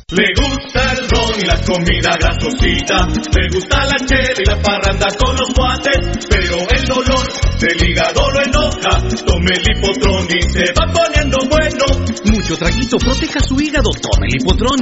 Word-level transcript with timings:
Le 0.09 0.23
gusta 0.39 0.93
el 0.93 1.09
ron 1.09 1.35
y 1.37 1.43
la 1.47 1.61
comida 1.63 2.17
grasosita, 2.17 3.09
le 3.09 3.49
gusta 3.53 3.85
la 3.87 3.97
chela 4.07 4.35
y 4.39 4.45
la 4.45 4.57
parranda 4.63 5.09
con 5.19 5.35
los 5.35 5.53
guates, 5.53 5.99
pero 6.31 6.59
el 6.71 6.85
dolor 6.85 7.27
del 7.59 7.91
hígado 7.91 8.31
lo 8.31 8.41
enoja, 8.41 9.03
tome 9.27 9.51
el 9.51 9.65
hipotrón 9.67 10.29
y 10.31 10.43
se 10.43 10.73
va 10.79 10.87
poniendo 10.93 11.39
bueno. 11.51 11.87
Mucho 12.47 12.63
traguito, 12.63 12.97
proteja 12.99 13.41
su 13.41 13.59
hígado, 13.59 13.91
tome 13.91 14.31
el 14.31 14.39
hipotrón. 14.39 14.79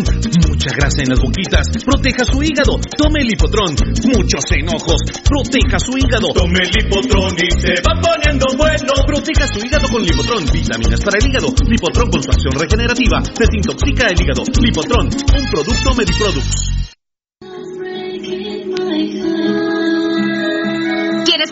Mucha 0.53 0.69
grasa 0.77 1.01
en 1.01 1.09
las 1.09 1.19
boquitas, 1.19 1.65
proteja 1.83 2.23
su 2.27 2.43
hígado, 2.43 2.77
tome 2.93 3.23
el 3.23 3.33
hipotrón. 3.33 3.73
Muchos 4.05 4.45
enojos, 4.53 5.01
proteja 5.25 5.79
su 5.81 5.97
hígado. 5.97 6.29
Tome 6.35 6.61
el 6.61 6.69
hipotrón 6.69 7.33
y 7.41 7.49
se 7.57 7.73
va 7.81 7.97
poniendo 8.05 8.45
bueno. 8.59 8.93
Proteja 9.07 9.47
su 9.49 9.65
hígado 9.65 9.89
con 9.89 10.03
Lipotrón, 10.03 10.45
vitaminas 10.53 11.01
para 11.01 11.17
el 11.17 11.27
hígado. 11.27 11.49
Lipotrón 11.67 12.11
con 12.11 12.23
su 12.23 12.31
acción 12.33 12.53
regenerativa, 12.53 13.23
desintoxica 13.33 14.09
el 14.13 14.21
hígado. 14.21 14.45
Lipotrón, 14.61 15.09
un 15.09 15.45
producto 15.49 15.95
Mediproducts. 15.95 16.84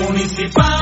Municipal 0.00 0.81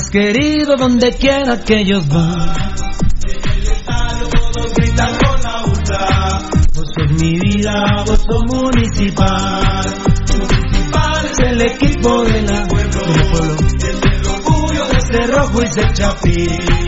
más 0.00 0.10
querido 0.10 0.76
donde 0.76 1.12
quiera 1.12 1.60
que 1.62 1.80
ellos 1.80 2.08
van. 2.08 2.54
Vos 6.74 6.88
sos 6.94 7.12
mi 7.20 7.38
vida, 7.38 8.04
vos 8.06 8.18
sos 8.18 8.44
municipal. 8.46 9.94
Municipal 10.38 11.26
Es 11.26 11.38
el 11.40 11.62
equipo 11.62 12.24
de 12.24 12.42
pueblo, 12.68 13.56
del 13.78 13.96
el 14.12 14.26
orgullo 14.26 14.84
de 14.86 15.00
Ser 15.00 15.30
rojo 15.30 15.62
y 15.62 15.66
ser 15.66 15.92
chapín. 15.92 16.79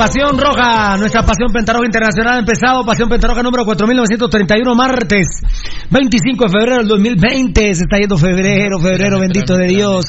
Pasión. 0.00 0.38
Roja, 0.38 0.96
nuestra 0.96 1.22
pasión 1.22 1.52
pentarroja 1.52 1.84
internacional 1.84 2.36
ha 2.36 2.38
empezado, 2.40 2.84
pasión 2.84 3.08
pentarroja 3.08 3.42
número 3.42 3.64
4931, 3.66 4.74
martes 4.74 5.26
25 5.90 6.44
de 6.44 6.50
febrero 6.50 6.76
del 6.78 6.88
2020, 6.88 7.74
se 7.74 7.82
está 7.82 7.98
yendo 7.98 8.16
febrero, 8.16 8.80
febrero 8.80 9.20
bendito 9.20 9.56
de 9.56 9.66
Dios. 9.66 10.06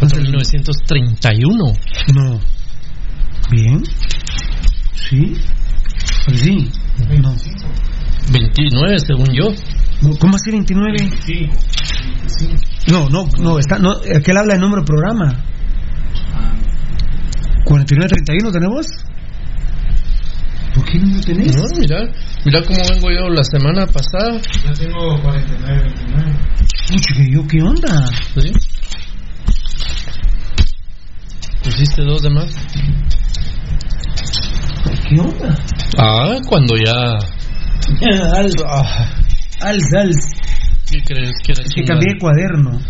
1931. 0.00 1.56
No. 2.14 2.40
Bien. 3.50 3.82
Sí. 4.94 5.32
Pues 6.26 6.40
sí. 6.40 6.68
No. 7.22 7.34
29 8.32 8.98
según 8.98 9.28
yo. 9.32 9.48
No, 10.02 10.16
¿Cómo 10.18 10.34
así 10.34 10.50
29? 10.50 10.98
Sí. 11.24 11.48
No, 12.90 13.08
no, 13.08 13.24
no, 13.40 13.58
está, 13.58 13.78
no, 13.78 13.92
aquel 13.92 14.36
habla 14.36 14.54
de 14.54 14.60
número 14.60 14.84
programa. 14.84 15.51
49-31 17.64 18.52
tenemos. 18.52 18.86
¿Por 20.74 20.84
qué 20.86 20.98
no 20.98 21.16
lo 21.16 21.20
tenés? 21.20 21.54
No, 21.54 21.62
mira, 21.78 22.00
mira 22.44 22.62
cómo 22.62 22.80
vengo 22.90 23.10
yo 23.10 23.28
la 23.28 23.44
semana 23.44 23.86
pasada. 23.86 24.40
Yo 24.64 24.72
tengo 24.72 25.20
49, 25.22 25.82
29. 25.82 26.32
Pucha, 26.88 27.14
que 27.14 27.30
yo, 27.30 27.46
¿qué 27.46 27.62
onda? 27.62 28.06
¿Sí? 28.38 28.52
¿Pusiste 31.62 32.02
dos 32.02 32.22
de 32.22 32.30
más? 32.30 32.52
¿Qué 35.08 35.20
onda? 35.20 35.56
Ah, 35.98 36.38
cuando 36.48 36.74
ya... 36.76 36.92
Al, 38.34 38.50
al, 39.60 39.78
al. 39.92 40.10
¿Qué 40.90 41.02
crees 41.04 41.32
que 41.44 41.52
era 41.52 41.64
Que 41.74 41.84
cambié 41.84 42.14
de 42.14 42.18
cuaderno. 42.18 42.80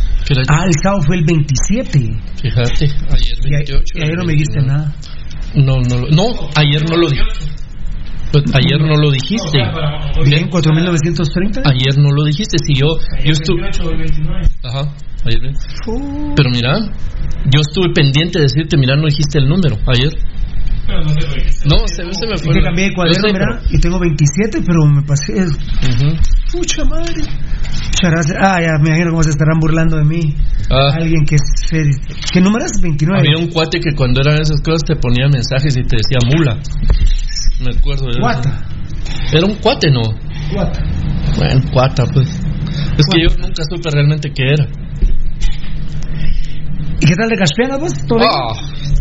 Ah, 0.49 0.65
el 0.67 0.73
sábado 0.83 1.03
fue 1.07 1.17
el 1.17 1.25
27. 1.25 1.99
Fíjate, 2.43 2.85
ayer 3.11 3.39
Y, 3.45 3.55
a- 3.55 3.59
28. 3.59 3.85
y 3.95 4.03
ayer 4.03 4.17
no 4.17 4.25
me 4.25 4.33
dijiste 4.33 4.61
nada. 4.63 4.93
No, 5.55 5.77
no, 5.83 5.97
no, 6.11 6.25
ayer 6.57 6.83
no 6.89 6.97
lo 6.97 7.09
dijiste. 7.09 7.53
Ayer 8.55 8.81
no 8.81 8.97
lo 8.97 9.11
dijiste. 9.11 9.59
Bien, 10.25 10.49
4930. 10.49 11.61
Ayer 11.69 11.99
no 11.99 12.09
lo 12.11 12.25
dijiste. 12.25 12.57
Si 12.65 12.73
yo, 12.75 12.87
yo 13.25 13.33
estuve. 13.33 13.61
Ajá, 14.65 14.91
ayer. 15.27 15.53
Pero 16.35 16.51
mira, 16.51 16.79
yo 17.53 17.61
estuve 17.61 17.93
pendiente 17.95 18.39
de 18.39 18.45
decirte, 18.45 18.79
mira, 18.79 18.97
no 18.97 19.05
dijiste 19.07 19.39
el 19.39 19.47
número 19.49 19.77
ayer. 19.87 20.13
No, 20.89 21.79
se, 21.87 22.03
se 22.13 22.27
me 22.27 22.37
fue. 22.37 22.55
que 22.55 22.63
cambié 22.63 22.85
de 22.85 22.91
Yo 22.91 22.95
cuaderno, 22.97 23.33
mira, 23.33 23.63
y 23.71 23.79
tengo 23.79 23.99
27, 23.99 24.63
pero 24.67 24.87
me 24.87 25.03
pasé. 25.03 25.33
Ujú. 25.33 26.17
Pucha 26.51 26.85
madre. 26.85 27.23
Ah, 28.41 28.61
ya 28.61 28.79
me 28.83 28.89
imagino 28.89 29.11
cómo 29.11 29.23
se 29.23 29.31
estarán 29.31 29.61
burlando 29.61 29.97
de 29.97 30.05
mí. 30.05 30.35
Ah. 30.71 30.91
Alguien 30.95 31.25
que 31.25 31.37
feliz. 31.69 31.97
¿Qué 32.33 32.41
número 32.41 32.65
es? 32.65 32.81
29. 32.81 33.21
Había 33.21 33.39
un 33.39 33.51
cuate 33.51 33.79
que 33.79 33.95
cuando 33.95 34.21
eran 34.21 34.41
esas 34.41 34.61
cosas 34.61 34.83
te 34.85 34.97
ponía 34.97 35.29
mensajes 35.29 35.77
y 35.77 35.83
te 35.85 35.97
decía 35.97 36.19
mula. 36.27 36.59
Me 37.61 37.77
acuerdo 37.77 38.07
de 38.07 38.13
eso. 38.13 38.21
Guata. 38.21 38.67
Era 39.33 39.47
un 39.47 39.55
cuate, 39.57 39.91
¿no? 39.91 40.03
Guata. 40.53 40.81
Bueno, 41.37 41.63
cuata, 41.73 42.07
pues. 42.07 42.29
Es 42.29 43.07
que 43.11 43.23
yo 43.23 43.29
nunca 43.39 43.63
supe 43.65 43.91
realmente 43.91 44.31
qué 44.35 44.43
era. 44.53 44.67
¿Y 47.03 47.05
qué 47.05 47.17
tal 47.17 47.29
de 47.29 47.37
Caspiana, 47.37 47.79
pues? 47.81 47.95
¿Todo 48.07 48.21
bien? 48.21 48.31
Ah, 48.33 48.53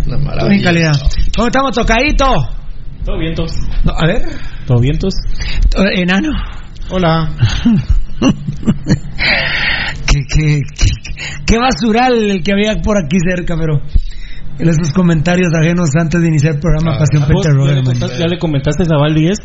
una 0.07 0.17
maravilla. 0.17 0.55
en 0.55 0.63
calidad. 0.63 0.93
¿Cómo 1.35 1.47
estamos, 1.49 1.71
tocadito? 1.71 2.25
Todo 3.05 3.19
vientos. 3.19 3.51
No, 3.85 3.91
a 3.95 4.07
ver. 4.07 4.23
Todo 4.65 4.79
vientos. 4.79 5.13
Enano. 5.95 6.29
Hola. 6.89 7.29
qué, 10.07 10.19
qué, 10.33 10.59
qué, 10.75 10.89
qué 11.45 11.57
basural 11.59 12.31
el 12.31 12.41
que 12.41 12.53
había 12.53 12.81
por 12.81 12.97
aquí 12.97 13.17
cerca, 13.19 13.55
pero. 13.55 13.79
En 14.57 14.67
esos 14.67 14.91
comentarios 14.93 15.53
ajenos 15.53 15.89
antes 15.95 16.21
de 16.21 16.27
iniciar 16.27 16.55
el 16.55 16.59
programa 16.59 16.97
Pasión 16.97 17.23
Ah, 17.23 17.27
¿Vos 17.31 17.45
Peter 17.45 18.09
ya, 18.09 18.17
ya 18.17 18.25
le 18.27 18.37
comentaste 18.39 18.83
a 18.83 18.97
Valdivieso? 18.97 19.43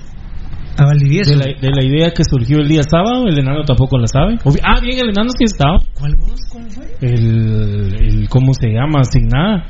A 0.78 0.84
Valdivieso. 0.84 1.30
De 1.30 1.36
la, 1.36 1.44
de 1.60 1.70
la 1.70 1.84
idea 1.84 2.10
que 2.12 2.22
surgió 2.24 2.58
el 2.58 2.68
día 2.68 2.82
sábado, 2.82 3.26
el 3.26 3.38
enano 3.38 3.64
tampoco 3.64 3.98
la 3.98 4.06
sabe. 4.06 4.36
Obvi- 4.44 4.60
Ah, 4.62 4.78
bien, 4.80 4.98
el 4.98 5.10
enano 5.10 5.30
sí 5.38 5.44
estaba. 5.44 5.78
¿Cuál 5.94 6.16
voz? 6.16 6.40
¿Cuál 6.50 6.70
fue? 6.70 6.84
El, 7.00 7.94
el 7.98 8.28
¿cómo 8.28 8.52
se 8.54 8.68
llama? 8.68 9.02
Sin 9.04 9.26
nada. 9.28 9.64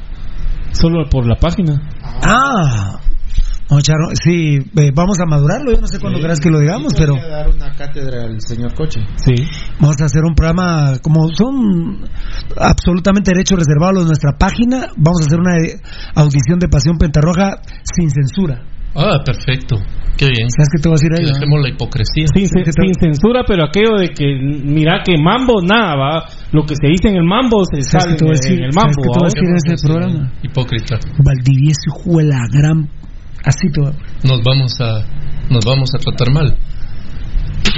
Solo 0.73 1.09
por 1.09 1.27
la 1.27 1.37
página. 1.37 1.75
Ah. 2.23 2.99
No, 3.69 3.81
Charo, 3.81 4.11
sí, 4.23 4.59
eh, 4.77 4.91
vamos 4.95 5.19
a 5.19 5.27
madurarlo. 5.27 5.73
Yo 5.73 5.81
no 5.81 5.89
sé 5.89 5.99
cuándo 5.99 6.21
querás 6.21 6.39
que 6.39 6.51
lo 6.51 6.61
digamos, 6.61 6.93
pero 6.97 7.15
Voy 7.15 7.23
a 7.25 7.27
dar 7.29 7.49
una 7.49 7.71
cátedra 7.73 8.23
al 8.23 8.41
señor 8.41 8.73
Coche. 8.75 9.01
Sí. 9.17 9.35
vamos 9.81 9.97
a 10.01 10.05
hacer 10.05 10.23
un 10.25 10.35
programa 10.37 10.99
como 11.03 11.27
son 11.35 12.05
absolutamente 12.57 13.33
derechos 13.33 13.59
reservados 13.59 14.05
de 14.05 14.07
nuestra 14.07 14.33
página. 14.39 14.89
Vamos 14.97 15.23
a 15.23 15.27
hacer 15.27 15.41
una 15.41 15.57
eh, 15.57 15.81
audición 16.15 16.61
de 16.61 16.69
Pasión 16.69 16.97
Pentarroja 16.97 17.57
sin 17.83 18.09
censura. 18.11 18.63
Ah, 18.97 19.23
perfecto. 19.25 19.77
Qué 20.17 20.27
bien. 20.31 20.49
¿Sabes 20.49 20.69
qué 20.73 20.81
te 20.83 20.89
voy 20.89 20.97
a 20.97 21.01
decir 21.01 21.13
ahí? 21.13 21.25
Dejemos 21.33 21.61
la 21.61 21.69
hipocresía. 21.69 22.25
Sin, 22.33 22.47
ce- 22.49 22.73
sin 22.73 22.95
censura, 22.99 23.45
pero 23.47 23.65
aquello 23.65 23.97
de 24.01 24.09
que, 24.09 24.25
mira 24.65 25.03
que 25.05 25.15
mambo, 25.19 25.61
nada, 25.61 25.95
va. 25.95 26.25
Lo 26.53 26.65
que 26.65 26.75
se 26.75 26.89
dice 26.89 27.09
en 27.09 27.17
el 27.17 27.25
mambo 27.25 27.63
se 27.67 27.83
¿Sabes 27.83 27.91
sale 28.05 28.13
qué 28.15 28.19
te 28.19 28.25
voy 28.25 28.33
a 28.33 28.39
decir? 28.41 28.59
en 28.59 28.65
el 28.65 28.73
¿Sabes 28.73 28.97
mambo. 28.97 29.03
qué 29.03 29.09
te 29.13 29.19
voy 29.19 29.27
a 29.27 29.33
decir 29.35 29.45
en 29.49 29.75
ese 29.75 29.87
programa? 29.87 30.33
Hipócrita. 30.43 30.99
Valdivieso, 31.23 31.91
de 32.17 32.25
la 32.25 32.41
gran. 32.51 32.89
Así 33.45 33.69
a- 33.69 34.27
Nos 34.27 34.41
vamos 34.43 34.73
a, 34.81 35.05
nos 35.51 35.65
vamos 35.67 35.91
a 35.95 35.99
tratar 35.99 36.33
mal. 36.33 36.57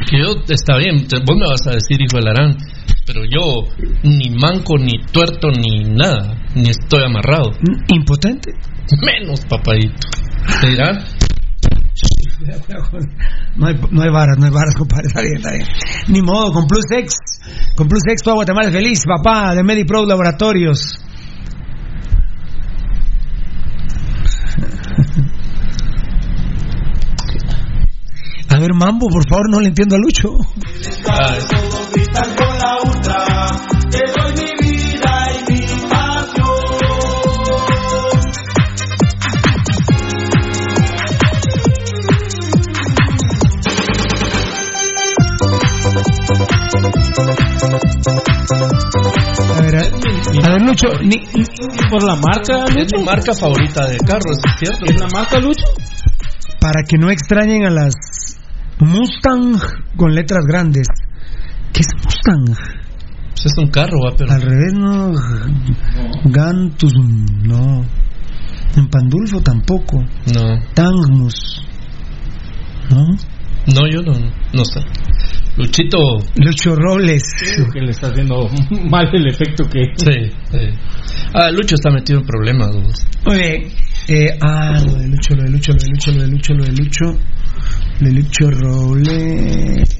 Que 0.08 0.18
yo, 0.20 0.34
está 0.48 0.76
bien, 0.78 1.06
vos 1.26 1.36
me 1.36 1.46
vas 1.48 1.66
a 1.66 1.72
decir 1.72 2.00
hijo 2.00 2.18
de 2.18 2.22
la 2.24 2.32
gran, 2.32 2.56
pero 3.04 3.22
yo 3.24 3.66
ni 4.04 4.30
manco, 4.30 4.78
ni 4.78 5.02
tuerto, 5.12 5.50
ni 5.50 5.84
nada, 5.84 6.36
ni 6.54 6.68
estoy 6.70 7.02
amarrado. 7.04 7.50
Impotente. 7.92 8.52
Menos, 9.04 9.44
papadito. 9.46 10.06
¿Te 10.60 10.68
dirán? 10.68 11.04
No 13.56 13.66
hay, 13.66 13.74
no 13.90 14.02
hay 14.02 14.10
varas, 14.10 14.38
no 14.38 14.44
hay 14.46 14.50
varas, 14.52 14.74
compadre. 14.78 15.06
Está 15.08 15.20
bien, 15.22 15.36
está 15.36 15.52
bien. 15.52 15.66
Ni 16.08 16.22
modo, 16.22 16.52
con 16.52 16.66
Plus 16.66 16.84
X. 16.90 17.16
Con 17.76 17.88
Plus 17.88 18.02
X, 18.08 18.22
toda 18.22 18.36
Guatemala 18.36 18.68
es 18.68 18.74
feliz, 18.74 19.02
papá, 19.06 19.54
de 19.54 19.62
MediPro 19.62 20.04
Laboratorios. 20.06 21.04
A 28.50 28.58
ver, 28.58 28.72
Mambo, 28.72 29.08
por 29.08 29.28
favor, 29.28 29.50
no 29.50 29.60
le 29.60 29.68
entiendo 29.68 29.96
a 29.96 29.98
Lucho. 29.98 30.30
Todos 32.34 33.77
A 49.56 49.60
ver, 49.60 49.76
a, 49.76 49.80
a 49.82 50.50
ver 50.52 50.62
Lucho, 50.62 50.86
ni, 51.02 51.16
por 51.90 52.02
la 52.04 52.16
marca, 52.16 52.64
Es 52.76 52.92
mi 52.96 53.02
marca 53.04 53.32
favorita 53.34 53.86
de 53.86 53.98
carros, 53.98 54.38
¿es 54.44 54.58
cierto? 54.58 54.84
¿Es 54.86 55.00
la 55.00 55.08
marca, 55.08 55.38
Lucho? 55.38 55.64
para 56.60 56.82
que 56.82 56.98
no 56.98 57.10
extrañen 57.10 57.64
a 57.64 57.70
las 57.70 57.94
Mustang 58.80 59.58
con 59.96 60.14
letras 60.14 60.44
grandes. 60.46 60.86
¿Qué 61.72 61.80
es 61.80 61.88
Mustang? 62.04 62.44
Pues 62.46 63.46
es 63.46 63.58
un 63.58 63.68
carro, 63.68 63.98
va, 64.04 64.14
pero 64.16 64.32
Al 64.32 64.42
revés, 64.42 64.74
no. 64.74 65.12
Gantus, 66.24 66.92
no. 66.94 67.84
En 68.76 68.88
Pandulfo 68.88 69.40
tampoco. 69.40 69.98
no, 70.34 70.60
Tangmus, 70.74 71.62
¿no? 72.90 73.06
no, 73.74 73.88
yo 73.90 74.02
no, 74.02 74.12
no 74.52 74.64
sé. 74.64 74.80
Luchito, 75.58 75.98
Lucho 76.36 76.76
Robles. 76.76 77.24
Creo 77.56 77.68
que 77.68 77.80
le 77.80 77.90
está 77.90 78.06
haciendo 78.06 78.48
mal 78.90 79.08
el 79.12 79.26
efecto 79.26 79.64
que. 79.64 79.86
sí, 79.96 80.30
sí. 80.52 80.58
Ah, 81.34 81.50
Lucho 81.50 81.74
está 81.74 81.90
metido 81.90 82.20
en 82.20 82.26
problemas. 82.26 82.70
Muy 83.26 83.36
bien. 83.36 83.62
Eh, 84.06 84.38
ah, 84.40 84.80
lo 84.86 84.94
de 84.94 85.08
Lucho, 85.08 85.34
lo 85.34 85.42
de 85.42 85.50
Lucho, 85.50 85.72
lo 85.72 85.78
de 85.78 85.88
Lucho, 85.88 86.12
lo 86.12 86.22
de 86.22 86.28
Lucho, 86.28 86.54
lo 86.54 86.64
de 86.64 86.72
Lucho. 86.72 87.04
Lo 88.00 88.06
de 88.06 88.12
Lucho 88.14 88.50
Robles. 88.52 89.98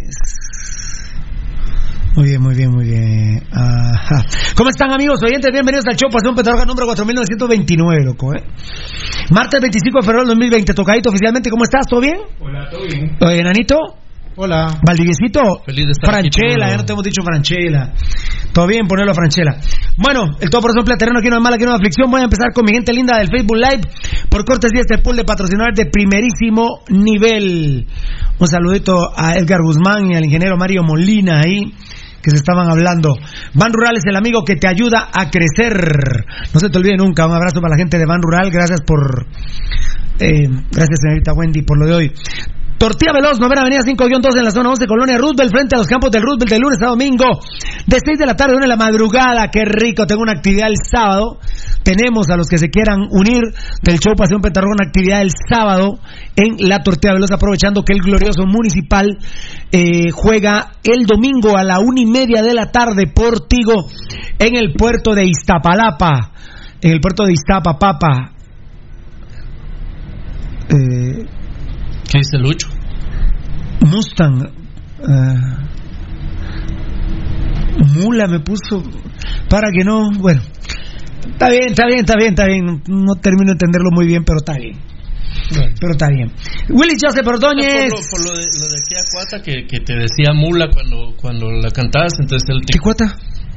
Muy 2.15 2.29
bien, 2.29 2.41
muy 2.41 2.55
bien, 2.55 2.71
muy 2.71 2.85
bien. 2.85 3.43
Ajá. 3.53 4.25
¿Cómo 4.55 4.71
están 4.71 4.93
amigos 4.93 5.21
oyentes? 5.23 5.50
Bienvenidos 5.53 5.85
al 5.88 5.97
show 5.97 6.09
Pasión 6.11 6.35
Petarroja 6.37 6.65
número 6.67 6.87
4929, 6.87 8.05
loco, 8.05 8.35
¿eh? 8.35 8.43
Martes 9.31 9.61
25 9.61 9.99
de 9.99 10.03
febrero 10.03 10.21
del 10.23 10.29
2020, 10.29 10.73
tocadito 10.73 11.11
oficialmente. 11.11 11.51
¿Cómo 11.51 11.64
estás? 11.64 11.87
¿Todo 11.87 12.01
bien? 12.01 12.18
Hola, 12.40 12.68
todo 12.71 12.87
bien. 12.87 13.16
Oye, 13.21 13.42
Nanito. 13.42 13.77
Hola. 14.40 14.79
Valdiviesito. 14.87 15.66
Feliz 15.66 15.87
de 15.87 15.90
estar 15.98 16.14
aquí, 16.14 16.31
Franchela, 16.31 16.70
ya 16.70 16.77
no 16.77 16.85
te 16.85 16.92
hemos 16.92 17.03
dicho 17.03 17.22
Franchela. 17.24 17.92
Todo 18.53 18.68
bien, 18.68 18.87
ponerlo 18.87 19.11
a 19.11 19.14
Franchela. 19.14 19.59
Bueno, 19.96 20.31
el 20.38 20.48
todo 20.48 20.62
por 20.62 20.70
eso 20.70 20.85
terreno 20.96 21.18
aquí 21.18 21.29
no 21.29 21.38
es 21.38 21.42
mala, 21.42 21.57
aquí 21.57 21.64
no 21.64 21.72
es 21.72 21.79
aflicción. 21.79 22.09
Voy 22.09 22.20
a 22.20 22.31
empezar 22.31 22.55
con 22.55 22.64
mi 22.64 22.70
gente 22.70 22.92
linda 22.92 23.18
del 23.18 23.27
Facebook 23.27 23.57
Live. 23.57 23.83
Por 24.31 24.44
cortesía 24.44 24.79
de 24.79 24.94
este 24.94 25.03
pool 25.03 25.16
de 25.16 25.24
patrocinadores 25.24 25.74
de 25.74 25.87
primerísimo 25.87 26.85
nivel. 26.88 27.88
Un 28.38 28.46
saludito 28.46 29.11
a 29.11 29.35
Edgar 29.35 29.59
Guzmán 29.61 30.09
y 30.12 30.14
al 30.14 30.24
ingeniero 30.24 30.57
Mario 30.57 30.85
Molina 30.85 31.40
ahí, 31.40 31.74
que 32.22 32.31
se 32.31 32.37
estaban 32.37 32.70
hablando. 32.70 33.16
Ban 33.55 33.72
Rural 33.72 33.96
es 33.96 34.05
el 34.07 34.14
amigo 34.14 34.44
que 34.44 34.55
te 34.55 34.68
ayuda 34.68 35.11
a 35.12 35.31
crecer. 35.31 35.74
No 36.55 36.61
se 36.61 36.70
te 36.70 36.79
olvide 36.79 36.96
nunca. 36.96 37.27
Un 37.27 37.35
abrazo 37.35 37.61
para 37.61 37.74
la 37.74 37.79
gente 37.79 37.98
de 37.98 38.07
Ban 38.07 38.22
Rural. 38.22 38.51
Gracias 38.53 38.83
por. 38.83 39.27
Eh, 40.20 40.46
gracias, 40.70 41.01
señorita 41.03 41.33
Wendy, 41.35 41.62
por 41.62 41.77
lo 41.77 41.87
de 41.87 41.94
hoy. 41.94 42.12
Tortilla 42.79 43.12
Veloz, 43.12 43.41
novena 43.41 43.62
avenida 43.62 43.83
5-2 43.83 44.38
en 44.38 44.45
la 44.45 44.53
zona 44.53 44.71
11, 44.71 44.87
Colonia 44.87 45.19
Roosevelt, 45.19 45.51
frente 45.51 45.75
a 45.75 45.79
los 45.79 45.88
campos 45.88 46.12
del 46.12 46.23
Roosevelt 46.23 46.49
de 46.51 46.59
lunes 46.61 46.79
a 46.81 46.87
domingo, 46.87 47.41
de 47.87 47.99
6 47.99 48.19
de 48.19 48.25
la 48.25 48.37
tarde 48.37 48.53
a 48.55 48.57
1 48.57 48.62
de 48.62 48.69
la 48.69 48.77
madrugada. 48.77 49.51
Qué 49.51 49.64
rico, 49.64 50.07
tengo 50.07 50.23
una 50.23 50.38
actividad 50.38 50.69
el 50.69 50.77
sábado. 50.88 51.38
Tenemos 51.83 52.31
a 52.31 52.37
los 52.37 52.49
que 52.49 52.59
se 52.59 52.69
quieran 52.71 53.09
unir 53.11 53.43
del 53.83 53.99
show 53.99 54.14
Pasión 54.14 54.41
una 54.41 54.87
actividad 54.87 55.23
el 55.23 55.31
sábado 55.51 55.99
en 56.37 56.69
la 56.69 56.79
Tortilla 56.85 57.14
Veloz, 57.14 57.33
aprovechando 57.33 57.83
que 57.83 57.95
el 57.95 58.01
glorioso 58.01 58.47
municipal 58.47 59.19
eh, 59.73 60.11
juega 60.12 60.73
el 60.85 61.05
domingo 61.07 61.57
a 61.57 61.64
la 61.64 61.81
una 61.81 62.01
y 62.01 62.07
media 62.07 62.43
de 62.43 62.55
la 62.55 62.71
tarde 62.71 63.07
por 63.12 63.49
Tigo 63.49 63.87
en 64.38 64.55
el 64.55 64.75
puerto 64.75 65.14
de 65.14 65.25
Iztapalapa. 65.25 66.31
En 66.81 66.93
el 66.93 67.01
puerto 67.01 67.25
de 67.25 67.33
Iztapapapa. 67.33 68.33
Eh, 70.69 71.38
¿Qué 72.09 72.18
dice 72.18 72.38
Lucho? 72.38 72.68
Mustang. 73.81 74.42
eh, 75.01 75.68
mula 77.94 78.27
me 78.27 78.40
puso 78.40 78.83
para 79.49 79.68
que 79.71 79.85
no. 79.85 80.11
Bueno, 80.18 80.40
está 81.31 81.51
bien, 81.51 81.68
está 81.68 81.87
bien, 81.87 82.01
está 82.01 82.14
bien, 82.16 82.31
está 82.31 82.47
bien. 82.47 82.83
No 82.88 83.14
termino 83.21 83.47
de 83.47 83.53
entenderlo 83.53 83.90
muy 83.92 84.07
bien, 84.07 84.25
pero 84.25 84.38
está 84.38 84.55
bien. 84.55 84.79
Pero 85.51 85.92
está 85.92 86.09
bien. 86.09 86.33
Willy 86.68 86.97
Joseph 87.01 87.27
Ordóñez. 87.27 87.90
Por, 87.90 88.01
lo, 88.01 88.11
por 88.11 88.25
lo 88.25 88.31
de, 88.38 88.47
lo 88.47 88.66
de 88.68 88.79
Cuata 89.12 89.42
que, 89.42 89.66
que 89.66 89.81
te 89.81 89.94
decía 89.94 90.33
mula 90.35 90.68
cuando, 90.71 91.14
cuando 91.16 91.51
la 91.51 91.71
cantabas, 91.71 92.14
entonces 92.21 92.49
él 92.51 92.61
te... 92.66 92.73
¿Qué 92.73 92.79
cuata? 92.79 93.16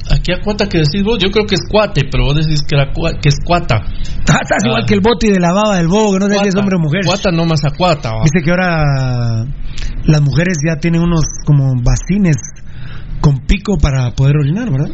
Aquí 0.09 0.31
a 0.33 0.41
Cuata 0.41 0.67
que 0.67 0.79
decís 0.79 1.03
vos, 1.03 1.19
yo 1.19 1.29
creo 1.29 1.45
que 1.45 1.55
es 1.55 1.61
cuate, 1.69 2.05
pero 2.11 2.25
vos 2.25 2.35
decís 2.35 2.61
que, 2.67 2.75
cua- 2.93 3.19
que 3.21 3.29
es 3.29 3.37
cuata. 3.45 3.75
Ah, 3.77 4.39
Estás 4.41 4.65
igual 4.65 4.85
que 4.85 4.93
el 4.95 5.01
boti 5.01 5.29
de 5.29 5.39
la 5.39 5.53
baba 5.53 5.77
del 5.77 5.87
bobo, 5.87 6.13
que 6.13 6.19
no 6.19 6.27
sé 6.27 6.39
si 6.39 6.47
es 6.49 6.55
hombre 6.55 6.75
o 6.77 6.79
mujer. 6.79 7.01
Cuata 7.05 7.31
no 7.31 7.45
más 7.45 7.63
a 7.65 7.71
cuata. 7.75 8.11
va. 8.11 8.23
Dice 8.23 8.43
que 8.43 8.49
ahora 8.51 9.45
las 10.05 10.21
mujeres 10.21 10.57
ya 10.67 10.77
tienen 10.79 11.01
unos 11.01 11.21
como 11.45 11.73
bacines 11.83 12.37
con 13.21 13.37
pico 13.45 13.77
para 13.77 14.09
poder 14.11 14.35
orinar, 14.37 14.71
¿verdad? 14.71 14.89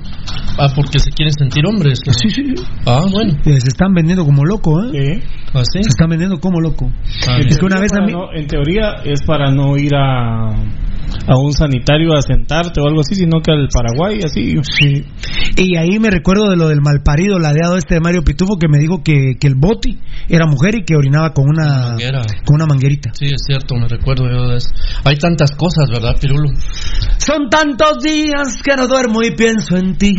Ah, 0.60 0.68
porque 0.76 1.00
se 1.00 1.12
quieren 1.12 1.32
sentir 1.34 1.64
hombres. 1.66 2.00
¿no? 2.06 2.12
Sí, 2.14 2.30
sí. 2.30 2.44
Ah, 2.86 3.06
bueno. 3.10 3.34
Se 3.44 3.52
están 3.70 3.94
vendiendo 3.94 4.26
como 4.26 4.44
loco, 4.44 4.84
¿eh? 4.94 5.22
¿Ah, 5.54 5.62
sí? 5.64 5.82
Se 5.84 5.90
están 5.90 6.10
vendiendo 6.10 6.40
como 6.40 6.60
loco. 6.60 6.92
Ah, 7.30 7.38
es 7.40 7.58
que 7.58 7.66
una 7.66 7.80
vez 7.80 7.94
a 7.94 8.02
mí... 8.02 8.12
No, 8.12 8.34
en 8.34 8.46
teoría 8.48 8.96
es 9.06 9.22
para 9.26 9.50
no 9.52 9.78
ir 9.78 9.96
a, 9.96 10.52
a 11.28 11.38
un 11.38 11.54
sanitario 11.54 12.16
a 12.16 12.22
sentarte 12.22 12.80
o 12.82 12.88
algo 12.88 13.02
así, 13.02 13.16
sino 13.16 13.42
que 13.42 13.52
al 13.52 13.68
Paraguay, 13.68 14.20
así. 14.24 14.56
Sí. 14.62 15.06
Y 15.58 15.78
ahí 15.78 16.00
me 16.00 16.10
recuerdo 16.10 16.50
de 16.50 16.56
lo 16.56 16.68
del 16.68 16.82
malparido 16.82 17.40
ladeado 17.40 17.78
este 17.78 17.96
de 17.96 18.02
Mario 18.02 18.24
Pitufo 18.24 18.58
que 18.58 18.68
me 18.68 18.78
dijo 18.78 19.04
que, 19.04 19.36
que 19.40 19.48
el 19.48 19.56
boti 19.56 20.00
era 20.30 20.46
mujer 20.46 20.76
y 20.76 20.84
que 20.84 20.96
orinaba 20.96 21.34
con 21.34 21.50
una, 21.50 21.90
Manguera. 21.90 22.22
con 22.46 22.56
una 22.56 22.66
manguerita. 22.66 23.12
Sí, 23.14 23.26
es 23.26 23.42
cierto, 23.46 23.76
me 23.76 23.88
recuerdo 23.88 24.26
yo 24.30 24.48
de 24.50 24.58
eso. 24.58 24.70
Hay 25.04 25.16
tantas 25.18 25.52
cosas, 25.52 25.90
¿verdad, 25.90 26.16
Pirulo? 26.20 26.50
Son 27.18 27.50
tantos 27.50 28.04
días 28.04 28.62
que 28.64 28.76
no 28.76 28.88
duermo 28.88 29.22
y 29.24 29.32
pienso 29.32 29.78
en 29.78 29.96
ti. 29.98 30.14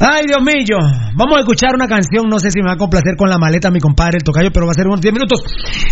Ay, 0.00 0.24
Dios 0.26 0.40
mío. 0.42 0.78
Vamos 1.14 1.36
a 1.36 1.40
escuchar 1.40 1.74
una 1.74 1.86
canción. 1.86 2.28
No 2.28 2.38
sé 2.38 2.50
si 2.50 2.60
me 2.60 2.68
va 2.68 2.74
a 2.74 2.76
complacer 2.76 3.16
con 3.16 3.28
la 3.28 3.38
maleta 3.38 3.70
mi 3.70 3.80
compadre, 3.80 4.18
el 4.18 4.24
Tocayo, 4.24 4.50
pero 4.52 4.66
va 4.66 4.72
a 4.72 4.74
ser 4.74 4.86
unos 4.86 5.00
10 5.00 5.12
minutos. 5.12 5.40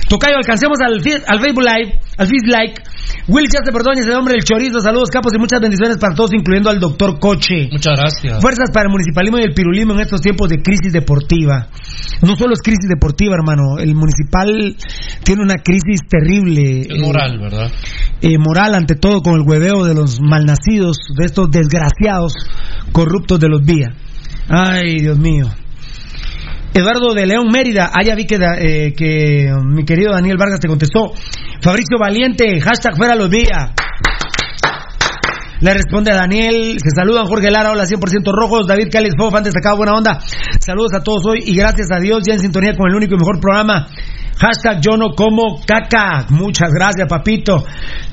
Tocayo, 0.08 0.36
alcancemos 0.36 0.78
al, 0.80 0.94
al 0.94 1.40
Facebook 1.40 1.64
Live, 1.64 2.00
al 2.16 2.26
Facebook 2.26 2.48
Like. 2.50 2.82
Will 3.28 3.48
Chaste 3.48 3.72
Perdóñez, 3.72 4.06
el 4.06 4.14
hombre 4.14 4.34
del 4.34 4.44
chorizo. 4.44 4.80
Saludos, 4.80 5.10
capos, 5.10 5.32
y 5.34 5.38
muchas 5.38 5.60
bendiciones 5.60 5.98
para 5.98 6.14
todos, 6.14 6.32
incluyendo 6.32 6.70
al 6.70 6.80
doctor 6.80 7.18
Coche. 7.18 7.68
Muchas 7.70 7.98
gracias. 7.98 8.40
Fuerzas 8.40 8.70
para 8.72 8.86
el 8.86 8.92
municipalismo 8.92 9.38
y 9.38 9.42
el 9.42 9.52
pirulismo 9.52 9.92
en 9.94 10.00
estos 10.00 10.20
tiempos 10.22 10.48
de 10.48 10.62
crisis 10.62 10.92
deportiva. 10.92 11.68
No 12.22 12.36
solo 12.36 12.54
es 12.54 12.62
crisis 12.62 12.88
deportiva, 12.88 13.34
hermano. 13.34 13.78
El 13.78 13.94
municipal 13.94 14.76
tiene 15.24 15.42
una 15.42 15.56
crisis 15.62 16.00
terrible. 16.08 16.88
Es 16.88 17.00
moral, 17.00 17.38
¿verdad? 17.38 17.70
eh, 18.20 18.38
moral 18.38 18.74
ante 18.74 18.94
todo 18.96 19.22
con 19.22 19.34
el 19.34 19.42
hueveo 19.46 19.84
de 19.84 19.94
los 19.94 20.20
malnacidos, 20.20 20.96
de 21.16 21.26
estos 21.26 21.50
desgraciados 21.50 22.32
corruptos 22.92 23.37
de 23.38 23.48
los 23.48 23.64
vías. 23.64 23.90
Ay, 24.48 25.00
Dios 25.00 25.18
mío. 25.18 25.46
Eduardo 26.74 27.12
de 27.14 27.26
León 27.26 27.48
Mérida, 27.52 27.90
ah, 27.92 28.02
ya 28.04 28.14
vi 28.14 28.24
que, 28.24 28.36
eh, 28.36 28.92
que 28.96 29.52
um, 29.52 29.74
mi 29.74 29.84
querido 29.84 30.12
Daniel 30.12 30.36
Vargas 30.38 30.60
te 30.60 30.68
contestó. 30.68 31.12
Fabricio 31.60 31.98
Valiente, 31.98 32.60
hashtag 32.60 32.96
fuera 32.96 33.14
los 33.14 33.28
vías. 33.28 33.72
Le 35.60 35.74
responde 35.74 36.12
a 36.12 36.16
Daniel, 36.16 36.78
se 36.78 36.90
saludan 36.94 37.26
Jorge 37.26 37.50
Lara, 37.50 37.72
hola 37.72 37.84
100% 37.84 38.32
rojos, 38.32 38.68
David 38.68 38.90
Cáliz 38.92 39.14
Fo, 39.18 39.30
fan 39.30 39.42
destacado, 39.42 39.76
buena 39.76 39.94
onda. 39.94 40.20
Saludos 40.60 40.92
a 40.94 41.02
todos 41.02 41.26
hoy 41.26 41.42
y 41.46 41.56
gracias 41.56 41.90
a 41.90 41.98
Dios 41.98 42.22
ya 42.24 42.34
en 42.34 42.40
sintonía 42.40 42.76
con 42.76 42.88
el 42.88 42.96
único 42.96 43.14
y 43.14 43.18
mejor 43.18 43.40
programa. 43.40 43.88
Hashtag 44.38 44.80
yo 44.80 44.96
no 44.96 45.14
como 45.16 45.60
caca. 45.66 46.26
Muchas 46.30 46.70
gracias, 46.72 47.08
papito. 47.08 47.64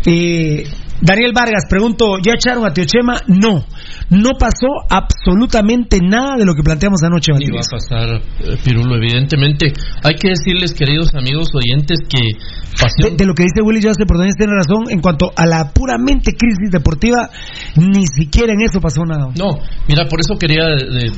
Y 0.06 0.64
Daniel 1.02 1.32
Vargas, 1.34 1.64
pregunto, 1.70 2.18
¿ya 2.24 2.34
echaron 2.34 2.66
a 2.66 2.74
Tio 2.74 2.86
Chema? 2.86 3.20
No, 3.28 3.66
no 4.10 4.32
pasó 4.40 4.68
absolutamente 4.90 6.00
nada 6.02 6.38
de 6.38 6.46
lo 6.46 6.54
que 6.56 6.64
planteamos 6.64 7.04
anoche, 7.04 7.32
Y 7.40 7.52
va 7.52 7.60
a 7.60 7.70
pasar, 7.70 8.22
eh, 8.40 8.58
Pirulo, 8.64 8.96
evidentemente. 8.96 9.74
Hay 10.04 10.16
que 10.16 10.30
decirles, 10.30 10.74
queridos 10.74 11.14
amigos 11.16 11.50
oyentes, 11.54 12.00
que 12.08 12.18
De, 12.18 12.80
pasión... 12.80 13.18
de 13.18 13.26
lo 13.26 13.34
que 13.34 13.44
dice 13.44 13.62
Willy 13.62 13.82
Joseph, 13.82 14.08
por 14.08 14.18
tiene 14.18 14.54
razón, 14.54 14.86
en 14.90 15.02
cuanto 15.02 15.32
a 15.36 15.46
la 15.46 15.72
puramente 15.74 16.32
crisis 16.34 16.72
deportiva, 16.72 17.30
ni 17.76 18.06
siquiera 18.08 18.54
en 18.54 18.62
eso 18.62 18.80
pasó 18.80 19.04
nada. 19.06 19.28
No, 19.38 19.60
mira, 19.88 20.06
por 20.08 20.20
eso 20.22 20.38
quería 20.40 20.66
de- 20.66 20.86
de- 21.10 21.12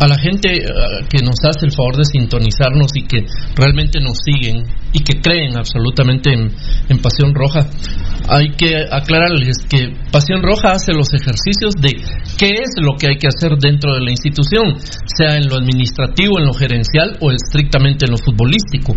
a 0.00 0.06
la 0.08 0.16
gente 0.16 0.48
eh, 0.54 0.64
que 1.10 1.18
nos 1.22 1.34
hace 1.44 1.66
el 1.66 1.72
favor 1.72 1.96
de 1.96 2.04
sintonizarnos 2.04 2.90
y 2.94 3.06
que 3.06 3.26
realmente 3.54 4.00
nos 4.00 4.16
siguen 4.24 4.64
y 4.92 5.00
que 5.00 5.20
creen 5.20 5.56
absolutamente 5.56 6.32
en, 6.32 6.50
en 6.88 6.98
Pasión 6.98 7.34
Roja, 7.34 7.60
hay 8.28 8.50
que 8.50 8.86
aclararles 8.90 9.58
que 9.68 9.96
Pasión 10.12 10.42
Roja 10.42 10.72
hace 10.72 10.92
los 10.92 11.12
ejercicios 11.14 11.74
de 11.80 11.96
qué 12.38 12.50
es 12.50 12.70
lo 12.80 12.96
que 12.96 13.08
hay 13.08 13.16
que 13.16 13.28
hacer 13.28 13.56
dentro 13.58 13.94
de 13.94 14.00
la 14.00 14.10
institución, 14.10 14.76
sea 15.16 15.36
en 15.36 15.48
lo 15.48 15.56
administrativo, 15.56 16.38
en 16.38 16.46
lo 16.46 16.52
gerencial 16.52 17.16
o 17.20 17.30
estrictamente 17.32 18.06
en 18.06 18.12
lo 18.12 18.18
futbolístico. 18.18 18.94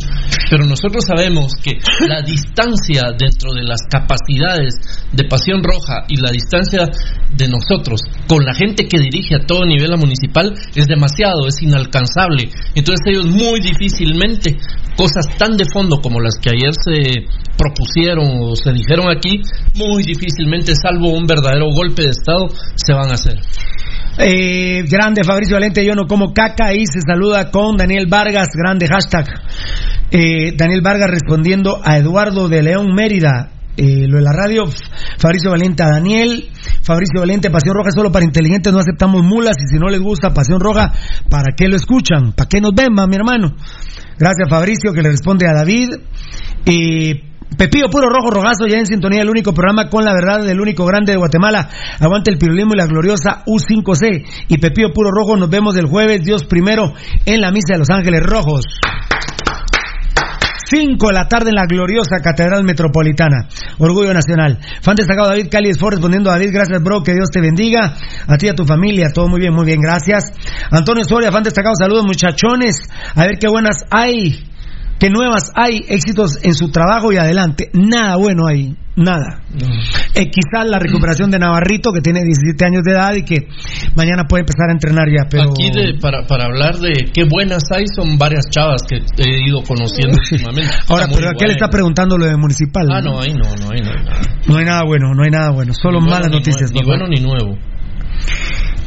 Pero 0.49 0.65
nosotros 0.65 1.05
sabemos 1.05 1.53
que 1.55 1.79
la 2.07 2.21
distancia 2.21 3.13
dentro 3.17 3.53
de 3.53 3.63
las 3.63 3.81
capacidades 3.89 4.75
de 5.11 5.23
Pasión 5.25 5.63
Roja 5.63 6.05
y 6.07 6.19
la 6.19 6.31
distancia 6.31 6.89
de 7.35 7.47
nosotros 7.47 8.01
con 8.27 8.45
la 8.45 8.53
gente 8.53 8.87
que 8.87 8.99
dirige 8.99 9.35
a 9.35 9.45
todo 9.45 9.65
nivel 9.65 9.93
a 9.93 9.97
municipal 9.97 10.53
es 10.75 10.87
demasiado, 10.87 11.47
es 11.47 11.61
inalcanzable. 11.61 12.49
Entonces 12.75 13.05
ellos 13.07 13.25
muy 13.25 13.59
difícilmente 13.59 14.57
cosas 14.95 15.25
tan 15.37 15.57
de 15.57 15.65
fondo 15.73 16.01
como 16.01 16.19
las 16.19 16.35
que 16.41 16.49
ayer 16.49 16.71
se 16.73 17.25
propusieron 17.57 18.25
o 18.41 18.55
se 18.55 18.71
dijeron 18.71 19.09
aquí, 19.09 19.41
muy 19.75 20.03
difícilmente, 20.03 20.73
salvo 20.75 21.09
un 21.09 21.25
verdadero 21.25 21.67
golpe 21.73 22.03
de 22.03 22.09
Estado, 22.09 22.47
se 22.75 22.93
van 22.93 23.11
a 23.11 23.13
hacer. 23.13 23.39
Eh, 24.17 24.83
grande 24.89 25.23
Fabricio 25.23 25.55
Valente, 25.55 25.83
yo 25.83 25.95
no 25.95 26.05
como 26.05 26.33
caca 26.33 26.73
y 26.73 26.85
se 26.85 27.01
saluda 27.01 27.49
con 27.49 27.77
Daniel 27.77 28.05
Vargas, 28.07 28.49
grande 28.53 28.87
hashtag. 28.87 29.25
Eh, 30.11 30.53
Daniel 30.55 30.81
Vargas 30.83 31.09
respondiendo 31.09 31.81
a 31.83 31.97
Eduardo 31.97 32.47
de 32.47 32.61
León 32.61 32.93
Mérida. 32.93 33.49
Eh, 33.75 34.05
lo 34.07 34.17
de 34.17 34.23
la 34.23 34.31
radio, 34.31 34.65
Fabricio 35.17 35.49
Valente 35.49 35.81
a 35.81 35.89
Daniel, 35.89 36.49
Fabricio 36.83 37.21
Valente, 37.21 37.49
Pasión 37.49 37.75
Roja 37.75 37.89
solo 37.89 38.11
para 38.11 38.23
inteligentes, 38.23 38.71
no 38.71 38.79
aceptamos 38.79 39.23
mulas 39.23 39.55
y 39.57 39.67
si 39.67 39.79
no 39.79 39.89
les 39.89 39.99
gusta 39.99 40.31
Pasión 40.31 40.59
Roja, 40.59 40.93
¿para 41.27 41.55
qué 41.57 41.67
lo 41.67 41.75
escuchan? 41.75 42.33
¿Para 42.33 42.47
qué 42.47 42.61
nos 42.61 42.73
ven, 42.75 42.93
ma, 42.93 43.07
mi 43.07 43.15
hermano? 43.15 43.55
Gracias 44.19 44.47
Fabricio 44.47 44.93
que 44.93 45.01
le 45.01 45.09
responde 45.09 45.47
a 45.47 45.53
David. 45.53 45.89
Eh, 46.65 47.33
Pepillo 47.57 47.89
Puro 47.89 48.09
Rojo 48.09 48.31
Rogazo, 48.31 48.67
ya 48.67 48.77
en 48.77 48.85
sintonía, 48.85 49.21
el 49.21 49.29
único 49.29 49.53
programa 49.53 49.89
con 49.89 50.05
la 50.05 50.13
verdad 50.13 50.45
del 50.45 50.59
único 50.59 50.85
grande 50.85 51.11
de 51.11 51.17
Guatemala. 51.17 51.69
Aguante 51.99 52.31
el 52.31 52.37
pirulismo 52.37 52.73
y 52.73 52.77
la 52.77 52.87
gloriosa 52.87 53.43
U5C. 53.45 54.45
Y 54.49 54.57
Pepillo 54.57 54.91
Puro 54.93 55.11
Rojo, 55.11 55.35
nos 55.35 55.49
vemos 55.49 55.75
el 55.77 55.85
jueves, 55.85 56.23
Dios 56.23 56.45
primero, 56.45 56.93
en 57.25 57.41
la 57.41 57.51
misa 57.51 57.73
de 57.73 57.79
Los 57.79 57.89
Ángeles 57.89 58.21
Rojos. 58.23 58.65
5 60.73 61.07
de 61.07 61.13
la 61.13 61.27
tarde 61.27 61.49
en 61.49 61.55
la 61.55 61.67
gloriosa 61.67 62.19
Catedral 62.19 62.63
Metropolitana. 62.63 63.47
Orgullo 63.77 64.11
Nacional. 64.11 64.57
Fan 64.81 64.95
destacado 64.95 65.27
David 65.27 65.47
Cali 65.51 65.69
Esfor 65.69 65.93
respondiendo 65.93 66.31
a 66.31 66.33
David, 66.33 66.49
gracias 66.51 66.81
bro, 66.81 67.03
que 67.03 67.13
Dios 67.13 67.29
te 67.31 67.41
bendiga. 67.41 67.93
A 68.25 68.37
ti 68.37 68.47
y 68.47 68.49
a 68.49 68.55
tu 68.55 68.65
familia, 68.65 69.11
todo 69.13 69.27
muy 69.27 69.39
bien, 69.39 69.53
muy 69.53 69.65
bien, 69.65 69.79
gracias. 69.79 70.33
Antonio 70.71 71.03
Soria, 71.03 71.31
fan 71.31 71.43
destacado, 71.43 71.75
saludos 71.77 72.05
muchachones. 72.05 72.89
A 73.13 73.21
ver 73.25 73.37
qué 73.39 73.47
buenas 73.47 73.85
hay. 73.91 74.52
Que 75.03 75.09
nuevas 75.09 75.51
hay 75.53 75.81
éxitos 75.89 76.37
en 76.43 76.53
su 76.53 76.71
trabajo 76.71 77.11
y 77.11 77.17
adelante. 77.17 77.69
Nada 77.73 78.15
bueno 78.15 78.47
ahí, 78.47 78.73
nada. 78.95 79.41
Eh, 80.15 80.31
quizás 80.31 80.65
la 80.65 80.79
recuperación 80.79 81.29
de 81.29 81.39
Navarrito, 81.39 81.91
que 81.91 81.99
tiene 81.99 82.23
17 82.23 82.63
años 82.63 82.83
de 82.85 82.93
edad 82.93 83.13
y 83.13 83.23
que 83.23 83.49
mañana 83.97 84.23
puede 84.29 84.43
empezar 84.43 84.69
a 84.69 84.71
entrenar 84.71 85.09
ya. 85.09 85.27
Pero... 85.29 85.51
Aquí 85.51 85.71
de, 85.71 85.99
para, 85.99 86.25
para 86.25 86.45
hablar 86.45 86.77
de 86.77 87.11
qué 87.13 87.25
buenas 87.25 87.63
hay, 87.75 87.83
son 87.93 88.17
varias 88.17 88.45
chavas 88.49 88.83
que 88.83 89.03
he 89.17 89.45
ido 89.45 89.61
conociendo 89.67 90.17
últimamente. 90.31 90.71
Ahora, 90.87 91.07
pero 91.13 91.27
muy 91.27 91.35
¿a 91.35 91.37
qué 91.37 91.47
le 91.47 91.53
está 91.53 91.67
preguntando 91.67 92.17
lo 92.17 92.25
de 92.25 92.37
municipal? 92.37 92.87
Ah, 92.89 93.01
no, 93.01 93.19
ahí 93.19 93.33
no, 93.33 93.43
no, 93.59 93.71
ahí 93.75 93.81
no 93.81 93.91
hay 93.91 94.05
nada. 94.05 94.21
No 94.47 94.55
hay 94.55 94.63
nada 94.63 94.83
bueno, 94.85 95.13
no 95.13 95.21
hay 95.21 95.31
nada 95.31 95.51
bueno, 95.51 95.73
solo 95.73 95.99
Ni 95.99 96.09
malas 96.09 96.31
noticias. 96.31 96.71
Ni 96.71 96.79
bueno 96.85 97.07
ni 97.09 97.19
nuevo. 97.19 97.57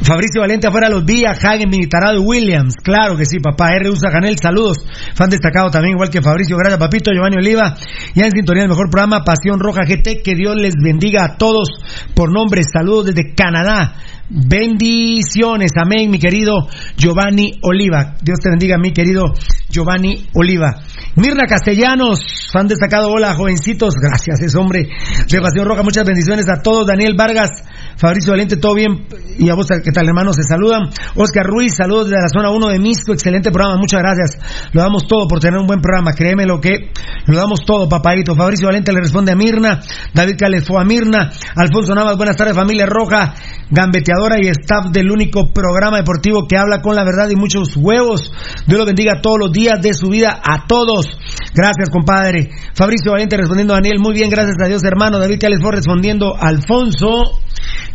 Fabricio 0.01 0.41
Valente 0.41 0.67
afuera 0.67 0.89
los 0.89 1.05
días, 1.05 1.43
Hagen 1.43 1.69
Militarado 1.69 2.21
Williams, 2.21 2.75
claro 2.83 3.17
que 3.17 3.25
sí, 3.25 3.39
papá, 3.39 3.73
R. 3.75 3.89
Usa 3.89 4.11
Canel, 4.11 4.37
saludos, 4.37 4.85
fan 5.15 5.29
destacado 5.29 5.69
también, 5.69 5.95
igual 5.95 6.09
que 6.09 6.21
Fabricio, 6.21 6.55
gracias 6.55 6.79
papito, 6.79 7.11
Giovanni 7.11 7.37
Oliva, 7.37 7.75
ya 8.13 8.25
en 8.25 8.31
sintonía 8.31 8.63
del 8.63 8.69
mejor 8.69 8.89
programa, 8.91 9.23
Pasión 9.23 9.59
Roja 9.59 9.81
GT, 9.87 10.21
que 10.23 10.35
Dios 10.35 10.55
les 10.55 10.75
bendiga 10.81 11.25
a 11.25 11.37
todos. 11.37 11.69
Por 12.13 12.31
nombre, 12.31 12.61
saludos 12.63 13.07
desde 13.07 13.33
Canadá, 13.33 13.95
bendiciones, 14.29 15.71
amén, 15.77 16.11
mi 16.11 16.19
querido 16.19 16.67
Giovanni 16.95 17.53
Oliva, 17.63 18.15
Dios 18.21 18.39
te 18.39 18.49
bendiga, 18.49 18.77
mi 18.77 18.91
querido 18.91 19.33
Giovanni 19.69 20.27
Oliva. 20.33 20.75
Mirna 21.15 21.45
Castellanos, 21.47 22.51
fan 22.53 22.67
destacado, 22.67 23.09
hola 23.09 23.33
jovencitos, 23.33 23.95
gracias, 23.95 24.41
es 24.41 24.55
hombre 24.55 24.87
de 25.27 25.41
Pasión 25.41 25.65
Roja, 25.65 25.81
muchas 25.81 26.05
bendiciones 26.05 26.45
a 26.47 26.61
todos, 26.61 26.85
Daniel 26.85 27.15
Vargas, 27.17 27.49
Fabricio 27.97 28.31
Valente, 28.31 28.57
todo 28.57 28.75
bien, 28.75 29.07
y 29.39 29.49
a 29.49 29.55
vos, 29.55 29.65
¿qué 29.83 29.91
tal 29.91 30.07
hermanos? 30.07 30.35
Se 30.35 30.43
saludan, 30.43 30.83
Oscar 31.15 31.45
Ruiz, 31.47 31.75
saludos 31.75 32.09
desde 32.09 32.21
la 32.21 32.29
zona 32.29 32.51
1 32.51 32.67
de 32.67 32.79
Misco, 32.79 33.11
excelente 33.11 33.49
programa, 33.49 33.79
muchas 33.79 34.01
gracias, 34.01 34.37
lo 34.71 34.81
damos 34.83 35.07
todo 35.07 35.27
por 35.27 35.39
tener 35.39 35.59
un 35.59 35.65
buen 35.65 35.81
programa, 35.81 36.13
créeme 36.13 36.45
lo 36.45 36.61
que, 36.61 36.91
lo 37.25 37.35
damos 37.35 37.61
todo, 37.65 37.89
papadito, 37.89 38.35
Fabricio 38.35 38.67
Valente 38.67 38.93
le 38.93 38.99
responde 39.01 39.31
a 39.31 39.35
Mirna, 39.35 39.81
David 40.13 40.35
Cales 40.37 40.63
fue 40.63 40.79
a 40.79 40.83
Mirna, 40.83 41.31
Alfonso 41.55 41.95
Navas, 41.95 42.17
buenas 42.17 42.37
tardes 42.37 42.55
familia 42.55 42.85
roja, 42.85 43.33
gambeteadora 43.71 44.37
y 44.39 44.47
staff 44.49 44.91
del 44.91 45.09
único 45.09 45.51
programa 45.51 45.97
deportivo 45.97 46.47
que 46.47 46.55
habla 46.55 46.83
con 46.83 46.95
la 46.95 47.03
verdad 47.03 47.29
y 47.31 47.35
muchos 47.35 47.75
huevos, 47.75 48.31
Dios 48.67 48.77
los 48.77 48.85
bendiga 48.85 49.21
todos 49.23 49.39
los 49.39 49.51
días 49.51 49.81
de 49.81 49.95
su 49.95 50.09
vida 50.09 50.39
a 50.43 50.67
todos, 50.67 51.07
gracias 51.55 51.89
compadre, 51.91 52.51
Fabricio 52.75 53.13
Valente 53.13 53.37
respondiendo 53.37 53.73
a 53.73 53.77
Daniel, 53.77 53.97
muy 53.97 54.13
bien, 54.13 54.29
gracias 54.29 54.57
a 54.63 54.67
Dios 54.67 54.83
hermano, 54.83 55.17
David 55.17 55.39
Cales 55.41 55.59
fue 55.63 55.71
respondiendo 55.71 56.35
a 56.35 56.47
Alfonso, 56.47 57.41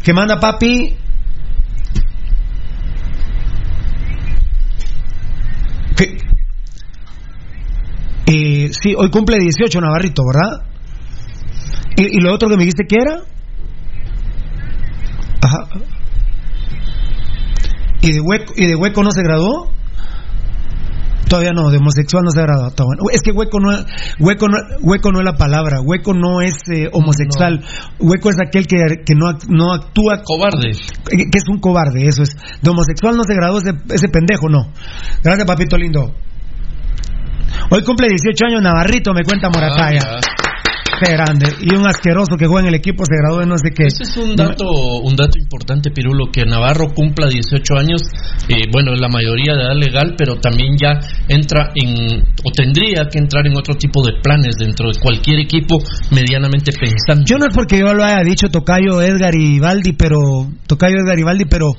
que 0.03 0.13
manda 0.13 0.41
papi, 0.41 0.97
que, 5.97 6.19
eh, 8.27 8.71
sí, 8.73 8.95
hoy 8.97 9.11
cumple 9.11 9.39
18 9.39 9.81
Navarrito, 9.81 10.23
¿verdad? 10.27 10.67
¿Y, 11.97 12.19
y 12.19 12.21
lo 12.21 12.35
otro 12.35 12.49
que 12.49 12.57
me 12.57 12.65
dijiste 12.65 12.85
que 12.89 12.97
era? 13.01 13.21
Ajá. 15.43 15.69
¿Y 18.01 18.13
de 18.13 18.21
hueco, 18.21 18.53
y 18.57 18.67
de 18.67 18.75
hueco 18.75 19.03
no 19.03 19.11
se 19.13 19.23
graduó? 19.23 19.72
Todavía 21.33 21.55
no, 21.55 21.71
de 21.71 21.79
homosexual 21.79 22.25
no 22.25 22.31
se 22.31 22.41
ha 22.41 22.43
graduado. 22.43 22.75
Bueno. 22.85 23.05
Es 23.11 23.23
que 23.23 23.31
hueco 23.33 23.59
no, 23.59 23.71
hueco 24.21 24.49
no, 24.49 24.59
hueco 24.83 25.13
no 25.13 25.21
es 25.21 25.25
la 25.25 25.39
palabra. 25.39 25.81
Hueco 25.81 26.13
no 26.13 26.43
es 26.43 26.57
eh, 26.69 26.91
homosexual. 26.93 27.65
Hueco 27.99 28.29
es 28.29 28.37
aquel 28.47 28.67
que, 28.67 28.77
que 29.03 29.15
no, 29.15 29.33
no 29.49 29.73
actúa. 29.73 30.21
Cobarde. 30.23 30.73
Que 31.09 31.17
que 31.17 31.39
es 31.39 31.49
un 31.49 31.59
cobarde, 31.59 32.07
eso 32.07 32.23
es. 32.23 32.37
De 32.61 32.69
homosexual 32.69 33.17
no 33.17 33.25
se 33.25 33.33
graduó 33.33 33.57
ese, 33.57 33.71
ese 33.89 34.09
pendejo, 34.11 34.51
no. 34.51 34.75
Gracias, 35.25 35.47
papito 35.47 35.79
lindo. 35.79 36.13
Hoy 37.71 37.83
cumple 37.83 38.09
18 38.09 38.45
años 38.49 38.63
Navarrito, 38.63 39.15
me 39.15 39.23
cuenta 39.23 39.49
Morataya. 39.49 40.01
Ah, 40.05 40.21
Qué 41.01 41.13
grande. 41.13 41.47
Y 41.61 41.75
un 41.75 41.87
asqueroso 41.87 42.37
que 42.37 42.47
juega 42.47 42.63
en 42.63 42.69
el 42.69 42.75
equipo 42.75 43.05
se 43.05 43.17
graduó 43.17 43.41
de 43.41 43.47
no 43.47 43.57
sé 43.57 43.71
qué. 43.75 43.87
Ese 43.87 44.03
es 44.03 44.17
un 44.17 44.37
dato, 44.37 44.67
un 45.03 45.17
dato 45.17 45.39
importante, 45.39 45.91
Pirulo, 45.91 46.31
que 46.31 46.45
Navarro 46.45 46.93
cumpla 46.95 47.29
18 47.29 47.75
años, 47.77 48.03
eh, 48.49 48.69
bueno, 48.71 48.95
la 48.95 49.09
mayoría 49.09 49.55
de 49.55 49.63
edad 49.63 49.77
legal, 49.77 50.15
pero 50.17 50.37
también 50.37 50.77
ya 50.77 50.99
entra 51.29 51.71
en, 51.75 52.23
o 52.45 52.51
tendría 52.55 53.09
que 53.11 53.19
entrar 53.19 53.47
en 53.47 53.57
otro 53.57 53.75
tipo 53.75 54.05
de 54.05 54.21
planes 54.23 54.57
dentro 54.57 54.91
de 54.91 55.01
cualquier 55.01 55.41
equipo 55.41 55.79
medianamente 56.11 56.73
pensante. 56.73 57.25
Yo 57.27 57.39
no 57.39 57.47
es 57.47 57.55
porque 57.55 57.79
yo 57.79 57.95
lo 57.95 58.05
haya 58.05 58.23
dicho 58.23 58.49
Tocayo 58.49 59.01
Edgar 59.01 59.35
y 59.35 59.59
Valdi, 59.59 59.95
pero 59.95 60.19
Tocayo 60.67 60.97
Edgar 61.05 61.19
y 61.19 61.23
Valdi, 61.23 61.45
pero 61.47 61.73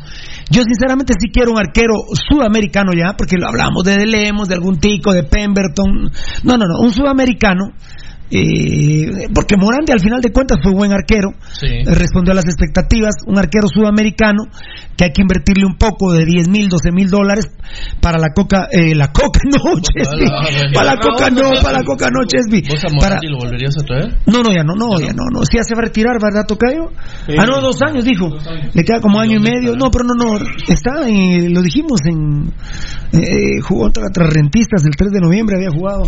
yo 0.50 0.64
sinceramente 0.64 1.14
sí 1.20 1.30
quiero 1.32 1.52
un 1.52 1.60
arquero 1.60 1.94
sudamericano 2.30 2.92
ya, 2.98 3.16
porque 3.18 3.38
lo 3.38 3.48
hablamos 3.48 3.84
de 3.84 4.06
Lemos, 4.06 4.48
de 4.48 4.56
algún 4.56 4.80
tico, 4.80 5.14
de 5.14 5.24
Pemberton. 5.24 6.12
No, 6.44 6.58
no, 6.58 6.66
no, 6.66 6.80
un 6.82 6.92
sudamericano. 6.92 7.74
Eh, 8.36 9.28
porque 9.34 9.56
Morandi 9.58 9.92
al 9.92 10.00
final 10.00 10.22
de 10.22 10.32
cuentas 10.32 10.58
fue 10.64 10.74
buen 10.74 10.92
arquero, 10.92 11.30
Sí. 11.60 11.68
eh, 11.68 11.84
respondió 11.86 12.32
a 12.34 12.36
las 12.36 12.46
expectativas, 12.46 13.14
un 13.28 13.38
arquero 13.38 13.68
sudamericano 13.68 14.44
que 14.98 15.06
hay 15.06 15.12
que 15.12 15.22
invertirle 15.22 15.66
un 15.66 15.78
poco 15.78 16.14
de 16.14 16.26
10 16.26 16.50
mil, 16.50 16.68
12 16.70 16.92
mil 16.92 17.10
dólares 17.10 17.48
para 18.02 18.18
la 18.18 18.30
coca, 18.34 18.68
eh, 18.72 18.96
la 18.96 19.12
coca 19.12 19.40
no, 19.46 19.80
Chesby, 19.80 20.26
para 20.74 20.96
la 20.96 20.98
coca 21.00 21.30
no, 21.30 21.50
para 21.62 21.80
la 21.80 21.84
coca 21.84 22.10
no, 22.12 22.26
Chesby, 22.26 22.64
¿Vos 22.70 22.84
a 22.84 22.90
Morandi 22.94 23.28
lo 23.28 23.38
volverías 23.38 23.76
a 23.78 23.86
traer? 23.86 24.18
no, 24.28 24.42
no, 24.44 24.52
ya 24.54 24.64
no, 24.64 24.74
no, 24.76 25.00
ya 25.00 25.14
no, 25.14 25.24
no. 25.32 25.42
Sí, 25.46 25.58
ya 25.58 25.64
se 25.64 25.76
va 25.76 25.82
a 25.82 25.86
retirar, 25.86 26.18
¿verdad, 26.22 26.46
Tocayo? 26.48 26.90
Ah, 27.38 27.46
no, 27.46 27.62
dos 27.62 27.78
años, 27.86 28.04
dijo. 28.06 28.30
Le 28.74 28.84
queda 28.84 29.00
como 29.02 29.20
año 29.20 29.38
y 29.38 29.40
medio. 29.40 29.76
No, 29.76 29.90
pero 29.92 30.06
no, 30.06 30.14
no. 30.16 30.38
Está, 30.68 31.08
en- 31.08 31.54
lo 31.54 31.62
dijimos 31.62 32.00
en. 32.06 32.52
eh, 33.14 33.60
jugó 33.62 33.84
contra, 33.84 34.04
contra 34.04 34.28
Rentistas 34.28 34.86
el 34.86 34.96
3 34.96 35.12
de 35.12 35.20
noviembre, 35.20 35.56
había 35.58 35.70
jugado. 35.72 36.04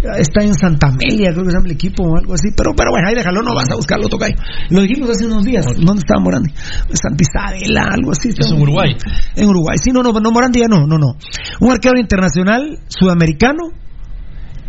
Está 0.00 0.44
en 0.44 0.54
Santa 0.54 0.88
Amelia, 0.88 1.32
creo 1.32 1.44
que 1.44 1.50
se 1.50 1.56
llama 1.56 1.66
el 1.66 1.72
equipo 1.72 2.04
o 2.04 2.16
algo 2.16 2.34
así. 2.34 2.48
Pero, 2.56 2.72
pero 2.76 2.90
bueno, 2.90 3.08
ahí 3.08 3.14
déjalo, 3.14 3.42
no 3.42 3.54
vas 3.54 3.70
a 3.70 3.74
buscarlo, 3.74 4.08
Tocayo. 4.08 4.36
Lo 4.70 4.82
dijimos 4.82 5.10
hace 5.10 5.26
unos 5.26 5.44
días. 5.44 5.64
¿Dónde 5.66 6.00
estaba 6.00 6.20
Morandi? 6.22 6.50
Santa 6.92 7.22
Isabela, 7.22 7.88
algo 7.90 8.12
así. 8.12 8.28
Es 8.28 8.50
en 8.50 8.62
Uruguay. 8.62 8.96
En 9.34 9.48
Uruguay. 9.48 9.76
Sí, 9.82 9.90
no, 9.90 10.02
no, 10.02 10.12
no, 10.12 10.30
Morandi 10.30 10.60
ya 10.60 10.68
no, 10.68 10.86
no, 10.86 10.98
no. 10.98 11.16
Un 11.60 11.72
arquero 11.72 11.98
internacional, 11.98 12.78
sudamericano. 12.88 13.72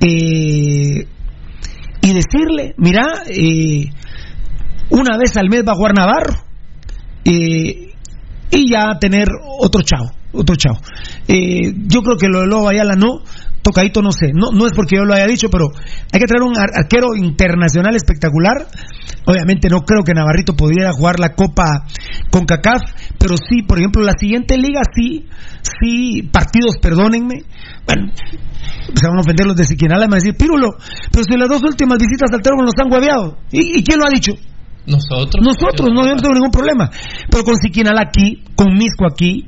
Eh, 0.02 1.06
y 2.02 2.14
decirle, 2.14 2.74
mira, 2.78 3.24
eh, 3.28 3.90
una 4.90 5.18
vez 5.18 5.36
al 5.38 5.50
mes 5.50 5.64
va 5.68 5.74
a 5.74 5.76
jugar 5.76 5.94
Navarro 5.94 6.34
eh, 7.26 7.94
y 8.52 8.72
ya 8.72 8.98
tener 9.00 9.28
otro 9.60 9.82
chavo, 9.82 10.12
otro 10.32 10.56
chavo. 10.56 10.80
Eh, 11.28 11.74
yo 11.88 12.02
creo 12.02 12.18
que 12.18 12.28
lo 12.28 12.42
de 12.42 12.48
Lobo 12.48 12.70
Ayala 12.70 12.96
no, 12.96 13.22
tocadito 13.62 14.02
no 14.02 14.12
sé, 14.12 14.32
no, 14.34 14.52
no 14.52 14.66
es 14.66 14.74
porque 14.76 14.96
yo 14.98 15.04
lo 15.06 15.14
haya 15.14 15.28
dicho, 15.28 15.50
pero 15.50 15.66
hay 15.76 16.20
que 16.20 16.26
traer 16.26 16.44
un 16.44 16.58
ar- 16.58 16.72
arquero 16.76 17.16
internacional 17.16 17.96
espectacular. 17.96 18.68
Obviamente 19.26 19.70
no 19.70 19.82
creo 19.82 20.04
que 20.04 20.14
Navarrito 20.14 20.56
pudiera 20.56 20.92
jugar 20.92 21.20
la 21.20 21.34
Copa 21.36 21.86
con 22.32 22.46
CACAF, 22.46 22.82
pero 23.20 23.36
sí, 23.38 23.62
por 23.64 23.78
ejemplo, 23.78 24.02
la 24.04 24.14
siguiente 24.20 24.58
liga 24.58 24.82
sí, 24.96 25.28
sí, 25.62 26.24
partidos, 26.32 26.78
perdónenme. 26.82 27.44
Bueno, 27.86 28.12
se 28.96 29.08
van 29.08 29.18
a 29.18 29.22
ofender 29.22 29.46
los 29.46 29.56
de 29.56 29.66
Siquinala 29.66 30.06
y 30.06 30.08
van 30.08 30.14
a 30.14 30.22
decir, 30.24 30.36
Pírulo, 30.36 30.70
pero 31.12 31.24
si 31.24 31.38
las 31.38 31.50
dos 31.50 31.62
últimas 31.64 31.98
visitas 32.00 32.32
al 32.34 32.42
Termo 32.42 32.64
nos 32.64 32.74
han 32.82 32.92
hueveado. 32.92 33.38
¿Y, 33.52 33.80
¿Y 33.80 33.84
quién 33.84 34.00
lo 34.00 34.06
ha 34.06 34.10
dicho? 34.10 34.32
Nosotros. 34.88 35.44
Nosotros, 35.46 35.90
no, 35.94 36.06
yo 36.08 36.16
no 36.16 36.22
tengo 36.22 36.34
ningún 36.34 36.52
problema. 36.52 36.90
Pero 37.30 37.44
con 37.44 37.56
Siquinala 37.58 38.02
aquí, 38.02 38.44
con 38.56 38.74
Misco 38.74 39.06
aquí, 39.12 39.48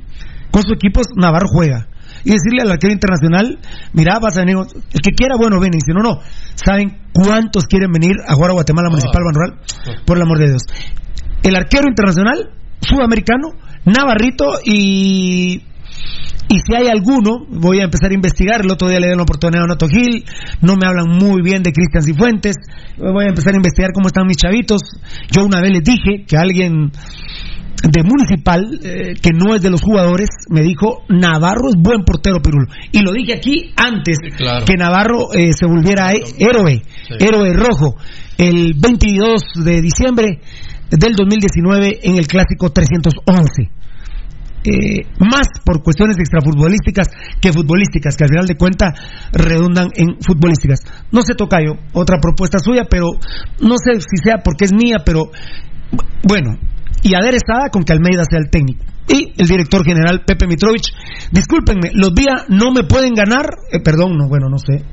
con 0.52 0.62
sus 0.62 0.74
equipos, 0.74 1.06
Navarro 1.16 1.46
juega. 1.50 1.88
Y 2.24 2.30
decirle 2.30 2.62
al 2.62 2.70
arquero 2.70 2.92
internacional, 2.92 3.58
mira, 3.92 4.18
vas 4.20 4.36
a 4.36 4.40
venir, 4.40 4.56
el 4.56 5.00
que 5.00 5.10
quiera, 5.12 5.36
bueno, 5.36 5.60
ven, 5.60 5.74
y 5.74 5.80
si 5.80 5.92
no, 5.92 6.02
no. 6.02 6.20
¿Saben 6.54 6.98
cuántos 7.12 7.66
quieren 7.66 7.90
venir 7.90 8.16
a 8.26 8.34
jugar 8.34 8.50
a 8.50 8.54
Guatemala 8.54 8.88
Municipal 8.90 9.22
Banrural? 9.24 10.04
Por 10.04 10.16
el 10.16 10.22
amor 10.22 10.38
de 10.38 10.48
Dios. 10.48 10.62
El 11.42 11.56
arquero 11.56 11.88
internacional, 11.88 12.50
sudamericano, 12.80 13.48
Navarrito 13.84 14.60
y 14.64 15.62
y 16.52 16.58
si 16.58 16.74
hay 16.76 16.88
alguno, 16.88 17.46
voy 17.48 17.80
a 17.80 17.84
empezar 17.84 18.10
a 18.10 18.14
investigar. 18.14 18.60
El 18.60 18.70
otro 18.70 18.86
día 18.86 19.00
le 19.00 19.08
di 19.08 19.16
la 19.16 19.22
oportunidad 19.22 19.64
a 19.64 19.68
Nato 19.68 19.88
Gil. 19.88 20.22
No 20.60 20.76
me 20.76 20.86
hablan 20.86 21.08
muy 21.08 21.40
bien 21.42 21.62
de 21.62 21.72
Cristian 21.72 22.02
Cifuentes. 22.02 22.56
Voy 22.98 23.24
a 23.24 23.28
empezar 23.28 23.54
a 23.54 23.56
investigar 23.56 23.92
cómo 23.94 24.08
están 24.08 24.26
mis 24.26 24.36
chavitos. 24.36 24.82
Yo 25.30 25.46
una 25.46 25.62
vez 25.62 25.70
les 25.72 25.82
dije 25.82 26.26
que 26.26 26.36
alguien 26.36 26.92
de 27.82 28.02
Municipal, 28.04 28.78
eh, 28.84 29.14
que 29.20 29.30
no 29.32 29.54
es 29.54 29.62
de 29.62 29.70
los 29.70 29.82
jugadores, 29.82 30.28
me 30.50 30.62
dijo: 30.62 31.02
Navarro 31.08 31.68
es 31.68 31.74
buen 31.76 32.04
portero, 32.04 32.40
Pirulo. 32.40 32.66
Y 32.92 33.00
lo 33.02 33.12
dije 33.12 33.34
aquí 33.34 33.72
antes 33.76 34.18
claro. 34.36 34.64
que 34.64 34.74
Navarro 34.76 35.32
eh, 35.34 35.52
se 35.52 35.66
volviera 35.66 36.12
héroe, 36.12 36.82
Sí. 37.08 37.14
héroe 37.18 37.52
rojo. 37.54 37.96
El 38.38 38.74
22 38.78 39.42
de 39.64 39.80
diciembre 39.82 40.40
del 40.90 41.14
2019 41.14 42.00
en 42.02 42.16
el 42.18 42.26
clásico 42.26 42.70
311 42.70 43.70
eh, 44.64 45.00
más 45.18 45.48
por 45.64 45.82
cuestiones 45.82 46.16
extrafutbolísticas 46.18 47.08
que 47.40 47.52
futbolísticas, 47.52 48.16
que 48.16 48.24
al 48.24 48.30
final 48.30 48.46
de 48.46 48.54
cuentas 48.56 48.92
redundan 49.32 49.88
en 49.96 50.16
futbolísticas. 50.24 50.80
No 51.10 51.22
se 51.22 51.34
toca 51.34 51.58
yo, 51.64 51.72
otra 51.94 52.18
propuesta 52.20 52.58
suya, 52.60 52.84
pero 52.88 53.06
no 53.60 53.74
sé 53.76 54.00
si 54.00 54.22
sea 54.22 54.38
porque 54.44 54.66
es 54.66 54.72
mía, 54.72 54.98
pero 55.04 55.24
bu- 55.90 56.04
bueno, 56.22 56.50
y 57.02 57.14
aderezada 57.14 57.68
con 57.70 57.82
que 57.84 57.92
Almeida 57.92 58.24
sea 58.24 58.38
el 58.38 58.50
técnico. 58.50 58.84
Y 59.08 59.32
el 59.36 59.48
director 59.48 59.84
general 59.84 60.24
Pepe 60.24 60.46
Mitrovich, 60.46 60.92
discúlpenme, 61.30 61.90
los 61.94 62.14
días 62.14 62.46
no 62.48 62.70
me 62.72 62.84
pueden 62.84 63.14
ganar, 63.14 63.46
eh, 63.70 63.80
perdón, 63.80 64.16
no, 64.16 64.28
bueno, 64.28 64.48
no 64.48 64.58
sé. 64.58 64.84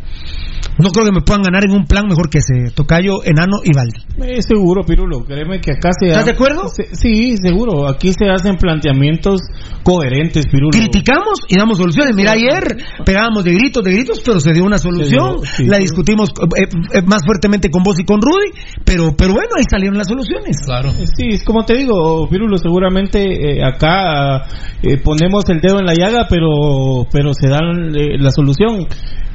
No 0.81 0.89
creo 0.91 1.05
que 1.05 1.11
me 1.11 1.21
puedan 1.21 1.41
ganar 1.43 1.65
en 1.65 1.71
un 1.71 1.85
plan 1.85 2.05
mejor 2.07 2.29
que 2.29 2.37
ese. 2.39 2.71
Tocayo, 2.73 3.23
Enano 3.25 3.57
y 3.65 3.75
Valdi. 3.75 3.99
Eh, 4.23 4.41
seguro, 4.41 4.83
Pirulo. 4.85 5.25
Créeme 5.25 5.59
que 5.59 5.71
acá 5.71 5.89
se. 5.99 6.07
¿Estás 6.07 6.25
de 6.25 6.31
acuerdo? 6.31 6.69
Se- 6.69 6.95
sí, 6.95 7.35
seguro. 7.37 7.87
Aquí 7.89 8.13
se 8.13 8.29
hacen 8.29 8.55
planteamientos 8.55 9.41
coherentes, 9.83 10.45
Pirulo. 10.47 10.69
Criticamos 10.71 11.39
y 11.49 11.57
damos 11.57 11.77
soluciones. 11.77 12.15
Mira, 12.15 12.31
ayer 12.31 12.77
pegábamos 13.05 13.43
de 13.43 13.53
gritos, 13.53 13.83
de 13.83 13.91
gritos, 13.91 14.21
pero 14.25 14.39
se 14.39 14.53
dio 14.53 14.63
una 14.63 14.77
solución. 14.77 15.09
Se 15.09 15.15
dio, 15.17 15.55
sí, 15.57 15.65
la 15.65 15.77
discutimos 15.79 16.29
eh, 16.29 16.67
eh, 16.93 17.01
más 17.05 17.23
fuertemente 17.25 17.69
con 17.69 17.83
vos 17.83 17.99
y 17.99 18.05
con 18.05 18.21
Rudy, 18.21 18.51
pero, 18.85 19.13
pero 19.17 19.33
bueno, 19.33 19.49
ahí 19.57 19.63
salieron 19.69 19.97
las 19.97 20.07
soluciones. 20.07 20.57
Claro. 20.65 20.91
Sí, 20.91 21.27
es 21.31 21.43
como 21.43 21.65
te 21.65 21.75
digo, 21.75 22.27
Pirulo, 22.29 22.57
seguramente 22.57 23.19
eh, 23.57 23.63
acá 23.65 24.43
eh, 24.81 24.97
ponemos 25.03 25.43
el 25.49 25.59
dedo 25.59 25.79
en 25.79 25.85
la 25.85 25.93
llaga, 25.93 26.27
pero, 26.29 27.05
pero 27.11 27.33
se 27.33 27.49
da 27.49 27.59
eh, 27.59 28.17
la 28.17 28.31
solución. 28.31 28.87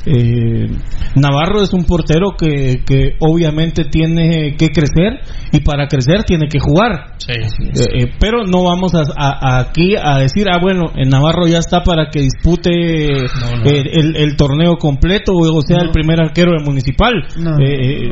Eh, 0.07 0.67
Navarro 1.17 1.63
es 1.63 1.73
un 1.73 1.85
portero 1.85 2.33
que, 2.39 2.83
que 2.87 3.17
obviamente 3.21 3.85
tiene 3.85 4.55
que 4.57 4.69
crecer 4.69 5.21
y 5.53 5.61
para 5.61 5.87
crecer 5.89 6.25
tiene 6.25 6.47
que 6.49 6.59
jugar. 6.59 7.15
Sí. 7.19 7.33
Eh, 7.33 8.03
eh, 8.05 8.13
pero 8.21 8.45
no 8.45 8.65
vamos 8.65 8.95
a, 8.95 9.03
a- 9.17 9.39
a 9.57 9.61
aquí 9.61 9.95
a 9.97 10.19
decir, 10.19 10.47
ah, 10.51 10.59
bueno, 10.61 10.91
en 10.97 11.09
Navarro 11.09 11.47
ya 11.47 11.59
está 11.59 11.83
para 11.83 12.11
que 12.11 12.21
dispute 12.21 12.71
El, 13.65 14.17
el 14.17 14.37
torneo 14.37 14.77
completo 14.77 15.33
o 15.35 15.61
sea 15.63 15.81
el 15.81 15.91
primer 15.91 16.21
arquero 16.21 16.53
del 16.53 16.65
municipal. 16.65 17.13
No. 17.39 17.59
Eh, 17.59 18.07
eh, 18.07 18.11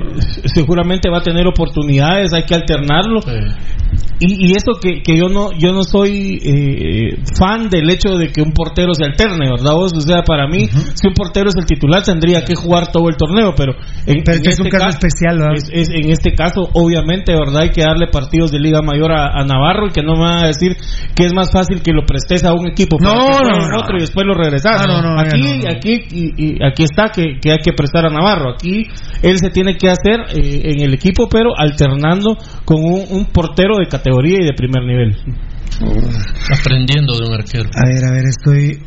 seguramente 0.54 1.10
va 1.10 1.18
a 1.18 1.22
tener 1.22 1.46
oportunidades, 1.46 2.32
hay 2.32 2.44
que 2.44 2.54
alternarlo. 2.54 3.20
Y, 4.20 4.48
y 4.48 4.52
eso 4.52 4.78
que, 4.80 5.02
que 5.02 5.16
yo 5.18 5.28
no 5.28 5.50
yo 5.58 5.72
no 5.72 5.82
soy 5.82 6.38
eh, 6.44 7.18
fan 7.36 7.68
del 7.68 7.90
hecho 7.90 8.16
de 8.16 8.28
que 8.28 8.40
un 8.40 8.52
portero 8.52 8.94
se 8.94 9.04
alterne, 9.04 9.50
¿verdad? 9.50 9.74
Vos? 9.74 9.92
O 9.96 10.00
sea, 10.00 10.22
para 10.22 10.46
mí, 10.46 10.66
si 10.94 11.08
un 11.08 11.14
portero 11.14 11.48
es 11.48 11.56
el 11.56 11.66
titular, 11.66 11.81
tendría 12.04 12.44
que 12.44 12.54
jugar 12.54 12.90
todo 12.92 13.08
el 13.08 13.16
torneo, 13.16 13.54
pero 13.56 13.72
en, 14.06 14.22
Pero 14.24 14.36
en 14.38 14.42
que 14.42 14.48
es 14.50 14.60
un 14.60 14.66
este 14.66 14.78
caso 14.78 14.84
ca- 14.84 14.90
especial, 14.98 15.38
¿verdad? 15.38 15.54
es- 15.56 15.70
es- 15.72 15.88
en 15.90 16.10
este 16.10 16.32
caso, 16.34 16.68
obviamente, 16.74 17.32
¿verdad? 17.32 17.62
Hay 17.62 17.70
que 17.70 17.82
darle 17.82 18.06
partidos 18.08 18.50
de 18.52 18.58
Liga 18.60 18.82
Mayor 18.82 19.12
a, 19.12 19.38
a 19.38 19.44
Navarro 19.44 19.86
y 19.88 19.90
que 19.92 20.02
no 20.02 20.14
me 20.14 20.20
van 20.20 20.44
a 20.44 20.46
decir 20.46 20.76
que 21.14 21.24
es 21.26 21.34
más 21.34 21.50
fácil 21.52 21.82
que 21.82 21.92
lo 21.92 22.04
prestes 22.06 22.44
a 22.44 22.52
un 22.52 22.66
equipo 22.68 22.96
para 22.98 23.14
No, 23.14 23.26
que 23.38 23.44
no, 23.48 23.68
no. 23.68 23.78
otro 23.80 23.96
y 23.96 24.00
después 24.00 24.26
lo 24.26 24.34
regresas. 24.34 24.80
Ah, 24.80 24.86
no, 24.86 25.02
no, 25.02 25.20
aquí, 25.20 25.40
ya 25.42 25.56
no, 25.56 25.62
no. 25.64 25.76
aquí, 25.76 26.02
y, 26.10 26.32
y 26.36 26.64
aquí 26.64 26.82
está 26.84 27.10
que, 27.10 27.38
que 27.40 27.52
hay 27.52 27.58
que 27.58 27.72
prestar 27.72 28.06
a 28.06 28.10
Navarro. 28.10 28.52
Aquí 28.54 28.84
él 29.22 29.38
se 29.38 29.50
tiene 29.50 29.76
que 29.76 29.88
hacer 29.90 30.20
eh, 30.34 30.62
en 30.64 30.80
el 30.82 30.94
equipo, 30.94 31.28
pero 31.28 31.50
alternando 31.56 32.36
con 32.64 32.78
un, 32.82 33.04
un 33.10 33.24
portero 33.26 33.76
de 33.78 33.86
categoría 33.86 34.38
y 34.40 34.44
de 34.44 34.52
primer 34.54 34.84
nivel. 34.84 35.16
Aprendiendo 36.60 37.14
de 37.18 37.26
un 37.28 37.34
arquero. 37.34 37.68
A 37.74 37.86
ver, 37.86 38.04
a 38.04 38.12
ver, 38.12 38.24
estoy. 38.26 38.78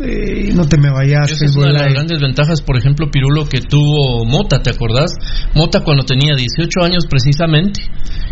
Eh, 0.00 0.50
no 0.54 0.66
te 0.66 0.78
me 0.78 0.90
vayas, 0.90 1.30
Esa 1.30 1.44
es 1.44 1.56
una 1.56 1.66
de 1.68 1.72
las 1.74 1.92
grandes 1.92 2.20
ventajas, 2.20 2.62
por 2.62 2.76
ejemplo, 2.78 3.10
Pirulo, 3.10 3.48
que 3.48 3.60
tuvo 3.60 4.24
Mota, 4.24 4.62
¿te 4.62 4.70
acordás? 4.70 5.12
Mota 5.54 5.80
cuando 5.80 6.04
tenía 6.04 6.34
18 6.34 6.82
años 6.82 7.04
precisamente. 7.08 7.82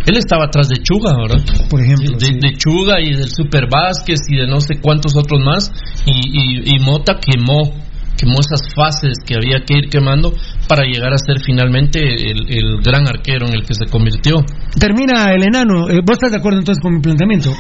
Él 0.07 0.17
estaba 0.17 0.47
atrás 0.47 0.69
de 0.69 0.77
Chuga, 0.83 1.15
¿verdad? 1.17 1.45
Por 1.69 1.83
ejemplo. 1.83 2.17
De, 2.19 2.29
de 2.41 2.57
Chuga 2.57 3.01
y 3.01 3.15
del 3.15 3.29
Super 3.31 3.69
Vázquez 3.71 4.21
y 4.29 4.37
de 4.37 4.47
no 4.47 4.61
sé 4.61 4.81
cuántos 4.81 5.15
otros 5.17 5.41
más. 5.45 5.71
Y, 6.07 6.13
y- 6.13 6.75
y 6.77 6.79
Mota 6.79 7.19
quemó, 7.21 7.75
quemó 8.21 8.37
esas 8.41 8.61
fases 8.75 9.15
que 9.25 9.35
había 9.35 9.65
que 9.65 9.79
ir 9.79 9.89
quemando 9.89 10.33
para 10.69 10.83
llegar 10.85 11.13
a 11.15 11.19
ser 11.19 11.41
finalmente 11.41 12.01
el, 12.01 12.45
el 12.53 12.83
gran 12.85 13.09
arquero 13.09 13.47
en 13.47 13.55
el 13.55 13.65
que 13.65 13.73
se 13.75 13.87
convirtió. 13.87 14.45
Termina 14.79 15.33
el 15.33 15.43
enano. 15.45 15.89
Eh, 15.89 16.01
¿Vos 16.05 16.17
estás 16.21 16.31
de 16.33 16.37
acuerdo 16.37 16.59
entonces 16.59 16.83
con 16.83 16.93
mi 16.95 17.01
planteamiento? 17.01 17.51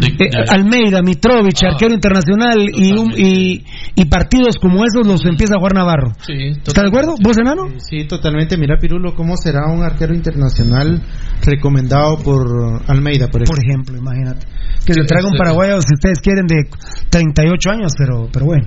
De- 0.00 0.06
Eh, 0.24 0.30
Almeida, 0.48 1.02
Mitrovich, 1.02 1.62
Ah. 1.64 1.72
arquero 1.72 1.92
internacional 1.92 2.58
y, 2.74 2.92
un- 2.98 3.12
y, 3.16 3.64
y 3.94 4.04
partidos 4.06 4.56
como 4.56 4.82
esos 4.86 5.06
los 5.06 5.24
empieza 5.26 5.54
a 5.56 5.58
jugar 5.58 5.74
Navarro. 5.74 6.12
Sí, 6.26 6.32
¿Estás 6.56 6.74
de 6.84 6.88
acuerdo? 6.88 7.14
¿Vos, 7.22 7.36
enano? 7.38 7.68
Sí, 7.78 8.06
totalmente. 8.08 8.56
Mira, 8.56 8.78
Pirulo, 8.80 9.14
¿cómo 9.14 9.36
será 9.36 9.66
un 9.70 9.82
arquero 9.82 10.14
internacional 10.14 11.02
recomendado 11.44 12.16
por 12.18 12.82
Almeida, 12.88 13.28
por 13.28 13.44
Por 13.44 13.58
ejemplo? 13.58 13.94
ejemplo, 13.94 13.98
imagínate. 13.98 14.46
Que 14.86 14.94
se 14.94 15.02
traiga 15.04 15.28
un 15.28 15.36
paraguayo 15.36 15.80
si 15.82 15.94
ustedes 15.94 16.20
quieren 16.20 16.46
de 16.46 16.64
38 17.10 17.70
años, 17.70 17.92
pero, 17.98 18.28
pero 18.32 18.46
bueno. 18.46 18.64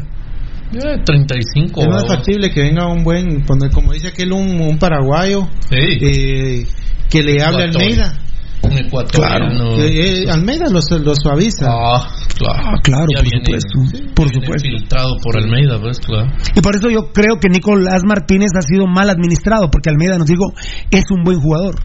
Eh, 0.73 1.01
35. 1.05 1.81
Es 1.81 1.87
más 1.87 2.07
factible 2.07 2.49
que 2.51 2.61
venga 2.61 2.87
un 2.87 3.03
buen, 3.03 3.41
cuando- 3.45 3.69
como 3.69 3.93
dice 3.93 4.09
aquel, 4.09 4.31
un, 4.33 4.59
un 4.61 4.77
paraguayo 4.77 5.47
Sí. 5.69 5.75
eh, 5.77 6.65
que 7.09 7.23
le 7.23 7.41
hable 7.43 7.63
a 7.63 7.65
Ecuador. 7.67 7.81
Almeida. 7.81 8.13
Un 8.61 8.77
ecuatoriano. 8.77 9.77
Que, 9.77 10.23
eh, 10.23 10.29
Almeida 10.29 10.65
lo, 10.69 10.79
lo 10.99 11.13
suaviza. 11.15 11.65
Ah, 11.69 12.07
claro. 12.37 12.77
claro, 12.83 13.05
Ya 13.15 13.21
por 13.21 13.29
viene- 13.29 13.45
supuesto. 13.45 14.13
Por 14.13 14.29
viene 14.29 14.45
supuesto. 14.45 14.67
filtrado 14.69 15.15
por 15.23 15.37
Almeida, 15.37 15.79
pues, 15.79 15.99
claro. 15.99 16.29
Y 16.55 16.59
por 16.61 16.75
eso 16.75 16.89
yo 16.89 17.11
creo 17.13 17.39
que 17.41 17.47
Nicolás 17.49 18.01
Martínez 18.05 18.49
ha 18.57 18.61
sido 18.61 18.85
mal 18.85 19.09
administrado, 19.09 19.69
porque 19.71 19.89
Almeida 19.89 20.17
nos 20.17 20.27
dijo, 20.27 20.43
es 20.91 21.03
un 21.09 21.23
buen 21.23 21.39
jugador. 21.39 21.75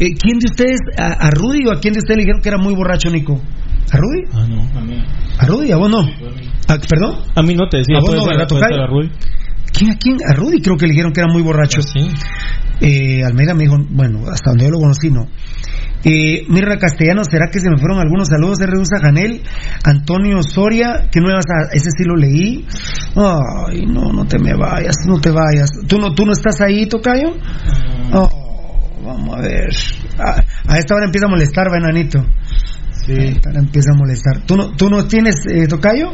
Eh, 0.00 0.14
¿Quién 0.20 0.38
de 0.40 0.46
ustedes, 0.50 0.80
a, 0.98 1.12
a 1.26 1.30
Rudy 1.30 1.64
o 1.68 1.72
a 1.72 1.78
quién 1.80 1.94
de 1.94 1.98
ustedes 2.00 2.16
le 2.18 2.22
dijeron 2.24 2.42
que 2.42 2.48
era 2.48 2.58
muy 2.58 2.74
borracho 2.74 3.08
Nico? 3.08 3.40
¿A 3.92 3.96
Rudy? 3.96 4.22
Ah, 4.32 4.46
no, 4.48 4.78
a 4.78 4.82
mí. 4.82 5.04
¿A 5.38 5.46
Rudy? 5.46 5.72
¿A 5.72 5.76
vos 5.76 5.90
no? 5.90 6.00
¿A- 6.00 6.78
¿Perdón? 6.78 7.20
A 7.34 7.42
mí 7.42 7.54
no 7.54 7.68
te 7.68 7.78
decía, 7.78 7.98
¿A 7.98 8.00
vos 8.00 8.10
puede 8.10 8.20
no, 8.20 8.26
verdad, 8.26 8.48
ser 8.48 8.80
a 8.80 8.86
Rui. 8.86 9.10
¿Quién, 9.72 9.90
a 9.90 9.96
quién? 9.96 10.16
A 10.28 10.32
Rudy 10.34 10.60
creo 10.60 10.76
que 10.76 10.86
le 10.86 10.92
dijeron 10.92 11.12
que 11.12 11.20
era 11.20 11.32
muy 11.32 11.42
borracho. 11.42 11.82
Sí. 11.82 12.00
Eh, 12.80 13.22
Almeida 13.24 13.54
me 13.54 13.62
dijo, 13.64 13.76
bueno, 13.90 14.20
hasta 14.30 14.50
donde 14.50 14.64
yo 14.64 14.70
lo 14.70 14.78
conocí, 14.78 15.10
no. 15.10 15.26
Eh, 16.04 16.44
Mirra 16.48 16.78
Castellano, 16.78 17.24
¿será 17.24 17.48
que 17.50 17.58
se 17.58 17.68
me 17.70 17.78
fueron 17.78 17.98
algunos 17.98 18.28
saludos 18.28 18.58
de 18.58 18.66
Reusa 18.66 18.98
Janel? 19.00 19.42
Antonio 19.84 20.42
Soria, 20.42 21.08
que 21.10 21.20
no 21.20 21.30
ibas 21.30 21.44
a, 21.46 21.74
ese 21.74 21.90
sí 21.96 22.04
lo 22.04 22.16
leí. 22.16 22.64
Ay, 23.16 23.86
no, 23.86 24.12
no 24.12 24.24
te 24.26 24.38
me 24.38 24.54
vayas, 24.54 24.94
no 25.06 25.20
te 25.20 25.30
vayas. 25.30 25.70
¿Tú 25.88 25.98
no, 25.98 26.12
tú 26.14 26.24
no 26.24 26.32
estás 26.32 26.60
ahí, 26.60 26.86
Tocayo? 26.86 27.34
Oh, 28.12 28.28
vamos 29.04 29.36
a 29.36 29.40
ver. 29.40 29.68
A, 30.18 30.72
a 30.72 30.78
esta 30.78 30.94
hora 30.94 31.06
empieza 31.06 31.26
a 31.26 31.30
molestar, 31.30 31.66
bananito. 31.70 32.24
Sí. 33.06 33.12
A 33.12 33.24
esta 33.24 33.50
hora 33.50 33.60
empieza 33.60 33.90
a 33.92 33.96
molestar. 33.96 34.40
¿Tú 34.46 34.56
no, 34.56 34.70
tú 34.76 34.90
no 34.90 35.06
tienes, 35.06 35.36
eh, 35.46 35.66
Tocayo? 35.68 36.12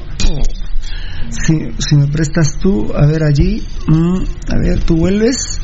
Si, 1.30 1.54
si 1.78 1.96
me 1.96 2.06
prestas 2.08 2.58
tú, 2.60 2.92
a 2.94 3.06
ver 3.06 3.22
allí, 3.24 3.62
mm, 3.88 4.16
a 4.52 4.58
ver, 4.62 4.84
tú 4.84 4.96
vuelves, 4.96 5.58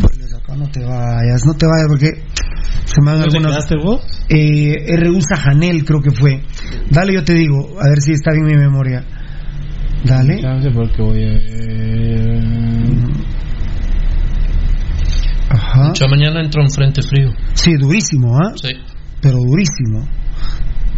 vuelves 0.00 0.34
acá, 0.34 0.54
no 0.56 0.68
te 0.70 0.80
vayas, 0.84 1.46
no 1.46 1.54
te 1.54 1.66
vayas 1.66 1.86
porque 1.88 2.10
se 2.84 3.00
me 3.00 3.12
van 3.12 3.20
¿Dónde 3.20 3.38
algunas. 3.38 3.52
quedaste 3.52 3.76
vos? 3.76 4.02
Eh, 4.28 4.94
R.U. 4.94 5.20
Sajanel 5.22 5.84
creo 5.84 6.02
que 6.02 6.10
fue. 6.10 6.42
Dale, 6.90 7.14
yo 7.14 7.24
te 7.24 7.32
digo, 7.34 7.80
a 7.80 7.88
ver 7.88 8.00
si 8.02 8.12
está 8.12 8.32
bien 8.32 8.44
mi 8.44 8.56
memoria. 8.56 9.02
Dale. 10.04 10.40
Porque 10.74 11.02
voy 11.02 11.24
a... 11.24 11.38
Ajá. 15.50 15.92
Ya 15.94 16.06
mañana 16.08 16.40
entra 16.42 16.62
un 16.62 16.70
frente 16.70 17.02
frío. 17.02 17.30
Sí, 17.54 17.72
durísimo, 17.74 18.36
¿ah? 18.36 18.52
Sí. 18.56 18.70
Pero 19.20 19.38
durísimo. 19.38 20.06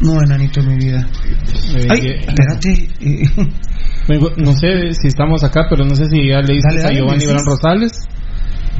No, 0.02 0.20
enanito 0.22 0.60
de 0.60 0.66
mi 0.66 0.76
vida. 0.76 1.06
Eh, 1.76 1.86
Ay, 1.88 2.00
que- 2.00 2.14
espérate. 2.20 2.88
eh, 3.00 3.22
no 4.38 4.52
sé 4.52 4.92
si 4.92 5.08
estamos 5.08 5.44
acá, 5.44 5.66
pero 5.70 5.84
no 5.84 5.94
sé 5.94 6.06
si 6.06 6.28
ya 6.28 6.40
leíste 6.40 6.68
Dale, 6.70 6.82
dale, 6.82 6.94
a 6.94 6.98
Giovanni 6.98 7.26
Bran. 7.26 7.44
Rosales. 7.46 7.92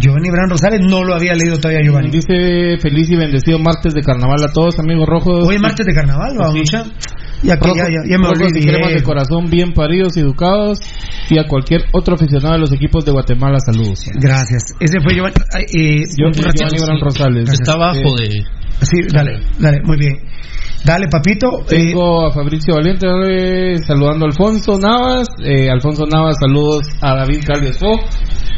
Giovanni 0.00 0.30
Bran 0.30 0.48
Rosales 0.50 0.80
no 0.88 1.04
lo 1.04 1.14
había 1.14 1.34
leído 1.34 1.58
todavía, 1.58 1.82
Giovanni. 1.84 2.10
Dice 2.10 2.78
feliz 2.80 3.10
y 3.10 3.16
bendecido 3.16 3.58
martes 3.58 3.94
de 3.94 4.00
carnaval 4.02 4.42
a 4.42 4.52
todos, 4.52 4.78
amigos 4.78 5.06
rojos. 5.06 5.46
Hoy 5.46 5.56
es 5.56 5.60
martes 5.62 5.86
de 5.86 5.92
carnaval, 5.94 6.34
va, 6.40 6.50
Sí. 6.50 6.58
mucha. 6.58 6.84
Ya 7.44 7.56
que 7.58 7.68
ya, 7.74 7.84
ya, 7.84 8.08
ya 8.08 8.18
me 8.18 8.28
olvidé. 8.28 8.60
y 8.60 8.62
cremas 8.62 8.92
de 8.94 9.02
corazón 9.02 9.50
bien 9.50 9.72
paridos 9.74 10.16
y 10.16 10.20
educados 10.20 10.78
y 11.28 11.38
a 11.38 11.46
cualquier 11.48 11.82
otro 11.92 12.14
aficionado 12.14 12.54
de 12.54 12.60
los 12.60 12.72
equipos 12.72 13.04
de 13.04 13.10
Guatemala 13.12 13.58
saludos. 13.58 14.04
Gracias. 14.14 14.62
Ese 14.80 15.00
fue 15.02 15.14
Giovanni. 15.14 15.34
eh, 15.74 16.02
Yo. 16.16 16.30
Giovanni 16.32 16.78
Bran 16.86 17.00
Rosales. 17.00 17.44
Gracias. 17.44 17.60
Está 17.60 17.72
abajo 17.74 18.14
de. 18.16 18.44
Sí, 18.82 18.96
dale, 19.12 19.40
dale, 19.58 19.80
muy 19.84 19.96
bien. 19.98 20.16
Dale, 20.84 21.06
papito. 21.08 21.60
eh, 21.60 21.64
Tengo 21.68 22.26
a 22.26 22.32
Fabricio 22.32 22.74
Valiente 22.74 23.06
eh, 23.28 23.78
saludando 23.86 24.24
a 24.24 24.28
Alfonso 24.28 24.78
Navas. 24.78 25.28
Eh, 25.44 25.70
Alfonso 25.70 26.04
Navas, 26.06 26.36
saludos 26.40 26.82
a 27.00 27.14
David 27.14 27.44
Caldes 27.46 27.78
Fo. 27.78 27.92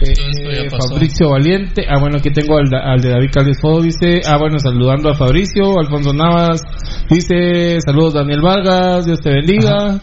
Eh. 0.00 0.68
Fabricio 0.70 1.28
Valiente. 1.30 1.84
Ah, 1.88 2.00
bueno, 2.00 2.16
aquí 2.18 2.30
tengo 2.30 2.56
al, 2.56 2.72
al 2.74 3.00
de 3.00 3.10
David 3.10 3.30
Caldes 3.30 3.58
Fo. 3.60 3.80
Dice, 3.82 4.20
ah, 4.26 4.38
bueno, 4.38 4.58
saludando 4.58 5.10
a 5.10 5.14
Fabricio. 5.14 5.78
Alfonso 5.78 6.14
Navas 6.14 6.62
dice, 7.10 7.78
saludos 7.84 8.14
Daniel 8.14 8.40
Vargas, 8.40 9.04
Dios 9.04 9.20
te 9.20 9.30
bendiga. 9.30 10.00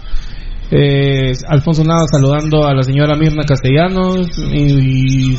Eh, 0.69 1.31
Alfonso 1.49 1.83
Navas 1.83 2.07
saludando 2.11 2.65
a 2.67 2.75
la 2.75 2.83
señora 2.83 3.15
Mirna 3.15 3.43
Castellanos. 3.47 4.27
Y, 4.53 5.35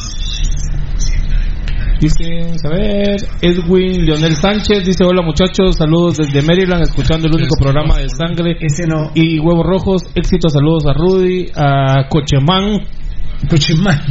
Dice, 2.02 2.50
a 2.64 2.68
ver, 2.68 3.16
Edwin 3.40 4.04
Leonel 4.04 4.34
Sánchez 4.34 4.84
dice, 4.84 5.04
hola 5.04 5.22
muchachos, 5.22 5.76
saludos 5.76 6.16
desde 6.16 6.42
Maryland, 6.42 6.82
escuchando 6.82 7.28
el 7.28 7.34
único 7.36 7.54
programa 7.54 7.96
de 7.96 8.08
sangre 8.08 8.56
ese 8.58 8.88
no. 8.88 9.12
y 9.14 9.38
huevos 9.38 9.64
rojos, 9.64 10.02
éxitos, 10.16 10.52
saludos 10.52 10.82
a 10.88 10.94
Rudy, 10.94 11.52
a 11.54 12.08
Cochemán, 12.08 12.80
Cochimán. 13.48 14.00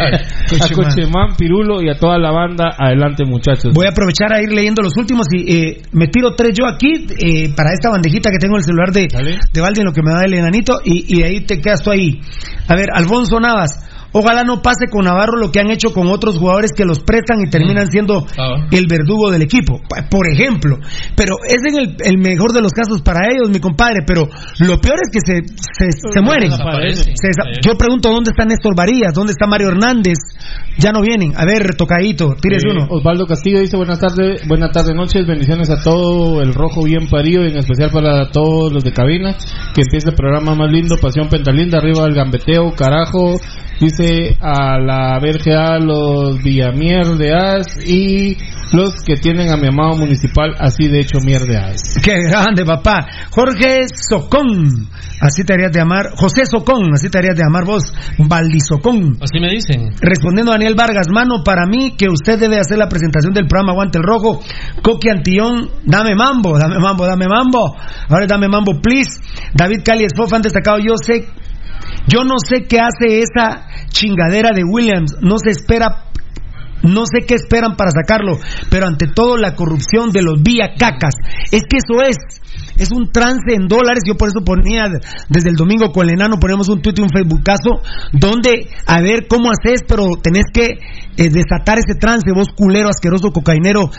a 0.00 0.74
Cochemán, 0.74 1.36
Pirulo 1.36 1.82
y 1.82 1.90
a 1.90 1.98
toda 1.98 2.18
la 2.18 2.30
banda, 2.30 2.74
adelante 2.78 3.26
muchachos. 3.26 3.74
Voy 3.74 3.84
a 3.84 3.90
aprovechar 3.90 4.32
a 4.32 4.42
ir 4.42 4.50
leyendo 4.50 4.80
los 4.82 4.96
últimos 4.96 5.26
y 5.32 5.52
eh, 5.52 5.82
me 5.92 6.06
tiro 6.06 6.34
tres 6.34 6.52
yo 6.58 6.66
aquí 6.66 7.06
eh, 7.10 7.52
para 7.54 7.74
esta 7.74 7.90
bandejita 7.90 8.30
que 8.30 8.38
tengo 8.38 8.54
en 8.54 8.60
el 8.60 8.64
celular 8.64 8.90
de, 8.90 9.06
Dale. 9.12 9.38
de 9.52 9.60
Valdi 9.60 9.80
en 9.80 9.86
lo 9.86 9.92
que 9.92 10.02
me 10.02 10.12
da 10.12 10.24
el 10.24 10.32
enanito 10.32 10.80
y, 10.82 11.14
y 11.14 11.22
ahí 11.24 11.40
te 11.42 11.60
quedas 11.60 11.82
tú 11.82 11.90
ahí. 11.90 12.20
A 12.68 12.74
ver, 12.74 12.86
Alfonso 12.94 13.38
Navas. 13.38 13.89
Ojalá 14.12 14.42
no 14.44 14.60
pase 14.62 14.86
con 14.90 15.04
Navarro 15.04 15.36
lo 15.38 15.52
que 15.52 15.60
han 15.60 15.70
hecho 15.70 15.92
con 15.92 16.08
otros 16.08 16.36
jugadores 16.38 16.72
que 16.76 16.84
los 16.84 16.98
prestan 17.00 17.40
y 17.46 17.50
terminan 17.50 17.86
Mm. 17.86 17.90
siendo 17.90 18.26
Ah. 18.36 18.66
el 18.70 18.86
verdugo 18.88 19.30
del 19.30 19.42
equipo, 19.42 19.80
por 20.10 20.28
ejemplo. 20.28 20.78
Pero 21.16 21.36
es 21.46 21.58
en 21.64 21.78
el, 21.78 21.96
el 22.04 22.18
mejor 22.18 22.52
de 22.52 22.60
los 22.62 22.72
casos 22.72 23.02
para 23.02 23.20
ellos, 23.32 23.50
mi 23.50 23.60
compadre. 23.60 24.00
Pero 24.06 24.28
lo 24.60 24.80
peor 24.80 24.96
es 25.02 25.10
que 25.12 25.20
se, 25.24 25.42
se, 25.46 25.92
se 26.12 26.20
mueren. 26.20 26.50
Se 26.50 27.28
Yo 27.64 27.76
pregunto 27.78 28.10
dónde 28.10 28.30
está 28.30 28.44
Néstor 28.44 28.74
Varías, 28.76 29.12
dónde 29.14 29.32
está 29.32 29.46
Mario 29.46 29.68
Hernández. 29.68 30.18
Ya 30.78 30.92
no 30.92 31.02
vienen. 31.02 31.32
A 31.36 31.44
ver, 31.44 31.74
tocadito, 31.76 32.34
tires 32.40 32.64
Eh, 32.64 32.68
uno. 32.70 32.86
Osvaldo 32.90 33.26
Castillo 33.26 33.60
dice 33.60 33.76
buenas 33.76 33.98
tardes, 33.98 34.46
buenas 34.48 34.72
tardes, 34.72 34.94
noches, 34.94 35.26
bendiciones 35.26 35.68
a 35.70 35.82
todo 35.82 36.40
el 36.42 36.54
rojo 36.54 36.84
bien 36.84 37.08
parido 37.08 37.44
y 37.44 37.50
en 37.50 37.58
especial 37.58 37.90
para 37.92 38.30
todos 38.30 38.72
los 38.72 38.82
de 38.82 38.92
cabina. 38.92 39.36
Que 39.74 39.82
empiece 39.82 40.08
el 40.10 40.14
programa 40.14 40.54
más 40.54 40.70
lindo, 40.70 40.96
Pasión 41.00 41.28
Pentalinda, 41.28 41.78
arriba 41.78 42.04
del 42.04 42.14
gambeteo, 42.14 42.72
carajo. 42.74 43.36
Dice 43.80 44.36
a 44.42 44.78
la 44.78 45.18
VRGA, 45.18 45.78
los 45.78 46.42
Villamier 46.42 47.06
de 47.16 47.32
As 47.32 47.78
y 47.88 48.36
los 48.72 49.02
que 49.02 49.16
tienen 49.16 49.50
a 49.50 49.56
mi 49.56 49.68
amado 49.68 49.96
municipal 49.96 50.54
así 50.58 50.86
de 50.86 51.00
hecho 51.00 51.18
mierdeas. 51.24 51.94
Qué 52.04 52.12
grande, 52.28 52.66
papá. 52.66 53.06
Jorge 53.30 53.86
Socón. 53.94 54.86
Así 55.22 55.44
te 55.44 55.54
harías 55.54 55.72
de 55.72 55.80
amar. 55.80 56.10
José 56.14 56.44
Socón, 56.44 56.92
así 56.92 57.08
te 57.08 57.18
harías 57.18 57.36
de 57.36 57.42
amar 57.42 57.64
vos. 57.64 57.82
Valdisocón. 58.18 59.16
Así 59.20 59.40
me 59.40 59.48
dicen. 59.48 59.92
Respondiendo 59.98 60.52
a 60.52 60.56
Daniel 60.56 60.74
Vargas, 60.74 61.08
mano, 61.10 61.42
para 61.42 61.64
mí 61.64 61.94
que 61.96 62.10
usted 62.10 62.38
debe 62.38 62.58
hacer 62.58 62.76
la 62.76 62.88
presentación 62.88 63.32
del 63.32 63.46
programa 63.46 63.72
Aguante 63.72 63.96
el 63.96 64.04
Rojo. 64.04 64.40
Coqui 64.82 65.08
Antillón, 65.08 65.70
dame 65.84 66.14
mambo, 66.14 66.58
dame 66.58 66.78
mambo, 66.78 67.06
dame 67.06 67.26
mambo. 67.28 67.76
Ahora 68.10 68.26
dame 68.26 68.46
mambo, 68.48 68.80
please. 68.82 69.20
David 69.54 69.80
Cali 69.84 70.04
Espofa 70.04 70.36
han 70.36 70.42
destacado, 70.42 70.78
yo 70.78 70.96
sé, 70.96 71.26
yo 72.10 72.24
no 72.24 72.34
sé 72.44 72.66
qué 72.66 72.78
hace 72.80 73.20
esa 73.20 73.68
chingadera 73.88 74.50
de 74.54 74.64
Williams. 74.64 75.16
No 75.20 75.38
se 75.38 75.50
espera 75.50 76.10
no 76.82 77.04
sé 77.04 77.26
qué 77.26 77.34
esperan 77.34 77.76
para 77.76 77.90
sacarlo, 77.90 78.38
pero 78.70 78.86
ante 78.86 79.06
todo 79.06 79.36
la 79.36 79.54
corrupción 79.54 80.12
de 80.12 80.22
los 80.22 80.42
vía 80.42 80.74
cacas. 80.78 81.14
Es 81.50 81.62
que 81.68 81.76
eso 81.76 82.02
es. 82.02 82.16
Es 82.80 82.90
un 82.90 83.12
trance 83.12 83.54
en 83.54 83.68
dólares. 83.68 84.02
Yo 84.06 84.16
por 84.16 84.28
eso 84.28 84.40
ponía 84.44 84.88
desde 85.28 85.50
el 85.50 85.56
domingo 85.56 85.92
con 85.92 86.08
el 86.08 86.14
enano, 86.14 86.38
ponemos 86.40 86.68
un 86.68 86.80
tweet 86.80 86.94
y 86.96 87.02
un 87.02 87.10
facebookazo 87.10 87.82
donde 88.12 88.68
a 88.86 89.00
ver 89.00 89.26
cómo 89.28 89.50
haces, 89.50 89.82
pero 89.86 90.04
tenés 90.22 90.44
que 90.52 90.78
eh, 91.16 91.28
desatar 91.28 91.78
ese 91.78 91.98
trance, 91.98 92.32
vos 92.32 92.48
culero, 92.56 92.88
asqueroso, 92.88 93.30
cocainero, 93.30 93.90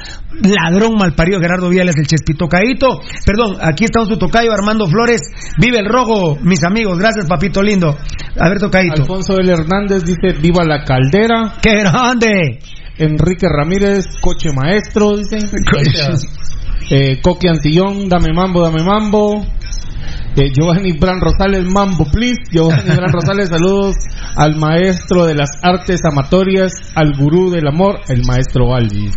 ladrón, 0.41 0.96
malparido, 0.98 1.39
Gerardo 1.39 1.70
Viales, 1.70 1.96
el 1.98 2.08
Chespito 2.08 2.48
Caíto. 2.48 3.00
Perdón, 3.26 3.58
aquí 3.62 3.86
está 3.86 4.04
su 4.06 4.17
tocayo 4.17 4.52
Armando 4.52 4.88
Flores. 4.88 5.22
Vive 5.60 5.78
el 5.80 5.86
rojo, 5.86 6.38
mis 6.41 6.63
amigos. 6.63 6.98
Gracias, 6.98 7.28
papito 7.28 7.62
lindo. 7.62 7.96
A 8.39 8.50
ver, 8.50 8.60
tocadito. 8.60 9.02
Alfonso 9.02 9.38
L. 9.38 9.52
Hernández 9.52 10.04
dice 10.04 10.39
viva 10.41 10.63
la 10.65 10.84
caldera. 10.84 11.56
¡Qué 11.62 11.76
grande! 11.76 12.60
Enrique 12.98 13.48
Ramírez, 13.48 14.06
coche 14.22 14.52
maestro, 14.54 15.17
dicen. 15.17 15.41
Eh, 16.89 17.22
Coqui 17.22 17.48
Antillón, 17.48 18.10
dame 18.10 18.34
mambo, 18.34 18.62
dame 18.62 18.84
mambo. 18.84 19.46
Eh, 20.36 20.52
Giovanni 20.54 20.94
Bran 20.94 21.20
Rosales, 21.20 21.65
mambo, 21.65 22.06
please. 22.12 22.41
Giovanni 22.52 22.89
Bran 22.96 23.12
Rosales, 23.12 23.50
saludos 23.50 23.96
al 24.36 24.56
maestro 24.56 25.26
de 25.26 25.36
las 25.36 25.50
artes 25.62 26.00
amatorias, 26.06 26.72
al 26.96 27.13
gurú 27.17 27.50
del 27.52 27.67
amor, 27.67 28.00
el 28.08 28.24
maestro 28.26 28.74
Alvis. 28.74 29.13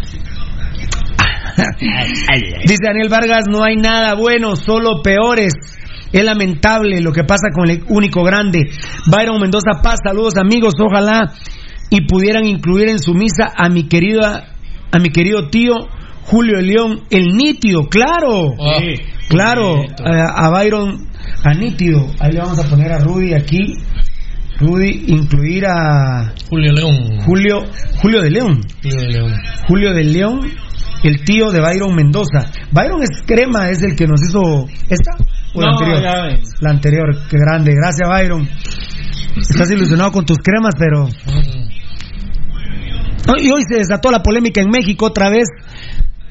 Dice 2.66 2.81
Daniel 2.85 3.09
Vargas, 3.09 3.44
no 3.48 3.62
hay 3.62 3.77
nada 3.77 4.14
bueno, 4.14 4.57
solo 4.57 5.03
peores. 5.03 5.53
Es 6.12 6.24
lamentable 6.24 7.00
lo 7.00 7.12
que 7.12 7.24
pasa 7.24 7.48
con 7.53 7.70
el 7.70 7.85
único 7.88 8.22
grande. 8.22 8.70
Byron 9.11 9.40
Mendoza 9.40 9.83
Paz, 9.83 10.00
saludos 10.05 10.37
amigos, 10.37 10.74
ojalá 10.79 11.33
y 11.90 12.07
pudieran 12.07 12.46
incluir 12.46 12.88
en 12.88 12.98
su 12.98 13.14
misa 13.14 13.53
a 13.57 13.68
mi 13.68 13.88
querida, 13.88 14.55
a 14.90 14.98
mi 14.98 15.11
querido 15.11 15.48
tío 15.48 15.74
Julio 16.26 16.61
León, 16.61 17.03
el 17.11 17.26
nítido, 17.36 17.86
claro, 17.88 18.55
Ah, 18.61 18.80
claro, 19.28 19.82
a, 20.05 20.46
a 20.46 20.51
Byron, 20.51 21.07
a 21.44 21.55
nítido, 21.55 22.07
ahí 22.20 22.32
le 22.32 22.40
vamos 22.40 22.59
a 22.59 22.68
poner 22.68 22.92
a 22.92 22.99
Rudy 22.99 23.34
aquí, 23.34 23.76
Rudy, 24.59 25.05
incluir 25.09 25.66
a 25.66 26.32
Julio 26.49 26.72
León. 26.72 27.20
Julio, 27.26 27.61
Julio 28.01 28.22
de 28.22 28.30
León. 28.30 28.61
Julio 28.82 29.01
de 29.01 29.09
León. 29.12 29.32
Julio 29.68 29.92
del 29.94 30.12
León, 30.12 30.40
el 31.03 31.24
tío 31.24 31.51
de 31.51 31.61
Byron 31.61 31.94
Mendoza. 31.94 32.51
Byron 32.72 33.03
es 33.03 33.11
crema, 33.26 33.68
es 33.70 33.82
el 33.82 33.94
que 33.96 34.07
nos 34.07 34.20
hizo 34.22 34.66
esta 34.88 35.11
o 35.55 35.61
la 35.61 35.70
anterior. 35.72 36.03
La 36.61 36.70
anterior, 36.70 37.18
qué 37.28 37.36
grande, 37.38 37.72
gracias 37.74 38.09
Byron. 38.09 38.49
Estás 39.36 39.70
ilusionado 39.72 40.12
con 40.12 40.24
tus 40.24 40.38
cremas, 40.38 40.74
pero 40.78 41.09
y 43.38 43.51
hoy 43.51 43.62
se 43.68 43.78
desató 43.78 44.11
la 44.11 44.22
polémica 44.22 44.61
en 44.61 44.68
México 44.70 45.07
otra 45.07 45.30
vez. 45.30 45.46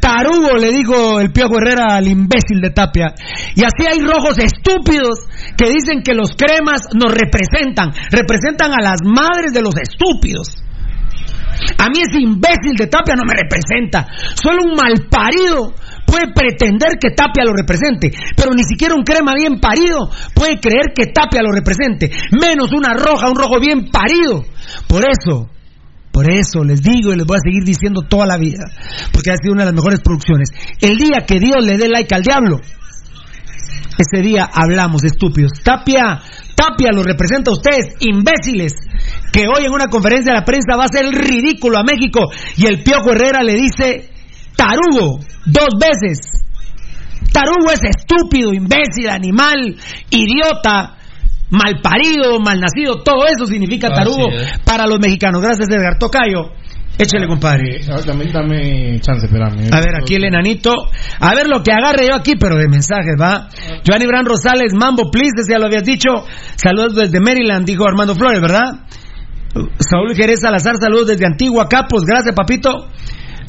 Tarugo, 0.03 0.57
le 0.59 0.73
dijo 0.73 1.21
el 1.21 1.31
Piojo 1.31 1.55
Herrera 1.55 1.95
al 1.95 2.09
imbécil 2.09 2.59
de 2.59 2.71
Tapia. 2.71 3.15
Y 3.55 3.63
así 3.63 3.87
hay 3.87 4.03
rojos 4.03 4.37
estúpidos 4.37 5.19
que 5.55 5.71
dicen 5.71 6.03
que 6.03 6.13
los 6.13 6.35
cremas 6.35 6.89
nos 6.93 7.15
representan. 7.15 7.93
Representan 8.11 8.73
a 8.73 8.83
las 8.83 8.99
madres 9.05 9.53
de 9.53 9.61
los 9.61 9.73
estúpidos. 9.77 10.59
A 11.77 11.87
mí 11.87 12.03
ese 12.03 12.19
imbécil 12.19 12.75
de 12.75 12.87
Tapia 12.87 13.15
no 13.15 13.23
me 13.23 13.31
representa. 13.31 14.05
Solo 14.35 14.63
un 14.67 14.75
malparido 14.75 15.71
puede 16.05 16.33
pretender 16.35 16.99
que 16.99 17.15
Tapia 17.15 17.45
lo 17.45 17.53
represente. 17.53 18.11
Pero 18.35 18.51
ni 18.51 18.63
siquiera 18.63 18.95
un 18.95 19.03
crema 19.03 19.33
bien 19.35 19.61
parido 19.61 20.11
puede 20.35 20.59
creer 20.59 20.91
que 20.93 21.13
Tapia 21.13 21.39
lo 21.41 21.55
represente. 21.55 22.11
Menos 22.35 22.73
una 22.73 22.93
roja, 22.93 23.29
un 23.29 23.37
rojo 23.37 23.57
bien 23.61 23.87
parido. 23.87 24.43
Por 24.85 25.03
eso, 25.07 25.47
por 26.13 26.29
eso 26.29 26.63
les 26.63 26.83
digo 26.83 27.11
y 27.11 27.17
les 27.17 27.25
voy 27.25 27.37
a 27.37 27.43
seguir 27.43 27.63
diciendo 27.63 28.03
toda 28.07 28.27
la 28.27 28.37
vida. 28.37 28.65
Porque 29.11 29.31
ha 29.31 29.35
sido 29.35 29.51
una 29.51 29.63
de 29.63 29.71
las 29.71 29.75
mejores 29.75 29.99
producciones. 29.99 30.49
El 30.79 30.95
día 30.95 31.25
que 31.25 31.39
Dios 31.39 31.65
le 31.65 31.75
dé 31.75 31.89
like 31.89 32.13
al 32.13 32.21
diablo, 32.21 32.59
ese 33.97 34.21
día 34.21 34.47
hablamos, 34.53 35.03
estúpidos. 35.03 35.53
Tapia, 35.63 36.21
Tapia 36.53 36.89
lo 36.93 37.01
representa 37.01 37.49
a 37.49 37.55
ustedes, 37.55 37.95
imbéciles, 37.99 38.73
que 39.31 39.47
hoy 39.47 39.65
en 39.65 39.73
una 39.73 39.87
conferencia 39.87 40.33
de 40.33 40.39
la 40.39 40.45
prensa 40.45 40.77
va 40.77 40.85
a 40.85 40.99
el 40.99 41.13
ridículo 41.13 41.79
a 41.79 41.83
México 41.83 42.29
y 42.57 42.67
el 42.67 42.83
Piojo 42.83 43.09
Herrera 43.11 43.41
le 43.41 43.55
dice 43.55 44.11
tarugo 44.55 45.19
dos 45.47 45.69
veces. 45.81 46.29
Tarugo 47.31 47.71
es 47.71 47.81
estúpido, 47.83 48.53
imbécil, 48.53 49.09
animal, 49.09 49.75
idiota, 50.11 50.97
malparido, 51.49 52.39
malnacido, 52.39 53.01
todo 53.03 53.25
eso 53.27 53.45
significa 53.45 53.89
tarugo 53.89 54.29
es. 54.31 54.59
para 54.65 54.87
los 54.87 54.99
mexicanos. 54.99 55.41
Gracias, 55.41 55.67
Edgar 55.69 55.97
Tocayo. 55.99 56.51
Échale, 56.97 57.27
compadre. 57.27 57.77
Eh, 57.77 57.81
dame, 58.05 58.25
dame 58.31 58.99
chance, 59.01 59.25
espérame. 59.25 59.67
A 59.73 59.79
ver, 59.79 59.95
aquí 59.99 60.13
el 60.13 60.25
enanito. 60.25 60.71
A 61.19 61.33
ver 61.33 61.47
lo 61.47 61.63
que 61.63 61.71
agarre 61.71 62.07
yo 62.07 62.13
aquí, 62.15 62.33
pero 62.39 62.55
de 62.55 62.67
mensajes, 62.67 63.15
¿va? 63.19 63.49
Giovanni 63.83 64.05
Bran 64.05 64.25
Rosales, 64.25 64.73
Mambo, 64.75 65.09
please, 65.09 65.31
ya 65.49 65.57
lo 65.57 65.65
habías 65.65 65.83
dicho. 65.83 66.09
Saludos 66.55 66.95
desde 66.95 67.19
Maryland, 67.19 67.65
dijo 67.65 67.83
Armando 67.87 68.13
Flores, 68.13 68.39
¿verdad? 68.41 68.81
Saúl 69.79 70.15
Jerez 70.15 70.39
Salazar, 70.41 70.75
saludos 70.79 71.07
desde 71.07 71.25
Antigua 71.25 71.67
Capos, 71.67 72.03
gracias, 72.05 72.35
papito. 72.35 72.87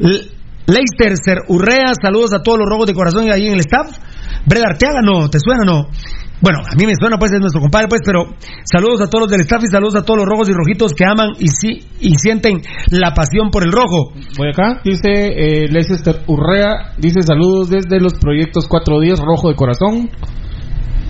L- 0.01 0.21
Leicester 0.67 1.13
Ser 1.23 1.39
Urrea, 1.49 1.93
saludos 2.01 2.33
a 2.33 2.43
todos 2.43 2.59
los 2.59 2.67
rojos 2.69 2.87
de 2.87 2.95
corazón 2.95 3.31
ahí 3.31 3.47
en 3.47 3.53
el 3.55 3.61
staff. 3.61 3.89
Breda 4.47 4.65
Arteaga, 4.71 5.01
no, 5.03 5.29
¿te 5.29 5.39
suena 5.39 5.61
o 5.63 5.67
no? 5.67 5.89
Bueno, 6.45 6.61
a 6.61 6.77
mí 6.77 6.85
me 6.85 6.93
suena, 6.95 7.17
pues 7.17 7.33
es 7.33 7.41
nuestro 7.41 7.63
compadre, 7.63 7.89
pues, 7.89 8.03
pero 8.05 8.27
saludos 8.71 9.01
a 9.01 9.09
todos 9.09 9.23
los 9.23 9.31
del 9.31 9.41
staff 9.41 9.65
y 9.65 9.69
saludos 9.69 9.97
a 9.97 10.03
todos 10.03 10.19
los 10.19 10.29
rojos 10.29 10.47
y 10.51 10.53
rojitos 10.53 10.93
que 10.93 11.07
aman 11.07 11.31
y, 11.39 11.49
sí, 11.49 11.81
y 12.01 12.15
sienten 12.17 12.61
la 12.91 13.15
pasión 13.15 13.51
por 13.51 13.65
el 13.65 13.73
rojo. 13.73 14.13
Voy 14.37 14.51
acá, 14.53 14.83
dice 14.85 15.09
eh, 15.09 15.69
Leicester 15.71 16.21
Urrea, 16.27 16.93
dice 16.99 17.23
saludos 17.23 17.71
desde 17.71 17.99
los 17.99 18.13
proyectos 18.21 18.69
410 18.69 19.21
Rojo 19.21 19.49
de 19.49 19.55
Corazón. 19.57 20.11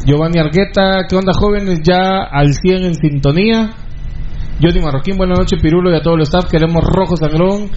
Giovanni 0.06 0.38
Argueta, 0.38 1.06
¿qué 1.08 1.16
onda 1.16 1.32
jóvenes? 1.32 1.80
Ya 1.82 2.22
al 2.30 2.54
100 2.54 2.84
en 2.84 2.94
sintonía. 2.94 3.70
Johnny 4.62 4.80
Marroquín, 4.80 5.16
buenas 5.16 5.38
noches 5.38 5.60
Pirulo 5.60 5.90
y 5.92 5.96
a 5.96 6.00
todo 6.00 6.14
el 6.14 6.22
staff, 6.22 6.44
queremos 6.50 6.82
Rojo 6.84 7.16
Sangrón. 7.16 7.70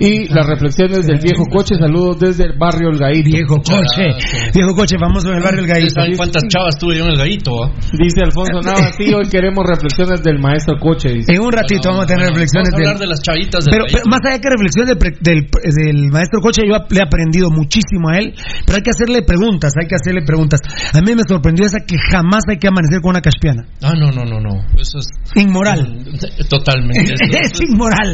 Y 0.00 0.28
las 0.32 0.46
reflexiones 0.46 1.06
del 1.06 1.18
viejo 1.20 1.44
coche, 1.52 1.74
saludos 1.78 2.18
desde 2.18 2.44
el 2.44 2.58
barrio 2.58 2.88
El 2.88 2.98
Gaito. 2.98 3.28
Viejo 3.30 3.56
coche, 3.56 4.16
viejo 4.54 4.74
coche 4.74 4.96
famoso 4.98 5.28
en 5.30 5.36
el 5.36 5.42
barrio 5.42 5.60
El 5.60 5.66
Gaito. 5.68 5.94
¿Saben 5.94 6.16
cuántas 6.16 6.42
chavas 6.48 6.78
tuve 6.78 6.96
yo 6.96 7.04
en 7.04 7.10
el 7.12 7.18
gallito? 7.18 7.52
ah? 7.62 7.70
Dice 7.92 8.22
Alfonso 8.24 8.60
Nava, 8.64 8.92
sí, 8.96 9.12
hoy 9.12 9.28
queremos 9.30 9.64
reflexiones 9.68 10.22
del 10.22 10.38
maestro 10.40 10.76
coche. 10.80 11.10
dice. 11.10 11.32
En 11.34 11.42
un 11.42 11.52
ratito 11.52 11.90
vamos 11.90 12.04
a 12.04 12.06
tener 12.06 12.22
Bueno, 12.24 12.34
reflexiones 12.34 12.70
Vamos 12.72 12.74
a 12.74 12.90
hablar 12.90 12.98
del- 12.98 13.02
de 13.02 13.10
las 13.12 13.22
chavitas 13.22 13.64
del 13.64 13.72
Pero, 13.74 13.84
más 14.08 14.20
allá 14.24 14.38
que 14.40 14.48
reflexiones 14.48 14.88
del, 14.88 14.98
pre- 14.98 15.18
del, 15.20 15.40
del 15.84 16.10
maestro 16.10 16.40
Coche, 16.40 16.62
yo 16.66 16.74
le 16.88 16.98
he 16.98 17.02
aprendido 17.02 17.50
muchísimo 17.50 18.08
a 18.08 18.18
él, 18.18 18.34
pero 18.64 18.76
hay 18.76 18.82
que 18.82 18.90
hacerle 18.90 19.22
preguntas, 19.22 19.72
hay 19.80 19.86
que 19.86 19.94
hacerle 19.96 20.22
preguntas. 20.24 20.60
A 20.94 21.00
mí 21.02 21.14
me 21.14 21.22
sorprendió 21.28 21.66
esa 21.66 21.80
que 21.86 21.96
jamás 21.98 22.42
hay 22.48 22.56
que 22.58 22.68
amanecer 22.68 23.00
con 23.00 23.10
una 23.10 23.20
caspiana. 23.20 23.64
Ah, 23.82 23.92
no, 23.94 24.10
no, 24.10 24.24
no, 24.24 24.40
no. 24.40 24.64
Eso 24.80 24.98
es. 24.98 25.08
Inmoral. 25.36 26.02
Totalmente. 26.48 27.14
es 27.22 27.60
inmoral. 27.60 28.12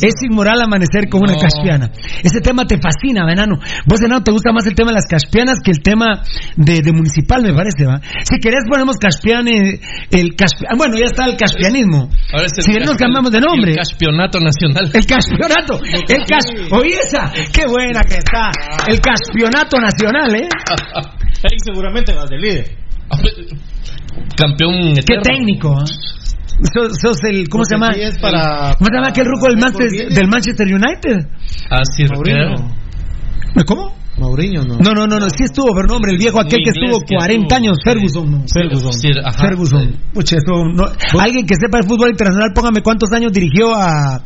Es 0.00 0.14
inmoral 0.28 0.60
amanecer 0.62 1.08
con 1.10 1.22
una 1.22 1.36
caspiana. 1.36 1.90
Ese 2.22 2.40
tema 2.40 2.64
te 2.66 2.78
fascina, 2.80 3.30
enano. 3.30 3.58
Vos, 3.86 4.00
enano, 4.02 4.22
te 4.22 4.30
gusta 4.32 4.52
más 4.52 4.66
el 4.66 4.74
tema 4.74 4.90
de 4.90 4.96
las 4.96 5.06
caspianas 5.06 5.58
que 5.64 5.70
el 5.70 5.80
tema 5.82 6.22
de, 6.56 6.80
de 6.82 6.92
municipal, 6.92 7.42
me 7.42 7.52
parece, 7.54 7.84
¿va? 7.86 8.00
Si 8.24 8.38
querés 8.40 8.64
ponemos 8.68 8.96
caspiane, 8.96 9.80
el 10.10 10.36
caspi- 10.36 10.66
ah, 10.68 10.74
bueno, 10.76 10.96
ya 10.98 11.06
está 11.06 11.26
el 11.26 11.36
caspianismo. 11.36 12.08
Ahora 12.32 12.46
es 12.46 12.52
el 12.58 12.64
Si 12.64 12.72
querés 12.72 12.88
nos 12.88 12.96
cambiamos 12.96 13.30
de 13.30 13.40
nombre. 13.40 13.72
El 13.72 13.78
campeonato 13.78 14.38
nacional. 14.40 14.90
El 14.94 15.06
caspionato. 15.06 15.80
El 16.08 16.24
cas 16.24 16.44
Oí 16.72 16.90
esa. 16.92 17.30
Qué 17.52 17.66
buena 17.66 18.00
que 18.02 18.14
está. 18.16 18.50
El 18.88 19.00
caspionato 19.00 19.78
nacional, 19.78 20.34
¿eh? 20.34 20.48
Ahí 21.44 21.56
seguramente 21.64 22.12
vas 22.14 22.28
de 22.28 22.38
líder. 22.38 22.64
Campeón 24.36 24.94
Qué 24.94 25.00
eterno. 25.00 25.22
técnico, 25.22 25.72
¿eh? 25.80 25.84
Sos, 26.74 26.92
sos 27.00 27.22
el, 27.24 27.48
¿cómo 27.48 27.64
se 27.64 27.74
llama? 27.76 27.92
sí 27.94 28.00
es 28.02 28.18
para- 28.18 28.74
¿Cómo 28.76 28.86
se 28.88 28.94
llama 28.94 29.08
aquel 29.08 29.26
ruco 29.26 29.46
del 29.48 29.58
Manchester, 29.58 30.08
del 30.08 30.28
Manchester 30.28 30.66
United? 30.66 31.28
Ah, 31.70 31.82
sí. 31.94 32.04
¿Cómo? 33.66 33.96
Mourinho, 34.18 34.62
¿no? 34.64 34.76
No, 34.78 34.92
no, 34.92 35.06
no, 35.06 35.18
no, 35.18 35.28
sí 35.30 35.44
estuvo, 35.44 35.72
pero 35.74 35.86
no, 35.88 35.96
hombre, 35.96 36.12
el 36.12 36.18
viejo 36.18 36.40
aquel 36.40 36.60
que 36.64 36.70
estuvo 36.70 37.00
que 37.00 37.14
40 37.16 37.32
estuvo, 37.42 37.56
años. 37.56 37.78
Ferguson. 37.84 38.30
no. 38.30 38.44
Ferguson. 38.52 38.92
Sí, 38.92 39.08
ajá. 39.24 39.38
Ferguson. 39.46 39.96
Pucha, 40.12 40.36
eso 40.36 40.64
no- 40.72 40.88
Alguien 41.20 41.46
que 41.46 41.54
sepa 41.54 41.78
el 41.78 41.84
fútbol 41.84 42.10
internacional, 42.10 42.50
póngame 42.54 42.82
cuántos 42.82 43.10
años 43.12 43.32
dirigió 43.32 43.74
a 43.74 44.22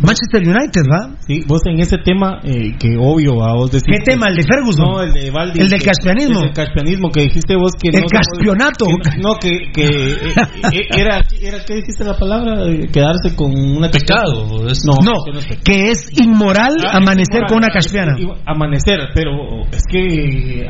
Manchester 0.00 0.42
United, 0.42 0.82
¿va? 0.90 1.16
Sí, 1.26 1.42
vos 1.46 1.60
en 1.66 1.80
ese 1.80 1.98
tema, 1.98 2.40
eh, 2.44 2.74
que 2.78 2.96
obvio, 2.98 3.42
a 3.44 3.54
vos 3.54 3.70
decís. 3.70 3.86
¿Qué 3.90 4.02
tema? 4.04 4.26
¿El 4.28 4.36
de 4.36 4.42
Ferguson? 4.42 4.86
No, 4.86 5.02
el 5.02 5.12
de 5.12 5.30
Valdi. 5.30 5.60
¿El 5.60 5.68
del 5.70 5.82
caspianismo? 5.82 6.40
El 6.40 6.46
del 6.46 6.54
caspianismo, 6.54 7.10
que 7.10 7.20
dijiste 7.22 7.54
vos 7.56 7.72
que 7.80 7.88
El 7.96 8.02
no. 8.02 8.06
caspionato. 8.08 8.86
que 8.86 9.20
no, 9.20 9.34
que. 9.38 9.50
que 9.72 9.84
eh, 9.84 10.16
eh, 10.72 10.80
era, 10.96 11.20
era, 11.40 11.64
¿qué 11.64 11.74
dijiste 11.76 12.04
la 12.04 12.16
palabra? 12.16 12.64
Quedarse 12.92 13.34
con 13.36 13.52
una 13.54 13.90
Pecado. 13.90 14.46
No, 14.48 14.94
No, 15.04 15.12
que 15.64 15.90
es 15.90 16.08
inmoral 16.20 16.74
Ah, 16.86 16.96
amanecer 16.96 17.42
con 17.48 17.58
una 17.58 17.68
caspiana. 17.68 18.16
Amanecer, 18.46 18.98
pero 19.14 19.62
es 19.72 19.82
que. 19.88 20.66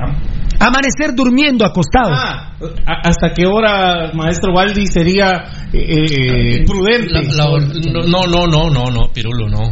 Amanecer 0.60 1.14
durmiendo 1.16 1.64
acostado. 1.66 2.10
ah, 2.14 2.52
¿a- 2.86 3.08
¿Hasta 3.08 3.32
qué 3.34 3.44
hora, 3.46 4.12
maestro 4.14 4.52
Valdi, 4.54 4.86
sería 4.86 5.44
eh, 5.72 6.06
eh, 6.08 6.64
prudente? 6.64 7.12
La- 7.12 7.22
la 7.22 8.06
no, 8.06 8.26
no, 8.26 8.46
no, 8.46 8.70
no, 8.70 8.84
no, 8.90 9.08
Pirulo, 9.12 9.48
no. 9.48 9.62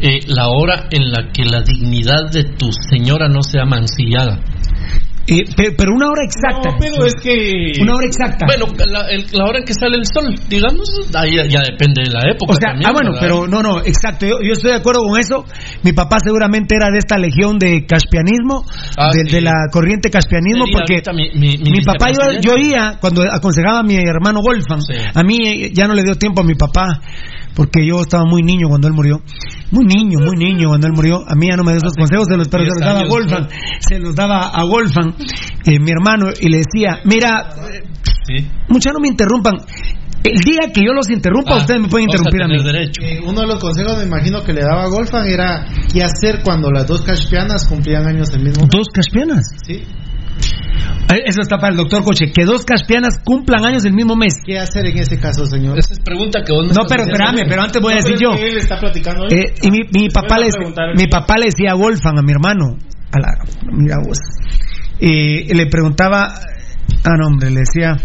Eh, 0.00 0.20
la 0.26 0.48
hora 0.48 0.86
en 0.90 1.12
la 1.12 1.30
que 1.32 1.44
la 1.44 1.62
dignidad 1.62 2.30
de 2.32 2.44
tu 2.44 2.70
señora 2.72 3.28
no 3.28 3.42
sea 3.42 3.64
mancillada. 3.64 4.40
Eh, 5.26 5.44
pe- 5.56 5.72
pero 5.78 5.94
una 5.94 6.08
hora 6.08 6.22
exacta. 6.24 6.70
No, 6.72 6.76
pero 6.80 7.06
es 7.06 7.14
que. 7.14 7.72
Una 7.80 7.94
hora 7.94 8.06
exacta. 8.06 8.44
Bueno, 8.46 8.66
la, 8.90 9.06
el- 9.08 9.26
la 9.32 9.44
hora 9.44 9.58
en 9.60 9.64
que 9.64 9.72
sale 9.72 9.96
el 9.96 10.04
sol, 10.06 10.34
digamos, 10.48 10.88
ahí 11.14 11.36
ya, 11.48 11.60
depende 11.62 12.02
de 12.04 12.10
la 12.10 12.20
época. 12.30 12.52
O 12.52 12.54
sea, 12.56 12.70
también, 12.70 12.90
ah, 12.90 12.92
bueno, 12.92 13.10
¿verdad? 13.12 13.20
pero 13.22 13.46
no, 13.46 13.62
no, 13.62 13.78
exacto. 13.86 14.26
Yo, 14.26 14.38
yo 14.42 14.52
estoy 14.52 14.72
de 14.72 14.78
acuerdo 14.78 15.02
con 15.02 15.18
eso. 15.20 15.44
Mi 15.84 15.92
papá 15.92 16.18
seguramente 16.18 16.74
era 16.74 16.90
de 16.90 16.98
esta 16.98 17.18
legión 17.18 17.58
de 17.58 17.86
caspianismo, 17.86 18.64
Ah, 18.98 19.10
de, 19.14 19.22
sí. 19.30 19.36
de 19.36 19.40
la 19.42 19.52
corriente 19.70 20.10
caspianismo, 20.10 20.64
porque 20.72 20.94
ahorita 20.94 21.12
mi, 21.12 21.30
mi- 21.38 21.56
mi 21.58 21.70
mi 21.70 21.80
papá, 21.84 22.10
yo, 22.10 22.40
yo 22.42 22.54
oía 22.54 22.98
cuando 23.00 23.22
aconsejaba 23.22 23.78
a 23.78 23.82
mi 23.84 23.94
hermano 23.94 24.40
Wolfgang. 24.42 24.80
Sí. 24.82 24.98
A 25.14 25.22
mí 25.22 25.70
ya 25.72 25.86
no 25.86 25.94
le 25.94 26.02
dio 26.02 26.16
tiempo 26.16 26.42
a 26.42 26.44
mi 26.44 26.54
papá, 26.54 27.00
porque 27.54 27.86
yo 27.86 28.00
estaba 28.00 28.24
muy 28.24 28.42
niño 28.42 28.68
cuando 28.68 28.88
él 28.88 28.94
murió. 28.94 29.20
Muy 29.70 29.84
niño, 29.84 30.18
muy 30.20 30.36
niño 30.36 30.68
cuando 30.68 30.86
él 30.86 30.92
murió. 30.94 31.24
A 31.28 31.34
mí 31.34 31.48
ya 31.48 31.56
no 31.56 31.64
me 31.64 31.72
dio 31.72 31.78
esos 31.78 31.94
consejos, 31.96 32.26
se 32.28 32.36
los, 32.36 32.48
pero 32.48 32.64
se 32.64 32.70
10 32.70 32.74
los 32.78 32.86
daba 32.86 33.00
a 33.00 33.08
Wolfgang. 33.08 33.48
Se 33.80 33.98
los 33.98 34.14
daba 34.14 34.48
a 34.48 34.64
Wolfgang, 34.64 35.14
eh, 35.66 35.78
mi 35.80 35.90
hermano, 35.90 36.26
y 36.40 36.48
le 36.48 36.58
decía: 36.58 37.00
Mira, 37.04 37.48
Sí. 38.24 38.46
muchachos, 38.68 38.94
no 38.94 39.00
me 39.00 39.08
interrumpan. 39.08 39.54
El 40.24 40.38
día 40.38 40.70
que 40.72 40.82
yo 40.86 40.92
los 40.92 41.10
interrumpa, 41.10 41.54
Ah, 41.54 41.56
ustedes 41.58 41.80
me 41.80 41.88
pueden 41.88 42.08
interrumpir 42.08 42.42
a 42.44 42.46
mí. 42.46 42.54
Eh, 43.02 43.20
uno 43.26 43.40
de 43.40 43.46
los 43.48 43.58
consejos, 43.58 43.98
me 43.98 44.04
imagino, 44.04 44.44
que 44.44 44.52
le 44.52 44.60
daba 44.62 44.84
a 44.84 44.88
Golfan 44.88 45.26
era 45.26 45.66
qué 45.92 46.04
hacer 46.04 46.42
cuando 46.44 46.70
las 46.70 46.86
dos 46.86 47.02
caspianas 47.02 47.66
cumplían 47.66 48.06
años 48.06 48.28
el 48.32 48.44
mismo. 48.44 48.66
¿Dos 48.70 48.86
caspianas? 48.94 49.40
Sí. 49.66 49.82
Eh, 51.12 51.22
Eso 51.26 51.40
está 51.42 51.58
para 51.58 51.72
el 51.72 51.76
doctor 51.76 52.02
Coche. 52.04 52.32
Que 52.32 52.44
dos 52.44 52.64
caspianas 52.64 53.18
cumplan 53.24 53.64
años 53.64 53.84
el 53.84 53.92
mismo 53.92 54.16
mes. 54.16 54.34
¿Qué 54.44 54.58
hacer 54.58 54.86
en 54.86 54.98
ese 54.98 55.18
caso, 55.18 55.44
señor? 55.46 55.78
Esa 55.78 55.94
es 55.94 56.00
pregunta 56.00 56.40
que 56.44 56.52
vos 56.52 56.66
No, 56.68 56.84
pero 56.88 57.02
espérame, 57.04 57.42
pero 57.48 57.62
antes 57.62 57.82
voy 57.82 57.92
a 57.94 57.96
decir 57.96 58.16
yo. 58.20 58.32
él 58.32 58.56
está 58.56 58.78
platicando 58.78 59.24
ahí. 59.24 59.38
Eh, 59.38 59.54
y 59.62 59.70
mi, 59.70 59.80
mi 59.92 60.08
papá 60.08 60.38
le 60.38 60.48
mi 60.96 61.06
papá 61.06 61.36
le 61.38 61.46
decía 61.46 61.72
a 61.72 61.74
Wolfgang, 61.74 62.18
a 62.18 62.22
mi 62.22 62.32
hermano, 62.32 62.78
a 63.12 63.18
la, 63.18 63.28
mira 63.72 63.96
vos, 64.04 64.18
eh, 65.00 65.52
le 65.54 65.66
preguntaba, 65.66 66.34
ah 67.04 67.16
no 67.18 67.26
hombre, 67.26 67.50
le 67.50 67.60
decía, 67.60 67.96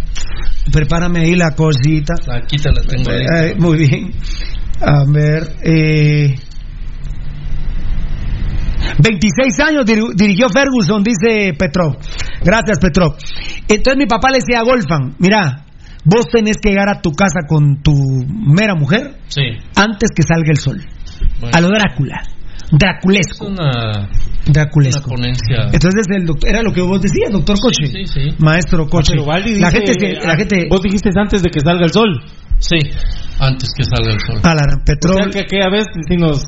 prepárame 0.71 1.19
ahí 1.21 1.35
la 1.35 1.51
cosita. 1.55 2.13
Aquí 2.31 2.57
te 2.57 2.69
la 2.71 2.81
tengo 2.81 3.09
ahí. 3.11 3.51
Eh, 3.51 3.55
muy 3.57 3.77
bien. 3.77 4.11
A 4.81 5.05
ver, 5.11 5.55
eh, 5.63 6.35
26 9.03 9.59
años 9.59 9.85
diri- 9.85 10.13
dirigió 10.15 10.47
Ferguson, 10.49 11.03
dice 11.03 11.53
Petrov. 11.57 11.97
Gracias, 12.43 12.79
Petrov. 12.79 13.15
Entonces 13.67 13.97
mi 13.97 14.05
papá 14.05 14.29
le 14.31 14.37
decía 14.39 14.59
a 14.59 14.63
Wolfgang, 14.63 15.15
mira, 15.19 15.65
vos 16.05 16.27
tenés 16.31 16.57
que 16.61 16.69
llegar 16.69 16.89
a 16.89 17.01
tu 17.01 17.11
casa 17.11 17.41
con 17.47 17.81
tu 17.81 17.93
mera 18.29 18.75
mujer 18.75 19.17
Sí. 19.27 19.41
antes 19.75 20.09
que 20.15 20.23
salga 20.23 20.49
el 20.51 20.57
sol. 20.57 20.77
Bueno. 21.39 21.55
A 21.57 21.61
lo 21.61 21.69
Drácula. 21.69 22.21
Es 22.23 22.77
Draculesco. 22.77 23.45
una, 23.47 24.09
Draculesco. 24.45 25.09
ponencia. 25.09 25.69
Entonces 25.71 26.05
el 26.13 26.25
doctor, 26.25 26.49
era 26.49 26.61
lo 26.61 26.73
que 26.73 26.81
vos 26.81 27.01
decías, 27.01 27.31
doctor 27.31 27.57
Coche. 27.61 27.85
Sí, 27.87 28.05
sí. 28.05 28.35
Maestro 28.39 28.87
Coche. 28.87 29.13
La 29.15 29.71
gente, 29.71 29.93
la 30.21 30.35
gente, 30.35 30.67
Vos 30.69 30.81
dijiste 30.81 31.09
antes 31.15 31.41
de 31.43 31.49
que 31.49 31.61
salga 31.61 31.85
el 31.85 31.91
sol. 31.91 32.21
Sí, 32.59 32.77
antes 33.39 33.69
que 33.77 33.83
salga 33.83 34.13
el 34.13 34.19
sol. 34.19 34.39
a 34.41 34.53
la 34.55 34.65
O 34.65 35.13
sea 35.13 35.29
que 35.29 35.39
aquella 35.41 35.69
vez 35.69 35.85
sí 36.07 36.17
nos. 36.17 36.41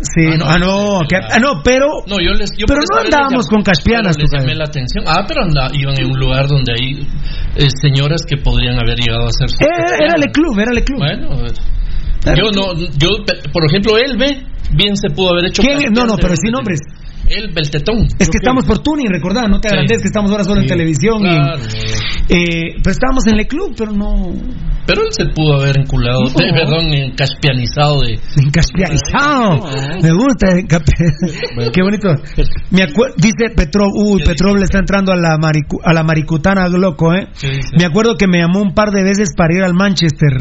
Sí, 0.00 0.26
Ah, 0.30 0.36
no, 0.38 0.44
ah, 0.46 0.58
no, 0.58 1.00
que- 1.08 1.16
ah, 1.16 1.38
no, 1.40 1.60
pero 1.64 1.86
No, 2.06 2.16
yo 2.22 2.32
les, 2.34 2.50
yo 2.56 2.66
Pero 2.66 2.80
no 2.92 3.00
andábamos 3.00 3.46
con 3.48 3.62
caspianas, 3.62 4.16
les 4.16 4.30
llamé 4.30 4.54
la 4.54 4.64
atención. 4.64 5.04
Ah, 5.06 5.24
pero 5.26 5.42
iban 5.74 5.98
en 5.98 6.06
un 6.06 6.18
lugar 6.18 6.46
donde 6.46 6.72
hay 6.72 7.00
eh, 7.56 7.68
señoras 7.82 8.22
que 8.26 8.36
podrían 8.36 8.78
haber 8.78 8.98
llegado 8.98 9.26
a 9.26 9.30
ser. 9.30 9.48
era, 9.60 10.14
el 10.16 10.30
club, 10.32 10.58
era 10.58 10.70
el 10.72 10.84
club. 10.84 10.98
Bueno, 10.98 11.28
yo 12.36 12.50
no, 12.52 12.74
yo, 12.98 13.08
por 13.52 13.64
ejemplo, 13.64 13.96
él 13.96 14.16
ve, 14.18 14.46
bien 14.72 14.94
se 14.96 15.10
pudo 15.10 15.30
haber 15.30 15.46
hecho. 15.46 15.62
¿Quién? 15.62 15.78
No, 15.92 16.04
no, 16.04 16.16
pero 16.16 16.36
sin 16.36 16.52
nombres. 16.52 16.80
Él, 17.30 17.50
Beltetón. 17.54 18.06
Es 18.18 18.28
que 18.28 18.38
estamos 18.38 18.64
por 18.64 18.80
tuning, 18.80 19.06
recordad, 19.08 19.46
no 19.48 19.60
te 19.60 19.68
Sí. 19.68 19.74
agrandes 19.74 19.98
que 20.02 20.08
estamos 20.08 20.30
ahora 20.30 20.44
solo 20.44 20.60
en 20.60 20.66
televisión. 20.66 21.22
y- 21.24 22.32
eh, 22.32 22.74
pero 22.82 22.90
estábamos 22.92 23.26
en 23.26 23.38
el 23.38 23.46
club, 23.46 23.74
pero 23.76 23.92
no. 23.92 24.32
Pero 24.86 25.02
él 25.02 25.08
se 25.10 25.26
pudo 25.34 25.60
haber 25.60 25.78
enculado, 25.78 26.20
No. 26.22 26.28
de- 26.30 26.52
perdón, 26.52 26.86
en 26.92 27.14
caspianizado 27.14 28.00
de. 28.02 28.18
Encaspianizado. 28.42 29.60
Me 30.02 30.10
gusta. 30.12 30.48
Qué 31.72 31.82
bonito. 31.82 32.08
Me 32.70 32.82
acuer- 32.82 33.14
dice 33.16 33.50
Petrov, 33.54 33.88
uy, 33.94 34.22
Petrov 34.24 34.56
le 34.56 34.64
está 34.64 34.78
entrando 34.78 35.12
a 35.12 35.16
la, 35.16 35.36
maricu- 35.38 35.80
a 35.84 35.92
la 35.92 36.02
maricutana 36.02 36.68
loco, 36.68 37.14
¿eh? 37.14 37.28
Me 37.78 37.84
acuerdo 37.84 38.16
que 38.16 38.26
me 38.26 38.38
llamó 38.38 38.60
un 38.62 38.74
par 38.74 38.90
de 38.90 39.02
veces 39.02 39.34
para 39.36 39.54
ir 39.54 39.62
al 39.62 39.74
Manchester. 39.74 40.32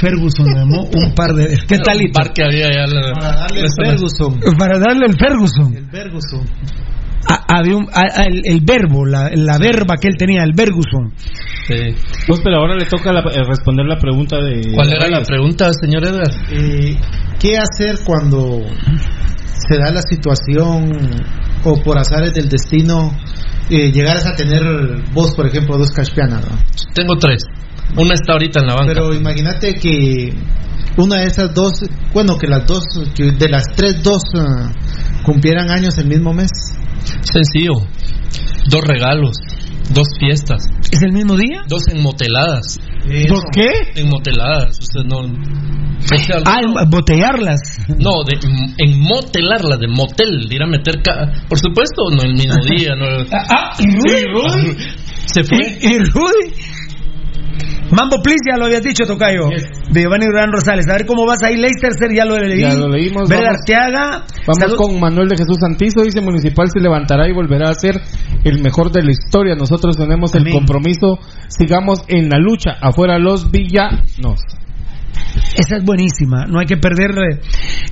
Ferguson 0.00 0.46
llamó 0.54 0.82
un 0.84 1.14
par 1.14 1.32
de. 1.34 1.58
¿Qué 1.68 1.78
tal? 1.78 1.98
Un 1.98 2.12
par 2.12 2.32
que 2.32 2.44
había 2.44 2.68
ya 2.70 2.86
la- 2.86 3.12
Para 3.14 3.36
darle 3.36 3.60
el 3.60 3.68
Ferguson. 3.84 4.40
Para 4.58 4.78
darle 4.78 5.06
el 5.06 5.16
Ferguson. 5.18 5.76
El 5.76 5.90
Ferguson. 5.90 6.40
Había 7.48 7.76
un- 7.76 7.88
el, 8.26 8.42
el 8.44 8.60
verbo, 8.62 9.04
la, 9.04 9.30
la 9.34 9.58
verba 9.58 9.96
que 10.00 10.08
él 10.08 10.14
tenía, 10.16 10.42
el 10.44 10.54
Ferguson. 10.54 11.12
Sí. 11.66 11.94
Pues, 12.26 12.40
pero 12.42 12.58
ahora 12.58 12.74
le 12.76 12.86
toca 12.86 13.12
la- 13.12 13.20
eh, 13.20 13.42
responder 13.46 13.86
la 13.86 13.98
pregunta 13.98 14.36
de. 14.36 14.72
¿Cuál 14.74 14.92
era 14.92 15.08
la 15.08 15.22
pregunta, 15.22 15.70
señor 15.78 16.04
Edgar? 16.04 16.30
Eh, 16.50 16.96
¿Qué 17.38 17.58
hacer 17.58 17.98
cuando 18.04 18.60
se 19.68 19.76
da 19.78 19.90
la 19.90 20.02
situación 20.02 20.90
o 21.64 21.82
por 21.82 21.98
azares 21.98 22.32
del 22.34 22.48
destino 22.48 23.12
eh, 23.68 23.92
llegaras 23.92 24.26
a 24.26 24.34
tener 24.34 24.62
vos, 25.12 25.34
por 25.34 25.46
ejemplo, 25.46 25.76
dos 25.76 25.90
caspianas? 25.90 26.42
¿no? 26.48 26.56
Tengo 26.94 27.16
tres. 27.18 27.42
Una 27.96 28.14
está 28.14 28.32
ahorita 28.34 28.60
en 28.60 28.66
la 28.66 28.74
banca. 28.74 28.92
Pero 28.94 29.14
imagínate 29.14 29.74
que 29.74 30.32
una 30.96 31.16
de 31.20 31.26
esas 31.26 31.54
dos, 31.54 31.72
bueno, 32.12 32.36
que 32.38 32.46
las 32.46 32.66
dos, 32.66 32.84
que 33.14 33.32
de 33.32 33.48
las 33.48 33.64
tres, 33.76 34.02
dos 34.02 34.22
ah, 34.36 34.72
cumplieran 35.24 35.70
años 35.70 35.96
el 35.98 36.06
mismo 36.08 36.32
mes. 36.32 36.50
Sencillo. 37.22 37.74
Dos 38.70 38.82
regalos. 38.86 39.32
Dos 39.94 40.06
fiestas. 40.20 40.62
¿Es 40.90 41.02
el 41.02 41.12
mismo 41.12 41.34
día? 41.36 41.62
Dos 41.68 41.82
enmoteladas. 41.88 42.78
¿Por 43.28 43.42
qué? 43.52 43.68
Enmoteladas. 44.02 44.78
Usted 44.80 45.00
no. 45.08 45.20
o 45.20 46.18
sea, 46.18 46.36
Ah, 46.44 46.60
no- 46.60 46.86
botellarlas. 46.90 47.58
No, 47.88 48.22
de 48.26 48.38
enmotelarla, 48.84 49.76
de 49.78 49.88
motel, 49.88 50.46
de 50.48 50.54
ir 50.56 50.62
a 50.62 50.66
meter. 50.66 51.00
ca- 51.02 51.32
Por 51.48 51.58
supuesto, 51.58 52.02
no 52.10 52.22
el 52.22 52.34
mismo 52.34 52.54
día. 52.76 52.94
No, 52.96 53.06
Ah, 53.32 53.72
¿y 53.78 54.26
Rudy? 54.26 54.76
se 55.26 55.42
fue. 55.44 55.58
¿Y, 55.80 55.86
y 55.86 55.98
Rudy? 55.98 56.52
Mambo 57.90 58.20
Please 58.22 58.40
ya 58.50 58.56
lo 58.58 58.66
habías 58.66 58.82
dicho, 58.82 59.04
Tocayo. 59.06 59.48
De 59.90 60.00
Giovanni 60.02 60.26
Durán 60.26 60.52
Rosales. 60.52 60.86
A 60.88 60.92
ver 60.92 61.06
cómo 61.06 61.26
vas 61.26 61.42
ahí, 61.42 61.56
Leicester, 61.56 62.12
ya 62.14 62.24
lo 62.24 62.38
leí. 62.38 62.60
Ya 62.60 62.74
lo 62.74 62.88
leímos, 62.88 63.28
Ver 63.28 63.40
vamos. 63.44 63.58
Arteaga. 63.60 64.24
Vamos 64.46 64.58
Salud- 64.58 64.76
con 64.76 65.00
Manuel 65.00 65.28
de 65.28 65.36
Jesús 65.36 65.56
Santizo, 65.60 66.02
dice 66.02 66.20
Municipal 66.20 66.68
se 66.72 66.80
levantará 66.80 67.28
y 67.28 67.32
volverá 67.32 67.70
a 67.70 67.74
ser 67.74 68.00
el 68.44 68.60
mejor 68.62 68.92
de 68.92 69.02
la 69.02 69.10
historia. 69.12 69.54
Nosotros 69.54 69.96
tenemos 69.96 70.34
el 70.34 70.50
compromiso, 70.50 71.18
sigamos 71.48 72.04
en 72.08 72.28
la 72.28 72.38
lucha, 72.38 72.72
afuera 72.80 73.18
los 73.18 73.50
villanos. 73.50 74.40
Esa 75.56 75.76
es 75.76 75.84
buenísima, 75.84 76.46
no 76.46 76.60
hay 76.60 76.66
que 76.66 76.76
perder 76.76 77.10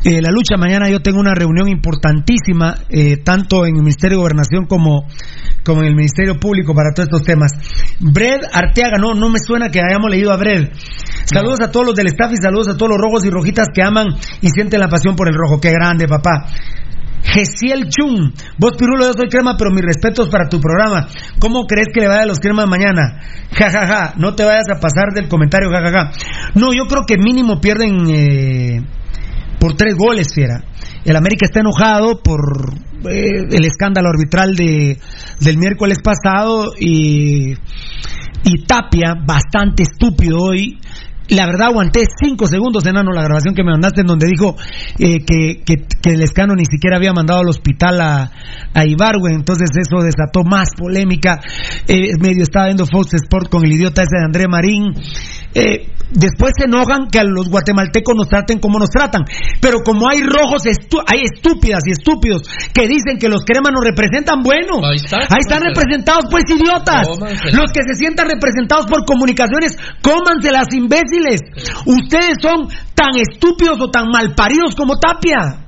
eh, 0.04 0.20
la 0.22 0.30
lucha. 0.30 0.56
Mañana 0.56 0.88
yo 0.88 1.00
tengo 1.00 1.18
una 1.18 1.34
reunión 1.34 1.68
importantísima, 1.68 2.74
eh, 2.88 3.18
tanto 3.18 3.66
en 3.66 3.76
el 3.76 3.82
Ministerio 3.82 4.18
de 4.18 4.22
Gobernación 4.22 4.66
como, 4.66 5.06
como 5.64 5.82
en 5.82 5.88
el 5.88 5.96
Ministerio 5.96 6.38
Público 6.38 6.74
para 6.74 6.92
todos 6.94 7.08
estos 7.08 7.22
temas. 7.22 7.52
Bred 8.00 8.40
Arteaga, 8.52 8.98
no, 8.98 9.14
no 9.14 9.28
me 9.28 9.38
suena 9.38 9.68
que 9.70 9.80
hayamos 9.80 10.10
leído 10.10 10.32
a 10.32 10.36
Bred. 10.36 10.68
Saludos 11.24 11.60
a 11.60 11.70
todos 11.70 11.86
los 11.86 11.94
del 11.96 12.06
staff 12.08 12.32
y 12.32 12.36
saludos 12.36 12.68
a 12.68 12.76
todos 12.76 12.90
los 12.90 13.00
rojos 13.00 13.24
y 13.24 13.30
rojitas 13.30 13.68
que 13.74 13.82
aman 13.82 14.06
y 14.40 14.48
sienten 14.48 14.80
la 14.80 14.88
pasión 14.88 15.16
por 15.16 15.28
el 15.28 15.34
rojo. 15.34 15.60
Qué 15.60 15.70
grande, 15.70 16.06
papá. 16.06 16.46
Gesiel 17.26 17.88
Chung, 17.90 18.32
vos 18.58 18.72
Pirulo, 18.78 19.06
yo 19.06 19.12
soy 19.12 19.28
crema, 19.28 19.56
pero 19.58 19.70
mis 19.70 19.84
respetos 19.84 20.28
para 20.28 20.48
tu 20.48 20.60
programa. 20.60 21.08
¿Cómo 21.40 21.66
crees 21.66 21.88
que 21.92 22.00
le 22.00 22.08
vaya 22.08 22.22
a 22.22 22.26
los 22.26 22.38
cremas 22.38 22.68
mañana? 22.68 23.20
Ja, 23.52 23.70
ja, 23.70 23.86
ja, 23.86 24.14
no 24.16 24.34
te 24.34 24.44
vayas 24.44 24.66
a 24.74 24.80
pasar 24.80 25.12
del 25.12 25.28
comentario, 25.28 25.68
ja, 25.70 25.80
ja, 25.82 25.90
ja. 25.90 26.10
No, 26.54 26.72
yo 26.72 26.86
creo 26.86 27.02
que 27.06 27.16
mínimo 27.18 27.60
pierden 27.60 28.06
eh, 28.08 28.80
por 29.58 29.74
tres 29.74 29.96
goles, 29.96 30.28
fiera. 30.32 30.62
El 31.04 31.16
América 31.16 31.46
está 31.46 31.60
enojado 31.60 32.20
por 32.22 32.40
eh, 33.10 33.46
el 33.50 33.64
escándalo 33.64 34.08
arbitral 34.08 34.54
de, 34.54 34.98
del 35.40 35.58
miércoles 35.58 35.98
pasado 36.02 36.72
y, 36.78 37.54
y 38.44 38.64
Tapia, 38.66 39.14
bastante 39.26 39.82
estúpido 39.82 40.38
hoy, 40.40 40.78
la 41.28 41.46
verdad 41.46 41.68
aguanté 41.68 42.04
cinco 42.22 42.46
segundos, 42.46 42.86
enano, 42.86 43.10
la 43.12 43.22
grabación 43.22 43.54
que 43.54 43.64
me 43.64 43.72
mandaste 43.72 44.02
en 44.02 44.06
donde 44.06 44.26
dijo 44.28 44.56
eh, 44.98 45.24
que, 45.24 45.62
que, 45.64 45.86
el 46.10 46.22
escano 46.22 46.54
ni 46.54 46.64
siquiera 46.64 46.96
había 46.96 47.12
mandado 47.12 47.40
al 47.40 47.48
hospital 47.48 48.00
a, 48.00 48.30
a 48.72 48.84
entonces 48.84 49.70
eso 49.76 50.02
desató 50.02 50.44
más 50.44 50.70
polémica. 50.76 51.40
Eh, 51.88 52.10
medio 52.20 52.42
estaba 52.42 52.66
viendo 52.66 52.86
Fox 52.86 53.14
Sport 53.14 53.50
con 53.50 53.64
el 53.64 53.72
idiota 53.72 54.02
ese 54.02 54.18
de 54.18 54.24
André 54.24 54.48
Marín. 54.48 54.92
Eh, 55.54 55.88
después 56.11 56.52
se 56.59 56.64
enojan 56.66 57.09
que 57.11 57.18
a 57.18 57.24
los 57.24 57.48
guatemaltecos 57.48 58.14
nos 58.16 58.28
traten 58.28 58.59
como 58.59 58.78
nos 58.78 58.90
tratan, 58.90 59.22
pero 59.61 59.78
como 59.84 60.09
hay 60.09 60.22
rojos, 60.22 60.64
estu- 60.64 61.02
hay 61.07 61.24
estúpidas 61.24 61.80
y 61.86 61.92
estúpidos 61.92 62.42
que 62.72 62.86
dicen 62.88 63.18
que 63.18 63.28
los 63.28 63.44
cremas 63.44 63.72
nos 63.72 63.84
representan, 63.84 64.42
bueno, 64.42 64.78
Ahí 64.86 64.96
está, 64.96 65.18
ahí 65.18 65.40
están 65.40 65.62
representados 65.62 66.24
pues 66.30 66.44
idiotas, 66.48 67.09
Cómansela. 67.09 67.61
los 67.62 67.72
que 67.72 67.80
se 67.86 67.94
sientan 67.96 68.28
representados 68.28 68.86
por 68.86 69.04
comunicaciones, 69.04 69.76
cómanse 70.02 70.50
las 70.52 70.66
imbéciles. 70.72 71.40
Ustedes 71.84 72.36
son 72.40 72.68
tan 72.94 73.16
estúpidos 73.16 73.78
o 73.80 73.90
tan 73.90 74.07
malparidos 74.12 74.74
como 74.74 74.98
Tapia. 74.98 75.65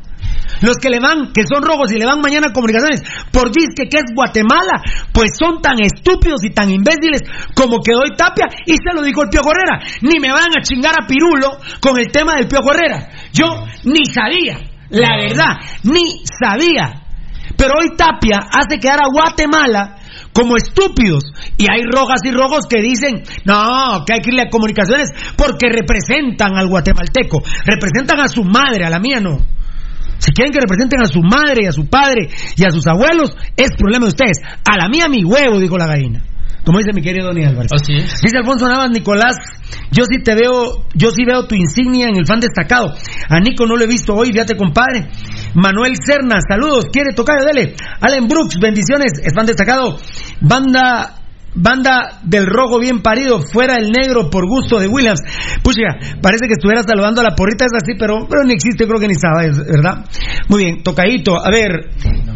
Los 0.61 0.77
que 0.77 0.91
le 0.91 0.99
van, 1.01 1.33
que 1.33 1.47
son 1.47 1.63
rojos 1.63 1.93
y 1.93 1.99
le 1.99 2.07
van 2.07 2.21
mañana 2.21 2.49
a 2.49 2.53
comunicaciones 2.53 3.03
por 3.33 3.51
disque 3.53 3.89
que 3.89 3.99
es 3.99 4.15
Guatemala, 4.15 4.83
pues 5.13 5.31
son 5.39 5.61
tan 5.61 5.81
estúpidos 5.81 6.45
y 6.45 6.51
tan 6.51 6.71
imbéciles 6.71 7.23
como 7.55 7.79
que 7.81 7.93
doy 7.93 8.11
Tapia 8.17 8.47
y 8.67 8.73
se 8.73 8.95
lo 8.95 9.03
dijo 9.03 9.23
el 9.23 9.29
Pío 9.29 9.41
Herrera. 9.41 9.81
Ni 10.03 10.21
me 10.21 10.33
van 10.33 10.51
a 10.57 10.63
chingar 10.63 10.95
a 11.01 11.07
Pirulo 11.07 11.59
con 11.81 11.99
el 11.99 12.09
tema 12.11 12.37
del 12.37 12.49
Pío 12.49 12.61
Herrera. 12.61 13.09
Yo 13.33 13.47
ni 13.85 14.05
sabía, 14.07 14.59
la 14.91 15.17
verdad, 15.17 15.57
ni 15.85 16.23
sabía. 16.25 17.05
Pero 17.57 17.75
hoy 17.81 17.97
Tapia 17.97 18.39
hace 18.51 18.79
quedar 18.79 19.01
a 19.01 19.11
Guatemala 19.13 19.97
como 20.33 20.57
estúpidos. 20.57 21.25
Y 21.57 21.65
hay 21.65 21.83
rojas 21.83 22.21
y 22.25 22.31
rojos 22.31 22.67
que 22.69 22.81
dicen, 22.81 23.23
no, 23.45 24.05
que 24.07 24.15
hay 24.15 24.21
que 24.21 24.31
irle 24.31 24.43
a 24.43 24.51
comunicaciones 24.51 25.11
porque 25.37 25.69
representan 25.69 26.57
al 26.57 26.69
guatemalteco, 26.69 27.43
representan 27.65 28.21
a 28.21 28.29
su 28.29 28.45
madre, 28.45 28.87
a 28.87 28.91
la 28.91 29.01
mía 29.01 29.21
no. 29.21 29.39
Si 30.19 30.33
quieren 30.33 30.53
que 30.53 30.61
representen 30.61 31.01
a 31.03 31.07
su 31.07 31.21
madre 31.23 31.63
y 31.63 31.67
a 31.67 31.73
su 31.73 31.87
padre 31.89 32.29
y 32.57 32.65
a 32.65 32.71
sus 32.71 32.87
abuelos, 32.87 33.35
es 33.57 33.71
problema 33.77 34.07
de 34.07 34.11
ustedes. 34.11 34.39
A 34.69 34.77
la 34.77 34.89
mía 34.89 35.09
mi 35.09 35.25
huevo, 35.25 35.59
dijo 35.59 35.79
la 35.79 35.87
gallina. 35.87 36.23
Como 36.65 36.81
dice 36.81 36.91
mi 36.93 37.01
querido 37.01 37.29
Donny 37.29 37.45
Álvarez. 37.45 37.71
Así 37.73 37.95
es. 37.95 38.21
Dice 38.21 38.37
Alfonso 38.37 38.69
Navas, 38.69 38.91
Nicolás, 38.91 39.37
yo 39.91 40.05
sí 40.05 40.23
te 40.23 40.35
veo, 40.35 40.85
yo 40.95 41.11
sí 41.11 41.25
veo 41.25 41.47
tu 41.47 41.55
insignia 41.55 42.09
en 42.09 42.17
el 42.17 42.27
fan 42.27 42.41
destacado. 42.41 42.93
A 43.31 43.41
Nico 43.41 43.65
no 43.67 43.75
lo 43.75 43.85
he 43.85 43.87
visto 43.87 44.15
hoy, 44.15 44.33
fíjate 44.33 44.55
compadre. 44.55 45.09
Manuel 45.55 45.95
Cerna, 46.05 46.41
saludos, 46.47 46.87
quiere 46.93 47.15
tocar, 47.15 47.41
dele. 47.43 47.75
Allen 48.01 48.29
Brooks, 48.29 48.59
bendiciones, 48.61 49.13
es 49.23 49.33
fan 49.35 49.47
destacado. 49.47 49.97
Banda 50.43 51.18
Banda 51.55 52.21
del 52.23 52.47
rojo 52.47 52.79
bien 52.79 53.01
parido, 53.01 53.41
fuera 53.41 53.77
el 53.77 53.91
negro 53.91 54.31
por 54.31 54.47
gusto 54.47 54.79
de 54.79 54.87
Williams. 54.87 55.21
Pucha, 55.63 55.99
parece 56.21 56.47
que 56.47 56.53
estuviera 56.53 56.83
saludando 56.83 57.21
a 57.21 57.25
la 57.25 57.35
porrita, 57.35 57.65
es 57.65 57.73
así, 57.75 57.95
pero, 57.99 58.27
pero 58.29 58.45
ni 58.45 58.53
existe, 58.53 58.87
creo 58.87 59.01
que 59.01 59.09
ni 59.09 59.15
sabe, 59.15 59.51
¿verdad? 59.51 60.05
Muy 60.49 60.65
bien, 60.65 60.83
tocadito, 60.83 61.37
a 61.37 61.51
ver. 61.51 61.91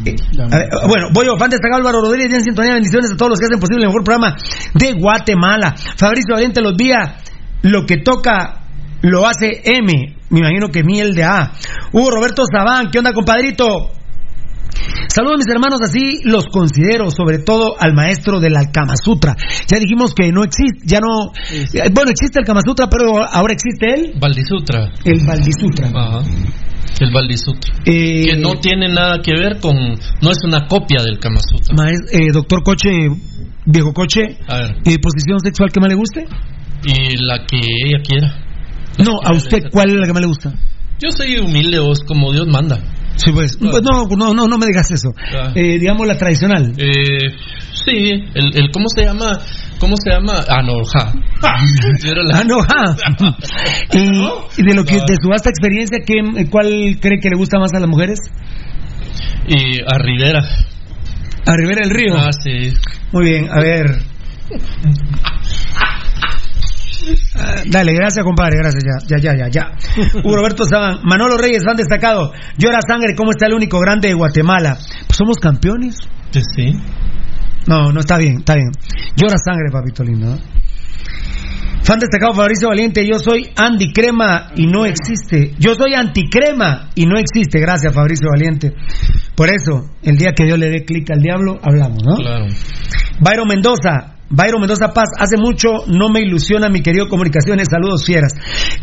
eh, 0.04 0.68
a 0.82 0.86
bueno, 0.86 1.08
voy 1.12 1.26
yo, 1.26 1.36
fan 1.38 1.50
destacado 1.50 1.78
Álvaro 1.78 2.00
Rodríguez, 2.00 2.32
en 2.32 2.42
sintonía, 2.42 2.74
bendiciones 2.74 3.12
a 3.12 3.16
todos 3.16 3.30
los 3.30 3.38
que 3.38 3.46
hacen 3.46 3.60
posible 3.60 3.84
el 3.84 3.88
mejor 3.88 4.04
programa 4.04 4.36
de 4.74 4.92
Guatemala. 4.92 5.74
Fabricio 5.96 6.34
Valiente 6.34 6.60
los 6.60 6.76
vía, 6.76 7.16
lo 7.62 7.86
que 7.86 7.98
toca 7.98 8.62
lo 9.02 9.26
hace 9.26 9.62
M, 9.64 10.16
me 10.30 10.38
imagino 10.38 10.68
que 10.68 10.82
miel 10.82 11.14
de 11.14 11.24
A. 11.24 11.52
Hugo 11.92 12.10
Roberto 12.10 12.44
Sabán, 12.50 12.90
¿qué 12.90 12.98
onda, 12.98 13.12
compadrito? 13.12 13.90
Saludos 15.08 15.38
mis 15.38 15.52
hermanos, 15.52 15.80
así 15.82 16.20
los 16.24 16.46
considero, 16.46 17.10
sobre 17.10 17.38
todo 17.38 17.74
al 17.78 17.94
maestro 17.94 18.40
del 18.40 18.54
Kama 18.72 18.94
Sutra. 19.02 19.36
Ya 19.68 19.78
dijimos 19.78 20.14
que 20.14 20.30
no 20.32 20.44
existe, 20.44 20.78
ya 20.84 21.00
no... 21.00 21.32
eh, 21.52 21.90
Bueno, 21.92 22.10
existe 22.10 22.40
el 22.40 22.46
Kama 22.46 22.60
Sutra, 22.64 22.88
pero 22.88 23.22
ahora 23.22 23.52
existe 23.52 23.86
el... 23.94 24.12
Valdisutra. 24.18 24.90
El 25.04 25.20
Valdisutra. 25.26 25.88
Ajá. 25.94 26.22
El 27.00 27.10
Valdisutra. 27.12 27.74
Eh, 27.84 28.24
que 28.26 28.36
no 28.36 28.54
tiene 28.60 28.88
nada 28.88 29.18
que 29.22 29.32
ver 29.32 29.58
con. 29.60 29.74
No 29.76 30.30
es 30.30 30.38
una 30.44 30.66
copia 30.68 31.02
del 31.02 31.18
Kama 31.18 31.40
Sutra. 31.40 31.74
maes- 31.74 32.08
eh, 32.12 32.30
doctor 32.32 32.62
Coche, 32.62 32.90
viejo 33.66 33.92
Coche, 33.92 34.38
A 34.46 34.56
ver. 34.58 34.76
eh, 34.84 34.98
posición 34.98 35.40
sexual 35.40 35.70
que 35.72 35.80
más 35.80 35.88
le 35.88 35.94
guste. 35.96 36.26
Y 36.84 37.16
la 37.24 37.44
que 37.46 37.56
ella 37.58 37.98
quiera. 38.06 38.36
No, 38.98 39.12
a 39.24 39.34
usted, 39.34 39.58
¿cuál 39.72 39.90
es 39.90 39.96
la 39.96 40.06
que 40.06 40.12
más 40.12 40.20
le 40.22 40.28
gusta? 40.28 40.52
Yo 41.02 41.10
soy 41.10 41.38
humilde, 41.38 41.78
vos, 41.80 42.00
como 42.06 42.30
Dios 42.32 42.46
manda. 42.46 42.78
Sí, 43.16 43.30
pues, 43.32 43.56
pues 43.58 43.82
no, 43.82 44.06
no, 44.16 44.34
no, 44.34 44.46
no 44.46 44.58
me 44.58 44.66
digas 44.66 44.90
eso. 44.90 45.10
Eh, 45.54 45.78
digamos 45.78 46.06
la 46.06 46.16
tradicional. 46.16 46.72
Eh, 46.78 47.28
sí, 47.84 48.10
el, 48.34 48.56
el. 48.56 48.70
¿Cómo 48.72 48.86
se 48.88 49.04
llama? 49.04 49.38
¿Cómo 49.78 49.94
se 49.96 50.10
llama? 50.10 50.40
No, 50.64 50.82
ja. 50.84 51.12
Era 52.04 52.22
la- 52.22 52.44
no, 52.48 52.58
ah. 52.60 52.96
y, 53.92 54.60
y 54.60 54.64
de 54.66 54.74
lo 54.74 54.84
que 54.84 54.94
de 54.94 55.16
su 55.20 55.28
vasta 55.28 55.50
experiencia, 55.50 55.98
¿qué, 56.06 56.14
¿cuál 56.50 56.96
cree 57.00 57.18
que 57.20 57.28
le 57.30 57.36
gusta 57.36 57.58
más 57.58 57.72
a 57.74 57.80
las 57.80 57.88
mujeres? 57.88 58.18
Y 59.48 59.80
a 59.82 59.98
Rivera. 59.98 60.42
A 61.46 61.56
Rivera 61.56 61.80
del 61.86 61.90
Río. 61.90 62.14
Ah, 62.16 62.30
sí. 62.32 62.72
Muy 63.12 63.24
bien, 63.28 63.48
a 63.50 63.60
ver. 63.60 63.86
Ah, 67.34 67.62
dale, 67.66 67.92
gracias, 67.94 68.24
compadre, 68.24 68.58
gracias, 68.58 68.84
ya, 68.84 69.16
ya, 69.16 69.32
ya, 69.32 69.36
ya, 69.36 69.48
ya. 69.48 69.70
Hugo 70.24 70.36
Roberto 70.36 70.64
Saban, 70.64 71.00
Manolo 71.04 71.36
Reyes, 71.36 71.64
fan 71.64 71.76
destacado. 71.76 72.32
Llora 72.58 72.80
sangre, 72.86 73.14
¿cómo 73.16 73.30
está 73.30 73.46
el 73.46 73.54
único 73.54 73.78
grande 73.80 74.08
de 74.08 74.14
Guatemala? 74.14 74.78
Pues 75.06 75.16
somos 75.16 75.36
campeones. 75.38 75.96
Pues 76.32 76.44
sí. 76.56 76.72
No, 77.66 77.92
no, 77.92 78.00
está 78.00 78.18
bien, 78.18 78.38
está 78.38 78.54
bien. 78.54 78.70
Llora 79.16 79.36
sangre, 79.44 79.70
papito 79.70 80.02
lindo. 80.02 80.36
Fan 81.82 81.98
destacado 81.98 82.32
Fabricio 82.34 82.68
Valiente, 82.68 83.04
yo 83.04 83.18
soy 83.18 83.50
Andy 83.56 83.92
Crema 83.92 84.52
y 84.54 84.66
no 84.66 84.86
existe. 84.86 85.52
Yo 85.58 85.74
soy 85.74 85.94
anticrema 85.94 86.90
y 86.94 87.06
no 87.06 87.18
existe. 87.18 87.58
Gracias, 87.58 87.92
Fabricio 87.92 88.28
Valiente. 88.30 88.72
Por 89.34 89.48
eso, 89.48 89.90
el 90.02 90.16
día 90.16 90.32
que 90.32 90.44
Dios 90.44 90.58
le 90.58 90.70
dé 90.70 90.84
clic 90.84 91.10
al 91.10 91.20
diablo, 91.20 91.58
hablamos, 91.60 91.98
¿no? 92.04 92.14
Claro. 92.16 92.46
Byron 93.18 93.48
Mendoza, 93.48 94.11
Byron 94.34 94.60
Mendoza 94.60 94.88
Paz, 94.94 95.10
hace 95.18 95.36
mucho 95.36 95.68
no 95.88 96.08
me 96.08 96.20
ilusiona 96.22 96.68
mi 96.70 96.80
querido 96.80 97.08
comunicaciones, 97.08 97.68
saludos 97.70 98.04
fieras. 98.06 98.32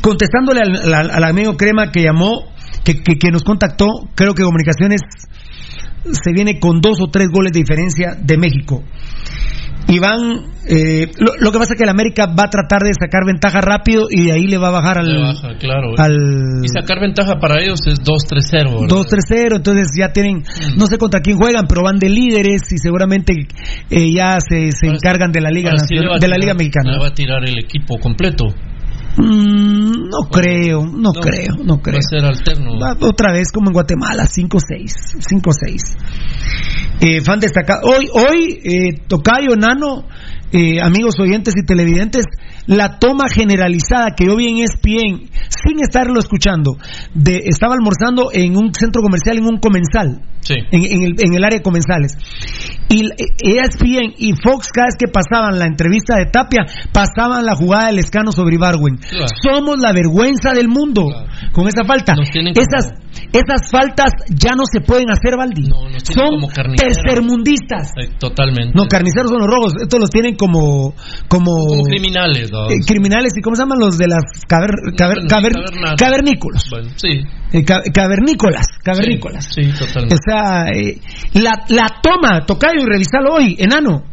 Contestándole 0.01 0.61
al, 0.61 1.23
amigo 1.23 1.57
Crema 1.57 1.91
que 1.91 2.03
llamó, 2.03 2.43
que- 2.83 3.01
que 3.01 3.31
nos 3.31 3.43
contactó, 3.43 3.87
creo 4.15 4.35
que 4.35 4.43
comunicaciones 4.43 5.01
se 6.05 6.31
viene 6.33 6.59
con 6.59 6.81
dos 6.81 7.01
o 7.01 7.07
tres 7.09 7.27
goles 7.33 7.51
de 7.51 7.59
diferencia 7.59 8.15
de 8.21 8.37
México. 8.37 8.83
Y 9.89 9.97
van, 9.99 10.45
eh, 10.67 11.07
lo, 11.17 11.31
lo 11.39 11.51
que 11.51 11.57
pasa 11.57 11.73
es 11.73 11.77
que 11.77 11.83
el 11.83 11.89
América 11.89 12.27
va 12.27 12.43
a 12.43 12.49
tratar 12.49 12.83
de 12.83 12.91
sacar 12.93 13.25
ventaja 13.25 13.59
rápido 13.59 14.05
y 14.09 14.25
de 14.27 14.33
ahí 14.33 14.45
le 14.45 14.57
va 14.59 14.67
a 14.67 14.71
bajar 14.71 14.99
al... 14.99 15.21
Baja, 15.21 15.57
claro. 15.59 15.93
al 15.97 16.15
Y 16.63 16.67
sacar 16.67 16.99
ventaja 17.01 17.39
para 17.39 17.59
ellos 17.59 17.79
es 17.87 17.99
2-3-0. 18.01 18.81
¿verdad? 18.81 18.87
2-3-0, 18.87 19.55
entonces 19.55 19.87
ya 19.97 20.13
tienen, 20.13 20.43
no 20.77 20.85
sé 20.85 20.97
contra 20.99 21.21
quién 21.21 21.37
juegan, 21.37 21.65
pero 21.67 21.81
van 21.83 21.97
de 21.97 22.09
líderes 22.09 22.71
y 22.71 22.77
seguramente 22.77 23.33
eh, 23.89 24.13
ya 24.13 24.37
se, 24.47 24.71
se 24.71 24.87
encargan 24.87 25.31
de 25.31 25.41
la 25.41 25.49
Liga 25.49 25.71
Nacional- 25.71 26.19
de 26.19 26.27
la 26.27 26.35
Liga 26.37 26.53
Mexicana. 26.53 26.91
Le 26.93 26.99
va 26.99 27.07
a 27.07 27.13
tirar 27.13 27.43
el 27.43 27.57
equipo 27.57 27.97
completo. 27.99 28.45
Mm, 29.21 30.07
no 30.09 30.29
creo, 30.31 30.85
no, 30.85 31.11
creo, 31.11 31.55
no 31.63 31.75
Va 31.75 31.81
creo. 31.81 31.99
a 31.99 32.01
ser 32.01 32.23
alterno. 32.23 32.79
Va 32.79 32.95
otra 33.01 33.33
vez 33.33 33.51
como 33.51 33.69
en 33.69 33.73
Guatemala, 33.73 34.23
5-6, 34.25 35.17
5-6. 35.19 35.97
Eh, 37.01 37.21
fan 37.21 37.39
destacado. 37.39 37.81
Hoy, 37.83 38.09
hoy, 38.13 38.59
eh, 38.63 39.01
Tocayo 39.07 39.55
Nano, 39.57 40.05
eh, 40.51 40.81
amigos 40.81 41.15
oyentes 41.19 41.53
y 41.57 41.65
televidentes, 41.65 42.25
la 42.65 42.99
toma 42.99 43.29
generalizada 43.29 44.15
que 44.15 44.25
yo 44.25 44.35
vi 44.35 44.47
en 44.47 44.57
E 44.57 44.63
ESPN, 44.63 45.29
sin 45.49 45.79
estarlo 45.81 46.19
escuchando, 46.19 46.77
de, 47.13 47.41
estaba 47.45 47.73
almorzando 47.73 48.29
en 48.33 48.55
un 48.57 48.73
centro 48.73 49.01
comercial, 49.01 49.37
en 49.37 49.45
un 49.45 49.59
comensal, 49.59 50.21
Sí. 50.41 50.53
en, 50.71 50.83
en 50.85 51.03
el, 51.03 51.15
en 51.19 51.35
el 51.35 51.43
área 51.43 51.57
de 51.59 51.63
comensales. 51.63 52.15
Y 52.87 53.03
ESPN 53.43 54.15
y 54.17 54.33
Fox, 54.41 54.69
cada 54.73 54.87
vez 54.87 54.95
que 54.97 55.07
pasaban 55.11 55.59
la 55.59 55.65
entrevista 55.65 56.15
de 56.15 56.25
Tapia, 56.25 56.65
pasaban 56.91 57.45
la 57.45 57.55
jugada 57.55 57.87
del 57.87 57.99
escano 57.99 58.31
sobre 58.31 58.55
Ibarwen. 58.55 58.97
Claro. 58.97 59.27
Somos 59.43 59.79
la 59.79 59.91
vergüenza 59.91 60.53
del 60.53 60.67
mundo 60.69 61.05
con 61.51 61.67
esa 61.67 61.83
falta. 61.85 62.13
Esas, 62.55 62.93
esas 63.33 63.69
faltas 63.69 64.11
ya 64.29 64.51
no 64.55 64.63
se 64.65 64.81
pueden 64.81 65.11
hacer, 65.11 65.37
Valdi. 65.37 65.63
tienen 65.65 65.99
Son 66.01 66.75
tercermundistas. 66.77 67.91
Eh, 68.01 68.09
Totalmente. 68.17 68.71
No, 68.75 68.85
carniceros 68.87 69.29
son 69.29 69.39
los 69.39 69.47
rojos. 69.47 69.73
Estos 69.81 69.99
los 69.99 70.09
tienen 70.09 70.35
como. 70.39 70.95
Como, 71.27 71.51
Como 71.67 71.83
criminales, 71.83 72.49
¿no? 72.51 72.67
eh, 72.69 72.75
criminales. 72.87 73.33
¿Y 73.37 73.41
cómo 73.41 73.55
se 73.55 73.61
llaman 73.61 73.77
los 73.79 73.97
de 73.97 74.07
las 74.07 74.23
caver, 74.47 74.71
caver- 74.97 75.27
caver- 75.27 75.95
cavernícolas? 75.97 76.63
Bueno, 76.71 76.89
sí. 76.95 77.21
Eh, 77.51 77.63
ca- 77.63 77.83
cavernícolas. 77.93 78.65
Cavernícolas. 78.83 79.45
Sí, 79.53 79.61
totalmente. 79.77 80.15
O 80.15 80.17
sea, 80.25 80.69
eh, 80.69 80.99
la, 81.33 81.63
la 81.69 81.87
toma, 82.01 82.45
tocayo 82.45 82.81
y 82.81 82.85
revisalo 82.85 83.35
hoy, 83.35 83.55
enano. 83.59 84.05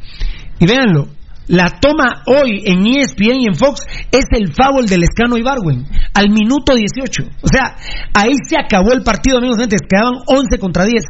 Y 0.59 0.67
véanlo. 0.67 1.09
La 1.49 1.79
toma 1.81 2.25
hoy 2.27 2.63
en 2.67 2.85
ESPN 2.85 3.39
y 3.41 3.47
en 3.47 3.55
Fox 3.55 3.83
es 4.11 4.25
el 4.33 4.53
foul 4.53 4.87
del 4.87 5.05
escano 5.05 5.37
Ibarwen 5.39 5.87
al 6.13 6.29
minuto 6.31 6.75
18. 6.75 7.23
O 7.41 7.47
sea, 7.47 7.77
ahí 8.15 8.33
se 8.49 8.57
acabó 8.59 8.93
el 8.93 9.03
partido, 9.05 9.39
amigos 9.39 9.59
oyentes. 9.59 9.81
Quedaban 9.89 10.15
11 10.27 10.59
contra 10.59 10.85
10. 10.85 11.05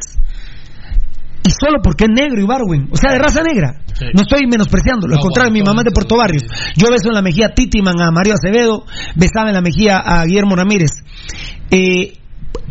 Y 1.47 1.51
solo 1.51 1.79
porque 1.81 2.05
es 2.05 2.09
negro 2.13 2.41
Ibarwen. 2.41 2.89
O 2.91 2.97
sea, 2.97 3.11
de 3.13 3.19
raza 3.19 3.41
negra. 3.41 3.79
Sí. 3.93 4.05
No 4.13 4.21
estoy 4.21 4.45
menospreciando. 4.47 5.07
Lo 5.07 5.15
No, 5.15 5.21
contrario, 5.21 5.51
mi 5.51 5.61
mamá 5.61 5.81
es 5.81 5.85
de 5.85 5.91
Puerto 5.91 6.17
Barrios. 6.17 6.43
Yo 6.75 6.89
beso 6.91 7.07
en 7.07 7.15
la 7.15 7.21
mejilla 7.21 7.47
a 7.47 7.53
Titiman, 7.53 7.99
a 8.01 8.11
Mario 8.11 8.33
Acevedo. 8.33 8.85
Besaba 9.15 9.49
en 9.49 9.55
la 9.55 9.61
mejilla 9.61 9.99
a 9.99 10.25
Guillermo 10.25 10.55
Ramírez. 10.55 10.91
Eh, 11.71 12.13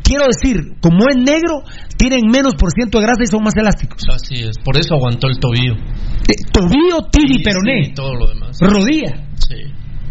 quiero 0.02 0.24
decir, 0.26 0.74
como 0.80 1.08
es 1.08 1.16
negro, 1.16 1.62
tienen 1.96 2.20
menos 2.30 2.54
por 2.54 2.70
ciento 2.70 2.98
de 2.98 3.04
grasa 3.04 3.22
y 3.24 3.26
son 3.26 3.42
más 3.42 3.56
elásticos. 3.56 4.02
Así 4.12 4.36
es. 4.44 4.58
Por 4.62 4.76
eso 4.76 4.94
aguantó 4.94 5.28
el 5.28 5.38
tobillo. 5.38 5.74
Eh, 5.74 6.36
tobillo, 6.52 7.08
tibia 7.10 7.36
y 7.40 7.42
peroné. 7.42 7.88
Y 7.88 7.94
todo 7.94 8.14
lo 8.14 8.28
demás. 8.28 8.58
Rodilla. 8.60 9.26
Sí. 9.36 9.56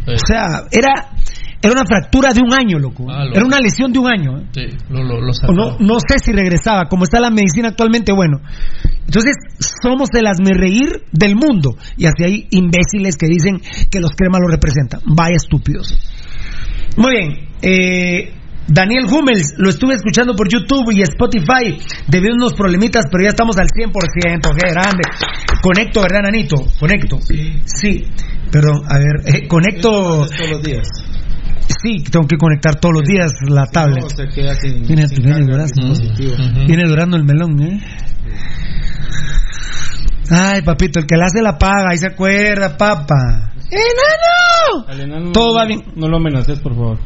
O 0.08 0.18
sea, 0.28 0.66
era, 0.72 1.14
era 1.66 1.74
una 1.74 1.86
fractura 1.86 2.34
de 2.34 2.42
un 2.42 2.54
año, 2.54 2.80
loco. 2.80 3.06
Ah, 3.10 3.26
lo- 3.26 3.36
Era 3.36 3.46
una 3.46 3.60
lesión 3.60 3.92
de 3.92 4.00
un 4.00 4.08
año. 4.08 4.38
¿eh? 4.40 4.46
Sí, 4.54 4.78
lo, 4.90 5.04
lo, 5.04 5.22
lo 5.22 5.30
O 5.32 5.34
sacó. 5.34 5.54
no, 5.54 5.78
no 5.80 5.96
sé 6.00 6.20
si 6.24 6.32
regresaba, 6.32 6.86
como 6.90 7.04
está 7.04 7.20
la 7.20 7.30
medicina 7.30 7.70
actualmente, 7.70 8.12
bueno. 8.14 8.38
Entonces, 9.06 9.36
somos 9.82 10.10
el 10.14 10.26
reír 10.58 11.04
del 11.12 11.36
mundo. 11.36 11.76
Y 11.98 12.06
así 12.06 12.24
hay 12.24 12.48
imbéciles 12.52 13.18
que 13.18 13.28
dicen 13.28 13.62
que 13.92 14.00
los 14.00 14.12
cremas 14.16 14.42
lo 14.42 14.48
representan. 14.50 15.02
Vaya 15.06 15.36
estúpidos. 15.36 15.98
Muy 16.98 17.12
bien. 17.12 17.32
eh, 17.62 18.34
Daniel 18.68 19.06
Hummels, 19.06 19.54
lo 19.58 19.70
estuve 19.70 19.94
escuchando 19.94 20.36
por 20.36 20.50
YouTube 20.52 20.92
y 20.92 21.04
Spotify 21.04 21.78
debido 22.08 22.34
a 22.34 22.36
unos 22.36 22.54
problemitas, 22.54 23.06
pero 23.12 23.24
ya 23.24 23.30
estamos 23.30 23.58
al 23.58 23.68
100%. 23.68 23.92
Qué 24.60 24.72
grande. 24.72 25.04
Conecto, 25.62 26.02
¿verdad, 26.02 26.22
Nanito? 26.24 26.56
Conecto. 26.80 27.20
Sí. 27.22 28.04
Perdón, 28.52 28.82
a 28.88 28.98
ver, 28.98 29.36
eh, 29.36 29.48
conecto. 29.48 29.90
Todos 30.26 30.50
los 30.50 30.64
días. 30.64 30.88
Sí, 31.84 32.04
tengo 32.04 32.28
que 32.28 32.38
conectar 32.38 32.76
todos 32.80 32.96
los 32.96 33.04
días 33.04 33.32
la 33.48 33.66
tablet. 33.66 34.04
No, 34.04 34.10
se 34.10 34.28
queda 34.28 34.54
sin, 34.56 34.86
Viene, 34.88 35.08
sin 35.08 35.24
viene 36.68 36.84
durando 36.88 37.18
el 37.18 37.24
melón, 37.24 37.62
¿eh? 37.62 37.80
Ay, 40.32 40.62
papito, 40.64 41.00
el 41.00 41.06
que 41.06 41.16
la 41.18 41.26
hace 41.26 41.42
la 41.42 41.58
paga, 41.58 41.92
ahí 41.92 41.98
se 41.98 42.08
acuerda, 42.08 42.76
papa. 42.78 43.52
¡Enano! 43.70 44.86
Al 44.88 45.00
enano 45.02 45.32
Todo 45.32 45.54
no- 45.54 45.60
va 45.60 45.66
bien. 45.66 45.84
No 45.96 46.08
lo 46.08 46.18
amenaces, 46.18 46.60
por 46.60 46.74
favor. 46.74 47.00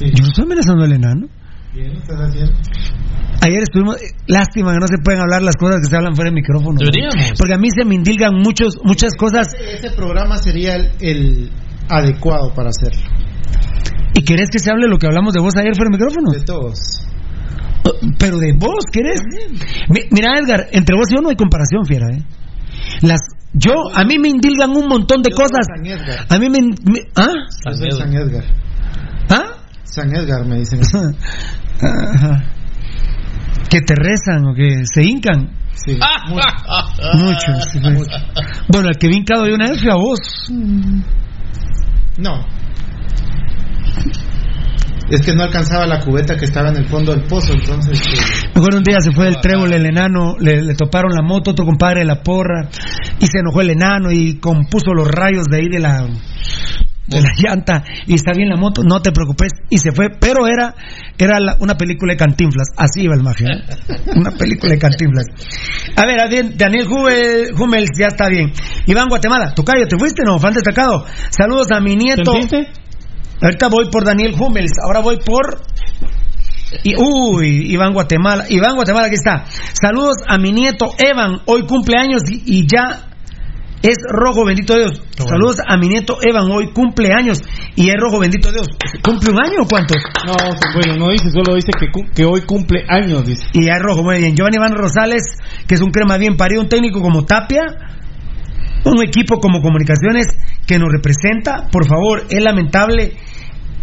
Yo 0.00 0.06
no 0.06 0.28
estoy 0.28 0.44
amenazando 0.44 0.84
al 0.84 0.92
enano. 0.92 1.26
Bien, 1.74 1.92
estás 1.92 2.20
haciendo. 2.20 2.52
Ayer 3.42 3.62
estuvimos, 3.62 3.96
eh, 3.96 4.10
lástima 4.26 4.72
que 4.72 4.78
no 4.80 4.86
se 4.86 4.98
pueden 5.02 5.20
hablar 5.20 5.42
las 5.42 5.56
cosas 5.56 5.80
que 5.80 5.86
se 5.88 5.96
hablan 5.96 6.14
fuera 6.14 6.28
del 6.30 6.34
micrófono. 6.34 6.72
¿no? 6.74 6.78
Deberíamos. 6.78 7.38
Porque 7.38 7.54
a 7.54 7.58
mí 7.58 7.68
se 7.70 7.84
me 7.84 7.94
indilgan 7.94 8.34
muchos, 8.34 8.78
muchas 8.84 9.14
cosas. 9.16 9.48
Ese, 9.54 9.86
ese 9.86 9.96
programa 9.96 10.36
sería 10.36 10.76
el, 10.76 10.90
el 11.00 11.50
adecuado 11.88 12.52
para 12.54 12.68
hacerlo. 12.70 13.00
¿Y 14.14 14.22
querés 14.24 14.48
que 14.50 14.58
se 14.58 14.70
hable 14.70 14.88
lo 14.88 14.98
que 14.98 15.06
hablamos 15.06 15.32
de 15.32 15.40
vos 15.40 15.54
ayer 15.56 15.74
fuera 15.74 15.90
del 15.90 15.98
micrófono? 16.00 16.30
De 16.32 16.42
todos. 16.44 16.78
Pero 18.18 18.38
de 18.38 18.52
vos, 18.52 18.84
¿querés? 18.92 19.20
Mi- 19.88 20.02
Mira, 20.10 20.38
Edgar, 20.38 20.66
entre 20.72 20.94
vos 20.96 21.10
y 21.10 21.14
yo 21.16 21.22
no 21.22 21.30
hay 21.30 21.36
comparación, 21.36 21.84
fiera, 21.86 22.06
¿eh? 22.14 22.22
Las, 23.02 23.20
yo, 23.54 23.72
a 23.94 24.04
mí 24.04 24.18
me 24.18 24.28
indilgan 24.28 24.70
un 24.76 24.86
montón 24.88 25.22
de 25.22 25.30
Yo 25.30 25.36
cosas. 25.36 25.66
San 25.74 25.86
Edgar. 25.86 26.26
A 26.28 26.38
mí 26.38 26.50
me, 26.50 26.60
me- 26.60 27.08
¿Ah? 27.16 27.32
Yo 27.66 27.72
soy 27.76 27.90
San 27.92 28.12
Edgar. 28.14 28.44
¿Ah? 29.30 29.44
San 29.84 30.14
Edgar 30.14 30.44
me 30.46 30.58
dicen. 30.58 30.80
¿Que 33.70 33.80
te 33.82 33.94
rezan 33.94 34.44
o 34.46 34.54
que 34.54 34.82
se 34.84 35.02
hincan? 35.04 35.50
Sí. 35.74 35.98
Muchos. 37.14 37.64
sí, 37.72 37.78
pues. 37.80 38.08
Bueno, 38.68 38.88
el 38.88 38.96
que 38.98 39.08
vi 39.08 39.16
hincado 39.16 39.44
de 39.44 39.54
una 39.54 39.70
vez 39.70 39.80
fue 39.80 39.90
a 39.92 39.96
vos. 39.96 40.18
No. 42.18 42.44
Es 45.10 45.22
que 45.22 45.34
no 45.34 45.42
alcanzaba 45.42 45.86
la 45.86 46.00
cubeta 46.00 46.36
que 46.36 46.44
estaba 46.44 46.68
en 46.70 46.76
el 46.76 46.86
fondo 46.86 47.12
del 47.12 47.24
pozo, 47.24 47.52
entonces. 47.52 48.00
eh, 48.00 48.48
Me 48.54 48.60
acuerdo 48.60 48.78
un 48.78 48.84
día 48.84 49.00
se 49.00 49.12
fue 49.12 49.24
del 49.26 49.40
trébol 49.40 49.72
el 49.72 49.84
enano, 49.86 50.36
le, 50.38 50.62
le 50.62 50.74
toparon 50.74 51.10
la 51.12 51.22
moto, 51.22 51.50
otro 51.50 51.64
compadre 51.64 52.00
de 52.00 52.06
la 52.06 52.22
porra, 52.22 52.68
y 53.18 53.26
se 53.26 53.38
enojó 53.40 53.60
el 53.60 53.70
enano 53.70 54.12
y 54.12 54.38
compuso 54.38 54.92
los 54.94 55.08
rayos 55.08 55.46
de 55.50 55.56
ahí 55.58 55.68
de 55.68 55.80
la 55.80 56.06
de 57.06 57.20
la 57.22 57.30
llanta 57.36 57.82
y 58.06 58.14
está 58.14 58.30
bien 58.36 58.48
la 58.50 58.56
moto, 58.56 58.84
no 58.84 59.02
te 59.02 59.10
preocupes 59.10 59.50
y 59.68 59.78
se 59.78 59.90
fue, 59.90 60.10
pero 60.20 60.46
era 60.46 60.76
era 61.18 61.40
la- 61.40 61.56
una 61.58 61.74
película 61.74 62.12
de 62.12 62.16
Cantinflas, 62.16 62.68
así 62.76 63.02
iba 63.02 63.14
el 63.16 63.22
magia, 63.24 63.48
¿eh? 63.48 64.00
una 64.14 64.30
película 64.30 64.70
de 64.74 64.78
Cantinflas. 64.78 65.26
A 65.96 66.06
ver, 66.06 66.20
a 66.20 66.28
bien, 66.28 66.54
Daniel 66.56 66.86
Hummel- 66.86 67.50
Hummels 67.60 67.90
ya 67.98 68.06
está 68.06 68.28
bien. 68.28 68.52
Iván 68.86 69.08
Guatemala, 69.08 69.52
Tocayo, 69.54 69.88
¿te 69.88 69.98
fuiste? 69.98 70.22
No, 70.24 70.38
fan 70.38 70.54
destacado. 70.54 71.04
Saludos 71.30 71.66
a 71.72 71.80
mi 71.80 71.96
nieto. 71.96 72.30
¿Sentiste? 72.32 72.68
Ahorita 73.42 73.68
voy 73.68 73.90
por 73.90 74.04
Daniel 74.04 74.34
Hummels, 74.38 74.72
ahora 74.84 75.00
voy 75.00 75.18
por 75.24 75.62
y, 76.84 76.94
uy, 76.96 77.72
Iván 77.72 77.92
Guatemala. 77.92 78.44
Iván 78.48 78.76
Guatemala, 78.76 79.06
aquí 79.06 79.16
está. 79.16 79.44
Saludos 79.72 80.16
a 80.26 80.38
mi 80.38 80.52
nieto 80.52 80.86
Evan. 80.98 81.40
Hoy 81.46 81.62
cumple 81.66 81.96
años 81.98 82.22
y, 82.30 82.42
y 82.46 82.66
ya 82.66 83.10
es 83.82 83.96
rojo, 84.08 84.44
bendito 84.44 84.76
Dios. 84.76 85.02
Saludos 85.16 85.56
a 85.66 85.76
mi 85.76 85.88
nieto 85.88 86.18
Evan. 86.22 86.50
Hoy 86.50 86.72
cumple 86.72 87.12
años 87.12 87.42
y 87.74 87.88
es 87.88 87.96
rojo, 87.98 88.20
bendito 88.20 88.52
Dios. 88.52 88.68
¿Cumple 89.02 89.32
un 89.32 89.40
año 89.40 89.62
o 89.62 89.66
cuántos? 89.66 89.96
No, 90.26 90.34
bueno, 90.74 91.06
no 91.06 91.10
dice, 91.10 91.30
solo 91.30 91.54
dice 91.54 91.70
que, 91.78 91.86
que 92.14 92.24
hoy 92.24 92.42
cumple 92.42 92.84
años, 92.88 93.24
dice. 93.24 93.42
Y 93.52 93.66
ya 93.66 93.72
es 93.74 93.82
rojo, 93.82 94.02
muy 94.04 94.18
bien. 94.18 94.36
Giovanni 94.36 94.56
Iván 94.56 94.74
Rosales, 94.74 95.22
que 95.66 95.74
es 95.74 95.80
un 95.80 95.90
crema 95.90 96.18
bien 96.18 96.36
parido, 96.36 96.60
un 96.62 96.68
técnico 96.68 97.00
como 97.00 97.24
Tapia, 97.24 97.64
un 98.84 99.02
equipo 99.02 99.40
como 99.40 99.60
Comunicaciones 99.60 100.26
que 100.66 100.78
nos 100.78 100.88
representa. 100.92 101.68
Por 101.72 101.86
favor, 101.86 102.26
es 102.30 102.42
lamentable 102.42 103.16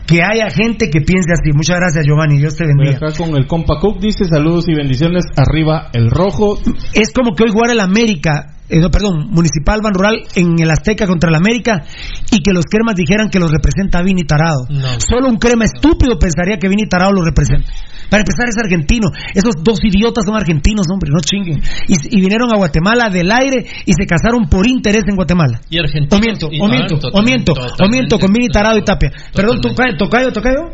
que 0.08 0.24
haya 0.24 0.50
gente 0.50 0.90
que 0.90 1.02
piense 1.02 1.34
así. 1.34 1.52
Muchas 1.54 1.78
gracias, 1.78 2.06
Giovanni. 2.06 2.38
Dios 2.38 2.56
te 2.56 2.64
Voy 2.64 2.74
bendiga. 2.86 2.98
acá 3.08 3.18
con 3.18 3.36
el 3.36 3.46
compa 3.46 3.80
Cook, 3.80 4.00
dice 4.00 4.26
saludos 4.26 4.68
y 4.70 4.74
bendiciones. 4.74 5.26
Arriba 5.36 5.90
el 5.94 6.10
rojo. 6.10 6.58
es 6.94 7.14
como 7.14 7.36
que 7.36 7.44
hoy 7.44 7.52
jugara 7.52 7.74
el 7.74 7.82
América, 7.82 8.56
eh, 8.70 8.80
no, 8.80 8.90
perdón, 8.90 9.28
Municipal 9.30 9.80
Ban 9.82 9.94
Rural 9.94 10.24
en 10.36 10.60
el 10.60 10.70
Azteca 10.70 11.08
contra 11.08 11.30
el 11.30 11.36
América 11.36 11.86
y 12.32 12.40
que 12.40 12.52
los 12.54 12.66
cremas 12.66 12.96
dijeran 12.96 13.30
que 13.30 13.40
los 13.40 13.52
representa 13.52 14.02
Vini 14.02 14.24
Tarado. 14.24 14.66
No. 14.70 15.00
Solo 15.00 15.30
un 15.30 15.38
crema 15.38 15.66
estúpido 15.66 16.18
pensaría 16.20 16.58
que 16.58 16.68
Vini 16.68 16.88
Tarado 16.88 17.12
lo 17.14 17.24
representa. 17.24 17.72
Para 18.10 18.22
empezar 18.22 18.48
es 18.48 18.56
argentino. 18.58 19.10
Esos 19.34 19.56
dos 19.64 19.80
idiotas 19.84 20.24
son 20.26 20.36
argentinos, 20.38 20.86
hombre, 20.92 21.10
no 21.14 21.20
chinguen. 21.20 21.62
Y, 21.90 21.96
y 22.18 22.22
vinieron 22.22 22.50
a 22.54 22.58
Guatemala 22.58 23.10
del 23.10 23.30
aire 23.32 23.66
y 23.86 23.92
se 23.94 24.06
casaron 24.06 24.48
por 24.50 24.66
interés 24.66 25.04
en 25.10 25.16
Guatemala. 25.18 25.60
Y 25.70 25.78
Argentina. 25.78 26.16
O 26.16 26.20
miento, 26.22 26.48
y- 26.52 26.60
o 26.62 26.68
miento, 26.70 26.96
o 27.12 27.22
miento, 27.22 27.52
o 27.54 27.88
miento 27.90 28.18
con 28.20 28.32
Vini 28.32 28.48
Tarado 28.48 28.78
y 28.78 28.84
Tapia. 28.84 29.12
Perdón, 29.34 29.60
tocayo, 29.62 29.98
tocayo, 29.98 30.32
tocayo. 30.32 30.72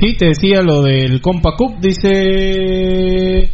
Sí, 0.00 0.14
te 0.16 0.26
decía 0.26 0.62
lo 0.62 0.82
del 0.82 1.20
compa 1.20 1.50
Cook, 1.56 1.80
dice... 1.80 3.50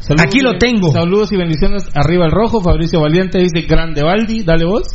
saludos 0.00 0.26
Aquí 0.26 0.40
lo 0.40 0.58
tengo. 0.58 0.92
Saludos 0.92 1.32
y 1.32 1.36
bendiciones. 1.36 1.88
Arriba 1.94 2.26
el 2.26 2.32
rojo. 2.32 2.60
Fabricio 2.60 3.00
Valiente 3.00 3.38
dice 3.38 3.66
Grande 3.66 4.02
Baldi. 4.02 4.42
Dale 4.42 4.64
vos. 4.64 4.88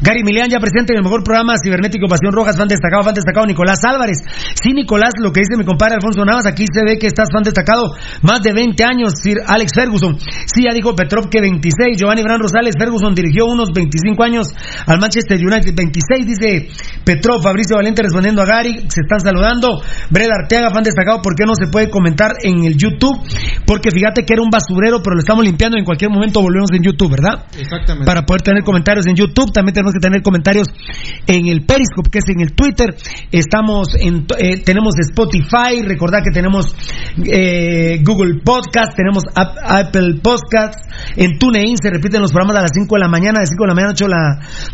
Gary 0.00 0.22
Milian 0.24 0.48
ya 0.48 0.58
presente 0.58 0.92
en 0.92 0.98
el 0.98 1.04
mejor 1.04 1.22
programa 1.22 1.54
cibernético 1.62 2.08
Pasión 2.08 2.32
Rojas, 2.32 2.56
fan 2.56 2.68
destacado, 2.68 3.02
fan 3.02 3.14
destacado 3.14 3.46
Nicolás 3.46 3.84
Álvarez. 3.84 4.18
Sí, 4.54 4.72
Nicolás, 4.72 5.12
lo 5.20 5.32
que 5.32 5.40
dice 5.40 5.56
mi 5.58 5.64
compadre 5.64 5.96
Alfonso 5.96 6.24
Navas, 6.24 6.46
aquí 6.46 6.66
se 6.72 6.80
ve 6.84 6.98
que 6.98 7.06
estás 7.06 7.28
fan 7.32 7.42
destacado, 7.42 7.94
más 8.22 8.40
de 8.42 8.52
20 8.52 8.84
años, 8.84 9.14
Sir 9.22 9.38
Alex 9.46 9.72
Ferguson. 9.74 10.18
Sí, 10.18 10.64
ya 10.64 10.74
dijo 10.74 10.94
Petrov 10.94 11.28
que 11.28 11.40
26, 11.40 11.98
Giovanni 11.98 12.22
Bran 12.22 12.40
Rosales, 12.40 12.74
Ferguson 12.78 13.14
dirigió 13.14 13.46
unos 13.46 13.70
25 13.74 14.22
años 14.22 14.46
al 14.86 14.98
Manchester 14.98 15.38
United, 15.38 15.74
26, 15.74 16.26
dice 16.26 16.68
Petrov, 17.04 17.42
Fabricio 17.42 17.76
Valente 17.76 18.02
respondiendo 18.02 18.42
a 18.42 18.46
Gary, 18.46 18.86
se 18.88 19.02
están 19.02 19.20
saludando. 19.20 19.82
Bred 20.10 20.30
Arteaga, 20.30 20.70
fan 20.70 20.82
destacado, 20.82 21.20
¿por 21.22 21.34
qué 21.34 21.44
no 21.46 21.54
se 21.54 21.68
puede 21.68 21.90
comentar 21.90 22.32
en 22.42 22.64
el 22.64 22.76
YouTube? 22.76 23.18
Porque 23.66 23.90
fíjate 23.90 24.24
que 24.24 24.34
era 24.34 24.42
un 24.42 24.50
basurero, 24.50 25.02
pero 25.02 25.14
lo 25.14 25.20
estamos 25.20 25.44
limpiando, 25.44 25.76
en 25.78 25.84
cualquier 25.84 26.10
momento 26.10 26.40
volvemos 26.40 26.70
en 26.72 26.82
YouTube, 26.82 27.10
¿verdad? 27.10 27.44
Exactamente. 27.58 28.06
Para 28.06 28.22
poder 28.22 28.42
tener 28.42 28.62
comentarios 28.62 29.06
en 29.06 29.14
YouTube, 29.14 29.52
también 29.52 29.74
tenemos 29.74 29.81
tenemos 29.82 29.94
que 29.94 30.00
tener 30.00 30.22
comentarios 30.22 30.68
en 31.26 31.48
el 31.48 31.66
Periscope, 31.66 32.10
que 32.10 32.18
es 32.18 32.28
en 32.28 32.40
el 32.40 32.54
Twitter. 32.54 32.94
Estamos 33.32 33.96
en, 33.98 34.26
eh, 34.38 34.62
tenemos 34.62 34.94
Spotify, 35.10 35.82
recordad 35.82 36.20
que 36.22 36.30
tenemos 36.30 36.70
eh, 37.18 37.98
Google 38.04 38.40
Podcast, 38.44 38.94
tenemos 38.94 39.24
Apple 39.34 40.20
Podcast, 40.22 40.78
en 41.16 41.38
TuneIn 41.38 41.76
se 41.82 41.90
repiten 41.90 42.20
los 42.20 42.30
programas 42.30 42.56
a 42.58 42.62
las 42.62 42.70
5 42.74 42.94
de 42.94 43.00
la 43.00 43.08
mañana, 43.08 43.40
de 43.40 43.46
5 43.46 43.64
de 43.64 43.68
la 43.68 43.74
mañana 43.74 43.90
a 43.90 43.94
8 43.94 44.04
de 44.04 44.10
la, 44.10 44.22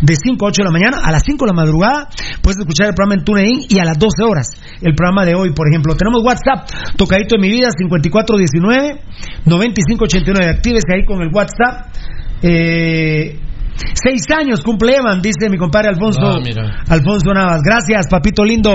de 0.02 0.14
5 0.14 0.44
a 0.44 0.48
8 0.48 0.62
de 0.62 0.64
la 0.64 0.72
mañana, 0.72 0.98
a 1.02 1.10
las 1.10 1.22
5 1.24 1.44
de 1.44 1.48
la 1.48 1.56
madrugada, 1.56 2.08
puedes 2.42 2.58
escuchar 2.58 2.88
el 2.88 2.94
programa 2.94 3.14
en 3.18 3.24
TuneIn 3.24 3.66
y 3.68 3.78
a 3.78 3.84
las 3.84 3.98
12 3.98 4.22
horas, 4.28 4.48
el 4.82 4.94
programa 4.94 5.24
de 5.24 5.34
hoy, 5.34 5.52
por 5.54 5.68
ejemplo. 5.68 5.96
Tenemos 5.96 6.20
WhatsApp, 6.22 6.68
tocadito 6.96 7.36
de 7.36 7.40
mi 7.40 7.48
vida, 7.48 7.70
5419 7.72 9.00
9589. 9.46 10.50
Actívese 10.50 10.92
ahí 10.92 11.04
con 11.06 11.22
el 11.22 11.30
WhatsApp. 11.32 11.96
Eh, 12.42 13.40
Seis 13.94 14.22
años 14.36 14.60
cumple 14.62 14.96
Evan, 14.96 15.20
dice 15.22 15.48
mi 15.50 15.56
compadre 15.56 15.88
Alfonso. 15.88 16.20
Ah, 16.22 16.38
mira. 16.42 16.82
Alfonso 16.88 17.32
Navas. 17.32 17.60
Gracias, 17.62 18.06
papito 18.10 18.44
lindo. 18.44 18.72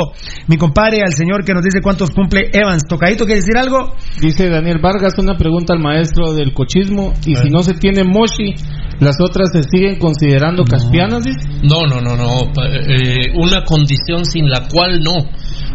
Mi 0.48 0.58
compadre, 0.58 1.02
al 1.02 1.14
señor 1.14 1.44
que 1.44 1.54
nos 1.54 1.64
dice 1.64 1.80
cuántos 1.82 2.12
cumple 2.12 2.50
Evans. 2.54 2.84
Tocadito, 2.88 3.26
¿quiere 3.26 3.42
decir 3.42 3.58
algo? 3.58 3.96
Dice 4.22 4.50
Daniel 4.50 4.80
Vargas 4.82 5.14
una 5.18 5.36
pregunta 5.38 5.74
al 5.74 5.80
maestro 5.80 6.34
del 6.34 6.54
cochismo. 6.54 7.14
¿Y 7.26 7.36
si 7.36 7.50
no 7.50 7.62
se 7.64 7.74
tiene 7.74 8.04
Moshi, 8.04 8.54
las 9.00 9.18
otras 9.22 9.52
se 9.52 9.64
siguen 9.64 10.00
considerando 10.00 10.64
caspianas? 10.64 11.24
dice? 11.24 11.40
No, 11.64 11.86
no, 11.88 12.02
no, 12.02 12.16
no. 12.16 12.52
Pa- 12.54 12.68
eh, 12.68 13.32
una 13.36 13.64
condición 13.64 14.26
sin 14.26 14.50
la 14.50 14.68
cual 14.72 15.02
no 15.04 15.14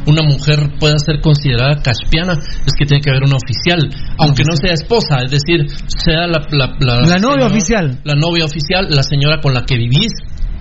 una 0.08 0.22
mujer 0.22 0.58
pueda 0.80 0.94
ser 0.98 1.20
considerada 1.20 1.80
caspiana 1.82 2.32
es 2.34 2.72
que 2.78 2.86
tiene 2.86 3.02
que 3.02 3.10
haber 3.10 3.24
una 3.24 3.36
oficial, 3.36 3.78
aunque 4.18 4.42
no 4.48 4.56
sea 4.56 4.72
esposa, 4.74 5.18
es 5.24 5.30
decir, 5.30 5.66
sea 5.86 6.26
la, 6.26 6.40
la, 6.50 6.76
la- 6.80 7.00
La 7.06 7.18
novia 7.18 7.18
señora- 7.18 7.46
oficial. 7.46 8.00
La 8.04 8.14
novia 8.14 8.44
oficial, 8.44 8.86
la 8.90 9.02
señora 9.02 9.40
con 9.40 9.54
la 9.54 9.64
que 9.64 9.76
vivís 9.76 10.12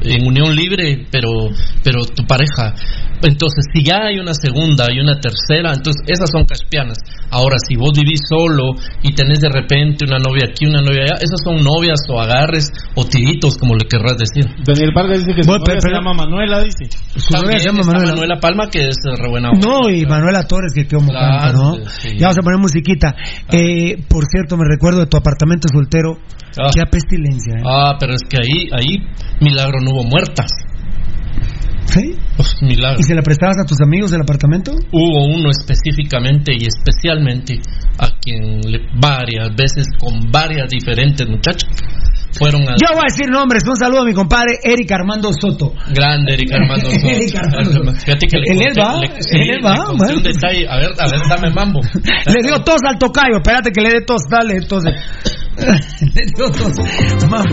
en 0.01 0.27
unión 0.27 0.55
libre, 0.55 1.07
pero, 1.11 1.29
pero 1.83 2.05
tu 2.05 2.23
pareja. 2.25 2.73
Entonces, 3.23 3.65
si 3.73 3.83
ya 3.83 4.05
hay 4.07 4.19
una 4.19 4.33
segunda 4.33 4.85
y 4.93 4.99
una 4.99 5.19
tercera, 5.19 5.73
entonces 5.73 6.03
esas 6.07 6.29
son 6.31 6.45
caspianas. 6.45 6.97
Ahora, 7.31 7.57
si 7.67 7.75
vos 7.75 7.91
vivís 7.93 8.21
solo 8.29 8.75
y 9.03 9.13
tenés 9.13 9.39
de 9.41 9.49
repente 9.49 10.05
una 10.05 10.17
novia 10.19 10.47
aquí, 10.49 10.65
una 10.65 10.81
novia 10.81 11.03
allá, 11.03 11.15
esas 11.21 11.41
son 11.43 11.63
novias 11.63 11.99
o 12.09 12.19
agarres 12.19 12.71
o 12.95 13.03
tiritos, 13.05 13.57
como 13.57 13.75
le 13.75 13.85
querrás 13.87 14.17
decir. 14.17 14.45
Daniel 14.65 14.91
Vargas 14.93 15.19
dice 15.19 15.33
que 15.35 15.43
su 15.43 15.49
Bueno, 15.49 15.63
novia 15.65 15.79
pero- 15.79 15.81
se 15.81 15.95
llama 15.97 16.13
Manuela, 16.13 16.61
dice. 16.61 16.85
Su 17.17 17.33
novia 17.33 17.59
se 17.59 17.65
llama 17.65 17.83
Manuela. 17.85 18.11
Manuela 18.11 18.39
Palma, 18.39 18.67
que 18.69 18.87
es 18.87 18.97
re 19.03 19.29
buena 19.29 19.49
onda. 19.51 19.67
No, 19.67 19.89
y 19.89 20.05
Manuela 20.05 20.43
Torres, 20.43 20.73
que 20.73 20.87
como 20.87 21.09
Claro, 21.09 21.39
canta, 21.41 21.53
¿no? 21.57 21.89
sí. 21.89 22.09
Ya 22.17 22.27
vamos 22.27 22.37
a 22.37 22.41
poner 22.41 22.59
musiquita. 22.59 23.15
Eh, 23.51 23.97
por 24.07 24.25
cierto, 24.29 24.57
me 24.57 24.63
recuerdo 24.69 24.99
de 24.99 25.07
tu 25.07 25.17
apartamento 25.17 25.67
soltero. 25.73 26.17
Ah. 26.59 26.69
Qué 26.73 26.81
pestilencia, 26.89 27.53
¿eh? 27.59 27.63
Ah, 27.65 27.95
pero 27.99 28.13
es 28.15 28.21
que 28.27 28.37
ahí, 28.37 28.69
ahí, 28.71 28.97
milagro 29.41 29.79
no 29.81 29.91
hubo 29.91 30.03
muertas. 30.05 30.47
¿Sí? 31.87 32.15
Uf, 32.37 32.47
milagro. 32.61 32.99
¿Y 32.99 33.03
se 33.03 33.15
la 33.15 33.21
prestabas 33.21 33.57
a 33.61 33.65
tus 33.65 33.79
amigos 33.81 34.11
del 34.11 34.21
apartamento? 34.21 34.71
Hubo 34.91 35.25
uno 35.25 35.49
específicamente 35.49 36.53
y 36.53 36.65
especialmente 36.67 37.59
a 37.97 38.09
quien 38.19 38.61
le- 38.61 38.87
varias 38.99 39.55
veces 39.55 39.87
con 39.99 40.31
varias 40.31 40.69
diferentes 40.69 41.27
muchachas 41.27 41.69
fueron 42.37 42.61
a 42.63 42.75
Yo 42.75 42.87
voy 42.93 42.99
a 42.99 43.09
decir 43.09 43.27
nombres. 43.29 43.63
Un 43.67 43.77
saludo 43.77 44.01
a 44.01 44.05
mi 44.05 44.13
compadre 44.13 44.59
Eric 44.63 44.91
Armando 44.91 45.31
Soto. 45.33 45.73
grande 45.93 46.33
Eric 46.33 46.51
Armando 46.53 46.85
Soto. 46.91 47.07
Eric 47.07 47.35
Armando. 47.35 47.93
Fíjate 47.95 48.27
que 48.27 48.37
le 48.37 48.47
En 48.51 48.57
conté, 48.57 48.69
él 48.69 48.75
va, 48.83 48.99
le- 48.99 49.07
en 49.07 49.23
sí, 49.23 49.37
él 49.37 49.65
va, 49.65 49.71
le 49.71 49.77
conté 49.85 49.97
bueno. 49.97 50.17
un 50.17 50.23
detalle. 50.23 50.67
A 50.67 50.77
ver, 50.77 50.89
a 50.99 51.07
ver, 51.09 51.19
dame 51.29 51.49
mambo. 51.53 51.79
Le 52.27 52.43
dio 52.47 52.59
tos 52.63 52.81
al 52.87 52.97
tocayo. 52.99 53.37
Espérate 53.37 53.71
que 53.71 53.81
le 53.81 53.89
dé 53.91 54.01
tos. 54.01 54.21
Dale, 54.29 54.55
entonces. 54.57 54.93
le 56.13 56.25
dio 56.35 56.51
tos. 56.51 56.73
Mam. 57.29 57.45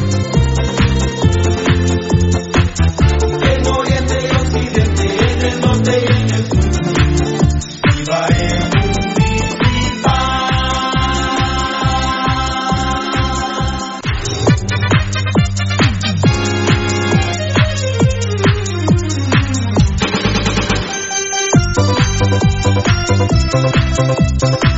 Municipal 24.35 24.75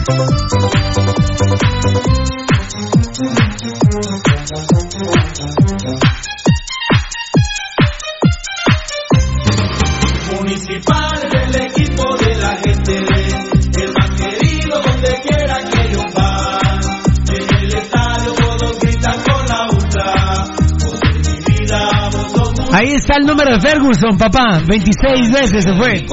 Ahí 22.79 22.93
está 22.93 23.17
el 23.19 23.27
número 23.27 23.55
de 23.55 23.61
Ferguson, 23.61 24.19
papá. 24.19 24.61
26 24.69 25.33
veces 25.33 25.65
se 25.65 25.73
fue. 25.73 26.05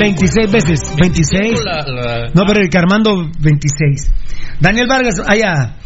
26 0.00 0.50
veces. 0.50 0.80
26. 1.00 1.60
La- 1.64 1.84
la- 1.86 2.26
No, 2.34 2.42
pero 2.44 2.58
Eric 2.58 2.74
Armando, 2.74 3.30
26. 3.38 4.10
Daniel 4.60 4.88
Vargas, 4.88 5.20
allá. 5.24 5.76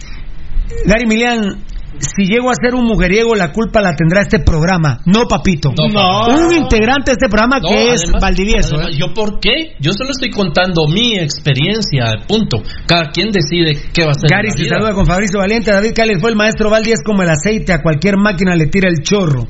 Gary 0.86 1.06
Milian, 1.06 1.62
si 1.98 2.24
llego 2.26 2.50
a 2.50 2.54
ser 2.54 2.74
un 2.74 2.84
mujeriego, 2.86 3.34
la 3.34 3.52
culpa 3.52 3.80
la 3.80 3.94
tendrá 3.94 4.22
este 4.22 4.38
programa. 4.40 5.00
No, 5.06 5.26
papito. 5.28 5.70
No. 5.76 6.26
Un 6.28 6.54
integrante 6.54 7.10
de 7.10 7.12
este 7.12 7.28
programa 7.28 7.58
No, 7.60 7.68
que 7.68 7.92
es 7.92 8.02
además- 8.04 8.20
Valdivieso. 8.22 8.74
además, 8.76 8.94
¿eh? 8.94 8.98
¿Yo 8.98 9.14
por 9.14 9.40
qué? 9.40 9.76
Yo 9.80 9.92
solo 9.92 10.10
estoy 10.10 10.30
contando 10.30 10.86
mi 10.88 11.18
experiencia, 11.18 12.14
punto. 12.26 12.62
Cada 12.86 13.10
quien 13.10 13.30
decide 13.30 13.76
qué 13.92 14.02
va 14.04 14.08
a 14.08 14.12
hacer. 14.12 14.30
en 14.30 14.36
Gary 14.36 14.50
se 14.50 14.62
vida. 14.64 14.76
saluda 14.76 14.92
con 14.94 15.06
Fabricio 15.06 15.38
Valiente. 15.38 15.70
David 15.72 15.92
Cali 15.94 16.18
fue 16.20 16.30
el 16.30 16.36
maestro 16.36 16.70
Valdi, 16.70 16.92
es 16.92 17.02
como 17.04 17.22
el 17.22 17.30
aceite. 17.30 17.72
A 17.72 17.82
cualquier 17.82 18.16
máquina 18.16 18.54
le 18.56 18.66
tira 18.66 18.88
el 18.88 19.02
chorro. 19.02 19.46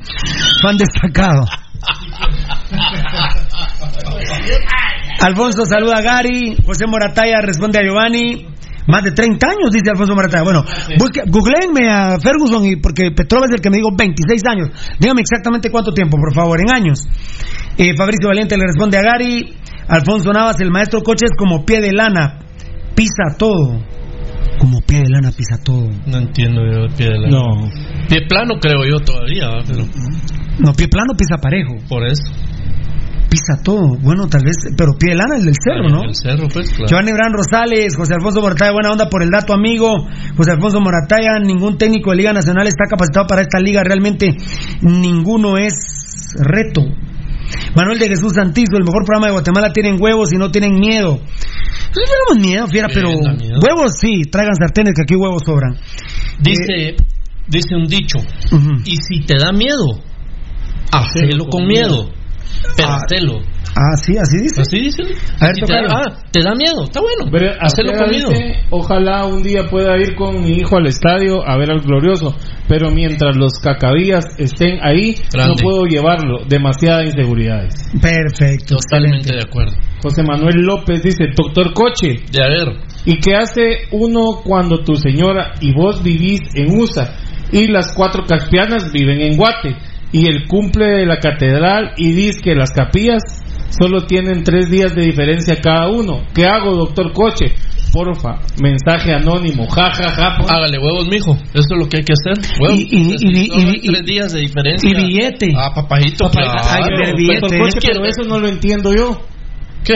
Fan 0.63 0.77
destacado. 0.77 1.45
Alfonso 5.21 5.65
saluda 5.67 5.99
a 5.99 6.03
Gary. 6.03 6.57
José 6.65 6.87
Morataya 6.87 7.41
responde 7.43 7.79
a 7.79 7.83
Giovanni. 7.83 8.47
Más 8.89 9.03
de 9.05 9.13
30 9.13 9.47
años, 9.47 9.71
dice 9.73 9.91
Alfonso 9.91 10.15
Morataya. 10.15 10.43
Bueno, 10.43 10.65
busque, 10.99 11.23
googleenme 11.27 11.89
a 11.91 12.19
Ferguson 12.21 12.65
y 12.65 12.77
porque 12.77 13.11
Petrova 13.13 13.47
es 13.47 13.53
el 13.53 13.61
que 13.61 13.71
me 13.71 13.77
dijo 13.77 13.91
26 13.97 14.43
años. 14.47 14.71
Dígame 14.99 15.21
exactamente 15.21 15.71
cuánto 15.71 15.93
tiempo, 15.93 16.17
por 16.17 16.35
favor, 16.35 16.59
en 16.61 16.75
años. 16.75 17.07
Eh, 17.79 17.95
Fabricio 17.97 18.29
Valiente 18.29 18.57
le 18.57 18.65
responde 18.67 18.99
a 18.99 19.03
Gary. 19.03 19.57
Alfonso 19.89 20.33
Navas, 20.33 20.61
el 20.61 20.71
maestro 20.71 21.03
coche 21.03 21.27
es 21.27 21.33
como 21.37 21.65
pie 21.65 21.81
de 21.81 21.93
lana. 21.93 22.39
Pisa 22.95 23.37
todo. 23.39 23.81
Como 24.59 24.81
pie 24.81 24.99
de 24.99 25.09
lana 25.11 25.31
pisa 25.33 25.63
todo. 25.65 25.89
No 26.07 26.19
entiendo 26.19 26.61
yo 26.65 26.85
el 26.85 26.93
pie 26.95 27.07
de 27.07 27.19
la... 27.21 27.29
No. 27.29 27.69
Pie 28.09 28.27
plano 28.29 28.55
creo 28.61 28.85
yo 28.89 28.99
todavía, 29.05 29.49
pero 29.67 29.85
No, 30.59 30.73
pie 30.73 30.89
plano 30.89 31.15
pisa 31.17 31.39
parejo. 31.41 31.75
por 31.89 32.07
eso. 32.07 32.23
Pisa 33.33 33.63
todo. 33.65 33.97
Bueno, 34.03 34.29
tal 34.29 34.43
vez, 34.45 34.57
pero 34.77 34.93
pie 34.93 35.13
de 35.13 35.17
lana 35.17 35.37
el 35.37 35.45
del 35.47 35.55
cerro, 35.57 35.89
¿no? 35.89 36.03
El 36.05 36.15
cerro, 36.15 36.49
pues, 36.53 36.69
claro. 36.69 36.87
Giovanni 36.87 37.13
Bran 37.13 37.33
Rosales, 37.33 37.97
José 37.97 38.13
Alfonso 38.15 38.43
Morataya, 38.43 38.73
buena 38.73 38.91
onda 38.91 39.09
por 39.09 39.23
el 39.23 39.31
dato, 39.31 39.55
amigo. 39.55 40.07
José 40.37 40.51
Alfonso 40.53 40.81
Morataya, 40.81 41.41
ningún 41.43 41.79
técnico 41.79 42.11
de 42.11 42.17
Liga 42.19 42.35
Nacional 42.35 42.67
está 42.67 42.85
capacitado 42.91 43.27
para 43.27 43.41
esta 43.41 43.59
liga, 43.59 43.83
realmente 43.83 44.37
ninguno 44.83 45.57
es 45.57 46.35
reto. 46.45 46.83
Manuel 47.75 47.99
de 47.99 48.09
Jesús 48.09 48.35
Santizo, 48.35 48.77
el 48.77 48.85
mejor 48.85 49.05
programa 49.07 49.29
de 49.29 49.33
Guatemala, 49.33 49.73
tienen 49.73 49.97
huevos 49.99 50.31
y 50.35 50.37
no 50.37 50.51
tienen 50.51 50.75
miedo. 50.75 51.19
No 51.19 52.03
tenemos 52.05 52.47
miedo, 52.47 52.67
fiera, 52.69 52.89
Sí, 52.89 52.95
pero 52.97 53.11
miedo. 53.13 53.61
huevos 53.63 53.93
sí, 53.99 54.23
traigan 54.31 54.57
sartenes 54.57 54.93
que 54.95 55.03
aquí 55.03 55.15
huevos 55.17 55.43
sobran. 55.47 55.77
Dice, 56.39 56.97
dice 57.49 57.75
un 57.77 57.87
dicho, 57.87 58.19
y 58.85 58.97
si 58.97 59.21
te 59.25 59.37
da 59.39 59.53
miedo, 59.53 60.01
hacelo 60.91 61.47
con 61.47 61.67
miedo, 61.67 62.11
Ah. 62.85 62.97
hacelo. 62.97 63.41
Ah, 63.75 63.97
sí, 63.97 64.13
así 64.19 64.37
dice. 64.43 64.61
Así 64.61 64.79
dice. 64.81 65.03
A 65.41 65.47
ver, 65.47 65.55
Si 65.55 65.63
te 65.63 65.73
da, 65.73 65.81
ah, 65.89 66.19
te 66.31 66.43
da 66.43 66.55
miedo, 66.55 66.85
está 66.85 67.01
bueno. 67.01 67.31
Pero 67.33 67.53
hacelo 67.59 67.93
Artega 67.93 68.05
con 68.05 68.11
miedo. 68.11 68.29
dice, 68.29 68.55
ojalá 68.69 69.25
un 69.25 69.43
día 69.43 69.63
pueda 69.71 69.97
ir 69.99 70.15
con 70.15 70.43
mi 70.43 70.57
hijo 70.59 70.77
al 70.77 70.87
estadio 70.87 71.43
a 71.49 71.57
ver 71.57 71.71
al 71.71 71.81
glorioso, 71.81 72.37
pero 72.69 72.91
mientras 72.91 73.35
los 73.35 73.53
cacabillas 73.63 74.27
estén 74.39 74.79
ahí, 74.83 75.15
Grande. 75.33 75.55
no 75.57 75.63
puedo 75.63 75.85
llevarlo, 75.87 76.45
demasiadas 76.47 77.07
inseguridades. 77.07 77.75
Perfecto. 77.99 78.77
Totalmente 78.77 79.35
de 79.35 79.43
acuerdo. 79.43 79.73
José 80.03 80.23
Manuel 80.23 80.57
López 80.57 81.03
dice, 81.03 81.29
doctor 81.35 81.73
Coche, 81.73 82.17
De 82.31 82.43
a 82.43 82.49
ver, 82.49 82.77
¿y 83.07 83.19
qué 83.21 83.37
hace 83.37 83.87
uno 83.93 84.43
cuando 84.45 84.85
tu 84.85 84.97
señora 84.97 85.53
y 85.61 85.73
vos 85.73 86.03
vivís 86.03 86.41
en 86.55 86.77
USA 86.79 87.15
y 87.53 87.69
las 87.69 87.95
cuatro 87.95 88.25
caspianas 88.27 88.93
viven 88.93 89.21
en 89.23 89.37
Guate 89.37 89.77
y 90.13 90.27
el 90.27 90.47
cumple 90.47 90.87
de 90.87 91.07
la 91.07 91.19
catedral 91.19 91.93
y 91.97 92.13
dice 92.13 92.41
que 92.43 92.55
las 92.55 92.71
capillas 92.73 93.23
solo 93.71 94.05
tienen 94.07 94.45
tres 94.45 94.71
días 94.71 94.95
de 94.95 95.03
diferencia 95.03 95.57
cada 95.61 95.89
uno? 95.89 96.23
¿Qué 96.35 96.45
hago, 96.47 96.75
doctor 96.77 97.13
Coche? 97.13 97.55
porfa, 97.93 98.41
mensaje 98.63 99.13
anónimo, 99.13 99.67
ja, 99.67 99.93
ja, 99.93 100.09
ja. 100.13 100.37
por- 100.41 100.51
Hágale 100.51 100.79
huevos, 100.79 101.07
mijo. 101.09 101.35
Eso 101.53 101.75
es 101.75 101.79
lo 101.79 101.87
que 101.91 101.99
hay 101.99 102.03
que 102.05 102.15
hacer. 102.15 102.43
Huevos. 102.59 102.79
Y- 102.79 102.89
y- 102.91 103.17
y- 103.21 103.81
y- 103.83 103.87
tres 103.87 104.05
días 104.07 104.33
de 104.33 104.41
diferencia. 104.41 104.89
y 104.91 104.95
billete. 104.95 105.53
Ah, 105.55 105.75
papajito, 105.75 106.25
Papajito, 106.25 106.53
claro. 106.63 106.87
billete. 106.89 107.05
Pero, 107.05 107.17
Billete. 107.49 107.59
coche, 107.59 107.89
pero 107.93 108.05
eso 108.07 108.23
no 108.27 108.41
lo 108.41 108.49
entiendo 108.49 108.95
yo. 108.95 109.21
¿Qué? 109.85 109.95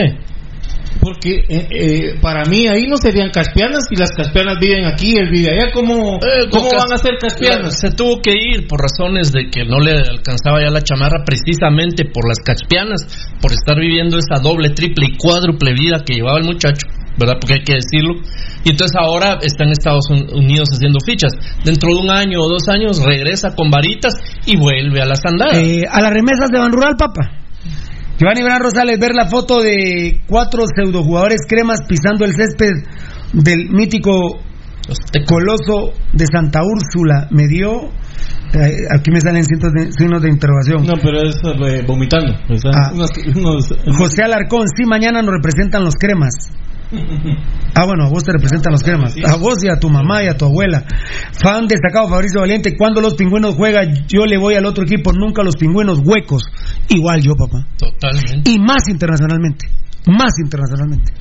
Porque 1.07 1.43
eh, 1.47 1.67
eh, 1.71 2.15
para 2.21 2.43
mí 2.45 2.67
ahí 2.67 2.85
no 2.87 2.97
serían 2.97 3.29
caspianas 3.31 3.85
y 3.91 3.95
las 3.95 4.11
caspianas 4.11 4.55
viven 4.59 4.85
aquí, 4.85 5.15
él 5.17 5.29
vive 5.31 5.49
allá. 5.51 5.71
¿Cómo, 5.73 6.15
Eh, 6.17 6.49
¿cómo 6.51 6.69
van 6.77 6.91
a 6.93 6.97
ser 6.97 7.13
caspianas? 7.19 7.79
Se 7.79 7.91
tuvo 7.91 8.21
que 8.21 8.31
ir 8.33 8.67
por 8.67 8.79
razones 8.81 9.31
de 9.31 9.49
que 9.49 9.63
no 9.63 9.79
le 9.79 9.91
alcanzaba 9.91 10.61
ya 10.61 10.69
la 10.69 10.81
chamarra 10.81 11.23
precisamente 11.25 12.03
por 12.05 12.27
las 12.27 12.39
caspianas, 12.39 13.01
por 13.41 13.51
estar 13.51 13.77
viviendo 13.79 14.17
esa 14.17 14.41
doble, 14.41 14.69
triple 14.71 15.07
y 15.11 15.17
cuádruple 15.17 15.73
vida 15.73 16.03
que 16.05 16.15
llevaba 16.15 16.39
el 16.39 16.45
muchacho, 16.45 16.87
¿verdad? 17.17 17.35
Porque 17.39 17.55
hay 17.55 17.63
que 17.63 17.75
decirlo. 17.75 18.15
Y 18.65 18.71
entonces 18.71 18.97
ahora 18.99 19.37
está 19.41 19.63
en 19.63 19.71
Estados 19.71 20.09
Un- 20.09 20.27
Unidos 20.35 20.67
haciendo 20.73 20.99
fichas. 21.05 21.31
Dentro 21.63 21.89
de 21.89 22.01
un 22.01 22.09
año 22.11 22.41
o 22.41 22.49
dos 22.49 22.67
años 22.67 23.01
regresa 23.03 23.55
con 23.55 23.69
varitas 23.69 24.13
y 24.45 24.57
vuelve 24.57 25.01
a 25.01 25.05
las 25.05 25.19
andadas. 25.25 25.57
Eh, 25.57 25.83
a 25.89 26.01
las 26.01 26.11
remesas 26.11 26.49
de 26.51 26.59
Ban 26.59 26.71
Rural, 26.71 26.95
papá. 26.97 27.31
Giovanni 28.17 28.41
Bran 28.43 28.61
Rosales, 28.61 28.99
ver 28.99 29.11
la 29.13 29.27
foto 29.27 29.61
de 29.61 30.21
cuatro 30.27 30.63
pseudojugadores 30.65 31.41
cremas 31.47 31.79
pisando 31.87 32.25
el 32.25 32.33
césped 32.33 32.71
del 33.33 33.69
mítico 33.69 34.39
coloso 35.27 35.93
de 36.13 36.25
Santa 36.31 36.61
Úrsula. 36.63 37.27
Me 37.31 37.47
dio. 37.47 37.89
eh, 38.53 38.71
aquí 38.97 39.11
me 39.11 39.19
salen 39.19 39.43
cientos 39.43 39.71
de 39.73 39.91
signos 39.91 40.21
de 40.21 40.29
interrogación. 40.29 40.83
No, 40.85 40.93
pero 41.01 41.21
es 41.21 41.35
eh, 41.43 41.83
vomitando. 41.85 42.33
Ah. 42.73 42.91
unos- 42.93 43.11
unos- 43.35 43.73
José 43.97 44.23
Alarcón, 44.23 44.65
sí, 44.75 44.85
mañana 44.85 45.21
nos 45.21 45.35
representan 45.35 45.83
los 45.83 45.95
cremas. 45.95 46.33
Ah, 47.75 47.85
bueno, 47.85 48.05
a 48.05 48.09
vos 48.09 48.23
te 48.23 48.31
representan 48.31 48.71
los 48.71 48.81
cremas. 48.81 49.15
A 49.25 49.35
vos 49.35 49.63
y 49.63 49.69
a 49.69 49.79
tu 49.79 49.89
mamá 49.89 50.23
y 50.23 50.27
a 50.27 50.37
tu 50.37 50.45
abuela. 50.45 50.85
Fan 51.33 51.67
destacado 51.67 52.07
Fabricio 52.09 52.41
Valiente, 52.41 52.75
cuando 52.77 53.01
los 53.01 53.15
pingüinos 53.15 53.55
juegan, 53.55 54.05
yo 54.07 54.25
le 54.25 54.37
voy 54.37 54.55
al 54.55 54.65
otro 54.65 54.83
equipo, 54.83 55.11
nunca 55.11 55.43
los 55.43 55.55
pingüinos 55.55 55.99
huecos. 56.03 56.43
Igual 56.89 57.21
yo, 57.21 57.35
papá. 57.35 57.65
Totalmente. 57.77 58.49
Y 58.49 58.59
más 58.59 58.87
internacionalmente. 58.89 59.69
Más 60.07 60.33
internacionalmente. 60.43 61.13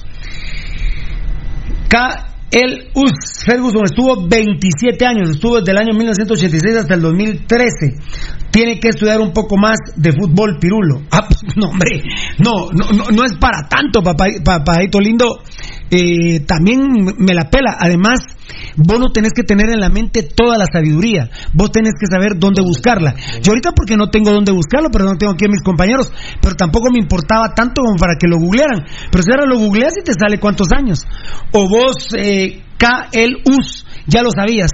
K. 1.88 2.35
El 2.50 2.90
Us 2.94 3.44
Ferguson 3.44 3.84
estuvo 3.84 4.28
27 4.28 5.04
años, 5.04 5.30
estuvo 5.30 5.58
desde 5.58 5.72
el 5.72 5.78
año 5.78 5.94
1986 5.94 6.76
hasta 6.76 6.94
el 6.94 7.02
2013. 7.02 7.94
Tiene 8.50 8.78
que 8.78 8.88
estudiar 8.88 9.20
un 9.20 9.32
poco 9.32 9.56
más 9.56 9.76
de 9.96 10.12
fútbol 10.12 10.58
pirulo. 10.60 11.02
Ah, 11.10 11.26
no, 11.56 11.68
hombre, 11.70 12.02
no, 12.38 12.70
no, 12.72 12.90
no, 12.96 13.10
no 13.10 13.24
es 13.24 13.34
para 13.36 13.68
tanto, 13.68 14.00
papá, 14.02 14.26
papadito 14.44 15.00
lindo. 15.00 15.42
Eh, 15.90 16.40
también 16.46 16.80
me 17.18 17.34
la 17.34 17.48
pela. 17.50 17.76
Además, 17.78 18.18
vos 18.76 18.98
no 18.98 19.10
tenés 19.12 19.32
que 19.34 19.42
tener 19.44 19.70
en 19.70 19.80
la 19.80 19.88
mente 19.88 20.22
toda 20.22 20.58
la 20.58 20.66
sabiduría. 20.66 21.30
Vos 21.54 21.70
tenés 21.70 21.92
que 21.98 22.06
saber 22.10 22.32
dónde 22.38 22.62
buscarla. 22.62 23.14
Yo 23.42 23.52
ahorita 23.52 23.70
porque 23.72 23.96
no 23.96 24.08
tengo 24.10 24.30
dónde 24.32 24.52
buscarlo, 24.52 24.88
pero 24.90 25.04
no 25.04 25.16
tengo 25.16 25.32
aquí 25.32 25.44
a 25.46 25.48
mis 25.50 25.62
compañeros. 25.62 26.12
Pero 26.40 26.54
tampoco 26.56 26.90
me 26.90 26.98
importaba 26.98 27.54
tanto 27.54 27.82
como 27.82 27.96
para 27.96 28.14
que 28.18 28.26
lo 28.28 28.38
googlearan. 28.38 28.84
Pero 29.10 29.22
si 29.22 29.30
ahora 29.30 29.46
lo 29.46 29.58
googleas 29.58 29.94
y 30.00 30.04
te 30.04 30.12
sale 30.12 30.38
cuántos 30.40 30.68
años. 30.76 31.00
O 31.52 31.68
vos, 31.68 32.08
eh, 32.18 32.62
K, 32.78 33.08
el 33.12 33.36
US, 33.46 33.86
ya 34.06 34.22
lo 34.22 34.30
sabías. 34.30 34.70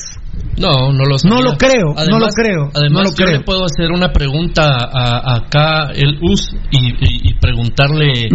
No, 0.58 0.92
no 0.92 1.04
lo 1.04 1.18
sabía. 1.18 1.36
No 1.36 1.42
lo 1.42 1.56
creo, 1.58 1.94
no 2.10 2.18
lo 2.18 2.28
creo, 2.28 2.70
Además, 2.74 2.92
no 2.92 3.02
lo 3.02 3.10
yo 3.10 3.14
creo. 3.16 3.38
le 3.38 3.44
puedo 3.44 3.64
hacer 3.64 3.90
una 3.92 4.12
pregunta 4.12 4.64
a, 4.92 5.36
acá 5.36 5.92
el 5.94 6.18
US 6.22 6.54
y, 6.70 6.78
y- 6.78 7.30
y 7.30 7.34
preguntarle. 7.38 8.28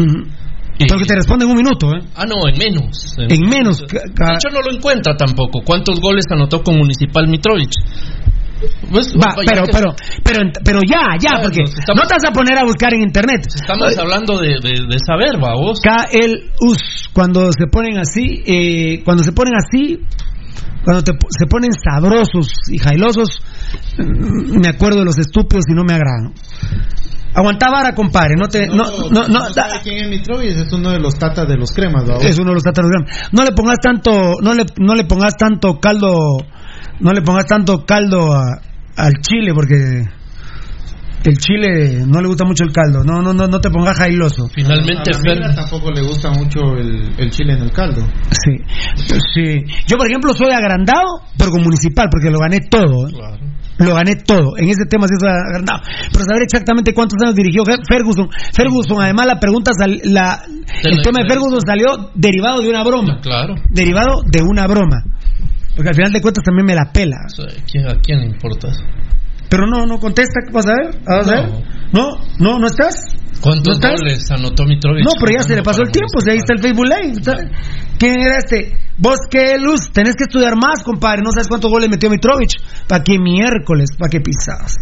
Pero 0.80 1.00
que 1.00 1.06
te 1.06 1.16
responde 1.16 1.46
en 1.46 1.52
un 1.52 1.58
minuto, 1.58 1.88
¿eh? 1.96 2.02
Ah, 2.16 2.26
no, 2.26 2.48
en 2.48 2.58
menos. 2.58 3.16
En 3.18 3.50
menos. 3.50 3.80
De 3.80 3.86
hecho, 3.98 4.50
no 4.54 4.62
lo 4.62 4.72
encuentra 4.76 5.16
tampoco. 5.18 5.62
¿Cuántos 5.66 6.00
goles 6.00 6.26
anotó 6.32 6.62
con 6.64 6.78
Municipal 6.78 7.28
Mitrovic? 7.28 7.72
Pues, 8.92 9.14
Va, 9.14 9.36
pero, 9.46 9.66
que- 9.66 9.72
pero, 9.72 9.96
pero, 10.24 10.40
pero 10.64 10.80
ya, 10.82 11.14
ya, 11.20 11.42
porque 11.42 11.62
estamos- 11.64 12.02
no 12.02 12.08
te 12.08 12.14
vas 12.16 12.26
a 12.28 12.32
poner 12.34 12.58
a 12.58 12.64
buscar 12.64 12.92
en 12.94 13.02
internet. 13.04 13.46
Estamos 13.54 13.96
hablando 13.98 14.40
de, 14.40 14.56
de, 14.62 14.72
de 14.90 14.98
saber, 15.06 15.42
va, 15.44 15.54
vos. 15.54 15.80
K, 15.80 16.08
el 16.12 16.50
US, 16.62 17.08
cuando 17.14 17.52
se 17.52 17.68
ponen 17.72 17.98
así, 18.00 18.42
eh, 18.48 19.04
cuando 19.06 19.24
se 19.24 19.32
ponen 19.32 19.54
así, 19.56 20.00
cuando 20.84 21.04
te 21.04 21.12
se 21.38 21.46
ponen 21.46 21.70
sabrosos 21.72 22.50
y 22.72 22.80
jailosos, 22.80 23.42
me 24.00 24.68
acuerdo 24.70 25.00
de 25.00 25.06
los 25.06 25.20
estúpidos 25.20 25.66
y 25.70 25.76
no 25.76 25.84
me 25.84 25.94
agradan. 25.94 26.34
Aguantá 27.38 27.70
vara, 27.70 27.94
compadre, 27.94 28.36
no 28.36 28.48
te, 28.48 28.66
no, 28.68 28.84
no, 29.12 29.28
no, 29.28 29.40
sabe 29.54 29.74
quién 29.84 30.06
es 30.06 30.10
Mitrovic? 30.10 30.58
Es 30.58 30.74
uno 30.74 30.90
de 30.90 31.00
los 31.00 31.14
tatas 31.20 31.48
de 31.48 31.56
los 31.56 31.72
cremas, 31.72 32.04
¿va? 32.10 32.16
es 32.18 32.40
uno 32.40 32.50
de 32.50 32.56
los 32.56 32.64
tátaros 32.64 32.90
grandes. 32.90 33.16
No 33.32 33.44
le 33.44 33.52
pongas 33.52 33.78
tanto, 33.80 34.34
no 34.42 34.56
le, 34.56 34.66
no 34.80 34.96
le 34.96 35.04
pongas 35.06 35.38
tanto 35.38 35.80
caldo, 35.80 36.18
no 37.00 37.12
le 37.14 37.22
pongas 37.22 37.46
tanto 37.46 37.86
caldo 37.86 38.34
a- 38.34 38.60
al 38.96 39.14
chile 39.22 39.52
porque 39.54 39.76
el 41.24 41.38
chile 41.38 42.04
no 42.06 42.22
le 42.22 42.28
gusta 42.28 42.46
mucho 42.46 42.64
el 42.64 42.72
caldo. 42.72 43.04
No, 43.04 43.22
no, 43.22 43.34
no, 43.34 43.48
no 43.48 43.60
te 43.60 43.70
pongas 43.70 43.98
jailoso. 43.98 44.48
Finalmente, 44.54 45.12
a 45.12 45.36
la 45.36 45.56
tampoco 45.56 45.92
le 45.92 46.02
gusta 46.04 46.30
mucho 46.32 46.60
el, 46.78 47.14
el 47.18 47.30
chile 47.32 47.54
en 47.54 47.64
el 47.64 47.72
caldo. 47.72 48.02
Sí, 48.32 48.56
sí. 49.34 49.64
Yo, 49.88 49.98
por 49.98 50.08
ejemplo, 50.08 50.34
soy 50.34 50.52
agrandado, 50.54 51.22
pero 51.38 51.52
con 51.52 51.64
municipal, 51.64 52.08
porque 52.12 52.30
lo 52.30 52.40
gané 52.40 52.60
todo. 52.70 53.08
¿eh? 53.10 53.40
Lo 53.80 53.94
gané 53.94 54.16
todo. 54.16 54.58
En 54.58 54.70
ese 54.70 54.86
tema 54.90 55.06
sí 55.08 55.14
soy 55.20 55.30
agrandado. 55.30 55.82
Pero 56.12 56.26
saber 56.26 56.44
exactamente 56.44 56.94
cuántos 56.94 57.18
años 57.22 57.36
dirigió 57.36 57.64
Fer- 57.64 57.84
Ferguson. 57.88 58.28
Ferguson, 58.56 59.02
además, 59.02 59.28
la 59.28 59.40
pregunta, 59.40 59.72
sal- 59.78 60.00
la, 60.06 60.42
el 60.84 61.02
tema 61.04 61.20
de 61.22 61.30
Ferguson 61.30 61.62
salió 61.66 62.10
derivado 62.16 62.62
de 62.62 62.70
una 62.70 62.84
broma. 62.84 63.20
Claro. 63.22 63.56
Derivado 63.70 64.22
de 64.32 64.42
una 64.42 64.66
broma. 64.66 65.04
Porque 65.76 65.90
al 65.90 65.96
final 65.96 66.12
de 66.12 66.22
cuentas 66.22 66.44
también 66.44 66.66
me 66.66 66.74
la 66.74 66.92
pela. 66.92 67.18
¿Quién- 67.72 67.88
¿A 67.88 67.96
quién 68.02 68.20
le 68.22 68.26
importa 68.28 68.70
eso? 68.70 68.82
Pero 69.50 69.66
no, 69.68 69.86
no 69.86 70.00
contesta. 70.00 70.40
¿Vas 70.52 70.66
a 70.68 70.74
ver? 70.74 71.02
¿Vas 71.06 71.28
a 71.28 71.42
ver? 71.42 71.50
¿No? 71.94 72.18
¿No? 72.40 72.60
¿No 72.60 72.68
estás? 72.68 72.96
¿Cuántos 73.42 73.80
goles 73.80 74.30
anotó 74.32 74.66
Mitrovic? 74.66 75.06
No, 75.06 75.12
pero 75.20 75.38
ya 75.40 75.44
se 75.44 75.56
le 75.56 75.62
pasó 75.64 75.84
el 75.84 75.92
tiempo, 75.92 76.20
si 76.24 76.32
ahí 76.32 76.38
está 76.38 76.54
el 76.54 76.60
Facebook 76.60 76.86
Live. 76.86 77.12
está- 77.20 77.38
¿Quién 78.00 78.20
era 78.20 78.38
este? 78.40 78.78
Vos 78.98 79.18
qué 79.30 79.58
luz, 79.60 79.92
tenés 79.94 80.16
que 80.16 80.24
estudiar 80.24 80.56
más, 80.56 80.84
compadre. 80.84 81.22
No 81.24 81.32
sabes 81.32 81.48
cuántos 81.48 81.70
goles 81.72 81.88
metió 81.90 82.10
Mitrovic. 82.10 82.50
¿Para 82.88 83.04
qué 83.04 83.20
miércoles? 83.20 83.90
¿Para 83.98 84.10
qué 84.10 84.22
pisadas? 84.22 84.76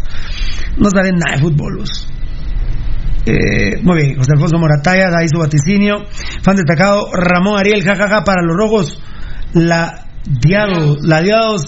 No 0.78 0.90
sabes 0.90 1.12
nada 1.14 1.36
de 1.36 1.42
fútbol, 1.44 1.78
vos. 1.80 2.08
Eh, 3.26 3.82
muy 3.82 3.98
bien, 3.98 4.18
José 4.18 4.32
Alfonso 4.36 4.58
Morataya, 4.58 5.10
da 5.10 5.20
ahí 5.20 5.28
su 5.28 5.40
vaticinio. 5.40 5.96
Fan 6.44 6.56
destacado, 6.56 7.08
Ramón 7.12 7.60
Ariel, 7.60 7.84
jajaja, 7.84 8.24
para 8.24 8.42
los 8.44 8.56
rojos. 8.56 9.02
La 9.54 10.06
Diados, 10.26 11.00
la 11.02 11.22
Diados, 11.22 11.64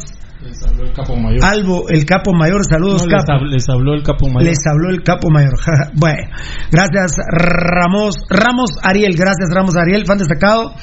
Les 0.48 0.64
habló 0.64 0.84
el 0.86 0.94
capo 0.94 1.16
mayor. 1.18 1.44
Albo, 1.44 1.90
el 1.90 2.06
capo 2.06 2.32
mayor, 2.34 2.64
saludos, 2.66 3.06
No, 3.06 3.18
capo. 3.18 3.44
les 3.44 3.68
habló 3.68 3.94
el 3.94 4.02
capo 4.02 4.28
mayor. 4.30 4.44
Les 4.44 4.60
habló 4.66 4.90
el 4.90 5.04
capo 5.04 5.30
mayor. 5.30 5.52
bueno, 5.94 6.24
gracias 6.72 7.18
Ramos, 7.30 8.16
Ramos 8.30 8.70
Ariel, 8.82 9.14
gracias 9.18 9.50
Ramos 9.54 9.76
Ariel, 9.76 10.06
fan 10.06 10.20
destacado. 10.20 10.74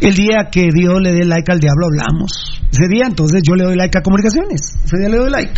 El 0.00 0.14
día 0.14 0.48
que 0.50 0.70
Dios 0.72 1.00
le 1.02 1.12
dé 1.12 1.26
like 1.26 1.52
al 1.52 1.60
diablo 1.60 1.86
hablamos. 1.86 2.62
Ese 2.72 2.88
día 2.88 3.04
entonces 3.06 3.42
yo 3.46 3.54
le 3.54 3.64
doy 3.64 3.76
like 3.76 3.98
a 3.98 4.00
comunicaciones. 4.00 4.74
Ese 4.82 4.96
día 4.98 5.10
le 5.10 5.18
doy 5.18 5.30
like. 5.30 5.52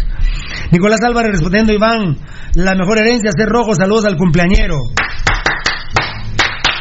Nicolás 0.73 1.01
Álvarez 1.05 1.31
respondiendo 1.31 1.73
Iván, 1.73 2.17
la 2.57 2.75
mejor 2.75 2.99
herencia 2.99 3.31
es 3.31 3.35
ser 3.39 3.49
rojo, 3.49 3.77
saludos 3.77 4.07
al 4.07 4.17
cumpleañero. 4.17 4.77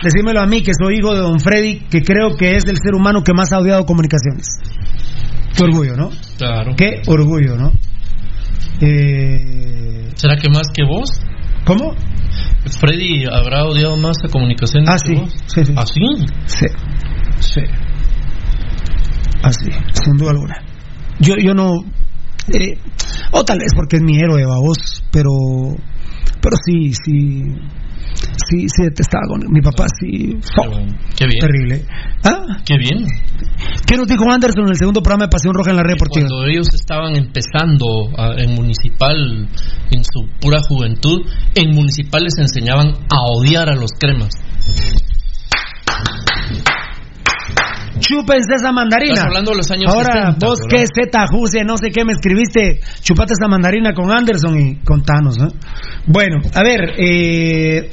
Decímelo 0.03 0.41
a 0.41 0.47
mí 0.47 0.63
que 0.63 0.71
soy 0.73 0.97
hijo 0.97 1.13
de 1.13 1.19
don 1.21 1.39
Freddy, 1.39 1.81
que 1.89 2.01
creo 2.01 2.35
que 2.35 2.57
es 2.57 2.65
el 2.65 2.77
ser 2.77 2.95
humano 2.95 3.21
que 3.23 3.33
más 3.33 3.53
ha 3.53 3.59
odiado 3.59 3.85
comunicaciones. 3.85 4.45
Qué 5.55 5.63
orgullo, 5.63 5.95
¿no? 5.95 6.09
Claro. 6.37 6.75
Qué 6.75 7.01
orgullo, 7.07 7.55
¿no? 7.57 7.71
Eh, 8.81 10.09
¿Será 10.15 10.35
que 10.37 10.49
más 10.49 10.67
que 10.73 10.83
vos? 10.83 11.09
¿Cómo? 11.65 11.93
Freddy 12.79 13.25
habrá 13.25 13.65
odiado 13.65 13.95
más 13.97 14.17
a 14.23 14.29
comunicaciones 14.29 14.89
Ah, 14.89 14.97
que 15.01 15.15
sí, 15.15 15.21
vos. 15.21 15.33
sí, 15.47 15.65
sí. 15.65 15.73
¿Ah, 15.77 15.85
sí? 15.85 16.01
Sí, 16.47 16.65
sí. 17.39 17.61
Así, 19.43 19.69
sin 19.93 20.17
duda 20.17 20.31
alguna. 20.31 20.55
Yo, 21.19 21.35
yo 21.37 21.53
no. 21.53 21.71
eh, 22.51 22.77
o 23.31 23.43
tal 23.43 23.59
vez 23.59 23.71
porque 23.75 23.97
es 23.97 24.01
mi 24.03 24.17
héroe, 24.19 24.43
babos, 24.45 25.03
pero. 25.11 25.29
Pero 26.41 26.57
sí, 26.65 26.91
sí. 26.93 27.43
Sí, 28.15 28.67
sí, 28.69 28.83
detestaba 28.83 29.23
con 29.27 29.51
mi 29.51 29.61
papá, 29.61 29.85
sí. 29.99 30.37
Qué 31.17 31.25
bien. 31.27 31.39
Terrible. 31.39 31.85
¿Ah? 32.23 32.61
Qué 32.65 32.77
bien. 32.77 33.05
¿Qué 33.85 33.97
nos 33.97 34.07
dijo 34.07 34.23
Anderson 34.31 34.63
en 34.65 34.69
el 34.69 34.75
segundo 34.75 35.01
programa 35.01 35.25
de 35.25 35.29
Pasión 35.29 35.53
Roja 35.53 35.71
en 35.71 35.77
la 35.77 35.83
Red 35.83 35.93
Deportiva? 35.93 36.27
Cuando 36.27 36.47
ellos 36.47 36.67
estaban 36.73 37.15
empezando 37.15 37.85
a- 38.17 38.35
en 38.41 38.53
Municipal, 38.55 39.47
en 39.91 40.03
su 40.03 40.27
pura 40.39 40.59
juventud, 40.67 41.21
en 41.55 41.75
Municipal 41.75 42.23
les 42.23 42.37
enseñaban 42.37 42.87
a 43.09 43.17
odiar 43.37 43.69
a 43.69 43.75
los 43.75 43.91
cremas. 43.99 44.29
Chúpense 47.99 48.55
esa 48.55 48.71
mandarina. 48.71 49.13
Estás 49.13 49.27
hablando 49.27 49.51
de 49.51 49.57
los 49.57 49.71
años 49.71 49.93
Ahora, 49.93 50.33
60, 50.33 50.45
vos 50.45 50.59
qué 50.69 50.85
Z, 50.85 51.25
Juse, 51.31 51.63
no 51.63 51.77
sé 51.77 51.89
qué 51.91 52.03
me 52.05 52.13
escribiste. 52.13 52.79
Chupate 53.01 53.33
esa 53.33 53.47
mandarina 53.47 53.93
con 53.93 54.11
Anderson 54.11 54.59
y 54.59 54.75
con 54.83 55.03
Thanos. 55.03 55.37
¿eh? 55.37 55.47
Bueno, 56.07 56.37
a 56.53 56.63
ver, 56.63 56.93
eh, 56.97 57.89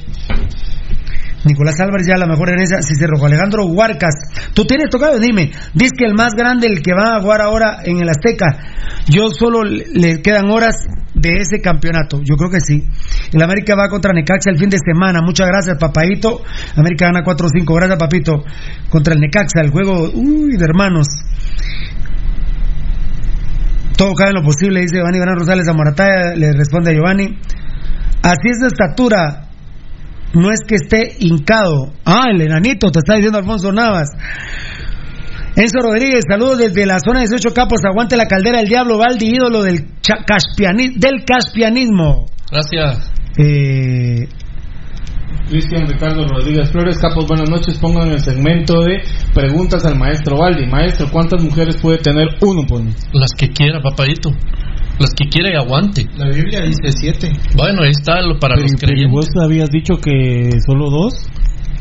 Nicolás 1.45 1.80
Álvarez 1.80 2.07
ya 2.07 2.18
la 2.18 2.26
mejor 2.26 2.51
herencia, 2.51 2.82
si 2.82 2.95
se 2.95 3.07
rojo. 3.07 3.26
Alejandro 3.26 3.66
Huarcas, 3.66 4.14
tú 4.55 4.64
tienes 4.64 4.90
tocado, 4.90 5.18
dime, 5.18 5.51
dice 5.74 5.93
que 5.99 6.05
el 6.05 6.14
más 6.14 6.34
grande, 6.34 6.68
el 6.68 6.82
que 6.82 6.93
va 6.93 7.16
a 7.16 7.20
jugar 7.20 7.40
ahora 7.40 7.78
en 7.84 7.99
el 7.99 8.09
Azteca, 8.09 8.59
yo 9.09 9.30
solo 9.30 9.64
le 9.64 10.22
quedan 10.22 10.51
horas 10.51 10.76
de 11.14 11.30
ese 11.36 11.61
campeonato, 11.61 12.20
yo 12.22 12.36
creo 12.36 12.51
que 12.51 12.61
sí. 12.61 12.84
El 13.32 13.43
América 13.43 13.74
va 13.74 13.88
contra 13.88 14.12
Necaxa 14.12 14.51
el 14.51 14.59
fin 14.59 14.70
de 14.70 14.78
semana, 14.78 15.20
muchas 15.22 15.47
gracias 15.49 15.76
papadito, 15.78 16.43
América 16.76 17.07
gana 17.07 17.24
4-5, 17.24 17.74
gracias 17.74 17.99
papito, 17.99 18.45
contra 18.88 19.14
el 19.14 19.20
Necaxa, 19.20 19.61
el 19.61 19.70
juego, 19.70 20.11
uy, 20.14 20.57
de 20.57 20.64
hermanos. 20.64 21.07
Todo 23.97 24.14
cae 24.14 24.28
en 24.28 24.34
lo 24.36 24.43
posible, 24.43 24.80
dice 24.80 24.97
Giovanni 24.97 25.18
Iván 25.18 25.36
Rosales 25.38 25.68
a 25.68 25.72
Morataya, 25.74 26.34
le 26.34 26.53
responde 26.53 26.90
a 26.90 26.95
Giovanni. 26.95 27.38
Así 28.22 28.49
es 28.51 28.59
de 28.61 28.68
estatura, 28.68 29.49
no 30.35 30.51
es 30.51 30.61
que 30.66 30.76
esté 30.76 31.16
hincado. 31.18 31.93
Ah, 32.05 32.26
el 32.30 32.41
enanito, 32.41 32.91
te 32.91 33.01
está 33.01 33.14
diciendo 33.14 33.39
Alfonso 33.39 33.72
Navas. 33.72 34.09
Enzo 35.55 35.80
Rodríguez, 35.83 36.24
saludos 36.28 36.59
desde 36.59 36.87
la 36.87 36.99
zona 36.99 37.20
18 37.20 37.53
Capos, 37.53 37.80
aguante 37.85 38.16
la 38.16 38.26
caldera 38.26 38.59
del 38.59 38.68
diablo, 38.68 38.97
Valdi, 38.97 39.35
ídolo 39.35 39.62
del, 39.62 39.85
caspiani 40.26 40.95
del 40.97 41.24
caspianismo. 41.26 42.26
Gracias. 42.51 43.12
Eh, 43.37 44.28
Cristian 45.49 45.87
Ricardo 45.87 46.26
Rodríguez 46.26 46.70
Flores 46.70 46.99
Capos, 46.99 47.26
buenas 47.26 47.51
noches. 47.51 47.78
Pongan 47.78 48.11
el 48.11 48.20
segmento 48.20 48.80
de 48.83 49.03
preguntas 49.35 49.85
al 49.85 49.99
maestro 49.99 50.39
Valdi. 50.39 50.66
Maestro, 50.66 51.09
¿cuántas 51.11 51.43
mujeres 51.43 51.76
puede 51.76 51.99
tener 51.99 52.28
uno? 52.41 52.62
Pues? 52.66 53.09
Las 53.12 53.33
que 53.37 53.49
quiera, 53.49 53.80
papadito. 53.83 54.30
Las 54.99 55.11
que 55.14 55.28
quiera 55.28 55.51
y 55.51 55.57
aguante. 55.57 56.07
La 56.16 56.28
Biblia 56.28 56.61
dice 56.62 56.93
siete. 56.93 57.32
Bueno, 57.55 57.82
ahí 57.82 57.90
está 57.90 58.20
lo 58.20 58.38
para 58.38 58.55
pero, 58.55 58.68
los 58.68 58.80
creyentes. 58.80 59.11
¿Vos 59.11 59.28
habías 59.43 59.70
dicho 59.70 59.95
que 59.97 60.51
solo 60.66 60.90
dos? 60.90 61.14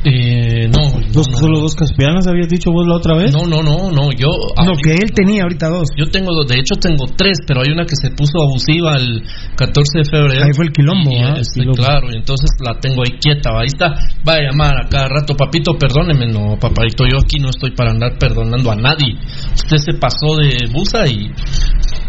Eh, 0.04 0.68
no, 0.68 1.00
¿Dos, 1.14 1.30
no, 1.30 1.38
¿Solo 1.38 1.60
dos 1.60 1.76
caspianas 1.76 2.26
habías 2.26 2.50
dicho 2.50 2.72
vos 2.72 2.88
la 2.88 2.96
otra 2.96 3.16
vez? 3.16 3.32
No, 3.32 3.46
no, 3.46 3.62
no, 3.62 3.92
no. 3.92 4.12
Yo. 4.12 4.30
No, 4.66 4.74
que 4.82 4.94
él 4.94 5.12
tenía 5.14 5.44
ahorita 5.44 5.70
dos. 5.70 5.90
Yo 5.96 6.10
tengo 6.10 6.34
dos. 6.34 6.48
De 6.48 6.60
hecho, 6.60 6.76
tengo 6.80 7.06
tres, 7.06 7.38
pero 7.46 7.62
hay 7.62 7.72
una 7.72 7.86
que 7.86 7.96
se 7.96 8.10
puso 8.10 8.42
abusiva 8.42 8.98
el 8.98 9.22
14 9.56 10.00
de 10.00 10.06
febrero. 10.06 10.44
Ahí 10.44 10.54
fue 10.56 10.66
el 10.66 10.72
quilombo, 10.72 11.12
y, 11.12 11.18
¿ah? 11.18 11.36
este, 11.38 11.62
Claro, 11.76 12.08
y 12.12 12.18
entonces 12.18 12.50
la 12.66 12.80
tengo 12.80 13.04
ahí 13.04 13.20
quieta. 13.20 13.52
Ahí 13.52 13.68
está. 13.68 13.94
Va 14.28 14.34
a 14.34 14.42
llamar 14.42 14.74
a 14.86 14.90
cada 14.90 15.08
rato. 15.08 15.36
Papito, 15.36 15.78
perdóneme. 15.78 16.26
No, 16.28 16.58
papadito, 16.60 17.06
yo 17.06 17.18
aquí 17.24 17.38
no 17.40 17.50
estoy 17.50 17.72
para 17.72 17.92
andar 17.92 18.18
perdonando 18.18 18.72
a 18.72 18.76
nadie. 18.76 19.14
Usted 19.54 19.78
se 19.78 19.94
pasó 19.94 20.36
de 20.38 20.68
busa 20.74 21.06
y. 21.08 21.30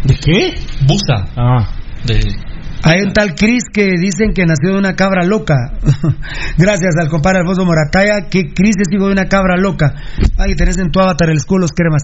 ¿De 0.05 0.15
qué? 0.15 0.55
Busa. 0.87 1.29
Ah. 1.37 1.69
De. 2.07 2.21
Hay 2.85 3.03
un 3.03 3.13
tal 3.13 3.35
Cris 3.35 3.63
que 3.73 3.91
dicen 4.01 4.33
que 4.35 4.45
nació 4.45 4.73
de 4.73 4.79
una 4.79 4.95
cabra 4.95 5.25
loca. 5.25 5.55
Gracias 6.59 6.95
al 7.01 7.09
compadre 7.09 7.39
Alfonso 7.41 7.65
Morataya, 7.65 8.29
que 8.29 8.53
Cris 8.53 8.75
es 8.79 8.93
hijo 8.93 9.07
de 9.07 9.13
una 9.13 9.27
cabra 9.27 9.57
loca. 9.57 9.95
Ahí 10.37 10.57
tenés 10.57 10.79
en 10.79 10.91
tu 10.91 11.01
avatar 11.01 11.31
el 11.31 11.37
escudo 11.37 11.61
los 11.61 11.73
cremas. 11.73 12.03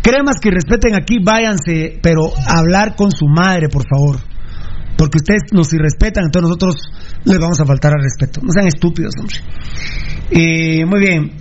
Cremas 0.00 0.36
que 0.40 0.50
respeten 0.50 0.94
aquí, 0.94 1.18
váyanse, 1.22 1.98
pero 2.02 2.30
hablar 2.46 2.96
con 2.96 3.10
su 3.10 3.26
madre, 3.26 3.68
por 3.68 3.82
favor. 3.86 4.16
Porque 4.96 5.18
ustedes 5.18 5.52
nos 5.52 5.70
irrespetan, 5.74 6.24
entonces 6.24 6.48
nosotros 6.48 6.74
les 7.24 7.38
vamos 7.38 7.60
a 7.60 7.66
faltar 7.66 7.92
al 7.92 8.02
respeto. 8.02 8.40
No 8.42 8.52
sean 8.52 8.66
estúpidos, 8.68 9.12
hombre. 9.20 9.36
Eh, 10.30 10.86
muy 10.86 11.00
bien. 11.00 11.32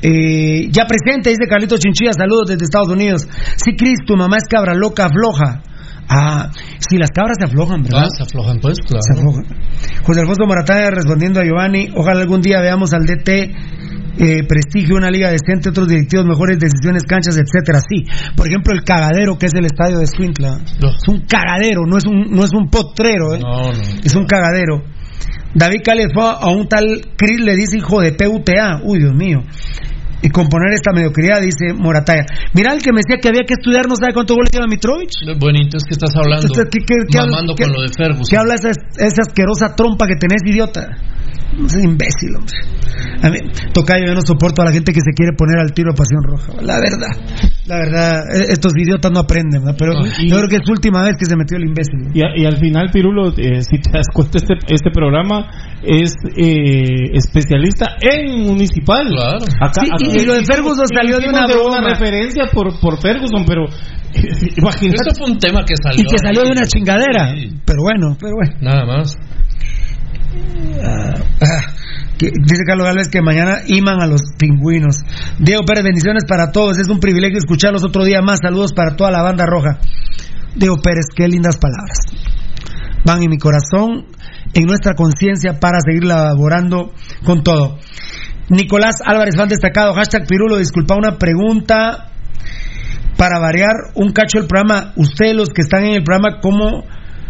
Eh, 0.00 0.68
ya 0.70 0.86
presente, 0.86 1.30
dice 1.30 1.46
Carlito 1.48 1.76
Chinchilla, 1.76 2.12
saludos 2.14 2.48
desde 2.48 2.64
Estados 2.64 2.88
Unidos. 2.88 3.28
Sí, 3.56 3.76
Cris, 3.76 3.98
tu 4.06 4.16
mamá 4.16 4.38
es 4.38 4.44
cabra 4.48 4.74
loca, 4.74 5.08
floja. 5.10 5.62
Ah, 6.08 6.50
si 6.78 6.96
las 6.98 7.10
cabras 7.10 7.36
se 7.38 7.44
aflojan, 7.46 7.82
¿verdad? 7.82 8.04
Ah, 8.04 8.08
se 8.16 8.22
aflojan, 8.22 8.58
pues, 8.60 8.78
claro. 8.80 9.02
Se 9.02 9.18
aflojan. 9.18 9.44
José 10.04 10.20
Alfonso 10.20 10.46
Marataya 10.46 10.90
respondiendo 10.90 11.40
a 11.40 11.44
Giovanni, 11.44 11.88
ojalá 11.96 12.20
algún 12.22 12.40
día 12.40 12.60
veamos 12.60 12.92
al 12.92 13.06
DT 13.06 13.28
eh, 14.16 14.44
prestigio, 14.46 14.96
una 14.96 15.10
liga 15.10 15.30
decente, 15.30 15.70
otros 15.70 15.88
directivos, 15.88 16.24
mejores 16.26 16.58
decisiones, 16.58 17.02
canchas, 17.04 17.36
etcétera. 17.36 17.80
Sí, 17.80 18.04
por 18.36 18.46
ejemplo, 18.46 18.72
el 18.74 18.84
cagadero 18.84 19.36
que 19.36 19.46
es 19.46 19.54
el 19.54 19.64
estadio 19.64 19.98
de 19.98 20.04
Escuintla. 20.04 20.58
No. 20.80 20.88
Es 20.90 21.08
un 21.08 21.22
cagadero, 21.26 21.82
no 21.86 21.96
es 21.96 22.06
un, 22.06 22.30
no 22.30 22.44
es 22.44 22.52
un 22.52 22.68
potrero, 22.68 23.34
¿eh? 23.34 23.40
No, 23.40 23.72
no. 23.72 23.82
Es 24.04 24.14
un 24.14 24.26
cagadero. 24.26 24.84
David 25.54 25.80
Cale 25.84 26.06
fue 26.12 26.24
a 26.24 26.48
un 26.48 26.68
tal 26.68 26.84
Chris, 27.16 27.40
le 27.40 27.56
dice 27.56 27.78
hijo 27.78 28.00
de 28.00 28.12
PUTA. 28.12 28.80
Uy, 28.84 28.98
Dios 28.98 29.14
mío. 29.14 29.42
Y 30.24 30.30
componer 30.30 30.72
esta 30.72 30.90
mediocridad, 30.92 31.40
dice 31.44 31.76
Morataya. 31.76 32.24
Mira 32.54 32.72
el 32.72 32.80
que 32.80 32.90
me 32.96 33.04
decía 33.04 33.20
que 33.20 33.28
había 33.28 33.44
que 33.46 33.54
estudiar, 33.60 33.84
no 33.86 33.94
sabe 33.94 34.14
cuánto 34.14 34.34
goles 34.34 34.48
lleva 34.50 34.66
Mitrovic. 34.66 35.12
Bueno, 35.38 35.60
entonces, 35.60 35.84
¿qué 35.86 35.92
estás 36.00 36.16
hablando? 36.16 36.48
Entonces, 36.48 36.64
¿qué- 36.72 36.80
qué- 36.80 37.04
qué 37.12 37.18
Mamando 37.18 37.52
habla- 37.52 37.64
con 37.66 37.72
lo 37.76 37.82
de 37.84 37.88
Ferguson. 37.92 38.26
¿Qué 38.32 38.36
habla 38.40 38.54
esa, 38.56 38.70
esa 38.72 39.20
asquerosa 39.20 39.76
trompa 39.76 40.06
que 40.08 40.16
tenés, 40.16 40.40
idiota? 40.48 40.88
No 41.60 41.68
seas 41.68 41.84
imbécil, 41.84 42.34
hombre. 42.34 42.56
A 43.22 43.28
mí, 43.30 43.38
Tocayo, 43.72 44.06
yo 44.08 44.14
no 44.14 44.22
soporto 44.24 44.62
a 44.62 44.64
la 44.64 44.72
gente 44.72 44.92
que 44.92 45.00
se 45.04 45.12
quiere 45.14 45.36
poner 45.36 45.58
al 45.60 45.72
tiro 45.72 45.92
de 45.92 45.96
pasión 45.98 46.22
roja. 46.24 46.52
La 46.64 46.80
verdad, 46.80 47.12
la 47.66 47.76
verdad, 47.76 48.20
eh, 48.34 48.46
estos 48.50 48.72
idiotas 48.76 49.10
no 49.12 49.20
aprenden. 49.20 49.62
Pero 49.78 49.94
No, 49.94 50.06
y- 50.06 50.28
yo 50.28 50.36
creo 50.36 50.48
que 50.48 50.56
es 50.56 50.62
la 50.66 50.72
última 50.72 51.02
vez 51.04 51.16
que 51.18 51.24
se 51.26 51.36
metió 51.36 51.56
el 51.56 51.64
imbécil. 51.64 52.10
Y, 52.12 52.20
a- 52.22 52.36
y 52.36 52.44
al 52.44 52.58
final, 52.58 52.90
Pirulo, 52.92 53.28
eh, 53.36 53.62
si 53.62 53.78
te 53.80 53.90
das 53.92 54.06
cuenta, 54.12 54.38
este, 54.38 54.54
este 54.68 54.90
programa 54.90 55.50
es 55.82 56.14
eh, 56.36 57.10
especialista 57.14 57.96
en 58.00 58.42
municipal. 58.44 59.06
Claro. 59.08 59.38
Acá, 59.60 59.82
Sí, 59.82 59.88
y- 59.90 60.10
acá- 60.10 60.22
y 60.22 60.26
lo 60.26 60.34
de 60.34 60.44
Ferguson 60.44 60.86
salió 60.94 61.18
de 61.18 61.28
una 61.28 61.44
hicimos 61.44 61.66
broma. 61.74 61.88
referencia 61.88 62.44
por, 62.52 62.78
por 62.80 63.00
Ferguson, 63.00 63.44
pero 63.46 63.64
imagínate. 64.56 64.96
Esto 65.08 65.14
fue 65.24 65.30
un 65.32 65.38
tema 65.38 65.64
que 65.64 65.74
salió. 65.82 66.00
Y 66.00 66.04
que 66.04 66.18
salió 66.18 66.42
de 66.44 66.50
una 66.52 66.66
chingadera. 66.66 67.34
Sí. 67.34 67.50
Pero 67.64 67.82
bueno, 67.82 68.16
pero 68.20 68.32
bueno. 68.36 68.54
Nada 68.60 68.84
más. 68.86 69.16
Ah, 70.82 71.14
que- 72.18 72.30
dice 72.30 72.64
Carlos 72.66 72.86
Gálvez 72.86 73.08
que 73.08 73.22
mañana 73.22 73.58
iman 73.66 74.00
a 74.00 74.06
los 74.06 74.20
pingüinos. 74.38 74.96
Diego 75.38 75.62
Pérez, 75.64 75.84
bendiciones 75.84 76.24
para 76.28 76.52
todos. 76.52 76.78
Es 76.78 76.88
un 76.88 77.00
privilegio 77.00 77.38
escucharlos 77.38 77.84
otro 77.84 78.04
día 78.04 78.20
más. 78.22 78.40
Saludos 78.42 78.72
para 78.72 78.96
toda 78.96 79.10
la 79.10 79.22
banda 79.22 79.46
roja. 79.46 79.78
Diego 80.56 80.76
Pérez, 80.82 81.06
qué 81.14 81.26
lindas 81.28 81.56
palabras. 81.56 81.98
Van 83.04 83.22
en 83.22 83.30
mi 83.30 83.38
corazón, 83.38 84.06
en 84.54 84.64
nuestra 84.66 84.94
conciencia 84.94 85.58
para 85.60 85.78
seguir 85.84 86.04
laborando 86.04 86.92
con 87.24 87.42
todo. 87.42 87.78
Nicolás 88.48 88.96
Álvarez, 89.04 89.36
fan 89.36 89.48
destacado. 89.48 89.94
Hashtag 89.94 90.26
Pirulo, 90.26 90.58
disculpa 90.58 90.94
una 90.96 91.18
pregunta 91.18 92.10
para 93.16 93.38
variar 93.40 93.72
un 93.94 94.12
cacho 94.12 94.38
el 94.38 94.46
programa. 94.46 94.92
Ustedes 94.96 95.34
los 95.34 95.48
que 95.50 95.62
están 95.62 95.84
en 95.84 95.94
el 95.94 96.04
programa, 96.04 96.40
¿cómo 96.40 96.84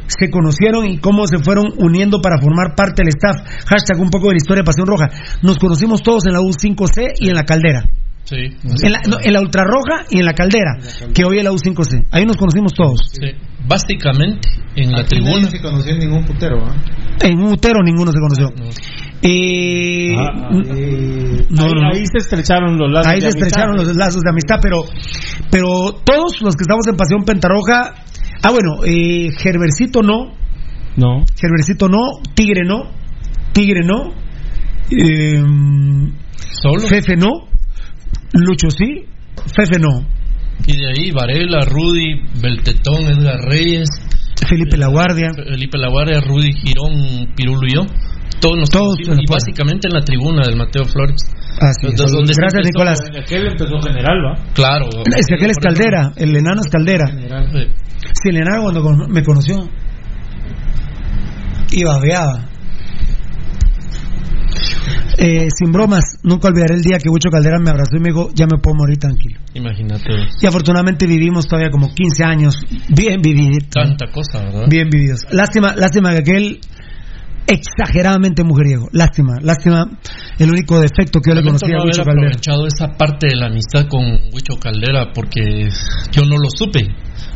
se 0.07 0.31
conocieron 0.31 0.87
y 0.87 0.99
cómo 0.99 1.27
se 1.27 1.39
fueron 1.39 1.67
uniendo 1.79 2.21
para 2.21 2.37
formar 2.41 2.75
parte 2.77 3.03
del 3.03 3.09
staff? 3.09 3.37
Hashtag 3.67 4.01
un 4.01 4.11
poco 4.11 4.29
de 4.29 4.35
la 4.35 4.37
historia 4.39 4.63
de 4.63 4.67
Pasión 4.67 4.87
Roja. 4.87 5.09
Nos 5.43 5.59
conocimos 5.59 6.03
todos 6.03 6.27
en 6.27 6.33
la 6.35 6.41
U5C 6.41 7.13
y 7.21 7.29
en 7.29 7.35
la 7.35 7.45
Caldera. 7.45 7.85
Sí. 8.25 8.37
En 8.83 8.93
la, 8.93 9.01
no, 9.07 9.19
en 9.23 9.33
la 9.35 9.41
Ultrarroja 9.41 10.07
y 10.11 10.19
en 10.21 10.25
la 10.25 10.33
Caldera, 10.33 10.79
que 11.13 11.25
hoy 11.25 11.39
es 11.39 11.45
la 11.45 11.51
U5C. 11.53 12.07
Ahí 12.11 12.25
nos 12.25 12.37
conocimos 12.39 12.73
todos. 12.73 12.99
Sí. 13.13 13.31
Básicamente, 13.67 14.49
en 14.77 14.93
la 14.93 15.05
tribuna. 15.05 15.49
se 15.51 15.61
conoció 15.61 15.93
en 15.93 15.99
ningún 16.01 16.25
putero, 16.25 16.65
¿ah? 16.67 16.75
En 17.23 17.39
un 17.39 17.53
utero 17.53 17.81
ninguno 17.83 18.13
se 18.13 18.19
conoció. 18.19 18.49
Eh, 19.23 20.13
Ah, 20.17 20.51
Eh, 20.77 21.47
no, 21.51 21.65
ahí, 21.65 21.71
no, 21.75 21.81
no. 21.83 21.89
ahí 21.95 22.05
se 22.07 22.19
estrecharon 22.19 22.77
los 22.79 22.91
lazos. 22.91 23.07
Ahí 23.13 23.21
de 23.21 23.23
se 23.23 23.39
estrecharon 23.39 23.71
amistad. 23.75 23.89
los 23.89 23.97
lazos 23.97 24.21
de 24.23 24.31
amistad, 24.31 24.57
pero, 24.61 24.83
pero 25.51 25.67
todos 26.05 26.41
los 26.43 26.57
que 26.57 26.63
estamos 26.63 26.87
en 26.89 26.97
Pasión 26.97 27.25
Pentarroja, 27.25 28.04
ah 28.45 28.51
bueno, 28.51 28.84
eh, 28.84 29.30
Gerbercito 29.36 30.01
no, 30.03 30.32
No. 30.97 31.24
Gerbercito 31.36 31.88
no, 31.88 32.20
Tigre 32.34 32.62
no, 32.64 32.90
Tigre 33.53 33.80
no, 33.84 34.12
eh, 34.90 35.42
Solo. 36.62 36.86
Fefe 36.86 37.16
no, 37.16 37.49
Lucho 38.32 38.70
sí, 38.70 39.07
Fefe 39.57 39.78
no, 39.80 40.07
Y 40.66 40.76
de 40.76 40.86
ahí, 40.86 41.11
Varela, 41.11 41.61
Rudy, 41.64 42.20
Beltetón, 42.40 43.03
Edgar 43.07 43.40
Reyes, 43.49 43.88
Felipe 44.49 44.76
La 44.76 44.88
Guardia. 44.88 45.28
Felipe 45.34 45.78
Laguardia, 45.78 46.20
Rudy 46.20 46.53
Girón, 46.53 47.32
Pirulo 47.34 47.66
y 47.66 47.74
yo. 47.74 47.82
Todos 48.45 48.59
nos 48.59 48.68
Todos 48.68 48.97
y 49.01 49.24
básicamente 49.24 49.88
en 49.88 49.95
la 49.95 50.05
tribuna 50.05 50.42
del 50.45 50.57
Mateo 50.57 50.84
Flores. 50.84 51.16
Así 51.59 51.86
es. 51.86 51.97
Gracias 51.97 52.36
empezó, 52.36 52.61
Nicolás. 52.61 52.99
En 53.09 53.22
aquel 53.22 53.47
empezó 53.47 53.80
general, 53.80 54.18
¿va? 54.20 54.53
Claro. 54.53 54.88
Es 55.16 55.26
que 55.26 55.34
aquel 55.36 55.51
es 55.51 55.57
Caldera, 55.57 56.12
el 56.16 56.36
enano 56.36 56.61
es 56.61 56.68
Caldera. 56.68 57.07
Sí. 57.09 57.64
Si 58.12 58.28
el 58.28 58.36
enano 58.36 58.64
cuando 58.64 59.09
me 59.09 59.22
conoció, 59.22 59.66
y 61.72 61.84
babeaba. 61.84 62.51
Eh, 65.16 65.49
sin 65.49 65.72
bromas, 65.72 66.05
nunca 66.22 66.49
olvidaré 66.49 66.74
el 66.74 66.82
día 66.82 66.99
que 66.99 67.09
Huicho 67.09 67.30
Caldera 67.30 67.59
me 67.59 67.70
abrazó 67.70 67.97
y 67.97 68.01
me 68.01 68.11
dijo, 68.11 68.28
ya 68.34 68.45
me 68.45 68.59
puedo 68.59 68.76
morir 68.76 68.99
tranquilo. 68.99 69.40
Imagínate. 69.55 70.11
Y 70.42 70.47
afortunadamente 70.47 71.07
vivimos 71.07 71.47
todavía 71.47 71.70
como 71.70 71.95
15 71.95 72.24
años, 72.24 72.57
bien 72.90 73.22
vividos. 73.22 73.70
Tanta 73.70 74.07
cosa, 74.12 74.45
¿verdad? 74.45 74.66
Bien 74.68 74.90
vividos. 74.90 75.20
Lástima, 75.30 75.74
lástima 75.76 76.11
que 76.11 76.18
aquel 76.18 76.61
exageradamente 77.47 78.45
mujeriego. 78.45 78.88
Lástima, 78.92 79.38
lástima, 79.40 79.86
el 80.38 80.51
único 80.51 80.80
defecto 80.80 81.20
que 81.20 81.30
yo 81.30 81.34
le 81.34 81.42
conocía 81.42 81.76
no 81.76 81.82
a 81.82 81.84
Huicho 81.84 82.05
Caldera. 82.05 82.28
aprovechado 82.28 82.66
esa 82.66 82.88
parte 82.97 83.28
de 83.28 83.36
la 83.36 83.47
amistad 83.47 83.86
con 83.88 84.03
Huicho 84.32 84.57
Caldera 84.59 85.12
porque 85.14 85.68
yo 86.12 86.22
no 86.24 86.36
lo 86.36 86.49
supe. 86.51 86.88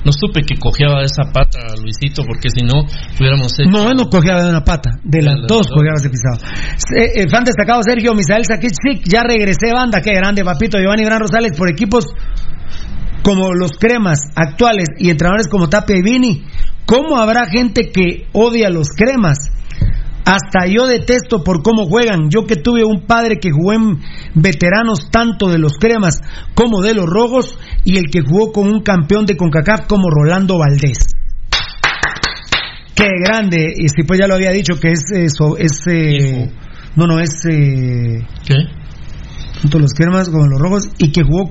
No 0.05 0.13
supe 0.13 0.43
que 0.43 0.57
cojeaba 0.57 1.01
de 1.01 1.07
esa 1.07 1.25
pata 1.33 1.59
a 1.69 1.77
Luisito 1.77 2.23
porque 2.25 2.49
si 2.51 2.65
no 2.65 2.87
hubiéramos 3.19 3.53
hecho... 3.59 3.69
No, 3.69 3.91
él 3.91 3.97
no 3.97 4.09
cojeaba 4.09 4.45
de 4.45 4.51
una 4.51 4.63
pata, 4.63 4.91
de 5.03 5.23
las 5.23 5.41
dos 5.47 5.67
dos. 5.67 5.67
cojeaba 5.69 5.97
ese 5.97 6.09
pisado. 6.09 6.39
Eh, 6.97 7.23
eh, 7.23 7.29
fan 7.29 7.45
destacado 7.45 7.83
Sergio 7.83 8.15
Misael 8.15 8.45
Sakic, 8.45 8.73
ya 9.05 9.23
regresé 9.25 9.73
banda, 9.73 10.01
qué 10.01 10.15
grande 10.15 10.45
papito, 10.45 10.79
Giovanni 10.79 11.05
Gran 11.05 11.21
Rosales 11.21 11.53
por 11.57 11.69
equipos 11.69 12.07
como 13.23 13.53
los 13.53 13.73
cremas 13.73 14.21
actuales 14.37 14.89
y 14.99 15.11
entrenadores 15.11 15.49
como 15.49 15.69
Tapia 15.69 15.97
y 15.97 16.03
Vini, 16.03 16.45
¿cómo 16.87 17.19
habrá 17.19 17.47
gente 17.47 17.91
que 17.93 18.27
odia 18.33 18.69
a 18.69 18.71
los 18.71 18.91
cremas? 18.91 19.51
Hasta 20.29 20.67
yo 20.67 20.87
detesto 20.87 21.43
por 21.43 21.63
cómo 21.63 21.87
juegan. 21.87 22.29
Yo 22.29 22.45
que 22.45 22.57
tuve 22.57 22.85
un 22.85 23.07
padre 23.07 23.39
que 23.41 23.51
jugó 23.51 23.73
en 23.73 23.99
veteranos 24.35 25.09
tanto 25.11 25.49
de 25.49 25.57
los 25.57 25.79
cremas 25.79 26.21
como 26.55 26.83
de 26.83 26.93
los 26.93 27.07
rojos 27.07 27.59
y 27.83 27.97
el 27.97 28.11
que 28.11 28.21
jugó 28.21 28.53
con 28.53 28.69
un 28.69 28.83
campeón 28.83 29.25
de 29.25 29.39
CONCACAF 29.39 29.87
como 29.87 30.11
Rolando 30.11 30.59
Valdés. 30.59 30.99
Qué 32.95 33.09
grande. 33.25 33.73
Y 33.75 33.89
si 33.89 34.03
pues 34.03 34.21
ya 34.21 34.27
lo 34.27 34.35
había 34.35 34.51
dicho 34.51 34.79
que 34.79 34.89
es 34.89 35.11
eso, 35.13 35.57
es 35.57 35.73
eh, 35.91 36.53
no 36.95 37.07
no 37.07 37.21
es 37.21 37.31
eh, 37.49 38.27
¿Qué? 38.45 38.55
tanto 39.63 39.79
los 39.79 39.95
cremas 39.95 40.29
como 40.29 40.47
los 40.47 40.61
rojos 40.61 40.91
y 40.99 41.11
que 41.11 41.23
jugó 41.23 41.51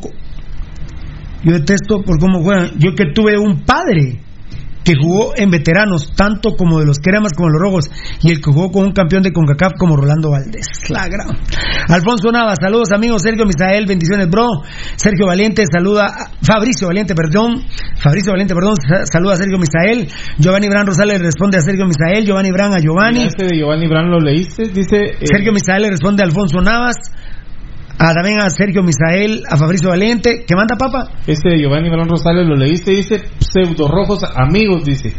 yo 1.44 1.54
detesto 1.54 2.04
por 2.04 2.20
cómo 2.20 2.44
juegan 2.44 2.78
yo 2.78 2.94
que 2.96 3.12
tuve 3.12 3.40
un 3.40 3.64
padre 3.64 4.22
que 4.84 4.94
jugó 5.00 5.34
en 5.36 5.50
veteranos 5.50 6.14
tanto 6.16 6.52
como 6.58 6.80
de 6.80 6.86
los 6.86 7.00
cremas 7.00 7.34
como 7.34 7.50
de 7.50 7.54
los 7.54 7.62
rojos 7.62 7.86
y 8.22 8.32
el 8.32 8.38
que 8.42 8.52
jugó 8.52 8.72
con 8.72 8.86
un 8.86 8.92
campeón 8.94 9.24
de 9.24 9.34
CONCACAF 9.34 9.74
como 9.78 9.96
Rolando 9.98 10.32
Valdés. 10.32 10.68
La 10.90 11.08
gran 11.08 11.28
Alfonso 11.90 12.32
Navas 12.32 12.58
saludos 12.62 12.92
amigos 12.92 13.22
Sergio 13.22 13.46
Misael 13.46 13.86
bendiciones 13.86 14.30
bro. 14.30 14.46
Sergio 14.96 15.26
Valiente 15.28 15.64
saluda 15.72 16.06
a- 16.08 16.32
Fabricio 16.42 16.88
Valiente 16.88 17.16
perdón 17.16 17.64
Fabricio 17.98 18.32
Valiente 18.32 18.54
perdón 18.56 18.76
sa- 18.78 19.06
saluda 19.06 19.34
a 19.34 19.38
Sergio 19.38 19.58
Misael. 19.58 20.08
Giovanni 20.40 20.68
Bran 20.70 20.88
Rosales 20.88 21.20
responde 21.22 21.58
a 21.58 21.62
Sergio 21.62 21.86
Misael 21.86 22.26
Giovanni 22.26 22.52
Bran 22.52 22.74
a 22.74 22.80
Giovanni. 22.80 23.26
Este 23.26 23.46
de 23.46 23.58
Giovanni 23.58 23.88
Brand 23.88 24.10
lo 24.10 24.20
leíste, 24.20 24.64
dice... 24.70 24.98
eh, 25.20 25.26
Sergio 25.26 25.52
Misael 25.52 25.82
le 25.84 25.90
responde 25.90 26.24
a 26.24 26.26
Alfonso 26.26 26.62
Navas, 26.62 26.96
a, 27.98 28.14
también 28.14 28.40
a 28.40 28.50
Sergio 28.50 28.84
Misael, 28.84 29.44
a 29.50 29.58
Fabricio 29.58 29.90
Valente. 29.90 30.46
¿Qué 30.48 30.56
manda, 30.56 30.76
papá? 30.76 31.10
Este 31.26 31.58
Giovanni 31.58 31.90
Brand 31.90 32.10
Rosales 32.10 32.46
lo 32.48 32.56
leíste, 32.56 32.92
dice 32.92 33.24
pseudo 33.40 33.88
rojos 33.88 34.24
amigos, 34.36 34.86
dice. 34.86 35.14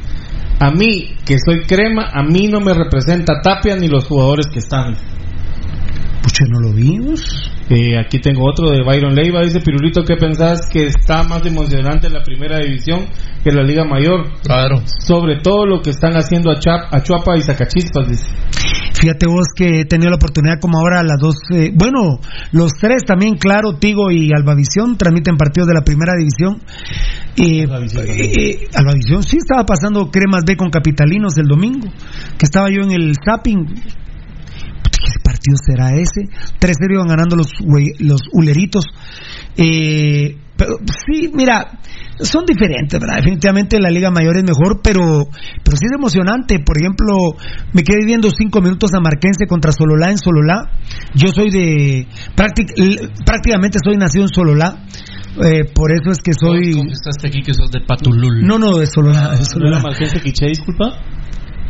A 0.60 0.70
mí, 0.70 1.16
que 1.24 1.36
soy 1.38 1.64
crema, 1.66 2.08
a 2.12 2.22
mí 2.22 2.48
no 2.48 2.60
me 2.60 2.74
representa 2.74 3.40
Tapia 3.42 3.76
ni 3.76 3.88
los 3.88 4.06
jugadores 4.06 4.46
que 4.52 4.58
están. 4.58 4.94
No 6.46 6.60
lo 6.60 6.72
vimos. 6.72 7.50
Eh, 7.68 7.98
aquí 7.98 8.20
tengo 8.20 8.48
otro 8.48 8.70
de 8.70 8.82
Byron 8.82 9.14
Leiva, 9.14 9.42
dice 9.42 9.60
Pirulito, 9.60 10.02
¿qué 10.02 10.16
pensás 10.16 10.68
que 10.72 10.86
está 10.86 11.22
más 11.24 11.44
emocionante 11.44 12.08
la 12.08 12.22
primera 12.22 12.58
división 12.58 13.06
que 13.42 13.50
la 13.50 13.62
Liga 13.62 13.84
Mayor? 13.84 14.24
Claro. 14.44 14.80
Sobre 14.86 15.40
todo 15.42 15.66
lo 15.66 15.80
que 15.82 15.90
están 15.90 16.14
haciendo 16.16 16.50
a, 16.50 16.54
Chap- 16.60 16.88
a 16.92 17.02
Chuapa 17.02 17.36
y 17.36 17.42
Zacachispas, 17.42 18.08
dice. 18.08 18.26
Fíjate 18.94 19.26
vos 19.26 19.48
que 19.54 19.80
he 19.80 19.84
tenido 19.84 20.10
la 20.10 20.16
oportunidad 20.16 20.58
como 20.60 20.78
ahora 20.78 21.02
las 21.02 21.18
dos, 21.20 21.36
eh, 21.52 21.70
bueno, 21.74 22.18
los 22.52 22.72
tres 22.74 23.04
también, 23.04 23.36
claro, 23.36 23.74
Tigo 23.78 24.10
y 24.10 24.30
Albavisión, 24.32 24.96
transmiten 24.96 25.36
partidos 25.36 25.68
de 25.68 25.74
la 25.74 25.82
primera 25.82 26.14
división. 26.16 26.60
Eh, 27.36 27.64
eh, 27.64 28.68
Albavisión 28.74 29.22
sí 29.22 29.36
estaba 29.38 29.64
pasando 29.64 30.10
Cremas 30.10 30.42
B 30.46 30.56
con 30.56 30.70
Capitalinos 30.70 31.36
el 31.36 31.46
domingo, 31.46 31.88
que 32.38 32.44
estaba 32.46 32.68
yo 32.70 32.82
en 32.82 32.92
el 32.92 33.14
zapping. 33.24 33.66
¿Qué 35.04 35.12
partido 35.22 35.56
será 35.64 35.92
ese? 35.94 36.28
3-0 36.60 36.92
iban 36.94 37.08
ganando 37.08 37.36
los, 37.36 37.48
los 38.00 38.20
uleritos. 38.32 38.84
Eh, 39.56 40.36
pero 40.56 40.72
sí, 41.06 41.30
mira, 41.34 41.78
son 42.20 42.44
diferentes, 42.44 42.98
¿verdad? 42.98 43.16
Definitivamente 43.18 43.78
la 43.78 43.90
Liga 43.90 44.10
Mayor 44.10 44.36
es 44.38 44.42
mejor, 44.44 44.80
pero, 44.82 45.28
pero 45.64 45.76
sí 45.76 45.86
es 45.86 45.92
emocionante. 45.96 46.58
Por 46.58 46.78
ejemplo, 46.80 47.14
me 47.72 47.82
quedé 47.84 48.04
viendo 48.04 48.28
cinco 48.30 48.60
minutos 48.60 48.92
a 48.94 49.00
Marquense 49.00 49.46
contra 49.46 49.70
Sololá 49.72 50.10
en 50.10 50.18
Sololá. 50.18 50.70
Yo 51.14 51.28
soy 51.28 51.50
de. 51.50 52.06
práctic- 52.36 52.74
prácticamente 53.24 53.78
soy 53.84 53.96
nacido 53.96 54.24
en 54.24 54.34
Sololá. 54.34 54.84
Eh, 55.44 55.64
por 55.72 55.92
eso 55.92 56.10
es 56.10 56.18
que 56.18 56.32
soy. 56.32 56.72
Confesaste 56.72 57.28
aquí 57.28 57.42
que 57.42 57.54
sos 57.54 57.70
de 57.70 57.80
Patulul. 57.86 58.44
No, 58.44 58.58
no, 58.58 58.78
de 58.78 58.86
Sololá. 58.86 59.30
de 59.36 59.44
Sololá. 59.44 59.78
Marquense 59.80 60.20
Quiché, 60.20 60.46
disculpa? 60.46 60.90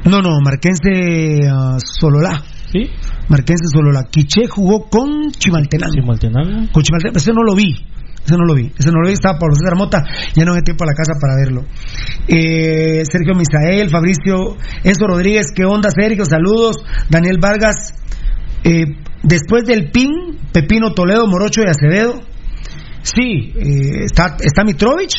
No, 0.07 0.23
no, 0.23 0.41
Marquense 0.43 1.41
ah, 1.53 1.77
Sololá. 1.79 2.43
¿Sí? 2.73 2.89
Marquense 3.29 3.69
Sololá. 3.73 4.05
Quiché 4.11 4.47
jugó 4.49 4.89
con 4.89 5.31
Chimaltenango. 5.31 5.95
Chimaltenango. 5.95 6.73
Con 6.73 6.83
Chimaltenango. 6.83 7.19
Ese 7.19 7.33
no 7.33 7.43
lo 7.43 7.55
vi. 7.55 7.75
Ese 8.25 8.37
no 8.37 8.45
lo 8.45 8.55
vi. 8.55 8.73
Ese 8.79 8.91
no 8.91 9.01
lo 9.01 9.09
vi. 9.09 9.15
Estaba 9.15 9.39
Pablo 9.39 9.55
César 9.55 9.77
Mota. 9.77 10.05
Ya 10.35 10.45
no 10.45 10.55
hay 10.55 10.63
tiempo 10.63 10.85
a 10.85 10.87
la 10.87 10.95
casa 10.95 11.13
para 11.21 11.35
verlo. 11.37 11.65
Eh, 12.27 13.03
Sergio 13.05 13.35
Misael, 13.35 13.91
Fabricio, 13.91 14.57
Enzo 14.85 15.07
Rodríguez. 15.07 15.47
¿Qué 15.55 15.65
onda, 15.65 15.91
Sergio? 15.91 16.25
Saludos. 16.25 16.77
Daniel 17.09 17.39
Vargas. 17.41 17.95
Eh, 18.65 18.85
después 19.23 19.65
del 19.65 19.91
PIN, 19.91 20.11
Pepino 20.53 20.93
Toledo, 20.93 21.27
Morocho 21.27 21.63
y 21.63 21.69
Acevedo. 21.69 22.21
Sí, 23.03 23.53
eh, 23.57 24.05
está, 24.05 24.37
está 24.41 24.65
Mitrovic. 24.65 25.13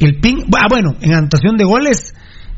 El 0.00 0.20
PIN. 0.20 0.44
Ah, 0.56 0.66
bueno, 0.68 0.96
en 1.00 1.14
anotación 1.14 1.56
de 1.56 1.64
goles. 1.64 2.12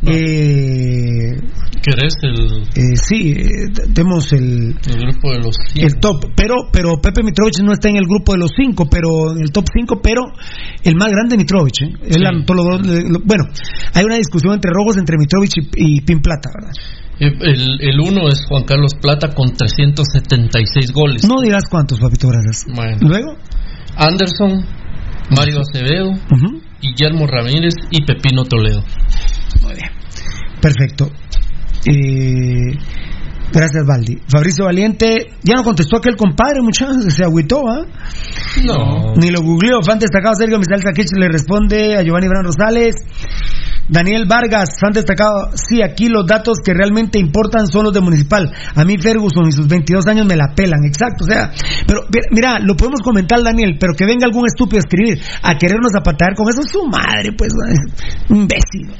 Eh, 0.06 1.34
¿Querés 1.82 2.14
el, 2.22 2.62
eh, 2.76 2.96
sí, 2.96 3.32
eh, 3.32 3.70
tenemos 3.94 4.32
el, 4.32 4.74
el 4.86 4.96
grupo 5.00 5.32
de 5.32 5.38
los 5.38 5.56
cinco? 5.72 5.86
el 5.86 5.94
top, 6.00 6.24
pero 6.36 6.54
pero 6.72 7.00
Pepe 7.02 7.22
Mitrovic 7.22 7.58
no 7.62 7.72
está 7.72 7.88
en 7.88 7.96
el 7.96 8.04
grupo 8.04 8.32
de 8.32 8.38
los 8.38 8.50
cinco, 8.56 8.86
pero 8.90 9.32
en 9.32 9.42
el 9.42 9.50
top 9.50 9.64
cinco, 9.74 10.00
pero 10.02 10.20
el 10.84 10.94
más 10.96 11.08
grande 11.10 11.36
Mitrovic, 11.36 11.82
¿eh? 11.82 11.92
Sí. 12.10 12.20
lo- 12.20 13.20
bueno, 13.24 13.44
hay 13.94 14.04
una 14.04 14.16
discusión 14.16 14.54
entre 14.54 14.70
rojos 14.72 14.96
entre 14.98 15.16
Mitrovic 15.18 15.50
y, 15.56 15.96
y 15.96 16.00
Pin 16.02 16.20
Plata, 16.20 16.50
¿verdad? 16.54 16.72
El, 17.20 17.78
el 17.80 18.00
uno 18.00 18.28
es 18.28 18.44
Juan 18.48 18.62
Carlos 18.64 18.92
Plata 19.00 19.34
con 19.34 19.52
376 19.52 20.92
goles. 20.92 21.24
No 21.26 21.40
dirás 21.42 21.64
cuántos, 21.68 21.98
papito, 21.98 22.28
gracias. 22.28 22.64
Bueno. 22.72 22.98
Luego, 23.00 23.36
Anderson, 23.96 24.64
Mario 25.36 25.60
Acevedo. 25.60 26.12
Guillermo 26.80 27.26
Ramírez 27.26 27.74
y 27.90 28.04
Pepino 28.04 28.44
Toledo. 28.44 28.84
Muy 29.62 29.74
bien. 29.74 29.90
Perfecto. 30.60 31.10
Eh, 31.84 32.78
gracias, 33.52 33.84
Valdi. 33.86 34.18
Fabricio 34.28 34.64
Valiente, 34.64 35.26
ya 35.42 35.54
no 35.54 35.64
contestó 35.64 35.96
aquel 35.96 36.16
compadre, 36.16 36.60
muchachos, 36.62 37.12
se 37.12 37.24
agüitó, 37.24 37.62
¿ah? 37.68 37.86
No. 38.64 39.14
Ni 39.16 39.30
lo 39.30 39.42
googleó. 39.42 39.82
Fan 39.82 39.98
destacado 39.98 40.34
Sergio 40.34 40.58
Misal 40.58 40.82
Saquich 40.82 41.12
le 41.16 41.28
responde 41.28 41.96
a 41.96 42.02
Giovanni 42.02 42.28
Bran 42.28 42.44
Rosales. 42.44 42.96
Daniel 43.88 44.26
Vargas, 44.28 44.76
fan 44.78 44.92
destacado. 44.92 45.50
Sí, 45.54 45.82
aquí 45.82 46.08
los 46.08 46.26
datos 46.26 46.58
que 46.62 46.74
realmente 46.74 47.18
importan 47.18 47.66
son 47.66 47.84
los 47.84 47.94
de 47.94 48.00
Municipal. 48.00 48.52
A 48.74 48.84
mí 48.84 48.98
Ferguson 48.98 49.48
y 49.48 49.52
sus 49.52 49.66
22 49.66 50.06
años 50.06 50.26
me 50.26 50.36
la 50.36 50.52
pelan, 50.54 50.84
exacto. 50.84 51.24
O 51.24 51.26
sea, 51.26 51.50
pero 51.86 52.02
mira, 52.30 52.58
lo 52.60 52.76
podemos 52.76 53.00
comentar, 53.00 53.42
Daniel, 53.42 53.76
pero 53.80 53.94
que 53.94 54.04
venga 54.04 54.26
algún 54.26 54.46
estúpido 54.46 54.78
a 54.78 54.84
escribir 54.84 55.18
a 55.42 55.56
querernos 55.56 55.92
zapatear 55.92 56.34
con 56.34 56.48
eso, 56.48 56.62
su 56.62 56.84
madre, 56.86 57.32
pues, 57.32 57.52
imbécil. 58.28 58.92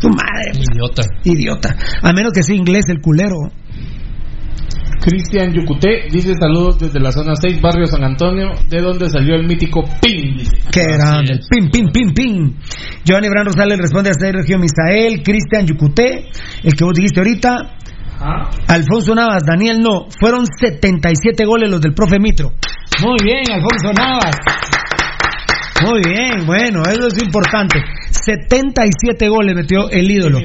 Su 0.00 0.08
madre, 0.08 0.52
pues, 0.52 0.66
Idiota. 0.70 1.02
idiota. 1.24 1.76
A 2.02 2.12
menos 2.12 2.32
que 2.32 2.42
sea 2.42 2.54
inglés 2.54 2.84
el 2.88 3.00
culero. 3.00 3.36
Cristian 5.00 5.52
Yucuté 5.52 6.08
dice 6.10 6.34
saludos 6.38 6.78
desde 6.78 7.00
la 7.00 7.12
zona 7.12 7.34
6, 7.34 7.60
barrio 7.60 7.86
San 7.86 8.04
Antonio, 8.04 8.52
de 8.68 8.80
donde 8.80 9.08
salió 9.08 9.34
el 9.34 9.46
mítico 9.46 9.82
PIN. 10.00 10.42
Qué 10.72 10.84
grande, 10.84 11.34
el 11.34 11.40
pin, 11.48 11.70
pin, 11.70 11.90
pin, 11.92 12.14
pin. 12.14 12.56
Giovanni 13.04 13.28
Bran 13.28 13.46
Rosales 13.46 13.78
responde 13.78 14.10
a 14.10 14.14
Sergio 14.14 14.58
Misael, 14.58 15.22
Cristian 15.22 15.66
Yucuté, 15.66 16.30
el 16.62 16.74
que 16.74 16.84
vos 16.84 16.94
dijiste 16.94 17.20
ahorita. 17.20 17.56
Alfonso 18.68 19.14
Navas, 19.14 19.42
Daniel 19.44 19.80
no, 19.80 20.06
fueron 20.18 20.46
77 20.46 21.44
goles 21.44 21.70
los 21.70 21.80
del 21.80 21.92
profe 21.92 22.18
Mitro. 22.18 22.52
Muy 23.02 23.16
bien, 23.22 23.42
Alfonso 23.52 23.92
Navas. 23.92 24.36
Muy 25.84 26.00
bien, 26.06 26.46
bueno, 26.46 26.82
eso 26.82 27.08
es 27.08 27.22
importante. 27.22 27.82
77 28.24 29.28
goles 29.28 29.54
metió 29.54 29.90
el 29.90 30.10
ídolo. 30.10 30.38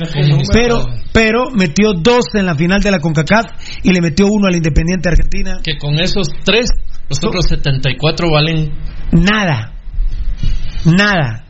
Pero, 0.52 0.86
pero 1.14 1.52
metió 1.52 1.94
dos 1.94 2.26
en 2.34 2.46
la 2.46 2.56
final 2.56 2.82
de 2.82 2.92
la 2.92 3.00
CONCACAF 3.00 3.46
y 3.84 3.92
le 3.92 4.02
metió 4.02 4.28
uno 4.28 4.48
al 4.48 4.56
Independiente 4.56 5.10
Argentina. 5.10 5.60
Que 5.64 5.78
con 5.78 5.96
esos 6.00 6.28
tres, 6.44 6.70
los 7.10 7.24
otros 7.24 7.46
74 7.48 8.28
valen. 8.32 8.72
Nada. 9.12 9.74
Nada. 10.86 11.46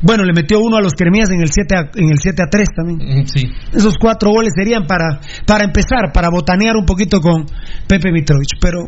Bueno, 0.00 0.24
le 0.24 0.32
metió 0.32 0.58
uno 0.58 0.76
a 0.76 0.80
los 0.80 0.94
Cremías 0.94 1.30
en 1.30 1.40
el 1.40 1.48
7 1.48 1.76
a, 1.76 1.80
en 1.94 2.10
el 2.10 2.18
7 2.18 2.42
a 2.42 2.50
3 2.50 2.68
también. 2.74 3.20
mm, 3.20 3.26
Sí. 3.26 3.42
Esos 3.72 3.96
cuatro 3.98 4.30
goles 4.30 4.52
serían 4.56 4.84
para, 4.86 5.20
para 5.46 5.64
empezar, 5.64 6.12
para 6.12 6.28
botanear 6.30 6.76
un 6.76 6.84
poquito 6.84 7.20
con 7.20 7.46
Pepe 7.86 8.10
Mitrovic, 8.10 8.58
pero 8.60 8.80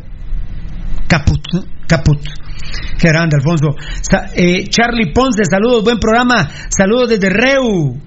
caput, 1.09 1.41
caput. 1.87 2.21
Grande, 3.01 3.37
Alfonso. 3.37 3.75
Eh, 4.35 4.65
Charlie 4.69 5.13
Ponce, 5.13 5.45
saludos, 5.45 5.85
buen 5.85 5.99
programa. 5.99 6.49
Saludos 6.69 7.11
desde 7.11 7.29
Reu. 7.29 7.99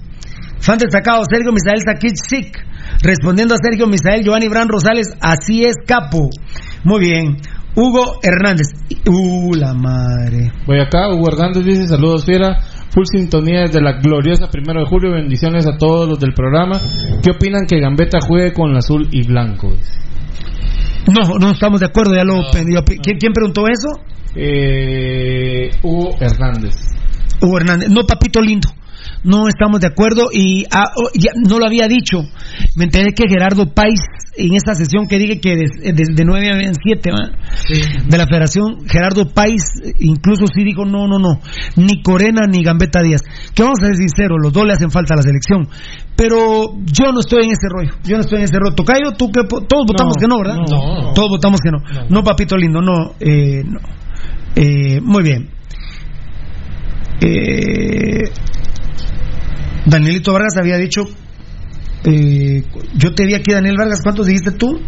Fan 0.60 0.80
destacado, 0.80 1.24
Sergio 1.30 1.52
Misael 1.52 1.82
Sakic 1.86 2.15
Sik. 2.15 2.57
Respondiendo 3.02 3.53
a 3.53 3.57
Sergio 3.61 3.88
Misael, 3.88 4.24
Giovanni 4.24 4.48
Bran 4.48 4.68
Rosales, 4.68 5.15
así 5.22 5.64
es, 5.64 5.76
capo. 5.86 6.30
Muy 6.84 6.99
bien. 6.99 7.38
Hugo 7.76 8.19
Hernández. 8.24 8.68
Uh, 9.07 9.53
la 9.53 9.74
madre. 9.74 10.52
Voy 10.65 10.80
acá, 10.80 11.14
Hugo 11.14 11.28
Hernández 11.32 11.64
dice, 11.64 11.88
saludos 11.88 12.26
fiera, 12.26 12.57
full 12.90 13.06
sintonía 13.06 13.61
desde 13.61 13.82
la 13.82 13.99
gloriosa 13.99 14.49
primero 14.49 14.80
de 14.80 14.88
julio, 14.88 15.11
bendiciones 15.11 15.68
a 15.68 15.78
todos 15.78 16.10
los 16.10 16.19
del 16.19 16.34
programa. 16.34 16.80
¿Qué 17.22 17.32
opinan 17.32 17.68
que 17.68 17.80
Gambetta 17.80 18.19
juegue 18.19 18.52
con 18.52 18.72
el 18.72 18.78
azul 18.78 19.07
y 19.11 19.28
blanco? 19.28 19.76
No, 21.07 21.39
no 21.39 21.51
estamos 21.51 21.79
de 21.79 21.85
acuerdo, 21.85 22.13
ya 22.15 22.23
lo 22.23 22.41
pendió. 22.51 22.84
¿Quién, 22.84 23.17
¿Quién 23.17 23.34
preguntó 23.34 23.67
eso? 23.67 23.88
Eh, 24.35 25.71
Hugo 25.81 26.15
Hernández. 26.19 26.75
Hugo 27.41 27.57
Hernández. 27.57 27.89
No, 27.89 28.03
papito 28.03 28.41
lindo. 28.41 28.69
No 29.28 29.49
estamos 29.49 29.82
de 29.82 29.88
acuerdo 29.88 30.30
y 30.32 30.64
ah, 30.72 30.86
oh, 30.95 31.10
ya 31.14 31.32
no 31.36 31.60
lo 31.60 31.66
había 31.66 31.88
dicho. 31.88 32.22
Me 32.76 32.86
enteré 32.86 33.12
que 33.12 33.28
Gerardo 33.28 33.74
Pais, 33.74 33.99
en 34.38 34.54
esta 34.56 34.74
sesión 34.74 35.06
que 35.08 35.18
dije 35.18 35.41
que 35.41 35.56
de, 35.56 35.91
de, 35.91 36.04
de 36.16 36.24
9 36.26 36.49
a 36.49 36.72
7 36.74 37.10
de 38.08 38.18
la 38.18 38.26
federación, 38.26 38.88
Gerardo 38.88 39.26
Pais 39.34 39.64
incluso 39.99 40.45
sí 40.48 40.64
dijo 40.64 40.86
no, 40.86 41.08
no, 41.08 41.20
no, 41.20 41.41
ni 41.76 42.02
Corena 42.02 42.48
ni 42.48 42.64
Gambetta 42.64 43.02
Díaz. 43.02 43.22
Que 43.54 43.64
vamos 43.64 43.80
a 43.82 43.88
ser 43.88 43.95
sinceros, 43.98 44.38
los 44.41 44.54
dos 44.54 44.66
le 44.66 44.74
hacen 44.74 44.91
falta 44.91 45.14
a 45.14 45.18
la 45.18 45.24
selección. 45.24 45.68
Pero 46.16 46.74
yo 46.86 47.12
no 47.12 47.20
estoy 47.20 47.44
en 47.45 47.52
ese 47.52 47.68
rollo. 47.70 47.91
Yo 48.04 48.16
no 48.16 48.22
estoy 48.22 48.40
en 48.40 48.45
ese 48.45 48.58
rollo. 48.58 48.76
Tocayo, 48.76 49.12
tú 49.18 49.30
que 49.30 49.41
todos 49.44 49.86
votamos 49.86 50.16
que 50.18 50.28
no, 50.28 50.38
¿verdad? 50.40 50.56
No. 50.68 51.14
Todos 51.14 51.30
votamos 51.30 51.60
que 51.62 51.70
no. 51.70 52.08
No, 52.10 52.24
papito 52.24 52.58
lindo, 52.58 52.82
no. 52.82 53.14
Eh, 53.20 53.62
no. 53.64 53.80
Eh, 54.56 54.99
muy 55.02 55.24
bien. 55.24 55.49
Eh, 57.22 58.32
Danielito 59.86 60.34
Vargas 60.34 60.58
había 60.58 60.78
dicho, 60.78 61.04
eh, 62.04 62.64
yo 62.95 63.14
te 63.14 63.26
vi 63.26 63.36
aquí, 63.36 63.52
Daniel 63.52 63.76
Vargas, 63.78 64.02
¿cuántos 64.02 64.28
dijiste 64.28 64.52
tú? 64.52 64.80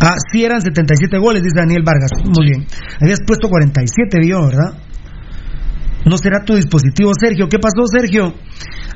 Ah, 0.00 0.16
sí 0.32 0.44
eran 0.44 0.60
77 0.62 1.18
goles, 1.18 1.42
dice 1.42 1.56
Daniel 1.56 1.82
Vargas. 1.84 2.10
Muy 2.24 2.50
bien. 2.50 2.66
Habías 3.00 3.20
puesto 3.26 3.48
47, 3.48 4.18
vio, 4.20 4.46
¿verdad? 4.46 4.78
No 6.04 6.16
será 6.16 6.44
tu 6.44 6.54
dispositivo, 6.54 7.12
Sergio. 7.18 7.48
¿Qué 7.48 7.58
pasó, 7.58 7.84
Sergio? 7.86 8.34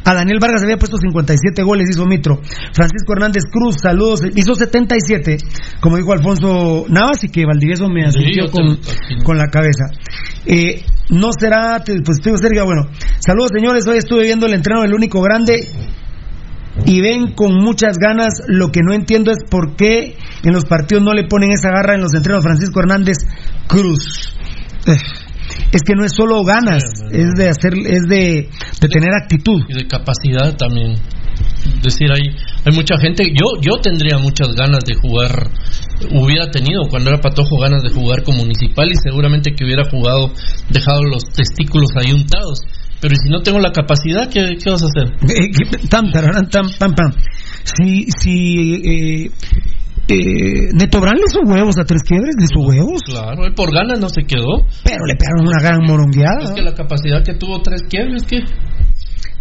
A 0.05 0.15
Daniel 0.15 0.39
Vargas 0.41 0.63
había 0.63 0.79
puesto 0.79 0.97
57 0.97 1.63
goles, 1.63 1.91
hizo 1.91 2.07
Mitro. 2.07 2.41
Francisco 2.73 3.13
Hernández 3.13 3.45
Cruz, 3.51 3.77
saludos, 3.81 4.23
hizo 4.35 4.55
77, 4.55 5.37
como 5.81 5.97
dijo 5.97 6.13
Alfonso 6.13 6.87
Navas, 6.89 7.23
y 7.23 7.29
que 7.29 7.45
Valdivieso 7.45 7.89
me 7.89 8.05
asistió 8.05 8.47
yo 8.47 8.51
con, 8.51 8.79
con 9.25 9.39
la 9.39 9.47
cabeza. 9.47 9.85
Eh, 10.47 10.83
no 11.13 11.29
será 11.39 11.79
tu 11.85 11.93
dispositivo, 11.93 12.37
Sergio. 12.39 12.65
Bueno, 12.65 12.89
saludos, 13.21 13.51
señores. 13.55 13.87
Hoy 13.87 13.99
estuve 13.99 14.25
viendo 14.25 14.47
el 14.47 14.55
entreno 14.55 14.83
del 14.83 14.95
único 14.95 15.21
grande 15.21 15.69
y 16.87 17.01
ven 17.01 17.33
con 17.35 17.55
muchas 17.55 17.99
ganas. 17.99 18.43
Lo 18.49 18.71
que 18.71 18.81
no 18.83 18.95
entiendo 18.95 19.31
es 19.31 19.39
por 19.49 19.77
qué 19.77 20.17
en 20.43 20.53
los 20.53 20.65
partidos 20.65 21.05
no 21.05 21.13
le 21.13 21.25
ponen 21.25 21.53
esa 21.53 21.71
garra 21.71 21.95
en 21.95 22.01
los 22.01 22.15
entrenos. 22.15 22.43
Francisco 22.43 22.81
Hernández 22.81 23.19
Cruz. 23.69 24.35
Es 25.71 25.83
que 25.83 25.95
no 25.95 26.05
es 26.05 26.13
solo 26.13 26.43
ganas, 26.45 26.83
es 27.11 27.31
de 27.37 27.49
hacer, 27.49 27.75
es 27.87 28.03
de, 28.09 28.49
de 28.81 28.89
tener 28.89 29.11
actitud. 29.15 29.61
y 29.69 29.75
de 29.75 29.87
capacidad 29.87 30.57
también. 30.57 30.97
Es 31.85 31.95
decir, 31.99 32.09
hay, 32.13 32.31
hay 32.65 32.73
mucha 32.77 32.97
gente, 32.99 33.25
yo, 33.35 33.61
yo 33.61 33.77
tendría 33.83 34.17
muchas 34.19 34.55
ganas 34.55 34.85
de 34.87 34.95
jugar, 34.95 35.51
hubiera 36.13 36.49
tenido 36.51 36.83
cuando 36.89 37.11
era 37.11 37.21
patojo 37.21 37.59
ganas 37.61 37.83
de 37.83 37.91
jugar 37.91 38.23
con 38.23 38.37
municipal 38.37 38.87
y 38.89 38.95
seguramente 39.03 39.51
que 39.57 39.65
hubiera 39.65 39.83
jugado, 39.91 40.31
dejado 40.71 41.03
los 41.03 41.25
testículos 41.25 41.91
ahí 41.97 42.13
untados. 42.13 42.61
Pero 43.01 43.17
si 43.17 43.29
no 43.31 43.41
tengo 43.43 43.59
la 43.59 43.73
capacidad, 43.73 44.29
¿qué, 44.31 44.57
qué 44.63 44.71
vas 44.71 44.83
a 44.85 44.87
hacer? 44.87 45.13
Eh, 45.29 45.51
que- 45.51 45.89
Tam, 45.89 46.13
tararán, 46.13 46.49
tam, 46.49 46.71
pam, 46.79 46.95
pam. 46.95 47.11
Si, 47.65 48.07
si 48.17 48.75
eh, 49.25 49.31
eh, 50.09 50.69
Neto 50.75 51.01
Brand 51.01 51.19
le 51.19 51.25
hizo 51.29 51.41
huevos 51.45 51.79
a 51.79 51.85
tres 51.85 52.03
quiebres, 52.07 52.35
le 52.39 52.45
hizo 52.45 52.61
huevos, 52.61 53.03
Claro, 53.05 53.45
él 53.45 53.55
por 53.55 53.73
ganas 53.75 53.99
no 53.99 54.09
se 54.09 54.23
quedó. 54.23 54.65
pero 54.85 55.05
le 55.07 55.15
pegaron 55.17 55.47
una 55.49 55.61
gran 55.61 55.81
morongueada. 55.87 56.45
Es 56.45 56.51
que 56.53 56.63
la 56.63 56.75
capacidad 56.75 57.25
que 57.25 57.35
tuvo 57.35 57.61
tres 57.63 57.83
quiebres, 57.89 58.23
¿qué? 58.25 58.39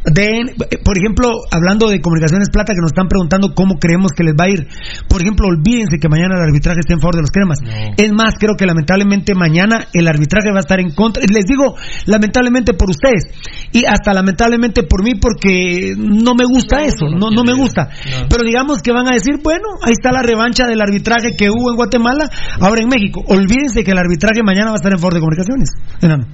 Den, 0.03 0.56
por 0.84 0.98
ejemplo, 0.98 1.30
hablando 1.52 1.88
de 1.88 2.02
Comunicaciones 2.02 2.49
Plata, 2.49 2.73
que 2.73 2.82
nos 2.82 2.91
están 2.91 3.07
preguntando 3.07 3.53
cómo 3.53 3.78
creemos 3.78 4.11
que 4.11 4.23
les 4.23 4.34
va 4.34 4.45
a 4.45 4.49
ir. 4.49 4.68
Por 5.07 5.22
ejemplo, 5.22 5.48
olvídense 5.48 5.99
que 5.99 6.10
mañana 6.10 6.36
el 6.38 6.41
arbitraje 6.41 6.80
está 6.80 6.94
en 6.94 6.99
favor 6.99 7.15
de 7.15 7.22
los 7.22 7.30
cremas. 7.30 7.60
Es 7.98 8.11
más, 8.11 8.34
creo 8.40 8.56
que 8.57 8.65
lamentablemente 8.65 9.36
mañana 9.36 9.88
el 9.94 10.07
arbitraje 10.07 10.49
va 10.49 10.57
a 10.57 10.65
estar 10.65 10.80
en 10.80 10.91
contra. 10.91 11.22
Les 11.32 11.45
digo, 11.45 11.76
lamentablemente 12.07 12.73
por 12.73 12.90
ustedes. 12.90 13.30
Y 13.72 13.86
hasta 13.86 14.14
lamentablemente 14.14 14.84
por 14.84 15.03
mí, 15.03 15.15
porque 15.15 15.94
no 15.98 16.34
me 16.34 16.45
gusta 16.45 16.84
eso. 16.84 17.06
No, 17.07 17.30
no 17.30 17.44
me 17.44 17.53
gusta. 17.53 17.90
Pero 18.28 18.44
digamos 18.44 18.82
que 18.82 18.91
van 18.91 19.07
a 19.07 19.14
decir, 19.14 19.40
bueno, 19.44 19.78
ahí 19.84 19.94
está 19.94 20.11
la 20.11 20.23
revancha 20.23 20.65
del 20.65 20.82
arbitraje 20.82 21.36
que 21.38 21.49
hubo 21.52 21.69
en 21.69 21.76
Guatemala, 21.76 22.30
ahora 22.60 22.82
en 22.82 22.90
México. 22.90 23.22
Olvídense 23.28 23.84
que 23.84 23.91
el 23.91 23.98
arbitraje 23.99 24.41
mañana 24.44 24.72
va 24.72 24.73
a 24.73 24.82
estar 24.82 24.91
en 24.91 24.98
favor 24.98 25.14
de 25.14 25.19
Comunicaciones. 25.19 25.69
Enano. 26.02 26.26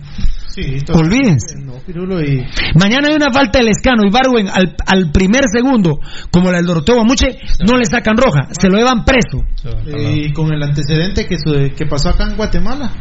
Sí, 0.58 0.78
Olvídense. 0.92 1.56
No, 1.64 1.74
Pirulo, 1.86 2.20
y 2.20 2.44
Mañana 2.76 3.10
hay 3.10 3.16
una 3.16 3.32
falta 3.32 3.60
del 3.60 3.68
escano 3.70 4.02
y 4.06 4.10
Barwen 4.12 4.48
al, 4.48 4.76
al 4.88 5.12
primer 5.12 5.44
segundo, 5.54 6.00
como 6.32 6.50
la 6.52 6.58
del 6.58 6.66
Doroteo 6.66 6.96
Guamuche, 6.96 7.38
no 7.70 7.78
le 7.78 7.86
sacan 7.86 8.18
roja, 8.18 8.48
se 8.60 8.68
lo 8.68 8.78
llevan 8.78 9.06
preso. 9.06 9.44
y 9.86 10.34
con 10.34 10.52
el 10.52 10.64
antecedente 10.64 11.28
que, 11.28 11.38
su- 11.38 11.76
que 11.76 11.86
pasó 11.86 12.10
acá 12.10 12.24
en 12.30 12.36
Guatemala. 12.36 12.92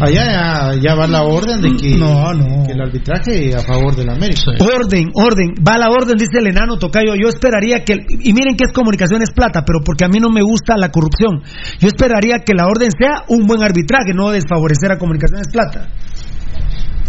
Allá 0.00 0.24
ya, 0.26 0.80
ya 0.80 0.94
va 0.94 1.06
la 1.06 1.22
orden 1.22 1.60
de 1.62 1.76
que, 1.76 1.96
No, 1.96 2.32
no. 2.34 2.66
que 2.66 2.72
el 2.72 2.80
arbitraje 2.80 3.54
a 3.54 3.60
favor 3.60 3.94
del 3.96 4.10
América. 4.10 4.52
Orden, 4.60 5.10
orden, 5.14 5.54
va 5.66 5.78
la 5.78 5.88
orden, 5.90 6.16
dice 6.16 6.38
el 6.38 6.48
enano 6.48 6.76
Tocayo. 6.76 7.14
Yo 7.14 7.28
esperaría 7.28 7.84
que, 7.84 7.94
y 8.20 8.32
miren 8.32 8.56
que 8.56 8.64
es 8.66 8.72
comunicación 8.72 9.22
es 9.22 9.30
plata, 9.30 9.62
pero 9.64 9.80
porque 9.84 10.04
a 10.04 10.08
mí 10.08 10.18
no 10.20 10.28
me 10.30 10.42
gusta 10.42 10.76
la 10.76 10.90
corrupción. 10.90 11.42
Yo 11.78 11.88
esperaría 11.88 12.40
que 12.40 12.52
la 12.54 12.66
orden 12.66 12.90
sea 12.96 13.24
un 13.28 13.46
buen 13.46 13.62
arbitraje, 13.62 14.12
no 14.14 14.30
desfavorecer 14.30 14.92
a 14.92 14.98
comunicaciones 14.98 15.48
plata. 15.50 15.88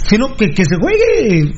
Sino 0.08 0.36
que, 0.36 0.50
que 0.52 0.64
se 0.66 0.76
juegue. 0.78 1.52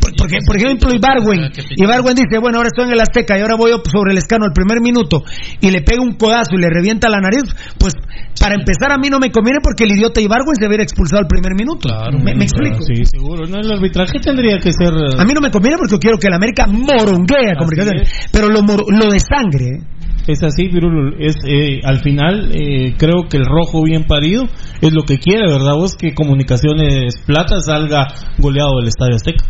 Por- 0.00 0.14
Porque, 0.16 0.38
por 0.46 0.56
ejemplo, 0.56 0.94
Ibarwen, 0.94 1.50
Ibarwen 1.76 2.14
dice, 2.14 2.38
bueno, 2.40 2.58
ahora 2.58 2.68
estoy 2.68 2.86
en 2.86 2.92
el 2.92 3.00
Azteca 3.00 3.36
y 3.36 3.42
ahora 3.42 3.56
voy 3.56 3.72
sobre 3.90 4.12
el 4.12 4.18
escano 4.18 4.46
el 4.46 4.52
primer 4.52 4.80
minuto 4.80 5.22
y 5.60 5.70
le 5.70 5.82
pega 5.82 6.00
un 6.00 6.14
codazo 6.14 6.54
y 6.54 6.58
le 6.60 6.68
revienta 6.70 7.08
la 7.10 7.18
nariz, 7.20 7.42
pues 7.78 7.92
para 8.40 8.54
empezar 8.54 8.92
a 8.92 8.98
mí 8.98 9.10
no 9.10 9.18
me 9.18 9.30
conviene 9.30 9.58
porque 9.62 9.84
el 9.84 9.90
idiota 9.92 10.20
Ibarwen 10.20 10.56
se 10.56 10.66
hubiera 10.66 10.82
expulsado 10.82 11.20
al 11.20 11.26
primer 11.26 11.54
minuto. 11.54 11.88
¿Me, 12.22 12.34
me 12.34 12.44
explico? 12.44 12.78
Sí, 12.82 13.04
seguro. 13.04 13.46
No, 13.46 13.58
el 13.58 13.70
arbitraje 13.72 14.18
tendría 14.20 14.58
que 14.58 14.72
ser. 14.72 14.92
A 15.18 15.24
mí 15.24 15.32
no 15.34 15.40
me 15.40 15.50
conviene 15.50 15.76
porque 15.76 15.92
yo 15.92 15.98
quiero 15.98 16.18
que 16.18 16.28
el 16.28 16.34
América 16.34 16.66
moronguee 16.66 17.50
a 17.52 17.56
comunicaciones. 17.58 18.08
Pero 18.32 18.48
lo, 18.48 18.62
mor- 18.62 18.84
lo 18.88 19.10
de 19.12 19.18
sangre, 19.20 19.80
Es 20.26 20.42
así, 20.42 20.68
Pirulo. 20.68 21.16
Es, 21.18 21.36
eh, 21.46 21.80
al 21.84 22.00
final, 22.00 22.50
eh, 22.54 22.94
creo 22.96 23.28
que 23.28 23.36
el 23.36 23.44
rojo 23.44 23.82
bien 23.82 24.04
parido 24.04 24.44
es 24.80 24.92
lo 24.92 25.02
que 25.02 25.18
quiere, 25.18 25.46
¿verdad? 25.46 25.74
Vos 25.76 25.96
que 25.96 26.14
Comunicaciones 26.14 27.14
Plata 27.26 27.60
salga 27.60 28.06
goleado 28.38 28.78
del 28.78 28.88
Estadio 28.88 29.16
Azteca. 29.16 29.44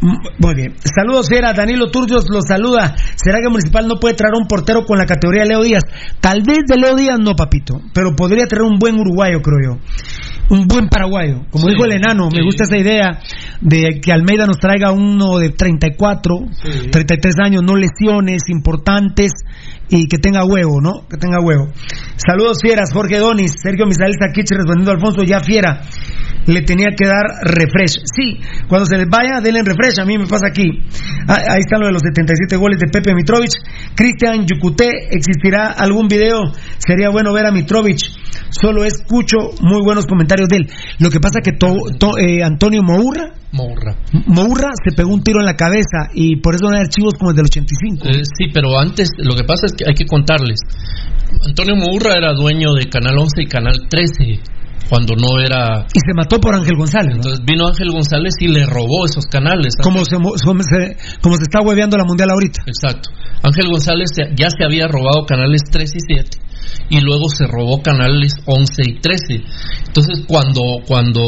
Muy 0.00 0.54
bien. 0.54 0.76
Saludos, 0.96 1.28
Fiera. 1.28 1.52
Danilo 1.52 1.90
Turcios 1.90 2.24
los 2.30 2.44
saluda. 2.48 2.94
¿Será 3.16 3.38
que 3.42 3.50
Municipal 3.50 3.86
no 3.86 3.96
puede 4.00 4.14
traer 4.14 4.34
un 4.34 4.46
portero 4.46 4.86
con 4.86 4.96
la 4.96 5.04
categoría 5.04 5.42
de 5.42 5.48
Leo 5.48 5.62
Díaz? 5.62 5.84
Tal 6.20 6.42
vez 6.42 6.60
de 6.66 6.76
Leo 6.76 6.94
Díaz 6.96 7.18
no, 7.20 7.34
papito. 7.34 7.82
Pero 7.92 8.16
podría 8.16 8.46
traer 8.46 8.62
un 8.62 8.78
buen 8.78 8.98
uruguayo, 8.98 9.42
creo 9.42 9.58
yo. 9.62 9.80
Un 10.50 10.66
buen 10.66 10.88
paraguayo. 10.88 11.46
Como 11.50 11.64
Sí, 11.66 11.70
dijo 11.72 11.84
el 11.84 11.92
enano, 11.92 12.28
me 12.30 12.38
sí. 12.40 12.44
gusta 12.44 12.64
esa 12.64 12.76
idea 12.76 13.20
de 13.60 14.00
que 14.02 14.12
Almeida 14.12 14.46
nos 14.46 14.58
traiga 14.58 14.90
uno 14.92 15.38
de 15.38 15.50
34, 15.50 16.34
33 16.90 17.34
años, 17.42 17.62
no 17.62 17.76
lesiones 17.76 18.42
importantes 18.48 19.30
y 19.88 20.06
que 20.08 20.18
tenga 20.18 20.44
huevo, 20.44 20.80
¿no? 20.80 21.06
Que 21.08 21.16
tenga 21.16 21.38
huevo. 21.40 21.68
Saludos, 22.16 22.58
Fieras. 22.62 22.92
Jorge 22.92 23.18
Donis, 23.18 23.52
Sergio 23.62 23.86
Misael 23.86 24.14
Saquich 24.18 24.50
respondiendo 24.50 24.90
a 24.90 24.94
Alfonso, 24.94 25.22
ya 25.22 25.40
Fiera. 25.40 25.80
Le 26.46 26.62
tenía 26.62 26.88
que 26.96 27.06
dar 27.06 27.22
refresh. 27.42 28.00
Sí, 28.04 28.40
cuando 28.68 28.86
se 28.86 28.96
les 28.96 29.06
vaya, 29.08 29.40
denle 29.42 29.62
refresh. 29.62 30.00
A 30.00 30.04
mí 30.04 30.16
me 30.18 30.26
pasa 30.26 30.46
aquí. 30.48 30.64
Ah, 31.28 31.40
ahí 31.50 31.60
están 31.60 31.80
lo 31.80 31.86
de 31.86 31.92
los 31.92 32.02
77 32.02 32.56
goles 32.56 32.78
de 32.80 32.88
Pepe 32.88 33.14
Mitrovic. 33.14 33.50
Cristian 33.94 34.46
Yucuté, 34.46 34.88
¿existirá 35.10 35.68
algún 35.72 36.08
video? 36.08 36.52
Sería 36.78 37.10
bueno 37.10 37.32
ver 37.32 37.46
a 37.46 37.52
Mitrovic. 37.52 37.98
Solo 38.50 38.84
escucho 38.84 39.36
muy 39.60 39.82
buenos 39.84 40.06
comentarios 40.06 40.48
de 40.48 40.56
él. 40.56 40.70
Lo 40.98 41.10
que 41.10 41.20
pasa 41.20 41.40
que 41.42 41.52
to- 41.52 41.84
to- 41.98 42.18
eh, 42.18 42.42
Antonio 42.42 42.82
Mourra, 42.82 43.32
Mourra. 43.52 43.96
Mourra 44.26 44.68
se 44.84 44.94
pegó 44.94 45.12
un 45.12 45.22
tiro 45.22 45.40
en 45.40 45.46
la 45.46 45.56
cabeza 45.56 46.08
y 46.14 46.36
por 46.36 46.54
eso 46.54 46.66
no 46.68 46.76
hay 46.76 46.82
archivos 46.82 47.14
como 47.18 47.30
el 47.30 47.36
del 47.36 47.46
85. 47.46 48.06
Eh, 48.08 48.22
sí, 48.24 48.46
pero 48.52 48.78
antes 48.78 49.10
lo 49.18 49.34
que 49.34 49.44
pasa 49.44 49.66
es 49.66 49.72
que 49.72 49.84
hay 49.86 49.94
que 49.94 50.06
contarles. 50.06 50.60
Antonio 51.46 51.76
Mourra 51.76 52.14
era 52.16 52.32
dueño 52.32 52.72
de 52.74 52.88
Canal 52.88 53.18
11 53.18 53.42
y 53.42 53.46
Canal 53.46 53.74
13 53.88 54.40
cuando 54.88 55.14
no 55.14 55.38
era... 55.40 55.86
Y 55.92 56.00
se 56.00 56.14
mató 56.14 56.40
por 56.40 56.54
Ángel 56.54 56.76
González. 56.76 57.10
¿no? 57.10 57.16
Entonces 57.16 57.40
vino 57.44 57.66
Ángel 57.68 57.90
González 57.90 58.34
y 58.40 58.48
le 58.48 58.66
robó 58.66 59.06
esos 59.06 59.26
canales. 59.26 59.74
Como 59.82 60.04
se, 60.04 60.18
mo- 60.18 60.32
como 60.44 60.62
se, 60.62 60.96
como 61.20 61.36
se 61.36 61.42
está 61.42 61.60
hueveando 61.60 61.96
la 61.96 62.04
mundial 62.04 62.30
ahorita. 62.30 62.62
Exacto. 62.66 63.10
Ángel 63.42 63.68
González 63.70 64.10
ya 64.36 64.48
se 64.50 64.64
había 64.64 64.86
robado 64.88 65.24
canales 65.26 65.62
3 65.70 65.90
y 65.94 65.98
7 66.14 66.30
y 66.90 67.00
luego 67.00 67.28
se 67.28 67.46
robó 67.46 67.80
canales 67.82 68.34
11 68.44 68.82
y 68.84 69.00
13. 69.00 69.42
Entonces 69.86 70.24
cuando 70.28 70.60
cuando 70.86 71.22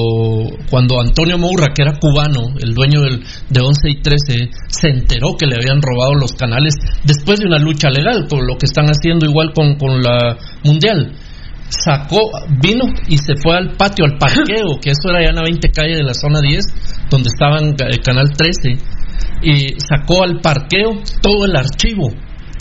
cuando 0.71 1.01
Antonio 1.01 1.39
Moura, 1.39 1.69
que 1.75 1.83
era 1.83 1.99
cubano, 1.99 2.43
el 2.61 2.75
dueño 2.75 3.01
del, 3.01 3.25
de 3.49 3.61
11 3.61 3.81
y 3.91 4.03
13, 4.03 4.51
se 4.69 4.89
enteró 4.89 5.35
que 5.39 5.47
le 5.47 5.57
habían 5.57 5.81
robado 5.81 6.15
los 6.15 6.33
canales 6.35 6.75
después 7.05 7.41
de 7.41 7.47
una 7.47 7.59
lucha 7.59 7.89
legal, 7.89 8.27
con 8.29 8.47
lo 8.47 8.57
que 8.59 8.67
están 8.67 8.87
haciendo 8.87 9.25
igual 9.27 9.53
con, 9.55 9.77
con 9.77 10.03
la 10.03 10.37
Mundial 10.65 11.13
sacó, 11.73 12.31
vino 12.61 12.85
y 13.09 13.17
se 13.17 13.35
fue 13.43 13.57
al 13.57 13.77
patio, 13.77 14.05
al 14.05 14.19
parqueo, 14.19 14.79
que 14.81 14.91
eso 14.91 15.09
era 15.09 15.23
ya 15.23 15.31
en 15.31 15.37
la 15.37 15.43
20 15.43 15.71
calle 15.71 15.97
de 15.97 16.03
la 16.03 16.15
zona 16.15 16.41
10, 16.41 16.65
donde 17.11 17.29
estaba 17.29 17.59
el 17.59 18.01
canal 18.01 18.31
13, 18.31 18.79
y 19.43 19.81
sacó 19.81 20.23
al 20.23 20.41
parqueo 20.41 21.03
todo 21.21 21.47
el 21.47 21.57
archivo 21.57 22.11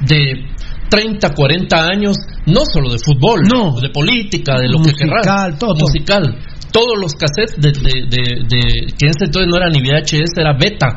de 0.07 0.45
30, 0.89 1.33
40 1.33 1.85
años, 1.87 2.17
no 2.45 2.61
solo 2.65 2.89
de 2.89 2.99
fútbol, 2.99 3.41
no. 3.43 3.79
de 3.79 3.89
política, 3.89 4.59
de 4.59 4.67
lo 4.67 4.81
que 4.81 4.93
querrás, 4.93 5.57
todo, 5.57 5.73
musical. 5.79 6.37
Todos 6.71 6.97
los 6.99 7.13
cassettes 7.13 7.59
de, 7.59 7.71
de, 7.71 8.07
de, 8.07 8.23
de, 8.47 8.61
que 8.97 9.05
en 9.05 9.11
ese 9.11 9.25
entonces 9.25 9.47
no 9.49 9.57
era 9.57 9.69
ni 9.69 9.81
VHS, 9.81 10.37
era 10.37 10.53
beta. 10.53 10.87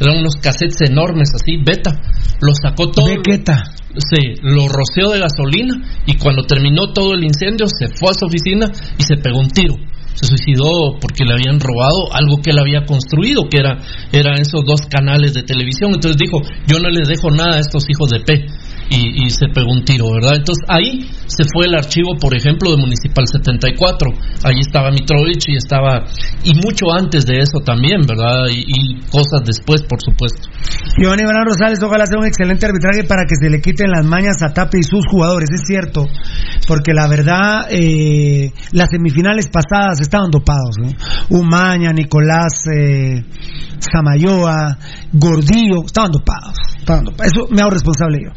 Eran 0.00 0.18
unos 0.18 0.36
cassettes 0.36 0.88
enormes 0.88 1.30
así, 1.34 1.56
beta. 1.56 1.98
Los 2.40 2.58
sacó 2.62 2.90
todo. 2.90 3.06
Bequeta. 3.06 3.64
Sí, 3.96 4.34
lo 4.42 4.68
roceó 4.68 5.10
de 5.10 5.20
gasolina 5.20 5.74
y 6.06 6.18
cuando 6.18 6.42
terminó 6.44 6.92
todo 6.92 7.14
el 7.14 7.24
incendio 7.24 7.66
se 7.66 7.88
fue 7.88 8.10
a 8.10 8.14
su 8.14 8.26
oficina 8.26 8.70
y 8.98 9.02
se 9.02 9.16
pegó 9.16 9.40
un 9.40 9.48
tiro. 9.48 9.74
Se 10.12 10.26
suicidó 10.26 10.96
porque 11.00 11.24
le 11.24 11.32
habían 11.32 11.60
robado 11.60 12.12
algo 12.12 12.40
que 12.42 12.50
él 12.50 12.58
había 12.58 12.84
construido, 12.84 13.48
que 13.50 13.58
era 13.58 13.78
eran 14.12 14.40
esos 14.40 14.64
dos 14.66 14.82
canales 14.88 15.34
de 15.34 15.42
televisión. 15.42 15.92
Entonces 15.94 16.16
dijo, 16.18 16.40
yo 16.66 16.78
no 16.78 16.90
les 16.90 17.08
dejo 17.08 17.30
nada 17.30 17.56
a 17.56 17.60
estos 17.60 17.84
hijos 17.88 18.10
de 18.10 18.20
P 18.20 18.46
y, 18.88 19.26
y, 19.26 19.30
se 19.30 19.48
pegó 19.48 19.72
un 19.72 19.84
tiro, 19.84 20.12
¿verdad? 20.12 20.36
Entonces 20.36 20.64
ahí 20.68 21.10
se 21.26 21.44
fue 21.52 21.66
el 21.66 21.74
archivo, 21.74 22.16
por 22.20 22.36
ejemplo, 22.36 22.70
de 22.70 22.76
Municipal 22.76 23.24
74. 23.26 24.10
Allí 24.44 24.60
estaba 24.60 24.90
Mitrovich 24.90 25.48
y 25.48 25.56
estaba, 25.56 26.04
y 26.44 26.54
mucho 26.54 26.92
antes 26.92 27.26
de 27.26 27.38
eso 27.38 27.58
también, 27.64 28.02
¿verdad? 28.06 28.46
Y, 28.50 28.62
y 28.66 29.00
cosas 29.10 29.42
después, 29.44 29.82
por 29.82 30.00
supuesto. 30.00 30.48
Giovanni 30.98 31.22
Iván 31.22 31.44
Rosales, 31.44 31.82
ojalá 31.82 32.06
sea 32.06 32.18
un 32.18 32.26
excelente 32.26 32.66
arbitraje 32.66 33.04
para 33.04 33.24
que 33.24 33.34
se 33.34 33.50
le 33.50 33.60
quiten 33.60 33.90
las 33.90 34.06
mañas 34.06 34.42
a 34.42 34.52
Tape 34.52 34.78
y 34.78 34.82
sus 34.82 35.04
jugadores, 35.10 35.50
es 35.52 35.62
cierto, 35.66 36.06
porque 36.66 36.92
la 36.94 37.06
verdad, 37.08 37.66
eh, 37.70 38.52
las 38.72 38.88
semifinales 38.90 39.48
pasadas 39.48 40.00
estaban 40.00 40.30
dopados, 40.30 40.76
¿no? 40.78 40.90
Umaña, 41.30 41.92
Nicolás 41.92 42.52
eh, 42.74 43.24
Gordillo, 45.12 45.84
estaban 45.84 46.12
dopados. 46.12 46.56
Eso 47.24 47.48
me 47.50 47.62
hago 47.62 47.70
responsable 47.70 48.18
yo. 48.22 48.30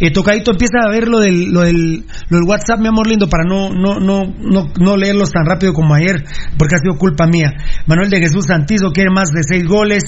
Eh, 0.00 0.12
Tocadito 0.12 0.52
empieza 0.52 0.78
a 0.86 0.90
ver 0.90 1.08
lo 1.08 1.18
del, 1.18 1.52
lo 1.52 1.62
del, 1.62 2.04
lo 2.28 2.38
del 2.38 2.48
WhatsApp, 2.48 2.80
mi 2.80 2.88
amor 2.88 3.06
lindo, 3.06 3.28
para 3.28 3.44
no, 3.44 3.70
no, 3.70 3.98
no, 3.98 4.32
no, 4.38 4.72
no 4.78 4.96
leerlos 4.96 5.30
tan 5.30 5.44
rápido 5.44 5.72
como 5.72 5.94
ayer, 5.94 6.24
porque 6.58 6.76
ha 6.76 6.78
sido 6.78 6.96
culpa 6.96 7.26
mía. 7.26 7.52
Manuel 7.86 8.10
de 8.10 8.20
Jesús 8.20 8.46
Santizo 8.46 8.90
quiere 8.92 9.10
más 9.10 9.30
de 9.30 9.42
seis 9.42 9.66
goles 9.66 10.04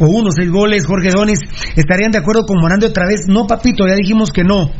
o 0.00 0.06
uno, 0.06 0.30
seis 0.30 0.50
goles, 0.50 0.86
Jorge 0.86 1.10
Donis, 1.10 1.40
¿estarían 1.76 2.12
de 2.12 2.18
acuerdo 2.18 2.44
con 2.46 2.60
Morandi 2.60 2.86
otra 2.86 3.06
vez? 3.06 3.22
No, 3.28 3.46
papito, 3.46 3.84
ya 3.86 3.94
dijimos 3.94 4.30
que 4.30 4.44
no. 4.44 4.70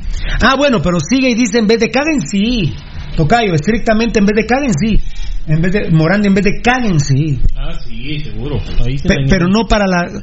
Ah, 0.40 0.54
bueno, 0.56 0.80
pero 0.82 0.98
sigue 1.00 1.30
y 1.30 1.34
dice 1.34 1.58
en 1.58 1.66
vez 1.66 1.80
de 1.80 1.90
caguen, 1.90 2.20
sí. 2.20 2.74
Tocayo, 3.16 3.54
estrictamente 3.54 4.20
en 4.20 4.26
vez 4.26 4.36
de 4.36 4.46
caguen, 4.46 4.72
sí. 4.74 5.00
En 5.48 5.60
vez 5.60 5.72
de 5.72 5.90
Morandi, 5.90 6.28
en 6.28 6.34
vez 6.34 6.44
de 6.44 6.60
caguen, 6.62 7.00
sí. 7.00 7.40
Ah, 7.56 7.72
sí, 7.84 8.20
seguro. 8.20 8.58
Pe 8.58 9.16
pero 9.28 9.48
no 9.48 9.66
para 9.66 9.86
la. 9.86 10.22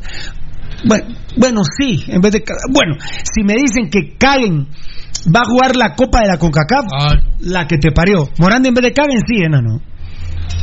Bueno, 0.88 1.06
bueno, 1.38 1.62
sí, 1.78 2.04
en 2.08 2.22
vez 2.22 2.32
de. 2.32 2.44
Bueno, 2.72 2.96
si 3.24 3.44
me 3.44 3.54
dicen 3.56 3.90
que 3.90 4.18
caguen 4.18 4.68
va 5.34 5.42
a 5.42 5.50
jugar 5.50 5.76
la 5.76 5.96
Copa 5.96 6.22
de 6.22 6.28
la 6.28 6.38
CONCACAF, 6.38 6.86
ah, 6.94 7.16
no. 7.16 7.52
la 7.52 7.68
que 7.68 7.78
te 7.78 7.92
parió. 7.92 8.30
Morandi, 8.38 8.70
en 8.70 8.76
vez 8.76 8.84
de 8.84 8.94
caguen, 8.94 9.22
sí, 9.28 9.44
enano. 9.44 9.82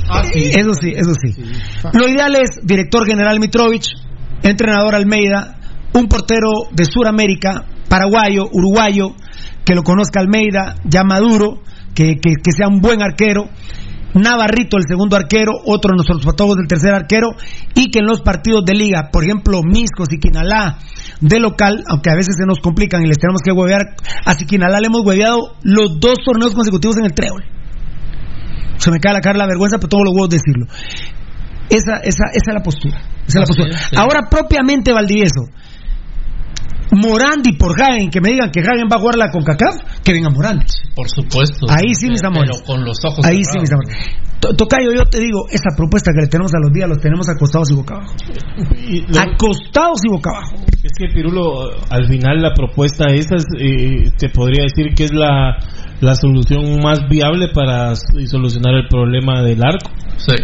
Ah, 0.09 0.23
sí. 0.24 0.53
Eso 0.55 0.74
sí, 0.74 0.93
eso 0.94 1.12
sí. 1.15 1.32
Sí. 1.32 1.43
Lo 1.93 2.09
ideal 2.09 2.35
es 2.36 2.61
director 2.62 3.07
general 3.07 3.40
Mitrovich, 3.40 3.89
entrenador 4.43 4.94
Almeida, 4.94 5.57
un 5.94 6.07
portero 6.09 6.69
de 6.73 6.85
Sudamérica, 6.85 7.65
paraguayo, 7.89 8.49
uruguayo, 8.53 9.15
que 9.65 9.74
lo 9.74 9.82
conozca 9.82 10.20
Almeida, 10.20 10.77
ya 10.85 11.05
maduro, 11.05 11.62
que, 11.94 12.16
que, 12.16 12.35
que 12.43 12.53
sea 12.53 12.69
un 12.69 12.81
buen 12.81 13.03
arquero. 13.03 13.49
Navarrito, 14.14 14.76
el 14.76 14.84
segundo 14.86 15.16
arquero, 15.16 15.52
otro 15.64 15.93
de 15.93 15.97
nuestros 15.97 16.24
patólogos 16.24 16.59
del 16.59 16.68
tercer 16.68 16.93
arquero, 16.93 17.30
y 17.74 17.90
que 17.90 18.01
en 18.01 18.06
los 18.06 18.20
partidos 18.20 18.64
de 18.64 18.74
liga, 18.74 19.10
por 19.12 19.24
ejemplo, 19.24 19.62
Miscos 19.62 20.09
y 20.12 20.18
Quinalá, 20.18 20.78
de 21.20 21.40
local, 21.40 21.82
aunque 21.89 22.10
a 22.10 22.14
veces 22.14 22.34
se 22.39 22.47
nos 22.47 22.59
complican 22.59 23.02
y 23.02 23.09
les 23.09 23.18
tenemos 23.18 23.40
que 23.43 23.52
huevear, 23.52 23.82
a 24.24 24.34
Siquinalá 24.34 24.80
le 24.80 24.86
hemos 24.86 25.02
hueveado 25.05 25.55
los 25.62 26.01
dos 26.01 26.18
torneos 26.24 26.55
consecutivos 26.55 26.97
en 26.98 27.05
el 27.06 27.14
trébol. 27.14 27.44
Se 28.76 28.90
me 28.90 28.98
cae 28.98 29.12
la 29.12 29.20
cara 29.20 29.39
la 29.39 29.47
vergüenza, 29.47 29.78
pero 29.78 29.89
todos 29.89 30.05
los 30.05 30.14
huevos 30.14 30.30
decirlo. 30.30 30.66
Esa, 31.70 31.97
esa, 31.98 32.26
esa 32.34 32.51
es 32.51 32.55
la 32.55 32.62
postura. 32.62 32.98
Esa 33.26 33.40
es 33.40 33.40
la 33.40 33.47
postura. 33.47 33.78
Ahora, 33.97 34.28
propiamente 34.28 34.93
Valdivieso. 34.93 35.47
Morandi 36.93 37.52
por 37.56 37.73
Hagen, 37.81 38.10
que 38.10 38.20
me 38.20 38.31
digan 38.31 38.51
que 38.51 38.60
Hagen 38.60 38.89
va 38.90 38.97
a 38.97 39.01
jugar 39.01 39.16
la 39.16 39.31
CONCACAF, 39.31 40.02
que 40.05 40.12
venga 40.12 40.31
Morandi. 40.31 40.64
Por 40.94 41.09
supuesto. 41.09 41.66
Ahí 41.69 41.94
sí, 41.94 42.09
mis 42.09 42.23
amores. 42.23 42.51
Pero 42.52 42.64
con 42.64 42.85
los 42.85 43.02
ojos 43.05 43.24
Ahí 43.24 43.43
sí, 43.44 43.59
mis 43.59 43.73
amores. 43.73 43.97
To- 44.40 44.55
Tocayo, 44.55 44.93
yo 44.93 45.05
te 45.06 45.20
digo, 45.20 45.47
esa 45.51 45.70
propuesta 45.77 46.10
que 46.14 46.23
le 46.23 46.27
tenemos 46.27 46.52
a 46.55 46.59
los 46.60 46.73
días, 46.73 46.89
los 46.89 46.98
tenemos 47.01 47.28
acostados 47.28 47.70
y 47.70 47.74
boca 47.74 47.94
abajo. 47.94 48.14
Y 48.89 49.01
lo- 49.12 49.20
Acostados 49.20 50.01
y 50.05 50.09
boca 50.10 50.31
abajo. 50.31 50.56
Es 50.82 50.93
que 50.98 51.06
Pirulo, 51.14 51.70
al 51.90 52.06
final 52.09 52.43
la 52.43 52.52
propuesta 52.52 53.06
esa 53.06 53.36
es, 53.36 53.47
eh, 53.59 54.10
te 54.19 54.28
podría 54.31 54.64
decir 54.64 54.94
que 54.94 55.05
es 55.05 55.14
la, 55.14 55.56
la 56.02 56.14
solución 56.16 56.80
más 56.82 56.98
viable 57.08 57.48
para 57.54 57.94
solucionar 57.94 58.74
el 58.74 58.88
problema 58.88 59.40
del 59.42 59.62
arco. 59.64 59.90
Sí. 60.18 60.34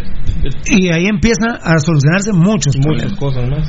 Y 0.78 0.88
ahí 0.88 1.06
empiezan 1.06 1.58
a 1.62 1.78
solucionarse 1.78 2.32
muchos 2.32 2.74
Muchas 2.76 3.12
problemas. 3.12 3.18
cosas 3.18 3.48
más. 3.50 3.68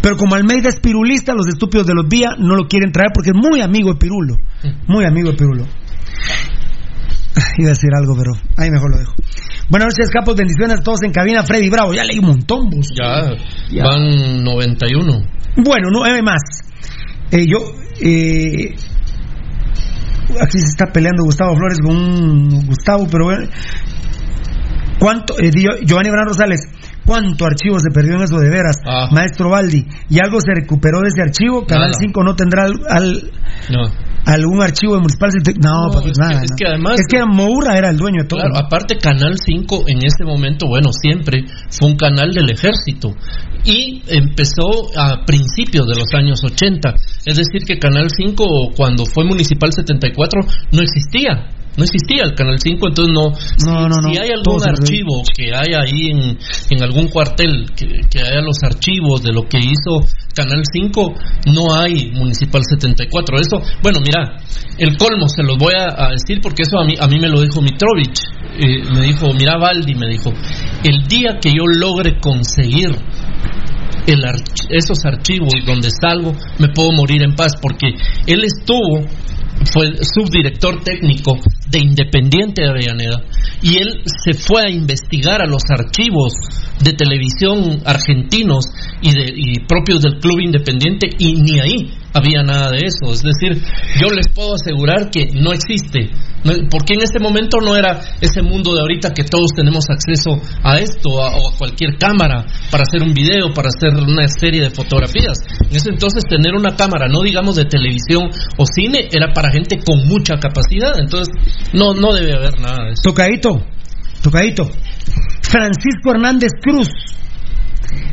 Pero 0.00 0.16
como 0.16 0.34
Almeida 0.36 0.68
es 0.68 0.80
pirulista, 0.80 1.34
los 1.34 1.46
estúpidos 1.48 1.86
de 1.86 1.94
los 1.94 2.08
días 2.08 2.34
no 2.38 2.54
lo 2.56 2.66
quieren 2.68 2.92
traer 2.92 3.10
porque 3.12 3.30
es 3.30 3.36
muy 3.36 3.60
amigo 3.60 3.92
de 3.92 3.98
Pirulo. 3.98 4.36
Muy 4.86 5.04
amigo 5.04 5.30
de 5.32 5.36
Pirulo. 5.36 5.64
Iba 7.58 7.66
a 7.68 7.70
decir 7.74 7.90
algo, 7.98 8.14
pero 8.16 8.32
ahí 8.56 8.70
mejor 8.70 8.90
lo 8.92 8.98
dejo. 8.98 9.14
Buenas 9.68 9.94
noches, 9.94 10.10
capos, 10.10 10.36
bendiciones 10.36 10.80
a 10.80 10.82
todos 10.82 11.02
en 11.02 11.12
cabina. 11.12 11.42
Freddy 11.42 11.68
Bravo, 11.68 11.92
ya 11.92 12.04
leí 12.04 12.18
un 12.18 12.26
montón, 12.26 12.70
vos. 12.70 12.88
Ya, 12.96 13.32
Ya. 13.70 13.84
van 13.84 14.42
91. 14.44 15.22
Bueno, 15.56 15.88
nueve 15.90 16.22
más. 16.22 16.40
Eh, 17.30 17.44
yo, 17.46 17.58
eh, 18.00 18.74
aquí 20.40 20.58
se 20.58 20.66
está 20.68 20.86
peleando 20.92 21.24
Gustavo 21.24 21.56
Flores 21.56 21.78
con 21.84 21.96
un 21.96 22.66
Gustavo, 22.66 23.06
pero 23.10 23.24
bueno. 23.26 23.46
¿Cuánto, 24.98 25.38
eh, 25.38 25.50
Giovanni 25.84 26.10
Bran 26.10 26.26
Rosales, 26.26 26.60
cuánto 27.06 27.46
archivo 27.46 27.78
se 27.78 27.90
perdió 27.94 28.16
en 28.16 28.22
eso 28.22 28.38
de 28.38 28.50
veras, 28.50 28.76
Ah. 28.84 29.08
maestro 29.12 29.48
Baldi? 29.50 29.86
¿Y 30.10 30.18
algo 30.20 30.40
se 30.40 30.52
recuperó 30.54 31.00
de 31.00 31.08
ese 31.08 31.22
archivo? 31.22 31.64
Canal 31.66 31.90
Nada. 31.90 31.98
5 32.00 32.24
no 32.24 32.34
tendrá 32.34 32.64
al, 32.64 32.72
al- 32.88 33.30
No. 33.70 33.84
Algún 34.34 34.62
archivo 34.62 34.94
de 34.94 35.00
municipal. 35.00 35.30
No, 35.62 35.86
No, 35.86 35.90
papi, 35.92 36.10
es 36.10 36.18
que- 36.18 36.20
nada. 36.20 36.42
es 36.44 36.50
no. 36.50 36.56
que 36.56 36.66
además- 36.66 37.00
Es 37.00 37.06
que 37.08 37.24
Moura 37.24 37.78
era 37.78 37.90
el 37.90 37.96
dueño 37.96 38.22
de 38.22 38.28
todo. 38.28 38.40
Claro, 38.40 38.56
aparte 38.56 38.96
Canal 38.98 39.36
5 39.44 39.84
en 39.88 39.98
ese 40.04 40.24
momento, 40.24 40.66
bueno, 40.68 40.90
siempre 40.92 41.44
fue 41.70 41.88
un 41.90 41.96
canal 41.96 42.30
del 42.32 42.50
ejército 42.50 43.14
y 43.64 44.02
empezó 44.08 44.88
a 44.96 45.24
principios 45.24 45.86
de 45.88 45.94
los 45.96 46.08
años 46.14 46.40
80. 46.44 46.94
Es 47.24 47.36
decir, 47.36 47.62
que 47.66 47.78
Canal 47.78 48.08
5 48.14 48.44
cuando 48.76 49.04
fue 49.06 49.24
Municipal 49.24 49.72
74 49.72 50.40
no 50.72 50.82
existía. 50.82 51.48
No 51.78 51.84
existía 51.84 52.24
el 52.24 52.34
Canal 52.34 52.58
5, 52.58 52.88
entonces 52.88 53.14
no... 53.14 53.34
si, 53.34 53.64
No, 53.64 53.88
no, 53.88 53.96
no, 54.02 54.08
si 54.12 54.18
hay 54.18 54.30
algún 54.30 54.44
archivo 54.68 55.22
que 55.34 55.54
hay 55.54 55.72
ahí 55.74 56.10
en, 56.10 56.36
en 56.70 56.82
algún 56.82 57.06
cuartel, 57.08 57.70
que, 57.76 58.00
que 58.10 58.18
haya 58.20 58.40
los 58.42 58.58
archivos 58.64 59.22
de 59.22 59.32
lo 59.32 59.42
que 59.48 59.58
hizo 59.58 60.04
Canal 60.34 60.62
5, 60.72 61.14
no 61.54 61.74
hay 61.74 62.10
Municipal 62.12 62.62
74. 62.68 63.38
Eso, 63.38 63.62
bueno, 63.82 64.00
mira, 64.04 64.36
el 64.76 64.96
colmo 64.96 65.28
se 65.28 65.42
los 65.42 65.56
voy 65.56 65.74
a, 65.74 66.06
a 66.06 66.10
decir 66.10 66.40
porque 66.42 66.62
eso 66.62 66.78
a 66.78 66.84
mí, 66.84 66.94
a 67.00 67.06
mí 67.06 67.18
me 67.20 67.28
lo 67.28 67.40
dijo 67.42 67.60
Mitrovich. 67.62 68.18
Eh, 68.58 68.82
me 68.92 69.02
dijo, 69.02 69.32
mira 69.38 69.56
Valdi, 69.56 69.94
me 69.94 70.08
dijo, 70.08 70.32
el 70.82 71.06
día 71.06 71.38
que 71.40 71.50
yo 71.50 71.64
logre 71.66 72.18
conseguir 72.20 72.90
el 74.06 74.20
arch- 74.24 74.66
esos 74.70 74.98
archivos 75.04 75.52
donde 75.66 75.90
salgo, 75.90 76.32
me 76.58 76.68
puedo 76.74 76.90
morir 76.92 77.22
en 77.22 77.34
paz 77.34 77.52
porque 77.60 77.88
él 78.26 78.42
estuvo 78.44 79.04
fue 79.64 79.90
subdirector 80.02 80.82
técnico 80.82 81.38
de 81.68 81.78
Independiente 81.80 82.62
de 82.62 82.68
Avellaneda 82.68 83.22
y 83.62 83.76
él 83.76 84.02
se 84.04 84.34
fue 84.34 84.62
a 84.62 84.70
investigar 84.70 85.42
a 85.42 85.46
los 85.46 85.62
archivos 85.70 86.32
de 86.82 86.92
televisión 86.92 87.82
argentinos 87.84 88.66
y, 89.02 89.12
de, 89.12 89.32
y 89.34 89.60
propios 89.66 90.02
del 90.02 90.18
club 90.20 90.40
independiente 90.40 91.08
y 91.18 91.34
ni 91.34 91.58
ahí 91.60 91.90
había 92.18 92.42
nada 92.42 92.70
de 92.70 92.86
eso. 92.86 93.12
Es 93.12 93.22
decir, 93.22 93.62
yo 94.00 94.10
les 94.10 94.28
puedo 94.28 94.54
asegurar 94.54 95.10
que 95.10 95.30
no 95.34 95.52
existe. 95.52 96.10
Porque 96.70 96.94
en 96.94 97.02
ese 97.02 97.18
momento 97.18 97.58
no 97.60 97.76
era 97.76 98.00
ese 98.20 98.42
mundo 98.42 98.72
de 98.72 98.80
ahorita 98.80 99.12
que 99.12 99.24
todos 99.24 99.50
tenemos 99.54 99.84
acceso 99.90 100.40
a 100.62 100.78
esto 100.78 101.08
o 101.10 101.48
a 101.50 101.56
cualquier 101.58 101.98
cámara 101.98 102.46
para 102.70 102.84
hacer 102.84 103.02
un 103.02 103.12
video, 103.12 103.52
para 103.52 103.68
hacer 103.68 103.94
una 103.94 104.28
serie 104.28 104.62
de 104.62 104.70
fotografías. 104.70 105.38
En 105.68 105.76
ese 105.76 105.90
entonces 105.90 106.24
tener 106.24 106.54
una 106.54 106.76
cámara, 106.76 107.08
no 107.08 107.22
digamos 107.22 107.56
de 107.56 107.64
televisión 107.64 108.30
o 108.56 108.64
cine, 108.66 109.08
era 109.10 109.32
para 109.32 109.50
gente 109.50 109.78
con 109.84 110.06
mucha 110.06 110.36
capacidad. 110.36 110.98
Entonces 110.98 111.34
no, 111.72 111.94
no 111.94 112.12
debe 112.12 112.34
haber 112.34 112.60
nada 112.60 112.84
de 112.86 112.92
eso. 112.92 113.02
Tocadito, 113.02 113.64
tocadito. 114.22 114.70
Francisco 115.42 116.12
Hernández 116.12 116.52
Cruz. 116.62 116.88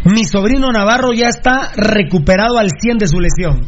Mi 0.06 0.26
sobrino 0.26 0.72
Navarro 0.72 1.14
ya 1.14 1.28
está 1.28 1.72
recuperado 1.76 2.58
al 2.58 2.70
100 2.80 2.98
de 2.98 3.08
su 3.08 3.20
lesión. 3.20 3.68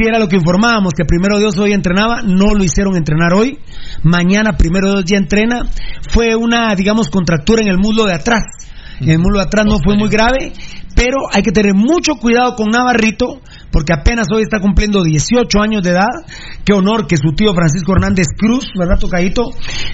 Si 0.00 0.06
era 0.06 0.18
lo 0.18 0.28
que 0.28 0.36
informábamos, 0.36 0.94
que 0.94 1.04
primero 1.04 1.38
Dios 1.38 1.58
hoy 1.58 1.74
entrenaba, 1.74 2.22
no 2.22 2.54
lo 2.54 2.64
hicieron 2.64 2.96
entrenar 2.96 3.34
hoy. 3.34 3.58
Mañana 4.02 4.56
primero 4.56 4.92
Dios 4.92 5.04
ya 5.04 5.18
entrena. 5.18 5.68
Fue 6.08 6.34
una, 6.36 6.74
digamos, 6.74 7.10
contractura 7.10 7.60
en 7.60 7.68
el 7.68 7.76
muslo 7.76 8.06
de 8.06 8.14
atrás. 8.14 8.44
En 8.98 9.10
el 9.10 9.18
muslo 9.18 9.40
de 9.40 9.44
atrás 9.44 9.66
no 9.66 9.78
fue 9.78 9.98
muy 9.98 10.08
grave, 10.08 10.54
pero 10.96 11.18
hay 11.30 11.42
que 11.42 11.52
tener 11.52 11.74
mucho 11.74 12.14
cuidado 12.14 12.56
con 12.56 12.70
Navarrito, 12.70 13.42
porque 13.72 13.92
apenas 13.92 14.26
hoy 14.34 14.42
está 14.42 14.60
cumpliendo 14.60 15.02
18 15.02 15.60
años 15.60 15.82
de 15.82 15.90
edad. 15.90 16.08
Qué 16.64 16.72
honor 16.72 17.06
que 17.06 17.16
su 17.16 17.32
tío 17.34 17.54
Francisco 17.54 17.92
Hernández 17.92 18.26
Cruz, 18.36 18.66
¿verdad, 18.78 18.98
Tocadito? 18.98 19.44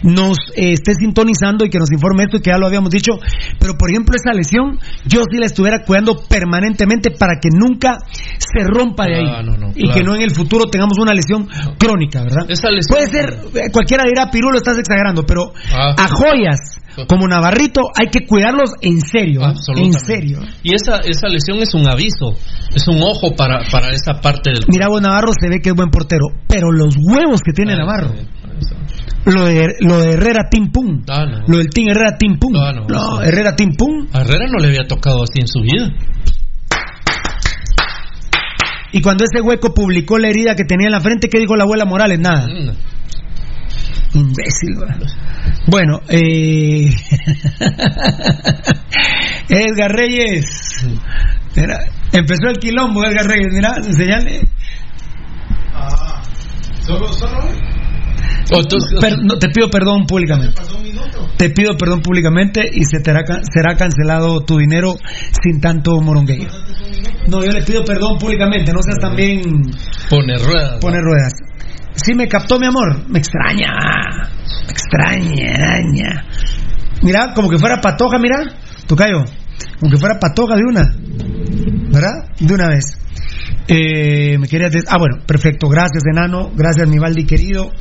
Nos 0.02 0.36
eh, 0.56 0.72
esté 0.72 0.94
sintonizando 0.94 1.64
y 1.64 1.70
que 1.70 1.78
nos 1.78 1.90
informe 1.92 2.24
esto, 2.24 2.38
que 2.40 2.50
ya 2.50 2.58
lo 2.58 2.66
habíamos 2.66 2.90
dicho. 2.90 3.12
Pero, 3.58 3.74
por 3.78 3.90
ejemplo, 3.90 4.14
esa 4.16 4.32
lesión, 4.36 4.78
yo 5.06 5.22
sí 5.30 5.38
la 5.38 5.46
estuviera 5.46 5.84
cuidando 5.84 6.16
permanentemente 6.28 7.10
para 7.10 7.34
que 7.40 7.48
nunca 7.52 7.98
se 8.38 8.64
rompa 8.66 9.04
de 9.06 9.16
ahí. 9.18 9.26
Ah, 9.28 9.42
no, 9.42 9.56
no, 9.56 9.70
y 9.74 9.82
claro. 9.82 9.94
que 9.94 10.02
no 10.04 10.14
en 10.14 10.22
el 10.22 10.30
futuro 10.30 10.64
tengamos 10.66 10.98
una 10.98 11.12
lesión 11.14 11.48
crónica, 11.78 12.22
¿verdad? 12.22 12.46
Esa 12.48 12.68
lesión- 12.70 12.96
Puede 12.96 13.06
ser, 13.08 13.38
eh, 13.54 13.70
cualquiera 13.72 14.04
dirá, 14.04 14.30
Pirulo, 14.30 14.56
estás 14.56 14.78
exagerando, 14.78 15.24
pero 15.26 15.52
Ah. 15.72 15.94
a 15.98 16.08
joyas 16.08 16.58
como 17.06 17.28
Navarrito 17.28 17.82
hay 17.94 18.06
que 18.06 18.26
cuidarlos 18.26 18.70
en 18.80 19.00
serio. 19.00 19.42
¿eh? 19.42 19.54
En 19.76 19.92
serio. 19.92 20.40
Y 20.62 20.74
esa, 20.74 20.98
esa 20.98 21.28
lesión 21.28 21.58
es 21.58 21.74
un 21.74 21.88
aviso, 21.88 22.32
es 22.74 22.88
un 22.88 23.02
ojo 23.02 23.34
para, 23.36 23.60
para 23.70 23.90
esa 23.90 24.20
parte 24.20 24.50
del 24.50 24.64
Mira, 24.68 24.88
vos 24.88 25.02
Navarro 25.02 25.32
se 25.38 25.48
ve 25.48 25.60
que 25.60 25.70
es 25.70 25.74
buen 25.74 25.90
portero, 25.90 26.26
pero 26.46 26.72
los 26.72 26.94
huevos 26.96 27.40
que 27.42 27.52
tiene 27.52 27.76
Navarro. 27.76 28.14
Lo 29.26 29.44
de, 29.44 29.74
lo 29.80 29.98
de 29.98 30.12
Herrera 30.12 30.48
Tim 30.48 30.70
Pum. 30.70 31.02
Ah, 31.08 31.26
no. 31.26 31.44
Lo 31.48 31.58
del 31.58 31.68
Team 31.68 31.88
Herrera 31.88 32.16
Tim 32.16 32.38
Pum. 32.38 32.54
Ah, 32.56 32.72
no. 32.72 33.22
Herrera 33.22 33.56
Tim 33.56 33.72
Pum. 33.76 34.06
A 34.12 34.20
Herrera 34.20 34.46
no 34.46 34.58
le 34.60 34.68
había 34.68 34.86
tocado 34.86 35.24
así 35.24 35.40
en 35.40 35.48
su 35.48 35.60
vida. 35.60 35.92
Y 38.92 39.02
cuando 39.02 39.24
ese 39.24 39.42
hueco 39.42 39.74
publicó 39.74 40.18
la 40.18 40.28
herida 40.28 40.54
que 40.54 40.64
tenía 40.64 40.86
en 40.86 40.92
la 40.92 41.00
frente, 41.00 41.28
¿qué 41.28 41.38
dijo 41.38 41.56
la 41.56 41.64
abuela 41.64 41.84
Morales? 41.84 42.20
Nada. 42.20 42.46
Mm. 42.46 42.70
Imbécil. 44.16 44.74
Bueno, 45.66 46.00
eh... 46.08 46.90
Edgar 49.48 49.90
Reyes. 49.92 50.86
Mira, 51.54 51.78
empezó 52.12 52.48
el 52.50 52.58
quilombo, 52.58 53.04
Edgar 53.04 53.26
Reyes. 53.26 53.48
Mira, 53.52 53.76
enseñale. 53.76 54.40
Ah, 55.74 56.22
solo, 56.80 57.12
solo 57.12 57.44
Per- 59.00 59.18
no, 59.24 59.38
te 59.38 59.48
pido 59.48 59.68
perdón 59.68 60.06
públicamente. 60.06 60.60
Te 61.36 61.50
pido 61.50 61.76
perdón 61.76 62.00
públicamente 62.00 62.70
y 62.72 62.84
se 62.84 63.00
te 63.00 63.10
hará 63.10 63.24
será 63.52 63.76
cancelado 63.76 64.40
tu 64.42 64.58
dinero 64.58 64.96
sin 65.42 65.60
tanto 65.60 66.00
morongueño. 66.00 66.48
No, 67.28 67.44
yo 67.44 67.50
le 67.50 67.62
pido 67.62 67.84
perdón 67.84 68.18
públicamente, 68.18 68.72
no 68.72 68.80
seas 68.82 68.98
también 69.00 69.42
Pone 70.08 70.38
ruedas. 70.38 70.78
poner 70.80 71.02
ruedas. 71.02 71.32
Sí 71.96 72.14
me 72.14 72.28
captó 72.28 72.58
mi 72.58 72.66
amor, 72.66 73.08
me 73.08 73.18
extraña, 73.18 73.72
me 74.66 74.72
extraña. 74.72 76.24
Mira, 77.02 77.32
como 77.34 77.48
que 77.48 77.58
fuera 77.58 77.80
patoja, 77.80 78.18
mira, 78.18 78.36
tocayo, 78.86 79.24
como 79.80 79.90
que 79.90 79.98
fuera 79.98 80.18
patoja 80.18 80.56
de 80.56 80.62
una, 80.62 80.94
¿verdad? 81.90 82.28
De 82.38 82.54
una 82.54 82.68
vez. 82.68 82.98
Eh, 83.68 84.38
me 84.38 84.46
querías 84.46 84.70
decir, 84.70 84.88
ah 84.88 84.96
bueno, 84.98 85.24
perfecto, 85.26 85.68
gracias 85.68 86.04
enano, 86.10 86.50
gracias 86.54 86.88
mi 86.88 86.98
Valdi 86.98 87.24
querido, 87.24 87.72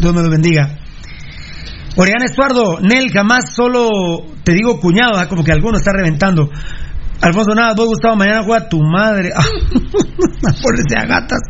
Dios 0.00 0.14
me 0.14 0.22
lo 0.22 0.30
bendiga. 0.30 0.78
Oriana 1.96 2.26
Estuardo, 2.26 2.80
Nel, 2.80 3.10
jamás 3.12 3.54
solo 3.54 3.88
te 4.44 4.52
digo 4.52 4.78
cuñado, 4.80 5.18
ah, 5.18 5.28
como 5.28 5.44
que 5.44 5.52
alguno 5.52 5.78
está 5.78 5.92
reventando. 5.92 6.48
Alfonso 7.20 7.52
Navas, 7.54 7.74
vos 7.76 7.86
Gustavo, 7.88 8.16
mañana 8.16 8.42
juega 8.44 8.68
tu 8.68 8.80
madre. 8.80 9.30
Ponerse 10.62 10.96
a 10.96 11.04
gatas. 11.06 11.40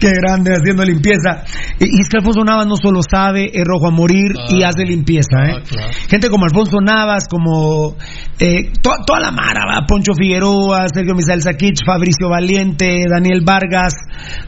Qué 0.00 0.10
grande 0.12 0.52
haciendo 0.54 0.84
limpieza. 0.84 1.42
Y, 1.80 1.84
y 1.86 2.00
es 2.02 2.08
que 2.08 2.18
Alfonso 2.18 2.44
Navas 2.44 2.66
no 2.66 2.76
solo 2.76 3.00
sabe, 3.08 3.50
es 3.52 3.64
rojo 3.64 3.88
a 3.88 3.90
morir 3.90 4.32
y 4.48 4.62
hace 4.62 4.84
limpieza. 4.84 5.44
¿eh? 5.48 5.62
Gente 6.08 6.28
como 6.30 6.44
Alfonso 6.44 6.80
Navas, 6.80 7.24
como 7.28 7.96
eh, 8.38 8.70
to- 8.80 9.02
toda 9.06 9.20
la 9.20 9.30
mara, 9.32 9.62
¿va? 9.66 9.84
Poncho 9.86 10.12
Figueroa, 10.14 10.86
Sergio 10.92 11.14
Misael 11.14 11.42
Saquich, 11.42 11.84
Fabricio 11.84 12.28
Valiente, 12.28 13.04
Daniel 13.10 13.42
Vargas. 13.44 13.94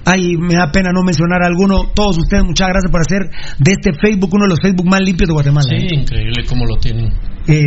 Ay, 0.04 0.36
me 0.38 0.54
da 0.54 0.70
pena 0.70 0.90
no 0.94 1.02
mencionar 1.02 1.42
a 1.42 1.46
alguno. 1.46 1.90
Todos 1.94 2.16
ustedes, 2.18 2.44
muchas 2.44 2.68
gracias 2.68 2.90
por 2.92 3.00
hacer 3.00 3.22
de 3.58 3.72
este 3.72 3.90
Facebook 4.00 4.30
uno 4.32 4.44
de 4.44 4.50
los 4.50 4.60
Facebook 4.62 4.86
más 4.88 5.00
limpios 5.00 5.26
de 5.28 5.32
Guatemala. 5.34 5.66
Sí, 5.68 5.74
¿eh? 5.86 5.94
increíble 6.00 6.44
cómo 6.48 6.64
lo 6.64 6.76
tienen. 6.76 7.12
Eh, 7.48 7.60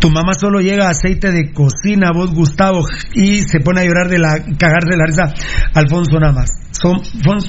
tu 0.00 0.10
mamá 0.10 0.32
solo 0.38 0.60
llega 0.60 0.88
aceite 0.88 1.32
de 1.32 1.52
cocina, 1.52 2.10
vos 2.14 2.32
Gustavo, 2.34 2.80
y 3.14 3.40
se 3.40 3.60
pone 3.60 3.80
a 3.80 3.84
llorar 3.84 4.08
de 4.08 4.18
la 4.18 4.34
cagarse 4.58 4.90
de 4.90 4.96
la 4.96 5.06
risa. 5.06 5.34
Alfonso 5.74 6.18
Navas. 6.20 6.48
Son, 6.72 7.00
Fon- 7.22 7.44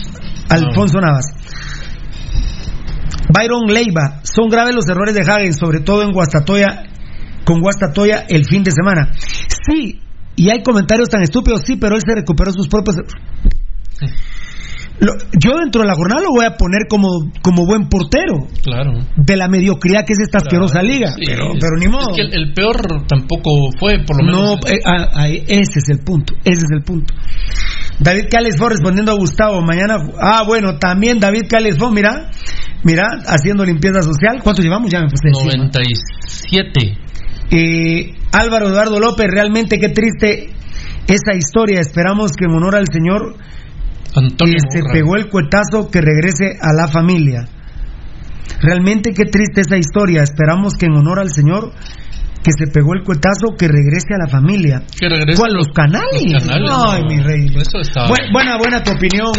Alfonso 0.49 0.99
Navas. 0.99 1.25
Byron 3.33 3.67
Leiva. 3.67 4.21
Son 4.23 4.49
graves 4.49 4.73
los 4.75 4.87
errores 4.87 5.13
de 5.13 5.21
Hagen, 5.29 5.53
sobre 5.53 5.81
todo 5.81 6.03
en 6.03 6.11
Guastatoya, 6.13 6.83
con 7.45 7.59
Guastatoya 7.61 8.25
el 8.29 8.45
fin 8.45 8.63
de 8.63 8.71
semana. 8.71 9.11
Sí, 9.67 10.01
y 10.35 10.49
hay 10.49 10.63
comentarios 10.63 11.09
tan 11.09 11.23
estúpidos, 11.23 11.61
sí, 11.65 11.75
pero 11.75 11.95
él 11.95 12.01
se 12.05 12.15
recuperó 12.15 12.51
sus 12.53 12.67
propios. 12.69 12.95
Lo- 14.99 15.13
yo 15.39 15.51
dentro 15.59 15.81
de 15.81 15.87
la 15.87 15.93
jornada 15.93 16.21
lo 16.23 16.31
voy 16.31 16.45
a 16.45 16.55
poner 16.57 16.87
como, 16.89 17.07
como 17.43 17.65
buen 17.65 17.87
portero 17.87 18.47
Claro. 18.63 18.93
de 19.15 19.37
la 19.37 19.47
mediocridad 19.47 20.03
que 20.05 20.13
es 20.13 20.19
esta 20.19 20.39
asquerosa 20.39 20.81
liga. 20.81 21.11
Sí, 21.11 21.21
pero, 21.25 21.51
pero 21.59 21.77
ni 21.77 21.87
modo. 21.87 22.09
Es 22.09 22.15
que 22.15 22.21
el, 22.23 22.33
el 22.33 22.53
peor 22.53 23.05
tampoco 23.07 23.51
fue, 23.79 24.03
por 24.05 24.23
lo 24.23 24.31
No, 24.31 24.41
menos. 24.55 24.71
eh, 24.71 24.79
ah, 24.85 25.09
ahí, 25.13 25.43
ese 25.47 25.79
es 25.79 25.89
el 25.89 25.99
punto, 25.99 26.33
ese 26.43 26.65
es 26.65 26.71
el 26.71 26.81
punto. 26.83 27.13
David 27.99 28.25
Calesfo 28.29 28.69
respondiendo 28.69 29.11
a 29.11 29.15
Gustavo, 29.15 29.61
mañana, 29.61 29.97
ah 30.21 30.43
bueno, 30.47 30.77
también 30.77 31.19
David 31.19 31.43
Calesfo, 31.49 31.91
mira, 31.91 32.29
mira, 32.83 33.03
haciendo 33.27 33.65
limpieza 33.65 34.01
social, 34.01 34.39
¿cuánto 34.43 34.61
llevamos? 34.61 34.91
Ya 34.91 35.01
me 35.01 35.09
puse 35.09 35.27
encima. 35.27 35.65
97. 35.65 36.97
Eh, 37.51 38.13
Álvaro 38.31 38.67
Eduardo 38.69 38.99
López, 38.99 39.27
realmente 39.29 39.77
qué 39.79 39.89
triste 39.89 40.49
esa 41.07 41.35
historia, 41.37 41.79
esperamos 41.79 42.31
que 42.33 42.45
en 42.45 42.51
honor 42.51 42.75
al 42.75 42.85
Señor 42.91 43.35
Antonio 44.17 44.55
que 44.55 44.77
se 44.77 44.81
Morra. 44.83 44.93
pegó 44.93 45.15
el 45.15 45.29
cuetazo 45.29 45.89
que 45.91 46.01
regrese 46.01 46.57
a 46.61 46.73
la 46.73 46.87
familia. 46.87 47.47
Realmente 48.61 49.13
qué 49.13 49.25
triste 49.25 49.61
esa 49.61 49.77
historia. 49.77 50.23
Esperamos 50.23 50.73
que 50.75 50.85
en 50.87 50.93
honor 50.97 51.19
al 51.19 51.29
Señor 51.29 51.71
que 52.43 52.51
se 52.57 52.71
pegó 52.71 52.93
el 52.93 53.03
cuetazo 53.03 53.55
que 53.57 53.67
regrese 53.67 54.13
a 54.15 54.23
la 54.25 54.29
familia. 54.29 54.81
Que 54.99 55.09
regrese 55.09 55.37
¿Cuál? 55.39 55.53
Los 55.53 55.67
canales. 55.69 56.23
los 56.31 56.45
canales, 56.45 56.71
Ay, 56.87 57.01
no. 57.03 57.07
mi 57.09 57.19
rey. 57.21 57.45
Eso 57.47 57.79
está- 57.81 58.07
Bu- 58.07 58.31
buena, 58.31 58.57
buena 58.57 58.81
tu 58.81 58.91
opinión. 58.91 59.31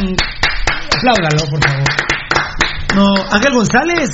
Apláudalo, 0.96 1.50
por 1.50 1.64
favor. 1.64 1.84
No, 2.94 3.14
Ángel 3.32 3.52
González, 3.54 4.10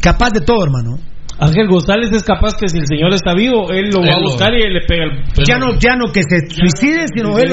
capaz 0.00 0.30
de 0.30 0.40
todo, 0.40 0.64
hermano. 0.64 0.98
Ángel 1.38 1.68
González 1.68 2.10
es 2.12 2.22
capaz 2.22 2.54
que 2.58 2.68
si 2.68 2.78
el 2.78 2.86
señor 2.86 3.12
está 3.12 3.34
vivo, 3.34 3.70
él 3.70 3.90
lo 3.92 4.00
va 4.00 4.06
a 4.16 4.18
lo- 4.18 4.30
buscar 4.30 4.52
y 4.54 4.62
él 4.62 4.72
le 4.72 4.80
pega 4.86 5.04
el. 5.04 5.22
Ya 5.46 5.58
no, 5.58 5.78
ya 5.78 5.94
no 5.96 6.10
que 6.12 6.22
se 6.22 6.48
suicide, 6.48 7.06
sino 7.14 7.30
no, 7.30 7.38
él 7.38 7.50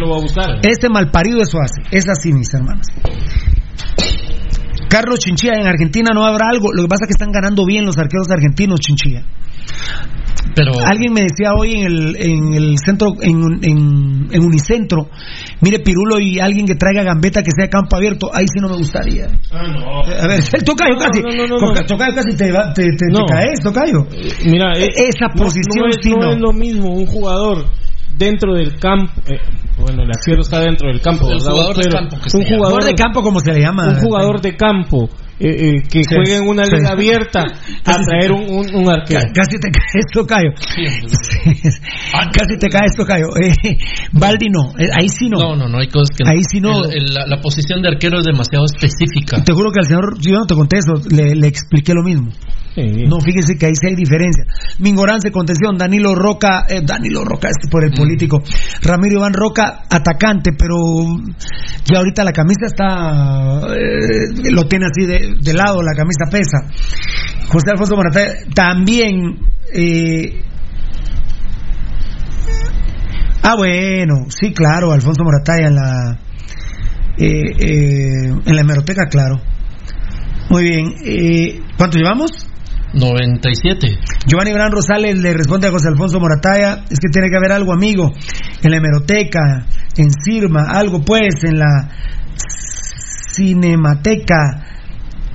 lo 0.00 0.08
va 0.10 0.16
a 0.16 0.20
buscar. 0.20 0.58
Este 0.62 0.88
malparido 0.88 1.42
eso 1.42 1.58
hace. 1.60 1.82
Es 1.90 2.08
así, 2.08 2.32
mis 2.32 2.52
hermanos. 2.54 2.86
Carlos 4.88 5.18
Chinchilla, 5.18 5.54
en 5.60 5.66
Argentina 5.66 6.12
no 6.14 6.24
habrá 6.24 6.48
algo. 6.50 6.72
Lo 6.72 6.82
que 6.84 6.88
pasa 6.88 7.04
es 7.04 7.08
que 7.08 7.12
están 7.12 7.32
ganando 7.32 7.66
bien 7.66 7.84
los 7.84 7.98
arqueros 7.98 8.30
argentinos, 8.30 8.80
Chinchilla. 8.80 9.22
Pero 10.54 10.72
Alguien 10.86 11.12
me 11.12 11.22
decía 11.22 11.52
hoy 11.58 11.72
en 11.74 11.84
el, 11.86 12.16
en 12.18 12.54
el 12.54 12.78
centro, 12.78 13.08
en, 13.20 13.36
en, 13.62 14.28
en 14.32 14.42
Unicentro, 14.42 15.08
mire 15.60 15.80
Pirulo 15.80 16.18
y 16.18 16.38
alguien 16.40 16.66
que 16.66 16.74
traiga 16.74 17.02
gambeta 17.02 17.42
que 17.42 17.50
sea 17.56 17.68
campo 17.68 17.96
abierto, 17.96 18.30
ahí 18.32 18.46
sí 18.46 18.60
no 18.60 18.68
me 18.68 18.76
gustaría. 18.76 19.26
Ah, 19.52 19.62
no. 19.68 20.00
A 20.02 20.26
ver, 20.26 20.40
tocayo 20.64 20.96
casi, 20.98 21.20
No, 21.22 21.28
no, 21.30 21.46
no, 21.46 21.74
no. 21.74 21.82
tocayo 21.84 22.14
casi 22.14 22.36
te, 22.36 22.52
va- 22.52 22.72
te, 22.72 22.84
te- 22.84 23.12
te 23.12 23.24
caes, 23.28 23.60
tocayo. 23.62 24.06
Mira, 24.46 24.72
E- 24.76 24.84
eh, 24.84 25.08
esa 25.14 25.28
posición 25.34 25.84
no, 25.84 25.88
es, 25.88 25.96
sí 26.02 26.10
no 26.10 26.30
es 26.32 26.38
lo 26.38 26.52
mismo 26.52 26.88
un 26.90 27.06
jugador 27.06 27.66
dentro 28.16 28.54
del 28.54 28.78
campo. 28.78 29.12
eh, 29.28 29.38
Bueno, 29.78 30.02
el 30.04 30.10
arquero 30.10 30.40
está 30.40 30.60
dentro 30.60 30.88
del 30.88 31.00
campo, 31.02 31.26
El 31.30 31.38
¿verdad? 31.38 31.52
jugador 31.52 31.76
Pero 31.76 31.90
campo 31.98 32.16
un 32.16 32.20
jugador 32.44 32.56
Jugador 32.58 32.84
de 32.84 32.94
campo, 32.94 33.22
como 33.22 33.40
se 33.40 33.52
le 33.52 33.60
llama. 33.60 33.88
un 33.88 33.96
jugador 33.96 34.40
de 34.40 34.56
campo 34.56 35.10
eh, 35.38 35.48
eh, 35.48 35.82
que 35.90 36.02
Sí. 36.02 36.14
juegue 36.14 36.36
en 36.38 36.48
una 36.48 36.64
Sí. 36.64 36.76
liga 36.76 36.90
abierta 36.92 37.40
a 37.84 37.92
traer 38.02 38.32
un, 38.32 38.42
un, 38.48 38.74
un 38.74 38.88
arquero. 38.90 39.20
Ca- 39.20 39.32
Casi 39.34 39.58
te 39.58 39.70
cae 39.70 40.00
esto, 40.06 40.26
Cayo. 40.26 40.50
Casi 42.32 42.58
te 42.58 42.68
cae 42.68 42.86
esto, 42.86 43.04
Cayo. 43.04 43.26
Eh, 43.36 43.52
Baldi 44.12 44.48
no, 44.48 44.70
eh, 44.78 44.88
ahí 44.98 45.08
sí 45.08 45.28
no. 45.28 45.38
No, 45.38 45.56
no, 45.56 45.68
no 45.68 45.78
hay 45.78 45.88
cosas 45.88 46.16
que 46.16 46.28
Ahí 46.28 46.40
sí 46.50 46.60
no. 46.60 46.84
El- 46.84 46.96
el- 47.02 47.14
la, 47.14 47.26
la 47.26 47.40
posición 47.40 47.82
de 47.82 47.88
arquero 47.88 48.18
es 48.18 48.24
demasiado 48.24 48.64
específica. 48.64 49.42
Te 49.44 49.52
juro 49.52 49.70
que 49.72 49.80
al 49.80 49.86
señor, 49.86 50.18
yo 50.20 50.32
no 50.38 50.46
te 50.46 50.54
conté 50.54 50.78
eso, 50.78 50.94
le, 51.10 51.34
le 51.34 51.46
expliqué 51.46 51.92
lo 51.94 52.02
mismo. 52.02 52.30
No, 52.76 53.20
fíjese 53.20 53.56
que 53.56 53.66
ahí 53.66 53.72
sí 53.74 53.86
hay 53.88 53.94
diferencia. 53.94 54.44
Mingorance, 54.80 55.30
contención, 55.32 55.78
Danilo 55.78 56.14
Roca, 56.14 56.66
eh, 56.68 56.82
Danilo 56.84 57.24
Roca, 57.24 57.48
este 57.48 57.68
por 57.70 57.82
el 57.84 57.92
político. 57.92 58.42
Ramiro 58.82 59.14
Iván 59.20 59.32
Roca, 59.32 59.84
atacante, 59.88 60.50
pero 60.52 60.76
ya 61.86 61.98
ahorita 61.98 62.22
la 62.22 62.32
camisa 62.32 62.66
está, 62.66 63.60
eh, 63.74 64.50
lo 64.52 64.64
tiene 64.64 64.86
así 64.92 65.06
de, 65.06 65.25
de 65.40 65.54
lado, 65.54 65.82
la 65.82 65.92
camisa 65.94 66.26
pesa. 66.30 66.58
José 67.48 67.70
Alfonso 67.70 67.96
Morataya, 67.96 68.34
también, 68.54 69.38
eh, 69.72 70.42
ah, 73.42 73.54
bueno, 73.56 74.26
sí, 74.28 74.52
claro, 74.52 74.92
Alfonso 74.92 75.22
Morataya 75.22 75.68
en 75.68 75.74
la, 75.74 76.18
eh, 77.18 77.42
eh, 77.58 78.34
en 78.44 78.54
la 78.54 78.60
hemeroteca, 78.60 79.06
claro. 79.06 79.40
Muy 80.50 80.62
bien, 80.62 81.64
¿cuánto 81.76 81.98
llevamos? 81.98 82.30
97. 82.94 83.98
Giovanni 84.26 84.52
Bran 84.52 84.72
Rosales 84.72 85.18
le 85.18 85.32
responde 85.32 85.68
a 85.68 85.70
José 85.70 85.88
Alfonso 85.88 86.20
Morataya, 86.20 86.84
es 86.88 86.98
que 86.98 87.08
tiene 87.12 87.28
que 87.28 87.36
haber 87.36 87.52
algo, 87.52 87.72
amigo, 87.72 88.12
en 88.62 88.70
la 88.70 88.76
hemeroteca, 88.76 89.66
en 89.96 90.10
Sirma, 90.12 90.66
algo 90.70 91.02
pues, 91.04 91.42
en 91.44 91.58
la 91.58 91.88
cinemateca 93.36 94.75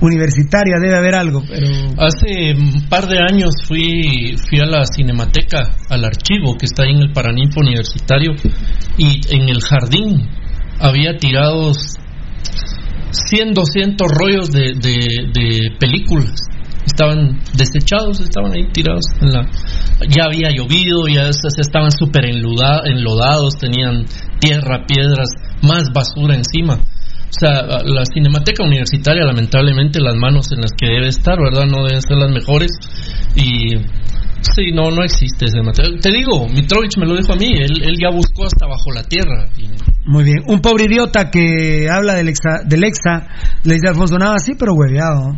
universitaria 0.02 0.74
debe 0.82 0.96
haber 0.96 1.14
algo, 1.14 1.42
pero... 1.48 1.66
Hace 1.98 2.54
un 2.54 2.88
par 2.88 3.06
de 3.06 3.18
años 3.18 3.50
fui, 3.66 4.36
fui 4.48 4.58
a 4.60 4.66
la 4.66 4.84
cinemateca, 4.84 5.76
al 5.88 6.04
archivo 6.04 6.56
que 6.58 6.66
está 6.66 6.82
ahí 6.82 6.90
en 6.90 7.02
el 7.02 7.12
Paraninfo 7.12 7.60
Universitario, 7.60 8.32
y 8.98 9.20
en 9.34 9.48
el 9.48 9.60
jardín 9.60 10.28
había 10.80 11.16
tirados 11.16 11.96
100, 13.12 13.54
200 13.54 14.08
rollos 14.10 14.50
de, 14.50 14.72
de, 14.74 15.70
películas. 15.78 16.34
Estaban 16.84 17.38
desechados, 17.56 18.20
estaban 18.20 18.52
ahí 18.52 18.68
tirados. 18.72 19.04
En 19.20 19.32
la, 19.32 19.48
ya 20.08 20.24
había 20.24 20.50
llovido, 20.50 21.06
ya 21.06 21.28
estaban 21.28 21.92
súper 21.92 22.24
enlodados, 22.24 23.54
tenían 23.58 24.04
tierra, 24.40 24.84
piedras, 24.86 25.28
más 25.62 25.84
basura 25.94 26.34
encima. 26.34 26.80
O 27.32 27.40
sea, 27.40 27.62
la 27.82 28.04
cinemateca 28.12 28.62
universitaria, 28.62 29.24
lamentablemente, 29.24 30.00
las 30.00 30.14
manos 30.16 30.52
en 30.52 30.60
las 30.60 30.72
que 30.72 30.86
debe 30.86 31.08
estar, 31.08 31.38
¿verdad? 31.38 31.64
No 31.64 31.82
deben 31.84 32.02
ser 32.02 32.18
las 32.18 32.30
mejores. 32.30 32.70
Y 33.34 33.76
sí, 34.42 34.72
no, 34.72 34.90
no 34.90 35.02
existe 35.02 35.46
ese 35.46 35.62
material. 35.62 36.00
Te 36.00 36.10
digo, 36.10 36.48
Mitrovich 36.48 36.96
me 36.98 37.06
lo 37.06 37.16
dijo 37.16 37.32
a 37.32 37.36
mí, 37.36 37.52
él, 37.52 37.82
él 37.82 37.94
ya 38.00 38.10
buscó 38.10 38.44
hasta 38.44 38.66
bajo 38.66 38.92
la 38.92 39.02
tierra. 39.04 39.46
Y 39.56 39.68
Muy 40.04 40.24
bien, 40.24 40.38
un 40.46 40.60
pobre 40.60 40.84
idiota 40.84 41.30
que 41.30 41.88
habla 41.90 42.14
del 42.14 42.28
exa, 42.28 42.62
del 42.64 42.84
exa 42.84 43.26
le 43.64 43.74
dice 43.74 43.88
Alfonso 43.88 44.18
Nava, 44.18 44.38
sí, 44.38 44.52
pero 44.58 44.74
hueveado. 44.74 45.36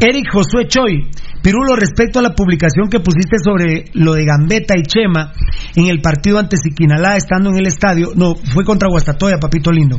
Eric 0.00 0.26
Josué 0.32 0.66
Choi, 0.68 1.08
Pirulo, 1.42 1.74
respecto 1.74 2.20
a 2.20 2.22
la 2.22 2.34
publicación 2.34 2.88
que 2.88 3.00
pusiste 3.00 3.36
sobre 3.42 3.86
lo 3.94 4.14
de 4.14 4.24
Gambetta 4.24 4.74
y 4.78 4.82
Chema 4.82 5.32
en 5.74 5.86
el 5.86 6.00
partido 6.00 6.38
ante 6.38 6.56
Siquinalá 6.56 7.16
estando 7.16 7.50
en 7.50 7.56
el 7.58 7.66
estadio, 7.66 8.12
no, 8.14 8.34
fue 8.36 8.64
contra 8.64 8.88
Guastatoya, 8.88 9.38
papito 9.40 9.72
lindo. 9.72 9.98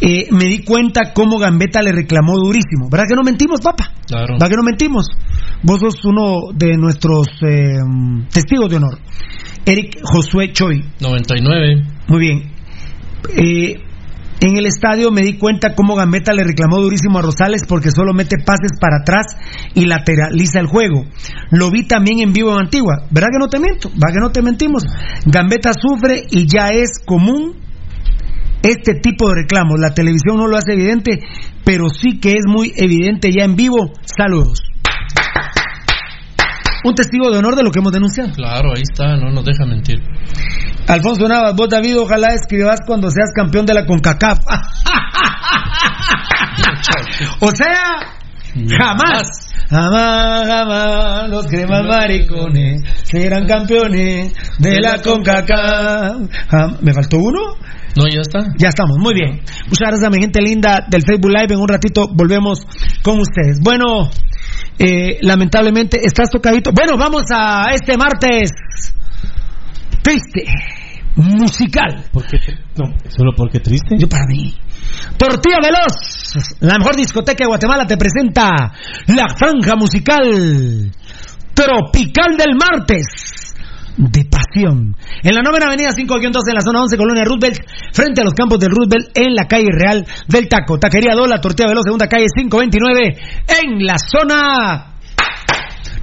Eh, 0.00 0.26
me 0.30 0.44
di 0.44 0.64
cuenta 0.64 1.12
cómo 1.14 1.38
Gambetta 1.38 1.80
le 1.80 1.92
reclamó 1.92 2.36
durísimo. 2.36 2.90
¿Verdad 2.90 3.06
que 3.08 3.14
no 3.14 3.22
mentimos, 3.22 3.60
papá? 3.60 3.92
Claro. 4.06 4.34
¿Verdad 4.34 4.48
que 4.48 4.56
no 4.56 4.62
mentimos? 4.64 5.06
Vos 5.62 5.78
sos 5.80 6.04
uno 6.04 6.52
de 6.54 6.76
nuestros 6.76 7.28
eh, 7.42 7.78
testigos 8.32 8.68
de 8.70 8.76
honor. 8.76 8.98
Eric 9.64 10.00
Josué 10.02 10.52
Choi. 10.52 10.84
99. 11.00 11.86
Muy 12.08 12.18
bien. 12.18 12.52
Eh, 13.36 13.80
en 14.40 14.56
el 14.56 14.66
estadio 14.66 15.12
me 15.12 15.20
di 15.20 15.38
cuenta 15.38 15.76
cómo 15.76 15.94
Gambetta 15.94 16.32
le 16.32 16.42
reclamó 16.42 16.80
durísimo 16.80 17.20
a 17.20 17.22
Rosales 17.22 17.62
porque 17.68 17.92
solo 17.92 18.12
mete 18.12 18.38
pases 18.38 18.72
para 18.80 19.02
atrás 19.02 19.36
y 19.74 19.84
lateraliza 19.84 20.58
el 20.58 20.66
juego. 20.66 21.04
Lo 21.52 21.70
vi 21.70 21.86
también 21.86 22.18
en 22.18 22.32
vivo 22.32 22.52
en 22.52 22.58
Antigua. 22.64 23.06
¿Verdad 23.10 23.28
que 23.32 23.38
no 23.38 23.48
te 23.48 23.60
miento? 23.60 23.88
¿Verdad 23.90 24.14
que 24.14 24.20
no 24.20 24.32
te 24.32 24.42
mentimos? 24.42 24.82
Gambetta 25.26 25.70
sufre 25.72 26.24
y 26.28 26.48
ya 26.48 26.70
es 26.70 26.98
común 27.06 27.54
este 28.64 28.94
tipo 28.94 29.28
de 29.28 29.42
reclamos. 29.42 29.78
La 29.78 29.94
televisión 29.94 30.38
no 30.38 30.48
lo 30.48 30.56
hace 30.56 30.72
evidente, 30.72 31.20
pero 31.64 31.88
sí 31.88 32.18
que 32.18 32.32
es 32.32 32.44
muy 32.44 32.72
evidente 32.74 33.30
ya 33.30 33.44
en 33.44 33.54
vivo. 33.54 33.92
Saludos. 34.04 34.71
Un 36.84 36.94
testigo 36.94 37.30
de 37.30 37.38
honor 37.38 37.54
de 37.56 37.62
lo 37.62 37.70
que 37.70 37.78
hemos 37.78 37.92
denunciado. 37.92 38.32
Claro, 38.32 38.70
ahí 38.74 38.82
está, 38.82 39.16
no 39.16 39.30
nos 39.30 39.44
deja 39.44 39.64
mentir. 39.66 40.00
Alfonso 40.88 41.28
Navas, 41.28 41.54
vos 41.54 41.68
David, 41.68 41.98
ojalá 42.00 42.34
escribas 42.34 42.80
cuando 42.86 43.08
seas 43.10 43.30
campeón 43.36 43.66
de 43.66 43.74
la 43.74 43.86
CONCACAF. 43.86 44.38
o 47.40 47.50
sea, 47.50 48.18
jamás. 48.78 49.48
Jamás, 49.70 50.46
jamás 50.46 51.30
los 51.30 51.46
cremas 51.46 51.82
maricones 51.84 52.82
serán 53.04 53.46
campeones 53.46 54.32
de 54.58 54.80
la 54.80 55.00
CONCACAF. 55.00 56.28
Jam- 56.50 56.78
¿Me 56.82 56.92
faltó 56.92 57.16
uno? 57.18 57.40
No, 57.96 58.04
ya 58.12 58.20
está. 58.20 58.40
Ya 58.58 58.68
estamos, 58.68 58.98
muy 58.98 59.14
bien. 59.14 59.40
Muchas 59.68 59.88
gracias 59.88 60.04
a 60.04 60.10
mi 60.10 60.20
gente 60.20 60.42
linda 60.42 60.84
del 60.90 61.02
Facebook 61.02 61.30
Live. 61.30 61.54
En 61.54 61.60
un 61.60 61.68
ratito 61.68 62.08
volvemos 62.12 62.66
con 63.02 63.18
ustedes. 63.20 63.60
Bueno, 63.62 64.10
eh, 64.78 65.18
lamentablemente 65.22 65.98
estás 66.02 66.30
tocadito. 66.30 66.70
Bueno, 66.72 66.96
vamos 66.96 67.24
a 67.32 67.72
este 67.72 67.96
martes 67.96 68.50
triste, 70.02 70.44
musical. 71.16 72.04
¿Por 72.12 72.26
qué? 72.26 72.38
No, 72.76 72.94
solo 73.08 73.32
porque 73.36 73.60
triste. 73.60 73.96
Yo 73.98 74.08
para 74.08 74.26
mí. 74.26 74.54
Tortilla 75.16 75.58
Veloz, 75.62 76.58
la 76.60 76.78
mejor 76.78 76.96
discoteca 76.96 77.44
de 77.44 77.48
Guatemala 77.48 77.86
te 77.86 77.96
presenta 77.96 78.72
la 79.06 79.26
franja 79.36 79.76
musical 79.76 80.90
tropical 81.54 82.36
del 82.36 82.56
martes 82.56 83.51
de 83.96 84.24
pasión. 84.24 84.96
En 85.22 85.34
la 85.34 85.42
novena 85.42 85.66
avenida 85.66 85.90
5-2 85.90 86.48
en 86.48 86.54
la 86.54 86.60
zona 86.60 86.82
11, 86.82 86.96
Colonia 86.96 87.24
Roosevelt, 87.24 87.60
frente 87.92 88.20
a 88.20 88.24
los 88.24 88.34
campos 88.34 88.58
del 88.58 88.70
Roosevelt, 88.70 89.10
en 89.14 89.34
la 89.34 89.46
calle 89.46 89.68
Real 89.70 90.06
del 90.28 90.48
Taco. 90.48 90.78
Taquería 90.78 91.14
Dola, 91.14 91.40
Tortilla 91.40 91.68
Veloz, 91.68 91.84
segunda 91.84 92.06
calle 92.06 92.26
529, 92.34 93.16
en 93.62 93.84
la 93.84 93.96
zona 93.98 94.96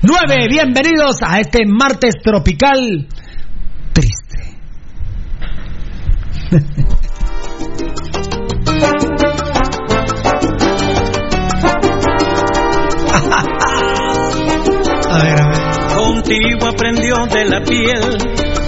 9. 0.01 0.47
Bienvenidos 0.49 1.17
a 1.21 1.39
este 1.39 1.65
martes 1.65 2.15
tropical 2.23 3.07
triste. 3.93 4.57
Contigo 16.29 16.67
aprendió 16.67 17.15
de 17.25 17.45
la 17.45 17.59
piel, 17.61 18.01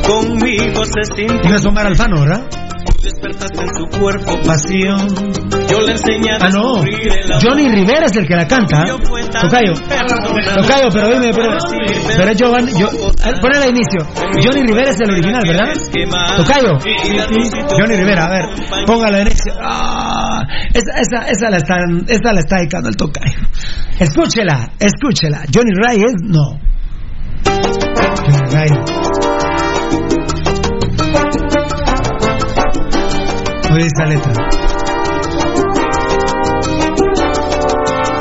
conmigo 0.07 0.83
se 0.83 1.03
sintió. 1.15 1.55
Es 1.55 1.63
Omar 1.63 1.85
Alfano, 1.85 2.21
¿verdad? 2.21 2.41
Despertaste 3.03 3.61
en 3.61 3.69
su 3.75 3.99
cuerpo 3.99 4.39
Pasión. 4.47 5.07
Yo 5.69 5.81
le 5.81 5.91
enseñé 5.91 6.31
a 6.31 6.37
Ah, 6.41 6.49
no. 6.49 6.77
Johnny 7.39 7.69
Rivera 7.69 8.07
es 8.07 8.15
el 8.15 8.25
que 8.27 8.35
la 8.35 8.47
canta. 8.47 8.83
Tocayo. 8.85 9.73
Tocayo, 9.73 10.89
pero 10.91 11.09
dime, 11.11 11.29
pero, 11.31 11.57
pero 12.17 12.31
es 12.31 12.37
Giovanni. 12.39 12.71
Yo, 12.79 12.87
ponela 13.39 13.65
de 13.65 13.69
inicio. 13.69 14.07
Johnny 14.43 14.63
Rivera 14.63 14.89
es 14.89 14.99
el 14.99 15.11
original, 15.11 15.43
¿verdad? 15.47 16.37
Tocayo. 16.37 16.79
Johnny 17.79 17.95
Rivera, 17.95 18.25
a 18.25 18.29
ver, 18.29 18.45
póngala 18.87 19.17
de 19.17 19.23
inicio. 19.23 19.53
Ah, 19.61 20.41
esa, 20.73 20.99
esa, 20.99 21.27
esa, 21.29 21.49
la 21.51 21.57
está, 21.57 21.75
esa 22.07 22.33
la 22.33 22.39
está 22.39 22.57
dedicando 22.57 22.89
el 22.89 22.95
Tocayo. 22.95 23.37
Escúchela, 23.99 24.71
escúchela. 24.79 25.43
Johnny 25.53 25.71
Ray 25.85 26.01
es. 26.01 26.13
No. 26.23 26.70
Oye 33.73 33.85
esta 33.85 34.05
letra. 34.05 34.33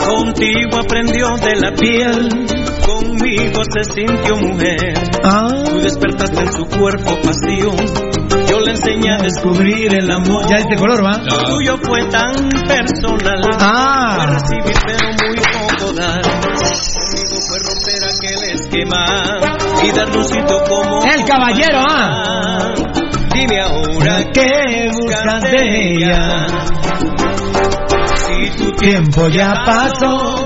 Contigo 0.06 0.78
aprendió 0.78 1.36
de 1.38 1.56
la 1.56 1.72
piel, 1.74 2.46
conmigo 2.86 3.62
se 3.74 3.84
sintió 3.84 4.36
mujer. 4.36 4.94
Ah. 5.24 5.48
Tú 5.64 5.80
despertaste 5.80 6.40
en 6.40 6.52
su 6.52 6.66
cuerpo 6.66 7.18
pasión. 7.22 7.76
Yo 8.48 8.60
le 8.60 8.70
enseñé 8.70 9.12
a 9.12 9.22
descubrir 9.22 9.92
el 9.92 10.10
amor. 10.10 10.46
Ya 10.48 10.56
este 10.56 10.76
color, 10.76 11.04
¿va? 11.04 11.18
Lo 11.18 11.44
tuyo 11.44 11.76
fue 11.78 12.04
tan 12.10 12.32
personal. 12.68 13.50
Ah. 13.58 14.14
Fue 14.16 14.26
recibir 14.26 14.76
pero 14.86 15.09
y 18.72 19.90
dar 19.92 20.08
como. 20.68 21.04
El 21.04 21.24
caballero, 21.24 21.84
ah. 21.88 22.72
Dime 23.34 23.60
ahora 23.60 24.24
¿Qué 24.32 24.90
buscas 24.92 25.42
de 25.50 25.94
ella? 25.94 26.46
Si 28.14 28.50
tu 28.56 28.70
Tiempo 28.72 29.28
ya 29.28 29.54
pasó, 29.66 30.44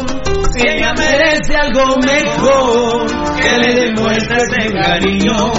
si 0.55 0.67
ella 0.67 0.93
merece 0.97 1.57
algo 1.57 1.97
mejor, 1.99 3.07
que 3.41 3.59
le 3.59 3.75
demuestres 3.75 4.43
ese 4.59 4.73
cariño, 4.73 5.53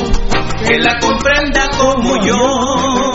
que 0.67 0.79
la 0.79 0.97
comprenda 0.99 1.67
como 1.77 2.25
yo. 2.25 3.11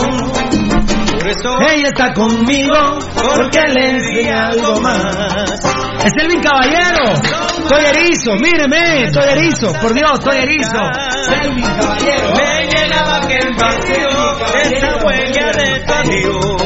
Por 1.17 1.27
eso 1.27 1.49
ella 1.73 1.87
está 1.87 2.13
conmigo 2.13 2.75
porque 3.15 3.61
le 3.73 3.89
enseñé 3.91 4.31
algo 4.31 4.79
más. 4.79 5.59
Es 6.05 6.13
Elvin 6.23 6.41
Caballero. 6.41 7.50
Estoy 7.63 7.85
erizo, 7.85 8.35
míreme, 8.35 9.03
estoy 9.03 9.29
erizo. 9.29 9.71
Por 9.81 9.93
Dios, 9.93 10.11
estoy 10.13 10.37
erizo. 10.37 10.71
Caballero. 10.71 12.33
me 12.35 12.67
llenaba 12.67 13.17
aquel 13.17 13.53
vacío, 13.55 14.09
esa 14.63 14.97
huella 15.05 15.51
de 15.51 15.79
tu 15.85 15.93
adiós. 15.93 16.61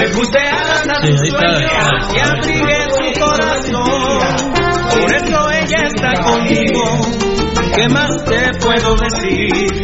Le 0.00 0.08
puse 0.10 0.38
alas 0.38 0.88
a 0.88 1.00
está, 1.00 1.16
sueños 1.28 2.14
y 2.14 2.18
abrigué 2.18 2.78
su 2.90 3.20
corazón. 3.20 4.20
Por 5.00 5.14
eso 5.14 5.50
ella 5.50 5.82
está 5.86 6.12
conmigo. 6.22 7.37
¿Qué 7.74 7.88
más 7.88 8.10
te 8.24 8.58
puedo 8.60 8.96
decir? 8.96 9.82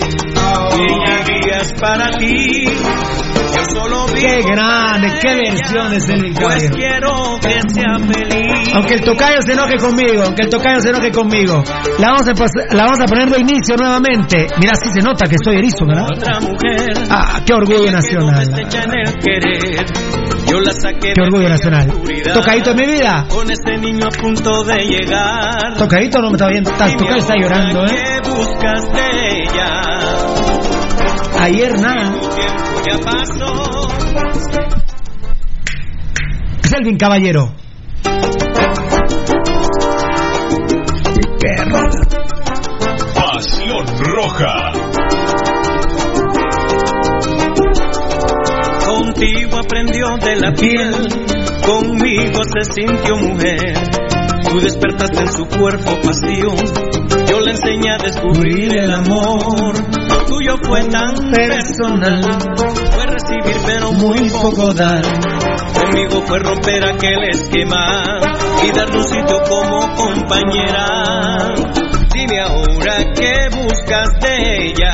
Para 1.81 2.11
ti. 2.19 2.65
Yo 2.65 3.65
solo 3.73 4.07
vivo 4.07 4.19
Qué 4.21 4.43
grande, 4.43 5.09
para 5.09 5.21
qué 5.21 5.33
ella, 5.33 5.53
versiones 5.53 6.09
Elvin 6.09 6.35
Pues 6.35 6.71
Caballero. 6.71 6.75
quiero 6.75 7.39
que 7.41 7.61
sea 7.73 7.99
feliz. 7.99 8.75
Aunque 8.75 8.95
el 8.95 9.01
tocayo 9.03 9.43
se 9.43 9.53
enoje 9.53 9.77
conmigo, 9.77 10.23
aunque 10.25 10.43
el 10.43 10.49
tocayo 10.49 10.81
se 10.81 10.89
enoje 10.91 11.11
conmigo. 11.13 11.63
La 11.99 12.09
vamos 12.11 12.27
a, 12.29 12.75
la 12.75 12.85
vamos 12.85 13.01
a 13.01 13.05
poner 13.05 13.31
de 13.31 13.39
inicio 13.41 13.77
nuevamente. 13.77 14.47
Mira, 14.59 14.73
sí 14.83 14.89
se 14.93 15.01
nota 15.03 15.27
que 15.27 15.37
estoy 15.37 15.57
erizo, 15.57 15.87
¿verdad? 15.87 16.07
Otra 16.17 16.41
mujer. 16.41 16.95
Ah, 17.11 17.41
qué 17.47 17.53
orgullo 17.55 17.91
nacional. 17.91 18.45
deshecha 18.47 18.85
en 18.85 18.93
el 19.07 19.15
querer. 19.17 20.24
Yo 20.55 20.61
la 20.61 20.71
saqué 20.71 21.15
Qué 21.15 21.21
orgullo 21.21 21.49
nacional. 21.49 21.93
Tocadito 22.33 22.75
de 22.75 22.87
mi 22.87 22.93
vida. 22.93 23.27
Con 23.29 23.51
ese 23.51 23.77
niño 23.77 24.07
a 24.07 24.11
punto 24.11 24.63
de 24.63 24.87
llegar. 24.87 25.75
Tocadito 25.77 26.21
no 26.21 26.29
me 26.29 26.35
está 26.35 26.47
viendo. 26.47 26.71
Está, 26.71 26.97
tocayo 26.97 27.17
está 27.17 27.35
llorando, 27.37 27.85
¿eh? 27.87 27.89
¿Qué 27.89 28.31
buscas 28.31 28.93
de 28.93 29.43
ella? 29.43 29.83
Ayer 31.41 31.81
nada. 31.81 32.15
Selvin 36.63 36.97
Caballero. 36.99 37.53
Pasión 43.17 43.87
Roja. 43.99 44.84
Contigo 49.25 49.57
aprendió 49.57 50.19
de 50.19 50.37
la 50.37 50.53
piel, 50.53 50.93
conmigo 51.65 52.43
se 52.45 52.73
sintió 52.75 53.17
mujer. 53.17 53.73
Tú 54.51 54.61
despertaste 54.61 55.19
en 55.19 55.33
su 55.33 55.47
cuerpo 55.47 55.93
pasión, 56.03 56.55
yo 57.27 57.41
le 57.41 57.53
enseñé 57.53 57.91
a 57.91 58.03
descubrir 58.03 58.77
el 58.77 58.93
amor. 58.93 59.75
Lo 60.09 60.27
tuyo 60.27 60.57
fue 60.63 60.85
tan 60.91 61.15
personal, 61.31 62.23
fue 62.93 63.07
recibir 63.07 63.57
pero 63.65 63.93
muy 63.93 64.29
poco 64.29 64.75
dar. 64.75 65.03
Conmigo 65.73 66.21
fue 66.27 66.41
romper 66.41 66.85
aquel 66.85 67.23
esquema 67.31 68.21
y 68.63 68.77
darle 68.77 68.99
un 68.99 69.05
sitio 69.05 69.43
como 69.49 69.95
compañera. 69.97 71.55
Dime 72.13 72.41
ahora 72.41 73.13
qué 73.15 73.49
buscas 73.57 74.21
de 74.21 74.67
ella. 74.67 74.93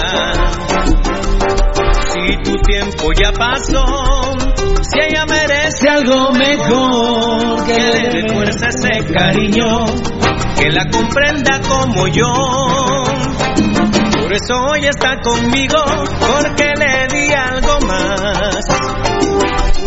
Si 2.31 2.37
tu 2.45 2.57
tiempo 2.59 3.11
ya 3.21 3.33
pasó, 3.33 3.85
si 4.83 5.01
ella 5.01 5.27
merece 5.27 5.89
algo 5.89 6.31
mejor, 6.31 7.65
que 7.67 7.77
le 7.77 8.09
dé 8.09 8.33
fuerza 8.33 8.69
ese 8.69 9.13
cariño, 9.13 9.85
que 10.57 10.71
la 10.71 10.89
comprenda 10.91 11.61
como 11.69 12.07
yo. 12.07 12.33
Por 14.23 14.33
eso 14.33 14.55
hoy 14.71 14.87
está 14.87 15.21
conmigo, 15.23 15.83
porque 16.21 16.73
le 16.79 17.09
di 17.09 17.33
algo 17.33 17.81
más. 17.89 18.65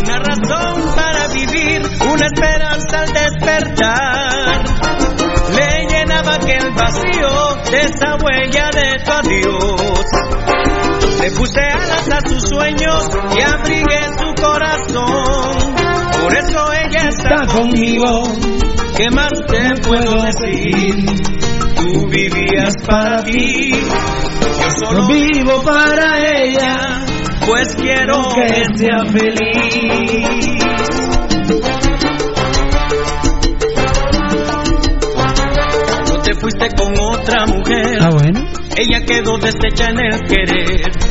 Una 0.02 0.18
razón 0.18 0.94
para 0.94 1.28
vivir, 1.28 1.80
una 2.12 2.26
esperanza 2.26 3.00
al 3.00 3.12
despertar. 3.14 4.64
Le 5.56 5.86
llenaba 5.86 6.34
aquel 6.34 6.70
vacío 6.72 7.56
de 7.70 7.80
esa 7.80 8.16
huella 8.16 8.68
de 8.70 9.02
tu 9.02 9.12
adiós. 9.12 10.03
Le 11.24 11.30
puse 11.30 11.58
alas 11.58 12.06
a 12.10 12.28
sus 12.28 12.50
sueños 12.50 13.08
y 13.34 13.40
abrigué 13.40 13.98
su 14.18 14.34
corazón. 14.42 15.74
Por 16.20 16.36
eso 16.36 16.72
ella 16.74 17.08
está 17.08 17.46
conmigo. 17.46 18.24
¿Qué 18.94 19.08
más 19.08 19.32
te 19.48 19.80
puedo 19.88 20.22
decir? 20.22 21.06
Tú 21.76 22.08
vivías 22.08 22.74
para 22.86 23.24
ti. 23.24 23.70
Yo 23.70 24.86
solo 24.86 25.06
vivo 25.06 25.62
para 25.62 26.18
ella. 26.42 27.06
Pues 27.46 27.74
quiero 27.74 28.28
que 28.34 28.64
sea 28.76 29.06
feliz. 29.06 30.46
No 36.06 36.20
te 36.20 36.34
fuiste 36.34 36.68
con 36.76 36.92
otra 37.00 37.46
mujer. 37.46 37.98
Ah, 38.02 38.10
bueno. 38.10 38.44
Ella 38.76 39.06
quedó 39.06 39.38
deshecha 39.38 39.88
en 39.88 40.00
el 40.00 40.20
querer. 40.28 41.03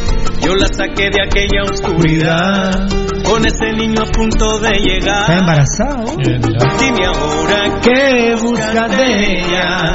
Yo 0.45 0.55
la 0.55 0.67
saqué 0.67 1.09
de 1.09 1.21
aquella 1.21 1.63
oscuridad. 1.63 2.87
Con 3.23 3.45
ese 3.45 3.71
niño 3.77 4.01
a 4.01 4.11
punto 4.11 4.59
de 4.59 4.71
llegar. 4.71 5.21
Está 5.21 5.37
embarazado. 5.39 6.17
Dime 6.17 7.05
ahora 7.05 7.79
¿Qué 7.81 8.35
buscas 8.41 8.97
de 8.97 9.39
ella. 9.39 9.93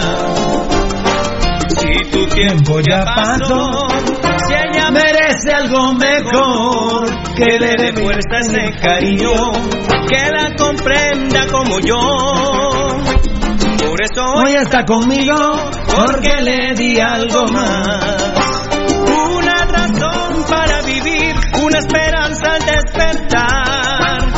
Si 1.69 2.11
tu 2.11 2.27
tiempo 2.27 2.81
ya 2.81 3.05
pasó, 3.05 3.87
si 4.47 4.55
ella 4.55 4.91
merece 4.91 5.53
algo 5.55 5.93
mejor, 5.95 7.09
que 7.37 7.59
le 7.59 7.75
dé 7.77 7.93
fuerza 7.93 8.39
ese 8.41 8.73
cariño, 8.81 9.31
que 10.09 10.31
la 10.33 10.55
comprenda 10.57 11.47
como 11.53 11.79
yo. 11.81 11.97
Por 13.87 14.03
eso 14.03 14.25
Hoy 14.35 14.55
está 14.55 14.85
conmigo 14.85 15.35
porque 15.95 16.43
le 16.43 16.75
di 16.75 16.99
algo 16.99 17.47
más. 17.53 18.38
Una 21.69 21.79
esperanza 21.79 22.55
al 22.55 22.65
despertar. 22.65 24.29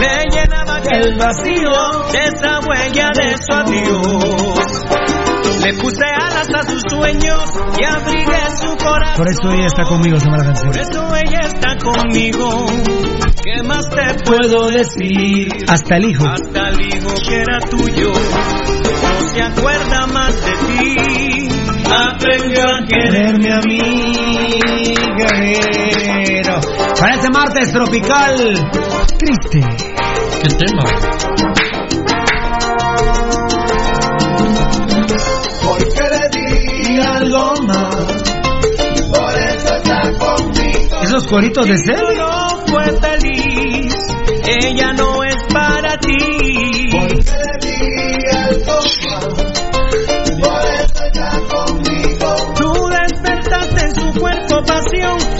Le 0.00 0.24
llenaba 0.30 0.76
aquel 0.76 1.16
vacío 1.16 1.70
de 2.12 2.18
esa 2.18 2.60
huella 2.60 3.10
de 3.14 3.36
su 3.36 3.52
adiós. 3.52 4.86
Le 5.64 5.74
puse 5.74 6.04
alas 6.04 6.48
a 6.54 6.62
sus 6.64 6.82
sueños 6.90 7.52
y 7.80 7.84
abrigué 7.84 8.40
su 8.60 8.76
corazón. 8.76 9.16
Por 9.16 9.28
eso 9.28 9.50
ella 9.52 9.66
está 9.66 9.84
conmigo, 9.84 10.18
se 10.20 10.30
la. 10.30 10.52
Por 10.54 10.78
eso 10.78 11.16
ella 11.16 11.40
está 11.44 11.76
conmigo. 11.76 12.66
¿Qué 13.42 13.62
más 13.62 13.88
te 13.90 14.24
puedo 14.24 14.68
decir? 14.70 15.48
Hasta 15.68 15.96
el 15.96 16.04
hijo. 16.10 16.26
Hasta 16.26 16.68
el 16.68 16.80
hijo 16.80 17.14
que 17.28 17.40
era 17.40 17.60
tuyo 17.60 18.12
no 18.12 19.28
se 19.28 19.42
acuerda 19.42 20.06
más 20.06 20.34
de 20.34 20.52
ti. 20.52 21.47
Aprendió 21.90 22.64
a 22.64 22.84
quererme 22.86 23.52
a 23.52 23.60
mí. 23.60 23.80
Guerrero. 25.18 26.60
Para 26.98 27.14
este 27.14 27.30
martes 27.30 27.72
tropical. 27.72 28.70
Triste. 29.18 29.60
¿Qué 30.42 30.48
tema? 30.48 30.84
Porque 35.64 36.02
le 36.10 36.28
di 36.30 37.00
algo 37.00 37.54
más. 37.66 37.96
Por 39.10 39.34
eso 39.38 39.74
está 39.76 40.12
conmigo. 40.18 41.02
Esos 41.02 41.26
coritos 41.26 41.66
de 41.66 41.76
Yo 41.76 41.84
cel. 41.84 42.16
no 42.16 42.48
fue 42.66 42.84
feliz. 43.00 43.94
Ella 44.44 44.92
no 44.92 45.22
es 45.24 45.36
para 45.52 45.96
ti. 45.98 46.67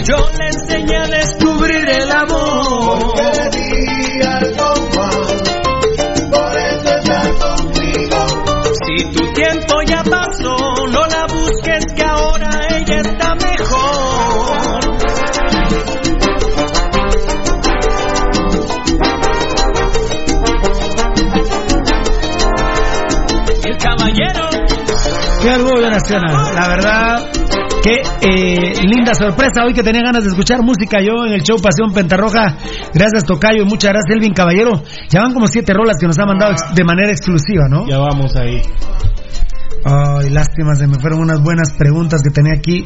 Yo 0.09 0.17
le 0.39 0.47
enseñé 0.47 0.97
a 0.97 1.05
descubrir 1.05 1.87
el 1.87 2.11
amor. 2.11 2.97
Porque 2.99 3.49
di 3.55 4.21
algo 4.23 4.73
más. 4.95 5.15
Por 6.31 6.57
eso 6.57 6.89
está 6.97 7.21
conmigo. 7.37 8.19
Si 8.87 8.95
tu 9.11 9.33
tiempo 9.33 9.81
ya 9.85 10.03
pasó, 10.03 10.57
no 10.87 11.05
la 11.05 11.27
busques 11.27 11.85
que 11.95 12.03
ahora 12.03 12.49
ella 12.71 13.01
está 13.01 13.35
mejor. 13.35 14.79
El 23.63 23.77
caballero 23.77 24.49
Qué 25.43 25.49
orgullo 25.51 25.89
nacional. 25.91 26.55
La 26.55 26.67
verdad, 26.67 27.38
linda 28.87 29.13
sorpresa 29.13 29.65
hoy 29.65 29.73
que 29.73 29.83
tenía 29.83 30.01
ganas 30.03 30.23
de 30.23 30.29
escuchar 30.29 30.61
música 30.61 30.99
yo 31.01 31.25
en 31.25 31.33
el 31.33 31.41
show 31.41 31.57
Pasión 31.61 31.91
Pentarroja. 31.93 32.55
Gracias 32.93 33.25
Tocayo 33.25 33.63
y 33.63 33.65
muchas 33.65 33.91
gracias 33.91 34.15
Elvin 34.15 34.33
Caballero. 34.33 34.83
Ya 35.09 35.21
van 35.21 35.33
como 35.33 35.47
siete 35.47 35.73
rolas 35.73 35.97
que 35.99 36.07
nos 36.07 36.17
ha 36.19 36.25
mandado 36.25 36.55
de 36.73 36.83
manera 36.83 37.11
exclusiva, 37.11 37.67
¿no? 37.69 37.87
Ya 37.87 37.97
vamos 37.97 38.35
ahí. 38.35 38.61
Ay, 39.85 40.29
lástima, 40.29 40.75
se 40.75 40.87
me 40.87 40.99
fueron 40.99 41.21
unas 41.21 41.41
buenas 41.41 41.73
preguntas 41.73 42.21
que 42.21 42.31
tenía 42.31 42.53
aquí 42.53 42.83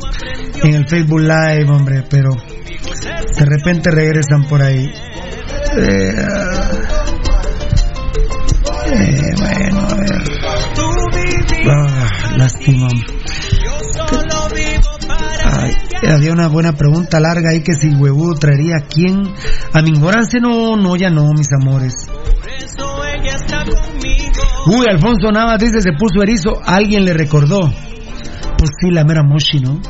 en 0.63 0.75
el 0.75 0.87
Facebook 0.87 1.21
Live, 1.21 1.65
hombre, 1.69 2.03
pero 2.09 2.29
de 2.31 3.45
repente 3.45 3.89
regresan 3.91 4.43
por 4.47 4.61
ahí. 4.61 4.85
Eh, 5.75 6.25
eh, 8.91 9.33
bueno, 9.39 9.79
a 9.81 9.95
ver. 9.95 10.23
Ah, 11.65 12.35
lástima. 12.37 12.87
Ay, 12.87 13.32
había 16.09 16.31
una 16.31 16.47
buena 16.47 16.73
pregunta 16.73 17.19
larga 17.19 17.49
ahí 17.49 17.61
que 17.61 17.73
si 17.73 17.89
huevudo 17.89 18.35
traería 18.35 18.77
a 18.77 18.87
quién. 18.87 19.23
A 19.73 19.81
mi 19.81 19.89
ignorancia 19.89 20.39
no, 20.39 20.75
no, 20.75 20.95
ya 20.95 21.09
no, 21.09 21.29
mis 21.31 21.47
amores. 21.53 21.93
Uy, 24.65 24.85
Alfonso 24.89 25.31
Navas 25.31 25.59
dice 25.59 25.81
se 25.81 25.91
puso 25.93 26.21
erizo, 26.21 26.59
alguien 26.65 27.05
le 27.05 27.13
recordó. 27.13 27.59
Pues 27.59 28.71
sí, 28.79 28.91
la 28.91 29.03
mera 29.03 29.23
Moshi, 29.23 29.59
¿no? 29.59 29.81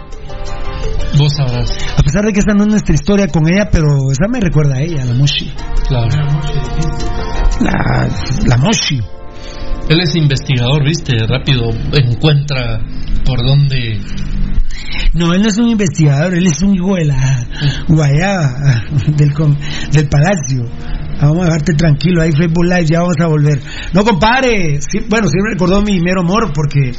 Vos 1.17 1.35
sabrás. 1.35 1.77
A 1.97 2.01
pesar 2.01 2.25
de 2.25 2.33
que 2.33 2.39
esa 2.39 2.53
no 2.53 2.63
es 2.63 2.69
nuestra 2.69 2.95
historia 2.95 3.27
con 3.27 3.43
ella, 3.47 3.69
pero 3.71 4.11
esa 4.11 4.27
me 4.27 4.39
recuerda 4.39 4.77
a 4.77 4.81
ella, 4.81 5.05
la 5.05 5.13
Moshi. 5.13 5.51
Claro. 5.87 6.09
La, 7.61 8.09
la 8.47 8.57
Moshi. 8.57 8.99
Él 9.89 9.99
es 9.99 10.15
investigador, 10.15 10.83
viste, 10.83 11.15
rápido 11.27 11.69
encuentra 11.91 12.79
por 13.25 13.45
dónde. 13.45 13.99
No, 15.13 15.31
él 15.33 15.41
no 15.41 15.49
es 15.49 15.57
un 15.57 15.69
investigador, 15.69 16.33
él 16.33 16.47
es 16.47 16.61
un 16.63 16.75
hijo 16.75 16.95
de 16.95 17.05
la 17.05 17.45
guayaba 17.87 18.83
del, 19.15 19.31
del 19.91 20.09
palacio. 20.09 20.65
Vamos 21.21 21.41
a 21.41 21.45
dejarte 21.45 21.73
tranquilo, 21.73 22.21
ahí 22.21 22.31
Facebook 22.31 22.65
Live, 22.65 22.85
ya 22.85 22.99
vamos 22.99 23.19
a 23.19 23.27
volver. 23.27 23.59
No, 23.93 24.03
compadre, 24.03 24.79
sí, 24.81 24.99
bueno, 25.07 25.27
me 25.27 25.51
recordó 25.51 25.81
mi 25.81 25.99
mero 25.99 26.21
amor 26.21 26.51
porque 26.53 26.89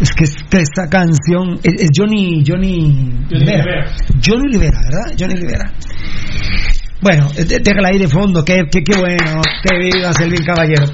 es 0.00 0.12
que 0.12 0.24
esta, 0.24 0.58
esta 0.60 0.88
canción 0.88 1.58
es, 1.62 1.82
es 1.82 1.90
Johnny, 1.94 2.44
Johnny, 2.46 3.26
Rivera. 3.28 3.86
Johnny 4.24 4.52
Rivera, 4.52 4.80
¿verdad? 4.80 5.16
Johnny 5.18 5.34
Rivera. 5.34 5.72
Bueno, 7.02 7.28
eh, 7.36 7.44
déjala 7.44 7.88
ahí 7.88 7.98
de 7.98 8.08
fondo, 8.08 8.44
qué, 8.44 8.62
qué, 8.70 8.82
qué 8.82 8.98
bueno, 8.98 9.42
que 9.62 9.78
vivas 9.78 10.18
el 10.20 10.30
bien 10.30 10.44
caballero. 10.44 10.86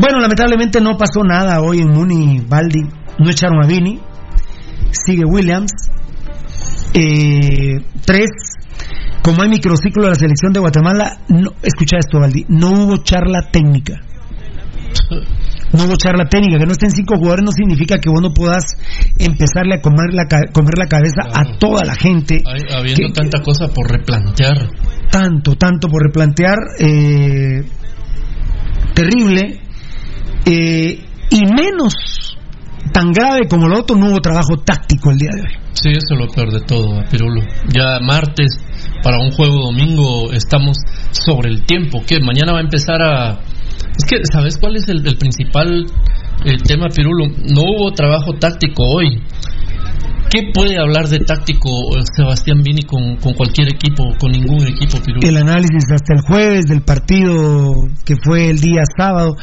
Bueno, 0.00 0.20
lamentablemente 0.20 0.80
no 0.80 0.96
pasó 0.96 1.22
nada 1.24 1.60
hoy 1.60 1.80
en 1.80 1.88
Muni 1.88 2.40
Baldi, 2.46 2.80
no 3.18 3.30
echaron 3.30 3.62
a 3.62 3.66
Vini, 3.66 4.00
sigue 4.90 5.24
Williams, 5.24 5.72
eh, 6.94 7.78
tres, 8.04 8.30
como 9.22 9.42
hay 9.42 9.48
microciclo 9.48 10.04
de 10.04 10.08
la 10.10 10.14
selección 10.14 10.52
de 10.52 10.60
Guatemala, 10.60 11.18
no, 11.28 11.50
escucha 11.62 11.96
esto, 11.98 12.20
Baldi, 12.20 12.46
no 12.48 12.70
hubo 12.70 12.96
charla 13.02 13.50
técnica. 13.50 14.00
No 15.72 15.84
hubo 15.84 15.96
charla 15.96 16.26
técnica, 16.28 16.58
que 16.58 16.64
no 16.66 16.72
estén 16.72 16.90
cinco 16.90 17.16
jugadores 17.16 17.44
no 17.44 17.52
significa 17.52 17.98
que 17.98 18.08
vos 18.08 18.22
no 18.22 18.32
puedas 18.32 18.64
empezarle 19.18 19.74
a 19.74 19.80
comer 19.82 20.14
la, 20.14 20.26
comer 20.52 20.78
la 20.78 20.86
cabeza 20.86 21.22
a 21.34 21.58
toda 21.58 21.84
la 21.84 21.94
gente. 21.94 22.40
Hay- 22.46 22.62
habiendo 22.72 23.12
tanta 23.12 23.42
cosa 23.42 23.68
por 23.68 23.90
replantear. 23.90 24.70
Tanto, 25.10 25.56
tanto 25.56 25.88
por 25.88 26.02
replantear, 26.02 26.56
eh, 26.78 27.62
terrible, 28.94 29.60
eh, 30.46 31.04
y 31.30 31.40
menos 31.52 32.38
tan 32.96 33.12
grave 33.12 33.46
como 33.46 33.68
lo 33.68 33.80
otro, 33.80 33.94
no 33.94 34.08
hubo 34.08 34.20
trabajo 34.22 34.56
táctico 34.64 35.10
el 35.10 35.18
día 35.18 35.28
de 35.34 35.42
hoy. 35.42 35.54
Sí, 35.74 35.90
eso 35.90 36.14
es 36.14 36.18
lo 36.18 36.28
peor 36.28 36.50
de 36.50 36.60
todo, 36.60 37.04
Pirulo. 37.10 37.42
Ya 37.68 38.00
martes, 38.00 38.58
para 39.02 39.18
un 39.18 39.32
juego 39.32 39.66
domingo, 39.66 40.32
estamos 40.32 40.78
sobre 41.10 41.50
el 41.50 41.66
tiempo. 41.66 42.00
que 42.06 42.20
Mañana 42.20 42.52
va 42.52 42.60
a 42.60 42.62
empezar 42.62 43.02
a. 43.02 43.32
Es 43.32 44.04
que, 44.08 44.16
¿sabes 44.32 44.56
cuál 44.56 44.76
es 44.76 44.88
el, 44.88 45.06
el 45.06 45.18
principal 45.18 45.84
eh, 46.46 46.56
tema, 46.66 46.88
Pirulo? 46.88 47.26
No 47.26 47.60
hubo 47.68 47.92
trabajo 47.92 48.32
táctico 48.40 48.82
hoy. 48.84 49.20
¿Qué 50.36 50.50
puede 50.52 50.78
hablar 50.78 51.08
de 51.08 51.20
táctico 51.20 51.96
eh, 51.96 52.02
Sebastián 52.14 52.60
Vini 52.62 52.82
con, 52.82 53.16
cualquier 53.16 53.68
equipo, 53.68 54.04
con 54.20 54.32
ningún 54.32 54.66
equipo, 54.66 54.98
el 55.22 55.34
análisis 55.34 55.90
hasta 55.90 56.12
el 56.12 56.20
jueves 56.20 56.66
del 56.66 56.82
partido 56.82 57.72
que 58.04 58.16
fue 58.22 58.50
el 58.50 58.58
día 58.60 58.82
sábado, 58.98 59.34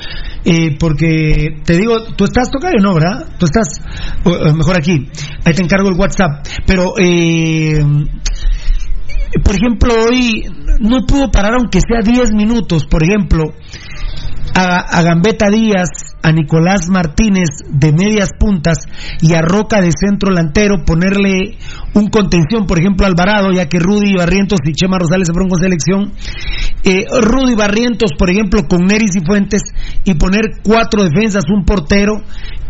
eh, 0.46 0.78
porque 0.80 1.62
te 1.66 1.78
digo, 1.78 2.14
tú 2.16 2.26
estás 2.26 2.52
tocando, 2.52 2.78
no, 2.80 2.94
¿verdad? 2.94 3.26
Tú 3.40 3.48
estás, 3.48 3.82
o 4.24 4.54
mejor 4.54 4.78
aquí, 4.78 5.10
ahí 5.44 5.54
te 5.56 5.64
encargo 5.64 5.90
el 5.90 5.96
WhatsApp, 5.98 6.46
pero, 6.68 6.94
eh, 7.02 7.84
por 9.44 9.56
ejemplo, 9.56 9.96
hoy 9.96 10.44
no 10.80 11.08
pudo 11.08 11.32
parar 11.32 11.56
aunque 11.56 11.80
sea 11.80 12.02
10 12.04 12.34
minutos, 12.36 12.86
por 12.86 13.02
ejemplo, 13.02 13.46
a, 14.54 14.80
a 14.80 15.02
Gambetta 15.02 15.48
Díaz, 15.50 15.90
a 16.22 16.32
Nicolás 16.32 16.88
Martínez 16.90 17.50
de 17.70 17.92
medias 17.92 18.30
puntas 18.40 18.78
y 19.22 19.34
a 19.34 19.42
Roca 19.42 19.82
de 19.82 19.92
centro 19.92 20.30
delantero, 20.30 20.86
ponerle 20.86 21.58
un 21.94 22.10
contención, 22.10 22.66
por 22.66 22.80
ejemplo, 22.80 23.06
Alvarado, 23.06 23.52
ya 23.52 23.68
que 23.68 23.80
Rudy 23.80 24.16
Barrientos 24.16 24.60
y 24.64 24.74
Chema 24.74 25.00
Rosales 25.00 25.28
se 25.28 25.34
fueron 25.34 25.50
con 25.50 25.60
selección. 25.60 26.14
Eh, 26.84 27.06
Rudy 27.22 27.56
Barrientos, 27.56 28.12
por 28.18 28.30
ejemplo, 28.30 28.68
con 28.68 28.86
Neris 28.86 29.16
y 29.16 29.26
Fuentes, 29.26 29.62
y 30.04 30.14
poner 30.16 30.62
cuatro 30.64 31.04
defensas, 31.04 31.44
un 31.50 31.66
portero, 31.66 32.22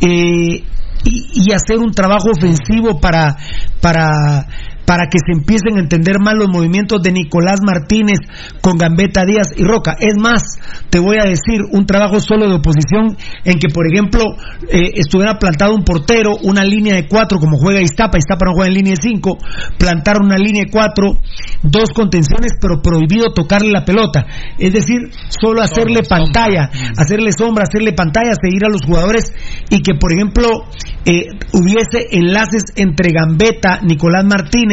eh, 0.01 0.63
y, 1.05 1.31
y 1.33 1.51
hacer 1.53 1.79
un 1.79 1.91
trabajo 1.91 2.29
ofensivo 2.31 2.99
para, 2.99 3.35
para, 3.81 4.47
para 4.85 5.07
que 5.09 5.19
se 5.19 5.37
empiecen 5.37 5.77
a 5.77 5.81
entender 5.81 6.17
más 6.19 6.33
los 6.35 6.49
movimientos 6.49 7.01
de 7.01 7.11
Nicolás 7.11 7.59
Martínez 7.65 8.19
con 8.61 8.77
Gambetta 8.77 9.25
Díaz 9.25 9.53
y 9.55 9.63
Roca. 9.63 9.95
Es 9.99 10.15
más, 10.19 10.41
te 10.89 10.99
voy 10.99 11.17
a 11.17 11.25
decir 11.25 11.61
un 11.71 11.85
trabajo 11.85 12.19
solo 12.19 12.47
de 12.47 12.55
oposición 12.55 13.17
en 13.43 13.59
que, 13.59 13.69
por 13.69 13.87
ejemplo, 13.87 14.23
eh, 14.69 14.91
estuviera 14.95 15.37
plantado 15.39 15.73
un 15.73 15.83
portero, 15.83 16.35
una 16.43 16.63
línea 16.63 16.95
de 16.95 17.07
cuatro, 17.07 17.39
como 17.39 17.57
juega 17.57 17.81
Iztapa, 17.81 18.17
Iztapa 18.17 18.45
no 18.45 18.53
juega 18.53 18.67
en 18.67 18.75
línea 18.75 18.93
de 18.93 19.01
cinco, 19.01 19.37
plantar 19.77 20.21
una 20.21 20.37
línea 20.37 20.63
de 20.65 20.71
cuatro, 20.71 21.17
dos 21.63 21.91
contenciones, 21.91 22.53
pero 22.59 22.81
prohibido 22.81 23.33
tocarle 23.33 23.71
la 23.71 23.85
pelota. 23.85 24.25
Es 24.57 24.73
decir, 24.73 25.11
solo 25.29 25.61
hacerle 25.61 26.03
pantalla, 26.03 26.69
hacerle 26.97 27.31
sombra, 27.31 27.63
hacerle 27.63 27.93
pantalla, 27.93 28.33
seguir 28.41 28.65
a 28.65 28.69
los 28.69 28.81
jugadores 28.85 29.33
y 29.69 29.81
que, 29.81 29.95
por 29.95 30.13
ejemplo, 30.13 30.49
eh, 31.05 31.27
hubiese 31.53 32.07
enlaces 32.11 32.63
entre 32.75 33.11
Gambetta, 33.11 33.79
Nicolás 33.81 34.25
Martínez, 34.25 34.72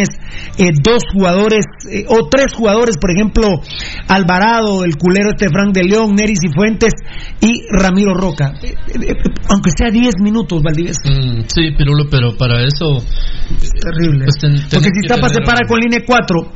eh, 0.59 0.71
dos 0.83 1.03
jugadores 1.13 1.65
eh, 1.91 2.05
o 2.09 2.29
tres 2.29 2.53
jugadores, 2.55 2.97
por 3.01 3.11
ejemplo, 3.11 3.61
Alvarado, 4.09 4.85
el 4.85 4.97
culero 4.97 5.31
este 5.31 5.49
Frank 5.49 5.73
de 5.75 5.85
León, 5.85 6.15
Neris 6.15 6.39
y 6.43 6.53
Fuentes 6.55 6.93
y 7.41 7.63
Ramiro 7.71 8.15
Roca. 8.15 8.53
Eh, 8.63 8.75
aunque 9.49 9.71
sea 9.77 9.91
10 9.91 10.15
minutos, 10.23 10.63
Valdivieso. 10.63 11.01
Mm, 11.07 11.43
sí, 11.47 11.71
Pirulo, 11.77 12.05
pero 12.11 12.37
para 12.37 12.63
eso. 12.65 12.99
Es 13.61 13.71
terrible. 13.81 14.25
pues 14.27 14.37
ten- 14.41 14.63
Porque 14.71 14.89
si 15.01 15.09
Tapa 15.09 15.29
se 15.29 15.41
para 15.43 15.67
con 15.67 15.79
línea 15.81 16.01
4 16.07 16.53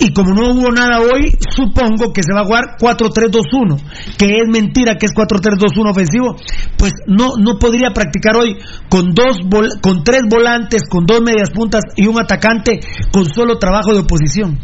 y 0.00 0.12
como 0.12 0.32
no 0.32 0.52
hubo 0.52 0.70
nada 0.70 1.00
hoy, 1.00 1.36
supongo 1.54 2.12
que 2.12 2.22
se 2.22 2.32
va 2.32 2.42
a 2.42 2.44
jugar 2.44 2.76
4-3-2-1, 2.78 3.80
que 4.16 4.26
es 4.26 4.48
mentira 4.48 4.96
que 4.96 5.06
es 5.06 5.12
4-3-2-1 5.12 5.90
ofensivo, 5.90 6.36
pues 6.76 6.92
no 7.06 7.32
no 7.38 7.58
podría 7.58 7.90
practicar 7.90 8.36
hoy 8.36 8.56
con 8.88 9.12
dos 9.12 9.38
con 9.80 10.04
tres 10.04 10.22
volantes, 10.28 10.82
con 10.88 11.06
dos 11.06 11.20
medias 11.20 11.50
puntas 11.50 11.82
y 11.96 12.06
un 12.06 12.20
atacante 12.20 12.80
con 13.12 13.26
solo 13.26 13.58
trabajo 13.58 13.92
de 13.92 14.00
oposición. 14.00 14.58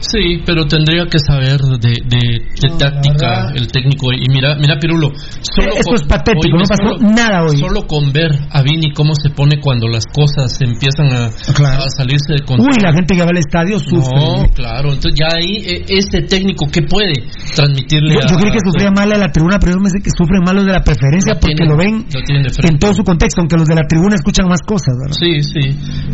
Sí, 0.00 0.42
pero 0.46 0.66
tendría 0.66 1.04
que 1.06 1.18
saber 1.18 1.60
de, 1.60 1.92
de- 2.04 2.40
de 2.40 2.68
táctica 2.78 3.52
el 3.54 3.66
técnico. 3.68 4.12
Y 4.12 4.26
mira, 4.32 4.56
mira 4.56 4.76
Pirulo, 4.80 5.10
solo 5.42 5.68
Esto 5.76 5.84
con- 5.84 5.94
es 5.96 6.02
patético, 6.04 6.56
no 6.56 6.64
pasó 6.68 6.96
solo- 6.98 7.12
nada 7.14 7.42
hoy. 7.44 7.56
Solo 7.58 7.86
con 7.86 8.12
ver 8.12 8.30
a 8.50 8.62
Vini 8.62 8.92
cómo 8.92 9.12
se 9.14 9.30
pone 9.30 9.60
cuando 9.60 9.88
las 9.88 10.04
cosas 10.06 10.56
empiezan 10.60 11.12
a, 11.12 11.26
a 11.26 11.88
salirse 11.96 12.32
de 12.32 12.40
control. 12.44 12.68
Uy, 12.72 12.80
la 12.82 12.92
gente 12.92 13.14
que 13.14 13.22
va 13.22 13.28
al 13.30 13.38
estadio 13.38 13.78
sufre. 13.78 14.16
No, 14.16 14.46
claro, 14.54 14.92
entonces 14.92 15.12
ya 15.20 15.28
ahí 15.36 15.56
eh, 15.66 15.84
este 15.88 16.22
técnico, 16.22 16.66
¿qué 16.72 16.82
puede 16.82 17.12
transmitirle 17.54 18.14
Yo, 18.14 18.20
a, 18.20 18.26
yo 18.26 18.36
creí 18.36 18.52
que 18.52 18.60
sufría 18.64 18.90
mal 18.90 19.12
a 19.12 19.18
la 19.18 19.28
tribuna, 19.30 19.58
pero 19.60 19.72
yo 19.76 19.80
me 19.80 19.90
sé 19.90 19.98
que 20.02 20.10
sufren 20.16 20.42
mal 20.44 20.56
los 20.56 20.66
de 20.66 20.72
la 20.72 20.82
preferencia 20.82 21.34
porque 21.34 21.54
tienen- 21.54 21.68
lo 21.70 21.76
ven 21.76 22.06
lo 22.12 22.68
en 22.68 22.78
todo 22.78 22.94
su 22.94 23.04
contexto, 23.04 23.40
aunque 23.42 23.56
los 23.56 23.66
de 23.68 23.74
la 23.74 23.86
tribuna 23.86 24.14
escuchan 24.16 24.48
más 24.48 24.60
cosas, 24.64 24.94
¿verdad? 25.00 25.16
Sí, 25.20 25.42
sí. 25.42 25.64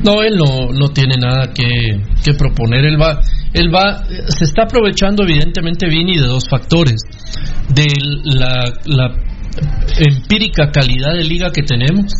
No, 0.05 0.23
él 0.23 0.35
no, 0.37 0.73
no 0.73 0.89
tiene 0.91 1.15
nada 1.21 1.53
que, 1.55 1.65
que 2.25 2.35
proponer. 2.35 2.85
Él 2.85 3.01
va, 3.01 3.21
él 3.53 3.69
va, 3.75 3.76
se 4.29 4.45
está 4.45 4.65
aprovechando 4.65 5.23
evidentemente 5.23 5.89
Vini 5.89 6.17
de 6.17 6.27
dos 6.27 6.45
factores. 6.49 7.01
De 7.69 7.87
la, 8.25 8.65
la 8.85 9.15
empírica 9.99 10.71
calidad 10.71 11.15
de 11.15 11.25
liga 11.25 11.51
que 11.51 11.63
tenemos, 11.63 12.13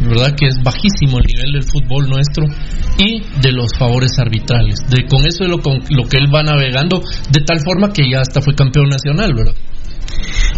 ¿verdad? 0.00 0.34
Que 0.36 0.46
es 0.46 0.56
bajísimo 0.62 1.18
el 1.18 1.26
nivel 1.26 1.52
del 1.52 1.62
fútbol 1.64 2.08
nuestro, 2.08 2.44
y 2.98 3.22
de 3.40 3.52
los 3.52 3.72
favores 3.78 4.12
arbitrales. 4.18 4.80
De, 4.88 5.06
con 5.06 5.26
eso 5.26 5.44
es 5.44 5.50
lo, 5.50 5.58
con, 5.58 5.80
lo 5.90 6.08
que 6.08 6.18
él 6.18 6.32
va 6.32 6.42
navegando, 6.42 7.02
de 7.30 7.40
tal 7.40 7.60
forma 7.60 7.92
que 7.92 8.08
ya 8.08 8.20
hasta 8.20 8.40
fue 8.40 8.54
campeón 8.54 8.88
nacional, 8.88 9.34
¿verdad? 9.34 9.54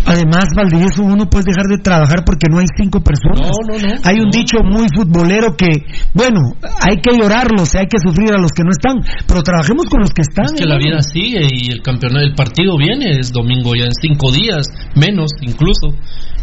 Además, 0.07 0.47
Valdivieso, 0.55 1.03
uno 1.03 1.27
puede 1.29 1.47
dejar 1.51 1.67
de 1.67 1.83
trabajar 1.83 2.25
porque 2.25 2.47
no 2.49 2.59
hay 2.59 2.67
cinco 2.77 3.01
personas. 3.01 3.51
No, 3.51 3.59
no, 3.67 3.79
no. 3.79 3.95
hay 4.05 4.17
un 4.23 4.31
dicho 4.31 4.59
muy 4.63 4.87
futbolero 4.95 5.57
que, 5.57 5.83
bueno, 6.15 6.55
hay 6.81 6.99
que 7.03 7.17
llorarlos, 7.19 7.75
hay 7.75 7.87
que 7.87 7.99
sufrir 7.99 8.33
a 8.33 8.41
los 8.41 8.53
que 8.53 8.63
no 8.63 8.71
están, 8.71 9.03
pero 9.27 9.43
trabajemos 9.43 9.87
con 9.87 10.01
los 10.01 10.11
que 10.11 10.23
están. 10.23 10.55
Es 10.55 10.61
que 10.61 10.67
la 10.67 10.79
vida 10.79 11.01
sigue 11.03 11.41
y 11.51 11.73
el 11.73 11.83
campeonato, 11.83 12.25
el 12.25 12.35
partido 12.35 12.77
viene, 12.79 13.19
es 13.19 13.33
domingo 13.33 13.75
ya 13.75 13.87
en 13.87 13.95
cinco 14.01 14.31
días, 14.31 14.69
menos 14.95 15.31
incluso. 15.41 15.91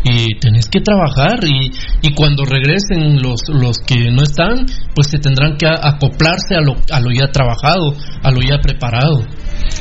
Y 0.04 0.38
tenés 0.40 0.68
que 0.68 0.82
trabajar 0.82 1.40
y, 1.46 1.72
y 2.02 2.14
cuando 2.14 2.44
regresen 2.44 3.22
los, 3.22 3.40
los 3.48 3.78
que 3.80 4.12
no 4.12 4.24
están, 4.24 4.66
pues 4.94 5.08
se 5.08 5.20
tendrán 5.20 5.56
que 5.56 5.66
acoplarse 5.66 6.56
a 6.56 6.62
lo, 6.62 6.76
a 6.92 7.00
lo 7.00 7.10
ya 7.12 7.32
trabajado, 7.32 7.96
a 8.22 8.32
lo 8.32 8.42
ya 8.42 8.60
preparado. 8.62 9.24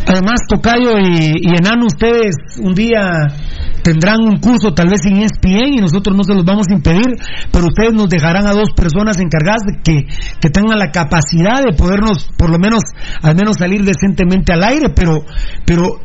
Además, 0.06 0.40
Tocayo 0.48 0.98
y, 0.98 1.40
y 1.40 1.56
Enano, 1.56 1.86
ustedes 1.86 2.34
un 2.58 2.74
día 2.74 3.28
tendrán 3.82 4.22
un 4.22 4.38
curso 4.38 4.72
tal 4.74 4.88
vez 4.88 5.04
en 5.06 5.18
ESPN 5.18 5.74
y 5.74 5.80
nosotros 5.80 6.16
no 6.16 6.24
se 6.24 6.34
los 6.34 6.44
vamos 6.44 6.66
a 6.70 6.74
impedir, 6.74 7.16
pero 7.50 7.66
ustedes 7.66 7.92
nos 7.92 8.08
dejarán 8.08 8.46
a 8.46 8.52
dos 8.52 8.70
personas 8.74 9.18
encargadas 9.18 9.62
de 9.66 9.82
que, 9.82 10.06
que 10.40 10.50
tengan 10.50 10.78
la 10.78 10.90
capacidad 10.90 11.62
de 11.62 11.74
podernos, 11.76 12.30
por 12.36 12.50
lo 12.50 12.58
menos, 12.58 12.82
al 13.22 13.34
menos 13.34 13.56
salir 13.58 13.82
decentemente 13.82 14.52
al 14.52 14.62
aire, 14.62 14.88
pero, 14.94 15.24
pero, 15.64 16.00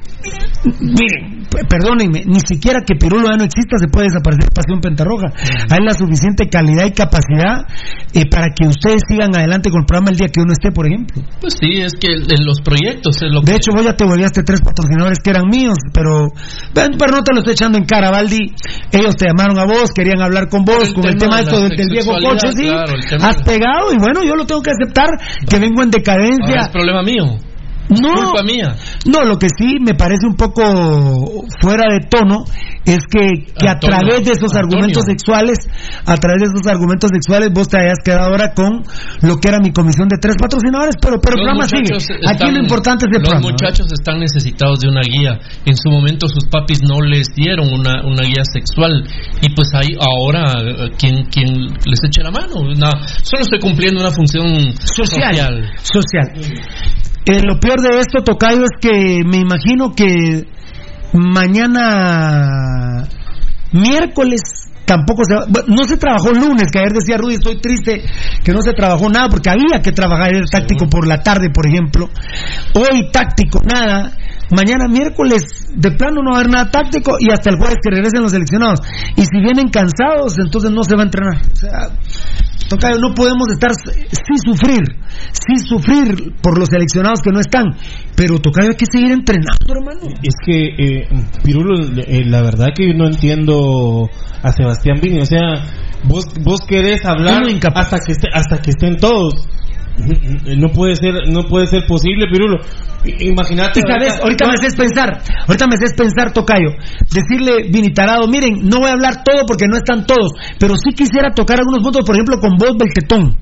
miren, 0.82 1.46
perdónenme, 1.70 2.24
ni 2.26 2.40
siquiera 2.40 2.82
que 2.86 2.96
Pirulo 2.96 3.30
ya 3.30 3.38
no 3.38 3.44
exista 3.44 3.78
se 3.78 3.88
puede 3.88 4.08
desaparecer 4.08 4.50
Pasión 4.54 4.82
Pentarroja. 4.82 5.28
Hay 5.70 5.80
la 5.84 5.94
suficiente 5.94 6.50
calidad 6.50 6.86
y 6.86 6.92
capacidad 6.92 7.66
eh, 8.14 8.26
para 8.30 8.48
que 8.54 8.68
ustedes 8.68 9.02
sigan 9.08 9.36
adelante 9.36 9.70
con 9.70 9.82
el 9.82 9.86
programa 9.86 10.12
el 10.12 10.18
día 10.18 10.28
que 10.28 10.42
uno 10.42 10.54
esté, 10.54 10.72
por 10.72 10.88
ejemplo. 10.88 11.22
Pues 11.40 11.56
sí, 11.60 11.82
es 11.82 11.94
que 11.94 12.08
en 12.08 12.46
los 12.46 12.62
proyectos 12.62 13.22
es 13.22 13.32
lo 13.32 13.42
que... 13.42 13.52
De 13.52 13.58
hecho, 13.68 13.76
vos 13.76 13.86
ya 13.86 13.96
te 13.96 14.06
volvíaste 14.06 14.44
tres 14.44 14.62
patrocinadores 14.62 15.20
que 15.20 15.30
eran 15.30 15.48
míos, 15.50 15.78
pero, 15.94 16.30
pero 16.74 17.12
no 17.12 17.24
te 17.24 17.34
lo 17.34 17.40
estoy 17.40 17.54
echando 17.54 17.78
en 17.78 17.86
cara, 17.86 18.10
Valdi. 18.12 18.54
Ellos 18.92 19.16
te 19.16 19.28
llamaron 19.28 19.58
a 19.60 19.66
vos, 19.66 19.92
querían 19.94 20.22
hablar 20.22 20.50
con 20.50 20.64
vos, 20.64 20.90
El 20.90 20.94
con 20.94 21.06
el 21.06 21.18
tema 21.18 21.38
tema 21.38 21.38
de 21.38 21.44
esto 21.44 21.62
del, 21.62 21.90
viejo 21.90 22.14
coche, 22.14 22.52
sí. 22.54 22.64
claro, 22.64 22.94
tema 23.10 23.30
Has 23.30 23.38
pegado 23.44 23.94
y 23.94 23.98
bueno, 23.98 24.24
yo 24.24 24.36
lo 24.36 24.46
tengo 24.46 24.62
que 24.62 24.72
aceptar, 24.72 25.10
que 25.50 25.60
vengo 25.60 25.84
en 25.84 25.88
Ahora 25.88 25.98
decadencia. 25.98 26.62
es 26.62 26.70
problema 26.70 27.02
mío. 27.04 27.47
No, 27.90 28.32
culpa 28.32 28.44
mía. 28.44 28.76
no, 29.06 29.24
lo 29.24 29.38
que 29.38 29.48
sí 29.50 29.78
me 29.80 29.94
parece 29.94 30.28
un 30.28 30.36
poco 30.36 30.64
fuera 31.62 31.86
de 31.94 32.00
tono 32.10 32.44
es 32.86 33.00
que, 33.12 33.52
que 33.52 33.68
a 33.68 33.80
través 33.80 34.24
de 34.24 34.32
esos 34.32 34.54
Antonio. 34.56 34.60
argumentos 34.64 35.04
sexuales, 35.06 35.58
a 36.06 36.16
través 36.16 36.40
de 36.40 36.48
esos 36.56 36.68
argumentos 36.68 37.10
sexuales, 37.14 37.50
vos 37.54 37.68
te 37.68 37.78
hayas 37.78 38.00
quedado 38.04 38.32
ahora 38.32 38.54
con 38.54 38.82
lo 39.22 39.38
que 39.38 39.50
era 39.50 39.60
mi 39.60 39.72
comisión 39.72 40.08
de 40.08 40.16
tres 40.22 40.36
patrocinadores, 40.40 40.96
pero, 41.02 41.20
pero 41.20 41.36
el 41.36 41.44
programa 41.44 41.68
sigue. 41.68 41.92
Aquí 42.28 42.52
lo 42.52 42.60
importante 42.64 43.06
es 43.06 43.12
el 43.12 43.22
Los 43.24 43.30
programa. 43.30 43.52
muchachos 43.52 43.88
están 43.92 44.20
necesitados 44.20 44.80
de 44.80 44.88
una 44.88 45.02
guía. 45.02 45.38
En 45.66 45.76
su 45.76 45.90
momento 45.90 46.28
sus 46.30 46.46
papis 46.48 46.80
no 46.82 47.02
les 47.02 47.28
dieron 47.36 47.68
una, 47.74 48.04
una 48.08 48.24
guía 48.24 48.44
sexual 48.48 49.04
y 49.42 49.50
pues 49.54 49.68
ahí 49.76 49.92
ahora 50.00 50.54
eh, 50.64 50.92
quien 50.98 51.26
quien 51.28 51.48
les 51.84 52.00
eche 52.08 52.24
la 52.24 52.32
mano. 52.32 52.56
Solo 53.24 53.42
estoy 53.42 53.60
cumpliendo 53.60 54.00
una 54.00 54.12
función 54.12 54.48
social. 54.96 55.76
social. 55.84 56.32
Eh, 57.30 57.42
lo 57.44 57.60
peor 57.60 57.82
de 57.82 58.00
esto, 58.00 58.24
Tocayo, 58.24 58.64
es 58.64 58.80
que 58.80 59.20
me 59.26 59.38
imagino 59.38 59.92
que 59.94 60.46
mañana 61.14 63.08
miércoles 63.74 64.42
tampoco 64.86 65.24
se 65.26 65.36
va- 65.36 65.46
no 65.68 65.84
se 65.84 65.98
trabajó 65.98 66.32
lunes, 66.32 66.72
que 66.72 66.80
ayer 66.80 66.94
decía 66.94 67.18
Rudy, 67.18 67.36
estoy 67.36 67.60
triste 67.60 68.02
que 68.44 68.54
no 68.54 68.62
se 68.62 68.72
trabajó 68.72 69.10
nada 69.10 69.28
porque 69.30 69.50
había 69.50 69.82
que 69.84 69.92
trabajar 69.92 70.34
el 70.34 70.50
táctico 70.50 70.88
por 70.88 71.06
la 71.06 71.22
tarde, 71.22 71.50
por 71.54 71.68
ejemplo. 71.68 72.10
Hoy 72.74 73.10
táctico 73.12 73.60
nada. 73.62 74.14
Mañana 74.52 74.88
miércoles 74.88 75.44
de 75.76 75.92
plano 75.92 76.22
no 76.24 76.32
va 76.32 76.38
a 76.38 76.40
haber 76.40 76.52
nada 76.52 76.72
táctico 76.72 77.18
y 77.20 77.32
hasta 77.32 77.50
el 77.50 77.58
jueves 77.58 77.78
que 77.84 77.90
regresen 77.92 78.22
los 78.22 78.32
seleccionados. 78.32 78.80
Y 79.16 79.22
si 79.22 79.40
vienen 79.44 79.70
cansados, 79.70 80.38
entonces 80.40 80.72
no 80.72 80.84
se 80.84 80.96
va 80.96 81.02
a 81.04 81.06
entrenar. 81.06 81.38
O 81.52 81.56
sea, 81.56 81.90
Tocayo, 82.70 82.98
no 83.00 83.14
podemos 83.14 83.48
estar 83.52 83.72
sin 83.76 84.38
sufrir, 84.44 84.84
sin 85.32 85.66
sufrir 85.66 86.34
por 86.42 86.60
los 86.60 86.68
seleccionados 86.70 87.20
que 87.22 87.32
no 87.32 87.40
están. 87.40 87.66
Pero 88.16 88.40
Tocayo 88.40 88.70
hay 88.72 88.76
que 88.76 88.86
seguir 88.92 89.12
entrenando, 89.12 89.66
hermano. 89.70 90.14
Es 90.22 90.36
que, 90.46 90.66
eh, 90.78 91.08
Pirulo, 91.44 91.80
eh, 91.98 92.24
la 92.26 92.42
verdad 92.42 92.68
que 92.76 92.88
yo 92.88 92.94
no 92.94 93.08
entiendo 93.08 94.10
a 94.44 94.52
Sebastián 94.52 94.98
Vini. 95.02 95.20
O 95.20 95.26
sea, 95.26 95.64
vos, 96.04 96.26
vos 96.44 96.60
querés 96.68 97.06
hablar 97.06 97.42
hasta 97.80 98.00
que, 98.06 98.12
esté- 98.14 98.30
hasta 98.34 98.62
que 98.62 98.72
estén 98.72 98.98
todos. 98.98 99.48
No 100.58 100.70
puede 100.70 100.96
ser, 100.96 101.14
no 101.30 101.44
puede 101.44 101.66
ser 101.68 101.84
posible, 101.88 102.26
Pirulo. 102.32 102.58
Imagínate. 103.20 103.82
Ahorita 104.22 104.46
me 104.48 104.54
haces 104.54 104.76
pensar, 104.76 105.10
ahorita 105.48 105.68
me 105.68 105.76
haces 105.76 105.94
pensar, 105.98 106.32
Tocayo, 106.34 106.70
decirle 107.14 107.70
Vinitarado, 107.72 108.28
miren, 108.28 108.60
no 108.64 108.80
voy 108.80 108.90
a 108.90 108.94
hablar 108.94 109.24
todo 109.24 109.46
porque 109.48 109.66
no 109.68 109.78
están 109.78 110.06
todos, 110.06 110.32
pero 110.60 110.76
sí 110.76 110.94
quisiera 110.96 111.32
tocar 111.34 111.58
algunos 111.60 111.82
puntos, 111.84 112.06
por 112.06 112.16
ejemplo, 112.16 112.38
con 112.40 112.58
vos, 112.58 112.76
Belquetón. 112.78 113.38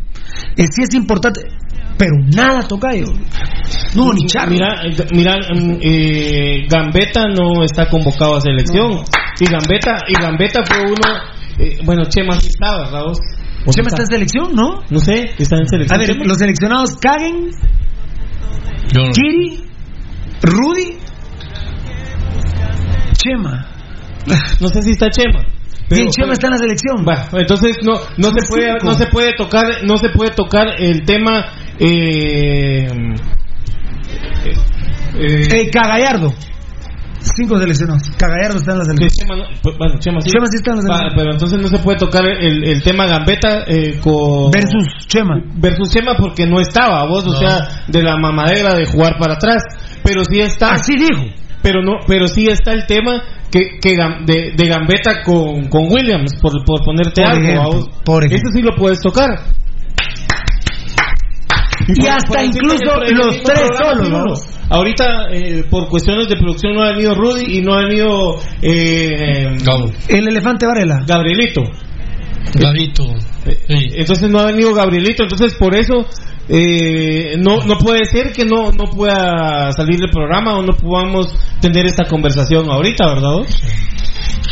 Eh, 0.58 0.66
sí 0.72 0.84
es 0.84 0.94
importante, 0.96 1.42
pero 1.98 2.12
nada, 2.34 2.68
Tocayo. 2.68 3.06
No, 3.96 4.14
ni 4.14 4.26
charla. 4.28 4.50
Mira, 4.50 5.06
mira, 5.12 5.34
mm, 5.54 5.78
eh, 5.82 6.68
Gambetta 6.70 7.28
no 7.28 7.64
está 7.64 7.90
convocado 7.90 8.38
a 8.38 8.42
selección. 8.42 9.04
Y 9.40 9.46
Gambetta, 9.46 9.98
y 10.08 10.14
Gambetta 10.22 10.64
fue 10.66 10.80
uno. 10.84 11.20
eh, 11.60 11.78
bueno, 11.84 12.04
Chema 12.06 12.40
sí 12.40 12.48
estaba, 12.48 12.86
¿verdad 12.86 13.04
vos? 13.06 13.18
¿O 13.18 13.35
Chema 13.72 13.88
está 13.88 14.02
en 14.04 14.08
selección, 14.08 14.54
¿no? 14.56 14.82
No 14.90 15.00
sé, 15.00 15.32
está 15.38 15.58
en 15.58 15.68
selección. 15.68 15.96
A 15.96 15.98
ver, 16.00 16.12
Chema. 16.14 16.26
los 16.26 16.38
seleccionados 16.38 16.98
Kagen, 16.98 17.50
no- 18.94 19.12
Kiri, 19.12 19.64
Rudy, 20.42 20.98
Chema. 23.18 23.68
No 24.60 24.68
sé 24.70 24.82
si 24.82 24.92
está 24.92 25.10
Chema. 25.10 25.44
Bien, 25.90 26.08
Chema 26.10 26.34
está 26.34 26.48
en 26.48 26.54
la 26.54 26.58
selección. 26.60 27.06
Va, 27.08 27.28
entonces 27.34 27.78
no 27.84 27.94
no 28.18 28.30
se 28.32 28.48
puede 28.48 28.72
Cinco. 28.74 28.86
no 28.88 28.94
se 28.94 29.06
puede 29.08 29.34
tocar 29.36 29.66
no 29.84 29.98
se 29.98 30.10
puede 30.10 30.32
tocar 30.32 30.68
el 30.80 31.06
tema 31.06 31.46
eh, 31.80 32.88
eh, 35.16 35.48
Eh, 35.54 35.70
Cagallardo. 35.72 36.34
Cinco 37.36 37.58
seleccionados. 37.58 38.04
Cagallardo 38.18 38.58
está 38.58 38.72
en 38.74 38.78
la 38.80 38.86
selección. 38.86 39.10
Chema, 39.28 39.36
no- 39.38 39.78
bueno, 39.78 39.96
Chema 40.00 40.22
sí. 40.22 40.30
Chema 40.30 40.46
sí 40.48 40.58
está 40.58 40.72
en 40.72 40.78
la 40.78 40.82
selección. 40.84 41.12
pero 41.16 41.32
entonces 41.34 41.60
no 41.62 41.68
se 41.68 41.80
puede 41.80 41.98
tocar 41.98 42.26
el, 42.26 42.64
el 42.68 42.84
tema 42.84 43.06
Gambetta 43.08 43.64
eh, 43.68 44.00
con 44.02 44.52
Versus 44.52 45.08
Chema. 45.08 45.42
versus 45.56 45.90
Chema 45.92 46.16
porque 46.18 46.46
no 46.46 46.60
estaba 46.60 47.06
vos, 47.08 47.26
o 47.28 47.36
sea, 47.36 47.84
de 47.88 48.04
la 48.04 48.18
mamadera 48.18 48.74
de 48.76 48.86
jugar 48.86 49.18
para 49.20 49.34
atrás, 49.36 49.64
pero 50.04 50.24
sí 50.24 50.40
está 50.40 50.74
Así 50.74 50.94
dijo. 50.98 51.24
pero 51.62 51.82
no 51.84 51.94
pero 52.08 52.28
sí 52.28 52.46
está 52.48 52.72
el 52.74 52.86
tema 52.86 53.22
que, 53.52 53.80
que 53.82 53.94
Gam- 53.96 54.26
de, 54.26 54.54
de 54.56 54.68
Gambetta 54.68 55.24
con, 55.24 55.68
con 55.70 55.86
Williams 55.92 56.36
por, 56.42 56.52
por 56.66 56.84
ponerte 56.84 57.22
Por 57.22 57.32
algo 57.32 57.42
ejemplo, 57.44 57.62
a 57.62 57.66
vos. 57.76 57.90
por 58.04 58.24
ejemplo. 58.26 58.50
Eso 58.50 58.54
sí 58.58 58.62
lo 58.62 58.76
puedes 58.76 59.00
tocar. 59.00 59.30
Y 61.88 62.08
hasta 62.08 62.44
incluso 62.44 63.00
los 63.12 63.44
tres 63.44 63.70
solos, 63.78 64.56
Ahorita, 64.68 65.28
eh, 65.32 65.64
por 65.70 65.88
cuestiones 65.90 66.28
de 66.28 66.38
producción, 66.38 66.74
no 66.74 66.84
ha 66.84 66.92
venido 66.92 67.14
Rudy 67.14 67.60
y 67.60 67.62
no 67.62 67.76
ha 67.76 67.82
venido 67.82 68.36
eh. 68.62 69.56
El 70.08 70.28
elefante 70.28 70.66
Varela. 70.66 71.04
Gabrielito. 71.06 71.62
Gabito. 72.56 73.04
Eh, 73.46 73.60
Sí. 73.68 73.92
Entonces 73.96 74.30
no 74.30 74.40
ha 74.40 74.48
venido 74.48 74.74
Gabrielito, 74.74 75.24
entonces 75.24 75.54
por 75.54 75.76
eso 75.76 76.06
eh, 76.50 77.36
no 77.38 77.64
no 77.64 77.78
puede 77.78 78.06
ser 78.06 78.32
que 78.32 78.46
no 78.46 78.72
no 78.72 78.86
pueda 78.92 79.72
salir 79.72 80.00
del 80.00 80.10
programa 80.10 80.58
o 80.58 80.64
no 80.64 80.74
podamos 80.74 81.28
tener 81.62 81.86
esta 81.86 82.06
conversación 82.06 82.70
ahorita, 82.70 83.06
¿verdad? 83.08 83.46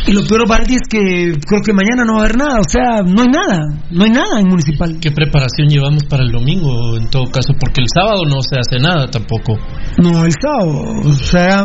Y 0.06 0.12
lo 0.12 0.24
peor, 0.26 0.48
Valdi, 0.48 0.74
es 0.74 0.88
que 0.88 1.32
creo 1.46 1.62
que 1.62 1.72
mañana 1.72 2.04
no 2.04 2.14
va 2.14 2.20
a 2.20 2.24
haber 2.24 2.36
nada. 2.36 2.60
O 2.60 2.68
sea, 2.68 3.02
no 3.02 3.22
hay 3.22 3.28
nada. 3.28 3.60
No 3.90 4.04
hay 4.04 4.10
nada 4.10 4.40
en 4.40 4.48
Municipal. 4.48 4.98
¿Qué 5.00 5.10
preparación 5.10 5.68
llevamos 5.68 6.04
para 6.04 6.22
el 6.24 6.30
domingo 6.30 6.96
en 6.96 7.08
todo 7.08 7.24
caso? 7.30 7.54
Porque 7.58 7.80
el 7.80 7.88
sábado 7.92 8.22
no 8.28 8.42
se 8.42 8.56
hace 8.58 8.78
nada 8.78 9.06
tampoco. 9.08 9.58
No, 10.02 10.24
el 10.24 10.32
sábado. 10.32 11.00
O 11.04 11.12
sea, 11.12 11.64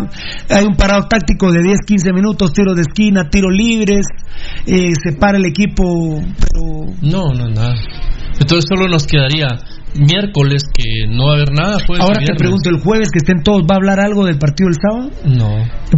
hay 0.50 0.66
un 0.66 0.76
parado 0.76 1.08
táctico 1.08 1.52
de 1.52 1.62
10, 1.62 1.80
15 1.86 2.14
minutos, 2.14 2.54
tiros 2.54 2.76
de 2.76 2.84
esquina, 2.84 3.30
tiros 3.30 3.52
libres. 3.54 4.06
Eh, 4.66 4.92
se 5.02 5.14
para 5.14 5.38
el 5.38 5.46
equipo, 5.46 6.22
pero. 6.40 6.94
No, 7.02 7.34
no, 7.34 7.50
nada. 7.50 7.76
Entonces 8.40 8.66
solo 8.70 8.88
nos 8.88 9.06
quedaría 9.06 9.48
miércoles 9.95 10.64
que 10.74 11.07
no 11.07 11.28
va 11.28 11.32
a 11.32 11.36
haber 11.36 11.53
nada. 11.53 11.78
Jueves 11.86 12.06
Ahora 12.06 12.22
te 12.26 12.36
pregunto, 12.36 12.70
¿el 12.70 12.80
jueves 12.80 13.10
que 13.11 13.20
estén 13.20 13.44
todos 13.44 13.61
va 13.64 13.76
a 13.76 13.78
hablar 13.78 13.99
algo 13.99 14.26
del 14.26 14.38
partido 14.38 14.70
del 14.70 14.78
sábado? 14.82 15.11
No. 15.26 15.49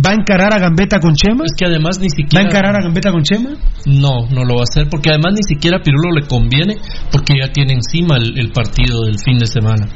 ¿Va 0.03 0.11
a 0.11 0.13
encarar 0.13 0.53
a 0.53 0.59
Gambetta 0.59 0.99
con 0.99 1.13
Chema? 1.15 1.43
Es 1.45 1.53
que 1.57 1.65
además 1.65 1.99
ni 1.99 2.07
¿Va 2.07 2.13
a 2.13 2.15
siquiera. 2.15 2.45
encarar 2.47 2.75
a 2.75 2.83
Gambetta 2.83 3.11
con 3.11 3.23
Chema? 3.23 3.49
No, 3.85 4.27
no 4.29 4.43
lo 4.45 4.55
va 4.55 4.61
a 4.61 4.69
hacer 4.69 4.87
porque 4.89 5.09
además 5.09 5.33
ni 5.33 5.43
siquiera 5.55 5.77
a 5.77 5.81
Pirulo 5.83 6.11
le 6.13 6.27
conviene 6.27 6.77
porque 7.11 7.33
ya 7.41 7.51
tiene 7.51 7.73
encima 7.73 8.17
el, 8.17 8.37
el 8.39 8.51
partido 8.51 9.01
del 9.01 9.17
fin 9.23 9.37
de 9.37 9.47
semana. 9.47 9.87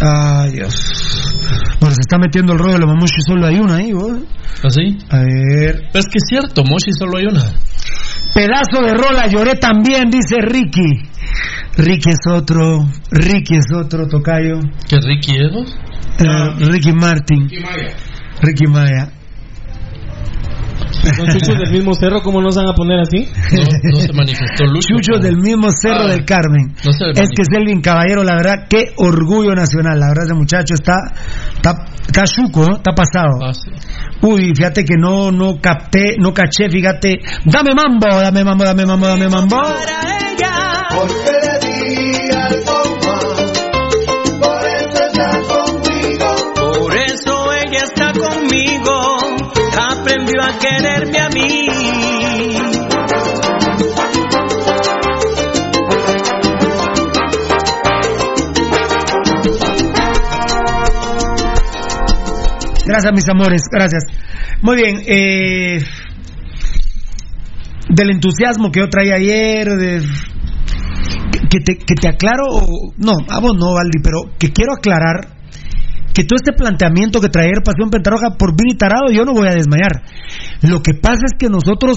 Ay, 0.00 0.52
Dios. 0.52 0.74
Bueno, 1.80 1.94
se 1.94 2.00
está 2.00 2.18
metiendo 2.18 2.52
el 2.52 2.58
rollo 2.58 2.74
de 2.74 2.80
la 2.80 2.86
mamushi, 2.86 3.20
solo 3.26 3.46
hay 3.46 3.56
una 3.56 3.76
ahí, 3.76 3.92
¿vos? 3.92 4.18
¿Así? 4.64 4.98
A 5.10 5.18
ver. 5.18 5.88
Pero 5.92 5.98
es 5.98 6.06
que 6.06 6.18
es 6.18 6.24
cierto, 6.28 6.62
Moshi 6.64 6.92
solo 6.92 7.18
hay 7.18 7.26
una. 7.26 7.42
Pedazo 8.34 8.82
de 8.82 8.94
rola, 8.94 9.26
lloré 9.26 9.56
también, 9.56 10.10
dice 10.10 10.40
Ricky. 10.40 11.08
Ricky 11.76 12.10
es 12.10 12.26
otro, 12.26 12.86
Ricky 13.10 13.56
es 13.56 13.66
otro, 13.74 14.06
tocayo. 14.08 14.60
¿Qué 14.88 14.96
Ricky 15.00 15.36
es 15.36 15.52
vos? 15.52 15.76
Eh, 16.18 16.66
Ricky 16.70 16.92
Martin. 16.92 17.48
Ricky 18.40 18.66
Maya. 18.66 19.10
Son 21.16 21.26
chuchos 21.26 21.58
del 21.58 21.70
mismo 21.72 21.94
cerro, 21.94 22.22
¿cómo 22.22 22.40
nos 22.40 22.54
van 22.56 22.68
a 22.68 22.74
poner 22.74 23.00
así? 23.00 23.28
No, 23.52 23.62
no 23.92 24.00
se 24.00 24.12
manifestó 24.12 24.64
Lucho. 24.66 24.88
Chuchos 24.94 25.20
del 25.22 25.36
mismo 25.36 25.68
cerro 25.70 26.04
Ah, 26.06 26.08
del 26.10 26.24
Carmen. 26.24 26.74
no 26.84 26.92
se 26.92 27.10
es 27.20 27.28
que 27.36 27.44
Selvin 27.44 27.80
Caballero, 27.80 28.22
la 28.22 28.34
verdad, 28.36 28.66
qué 28.68 28.92
orgullo 28.96 29.54
nacional. 29.54 29.98
La 29.98 30.08
verdad, 30.08 30.24
ese 30.26 30.34
muchacho 30.34 30.74
está, 30.74 30.94
está, 31.56 31.74
está 32.06 32.24
chuco, 32.24 32.64
¿no? 32.68 32.76
está 32.76 32.92
pasado. 32.94 33.38
Ah, 33.44 33.52
sí. 33.52 33.70
Uy, 34.22 34.52
fíjate 34.54 34.84
que 34.84 34.94
no, 34.96 35.32
no 35.32 35.60
capté, 35.60 36.16
no 36.18 36.32
caché, 36.32 36.70
fíjate. 36.70 37.18
Dame 37.44 37.74
mambo, 37.74 38.06
dame 38.20 38.44
mambo, 38.44 38.64
dame 38.64 38.86
mambo, 38.86 39.06
dame 39.08 39.28
mambo. 39.28 39.56
Porque 40.94 41.32
le 41.41 41.41
aprendió 50.32 50.42
a 50.42 50.58
quererme 50.58 51.18
a 51.18 51.28
mí. 51.28 51.68
Gracias, 62.84 63.12
mis 63.14 63.28
amores, 63.28 63.62
gracias. 63.70 64.04
Muy 64.60 64.76
bien, 64.76 65.02
eh, 65.06 65.78
del 67.88 68.10
entusiasmo 68.10 68.70
que 68.70 68.80
yo 68.80 68.88
traía 68.88 69.14
ayer, 69.14 69.68
que, 71.48 71.60
te, 71.60 71.78
que 71.78 71.94
te 71.94 72.08
aclaro, 72.08 72.44
no, 72.98 73.12
a 73.28 73.40
no, 73.40 73.74
Valdi, 73.74 73.98
pero 74.02 74.36
que 74.38 74.52
quiero 74.52 74.72
aclarar 74.74 75.41
que 76.14 76.24
todo 76.24 76.36
este 76.36 76.52
planteamiento 76.52 77.20
que 77.20 77.28
trae 77.28 77.46
ayer 77.46 77.62
Pasión 77.64 77.90
Pentarroja 77.90 78.36
por 78.38 78.54
Vini 78.56 78.76
Tarado, 78.76 79.10
yo 79.10 79.24
no 79.24 79.32
voy 79.32 79.48
a 79.48 79.54
desmayar. 79.54 80.02
Lo 80.62 80.82
que 80.82 80.94
pasa 80.94 81.22
es 81.24 81.32
que 81.38 81.48
nosotros, 81.48 81.96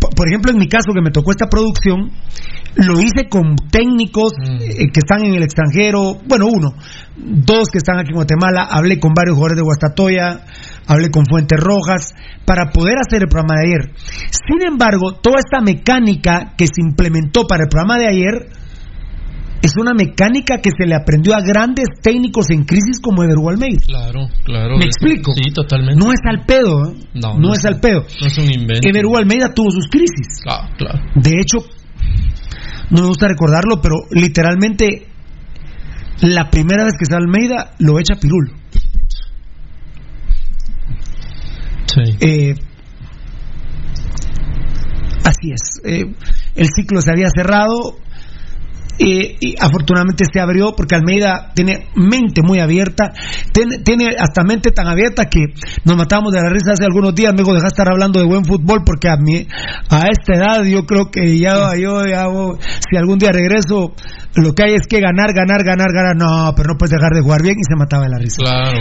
por 0.00 0.14
por 0.14 0.28
ejemplo, 0.28 0.52
en 0.52 0.58
mi 0.58 0.68
caso 0.68 0.92
que 0.94 1.02
me 1.02 1.10
tocó 1.10 1.32
esta 1.32 1.48
producción, 1.48 2.10
lo 2.74 3.00
hice 3.00 3.28
con 3.28 3.56
técnicos 3.70 4.32
eh, 4.60 4.88
que 4.92 5.00
están 5.00 5.24
en 5.24 5.34
el 5.34 5.42
extranjero, 5.42 6.14
bueno, 6.26 6.46
uno, 6.46 6.74
dos 7.16 7.68
que 7.70 7.78
están 7.78 7.98
aquí 7.98 8.10
en 8.10 8.16
Guatemala, 8.16 8.66
hablé 8.70 8.98
con 8.98 9.12
varios 9.12 9.36
jugadores 9.36 9.56
de 9.56 9.62
Guastatoya, 9.62 10.40
hablé 10.86 11.10
con 11.10 11.24
Fuentes 11.26 11.60
Rojas, 11.60 12.14
para 12.46 12.70
poder 12.70 12.96
hacer 12.98 13.22
el 13.22 13.28
programa 13.28 13.60
de 13.60 13.68
ayer. 13.68 13.94
Sin 14.30 14.66
embargo, 14.66 15.14
toda 15.20 15.36
esta 15.38 15.60
mecánica 15.60 16.54
que 16.56 16.66
se 16.66 16.80
implementó 16.80 17.46
para 17.46 17.64
el 17.64 17.68
programa 17.68 17.98
de 17.98 18.08
ayer 18.08 18.61
es 19.62 19.72
una 19.78 19.94
mecánica 19.94 20.58
que 20.58 20.70
se 20.76 20.86
le 20.86 20.94
aprendió 20.96 21.34
a 21.34 21.40
grandes 21.40 21.86
técnicos 22.02 22.50
en 22.50 22.64
crisis 22.64 23.00
como 23.00 23.22
Ever 23.22 23.38
Almeida. 23.48 23.80
Claro, 23.86 24.28
claro. 24.44 24.76
¿Me 24.76 24.86
explico? 24.86 25.32
Sí, 25.32 25.52
totalmente. 25.52 26.04
No 26.04 26.12
es 26.12 26.20
al 26.28 26.44
pedo, 26.44 26.90
¿eh? 26.90 26.96
No, 27.14 27.34
no, 27.34 27.38
no 27.38 27.52
es 27.54 27.64
al 27.64 27.78
pedo. 27.78 28.04
No 28.20 28.26
es 28.26 28.38
un 28.38 28.52
invento. 28.52 28.88
Ever 28.88 29.04
Almeida 29.16 29.54
tuvo 29.54 29.70
sus 29.70 29.86
crisis. 29.86 30.42
Ah, 30.48 30.68
claro. 30.76 30.98
De 31.14 31.30
hecho, 31.40 31.58
no 32.90 33.02
me 33.02 33.06
gusta 33.06 33.28
recordarlo, 33.28 33.80
pero 33.80 33.94
literalmente 34.10 35.06
la 36.22 36.50
primera 36.50 36.84
vez 36.84 36.94
que 36.98 37.06
sale 37.06 37.24
Almeida 37.24 37.74
lo 37.78 37.98
echa 38.00 38.16
Pirul. 38.16 38.52
Sí. 41.86 42.16
Eh, 42.20 42.54
así 45.24 45.52
es. 45.52 45.80
Eh, 45.84 46.14
el 46.56 46.66
ciclo 46.74 47.00
se 47.00 47.12
había 47.12 47.28
cerrado. 47.34 47.96
Eh, 48.98 49.36
y 49.40 49.54
afortunadamente 49.58 50.24
se 50.30 50.40
abrió 50.40 50.74
porque 50.76 50.94
Almeida 50.94 51.50
tiene 51.54 51.88
mente 51.94 52.42
muy 52.42 52.60
abierta, 52.60 53.12
tiene, 53.52 53.78
tiene 53.78 54.08
hasta 54.18 54.44
mente 54.44 54.70
tan 54.70 54.86
abierta 54.86 55.26
que 55.26 55.46
nos 55.84 55.96
matamos 55.96 56.32
de 56.32 56.40
la 56.40 56.50
risa 56.50 56.72
hace 56.72 56.84
algunos 56.84 57.14
días. 57.14 57.34
Dijo, 57.34 57.52
deja 57.52 57.64
de 57.64 57.68
estar 57.68 57.88
hablando 57.90 58.20
de 58.20 58.26
buen 58.26 58.44
fútbol 58.44 58.82
porque 58.84 59.08
a 59.08 59.16
mí, 59.16 59.46
a 59.88 60.08
esta 60.08 60.34
edad, 60.34 60.64
yo 60.64 60.84
creo 60.84 61.10
que 61.10 61.38
ya, 61.38 61.74
yo, 61.76 62.04
ya, 62.06 62.26
si 62.90 62.96
algún 62.96 63.18
día 63.18 63.32
regreso, 63.32 63.94
lo 64.34 64.52
que 64.54 64.64
hay 64.64 64.74
es 64.74 64.86
que 64.86 65.00
ganar, 65.00 65.32
ganar, 65.34 65.64
ganar, 65.64 65.92
ganar. 65.92 66.16
No, 66.16 66.52
pero 66.54 66.72
no 66.72 66.78
puedes 66.78 66.92
dejar 66.92 67.12
de 67.12 67.22
jugar 67.22 67.42
bien 67.42 67.56
y 67.58 67.64
se 67.64 67.76
mataba 67.76 68.04
de 68.04 68.10
la 68.10 68.18
risa. 68.18 68.36
Claro. 68.38 68.80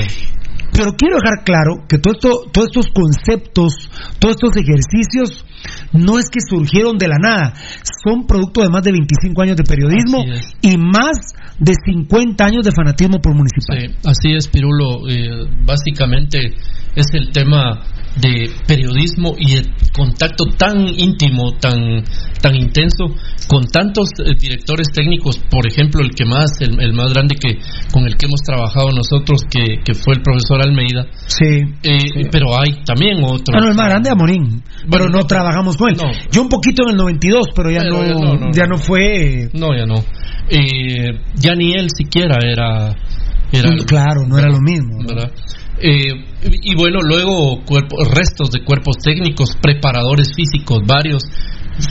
Pero 0.72 0.94
quiero 0.94 1.18
dejar 1.18 1.44
claro 1.44 1.86
que 1.88 1.98
todo 1.98 2.14
esto, 2.14 2.30
todos 2.52 2.68
estos 2.68 2.88
conceptos, 2.94 3.90
todos 4.20 4.36
estos 4.36 4.56
ejercicios, 4.58 5.46
no 5.94 6.18
es 6.18 6.30
que 6.30 6.40
surgieron 6.40 6.98
de 6.98 7.08
la 7.08 7.18
nada, 7.22 7.54
son 8.04 8.26
producto 8.26 8.62
de 8.62 8.70
más 8.70 8.84
de 8.84 8.92
25 8.92 9.42
años 9.42 9.58
de 9.58 9.64
periodismo 9.64 10.24
y 10.62 10.78
más 10.78 11.36
de 11.60 11.74
50 11.86 12.44
años 12.44 12.64
de 12.64 12.72
fanatismo 12.72 13.20
por 13.20 13.36
municipal. 13.36 13.78
Sí, 13.78 13.96
así 14.06 14.34
es, 14.34 14.48
Pirulo. 14.48 15.08
Eh, 15.10 15.48
básicamente 15.66 16.56
es 16.96 17.08
el 17.14 17.32
tema 17.32 17.84
de 18.18 18.52
periodismo 18.68 19.36
y 19.38 19.54
el 19.54 19.74
contacto 19.94 20.46
tan 20.58 20.88
íntimo, 20.88 21.54
tan 21.60 22.04
tan 22.42 22.56
intenso 22.56 23.06
con 23.48 23.66
tantos 23.68 24.10
eh, 24.20 24.34
directores 24.38 24.88
técnicos, 24.94 25.38
por 25.50 25.68
ejemplo, 25.68 26.02
el 26.02 26.12
que 26.12 26.26
más, 26.26 26.60
el, 26.60 26.82
el 26.82 26.94
más 26.94 27.14
grande 27.14 27.36
que 27.36 27.60
con 27.94 28.06
el 28.06 28.18
que 28.18 28.26
hemos 28.26 28.42
trabajado 28.42 28.90
nosotros, 28.92 29.42
que, 29.50 29.82
que 29.86 29.94
fue 29.94 30.16
el 30.16 30.22
profesor 30.22 30.62
Almeida. 30.62 31.06
Sí. 31.28 31.62
Eh, 31.84 32.28
Pero 32.32 32.58
hay 32.58 32.84
también 32.84 33.24
otros. 33.24 33.56
Ah, 33.56 33.60
no, 33.62 33.70
el 33.70 33.76
más 33.76 33.90
grande 33.90 34.10
Amorín, 34.10 34.64
pero 34.90 35.08
no, 35.08 35.24
trabajamos 35.24 35.78
con 35.78 35.90
él. 35.90 35.98
Yo 36.32 36.42
un 36.42 36.50
poquito 36.50 36.84
en 36.84 36.90
el 36.90 36.98
92, 36.98 37.48
pero 37.56 37.70
ya, 37.70 37.82
Pero 37.82 38.04
no, 38.04 38.08
ya 38.08 38.40
no, 38.40 38.52
ya 38.52 38.66
no. 38.66 38.78
fue... 38.78 39.50
No, 39.54 39.76
ya 39.78 39.86
no. 39.86 39.96
Eh, 40.50 41.20
ya 41.36 41.56
ni 41.56 41.74
él 41.74 41.88
siquiera 41.96 42.38
era. 42.42 42.96
era 43.52 43.70
claro, 43.86 44.26
no 44.28 44.38
era 44.38 44.50
lo 44.50 44.60
mismo. 44.60 45.04
¿verdad? 45.08 45.32
Eh, 45.84 46.26
y 46.64 46.76
bueno, 46.76 47.00
luego 47.02 47.64
cuerpo- 47.66 48.04
restos 48.04 48.52
de 48.52 48.64
cuerpos 48.64 48.98
técnicos, 48.98 49.56
preparadores 49.62 50.30
físicos, 50.36 50.80
varios 50.86 51.24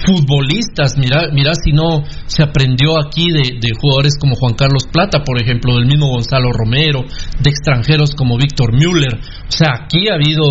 futbolistas. 0.05 0.97
Mira, 0.97 1.29
mira 1.33 1.53
si 1.55 1.73
no 1.73 2.03
se 2.27 2.43
aprendió 2.43 2.99
aquí 2.99 3.31
de, 3.31 3.59
de 3.61 3.71
jugadores 3.81 4.15
como 4.21 4.37
Juan 4.37 4.55
Carlos 4.55 4.85
Plata, 4.93 5.23
por 5.25 5.41
ejemplo, 5.43 5.75
del 5.77 5.87
mismo 5.87 6.09
Gonzalo 6.09 6.53
Romero, 6.53 7.05
de 7.41 7.51
extranjeros 7.51 8.15
como 8.15 8.37
Víctor 8.37 8.73
Müller. 8.73 9.15
O 9.15 9.51
sea, 9.53 9.75
aquí 9.85 10.09
ha 10.09 10.15
habido, 10.15 10.45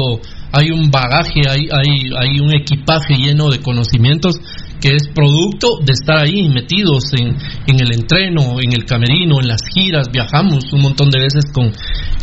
hay 0.52 0.72
un 0.72 0.92
bagaje, 0.92 1.42
hay, 1.50 1.68
hay, 1.72 2.12
hay 2.18 2.40
un 2.40 2.52
equipaje 2.54 3.16
lleno 3.16 3.50
de 3.50 3.60
conocimientos 3.60 4.36
que 4.82 4.96
es 4.96 5.08
producto 5.14 5.80
de 5.86 5.94
estar 5.94 6.18
ahí 6.20 6.48
metidos 6.50 7.04
en, 7.18 7.36
en 7.68 7.80
el 7.80 7.94
entreno, 7.94 8.60
en 8.62 8.74
el 8.74 8.86
camerino, 8.86 9.40
en 9.42 9.48
las 9.48 9.62
giras, 9.74 10.08
viajamos 10.12 10.72
un 10.74 10.82
montón 10.82 11.10
de 11.10 11.20
veces 11.20 11.46
con 11.54 11.72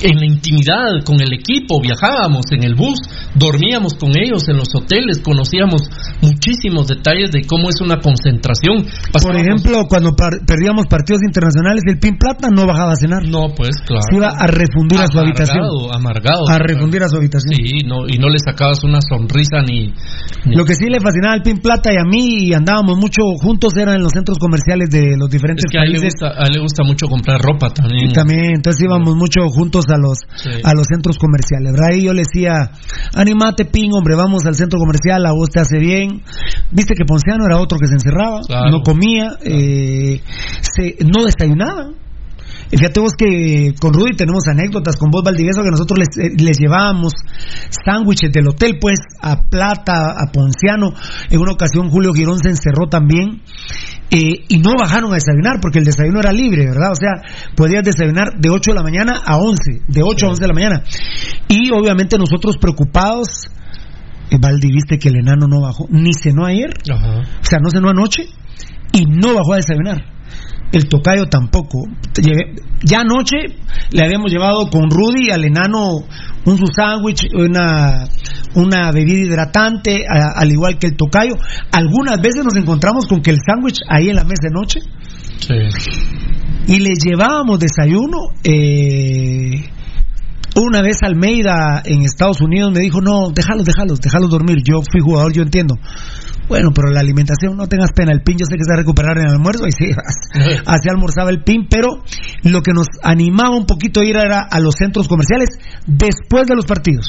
en 0.03 0.16
la 0.19 0.27
intimidad 0.27 1.03
con 1.05 1.20
el 1.20 1.33
equipo, 1.33 1.81
viajábamos 1.81 2.45
en 2.53 2.65
el 2.65 2.74
bus, 2.74 2.99
dormíamos 3.35 3.95
con 3.95 4.11
ellos 4.16 4.47
en 4.49 4.57
los 4.59 4.69
hoteles, 4.74 5.20
conocíamos 5.23 5.83
muchísimos 6.20 6.87
detalles 6.89 7.31
de 7.33 7.43
cómo 7.47 7.69
es 7.69 7.81
una 7.81 7.99
concentración. 8.01 8.85
Por 9.12 9.37
ejemplo, 9.37 9.85
cuando 9.89 10.12
par- 10.15 10.41
perdíamos 10.47 10.87
partidos 10.89 11.23
internacionales, 11.27 11.83
el 11.87 11.99
Pin 11.99 12.16
Plata 12.19 12.49
no 12.55 12.66
bajaba 12.66 12.93
a 12.93 12.97
cenar. 12.97 13.24
No, 13.27 13.49
pues 13.57 13.70
claro. 13.87 14.03
Se 14.11 14.16
iba 14.16 14.28
a 14.28 14.47
refundir 14.47 15.01
a 15.01 15.07
su 15.07 15.19
habitación. 15.19 15.59
Amargado, 15.65 15.93
amargado. 15.95 16.49
A 16.49 16.59
refundir 16.59 17.03
a 17.03 17.09
su 17.09 17.16
habitación. 17.16 17.55
Sí, 17.55 17.78
no, 17.87 18.07
y 18.09 18.19
no 18.19 18.28
le 18.28 18.39
sacabas 18.39 18.83
una 18.85 18.99
sonrisa 19.01 19.62
ni, 19.66 19.93
ni- 20.45 20.57
Lo 20.57 20.65
que 20.65 20.74
sí 20.74 20.87
le 20.89 21.01
fascinaba 21.01 21.35
al 21.35 21.43
Pin 21.43 21.59
Plata 21.59 21.91
y 21.93 21.97
a 21.97 22.05
mí, 22.05 22.45
y 22.48 22.55
andábamos 22.55 22.98
mucho 22.98 23.23
juntos, 23.40 23.77
eran 23.77 23.97
en 23.97 24.02
los 24.02 24.12
centros 24.12 24.39
comerciales 24.39 24.89
de 24.90 25.16
los 25.16 25.28
diferentes 25.31 25.64
es 25.66 25.73
que 25.73 25.78
a 25.78 25.82
él, 25.85 25.93
le 25.93 26.01
gusta, 26.01 26.27
a 26.28 26.47
él 26.47 26.52
le 26.55 26.60
gusta 26.60 26.82
mucho 26.85 27.06
comprar 27.09 27.40
ropa 27.40 27.70
también. 27.70 28.10
Y 28.10 28.12
también, 28.12 28.55
entonces 28.56 28.82
íbamos 28.85 29.14
mucho 29.16 29.48
juntos 29.48 29.85
a 29.89 29.98
los 29.98 30.18
Sí. 30.36 30.51
a 30.62 30.73
los 30.74 30.86
centros 30.86 31.18
comerciales. 31.18 31.73
¿verdad? 31.73 31.97
Y 31.97 32.05
yo 32.05 32.12
le 32.12 32.23
decía, 32.23 32.70
animate, 33.14 33.64
Pin, 33.64 33.90
hombre, 33.93 34.14
vamos 34.16 34.47
al 34.47 34.55
centro 34.55 34.78
comercial, 34.78 35.24
a 35.27 35.32
vos 35.32 35.51
te 35.51 35.60
hace 35.60 35.78
bien. 35.78 36.23
Viste 36.70 36.94
que 36.94 37.05
Ponciano 37.05 37.44
era 37.47 37.59
otro 37.59 37.78
que 37.78 37.86
se 37.86 37.94
encerraba, 37.94 38.40
Claro. 38.47 38.70
no 38.70 38.81
comía, 38.82 39.32
eh, 39.44 40.20
se, 40.60 40.97
no 41.05 41.24
desayunaba. 41.24 41.90
Fíjate 42.71 43.01
vos 43.01 43.13
que 43.17 43.75
con 43.81 43.93
Rudy 43.93 44.17
tenemos 44.17 44.47
anécdotas 44.49 44.97
con 44.97 45.11
vos, 45.11 45.23
Valdivieso, 45.23 45.63
que 45.63 45.71
nosotros 45.71 45.99
les, 45.99 46.09
eh, 46.19 46.33
les 46.37 46.59
llevábamos 46.59 47.13
sándwiches 47.85 48.33
del 48.33 48.49
hotel, 48.49 48.79
pues, 48.81 48.99
a 49.23 49.49
Plata, 49.49 50.11
a 50.19 50.33
Ponciano. 50.33 50.93
En 51.31 51.41
una 51.41 51.53
ocasión 51.53 51.91
Julio 51.91 52.13
Girón 52.13 52.39
se 52.39 52.51
encerró 52.51 52.87
también. 52.89 53.43
eh, 54.09 54.45
y 54.49 54.59
no 54.59 54.71
bajaron 54.79 55.11
a 55.11 55.15
desayunar 55.15 55.59
porque 55.61 55.81
el 55.81 55.85
desayuno 55.85 56.21
era 56.21 56.31
libre, 56.33 56.65
¿verdad? 56.65 56.93
O 56.93 56.95
sea, 56.95 57.11
podías 57.57 57.83
desayunar 57.83 58.39
de 58.39 58.51
8 58.51 58.71
de 58.71 58.75
la 58.77 58.83
mañana 58.85 59.21
a 59.27 59.37
11, 59.37 59.83
de 59.89 60.03
8 60.03 60.27
a 60.27 60.29
11 60.31 60.41
de 60.43 60.47
la 60.47 60.55
mañana. 60.55 60.85
Y 61.49 61.73
obviamente 61.73 62.17
nosotros 62.17 62.57
preocupados, 62.57 63.51
eh, 64.31 64.39
Valdi, 64.41 64.71
viste 64.71 64.99
que 64.99 65.09
el 65.09 65.17
enano 65.17 65.49
no 65.49 65.61
bajó, 65.61 65.87
ni 65.91 66.13
cenó 66.15 66.47
ayer, 66.47 66.71
Ajá. 66.89 67.19
o 67.19 67.45
sea, 67.45 67.59
no 67.59 67.69
cenó 67.71 67.91
anoche 67.91 68.27
y 68.93 69.07
no 69.07 69.35
bajó 69.35 69.55
a 69.55 69.57
desayunar. 69.57 70.16
El 70.73 70.89
tocayo 70.89 71.27
tampoco. 71.27 71.79
Ya 72.83 73.01
anoche 73.01 73.37
le 73.91 74.05
habíamos 74.05 74.31
llevado 74.31 74.69
con 74.69 74.91
Rudy 74.91 75.31
al 75.31 75.45
enano 75.45 75.99
un 76.45 76.59
su 76.59 76.67
sándwich, 76.67 77.27
una, 77.35 78.07
una 78.55 78.91
bebida 78.93 79.19
hidratante, 79.27 80.05
a- 80.09 80.39
al 80.41 80.51
igual 80.53 80.79
que 80.79 80.89
el 80.89 80.97
tocayo. 80.97 81.35
Algunas 81.73 82.21
veces 82.21 82.45
nos 82.45 82.57
encontramos 82.57 83.07
con 83.07 83.21
que 83.23 83.31
el 83.31 83.39
sándwich 83.45 83.79
ahí 83.89 84.09
en 84.11 84.17
la 84.17 84.25
mesa 84.25 84.49
de 84.49 84.51
noche 84.55 84.81
Sí. 85.39 85.55
y 86.75 86.79
le 86.81 86.91
llevábamos 86.95 87.59
desayuno 87.61 88.19
eh, 88.45 89.65
Una 90.57 90.81
vez 90.83 90.97
Almeida 91.03 91.83
en 91.85 92.01
Estados 92.03 92.41
Unidos 92.41 92.73
me 92.73 92.81
dijo, 92.81 93.01
no, 93.03 93.31
déjalos, 93.35 93.65
déjalos, 93.67 94.01
déjalos 94.01 94.31
dormir. 94.31 94.57
Yo 94.65 94.81
fui 94.91 95.01
jugador, 95.03 95.31
yo 95.33 95.43
entiendo. 95.43 95.75
Bueno, 96.48 96.70
pero 96.74 96.90
la 96.90 97.01
alimentación, 97.01 97.56
no 97.56 97.66
tengas 97.66 97.93
pena. 97.93 98.12
El 98.12 98.23
PIN 98.23 98.39
yo 98.39 98.47
sé 98.47 98.56
que 98.56 98.64
se 98.64 98.70
va 98.70 98.74
a 98.74 98.81
recuperar 98.81 99.18
en 99.18 99.27
el 99.27 99.32
almuerzo. 99.32 99.66
Y 99.66 99.73
sí, 99.73 99.90
así 100.66 100.89
almorzaba 100.89 101.31
el 101.31 101.43
PIN. 101.43 101.66
Pero 101.68 102.02
lo 102.44 102.62
que 102.62 102.73
nos 102.73 102.86
animaba 103.02 103.56
un 103.56 103.66
poquito 103.66 104.01
a 104.01 104.05
ir 104.05 104.16
era 104.16 104.47
a 104.51 104.60
los 104.60 104.74
centros 104.77 105.09
comerciales 105.09 105.51
después 105.86 106.47
de 106.47 106.55
los 106.55 106.66
partidos. 106.66 107.06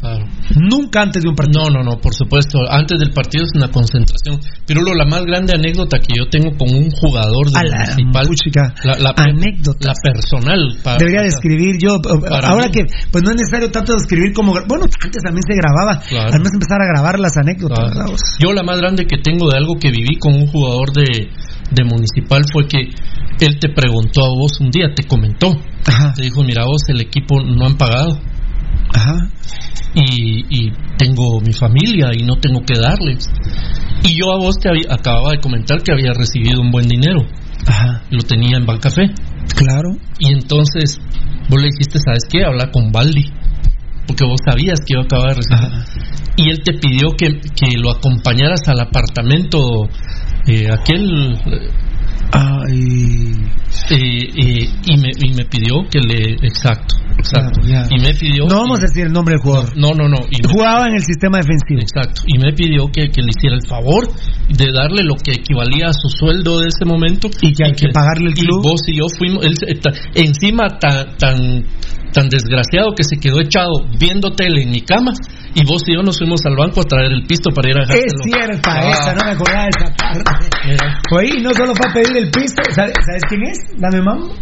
Claro. 0.00 0.24
Nunca 0.56 1.02
antes 1.02 1.22
de 1.22 1.28
un 1.28 1.34
partido. 1.34 1.62
No, 1.64 1.68
no, 1.78 1.82
no, 1.84 2.00
por 2.00 2.14
supuesto. 2.14 2.58
Antes 2.70 2.98
del 2.98 3.10
partido 3.12 3.44
es 3.44 3.50
una 3.54 3.68
concentración. 3.68 4.40
Pero 4.66 4.80
lo, 4.82 4.94
la 4.94 5.04
más 5.04 5.24
grande 5.24 5.52
anécdota 5.54 5.98
que 5.98 6.14
yo 6.16 6.24
tengo 6.30 6.56
con 6.56 6.72
un 6.74 6.90
jugador 6.90 7.50
de 7.50 7.58
A 7.58 7.64
la 7.64 7.76
municipal, 7.84 8.26
puchica. 8.26 8.74
la, 8.84 8.98
la, 8.98 9.12
Anécdotas. 9.16 9.86
la 9.86 9.92
personal. 10.02 10.78
para- 10.82 10.96
Debería 10.98 11.20
de 11.22 11.28
escribir 11.28 11.76
yo. 11.78 12.00
Para 12.00 12.48
ahora 12.48 12.66
mí. 12.66 12.72
que, 12.72 12.86
pues 13.12 13.22
no 13.24 13.30
es 13.30 13.36
necesario 13.36 13.70
tanto 13.70 13.94
escribir 13.96 14.32
como. 14.32 14.52
Bueno, 14.66 14.86
antes 15.04 15.22
también 15.22 15.42
se 15.46 15.54
grababa. 15.54 16.00
Claro. 16.08 16.28
Además 16.30 16.52
empezar 16.54 16.80
a 16.80 16.86
grabar 16.86 17.20
las 17.20 17.36
anécdotas. 17.36 17.92
Yo 18.38 18.52
la 18.52 18.62
más 18.62 18.78
grande 18.78 19.04
que 19.06 19.18
tengo 19.18 19.50
de 19.50 19.58
algo 19.58 19.74
que 19.78 19.90
viví 19.90 20.16
con 20.18 20.32
un 20.34 20.46
jugador 20.46 20.92
de, 20.92 21.28
de 21.72 21.84
municipal 21.84 22.42
fue 22.52 22.66
que 22.66 22.88
él 23.44 23.58
te 23.60 23.68
preguntó 23.68 24.24
a 24.24 24.28
vos 24.28 24.60
un 24.60 24.70
día, 24.70 24.88
te 24.94 25.06
comentó, 25.06 25.48
Ajá. 25.86 26.12
te 26.14 26.22
dijo, 26.22 26.42
mira 26.42 26.64
vos, 26.64 26.82
el 26.88 27.00
equipo 27.00 27.40
no 27.42 27.66
han 27.66 27.76
pagado 27.76 28.18
Ajá. 28.94 29.14
y, 29.94 30.44
y 30.50 30.72
tengo 30.98 31.40
mi 31.40 31.52
familia 31.52 32.10
y 32.16 32.22
no 32.24 32.36
tengo 32.36 32.60
que 32.60 32.78
darles. 32.78 33.28
Y 34.04 34.16
yo 34.18 34.32
a 34.32 34.38
vos 34.38 34.56
te 34.60 34.68
había- 34.68 34.86
acababa 34.94 35.30
de 35.32 35.40
comentar 35.40 35.82
que 35.82 35.92
había 35.92 36.12
recibido 36.12 36.60
un 36.60 36.70
buen 36.70 36.88
dinero, 36.88 37.26
Ajá. 37.66 38.02
lo 38.10 38.22
tenía 38.22 38.56
en 38.56 38.66
Bancafé. 38.66 39.06
Claro. 39.56 39.90
Y 40.18 40.32
entonces 40.32 40.98
vos 41.48 41.60
le 41.60 41.68
dijiste, 41.72 41.98
¿sabes 41.98 42.22
qué? 42.30 42.44
Habla 42.44 42.70
con 42.70 42.92
Baldi. 42.92 43.24
Porque 44.06 44.24
vos 44.24 44.40
sabías 44.48 44.80
que 44.80 44.94
yo 44.94 45.00
acababa 45.02 45.30
de 45.30 45.34
recibir. 45.36 45.64
Ajá. 45.64 45.84
Y 46.36 46.50
él 46.50 46.60
te 46.64 46.72
pidió 46.74 47.10
que, 47.16 47.40
que 47.54 47.76
lo 47.78 47.90
acompañaras 47.90 48.60
al 48.68 48.80
apartamento, 48.80 49.88
eh, 50.46 50.66
aquel. 50.72 51.36
Ay. 52.32 53.32
eh, 53.90 54.28
eh, 54.36 54.68
y, 54.86 54.96
me, 54.98 55.10
y 55.18 55.34
me 55.34 55.44
pidió 55.44 55.82
que 55.90 56.00
le. 56.00 56.34
Exacto. 56.46 56.96
exacto. 57.18 57.60
Claro. 57.62 57.88
Y 57.90 58.00
me 58.00 58.14
pidió. 58.14 58.46
No 58.46 58.56
vamos 58.62 58.78
a 58.78 58.82
decir 58.82 59.06
el 59.06 59.12
nombre 59.12 59.34
del 59.34 59.42
jugador. 59.42 59.76
No, 59.76 59.90
no, 59.92 60.08
no. 60.08 60.18
Y 60.30 60.42
me- 60.42 60.52
Jugaba 60.52 60.86
en 60.88 60.94
el 60.94 61.02
sistema 61.02 61.38
defensivo. 61.38 61.80
Exacto. 61.80 62.22
Y 62.26 62.38
me 62.38 62.52
pidió 62.52 62.86
que, 62.92 63.08
que 63.10 63.22
le 63.22 63.28
hiciera 63.36 63.56
el 63.56 63.66
favor 63.68 64.08
de 64.48 64.66
darle 64.72 65.02
lo 65.04 65.14
que 65.16 65.32
equivalía 65.32 65.86
a 65.88 65.92
su 65.92 66.08
sueldo 66.08 66.60
de 66.60 66.68
ese 66.68 66.84
momento. 66.84 67.28
Y 67.40 67.52
que 67.52 67.64
hay 67.64 67.72
que 67.72 67.88
pagarle 67.92 68.30
el 68.30 68.38
y 68.38 68.40
club. 68.42 68.62
vos 68.62 68.80
y 68.86 68.96
yo 68.98 69.06
fuimos. 69.18 69.44
él 69.44 69.54
encima 70.14 70.68
tan, 70.78 71.16
tan, 71.16 71.64
tan 72.12 72.28
desgraciado 72.28 72.92
que 72.96 73.04
se 73.04 73.16
quedó 73.18 73.40
echado 73.40 73.86
viendo 73.98 74.30
tele 74.32 74.62
en 74.62 74.70
mi 74.70 74.80
cama. 74.82 75.12
Y 75.54 75.64
vos 75.66 75.82
y 75.88 75.94
yo 75.96 76.02
nos 76.02 76.18
fuimos 76.18 76.40
al 76.46 76.54
banco 76.56 76.80
a 76.80 76.84
traer 76.84 77.10
el 77.12 77.26
pisto 77.26 77.50
para 77.50 77.70
ir 77.70 77.76
a 77.78 77.82
Es 77.82 77.88
dejárselo. 77.88 78.22
cierta 78.22 78.70
Ah, 78.72 78.90
esa, 78.90 79.14
no 79.14 79.24
me 79.24 79.30
acordaba 79.32 79.64
de 79.64 79.70
esa 79.70 79.94
parte. 79.96 80.48
mira. 80.64 81.00
Oye, 81.16 81.40
no 81.42 81.50
solo 81.54 81.74
fue 81.74 81.90
a 81.90 81.92
pedir 81.92 82.16
el 82.16 82.30
piso. 82.30 82.54
¿Sabes, 82.70 82.92
sabes 83.04 83.22
quién 83.28 83.42
es? 83.42 83.58
Dame 83.76 84.00
mambo. 84.02 84.34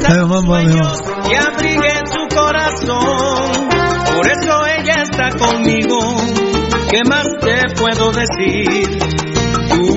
Dame 0.00 0.24
mambo, 0.26 0.54
dame 0.54 0.74
mambo. 0.74 0.98
y 1.30 1.34
abrigué 1.36 1.90
su 2.10 2.36
corazón. 2.36 3.68
Por 4.16 4.26
eso 4.26 4.66
ella 4.80 5.02
está 5.02 5.30
conmigo. 5.38 5.98
¿Qué 6.90 7.02
más 7.08 7.26
te 7.40 7.74
puedo 7.78 8.10
decir? 8.12 9.35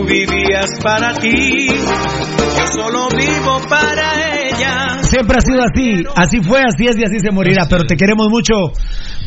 Vivías 0.10 0.72
para 0.84 1.14
ti, 1.20 1.68
yo 1.70 2.66
solo 2.74 3.08
vivo 3.16 3.62
para 3.70 4.40
ella. 4.42 5.04
Siempre 5.04 5.38
ha 5.38 5.42
sido 5.42 5.62
así, 5.62 6.04
así 6.16 6.40
fue, 6.42 6.60
así 6.62 6.86
es 6.88 6.98
y 6.98 7.04
así 7.06 7.20
se 7.20 7.32
morirá, 7.32 7.68
pero 7.70 7.84
te 7.86 7.96
queremos 7.96 8.28
mucho. 8.30 8.54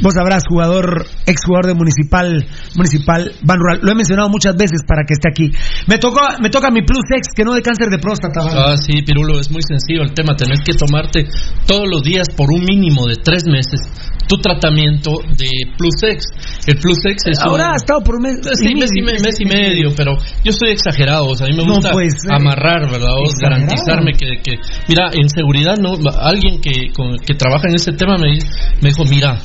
Vos 0.03 0.15
sabrás, 0.15 0.43
jugador, 0.49 1.07
exjugador 1.27 1.67
de 1.67 1.75
Municipal, 1.75 2.45
Municipal 2.75 3.31
Ban 3.43 3.59
Rural. 3.59 3.79
Lo 3.83 3.93
he 3.93 3.95
mencionado 3.95 4.29
muchas 4.29 4.57
veces 4.57 4.83
para 4.87 5.03
que 5.07 5.15
esté 5.15 5.29
aquí. 5.31 5.53
Me 5.87 5.99
toca, 5.99 6.39
me 6.43 6.51
toca 6.51 6.71
mi 6.73 6.83
Plus 6.83 7.05
X, 7.15 7.29
que 7.37 7.45
no 7.45 7.55
de 7.55 7.63
cáncer 7.63 7.89
de 7.89 7.99
próstata. 7.99 8.41
¿vale? 8.45 8.57
Ah, 8.59 8.77
sí, 8.77 9.03
Pirulo, 9.03 9.39
es 9.39 9.51
muy 9.53 9.63
sencillo 9.63 10.03
el 10.03 10.13
tema. 10.13 10.35
Tenés 10.35 10.61
que 10.65 10.73
tomarte 10.75 11.27
todos 11.67 11.87
los 11.89 12.03
días 12.03 12.27
por 12.37 12.51
un 12.53 12.65
mínimo 12.65 13.07
de 13.07 13.17
tres 13.23 13.45
meses 13.47 13.81
tu 14.29 14.37
tratamiento 14.39 15.19
de 15.37 15.51
Plus 15.77 16.03
X. 16.03 16.25
El 16.67 16.79
Plus 16.79 16.99
X 17.05 17.23
es 17.27 17.39
Ahora 17.41 17.67
un- 17.67 17.73
ha 17.73 17.77
estado 17.77 18.01
por 18.03 18.17
un 18.17 18.23
mes, 18.23 18.39
Sí, 18.55 18.75
mes 18.75 18.91
y, 18.97 19.03
me- 19.03 19.13
mes 19.23 19.37
y 19.41 19.45
medio, 19.45 19.93
pero 19.95 20.17
yo 20.43 20.53
soy 20.73 20.93
exagerado, 20.93 21.27
o 21.27 21.35
sea, 21.35 21.47
a 21.47 21.51
mí 21.51 21.57
me 21.57 21.65
No 21.65 21.75
gusta 21.75 21.91
amarrar, 22.31 22.91
¿verdad? 22.91 23.11
O 23.17 23.25
garantizarme 23.41 24.13
que, 24.13 24.41
que- 24.43 24.59
mira, 24.89 25.11
en 25.13 25.29
seguridad, 25.29 25.77
no 25.79 25.95
alguien 26.21 26.61
que, 26.61 26.91
con- 26.95 27.17
que 27.19 27.35
trabaja 27.35 27.69
en 27.69 27.77
ese 27.77 27.93
tema 27.93 28.17
me, 28.19 28.39
me 28.81 28.89
dijo, 28.91 29.05
mira, 29.09 29.39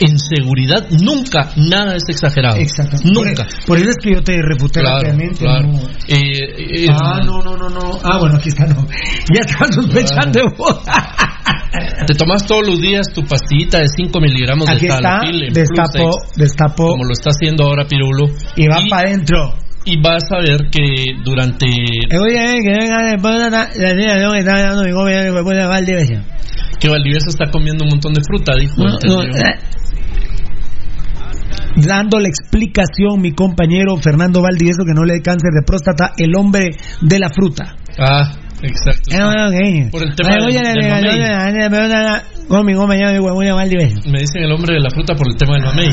en 0.00 0.18
seguridad 0.18 0.86
nunca 0.90 1.50
nada 1.56 1.94
es 1.96 2.02
exagerado. 2.08 2.56
Exacto. 2.56 2.96
Nunca. 3.04 3.44
Por, 3.44 3.66
por 3.66 3.78
eso 3.78 3.90
es 3.90 3.96
que 4.02 4.14
yo 4.14 4.22
te 4.22 4.36
refuté 4.42 4.80
Claro, 4.80 4.96
rápidamente. 4.98 5.38
claro. 5.44 5.68
no. 5.68 5.78
Eh, 6.08 6.84
eh, 6.84 6.86
Ah, 6.90 7.20
no, 7.24 7.42
no, 7.42 7.56
no, 7.56 7.68
no. 7.68 7.98
Ah, 8.02 8.18
bueno, 8.18 8.36
aquí 8.36 8.48
está, 8.48 8.66
no. 8.66 8.86
Ya 9.34 9.40
están 9.46 9.72
sospechando 9.72 10.40
vos. 10.56 10.80
Te 12.06 12.14
tomas 12.14 12.44
todos 12.46 12.66
los 12.66 12.80
días 12.80 13.06
tu 13.14 13.24
pastillita 13.24 13.78
de 13.78 13.86
5 13.96 14.20
miligramos 14.20 14.66
de 14.66 14.86
talafil 14.88 15.52
destapo, 15.52 16.10
destapo, 16.36 16.88
como 16.88 17.04
lo 17.04 17.12
está 17.12 17.30
haciendo 17.30 17.64
ahora 17.64 17.86
Pirulo. 17.86 18.26
y 18.56 18.66
va 18.66 18.78
para 18.90 19.08
adentro. 19.08 19.54
Y 19.84 20.00
vas 20.00 20.24
a 20.30 20.38
ver 20.40 20.70
que 20.70 21.04
durante 21.24 21.66
Eh, 21.66 22.08
que 22.08 22.72
que 26.82 26.88
Valdivieso 26.88 27.28
está 27.28 27.48
comiendo 27.48 27.84
un 27.84 27.90
montón 27.90 28.12
de 28.12 28.20
fruta, 28.26 28.54
dijo. 28.58 28.82
No, 28.82 28.98
no, 29.06 29.22
eh. 29.22 29.54
Dando 31.76 32.18
la 32.18 32.26
explicación, 32.26 33.20
mi 33.20 33.32
compañero 33.32 33.96
Fernando 33.98 34.42
Valdivieso, 34.42 34.82
que 34.84 34.92
no 34.92 35.04
le 35.04 35.14
dé 35.14 35.22
cáncer 35.22 35.50
de 35.54 35.62
próstata, 35.64 36.12
el 36.18 36.34
hombre 36.36 36.70
de 37.00 37.18
la 37.20 37.28
fruta. 37.28 37.76
Ah, 37.98 38.32
exacto. 38.62 39.10
Eh. 39.10 39.88
Por 39.90 40.02
el 40.02 40.14
tema 40.14 40.30
Ay, 40.40 40.52
del- 40.54 40.90
mamey. 40.90 42.20
Con 42.48 42.66
mi 42.66 42.74
compañero, 42.74 43.22
Valdivieso. 43.54 43.96
Me 44.10 44.18
dicen 44.20 44.42
el 44.42 44.52
hombre 44.52 44.74
de 44.74 44.80
la 44.80 44.90
fruta 44.90 45.14
por 45.14 45.26
el 45.28 45.36
tema 45.36 45.54
del 45.54 45.64
mamey. 45.64 45.88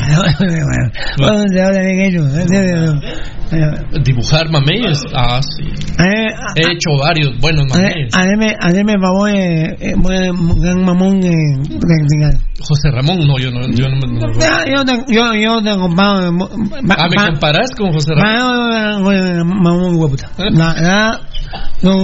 Eh, 3.52 4.00
Dibujar 4.04 4.48
mameyes. 4.50 5.00
Ah, 5.14 5.40
sí. 5.42 5.64
eh, 5.64 6.28
He 6.54 6.72
hecho 6.72 6.90
varios 7.02 7.36
buenos 7.40 7.66
mameyes. 7.68 8.14
Hazme, 8.14 8.54
favor, 9.00 9.28
eh, 9.30 9.76
eh, 9.80 9.94
un 9.96 10.84
mamón, 10.84 11.16
eh, 11.24 11.30
de- 11.68 12.38
José 12.62 12.90
Ramón, 12.92 13.18
no, 13.26 13.38
yo 13.38 13.50
no. 13.50 13.62
Yo 13.72 13.88
no, 13.88 13.96
no- 14.06 14.26
no. 14.28 14.32
Ah, 14.42 14.64
Yo 14.66 14.84
te, 14.84 14.92
yo, 15.12 15.34
yo 15.34 15.62
te 15.62 15.74
comparo. 15.76 16.30
Ah, 16.96 17.08
¿me 17.08 17.16
comparás 17.16 17.70
con 17.76 17.92
José 17.92 18.12
Ramón? 18.14 19.02
Mamón, 19.62 19.96
hueputa. 19.96 20.30
La, 20.38 21.18
no, 21.82 21.96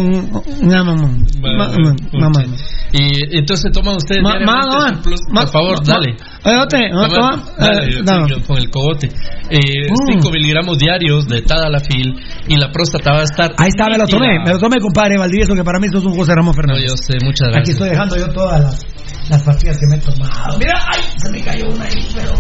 no, 0.62 0.85
mamón. 0.85 1.27
Ma- 1.41 1.69
Bueno, 1.69 1.95
ma- 2.12 2.19
mamón. 2.20 2.55
Y 2.93 3.37
entonces 3.39 3.70
toman 3.73 3.97
ustedes 3.97 4.23
Ma- 4.23 4.39
ma- 4.41 5.03
plus. 5.03 5.20
ma- 5.31 5.43
Por 5.43 5.51
favor, 5.51 5.85
dale. 5.85 6.16
Oye, 6.45 6.57
ote, 6.57 6.89
no, 6.91 7.09
Toma- 7.09 7.31
toma, 7.31 7.45
dale, 7.59 7.87
eh, 7.89 8.03
yo 8.28 8.47
con 8.47 8.57
el 8.59 8.70
cogote. 8.70 9.09
5 9.51 10.28
Mm. 10.28 10.33
miligramos 10.33 10.78
diarios 10.78 11.27
de 11.27 11.43
Tadalafil 11.43 12.15
y 12.49 12.57
la 12.57 12.70
próstata 12.70 13.12
va 13.12 13.20
a 13.20 13.24
estar. 13.24 13.53
Ahí 13.59 13.69
está, 13.69 13.89
me 13.91 13.99
lo 13.99 14.07
tomé, 14.07 14.39
me 14.45 14.51
lo 14.53 14.59
tomé, 14.59 14.78
compadre 14.81 15.19
Valdivieso, 15.19 15.55
que 15.55 15.65
para 15.65 15.78
mí 15.78 15.89
sos 15.89 16.05
un 16.05 16.15
José 16.16 16.33
Ramón 16.35 16.55
No, 16.55 16.62
Fernández. 16.62 16.89
yo 16.91 16.97
sé, 16.97 17.19
muchas 17.24 17.49
Aquí 17.49 17.53
gracias. 17.57 17.69
estoy 17.77 17.89
dejando 17.91 18.16
yo 18.16 18.28
todas 18.28 18.61
las, 18.62 18.87
las 19.31 19.43
pastillas 19.43 19.78
que 19.78 19.87
me 19.89 19.97
he 19.97 19.99
tomado. 19.99 20.59
Mira, 20.59 20.81
ay, 20.93 21.01
se 21.16 21.31
me 21.33 21.43
cayó 21.43 21.65
una 21.69 21.85
ahí, 21.85 22.09
pero. 22.15 22.33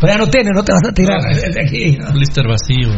Pero 0.00 0.12
ya 0.12 0.18
no 0.18 0.26
tienes, 0.26 0.52
no 0.54 0.62
te 0.64 0.72
vas 0.72 0.82
a 0.88 0.92
tirar 0.92 1.18
No. 1.22 1.28
desde 1.34 1.60
aquí. 1.62 1.96
¿no? 1.96 2.12
Blister 2.12 2.46
vacío. 2.46 2.90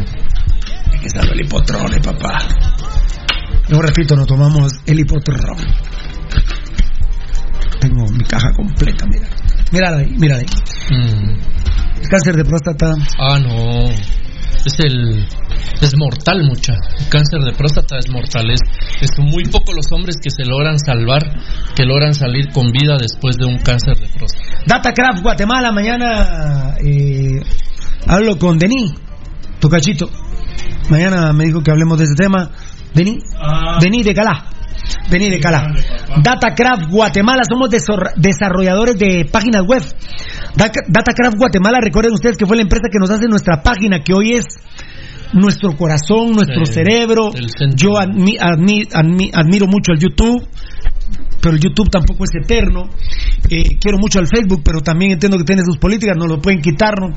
Aquí 0.93 1.05
está 1.05 1.21
el 1.21 1.39
hipotrone, 1.41 1.99
papá. 1.99 2.39
Yo 3.69 3.81
repito, 3.81 4.15
nos 4.15 4.27
tomamos 4.27 4.71
el. 4.85 5.05
Tengo 7.79 8.05
mi 8.11 8.23
caja 8.23 8.51
completa, 8.55 9.05
mira. 9.07 9.27
Mírala 9.71 9.97
ahí, 9.97 10.09
mírala 10.17 10.41
ahí. 10.41 10.47
Mm. 10.91 12.01
El 12.01 12.07
cáncer 12.09 12.35
de 12.35 12.45
próstata. 12.45 12.93
Ah, 13.19 13.39
no. 13.39 13.89
Es 14.65 14.79
el. 14.79 15.25
Es 15.81 15.97
mortal, 15.97 16.43
mucha. 16.43 16.73
El 16.97 17.09
cáncer 17.09 17.41
de 17.41 17.51
próstata 17.51 17.97
es 17.97 18.09
mortal. 18.09 18.49
Es, 18.51 18.61
es 19.01 19.11
muy 19.19 19.43
poco 19.45 19.73
los 19.73 19.91
hombres 19.91 20.15
que 20.21 20.29
se 20.29 20.45
logran 20.45 20.79
salvar, 20.79 21.21
que 21.75 21.83
logran 21.83 22.13
salir 22.13 22.49
con 22.53 22.71
vida 22.71 22.97
después 22.97 23.37
de 23.37 23.45
un 23.45 23.57
cáncer 23.57 23.97
de 23.97 24.07
próstata. 24.07 24.43
Datacraft 24.65 25.21
Guatemala, 25.21 25.71
mañana 25.71 26.75
eh, 26.83 27.41
hablo 28.07 28.37
con 28.37 28.57
Denis, 28.57 28.93
tu 29.59 29.69
cachito. 29.69 30.09
Mañana 30.89 31.33
me 31.33 31.45
dijo 31.45 31.61
que 31.61 31.71
hablemos 31.71 31.97
de 31.97 32.05
ese 32.05 32.15
tema. 32.15 32.49
Denis, 32.97 33.23
Denis 33.81 34.05
de 34.05 34.13
Calá. 34.13 34.45
Denis 35.09 35.31
de 35.31 35.39
Calá. 35.39 35.67
Datacraft 36.23 36.89
Guatemala, 36.89 37.43
somos 37.49 37.69
desarrolladores 37.69 38.97
de 38.97 39.25
páginas 39.31 39.63
web. 39.65 39.83
Da- 40.55 40.71
Datacraft 40.87 41.37
Guatemala, 41.37 41.79
recuerden 41.81 42.13
ustedes 42.13 42.37
que 42.37 42.45
fue 42.45 42.55
la 42.57 42.63
empresa 42.63 42.87
que 42.91 42.99
nos 42.99 43.09
hace 43.09 43.27
nuestra 43.27 43.61
página, 43.61 44.03
que 44.03 44.13
hoy 44.13 44.33
es 44.33 44.45
nuestro 45.33 45.75
corazón, 45.75 46.31
nuestro 46.31 46.65
Sí, 46.65 46.73
cerebro. 46.73 47.31
Yo 47.75 47.91
admi- 47.93 48.37
admi- 48.39 48.87
admi- 48.89 49.31
admiro 49.33 49.67
mucho 49.67 49.91
el 49.93 49.99
YouTube. 49.99 50.47
Pero 51.41 51.55
el 51.55 51.61
YouTube 51.61 51.89
tampoco 51.89 52.23
es 52.25 52.31
eterno. 52.43 52.89
Eh, 53.49 53.77
quiero 53.79 53.97
mucho 53.99 54.19
al 54.19 54.27
Facebook, 54.27 54.61
pero 54.63 54.81
también 54.81 55.11
entiendo 55.11 55.37
que 55.37 55.43
tiene 55.43 55.61
sus 55.65 55.77
políticas, 55.77 56.15
no 56.17 56.25
lo 56.27 56.39
pueden 56.41 56.61
quitar. 56.61 56.93
¿no? 56.99 57.07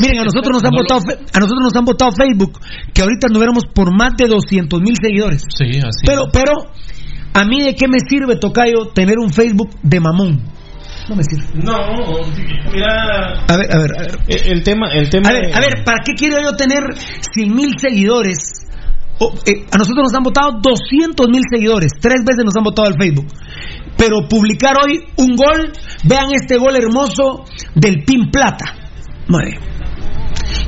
Miren, 0.00 0.20
a 0.20 0.24
nosotros 0.24 0.50
nos 0.52 0.64
han 0.64 0.70
no 0.72 0.78
votado, 0.82 1.00
fe- 1.00 1.18
a 1.32 1.38
nosotros 1.38 1.62
nos 1.62 1.76
han 1.76 1.84
votado 1.84 2.10
Facebook, 2.12 2.58
que 2.92 3.02
ahorita 3.02 3.28
nos 3.28 3.38
hubiéramos 3.38 3.64
por 3.74 3.92
más 3.96 4.12
de 4.16 4.26
200 4.26 4.80
mil 4.80 4.94
seguidores. 5.00 5.42
Sí, 5.56 5.64
así. 5.78 6.04
Pero, 6.06 6.26
pero, 6.32 6.52
a 7.34 7.44
mí 7.44 7.62
de 7.62 7.74
qué 7.74 7.88
me 7.88 7.98
sirve, 8.08 8.36
Tocayo, 8.36 8.88
tener 8.94 9.18
un 9.18 9.30
Facebook 9.30 9.70
de 9.82 10.00
mamón. 10.00 10.42
No 11.08 11.16
me 11.16 11.22
sirve. 11.24 11.46
No, 11.64 11.72
mira. 12.72 13.44
A 13.48 13.56
ver, 13.56 13.72
a 13.74 13.78
ver, 13.78 13.90
a 13.96 14.00
ver. 14.02 14.18
El, 14.28 14.52
el 14.58 14.62
tema, 14.62 14.88
el 14.92 15.08
tema. 15.08 15.28
A 15.30 15.32
ver, 15.32 15.54
a 15.54 15.60
ver, 15.60 15.84
¿para 15.84 15.98
qué 16.04 16.12
quiero 16.14 16.36
yo 16.42 16.54
tener 16.56 16.82
100 17.34 17.54
mil 17.54 17.78
seguidores? 17.78 18.36
O, 19.20 19.34
eh, 19.46 19.66
a 19.70 19.78
nosotros 19.78 20.04
nos 20.04 20.14
han 20.14 20.22
votado 20.22 20.60
200 20.62 21.28
mil 21.28 21.42
seguidores, 21.50 21.92
tres 22.00 22.22
veces 22.24 22.44
nos 22.44 22.56
han 22.56 22.64
votado 22.64 22.88
al 22.88 22.94
Facebook. 22.98 23.26
Pero 23.96 24.28
publicar 24.28 24.74
hoy 24.82 25.00
un 25.16 25.34
gol, 25.34 25.72
vean 26.04 26.30
este 26.32 26.56
gol 26.56 26.76
hermoso 26.76 27.44
del 27.74 28.04
Pin 28.04 28.30
Plata. 28.30 28.66
Bien. 29.28 29.58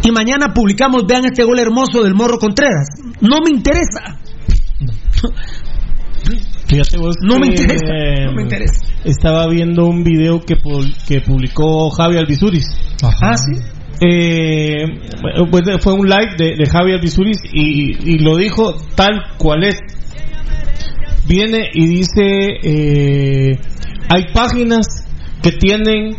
Y 0.02 0.10
mañana 0.10 0.52
publicamos, 0.52 1.04
vean 1.06 1.26
este 1.26 1.44
gol 1.44 1.58
hermoso 1.58 2.02
del 2.02 2.14
Morro 2.14 2.38
Contreras. 2.38 2.88
No 3.20 3.38
me 3.44 3.50
interesa. 3.56 4.18
Fíjate 6.66 6.98
vos 6.98 7.16
No 7.22 7.38
me 7.38 7.48
interesa, 7.48 7.84
no 8.26 8.32
me 8.32 8.42
interesa. 8.42 8.86
Estaba 9.04 9.48
viendo 9.48 9.86
un 9.86 10.04
video 10.04 10.40
que, 10.40 10.56
que 11.06 11.20
publicó 11.20 11.90
Javi 11.90 12.16
Albizuris. 12.16 12.66
Ah, 13.02 13.36
sí. 13.36 13.60
Eh, 14.02 14.84
pues 15.50 15.62
fue 15.82 15.92
un 15.92 16.08
live 16.08 16.34
de, 16.38 16.54
de 16.56 16.66
Javi 16.70 16.92
Albizuris 16.92 17.38
y, 17.52 18.14
y 18.14 18.18
lo 18.18 18.36
dijo 18.36 18.74
tal 18.94 19.22
cual 19.36 19.64
es. 19.64 19.78
Viene 21.26 21.68
y 21.74 21.86
dice, 21.86 22.48
eh, 22.62 23.58
hay 24.08 24.32
páginas 24.32 25.06
que 25.42 25.52
tienen 25.52 26.16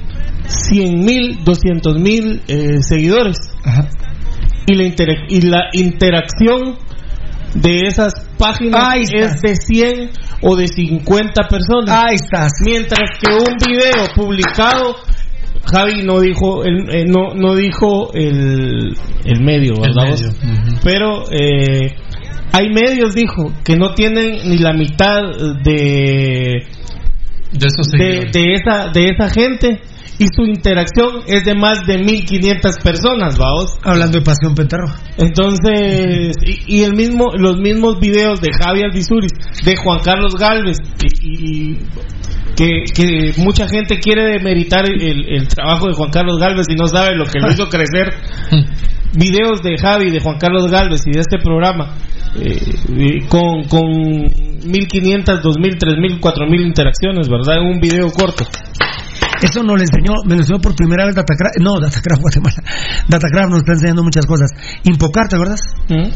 100 0.48 1.00
mil, 1.06 1.44
200 1.44 2.00
mil 2.00 2.42
eh, 2.48 2.82
seguidores. 2.82 3.38
Y, 4.68 4.76
la 4.76 4.86
y 5.28 5.42
la 5.42 5.64
interacción 5.74 6.78
de 7.56 7.88
esas 7.88 8.14
páginas 8.38 8.96
es 9.14 9.42
de 9.42 9.56
100 9.56 10.10
o 10.44 10.56
de 10.56 10.68
50 10.68 11.48
personas. 11.50 11.90
Ahí 11.90 12.16
estás. 12.16 12.52
Mientras 12.64 13.10
que 13.20 13.34
un 13.34 13.58
video 13.58 14.08
publicado, 14.16 14.96
Javi 15.66 16.04
no 16.04 16.20
dijo 16.20 16.64
el, 16.64 16.90
eh, 16.90 17.06
no, 17.06 17.34
no 17.36 17.56
dijo 17.56 18.12
el, 18.14 18.96
el 19.26 19.42
medio, 19.42 19.74
¿verdad? 19.82 20.10
medio, 20.10 20.30
ujú. 20.30 20.80
Pero 20.84 21.24
eh, 21.32 21.94
hay 22.52 22.70
medios, 22.70 23.14
dijo, 23.14 23.54
que 23.64 23.76
no 23.76 23.94
tienen 23.94 24.50
ni 24.50 24.58
la 24.58 24.74
mitad 24.74 25.22
de 25.64 26.66
De 27.52 27.68
esos 27.68 27.88
de, 27.92 27.98
seguidores. 27.98 28.32
de 28.34 28.54
esa 28.54 28.88
de 28.92 29.06
esa 29.06 29.30
gente 29.30 29.80
y 30.24 30.28
su 30.36 30.44
interacción 30.44 31.24
es 31.26 31.44
de 31.46 31.56
más 31.56 31.80
de 31.88 31.98
1500 31.98 32.76
personas, 32.84 33.38
vamos. 33.38 33.78
Hablando 33.84 34.20
de 34.20 34.24
Pasión 34.24 34.54
Pentarroja. 34.56 35.00
Entonces, 35.18 36.36
y, 36.46 36.78
y 36.80 36.84
el 36.84 36.94
mismo, 36.94 37.32
los 37.36 37.58
mismos 37.60 38.00
videos 38.00 38.40
de 38.40 38.50
Javi 38.54 38.84
Albizuris, 38.84 39.32
de 39.66 39.76
Juan 39.78 40.00
Carlos 40.04 40.36
Galvez, 40.36 40.78
y, 41.24 41.72
y- 41.72 41.78
que, 42.56 42.84
que 42.94 43.32
mucha 43.38 43.68
gente 43.68 44.00
quiere 44.00 44.26
demeritar 44.38 44.86
el, 44.86 45.26
el 45.28 45.48
trabajo 45.48 45.88
de 45.88 45.94
Juan 45.94 46.12
Carlos 46.12 46.38
Galvez 46.38 46.68
y 46.70 46.76
no 46.76 46.86
sabe 46.88 47.16
lo 47.16 47.26
que 47.26 47.40
lo 47.40 47.50
hizo 47.52 47.68
crecer. 47.70 48.14
Videos 49.14 49.62
de 49.64 49.78
Javi, 49.78 50.10
de 50.12 50.20
Juan 50.20 50.38
Carlos 50.38 50.70
Galvez 50.70 51.02
y 51.08 51.12
de 51.12 51.20
este 51.22 51.38
programa, 51.40 51.96
eh, 52.40 52.58
eh, 52.98 53.26
con, 53.28 53.64
con 53.64 53.84
1500, 54.66 55.42
2000, 55.42 55.78
3000, 55.78 56.20
4000 56.20 56.62
interacciones, 56.62 57.28
¿verdad? 57.28 57.58
En 57.62 57.68
un 57.74 57.80
video 57.80 58.10
corto. 58.12 58.46
Eso 59.42 59.64
nos 59.64 59.76
lo 59.76 59.82
enseñó, 59.82 60.14
me 60.26 60.36
lo 60.36 60.42
enseñó 60.42 60.60
por 60.60 60.76
primera 60.76 61.06
vez 61.06 61.16
Datacraft, 61.16 61.58
no, 61.60 61.80
Datacraft 61.80 62.22
Guatemala. 62.26 62.64
Datacraft 63.08 63.50
nos 63.50 63.60
está 63.60 63.74
enseñando 63.74 64.04
muchas 64.04 64.26
cosas. 64.26 64.52
Impocar, 64.84 65.28
¿te 65.28 65.36
acuerdas? 65.36 65.62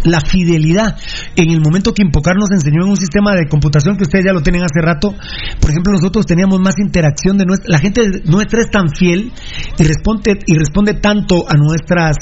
La 0.03 0.19
fidelidad. 0.21 0.95
En 1.35 1.49
el 1.49 1.61
momento 1.61 1.93
que 1.93 2.03
Impocar 2.03 2.35
nos 2.35 2.51
enseñó 2.51 2.83
en 2.83 2.89
un 2.91 2.97
sistema 2.97 3.33
de 3.33 3.47
computación 3.47 3.97
que 3.97 4.03
ustedes 4.03 4.25
ya 4.25 4.33
lo 4.33 4.41
tienen 4.41 4.61
hace 4.61 4.81
rato, 4.81 5.15
por 5.59 5.71
ejemplo, 5.71 5.93
nosotros 5.93 6.25
teníamos 6.25 6.59
más 6.59 6.75
interacción 6.77 7.37
de 7.37 7.45
nuestra, 7.45 7.69
la 7.69 7.79
gente 7.79 8.01
nuestra 8.25 8.61
es 8.61 8.69
tan 8.69 8.89
fiel 8.89 9.31
y 9.77 9.83
responde 9.83 10.39
y 10.45 10.57
responde 10.57 10.93
tanto 10.93 11.45
a 11.49 11.55
nuestras 11.55 12.17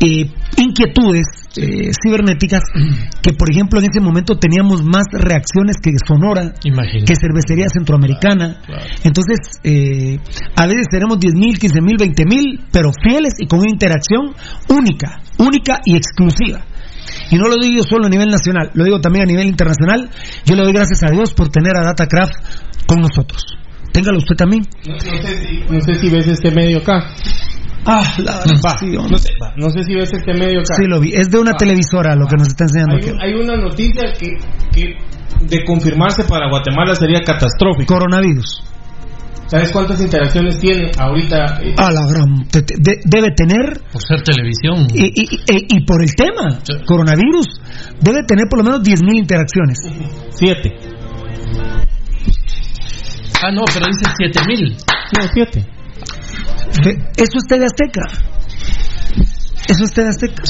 eh, 0.00 0.30
inquietudes 0.56 1.26
eh, 1.56 1.90
cibernéticas 2.02 2.62
que, 3.22 3.32
por 3.32 3.50
ejemplo, 3.50 3.78
en 3.80 3.86
ese 3.86 4.00
momento 4.00 4.36
teníamos 4.38 4.82
más 4.84 5.04
reacciones 5.12 5.76
que 5.82 5.92
Sonora, 6.06 6.54
Imagínate. 6.64 7.04
que 7.04 7.14
Cervecería 7.16 7.66
Centroamericana. 7.72 8.60
Entonces, 9.04 9.60
eh, 9.62 10.18
a 10.56 10.66
veces 10.66 10.86
tenemos 10.90 11.18
10 11.18 11.34
mil, 11.34 11.58
15 11.58 11.80
mil, 11.80 11.96
20 11.98 12.24
mil, 12.26 12.60
pero 12.72 12.90
fieles 12.92 13.34
y 13.38 13.46
con 13.46 13.60
una 13.60 13.70
interacción 13.70 14.34
única, 14.68 15.20
única 15.38 15.80
y 15.84 15.96
exclusiva. 15.96 16.64
Y 17.30 17.36
no 17.36 17.48
lo 17.48 17.56
digo 17.56 17.82
solo 17.82 18.06
a 18.06 18.08
nivel 18.08 18.28
nacional, 18.28 18.70
lo 18.74 18.84
digo 18.84 19.00
también 19.00 19.24
a 19.24 19.26
nivel 19.26 19.46
internacional. 19.46 20.10
Yo 20.44 20.56
le 20.56 20.62
doy 20.62 20.72
gracias 20.72 21.02
a 21.04 21.10
Dios 21.10 21.32
por 21.34 21.48
tener 21.48 21.76
a 21.76 21.82
Datacraft 21.82 22.34
con 22.86 23.00
nosotros. 23.00 23.44
Téngalo 23.92 24.18
usted 24.18 24.34
también. 24.34 24.62
No, 24.86 24.94
no 24.94 24.98
sé, 24.98 25.36
si, 25.36 25.72
no 25.72 25.80
sé 25.80 25.94
si 25.94 26.10
ves 26.10 26.26
este 26.26 26.50
medio 26.50 26.78
acá. 26.78 27.14
Ah, 27.86 28.02
la 28.18 28.32
no, 28.32 29.18
sé, 29.18 29.30
va, 29.42 29.52
no 29.56 29.70
sé 29.70 29.82
si 29.84 29.94
ves 29.94 30.10
este 30.12 30.32
medio 30.32 30.60
acá. 30.60 30.74
Sí, 30.76 30.84
lo 30.86 31.00
vi. 31.00 31.12
Es 31.14 31.30
de 31.30 31.38
una 31.38 31.50
Ah. 31.52 31.56
televisora 31.56 32.14
lo 32.16 32.26
que 32.26 32.36
nos 32.36 32.48
está 32.48 32.64
enseñando 32.64 32.96
Hay, 32.96 33.10
un- 33.10 33.20
hay 33.20 33.34
una 33.34 33.56
noticia 33.56 34.12
que, 34.18 34.28
que 34.72 34.96
de 35.46 35.64
confirmarse 35.64 36.24
para 36.24 36.48
Guatemala 36.48 36.94
sería 36.94 37.20
catastrófico. 37.20 37.92
Coronavirus. 37.94 38.62
¿Sabes 39.46 39.70
cuántas 39.72 40.00
interacciones 40.00 40.58
tiene 40.58 40.90
ahorita? 40.98 41.60
eh, 41.62 41.74
A 41.76 41.90
la 41.92 42.06
gran. 42.08 42.48
te- 42.48 42.62
te- 42.62 42.76
de- 42.78 43.00
debe 43.04 43.30
tener. 43.36 43.78
Por 43.92 44.02
ser 44.02 44.22
televisión. 44.22 44.86
Y, 44.94 45.04
y- 45.04 45.34
y- 45.46 45.76
y 45.76 45.84
por 45.84 46.02
el 46.02 46.14
tema, 46.14 46.58
coronavirus, 46.86 47.46
debe 48.00 48.22
tener 48.26 48.46
por 48.48 48.60
lo 48.60 48.64
menos 48.64 48.82
10.000 48.82 49.18
interacciones. 49.18 49.78
Siete. 50.30 50.72
Ah, 53.42 53.50
no, 53.52 53.62
pero 53.72 53.86
dice 53.86 54.10
7000. 54.18 54.76
No, 55.18 55.28
siete. 55.34 55.66
Eso 57.16 57.38
es 57.38 57.44
TV 57.48 57.64
Azteca. 57.64 58.02
Eso 59.68 59.84
es 59.84 59.92
TV 59.92 60.08
Azteca. 60.08 60.42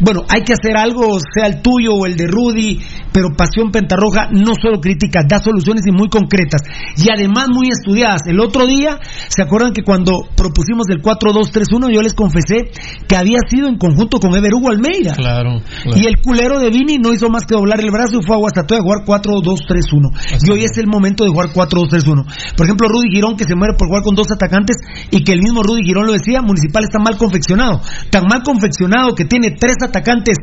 bueno, 0.00 0.22
hay 0.28 0.42
que 0.42 0.52
hacer 0.52 0.76
algo, 0.76 1.18
sea 1.18 1.46
el 1.48 1.60
tuyo 1.60 1.94
o 1.94 2.06
el 2.06 2.16
de 2.16 2.26
Rudy, 2.28 2.78
pero 3.12 3.28
Pasión 3.36 3.72
Pentarroja 3.72 4.28
no 4.30 4.52
solo 4.60 4.80
critica, 4.80 5.22
da 5.28 5.38
soluciones 5.40 5.82
y 5.86 5.92
muy 5.92 6.08
concretas 6.08 6.62
y 6.96 7.10
además 7.10 7.48
muy 7.52 7.68
estudiadas. 7.68 8.22
El 8.26 8.38
otro 8.40 8.66
día, 8.66 8.98
¿se 9.28 9.42
acuerdan 9.42 9.72
que 9.72 9.82
cuando 9.82 10.12
propusimos 10.36 10.86
el 10.90 11.02
4-2-3-1 11.02 11.92
yo 11.92 12.02
les 12.02 12.14
confesé 12.14 12.70
que 13.08 13.16
había 13.16 13.38
sido 13.48 13.68
en 13.68 13.76
conjunto 13.76 14.20
con 14.20 14.34
Ever 14.36 14.54
Hugo 14.54 14.70
Almeida? 14.70 15.14
Claro, 15.14 15.60
Y 15.98 16.06
el 16.06 16.20
culero 16.22 16.60
de 16.60 16.70
Vini 16.70 16.98
no 16.98 17.12
hizo 17.12 17.28
más 17.28 17.44
que 17.44 17.56
doblar 17.56 17.80
el 17.80 17.90
brazo 17.90 18.20
y 18.20 18.22
fue 18.24 18.36
a 18.36 18.38
Guastatoya 18.38 18.78
a 18.78 18.82
jugar 18.84 19.04
4-2-3-1. 19.04 20.46
Y 20.46 20.50
hoy 20.52 20.62
es 20.62 20.78
el 20.78 20.86
momento 20.86 21.24
de 21.24 21.30
jugar 21.30 21.48
4-2-3-1. 21.48 22.54
Por 22.56 22.66
ejemplo, 22.66 22.88
Rudy 22.88 23.10
Girón 23.10 23.36
que 23.36 23.44
se 23.44 23.56
muere 23.56 23.74
por 23.76 23.88
jugar 23.88 24.04
con 24.04 24.14
dos 24.14 24.30
atacantes 24.30 24.76
y 25.10 25.24
que 25.24 25.32
el 25.32 25.42
mismo 25.42 25.64
Rudy 25.64 25.82
Girón 25.82 26.06
lo 26.06 26.12
decía, 26.12 26.40
Municipal 26.40 26.84
está 26.84 27.00
mal 27.00 27.18
confeccionado. 27.18 27.80
Tan 28.10 28.26
mal 28.28 28.44
confeccionado 28.44 29.16
que 29.16 29.24
tiene 29.24 29.56
tres 29.58 29.78
atacantes, 29.82 30.36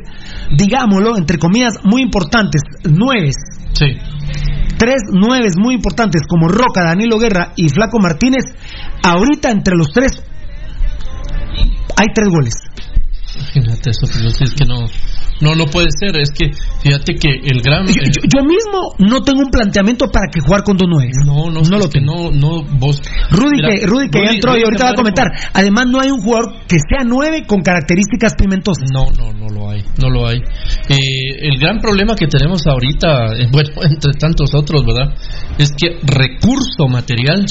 digámoslo, 0.57 1.15
entre 1.18 1.40
comillas, 1.40 1.76
muy 1.84 2.02
importantes, 2.02 2.61
nueve. 2.84 3.32
Sí. 3.72 3.86
Tres 4.77 5.03
nueves 5.10 5.53
muy 5.57 5.76
importantes 5.76 6.23
como 6.27 6.49
Roca, 6.49 6.84
Danilo 6.84 7.18
Guerra 7.18 7.53
y 7.56 7.69
Flaco 7.69 7.99
Martínez. 7.99 8.44
Ahorita 9.03 9.52
entre 9.52 9.77
los 9.77 9.94
tres 9.94 10.22
hay 11.95 12.07
tres 12.14 12.27
goles. 12.30 12.56
Imagínate 13.36 13.90
eso, 13.91 14.07
pero 14.14 14.30
si 14.30 14.44
es 14.44 14.52
que 14.52 14.65
no, 14.65 14.86
no, 15.41 15.56
no 15.56 15.66
puede 15.66 15.88
ser. 15.99 16.18
Es 16.20 16.30
que 16.32 16.52
fíjate 16.82 17.16
que 17.16 17.30
el 17.44 17.62
gran. 17.62 17.86
Yo, 17.88 17.94
yo- 17.94 18.22
yo 18.24 18.44
mismo 18.44 18.95
no 18.99 19.22
tengo 19.22 19.41
un 19.41 19.49
planteamiento 19.52 20.07
para 20.10 20.28
que 20.32 20.40
jugar 20.41 20.64
con 20.64 20.78
dos 20.78 20.88
nueves. 20.90 21.16
No, 21.26 21.49
no, 21.52 21.62
no 21.62 21.78
lo 21.78 21.90
que 21.90 21.99
no, 22.02 22.32
no, 22.32 22.64
vos. 22.80 23.02
Rudy 23.32 23.56
Mira, 23.57 23.70
que, 23.70 23.86
Rudy 23.86 24.10
que 24.10 24.20
ya 24.20 24.26
Rudy- 24.26 24.36
entró 24.36 24.57
y 24.57 24.64
ahorita 24.64 24.84
va 24.86 24.90
a 24.91 24.95
comentar. 24.95 25.28
Además 25.53 25.86
no 25.88 25.99
hay 26.02 26.12
un 26.12 26.22
jugador 26.22 26.53
que 26.68 26.78
sea 26.90 27.03
nueve 27.06 27.44
con 27.48 27.62
características 27.62 28.34
pimentosas. 28.38 28.90
No, 28.94 29.06
no, 29.18 29.34
no 29.34 29.48
lo 29.49 29.70
hay, 29.70 29.84
no 30.02 30.10
lo 30.10 30.28
hay. 30.28 30.38
Eh, 30.90 30.95
el 31.49 31.57
gran 31.60 31.80
problema 31.80 32.16
que 32.16 32.28
tenemos 32.28 32.66
ahorita, 32.68 33.34
eh, 33.40 33.48
bueno, 33.52 33.70
entre 33.84 34.14
tantos 34.20 34.53
otros, 34.53 34.84
¿verdad? 34.86 35.14
Es 35.57 35.72
que 35.72 35.99
recurso 36.03 36.88
material 36.90 37.45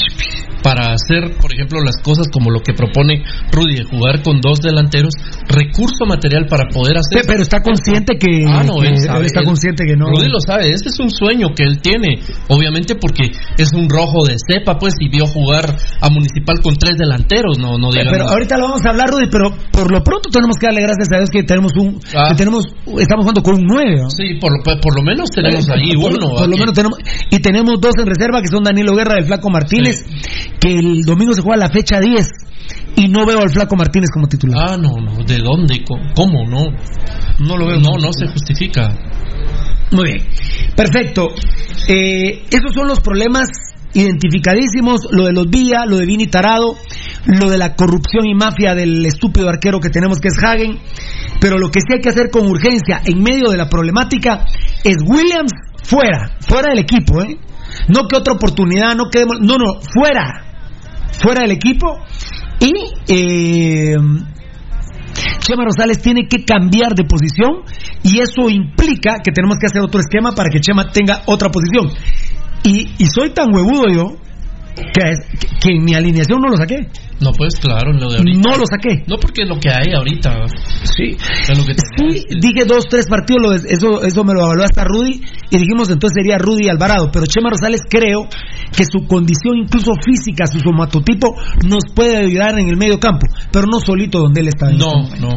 para 0.63 0.93
hacer, 0.93 1.37
por 1.39 1.53
ejemplo, 1.53 1.79
las 1.83 1.97
cosas 2.01 2.27
como 2.31 2.49
lo 2.49 2.59
que 2.61 2.73
propone 2.73 3.23
Rudy 3.51 3.75
de 3.75 3.83
jugar 3.85 4.23
con 4.23 4.41
dos 4.41 4.59
delanteros, 4.61 5.13
recurso 5.47 6.05
material 6.07 6.47
para 6.47 6.67
poder 6.69 6.97
hacer. 6.97 7.21
Pe- 7.21 7.27
Pero 7.27 7.43
está 7.43 7.61
consciente 7.75 8.17
que, 8.17 8.45
Ah, 8.47 8.63
no, 8.63 8.79
que 8.79 8.87
él 8.87 8.97
sabe, 8.99 9.25
está 9.25 9.39
él- 9.41 9.45
consciente 9.45 9.85
que 9.85 9.95
no. 9.95 10.07
Rudy 10.07 10.29
lo 10.29 10.39
sabe, 10.39 10.69
ese 10.71 10.89
es 10.89 10.99
un 10.99 11.09
sueño 11.11 11.49
que 11.55 11.63
él 11.63 11.79
tiene, 11.81 12.19
obviamente 12.47 12.95
porque 12.95 13.31
es 13.57 13.73
un 13.73 13.89
rojo 13.89 14.23
de 14.25 14.35
cepa, 14.39 14.77
pues, 14.79 14.93
y 14.99 15.09
vio 15.09 15.25
jugar 15.27 15.75
a 16.01 16.09
Municipal 16.09 16.59
con 16.61 16.75
tres 16.75 16.95
delanteros, 16.97 17.57
no, 17.59 17.77
no 17.77 17.91
digamos. 17.91 18.13
Pero 18.13 18.29
ahorita 18.29 18.57
lo 18.57 18.67
vamos 18.69 18.85
a 18.85 18.89
hablar, 18.89 19.09
Rudy, 19.09 19.27
pero 19.29 19.49
por 19.71 19.91
lo 19.91 20.03
pronto 20.03 20.29
tenemos 20.29 20.55
que 20.57 20.67
darle 20.67 20.81
gracias 20.81 21.07
a 21.11 21.17
Dios 21.17 21.29
que 21.29 21.43
tenemos 21.43 21.71
un, 21.75 21.99
Ah. 22.15 22.29
que 22.29 22.35
tenemos, 22.35 22.65
estamos 22.99 23.23
jugando 23.23 23.41
con 23.43 23.55
un 23.55 23.63
nueve. 23.67 23.95
¿no? 24.01 24.09
Sí, 24.09 24.35
por 24.39 24.51
lo, 24.51 24.63
por 24.81 24.95
lo 24.95 25.03
menos 25.03 25.29
tenemos 25.29 25.69
ahí 25.69 25.91
por, 25.99 26.13
uno. 26.13 26.29
por 26.35 26.47
lo 26.49 26.57
menos 26.57 26.73
tenemos 26.73 26.97
y 27.29 27.39
tenemos 27.39 27.79
dos 27.81 27.93
en 27.99 28.05
reserva 28.07 28.41
que 28.41 28.47
son 28.47 28.63
Danilo 28.63 28.93
Guerra 28.95 29.15
y 29.15 29.19
el 29.21 29.25
Flaco 29.25 29.49
Martínez, 29.49 30.05
que 30.59 30.75
el 30.79 31.01
domingo 31.05 31.33
se 31.33 31.41
juega 31.41 31.57
la 31.57 31.69
fecha 31.69 31.99
10 31.99 32.29
y 32.95 33.07
no 33.07 33.25
veo 33.25 33.39
al 33.39 33.49
Flaco 33.49 33.75
Martínez 33.75 34.09
como 34.13 34.27
titular. 34.27 34.69
Ah, 34.69 34.77
no, 34.77 34.95
no, 34.97 35.23
¿de 35.23 35.37
dónde? 35.39 35.83
¿Cómo? 36.15 36.45
No, 36.47 36.65
no 37.39 37.57
lo 37.57 37.65
veo. 37.65 37.79
No, 37.79 37.97
no 37.97 38.13
se 38.13 38.27
justifica. 38.27 38.89
Muy 39.91 40.13
bien. 40.13 40.27
Perfecto. 40.75 41.29
Eh, 41.87 42.43
esos 42.49 42.73
son 42.73 42.87
los 42.87 42.99
problemas 42.99 43.47
identificadísimos, 43.93 45.07
lo 45.11 45.25
de 45.25 45.33
los 45.33 45.49
Villa, 45.49 45.85
lo 45.85 45.97
de 45.97 46.05
Vini 46.05 46.27
Tarado, 46.27 46.75
lo 47.25 47.49
de 47.49 47.57
la 47.57 47.75
corrupción 47.75 48.25
y 48.25 48.35
mafia 48.35 48.75
del 48.75 49.05
estúpido 49.05 49.47
arquero 49.47 49.79
que 49.79 49.89
tenemos 49.89 50.19
que 50.19 50.27
es 50.27 50.43
Hagen, 50.43 50.79
pero 51.39 51.57
lo 51.57 51.69
que 51.69 51.79
sí 51.79 51.93
hay 51.93 52.01
que 52.01 52.09
hacer 52.09 52.29
con 52.29 52.45
urgencia 52.45 53.01
en 53.05 53.21
medio 53.23 53.49
de 53.49 53.57
la 53.57 53.69
problemática 53.69 54.45
es 54.83 54.97
Williams 55.05 55.53
fuera, 55.83 56.37
fuera 56.41 56.71
del 56.71 56.79
equipo, 56.79 57.21
¿eh? 57.21 57.37
No 57.87 58.07
que 58.07 58.17
otra 58.17 58.33
oportunidad, 58.33 58.95
no 58.95 59.09
quedemos, 59.09 59.37
no, 59.39 59.57
no, 59.57 59.79
fuera, 59.79 60.43
fuera 61.21 61.41
del 61.43 61.51
equipo 61.51 61.97
y 62.59 62.73
eh, 63.07 63.95
Chema 65.39 65.65
Rosales 65.65 66.01
tiene 66.01 66.27
que 66.27 66.43
cambiar 66.43 66.93
de 66.95 67.03
posición 67.03 67.63
y 68.03 68.19
eso 68.19 68.49
implica 68.49 69.19
que 69.23 69.31
tenemos 69.31 69.57
que 69.59 69.67
hacer 69.67 69.81
otro 69.81 69.99
esquema 69.99 70.33
para 70.33 70.49
que 70.49 70.59
Chema 70.59 70.91
tenga 70.91 71.21
otra 71.25 71.49
posición. 71.49 71.89
Y, 72.63 72.93
y 72.97 73.05
soy 73.07 73.31
tan 73.31 73.53
huevudo 73.53 73.85
yo 73.89 74.17
que, 74.75 75.13
que, 75.61 75.75
en 75.75 75.83
mi 75.83 75.93
alineación 75.93 76.41
no 76.41 76.49
lo 76.49 76.57
saqué. 76.57 76.87
No, 77.21 77.31
pues 77.31 77.55
claro, 77.59 77.93
lo 77.93 78.09
de 78.11 78.17
ahorita. 78.17 78.39
No 78.49 78.57
lo 78.57 78.63
saqué. 78.65 79.03
No 79.07 79.15
porque 79.17 79.43
es 79.43 79.49
lo 79.49 79.57
que 79.59 79.69
hay 79.69 79.93
ahorita. 79.95 80.35
Sí. 80.83 81.15
Es 81.49 81.57
lo 81.57 81.65
que 81.65 81.73
Sí, 81.73 82.25
dije 82.41 82.65
dos, 82.65 82.85
tres 82.89 83.07
partidos, 83.09 83.41
lo 83.41 83.49
de- 83.51 83.69
eso, 83.73 84.03
eso 84.03 84.23
me 84.23 84.33
lo 84.33 84.41
evaluó 84.45 84.63
hasta 84.65 84.83
Rudy, 84.83 85.21
y 85.49 85.57
dijimos 85.57 85.89
entonces 85.89 86.21
sería 86.21 86.37
Rudy 86.37 86.67
Alvarado, 86.69 87.09
pero 87.11 87.25
Chema 87.25 87.49
Rosales 87.49 87.81
creo 87.89 88.27
que 88.75 88.83
su 88.85 89.07
condición 89.07 89.57
incluso 89.63 89.91
física, 90.05 90.45
su 90.47 90.59
somatotipo, 90.59 91.35
nos 91.65 91.83
puede 91.95 92.17
ayudar 92.17 92.59
en 92.59 92.67
el 92.69 92.77
medio 92.77 92.99
campo, 92.99 93.25
pero 93.51 93.65
no 93.67 93.79
solito 93.79 94.19
donde 94.19 94.41
él 94.41 94.47
está. 94.49 94.69
en 94.69 94.77
No, 94.77 95.03
este 95.03 95.19
no. 95.21 95.29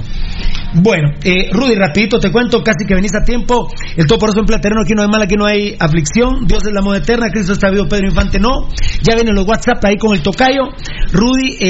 Bueno, 0.83 1.09
eh, 1.25 1.49
Rudy, 1.51 1.75
rapidito 1.77 2.19
te 2.19 2.31
cuento, 2.31 2.63
casi 2.63 2.85
que 2.87 2.95
venís 2.95 3.13
a 3.15 3.25
tiempo. 3.25 3.71
El 3.97 4.07
todo 4.07 4.19
por 4.19 4.29
eso 4.31 4.41
en 4.41 4.45
platereno, 4.47 4.83
aquí 4.83 4.93
no 4.95 5.03
hay 5.03 5.09
mal, 5.09 5.23
aquí 5.23 5.35
no 5.35 5.47
hay 5.47 5.75
aflicción. 5.81 6.47
Dios 6.47 6.63
es 6.67 6.73
la 6.75 6.83
moda 6.83 6.99
eterna, 6.99 7.29
Cristo 7.33 7.53
está 7.55 7.71
vivo, 7.71 7.87
Pedro 7.89 8.09
Infante 8.09 8.39
no. 8.39 8.69
Ya 9.03 9.15
vienen 9.15 9.35
los 9.35 9.47
WhatsApp 9.47 9.83
ahí 9.85 9.97
con 9.97 10.15
el 10.15 10.23
tocayo. 10.23 10.65
Rudy, 11.13 11.57
eh, 11.61 11.68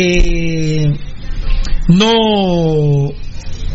no 1.89 3.11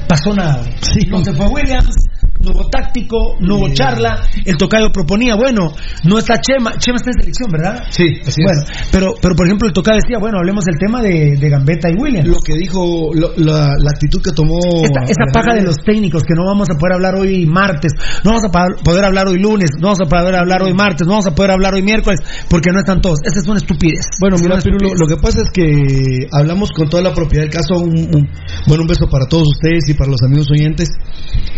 pasó 0.07 0.33
nada. 0.33 0.69
No 1.09 1.23
se 1.23 1.33
fue 1.33 1.47
Williams, 1.47 1.95
no 2.43 2.51
hubo 2.51 2.67
táctico, 2.69 3.35
no 3.39 3.55
hubo 3.57 3.69
charla. 3.73 4.21
El 4.45 4.57
tocayo 4.57 4.91
proponía, 4.91 5.35
bueno, 5.35 5.71
no 6.03 6.17
está 6.19 6.39
Chema. 6.41 6.77
Chema 6.77 6.97
está 6.97 7.11
en 7.11 7.21
selección, 7.21 7.51
¿verdad? 7.51 7.83
Sí, 7.89 8.05
así 8.25 8.41
Bueno, 8.43 8.61
es. 8.69 8.87
pero, 8.91 9.13
pero 9.21 9.35
por 9.35 9.45
ejemplo, 9.47 9.67
el 9.67 9.73
tocayo 9.73 9.99
decía, 10.03 10.17
bueno, 10.19 10.37
hablemos 10.39 10.65
del 10.65 10.77
tema 10.77 11.01
de, 11.01 11.37
de 11.37 11.49
Gambetta 11.49 11.89
y 11.89 11.95
Williams. 11.95 12.27
Lo 12.27 12.39
que 12.39 12.53
dijo, 12.55 13.09
lo- 13.13 13.33
la, 13.37 13.75
la 13.77 13.89
actitud 13.91 14.21
que 14.21 14.31
tomó. 14.31 14.57
Esta, 14.83 15.03
esa 15.05 15.31
paja 15.33 15.53
de 15.55 15.63
los 15.63 15.77
técnicos 15.77 16.23
que 16.23 16.33
no 16.35 16.45
vamos 16.45 16.69
a 16.69 16.75
poder 16.77 16.93
hablar 16.95 17.15
hoy 17.15 17.45
martes, 17.45 17.93
no 18.23 18.31
vamos 18.31 18.43
a 18.45 18.83
poder 18.83 19.05
hablar 19.05 19.27
hoy 19.27 19.39
lunes, 19.39 19.69
no 19.79 19.87
vamos 19.87 20.01
a 20.01 20.09
poder 20.09 20.35
hablar 20.35 20.61
hoy 20.63 20.73
martes, 20.73 21.07
no 21.07 21.13
vamos 21.13 21.27
a 21.27 21.35
poder 21.35 21.51
hablar 21.51 21.73
hoy 21.75 21.81
miércoles, 21.81 22.19
porque 22.49 22.71
no 22.71 22.79
están 22.79 23.01
todos. 23.01 23.19
Esa 23.23 23.39
es 23.39 23.47
una 23.47 23.57
estupidez. 23.57 24.05
Bueno, 24.19 24.35
mira, 24.41 24.57
Pirulo, 24.59 24.93
lo 24.95 25.07
que 25.07 25.17
pasa 25.17 25.41
es 25.43 25.49
que 25.51 26.27
hablamos 26.31 26.71
con 26.71 26.89
toda 26.89 27.03
la 27.03 27.13
propiedad 27.13 27.43
del 27.45 27.53
caso. 27.53 27.75
Un, 27.77 27.97
un- 28.15 28.29
bueno, 28.67 28.83
un 28.83 28.87
beso 28.87 29.07
para 29.09 29.25
todos 29.27 29.47
ustedes 29.49 29.87
y 29.89 29.93
para 29.93 30.11
los 30.11 30.21
amigos 30.25 30.47
oyentes. 30.51 30.89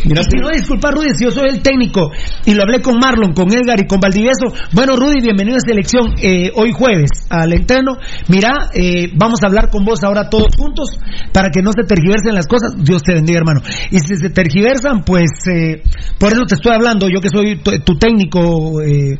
Mira, 0.05 0.21
si 0.23 0.37
no, 0.37 0.49
disculpa 0.49 0.74
Rudy, 0.81 1.09
si 1.15 1.25
yo 1.25 1.31
soy 1.31 1.49
el 1.49 1.61
técnico 1.61 2.11
y 2.45 2.53
lo 2.53 2.63
hablé 2.63 2.81
con 2.81 2.97
Marlon, 2.99 3.33
con 3.33 3.51
Edgar 3.51 3.79
y 3.79 3.87
con 3.87 3.99
Valdivieso. 3.99 4.53
Bueno, 4.71 4.95
Rudy, 4.95 5.21
bienvenido 5.21 5.57
a 5.57 5.59
selección 5.59 6.13
eh, 6.21 6.51
hoy 6.55 6.71
jueves 6.71 7.09
al 7.29 7.53
entreno. 7.53 7.97
Mira, 8.27 8.69
eh, 8.73 9.09
vamos 9.15 9.39
a 9.43 9.47
hablar 9.47 9.69
con 9.69 9.83
vos 9.85 10.03
ahora 10.03 10.29
todos 10.29 10.55
juntos 10.57 10.99
para 11.31 11.49
que 11.49 11.61
no 11.61 11.71
se 11.71 11.83
tergiversen 11.87 12.35
las 12.35 12.47
cosas. 12.47 12.73
Dios 12.77 13.01
te 13.03 13.13
bendiga, 13.13 13.39
hermano. 13.39 13.61
Y 13.91 13.99
si 13.99 14.15
se 14.17 14.29
tergiversan, 14.29 15.03
pues 15.03 15.31
eh, 15.51 15.81
por 16.19 16.33
eso 16.33 16.43
te 16.47 16.55
estoy 16.55 16.73
hablando. 16.73 17.07
Yo 17.09 17.21
que 17.21 17.29
soy 17.29 17.57
tu, 17.57 17.71
tu 17.79 17.97
técnico, 17.97 18.81
eh, 18.81 19.17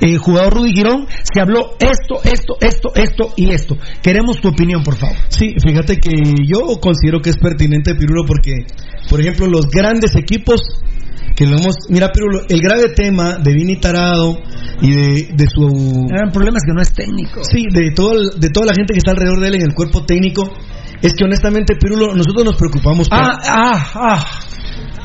eh, 0.00 0.16
jugador 0.16 0.54
Rudy 0.54 0.72
Girón, 0.72 1.06
se 1.22 1.40
habló 1.40 1.76
esto, 1.80 2.20
esto, 2.24 2.56
esto, 2.60 2.92
esto 2.94 3.32
y 3.36 3.50
esto. 3.50 3.76
Queremos 4.02 4.40
tu 4.40 4.48
opinión, 4.48 4.82
por 4.82 4.96
favor. 4.96 5.16
Sí, 5.28 5.54
fíjate 5.62 5.98
que 5.98 6.10
yo 6.46 6.80
considero 6.80 7.20
que 7.20 7.30
es 7.30 7.38
pertinente, 7.38 7.94
Pirulo, 7.94 8.24
porque, 8.26 8.66
por 9.08 9.20
ejemplo, 9.20 9.46
los 9.46 9.68
grandes 9.68 10.14
equipos 10.16 10.60
que 11.36 11.46
lo 11.46 11.56
hemos. 11.58 11.76
Mira, 11.88 12.10
Pirulo, 12.12 12.40
el 12.48 12.60
grave 12.60 12.88
tema 12.94 13.36
de 13.38 13.52
Vini 13.52 13.76
Tarado 13.76 14.38
y 14.80 14.90
de, 14.90 15.28
de 15.34 15.46
su. 15.48 16.06
El 16.10 16.30
problema 16.32 16.58
es 16.58 16.64
que 16.66 16.74
no 16.74 16.82
es 16.82 16.92
técnico. 16.92 17.40
Sí, 17.44 17.64
de, 17.72 17.90
todo, 17.92 18.12
el- 18.12 18.40
de 18.40 18.50
toda 18.50 18.66
la 18.66 18.74
gente 18.74 18.92
que 18.92 18.98
está 18.98 19.12
alrededor 19.12 19.40
de 19.40 19.48
él 19.48 19.54
en 19.56 19.62
el 19.62 19.74
cuerpo 19.74 20.04
técnico, 20.04 20.52
es 21.02 21.14
que 21.14 21.24
honestamente, 21.24 21.76
Pirulo, 21.76 22.14
nosotros 22.14 22.44
nos 22.44 22.56
preocupamos 22.56 23.08
por. 23.08 23.18
Ah, 23.18 23.38
ah, 23.46 23.90
ah, 23.94 24.26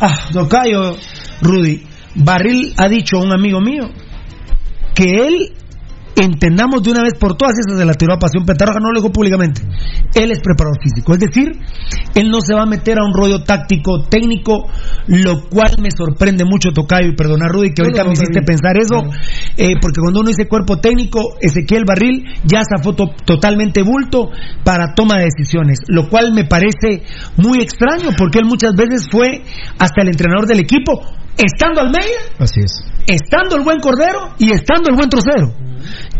ah, 0.01 0.19
Tocayo, 0.31 0.97
Rudy. 1.41 1.83
Barril 2.15 2.73
ha 2.77 2.87
dicho 2.87 3.17
a 3.17 3.21
un 3.23 3.31
amigo 3.33 3.59
mío 3.59 3.89
que 4.93 5.25
él 5.27 5.53
entendamos 6.15 6.83
de 6.83 6.91
una 6.91 7.01
vez 7.03 7.13
por 7.19 7.35
todas, 7.35 7.55
esa 7.57 7.77
se 7.77 7.85
la 7.85 7.93
tiró 7.93 8.13
a 8.13 8.19
Pasión 8.19 8.45
Petarroja, 8.45 8.79
no 8.79 8.91
lo 8.91 8.99
dijo 9.01 9.11
públicamente. 9.11 9.61
Él 10.13 10.31
es 10.31 10.39
preparador 10.41 10.77
físico, 10.81 11.13
es 11.13 11.19
decir, 11.19 11.51
él 12.15 12.29
no 12.29 12.41
se 12.41 12.53
va 12.53 12.63
a 12.63 12.65
meter 12.65 12.99
a 12.99 13.03
un 13.05 13.13
rollo 13.13 13.43
táctico, 13.43 14.05
técnico, 14.09 14.67
lo 15.07 15.49
cual 15.49 15.75
me 15.81 15.89
sorprende 15.91 16.45
mucho, 16.45 16.71
Tocayo, 16.71 17.09
y 17.09 17.15
perdona 17.15 17.47
Rudy, 17.47 17.73
que 17.73 17.81
No, 17.81 17.87
ahorita 17.87 18.03
me 18.03 18.13
hiciste 18.13 18.39
bien. 18.39 18.45
pensar 18.45 18.77
eso, 18.77 19.03
eh, 19.57 19.73
porque 19.81 20.01
cuando 20.01 20.19
uno 20.21 20.29
dice 20.29 20.47
cuerpo 20.47 20.77
técnico, 20.77 21.35
Ezequiel 21.41 21.83
Barril 21.87 22.25
ya 22.45 22.59
esa 22.61 22.81
foto 22.83 23.05
totalmente 23.25 23.81
bulto 23.81 24.29
para 24.63 24.93
toma 24.93 25.17
de 25.17 25.25
decisiones, 25.25 25.79
lo 25.87 26.09
cual 26.09 26.33
me 26.33 26.45
parece 26.45 27.03
muy 27.37 27.59
extraño, 27.61 28.11
porque 28.17 28.39
él 28.39 28.45
muchas 28.45 28.73
veces 28.75 29.07
fue 29.11 29.41
hasta 29.79 30.01
el 30.01 30.09
entrenador 30.09 30.47
del 30.47 30.59
equipo, 30.59 31.01
estando 31.37 31.81
Almeida 31.81 32.37
Así 32.37 32.59
es. 32.63 32.85
estando 33.07 33.55
el 33.55 33.63
buen 33.63 33.79
Cordero 33.79 34.35
y 34.37 34.51
estando 34.51 34.89
el 34.89 34.95
buen 34.95 35.09
Trocero. 35.09 35.62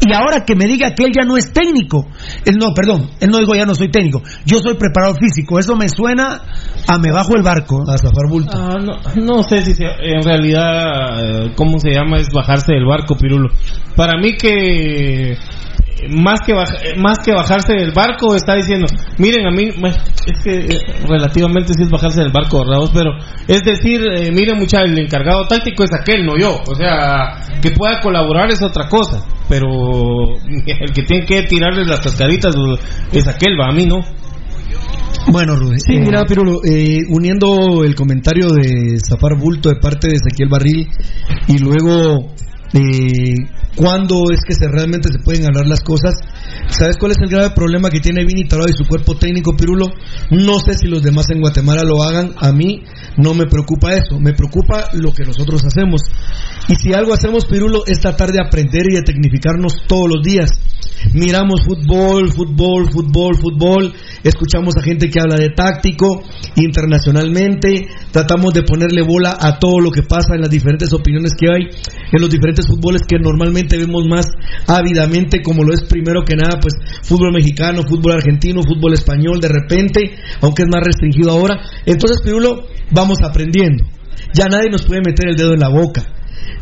Y 0.02 0.14
ahora 0.14 0.44
que 0.46 0.56
me 0.56 0.66
diga 0.66 0.94
que 0.94 1.04
él 1.06 1.12
ya 1.18 1.24
no 1.26 1.38
es 1.38 1.54
técnico, 1.54 2.06
él 2.46 2.56
no, 2.60 2.74
perdón, 2.74 3.10
él 3.20 3.30
no 3.30 3.38
dijo 3.40 3.56
ya 3.56 3.66
no 3.66 3.76
soy 3.76 3.90
técnico, 3.90 4.22
yo 4.46 4.60
soy 4.60 4.76
preparador 4.76 5.18
físico, 5.18 5.60
eso 5.60 5.76
me 5.76 5.88
suena 5.90 6.42
a 6.88 6.98
me 6.98 7.12
bajo 7.12 7.36
el 7.36 7.44
barco. 7.44 7.84
A 7.90 7.98
zafar 7.98 8.28
bulto. 8.30 8.52
Ah, 8.54 8.78
no, 8.80 9.00
no 9.24 9.44
sé 9.44 9.62
si 9.62 9.74
se- 9.74 9.86
en 9.86 10.22
realidad, 10.24 11.46
eh, 11.46 11.52
¿cómo 11.56 11.80
se 11.80 11.92
llama? 11.92 12.18
Es 12.18 12.30
bajarse 12.30 12.74
del 12.74 12.86
barco, 12.86 13.16
Pirulo. 13.16 13.50
Para 13.96 14.20
mí 14.20 14.36
que 14.36 15.38
más 16.10 16.40
que 16.46 16.54
baj- 16.54 16.80
eh, 16.84 16.96
más 17.00 17.20
que 17.20 17.32
bajarse 17.32 17.74
del 17.74 17.92
barco 17.92 18.36
está 18.36 18.56
diciendo 18.56 18.86
miren 19.18 19.48
a 19.48 19.52
mí 19.52 19.70
es 20.28 20.44
que 20.44 20.56
eh, 20.56 20.80
relativamente 21.08 21.74
sí 21.74 21.84
es 21.84 21.90
bajarse 21.90 22.22
del 22.22 22.32
barco 22.32 22.60
¿verdad? 22.66 22.90
pero 22.94 23.12
es 23.48 23.62
decir 23.64 24.02
eh, 24.12 24.32
miren 24.32 24.58
muchachos 24.58 24.90
el 24.92 25.00
encargado 25.00 25.48
táctico 25.48 25.84
es 25.84 25.92
aquel 25.94 26.26
no 26.26 26.38
yo 26.38 26.60
o 26.68 26.76
sea 26.76 27.36
que 27.62 27.72
pueda 27.72 28.00
colaborar 28.02 28.50
es 28.52 28.62
otra 28.62 28.88
cosa 28.88 29.24
pero 29.50 29.68
el 30.48 30.92
que 30.94 31.04
tiene 31.04 31.26
que 31.26 31.44
tirarle 31.44 31.86
las 31.86 32.00
cascaritas 32.02 32.56
es 33.12 33.28
aquel 33.28 33.58
va 33.60 33.70
a 33.70 33.72
mí 33.74 33.86
no 33.86 34.00
Bueno, 35.32 35.56
Rudy. 35.56 35.78
Sí, 35.80 36.00
mira, 36.00 36.26
Pirulo, 36.26 36.60
eh, 36.66 37.00
uniendo 37.10 37.84
el 37.86 37.96
comentario 37.96 38.48
de 38.50 38.98
Zafar 39.00 39.38
Bulto 39.40 39.70
de 39.70 39.76
parte 39.80 40.08
de 40.10 40.16
Ezequiel 40.16 40.50
Barril 40.50 40.90
y 41.48 41.58
luego 41.60 42.28
eh, 42.74 43.36
cuándo 43.76 44.32
es 44.32 44.40
que 44.48 44.56
se 44.56 44.68
realmente 44.68 45.10
se 45.12 45.20
pueden 45.20 45.46
hablar 45.46 45.68
las 45.68 45.82
cosas. 45.82 46.16
¿Sabes 46.68 46.98
cuál 46.98 47.12
es 47.12 47.18
el 47.22 47.30
grave 47.30 47.52
problema 47.54 47.90
que 47.90 48.00
tiene 48.00 48.26
Vini 48.26 48.48
Tarado 48.48 48.70
y 48.70 48.74
su 48.74 48.88
cuerpo 48.88 49.16
técnico, 49.16 49.56
Pirulo? 49.56 49.88
No 50.32 50.60
sé 50.60 50.74
si 50.76 50.88
los 50.88 51.04
demás 51.04 51.30
en 51.30 51.42
Guatemala 51.42 51.84
lo 51.84 52.02
hagan. 52.02 52.34
A 52.38 52.52
mí 52.52 52.82
no 53.18 53.34
me 53.36 53.46
preocupa 53.46 53.94
eso. 53.94 54.20
Me 54.20 54.34
preocupa 54.34 54.90
lo 54.94 55.14
que 55.14 55.24
nosotros 55.24 55.64
hacemos. 55.66 56.02
Y 56.68 56.76
si 56.76 56.94
algo 56.94 57.14
hacemos, 57.14 57.46
Pirulo, 57.46 57.84
es 57.86 58.00
tratar 58.00 58.32
de 58.32 58.42
aprender 58.44 58.88
y 58.90 58.96
de 58.96 59.04
tecnificarnos 59.04 59.74
todos 59.88 60.10
los 60.16 60.24
días. 60.24 60.50
Miramos 61.14 61.62
fútbol, 61.66 62.32
fútbol, 62.32 62.90
fútbol, 62.92 63.36
fútbol. 63.36 63.94
Escuchamos 64.24 64.76
a 64.78 64.82
gente 64.82 65.10
que 65.10 65.20
habla 65.20 65.36
de 65.36 65.50
táctico 65.50 66.24
internacionalmente. 66.56 67.88
Tratamos 68.12 68.54
de 68.54 68.64
ponerle 68.64 69.04
bola 69.04 69.38
a 69.40 69.60
todo 69.60 69.80
lo 69.80 69.92
que 69.92 70.04
pasa 70.04 70.36
en 70.36 70.42
las 70.42 70.50
diferentes 70.50 70.92
opiniones 70.94 71.34
que 71.38 71.48
hay 71.48 71.70
en 72.14 72.22
los 72.22 72.30
diferentes 72.30 72.63
fútboles 72.68 73.02
que 73.08 73.18
normalmente 73.20 73.78
vemos 73.78 74.06
más 74.08 74.28
ávidamente, 74.68 75.42
como 75.42 75.64
lo 75.64 75.74
es 75.74 75.84
primero 75.84 76.24
que 76.24 76.36
nada, 76.36 76.60
pues 76.62 76.74
fútbol 77.04 77.34
mexicano, 77.34 77.84
fútbol 77.84 78.14
argentino, 78.14 78.62
fútbol 78.64 78.94
español, 78.94 79.40
de 79.40 79.50
repente, 79.50 80.16
aunque 80.42 80.64
es 80.64 80.70
más 80.70 80.84
restringido 80.84 81.32
ahora. 81.32 81.60
Entonces, 81.86 82.22
Pirulo, 82.24 82.68
vamos 82.92 83.20
aprendiendo. 83.24 83.86
Ya 84.34 84.46
nadie 84.46 84.70
nos 84.70 84.84
puede 84.84 85.02
meter 85.02 85.30
el 85.30 85.36
dedo 85.36 85.54
en 85.54 85.60
la 85.60 85.70
boca. 85.70 86.04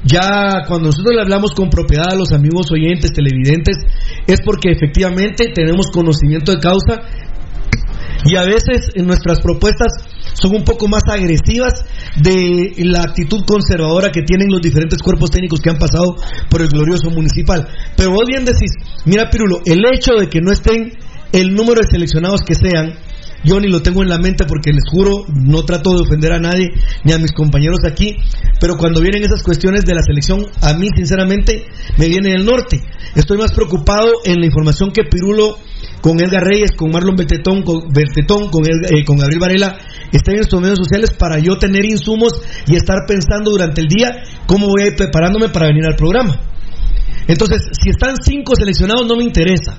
Ya 0.03 0.63
cuando 0.67 0.87
nosotros 0.87 1.15
le 1.15 1.21
hablamos 1.21 1.51
con 1.51 1.69
propiedad 1.69 2.11
a 2.11 2.15
los 2.15 2.31
amigos 2.31 2.71
oyentes, 2.71 3.13
televidentes, 3.13 3.77
es 4.25 4.41
porque 4.43 4.71
efectivamente 4.71 5.51
tenemos 5.53 5.91
conocimiento 5.91 6.51
de 6.51 6.59
causa 6.59 7.01
y 8.25 8.35
a 8.35 8.43
veces 8.43 8.91
en 8.95 9.07
nuestras 9.07 9.39
propuestas 9.41 9.93
son 10.33 10.55
un 10.55 10.63
poco 10.63 10.87
más 10.87 11.03
agresivas 11.07 11.73
de 12.17 12.73
la 12.77 13.03
actitud 13.03 13.43
conservadora 13.45 14.11
que 14.11 14.21
tienen 14.21 14.49
los 14.49 14.61
diferentes 14.61 14.99
cuerpos 14.99 15.31
técnicos 15.31 15.59
que 15.59 15.69
han 15.69 15.77
pasado 15.77 16.15
por 16.49 16.61
el 16.61 16.69
glorioso 16.69 17.09
municipal. 17.09 17.67
Pero 17.95 18.11
vos 18.11 18.23
bien 18.27 18.45
decís, 18.45 18.71
mira 19.05 19.29
Pirulo, 19.29 19.59
el 19.65 19.81
hecho 19.93 20.13
de 20.19 20.29
que 20.29 20.41
no 20.41 20.51
estén 20.51 20.93
el 21.31 21.53
número 21.53 21.81
de 21.81 21.87
seleccionados 21.89 22.41
que 22.41 22.55
sean, 22.55 22.93
yo 23.43 23.59
ni 23.59 23.67
lo 23.67 23.81
tengo 23.81 24.03
en 24.03 24.09
la 24.09 24.19
mente 24.19 24.45
porque 24.45 24.71
les 24.71 24.83
juro, 24.91 25.25
no 25.27 25.63
trato 25.63 25.91
de 25.91 26.01
ofender 26.01 26.33
a 26.33 26.39
nadie 26.39 26.69
ni 27.03 27.11
a 27.11 27.17
mis 27.17 27.31
compañeros 27.31 27.79
aquí, 27.85 28.17
pero 28.59 28.77
cuando 28.77 29.01
vienen 29.01 29.23
esas 29.23 29.41
cuestiones 29.41 29.83
de 29.83 29.95
la 29.95 30.03
selección, 30.03 30.45
a 30.61 30.73
mí 30.73 30.87
sinceramente 30.95 31.65
me 31.97 32.07
viene 32.07 32.29
del 32.31 32.45
norte. 32.45 32.81
Estoy 33.15 33.37
más 33.37 33.51
preocupado 33.53 34.11
en 34.25 34.39
la 34.39 34.45
información 34.45 34.91
que 34.91 35.03
Pirulo 35.03 35.57
con 36.01 36.19
Edgar 36.19 36.43
Reyes, 36.43 36.71
con 36.75 36.91
Marlon 36.91 37.15
Bertetón, 37.15 37.63
con, 37.63 37.91
Bertetón, 37.93 38.49
con, 38.49 38.63
Edgar- 38.65 38.91
eh, 38.93 39.05
con 39.05 39.17
Gabriel 39.17 39.39
Varela, 39.39 39.77
están 40.11 40.35
en 40.35 40.41
estos 40.41 40.59
medios 40.59 40.79
sociales 40.79 41.11
para 41.11 41.39
yo 41.39 41.57
tener 41.57 41.85
insumos 41.85 42.33
y 42.67 42.75
estar 42.75 42.97
pensando 43.07 43.51
durante 43.51 43.81
el 43.81 43.87
día 43.87 44.23
cómo 44.47 44.67
voy 44.67 44.83
a 44.83 44.87
ir 44.87 44.95
preparándome 44.95 45.49
para 45.49 45.67
venir 45.67 45.85
al 45.85 45.95
programa. 45.95 46.39
Entonces, 47.27 47.61
si 47.79 47.89
están 47.91 48.15
cinco 48.21 48.55
seleccionados 48.55 49.05
no 49.07 49.15
me 49.15 49.23
interesa. 49.23 49.77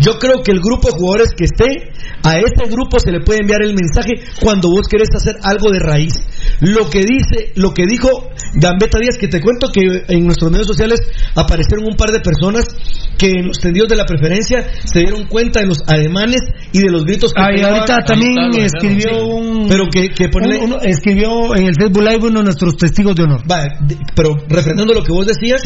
Yo 0.00 0.18
creo 0.18 0.42
que 0.42 0.52
el 0.52 0.60
grupo 0.60 0.88
de 0.88 0.94
jugadores 0.98 1.30
que 1.36 1.44
esté, 1.44 1.92
a 2.22 2.38
ese 2.38 2.70
grupo 2.70 2.98
se 2.98 3.10
le 3.12 3.20
puede 3.20 3.40
enviar 3.40 3.62
el 3.62 3.74
mensaje 3.74 4.14
cuando 4.40 4.68
vos 4.70 4.86
querés 4.90 5.08
hacer 5.14 5.36
algo 5.42 5.70
de 5.70 5.78
raíz. 5.78 6.14
Lo 6.60 6.88
que 6.90 7.00
dice, 7.04 7.52
lo 7.54 7.72
que 7.74 7.86
dijo 7.86 8.08
Gambetta 8.60 8.98
Díaz, 8.98 9.18
que 9.18 9.28
te 9.28 9.40
cuento 9.40 9.68
que 9.72 9.82
en 10.08 10.24
nuestros 10.24 10.50
medios 10.50 10.66
sociales 10.66 11.00
aparecieron 11.34 11.86
un 11.86 11.96
par 11.96 12.10
de 12.10 12.20
personas 12.20 12.64
que 13.18 13.30
en 13.30 13.46
los 13.46 13.58
tendidos 13.58 13.88
de 13.88 13.96
la 13.96 14.04
preferencia 14.06 14.66
se 14.84 15.00
dieron 15.00 15.26
cuenta 15.26 15.60
de 15.60 15.66
los 15.66 15.78
ademanes 15.86 16.40
y 16.72 16.80
de 16.80 16.90
los 16.90 17.04
gritos 17.04 17.32
que 17.32 17.40
y 17.40 17.56
pegaban. 17.56 17.80
ahorita 17.80 17.98
también 18.06 18.36
escribió 18.64 19.26
un. 19.26 19.68
Pero 19.68 19.84
que, 19.92 20.10
que 20.10 20.28
ponle- 20.30 20.58
un- 20.60 20.78
escribió 20.82 21.54
en 21.54 21.66
el 21.66 21.74
Facebook 21.78 22.02
Live 22.02 22.26
uno 22.26 22.38
de 22.40 22.44
nuestros 22.44 22.76
testigos 22.76 23.14
de 23.14 23.22
honor. 23.24 23.42
Va, 23.50 23.64
pero 24.16 24.30
refrendando 24.48 24.92
lo 24.94 25.02
que 25.02 25.12
vos 25.12 25.26
decías, 25.26 25.62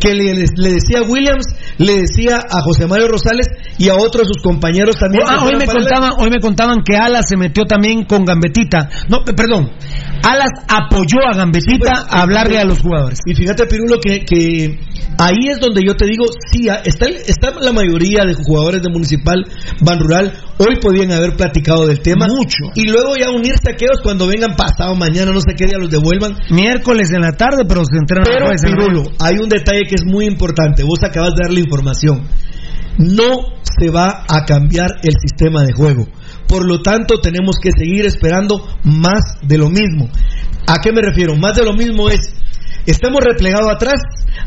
que 0.00 0.14
le, 0.14 0.34
le- 0.34 0.44
le 0.56 0.72
decía 0.72 0.98
a 1.00 1.02
Williams, 1.02 1.46
le 1.78 2.00
decía 2.02 2.38
a 2.38 2.60
José 2.62 2.86
Mario 2.86 3.08
Rosales 3.08 3.46
y 3.76 3.88
a 3.88 3.94
otros 3.94 4.26
de 4.26 4.34
sus 4.34 4.42
compañeros 4.42 4.96
también. 4.96 5.24
Ah, 5.26 5.44
hoy 5.44 5.56
me 5.56 5.66
contaban, 5.66 6.12
hoy 6.18 6.30
me 6.30 6.40
contaban 6.40 6.82
que 6.84 6.96
Alas 6.96 7.26
se 7.28 7.36
metió 7.36 7.64
también 7.64 8.04
con 8.04 8.24
Gambetita. 8.24 8.88
No, 9.08 9.24
pe- 9.24 9.34
perdón. 9.34 9.70
Alas 10.22 10.50
apoyó 10.68 11.18
a 11.30 11.36
Gambetita 11.36 12.06
a 12.08 12.22
hablarle 12.22 12.58
a 12.58 12.64
los 12.64 12.80
jugadores. 12.80 13.20
Y 13.26 13.34
fíjate, 13.34 13.66
Pirulo, 13.66 13.98
que, 14.00 14.24
que 14.24 14.78
ahí 15.18 15.48
es 15.48 15.60
donde 15.60 15.82
yo 15.86 15.94
te 15.96 16.06
digo, 16.06 16.24
sí, 16.50 16.68
está, 16.84 17.06
está 17.06 17.52
la 17.60 17.72
mayoría 17.72 18.24
de 18.24 18.34
jugadores 18.34 18.82
de 18.82 18.90
Municipal, 18.90 19.44
Ban 19.80 20.00
Rural, 20.00 20.32
hoy 20.58 20.76
podían 20.80 21.12
haber 21.12 21.36
platicado 21.36 21.86
del 21.86 22.00
tema. 22.00 22.26
Mucho. 22.26 22.64
Y 22.74 22.88
luego 22.88 23.16
ya 23.16 23.30
unirse 23.30 23.70
a 23.70 23.72
aquellos 23.74 24.00
cuando 24.02 24.26
vengan 24.26 24.56
pasado 24.56 24.94
mañana, 24.96 25.30
no 25.32 25.40
sé 25.40 25.54
qué 25.56 25.66
día 25.66 25.78
los 25.78 25.90
devuelvan. 25.90 26.34
Miércoles 26.50 27.10
en 27.12 27.22
la 27.22 27.32
tarde, 27.32 27.64
pero 27.68 27.82
se 27.84 27.96
entrenan 27.98 28.24
Pero, 28.24 28.50
Pirulo, 28.76 29.02
hay 29.20 29.36
un 29.42 29.48
detalle 29.48 29.82
que 29.88 29.94
es 29.94 30.04
muy 30.04 30.26
importante. 30.26 30.82
Vos 30.82 30.98
acabas 31.04 31.30
de 31.34 31.42
dar 31.44 31.52
la 31.52 31.60
información. 31.60 32.26
No 32.98 33.58
se 33.78 33.90
va 33.90 34.24
a 34.28 34.44
cambiar 34.44 34.90
el 35.02 35.14
sistema 35.20 35.62
de 35.62 35.72
juego. 35.72 36.06
Por 36.48 36.66
lo 36.66 36.82
tanto, 36.82 37.20
tenemos 37.20 37.56
que 37.62 37.70
seguir 37.70 38.06
esperando 38.06 38.66
más 38.84 39.38
de 39.42 39.58
lo 39.58 39.68
mismo. 39.68 40.08
¿A 40.66 40.76
qué 40.82 40.92
me 40.92 41.02
refiero? 41.02 41.36
Más 41.36 41.56
de 41.56 41.64
lo 41.64 41.72
mismo 41.72 42.08
es, 42.10 42.34
estamos 42.86 43.20
replegados 43.22 43.70
atrás, 43.70 44.00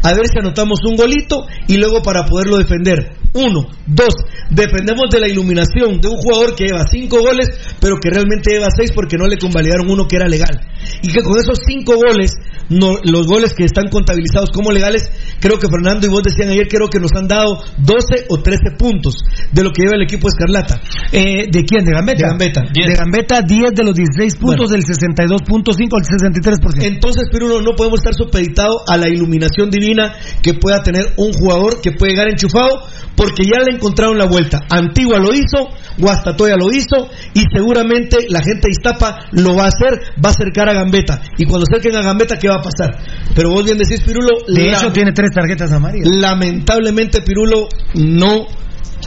a 0.03 0.14
ver 0.14 0.28
si 0.28 0.40
anotamos 0.40 0.80
un 0.84 0.95
golito 0.95 1.48
y 1.68 1.78
luego 1.78 2.02
para 2.02 2.26
poderlo 2.26 2.57
defender. 2.57 3.20
Uno, 3.33 3.67
dos, 3.87 4.13
dependemos 4.49 5.09
de 5.09 5.19
la 5.19 5.27
iluminación 5.27 6.01
de 6.01 6.09
un 6.09 6.17
jugador 6.17 6.53
que 6.55 6.65
lleva 6.65 6.83
cinco 6.89 7.21
goles, 7.21 7.47
pero 7.79 7.95
que 7.95 8.09
realmente 8.09 8.51
lleva 8.51 8.67
seis 8.75 8.91
porque 8.93 9.17
no 9.17 9.25
le 9.27 9.37
convalidaron 9.37 9.89
uno 9.89 10.07
que 10.07 10.17
era 10.17 10.27
legal. 10.27 10.59
Y 11.01 11.07
que 11.07 11.21
con 11.21 11.37
esos 11.39 11.59
cinco 11.65 11.95
goles, 11.95 12.33
no, 12.69 12.97
los 13.03 13.27
goles 13.27 13.53
que 13.53 13.63
están 13.63 13.87
contabilizados 13.87 14.49
como 14.51 14.71
legales, 14.71 15.09
creo 15.39 15.57
que 15.59 15.67
Fernando 15.67 16.07
y 16.07 16.09
vos 16.09 16.23
decían 16.23 16.49
ayer, 16.49 16.67
creo 16.67 16.87
que 16.87 16.99
nos 16.99 17.11
han 17.15 17.27
dado 17.27 17.63
12 17.77 18.25
o 18.29 18.41
13 18.41 18.75
puntos 18.77 19.15
de 19.51 19.63
lo 19.63 19.71
que 19.71 19.83
lleva 19.83 19.95
el 19.95 20.03
equipo 20.03 20.27
Escarlata. 20.27 20.81
Eh, 21.11 21.47
¿De 21.51 21.63
quién? 21.63 21.85
¿De 21.85 21.91
Gambetta? 21.91 22.19
De 22.19 22.27
Gambetta. 22.27 22.61
De 22.73 22.95
Gambetta, 22.95 23.41
10 23.41 23.71
de 23.73 23.83
los 23.83 23.95
16 23.95 24.35
puntos, 24.37 24.71
del 24.71 24.83
62.5 24.83 25.89
al 25.95 26.03
63%. 26.03 26.83
Entonces, 26.83 27.29
pero 27.31 27.45
uno 27.47 27.61
no 27.61 27.75
podemos 27.75 27.99
estar 27.99 28.13
supeditado 28.13 28.83
a 28.87 28.97
la 28.97 29.07
iluminación 29.07 29.69
divina 29.69 30.13
que 30.41 30.53
pueda 30.53 30.83
tener 30.83 31.13
un 31.17 31.31
jugador 31.33 31.81
que 31.81 31.91
puede 31.91 32.11
llegar 32.11 32.29
enchufado, 32.29 32.87
porque 33.22 33.43
ya 33.43 33.60
le 33.60 33.76
encontraron 33.76 34.18
la 34.18 34.26
vuelta. 34.26 34.61
Antigua 34.68 35.19
lo 35.19 35.31
hizo, 35.31 35.69
Guastatoya 35.99 36.56
lo 36.56 36.72
hizo, 36.72 37.07
y 37.35 37.43
seguramente 37.53 38.18
la 38.30 38.41
gente 38.41 38.61
de 38.64 38.72
Iztapa 38.72 39.27
lo 39.34 39.56
va 39.56 39.65
a 39.65 39.68
hacer, 39.68 40.15
va 40.18 40.30
a 40.30 40.31
acercar 40.31 40.68
a 40.69 40.73
Gambetta. 40.73 41.22
Y 41.38 41.45
cuando 41.45 41.68
acerquen 41.69 41.95
a 41.95 42.02
Gambetta, 42.02 42.39
¿qué 42.39 42.49
va 42.49 42.56
a 42.56 42.64
pasar? 42.64 42.98
Pero 43.35 43.52
vos 43.52 43.64
bien 43.64 43.77
decís, 43.77 44.02
Pirulo, 44.02 44.39
De 44.48 44.72
hecho, 44.72 44.91
tiene 44.91 45.11
tres 45.11 45.30
tarjetas 45.35 45.72
amarillas. 45.72 46.07
lamentablemente, 46.07 47.22
Pirulo, 47.22 47.68
no 47.93 48.48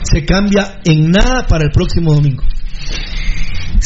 se 0.01 0.23
cambia 0.23 0.79
en 0.85 1.11
nada 1.11 1.45
para 1.45 1.65
el 1.65 1.71
próximo 1.71 2.13
domingo. 2.13 2.43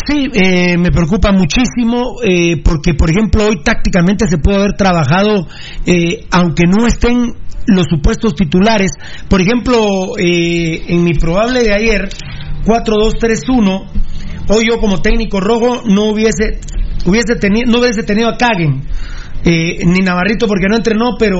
Sí, 0.06 0.28
eh, 0.32 0.78
me 0.78 0.92
preocupa 0.92 1.32
muchísimo 1.32 2.18
eh, 2.24 2.62
porque, 2.64 2.94
por 2.94 3.10
ejemplo, 3.10 3.48
hoy 3.48 3.64
tácticamente 3.64 4.28
se 4.28 4.38
puede 4.38 4.60
haber 4.60 4.74
trabajado, 4.74 5.48
eh, 5.88 6.28
aunque 6.30 6.66
no 6.68 6.86
estén 6.86 7.34
los 7.76 7.88
supuestos 7.90 8.36
titulares. 8.36 8.92
Por 9.28 9.42
ejemplo, 9.42 10.18
eh, 10.18 10.84
en 10.88 11.04
mi 11.04 11.14
probable 11.14 11.64
de 11.64 11.74
ayer, 11.74 12.10
4-2-3-1, 12.66 13.86
hoy 14.50 14.68
yo 14.68 14.80
como 14.80 15.02
técnico 15.02 15.40
rojo 15.40 15.84
no 15.86 16.06
hubiese, 16.06 16.60
hubiese 17.06 17.36
tenido, 17.36 17.72
no 17.72 17.80
hubiese 17.80 18.04
tenido 18.04 18.30
a 18.30 18.38
Kagen. 18.38 18.84
eh, 19.44 19.86
ni 19.86 20.00
Navarrito 20.00 20.48
porque 20.48 20.68
no 20.70 20.76
entrenó, 20.76 21.16
pero 21.18 21.38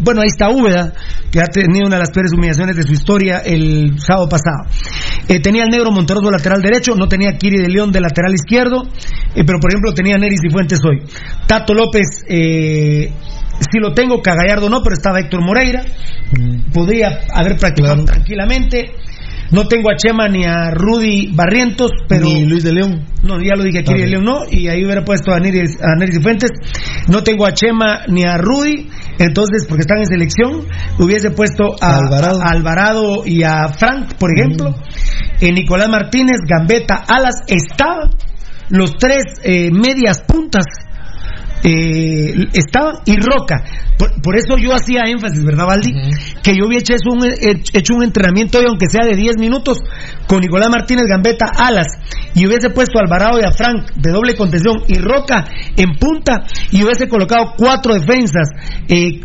bueno, 0.00 0.22
ahí 0.22 0.28
está 0.28 0.48
Úbeda, 0.48 0.94
que 1.30 1.40
ha 1.40 1.44
tenido 1.44 1.86
una 1.86 1.96
de 1.96 2.00
las 2.00 2.10
peores 2.10 2.32
humillaciones 2.32 2.76
de 2.76 2.82
su 2.82 2.92
historia 2.92 3.38
el 3.44 3.98
sábado 3.98 4.28
pasado. 4.28 4.64
Eh, 5.28 5.40
tenía 5.40 5.64
el 5.64 5.68
negro 5.68 5.90
Monterroso 5.90 6.30
lateral 6.30 6.62
derecho, 6.62 6.94
no 6.94 7.08
tenía 7.08 7.36
Kiri 7.36 7.58
de 7.58 7.68
León 7.68 7.92
de 7.92 8.00
lateral 8.00 8.32
izquierdo, 8.32 8.88
pero 9.34 9.58
por 9.60 9.70
ejemplo 9.70 9.92
tenía 9.92 10.16
Neris 10.16 10.40
y 10.44 10.50
Fuentes 10.50 10.80
hoy. 10.82 11.00
Tato 11.46 11.74
López 11.74 12.24
Si 13.70 13.78
lo 13.78 13.92
tengo, 13.92 14.20
Cagallardo 14.20 14.68
no, 14.68 14.82
pero 14.82 14.94
estaba 14.94 15.20
Héctor 15.20 15.44
Moreira. 15.44 15.84
Podría 16.72 17.20
haber 17.32 17.56
practicado 17.56 18.04
tranquilamente. 18.04 18.92
No 19.52 19.68
tengo 19.68 19.90
a 19.90 19.96
Chema 19.96 20.28
ni 20.28 20.46
a 20.46 20.70
Rudy 20.70 21.30
Barrientos, 21.34 21.90
pero. 22.08 22.24
Ni 22.24 22.46
Luis 22.46 22.64
de 22.64 22.72
León. 22.72 23.04
No, 23.22 23.38
ya 23.38 23.54
lo 23.54 23.64
dije 23.64 23.80
aquí, 23.80 23.92
de 23.92 24.06
León 24.06 24.24
no, 24.24 24.44
y 24.50 24.68
ahí 24.68 24.82
hubiera 24.82 25.04
puesto 25.04 25.32
a 25.32 25.38
Neris, 25.38 25.76
a 25.82 25.94
Neris 25.98 26.22
Fuentes. 26.22 26.50
No 27.08 27.22
tengo 27.22 27.46
a 27.46 27.52
Chema 27.52 28.06
ni 28.08 28.24
a 28.24 28.38
Rudy, 28.38 28.88
entonces, 29.18 29.66
porque 29.68 29.82
están 29.82 29.98
en 29.98 30.06
selección, 30.06 30.66
hubiese 30.98 31.30
puesto 31.32 31.76
a 31.82 31.98
Alvarado. 31.98 32.40
a 32.40 32.48
Alvarado 32.50 33.26
y 33.26 33.42
a 33.42 33.68
Frank, 33.68 34.14
por 34.18 34.30
ejemplo. 34.34 34.74
Eh, 35.38 35.52
Nicolás 35.52 35.90
Martínez, 35.90 36.38
Gambetta, 36.48 37.04
Alas, 37.06 37.42
estaban 37.46 38.08
los 38.70 38.94
tres 38.96 39.22
eh, 39.44 39.70
medias 39.70 40.22
puntas. 40.22 40.64
Eh, 41.62 42.48
estaban 42.52 42.96
y 43.06 43.16
Roca. 43.16 43.64
Por, 43.98 44.20
por 44.20 44.36
eso 44.36 44.56
yo 44.58 44.74
hacía 44.74 45.02
énfasis, 45.06 45.44
¿verdad, 45.44 45.66
Valdi? 45.66 45.92
Que 46.42 46.56
yo 46.56 46.66
hubiera 46.66 46.82
hecho 46.82 46.94
un, 47.10 47.24
hecho 47.72 47.94
un 47.94 48.02
entrenamiento 48.02 48.58
hoy, 48.58 48.64
aunque 48.68 48.88
sea 48.88 49.06
de 49.06 49.14
10 49.14 49.38
minutos, 49.38 49.78
con 50.26 50.40
Nicolás 50.40 50.70
Martínez 50.70 51.04
Gambetta 51.08 51.46
Alas, 51.56 51.86
y 52.34 52.46
hubiese 52.46 52.70
puesto 52.70 52.98
a 52.98 53.02
Alvarado 53.02 53.38
y 53.38 53.44
a 53.44 53.52
Frank 53.52 53.92
de 53.94 54.10
doble 54.10 54.34
contención 54.34 54.82
y 54.88 54.98
Roca 54.98 55.44
en 55.76 55.96
punta, 55.98 56.44
y 56.70 56.82
hubiese 56.82 57.08
colocado 57.08 57.54
cuatro 57.56 57.94
defensas, 57.94 58.48
eh, 58.88 59.20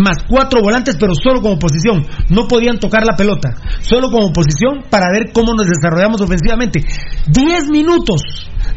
más 0.00 0.24
cuatro 0.28 0.62
volantes, 0.62 0.96
pero 0.98 1.14
solo 1.14 1.42
como 1.42 1.58
posición. 1.58 2.06
No 2.30 2.46
podían 2.48 2.78
tocar 2.78 3.04
la 3.04 3.16
pelota, 3.16 3.54
solo 3.80 4.10
como 4.10 4.32
posición 4.32 4.84
para 4.88 5.10
ver 5.12 5.32
cómo 5.32 5.52
nos 5.54 5.66
desarrollamos 5.68 6.20
ofensivamente. 6.20 6.80
10 7.26 7.68
minutos, 7.70 8.22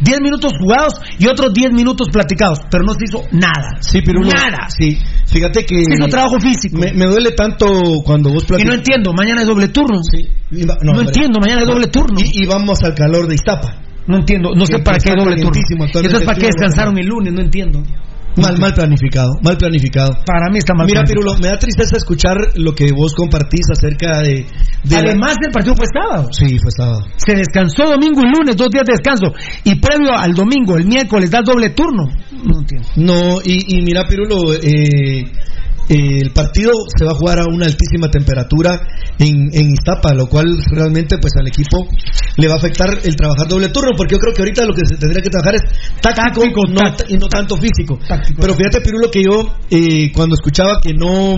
10 0.02 0.20
minutos 0.22 0.54
jugados 0.60 0.94
y 1.20 1.28
otros 1.28 1.54
10 1.54 1.72
minutos 1.74 2.08
platicados, 2.12 2.60
pero 2.70 2.84
no 2.84 2.94
se 2.94 3.06
hizo 3.06 3.24
nada. 3.32 3.78
Sí, 3.82 4.02
pero 4.06 4.20
uno- 4.22 4.30
Nada. 4.32 4.68
Sí, 4.70 4.98
fíjate 5.26 5.66
que. 5.66 5.84
Se 5.86 5.96
hizo 5.96 6.08
trabajo 6.08 6.40
físico. 6.40 6.78
Me, 6.78 6.94
me 6.94 7.06
duele 7.06 7.32
tanto 7.32 7.66
cuando 8.04 8.30
vos 8.32 8.44
Y 8.44 8.48
platicas. 8.48 8.68
no 8.68 8.74
entiendo, 8.80 9.14
mañana 9.14 9.42
es 9.42 9.48
doble 9.48 9.68
turno. 9.70 10.00
Y 10.52 10.66
va- 10.66 10.78
No, 10.82 10.92
hombre. 10.92 11.08
entiendo, 11.08 11.40
mañana 11.40 11.62
es 11.62 11.68
doble 11.68 11.88
turno. 11.88 12.20
Y, 12.24 12.44
y 12.44 12.46
vamos 12.46 12.82
al 12.84 12.94
calor 12.94 13.28
de 13.28 13.36
Iztapa. 13.36 13.82
No 14.08 14.18
entiendo, 14.18 14.52
no 14.56 14.66
sé 14.66 14.80
para 14.80 14.98
qué 15.00 15.12
doble 15.18 15.36
turno. 15.36 15.52
Entonces, 15.86 16.24
¿para 16.24 16.38
qué 16.40 16.46
descansaron 16.46 16.98
el 16.98 17.08
lunes? 17.08 17.34
No 17.34 17.42
entiendo. 17.42 17.84
Mal, 18.38 18.58
mal 18.60 18.74
planificado, 18.74 19.30
mal 19.42 19.58
planificado. 19.58 20.12
Para 20.26 20.50
mí 20.52 20.60
está 20.60 20.74
mal 20.74 20.86
Mira, 20.86 21.02
planificado. 21.04 21.34
Pirulo, 21.36 21.42
me 21.42 21.48
da 21.50 21.60
tristeza 21.60 21.98
escuchar 21.98 22.38
lo 22.56 22.74
que 22.76 22.92
vos 22.92 23.14
compartís 23.16 23.66
acerca 23.72 24.20
de. 24.22 24.46
de 24.84 24.96
la- 24.96 25.00
Además, 25.00 25.36
el 25.46 25.52
partido 25.52 25.76
fue 25.76 25.86
sábado. 25.92 26.30
Sí, 26.32 26.58
fue 26.60 26.72
sábado. 26.72 27.00
Se 27.18 27.36
descansó 27.36 27.84
domingo 27.90 28.22
y 28.22 28.30
lunes, 28.38 28.56
dos 28.56 28.70
días 28.70 28.86
de 28.86 28.94
descanso. 28.94 29.34
Y 29.64 29.76
previo 29.76 30.14
al 30.16 30.34
domingo, 30.34 30.78
el 30.78 30.86
miércoles, 30.86 31.30
da 31.32 31.42
doble 31.42 31.70
turno. 31.72 32.06
No 32.44 32.60
entiendo. 32.60 32.88
No, 32.96 33.40
y, 33.44 33.78
y 33.78 33.82
mira, 33.82 34.06
Pirulo, 34.08 34.54
eh, 34.54 35.24
eh, 35.90 36.20
el 36.22 36.32
partido 36.32 36.72
se 36.98 37.06
va 37.06 37.12
a 37.12 37.16
jugar 37.16 37.40
a 37.40 37.46
una 37.46 37.66
altísima 37.66 38.10
temperatura 38.10 38.80
en, 39.20 39.48
en 39.54 39.72
Iztapa, 39.72 40.14
lo 40.14 40.28
cual 40.28 40.48
realmente 40.72 41.18
pues 41.18 41.34
al 41.40 41.48
equipo 41.48 41.88
le 42.38 42.48
va 42.48 42.56
a 42.56 42.58
afectar 42.58 42.90
el 43.04 43.16
trabajar 43.16 43.48
doble 43.48 43.70
turno, 43.70 43.92
porque 43.96 44.16
yo 44.16 44.20
creo 44.20 44.34
que 44.34 44.42
ahorita 44.42 44.66
lo 44.66 44.74
que 44.74 44.86
se 44.86 44.98
tendría 44.98 45.22
que 45.24 45.30
trabajar 45.30 45.56
es 45.56 45.62
táctico, 46.02 46.42
Táctico, 46.42 46.62
no, 46.70 46.76
táctico. 46.76 47.08
ta- 47.08 47.14
y 47.14 47.18
no 47.18 47.28
tanto 47.28 47.58
físico. 47.58 48.00
Táctico. 48.08 48.42
Pero 48.42 48.54
fíjate, 48.54 48.82
Pirulo, 48.82 49.10
que 49.10 49.24
yo 49.24 49.56
eh, 49.72 50.12
cuando 50.14 50.36
escuchaba 50.36 50.80
que 50.82 50.94
no, 50.94 51.38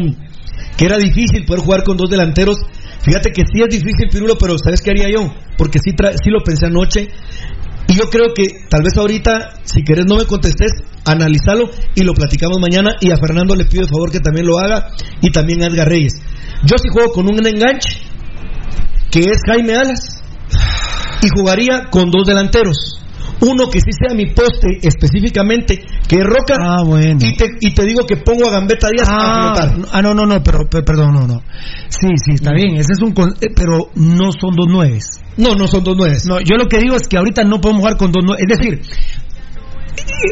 que 0.78 0.86
era 0.86 0.98
difícil 0.98 1.46
poder 1.46 1.62
jugar 1.64 1.84
con 1.84 1.96
dos 1.98 2.10
delanteros, 2.10 2.58
fíjate 3.04 3.32
que 3.32 3.44
sí 3.44 3.62
es 3.62 3.70
difícil, 3.70 4.10
Pirulo, 4.12 4.36
pero 4.38 4.56
¿sabes 4.58 4.82
qué 4.82 4.92
haría 4.92 5.10
yo? 5.10 5.32
Porque 5.58 5.80
sí, 5.80 5.92
tra- 5.92 6.14
sí 6.22 6.30
lo 6.32 6.42
pensé 6.44 6.66
anoche. 6.66 7.10
Y 7.90 7.96
yo 7.96 8.08
creo 8.12 8.36
que 8.36 8.46
tal 8.70 8.84
vez 8.84 8.96
ahorita, 8.96 9.62
si 9.64 9.84
querés 9.84 10.06
no 10.06 10.16
me 10.16 10.26
contestes, 10.26 10.72
analizalo 11.06 11.72
y 11.96 12.04
lo 12.04 12.14
platicamos 12.14 12.60
mañana. 12.60 12.96
Y 13.02 13.10
a 13.10 13.18
Fernando 13.18 13.56
le 13.56 13.66
pido 13.66 13.82
el 13.82 13.90
favor 13.90 14.12
que 14.12 14.20
también 14.20 14.46
lo 14.46 14.60
haga 14.60 14.92
y 15.22 15.32
también 15.32 15.64
a 15.64 15.68
Edgar 15.68 15.90
Reyes. 15.90 16.14
Yo 16.66 16.78
sí 16.78 16.88
juego 16.94 17.12
con 17.12 17.28
un 17.28 17.46
enganche, 17.48 18.00
que 19.10 19.22
es 19.22 19.42
Jaime 19.44 19.74
Alas, 19.74 20.22
y 21.24 21.30
jugaría 21.30 21.90
con 21.90 22.12
dos 22.12 22.28
delanteros. 22.28 22.99
Uno 23.42 23.70
que 23.70 23.80
sí 23.80 23.92
sea 23.92 24.16
mi 24.16 24.26
poste 24.34 24.80
específicamente, 24.82 25.82
que 26.08 26.18
es 26.18 26.24
Roca, 26.26 26.56
Ah, 26.60 26.84
bueno. 26.86 27.20
y, 27.22 27.36
te, 27.38 27.46
y 27.62 27.74
te 27.74 27.86
digo 27.86 28.06
que 28.06 28.18
pongo 28.18 28.48
a 28.48 28.52
Gambetta 28.52 28.90
Díaz 28.90 29.08
a 29.08 29.14
Ah, 29.18 29.54
flotar. 29.54 29.78
no, 29.78 29.86
ah, 29.92 30.02
no, 30.02 30.14
no, 30.14 30.26
no, 30.26 30.44
pero, 30.44 30.60
pero- 30.70 30.84
perdón, 30.84 31.14
no, 31.14 31.28
no. 31.28 31.42
Sí, 31.88 32.08
sí, 32.24 32.34
está 32.36 32.52
bien, 32.54 32.76
ese 32.76 32.94
es 32.94 33.02
un. 33.02 33.12
eh, 33.12 33.48
pero 33.56 33.90
no 33.96 34.32
son 34.34 34.56
dos 34.56 34.68
nueves. 34.68 35.22
No, 35.38 35.56
no 35.56 35.68
son 35.68 35.84
dos 35.84 35.96
nueves. 35.96 36.26
No, 36.26 36.40
yo 36.42 36.58
lo 36.58 36.68
que 36.68 36.80
digo 36.80 36.96
es 36.96 37.08
que 37.08 37.18
ahorita 37.18 37.44
no 37.46 37.62
podemos 37.62 37.82
jugar 37.82 37.98
con 37.98 38.12
dos 38.12 38.24
nueves. 38.26 38.44
Es 38.50 38.58
decir, 38.60 38.82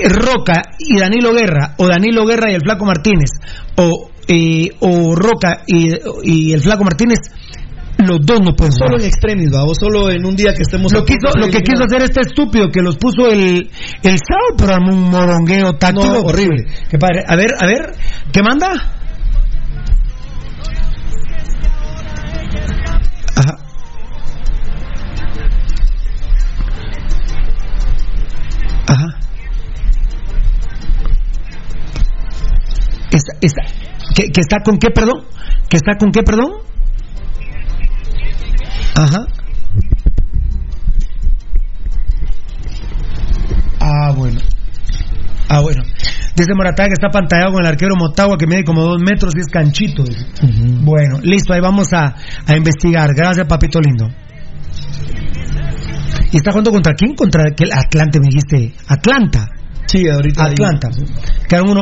eh, 0.04 0.10
Roca 0.10 0.62
y 0.80 0.98
Danilo 1.00 1.34
Guerra, 1.34 1.76
o 1.78 1.88
Danilo 1.88 2.26
Guerra 2.26 2.52
y 2.52 2.56
el 2.56 2.62
Flaco 2.62 2.86
Martínez, 2.86 3.30
o, 3.78 4.10
eh, 4.28 4.70
o 4.80 5.16
Roca 5.16 5.64
y, 5.66 5.90
y 6.24 6.54
el 6.54 6.62
Flaco 6.62 6.84
Martínez, 6.84 7.20
los 7.98 8.20
dos 8.26 8.40
no 8.42 8.54
pueden 8.56 8.74
Solo 8.74 8.90
jugar. 8.92 9.02
en 9.02 9.08
extremis, 9.08 9.54
va, 9.54 9.64
o 9.64 9.74
solo 9.74 10.10
en 10.12 10.26
un 10.26 10.36
día 10.36 10.54
que 10.54 10.62
estemos 10.64 10.92
Lo, 10.94 11.04
quiso, 11.04 11.30
lo 11.36 11.48
que 11.50 11.62
quiso 11.62 11.84
hacer 11.84 12.04
este 12.04 12.22
estúpido 12.22 12.70
que 12.70 12.82
los 12.82 12.98
puso 12.98 13.28
el, 13.28 13.70
el 14.04 14.18
sábado, 14.20 14.56
pero 14.58 14.74
armó 14.74 14.94
un 14.94 15.10
morongueo 15.10 15.74
táctico. 15.78 16.06
No, 16.06 16.20
horrible. 16.22 16.66
Qué 16.90 16.98
padre. 16.98 17.24
A 17.28 17.36
ver, 17.36 17.48
a 17.60 17.66
ver, 17.66 17.96
¿qué 18.32 18.42
manda? 18.44 18.68
Ajá. 23.36 23.58
Ajá. 28.88 29.08
Está, 33.12 33.34
está, 33.42 33.62
¿que, 34.16 34.32
que 34.32 34.42
está 34.42 34.58
con 34.64 34.78
qué, 34.78 34.90
perdón? 34.92 35.26
¿Que 35.70 35.78
está 35.78 35.96
con 35.98 36.12
qué, 36.12 36.22
perdón? 36.24 36.52
Ajá. 38.98 39.28
Ah, 43.80 44.12
bueno. 44.16 44.40
Ah, 45.50 45.62
bueno. 45.62 45.84
Dice 46.36 46.54
Moratá 46.56 46.86
que 46.86 46.94
está 46.94 47.10
pantallado 47.10 47.54
con 47.54 47.62
el 47.64 47.68
arquero 47.70 47.96
Motagua 47.96 48.38
que 48.38 48.48
mide 48.48 48.64
como 48.64 48.84
dos 48.84 49.02
metros 49.02 49.34
y 49.36 49.40
es 49.42 49.48
canchito. 49.48 50.04
dice. 50.04 50.26
Bueno, 50.82 51.20
listo, 51.22 51.54
ahí 51.54 51.62
vamos 51.62 51.94
a, 51.94 52.16
a 52.46 52.56
investigar. 52.56 53.14
Gracias, 53.16 53.46
papito 53.48 53.80
lindo. 53.80 54.08
¿Y 56.32 56.38
está 56.38 56.52
jugando 56.52 56.72
contra 56.72 56.94
quién? 56.94 57.16
Contra 57.16 57.44
aquel 57.50 57.72
Atlante, 57.72 58.20
me 58.20 58.28
dijiste. 58.28 58.74
Atlanta. 58.88 59.48
Sí, 59.86 60.08
ahorita. 60.10 60.44
ahí. 60.46 60.52
Atlanta. 60.54 60.90
Quedaron 61.48 61.70
uno. 61.72 61.82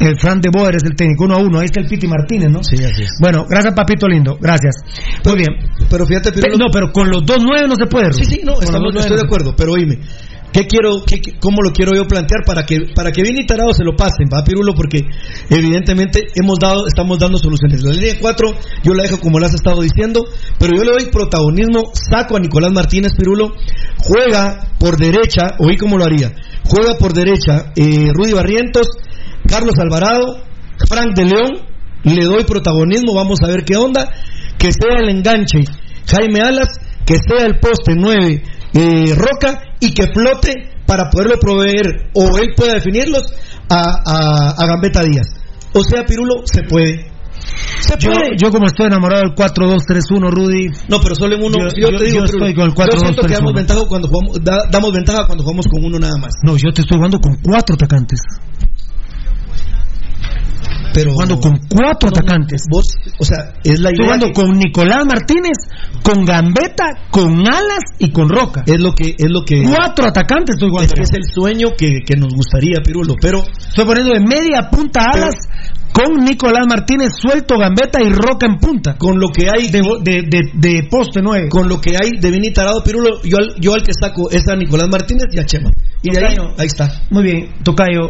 El 0.00 0.18
Fran 0.18 0.40
de 0.40 0.48
Boer 0.50 0.74
es 0.76 0.82
el 0.84 0.96
técnico, 0.96 1.24
uno 1.24 1.34
a 1.34 1.38
uno. 1.38 1.58
Ahí 1.58 1.66
está 1.66 1.80
el 1.80 1.86
Piti 1.86 2.06
Martínez, 2.08 2.50
¿no? 2.50 2.62
Sí, 2.64 2.76
así 2.76 3.02
es. 3.02 3.10
Bueno, 3.20 3.44
gracias, 3.48 3.74
papito 3.74 4.08
lindo. 4.08 4.36
Gracias. 4.40 4.74
Muy 5.24 5.36
bien. 5.36 5.50
Pero 5.90 6.06
fíjate, 6.06 6.32
Pe- 6.32 6.40
Pirulo, 6.40 6.66
no, 6.66 6.70
pero 6.72 6.90
con 6.92 7.10
los 7.10 7.24
dos 7.26 7.38
nueve 7.44 7.68
no 7.68 7.76
se 7.76 7.86
puede. 7.86 8.12
Sí, 8.12 8.24
sí, 8.24 8.40
no, 8.44 8.60
estamos- 8.60 8.94
estoy 8.96 9.16
de 9.16 9.22
acuerdo, 9.24 9.54
pero 9.56 9.72
oíme, 9.72 9.98
¿qué 10.52 10.66
quiero, 10.66 11.04
qué- 11.06 11.20
cómo 11.38 11.58
lo 11.62 11.70
quiero 11.72 11.92
yo 11.94 12.06
plantear 12.08 12.44
para 12.46 12.64
que, 12.64 12.78
para 12.94 13.12
que 13.12 13.22
bien 13.22 13.36
y 13.38 13.46
tarado 13.46 13.72
se 13.74 13.84
lo 13.84 13.94
pasen, 13.94 14.26
va 14.32 14.42
Pirulo? 14.42 14.74
Porque 14.74 15.04
evidentemente 15.50 16.26
hemos 16.34 16.58
dado, 16.58 16.86
estamos 16.86 17.18
dando 17.18 17.38
soluciones. 17.38 17.82
La 17.82 17.92
línea 17.92 18.14
4 18.20 18.48
yo 18.82 18.94
la 18.94 19.02
dejo 19.02 19.18
como 19.20 19.38
la 19.38 19.46
has 19.48 19.54
estado 19.54 19.82
diciendo, 19.82 20.24
pero 20.58 20.72
yo 20.76 20.84
le 20.84 20.92
doy 20.92 21.10
protagonismo, 21.12 21.90
saco 21.94 22.36
a 22.36 22.40
Nicolás 22.40 22.72
Martínez 22.72 23.12
Pirulo, 23.16 23.52
juega 23.98 24.68
por 24.78 24.96
derecha, 24.96 25.56
oí 25.58 25.76
cómo 25.76 25.98
lo 25.98 26.04
haría, 26.04 26.32
juega 26.64 26.94
por 26.98 27.12
derecha 27.12 27.72
eh, 27.76 28.10
Rudy 28.14 28.32
Barrientos, 28.32 28.88
Carlos 29.48 29.74
Alvarado, 29.78 30.42
Frank 30.88 31.14
de 31.16 31.24
León, 31.24 31.50
le 32.04 32.24
doy 32.24 32.44
protagonismo, 32.44 33.14
vamos 33.14 33.38
a 33.44 33.48
ver 33.48 33.64
qué 33.64 33.76
onda, 33.76 34.10
que 34.58 34.70
sea 34.72 34.98
el 35.02 35.08
enganche 35.10 35.64
Jaime 36.06 36.40
Alas, 36.40 36.68
que 37.06 37.16
sea 37.16 37.46
el 37.46 37.58
poste 37.58 37.94
9 37.96 38.42
eh, 38.74 39.14
Roca 39.14 39.62
y 39.80 39.92
que 39.92 40.04
flote 40.12 40.70
para 40.86 41.08
poderlo 41.10 41.38
proveer 41.40 42.10
o 42.14 42.36
él 42.38 42.50
pueda 42.56 42.74
definirlos 42.74 43.22
a, 43.68 44.02
a, 44.04 44.50
a 44.58 44.66
Gambetta 44.66 45.02
Díaz. 45.02 45.28
O 45.74 45.82
sea, 45.82 46.04
Pirulo, 46.04 46.42
se 46.44 46.62
puede. 46.64 47.10
Se 47.80 47.96
Yo, 47.98 48.10
puede. 48.12 48.30
yo 48.42 48.50
como 48.50 48.66
estoy 48.66 48.86
enamorado 48.86 49.22
del 49.22 49.34
4-2-3-1, 49.34 50.30
Rudy. 50.30 50.66
no, 50.88 51.00
pero 51.00 51.14
solo 51.14 51.36
en 51.36 51.44
uno. 51.44 51.54
Yo- 51.58 51.90
Yo, 51.90 51.96
te 51.98 52.04
digo, 52.04 52.18
yo 52.18 52.24
estoy 52.24 52.54
con 52.54 52.64
el 52.64 52.74
4, 52.74 52.94
yo 52.94 53.00
siento 53.00 53.22
2, 53.22 53.26
que 53.26 53.26
3, 53.28 53.38
damos 53.38 53.50
1. 53.52 53.56
ventaja, 53.58 53.80
cuando 53.88 54.08
jugamos, 54.08 54.44
da- 54.44 54.64
damos 54.70 54.92
ventaja 54.92 55.26
cuando 55.26 55.44
jugamos 55.44 55.66
con 55.68 55.84
uno 55.84 55.98
nada 55.98 56.18
más. 56.18 56.32
No, 56.42 56.56
yo 56.56 56.70
te 56.74 56.82
estoy 56.82 56.96
jugando 56.98 57.18
con 57.20 57.36
cuatro 57.42 57.74
atacantes. 57.74 58.20
Pero 60.92 61.12
Jugando 61.12 61.38
con 61.40 61.58
cuatro 61.68 62.08
atacantes. 62.08 62.62
vos, 62.70 62.86
o 63.18 63.24
sea, 63.24 63.54
es 63.64 63.78
la 63.80 63.90
idea. 63.90 64.04
jugando 64.04 64.26
que- 64.28 64.32
con 64.32 64.58
Nicolás 64.58 65.04
Martínez, 65.06 65.56
con 66.02 66.24
Gambetta, 66.24 66.86
con 67.10 67.40
Alas 67.46 67.84
y 67.98 68.10
con 68.10 68.28
Roca. 68.28 68.64
es 68.66 68.80
lo 68.80 68.92
que 68.94 69.14
es 69.18 69.30
lo 69.30 69.44
que 69.44 69.62
Cuatro 69.62 70.06
atacantes 70.06 70.56
estoy 70.56 70.68
es, 70.68 70.72
jugando. 70.72 70.94
que 70.94 71.02
es 71.02 71.12
el 71.12 71.24
sueño 71.24 71.68
que, 71.76 72.00
que 72.06 72.16
nos 72.16 72.34
gustaría, 72.34 72.80
Pirulo, 72.84 73.14
pero 73.20 73.42
Estoy 73.42 73.84
poniendo 73.84 74.12
de 74.12 74.20
media 74.20 74.68
punta 74.70 75.00
a 75.02 75.14
Alas 75.14 75.34
con 75.92 76.24
Nicolás 76.24 76.66
Martínez 76.68 77.10
suelto, 77.20 77.56
Gambetta 77.58 77.98
y 78.02 78.10
Roca 78.12 78.46
en 78.46 78.58
punta. 78.58 78.96
con 78.96 79.18
lo 79.18 79.28
que 79.28 79.48
hay 79.48 79.68
De, 79.68 79.80
de, 80.02 80.22
de, 80.22 80.40
de 80.54 80.88
poste 80.90 81.20
nueve. 81.22 81.48
con 81.48 81.68
lo 81.68 81.80
que 81.80 81.96
hay 82.00 82.12
de 82.20 82.30
y 82.40 82.52
tarado 82.52 82.82
Pirulo, 82.82 83.22
yo 83.22 83.36
al, 83.38 83.54
yo 83.60 83.74
al 83.74 83.82
que 83.82 83.92
saco 83.92 84.30
es 84.30 84.46
a 84.48 84.56
Nicolás 84.56 84.88
Martínez 84.90 85.26
y 85.32 85.38
a 85.38 85.44
Chema. 85.46 85.70
Y 86.02 86.14
de 86.14 86.26
ahí, 86.26 86.34
ahí 86.58 86.66
está. 86.66 86.88
Muy 87.10 87.22
bien, 87.22 87.54
Tocayo. 87.62 88.08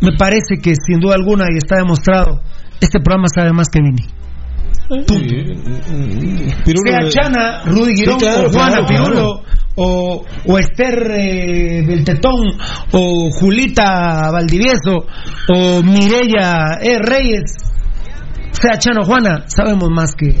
Me 0.00 0.16
parece 0.16 0.56
que 0.62 0.72
sin 0.74 1.00
duda 1.00 1.14
alguna, 1.14 1.46
y 1.52 1.58
está 1.58 1.76
demostrado, 1.76 2.40
este 2.80 3.00
programa 3.00 3.26
sabe 3.34 3.52
más 3.52 3.68
que 3.68 3.80
Vini. 3.80 4.06
sea 6.84 7.08
Chana, 7.08 7.62
Rudy 7.64 7.94
Girón, 7.96 8.18
Sí, 8.18 8.26
claro, 8.26 8.48
o 8.48 8.52
Juana 8.52 8.84
claro, 8.84 8.86
Pirulo, 8.86 9.42
o, 9.76 10.24
o 10.46 10.58
Esther 10.58 11.12
eh, 11.12 11.82
del 11.86 12.04
Tetón, 12.04 12.46
o 12.92 13.30
Julita 13.30 14.30
Valdivieso, 14.32 15.06
o 15.54 15.82
Mireya 15.82 16.78
eh, 16.82 16.98
Reyes, 16.98 17.56
sea 18.52 18.78
Chana 18.78 19.00
o 19.02 19.04
Juana, 19.04 19.44
sabemos 19.46 19.90
más 19.90 20.14
que 20.16 20.34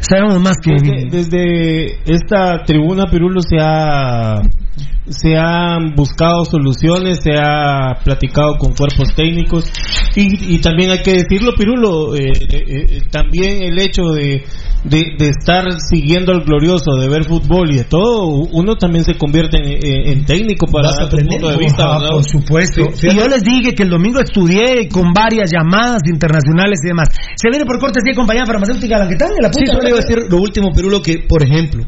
sabemos 0.00 0.40
más 0.40 0.56
que 0.62 0.72
Vini. 0.72 1.10
Desde 1.10 2.00
esta 2.12 2.64
tribuna 2.64 3.04
Pirulo 3.10 3.40
se 3.40 3.56
ha 3.60 4.40
se 5.08 5.36
han 5.36 5.94
buscado 5.94 6.44
soluciones, 6.44 7.20
se 7.22 7.32
ha 7.38 7.94
platicado 8.04 8.56
con 8.58 8.74
cuerpos 8.74 9.14
técnicos 9.14 9.64
y, 10.14 10.54
y 10.56 10.60
también 10.60 10.90
hay 10.90 11.02
que 11.02 11.12
decirlo, 11.14 11.52
Pirulo, 11.56 12.14
eh, 12.16 12.32
eh, 12.50 12.64
eh, 12.68 13.02
también 13.10 13.62
el 13.62 13.78
hecho 13.78 14.02
de, 14.12 14.44
de, 14.84 15.04
de 15.18 15.28
estar 15.28 15.64
siguiendo 15.90 16.32
al 16.32 16.40
glorioso, 16.42 16.96
de 16.96 17.08
ver 17.08 17.24
fútbol 17.24 17.70
y 17.72 17.76
de 17.76 17.84
todo, 17.84 18.26
uno 18.26 18.76
también 18.76 19.04
se 19.04 19.14
convierte 19.16 19.58
en, 19.58 19.64
en- 19.66 20.08
en 20.18 20.24
técnico 20.24 20.66
para 20.66 20.90
dar 20.90 21.08
tu 21.08 21.16
punto 21.18 21.50
de 21.50 21.56
vista. 21.56 21.98
Por 22.10 22.24
supuesto. 22.24 22.82
Sí, 22.94 23.08
y 23.10 23.16
yo 23.16 23.28
les 23.28 23.42
dije 23.42 23.74
que 23.74 23.82
el 23.84 23.90
domingo 23.90 24.20
estudié 24.20 24.88
con 24.88 25.12
varias 25.12 25.50
llamadas 25.52 26.02
internacionales 26.08 26.80
y 26.84 26.88
demás. 26.88 27.08
Se 27.36 27.48
viene 27.50 27.64
por 27.64 27.78
cortesía 27.78 28.10
de 28.12 28.16
compañía 28.16 28.44
farmacéutica 28.46 28.98
la 28.98 29.06
que 29.08 29.14
está 29.14 29.26
en 29.26 29.42
la 29.42 29.52
Sí, 29.52 29.60
punta. 29.64 29.72
solo 29.74 29.88
iba 29.88 29.98
a 29.98 30.00
decir 30.00 30.18
lo 30.30 30.38
último, 30.38 30.70
Pirulo, 30.74 31.00
que, 31.02 31.18
por 31.28 31.42
ejemplo, 31.44 31.84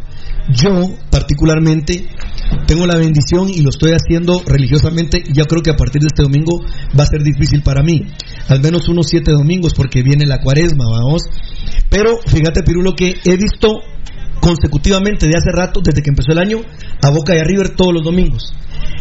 yo 0.51 0.91
particularmente 1.11 2.09
tengo 2.67 2.87
la 2.87 2.97
bendición 2.97 3.49
y 3.49 3.61
lo 3.61 3.71
estoy 3.71 3.93
haciendo 3.93 4.43
religiosamente. 4.47 5.23
Ya 5.33 5.45
creo 5.45 5.63
que 5.63 5.71
a 5.71 5.77
partir 5.77 6.01
de 6.01 6.09
este 6.09 6.23
domingo 6.23 6.61
va 6.99 7.05
a 7.05 7.07
ser 7.07 7.23
difícil 7.23 7.63
para 7.63 7.83
mí. 7.83 8.07
Al 8.49 8.61
menos 8.61 8.89
unos 8.89 9.07
siete 9.09 9.33
domingos 9.33 9.75
porque 9.75 10.03
viene 10.03 10.27
la 10.27 10.41
cuaresma, 10.41 10.85
vamos. 10.91 11.23
Pero 11.91 12.19
fíjate, 12.27 12.63
Pirulo, 12.63 12.95
que 12.95 13.17
he 13.25 13.37
visto 13.37 13.81
consecutivamente 14.41 15.27
de 15.27 15.37
hace 15.37 15.51
rato, 15.53 15.81
desde 15.83 16.03
que 16.03 16.11
empezó 16.11 16.33
el 16.33 16.39
año, 16.39 16.61
a 17.03 17.11
Boca 17.11 17.35
y 17.35 17.39
a 17.39 17.45
River 17.45 17.71
todos 17.71 17.93
los 17.93 18.05
domingos. 18.05 18.55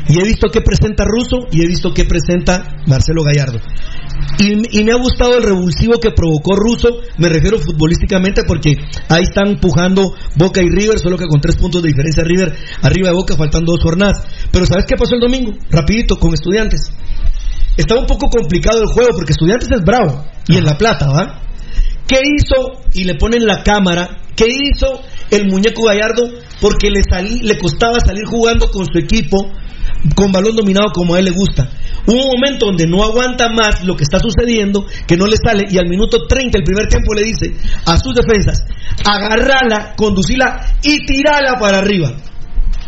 Y 0.09 0.19
he 0.19 0.23
visto 0.23 0.47
que 0.49 0.61
presenta 0.61 1.03
Russo 1.05 1.47
y 1.51 1.61
he 1.61 1.67
visto 1.67 1.93
que 1.93 2.05
presenta 2.05 2.81
Marcelo 2.87 3.23
Gallardo. 3.23 3.59
Y, 4.39 4.79
y 4.79 4.83
me 4.83 4.91
ha 4.91 4.97
gustado 4.97 5.37
el 5.37 5.43
revulsivo 5.43 5.99
que 5.99 6.11
provocó 6.11 6.55
Russo, 6.55 7.01
me 7.17 7.29
refiero 7.29 7.57
futbolísticamente 7.57 8.43
porque 8.47 8.75
ahí 9.09 9.23
están 9.23 9.47
empujando 9.47 10.13
Boca 10.35 10.61
y 10.61 10.69
River, 10.69 10.99
solo 10.99 11.17
que 11.17 11.25
con 11.25 11.41
tres 11.41 11.57
puntos 11.57 11.81
de 11.81 11.89
diferencia 11.89 12.23
River 12.23 12.55
arriba 12.81 13.09
de 13.09 13.15
Boca, 13.15 13.35
faltando 13.35 13.71
dos 13.71 13.83
jornadas. 13.83 14.23
Pero 14.51 14.65
¿sabes 14.65 14.85
qué 14.87 14.95
pasó 14.95 15.15
el 15.15 15.21
domingo? 15.21 15.53
Rapidito, 15.69 16.17
con 16.17 16.33
estudiantes. 16.33 16.91
Estaba 17.77 18.01
un 18.01 18.07
poco 18.07 18.27
complicado 18.29 18.81
el 18.81 18.87
juego 18.87 19.09
porque 19.15 19.33
estudiantes 19.33 19.69
es 19.71 19.81
bravo 19.83 20.25
y 20.47 20.57
en 20.57 20.65
La 20.65 20.77
Plata, 20.77 21.07
¿va? 21.09 21.41
¿Qué 22.07 22.19
hizo? 22.23 22.81
Y 22.93 23.03
le 23.03 23.15
ponen 23.15 23.45
la 23.45 23.63
cámara. 23.63 24.21
¿Qué 24.35 24.45
hizo 24.47 25.01
el 25.29 25.47
muñeco 25.47 25.85
Gallardo? 25.85 26.23
Porque 26.61 26.89
le, 26.89 27.01
salí, 27.03 27.39
le 27.41 27.57
costaba 27.57 27.99
salir 27.99 28.23
jugando 28.25 28.69
con 28.71 28.85
su 28.85 28.97
equipo 28.97 29.37
con 30.15 30.31
balón 30.31 30.55
dominado 30.55 30.87
como 30.93 31.15
a 31.15 31.19
él 31.19 31.25
le 31.25 31.31
gusta. 31.31 31.69
Hubo 32.07 32.23
un 32.23 32.39
momento 32.39 32.67
donde 32.67 32.87
no 32.87 33.03
aguanta 33.03 33.49
más 33.49 33.83
lo 33.83 33.97
que 33.97 34.03
está 34.03 34.17
sucediendo, 34.19 34.85
que 35.05 35.17
no 35.17 35.27
le 35.27 35.35
sale, 35.35 35.67
y 35.69 35.77
al 35.77 35.89
minuto 35.89 36.25
30 36.25 36.57
el 36.57 36.63
primer 36.63 36.87
tiempo 36.87 37.13
le 37.13 37.23
dice 37.23 37.53
a 37.85 37.97
sus 37.97 38.15
defensas, 38.15 38.63
agarrala, 39.05 39.93
conducila 39.97 40.77
y 40.81 41.05
tirala 41.05 41.59
para 41.59 41.79
arriba. 41.79 42.13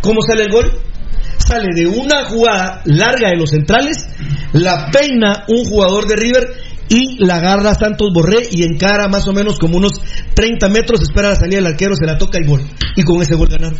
¿Cómo 0.01 0.21
sale 0.21 0.43
el 0.43 0.51
gol? 0.51 0.71
Sale 1.37 1.67
de 1.75 1.87
una 1.87 2.25
jugada 2.29 2.81
larga 2.85 3.29
de 3.29 3.35
los 3.35 3.49
centrales, 3.49 4.07
la 4.53 4.89
peina 4.89 5.43
un 5.49 5.65
jugador 5.65 6.07
de 6.07 6.15
River 6.15 6.53
y 6.88 7.23
la 7.23 7.35
agarra 7.35 7.75
Santos 7.75 8.09
Borré 8.14 8.48
y 8.51 8.64
encara 8.64 9.09
más 9.09 9.27
o 9.27 9.33
menos 9.33 9.59
como 9.59 9.77
unos 9.77 10.01
30 10.33 10.69
metros, 10.69 11.01
espera 11.01 11.30
la 11.30 11.35
salida 11.35 11.57
del 11.57 11.67
arquero, 11.67 11.93
se 11.95 12.06
la 12.06 12.17
toca 12.17 12.39
y 12.39 12.48
gol. 12.48 12.61
Y 12.95 13.03
con 13.03 13.22
ese 13.22 13.35
gol 13.35 13.49
ganaron. 13.49 13.77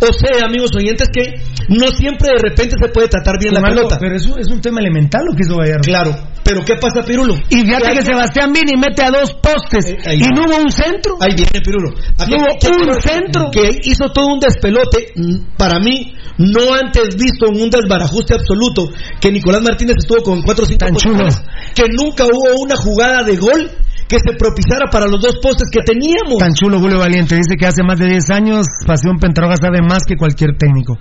O 0.00 0.12
sea, 0.12 0.46
amigos 0.46 0.70
oyentes, 0.76 1.08
que 1.12 1.34
no 1.68 1.88
siempre 1.88 2.28
de 2.34 2.38
repente 2.50 2.76
se 2.82 2.88
puede 2.92 3.08
tratar 3.08 3.38
bien 3.38 3.54
la 3.54 3.62
pelota. 3.62 3.96
Pero 3.98 4.16
eso 4.16 4.36
es 4.38 4.48
un 4.48 4.60
tema 4.60 4.80
elemental 4.80 5.22
lo 5.28 5.34
que 5.36 5.42
hizo 5.44 5.56
Gallardo. 5.56 5.82
Claro, 5.82 6.16
pero 6.42 6.64
¿qué 6.64 6.76
pasa, 6.76 7.02
Pirulo? 7.02 7.34
Y 7.50 7.56
fíjate 7.64 7.94
que 7.94 8.02
Sebastián 8.04 8.52
Vini 8.52 8.76
mete 8.76 9.02
a 9.04 9.10
dos 9.10 9.32
postes 9.34 9.86
Eh, 9.86 10.16
y 10.16 10.20
no 10.34 10.46
hubo 10.46 10.56
un 10.62 10.70
centro. 10.70 11.16
Ahí 11.20 11.34
viene 11.34 11.60
Pirulo. 11.64 11.90
Aquí- 12.18 12.30
No 12.32 12.36
hubo 12.42 12.58
¿qué 12.60 12.68
un 12.68 13.00
centro. 13.00 13.50
Que 13.50 13.80
hizo 13.84 14.08
todo 14.12 14.26
un 14.26 14.40
despelote, 14.40 15.12
mm, 15.16 15.56
para 15.56 15.78
mí, 15.78 16.14
no 16.38 16.74
antes 16.74 17.16
visto 17.16 17.46
en 17.46 17.62
un 17.62 17.70
desbarajuste 17.70 18.34
absoluto, 18.34 18.90
que 19.20 19.30
Nicolás 19.30 19.62
Martínez 19.62 19.96
estuvo 19.98 20.22
con 20.22 20.42
cuatro 20.42 20.64
o 20.64 20.68
cinco 20.68 20.84
Tan 20.86 20.96
chulo. 20.96 21.18
posiciones, 21.24 21.42
que 21.74 21.84
nunca 21.90 22.24
hubo 22.24 22.60
una 22.60 22.76
jugada 22.76 23.22
de 23.22 23.36
gol 23.36 23.70
que 24.08 24.18
se 24.18 24.36
propiciara 24.36 24.90
para 24.90 25.06
los 25.06 25.20
dos 25.20 25.36
postes 25.42 25.68
que 25.70 25.80
teníamos. 25.80 26.38
Tan 26.38 26.52
chulo 26.52 26.78
Julio 26.78 26.98
Valiente, 26.98 27.36
dice 27.36 27.56
que 27.58 27.66
hace 27.66 27.82
más 27.82 27.98
de 27.98 28.06
10 28.06 28.30
años 28.30 28.66
Pasión 28.86 29.18
Pentarroja 29.18 29.56
sabe 29.56 29.80
más 29.82 30.04
que 30.06 30.16
cualquier 30.16 30.56
técnico. 30.56 30.98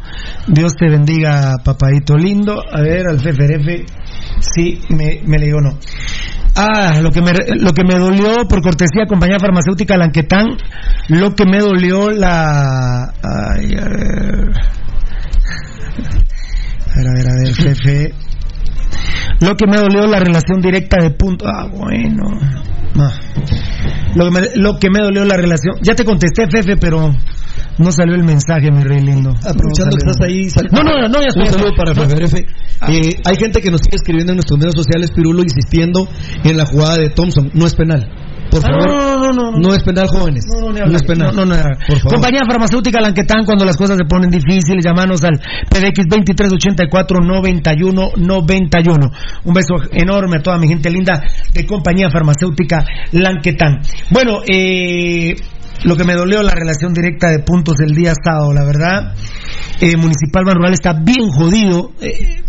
Dios 0.48 0.74
te 0.76 0.90
bendiga, 0.90 1.56
papadito 1.64 2.16
lindo. 2.16 2.62
A 2.72 2.82
ver, 2.82 3.08
al 3.08 3.20
FFRF, 3.20 3.86
sí, 4.40 4.80
me, 4.90 5.22
me 5.26 5.38
le 5.38 5.46
digo 5.48 5.62
no. 5.62 5.78
Ah, 6.56 7.00
lo 7.02 7.10
que, 7.10 7.22
me, 7.22 7.34
lo 7.56 7.72
que 7.72 7.84
me 7.84 7.98
dolió 7.98 8.48
por 8.48 8.62
cortesía 8.62 9.08
compañía 9.08 9.40
farmacéutica 9.40 9.98
Lanquetán, 9.98 10.58
lo 11.10 11.34
que 11.34 11.46
me 11.46 11.60
dolió 11.60 12.10
la... 12.10 13.06
Ay, 13.24 13.74
a 13.76 13.90
ver... 13.90 14.52
A 16.86 16.96
ver, 16.96 17.08
a 17.08 17.14
ver, 17.14 17.28
a 17.28 17.34
ver, 17.42 17.54
Fefe. 17.56 18.23
Lo 19.42 19.56
que 19.56 19.66
me 19.68 19.78
dolió 19.78 20.06
la 20.08 20.20
relación 20.20 20.62
directa 20.62 20.98
de 21.02 21.12
punto. 21.12 21.46
Ah, 21.48 21.68
bueno. 21.72 22.24
Ah. 22.98 23.12
Lo, 24.16 24.26
que 24.26 24.32
me, 24.32 24.42
lo 24.56 24.78
que 24.80 24.90
me 24.90 25.00
dolió 25.04 25.26
la 25.26 25.36
relación. 25.36 25.76
Ya 25.82 25.96
te 25.96 26.06
contesté, 26.06 26.48
Fefe, 26.50 26.78
pero 26.78 27.14
no 27.80 27.92
salió 27.92 28.16
el 28.16 28.24
mensaje, 28.24 28.72
mi 28.72 28.84
rey 28.84 29.02
lindo. 29.02 29.32
Aprovechando 29.32 29.96
No 29.96 29.98
que 29.98 30.10
estás 30.12 30.22
ahí, 30.28 30.50
sal- 30.50 30.70
No, 30.72 30.84
no, 30.84 31.08
no, 31.08 31.22
ya 31.22 31.28
estoy. 31.28 31.44
Un 31.48 31.54
saludo 31.54 31.72
para 31.76 31.94
No. 31.94 32.04
FFRF. 32.04 32.36
Eh, 32.90 33.16
hay 33.26 33.36
gente 33.38 33.62
que 33.62 33.72
nos 33.72 33.82
sigue 33.82 33.96
escribiendo 33.96 34.32
en 34.34 34.38
nuestros 34.38 34.60
medios 34.60 34.76
sociales, 34.76 35.12
Pirulo, 35.12 35.42
insistiendo 35.42 36.08
en 36.44 36.58
la 36.58 36.66
jugada 36.66 36.98
de 36.98 37.10
Thompson. 37.10 37.50
No 37.54 37.66
es 37.66 37.74
penal. 37.76 38.08
Por 38.54 38.64
Ah, 38.64 38.70
favor. 38.70 38.88
no, 38.88 39.18
no, 39.18 39.32
no, 39.34 39.52
no. 39.52 39.58
No 39.58 39.74
es 39.74 39.82
penal, 39.84 40.08
jóvenes. 40.08 40.46
No, 40.46 40.72
no, 40.72 40.86
No 40.86 40.96
es 40.96 41.04
penal. 41.04 41.36
No, 41.36 41.44
no, 41.46 41.56
no. 41.56 41.64
Compañía 42.08 42.42
farmacéutica 42.48 43.02
Lanquetán, 43.02 43.46
cuando 43.46 43.66
las 43.66 43.76
cosas 43.78 43.98
se 43.98 44.06
ponen 44.06 44.30
difíciles, 44.30 44.86
llamanos 44.86 45.24
al 45.24 45.40
PDX 45.70 46.06
2384 46.08 47.20
91 47.20 48.12
91. 48.16 49.12
Un 49.46 49.54
beso 49.54 49.74
enorme 49.92 50.38
a 50.38 50.42
toda 50.44 50.58
mi 50.60 50.68
gente 50.68 50.92
linda 50.92 51.20
de 51.54 51.66
compañía 51.66 52.10
farmacéutica 52.12 52.86
Lanquetán. 53.12 53.80
Bueno, 54.12 54.42
eh, 54.48 55.34
lo 55.86 55.96
que 55.96 56.04
me 56.04 56.14
dolió 56.14 56.44
la 56.44 56.54
relación 56.54 56.94
directa 56.94 57.30
de 57.30 57.40
puntos 57.40 57.76
del 57.78 57.96
día 57.96 58.14
sábado, 58.24 58.54
la 58.54 58.64
verdad. 58.66 59.16
Eh, 59.82 59.98
Municipal 59.98 60.44
Ban 60.46 60.56
Rural 60.58 60.74
está 60.74 60.94
bien 60.94 61.28
jodido. 61.30 61.92
Eh, 62.02 62.42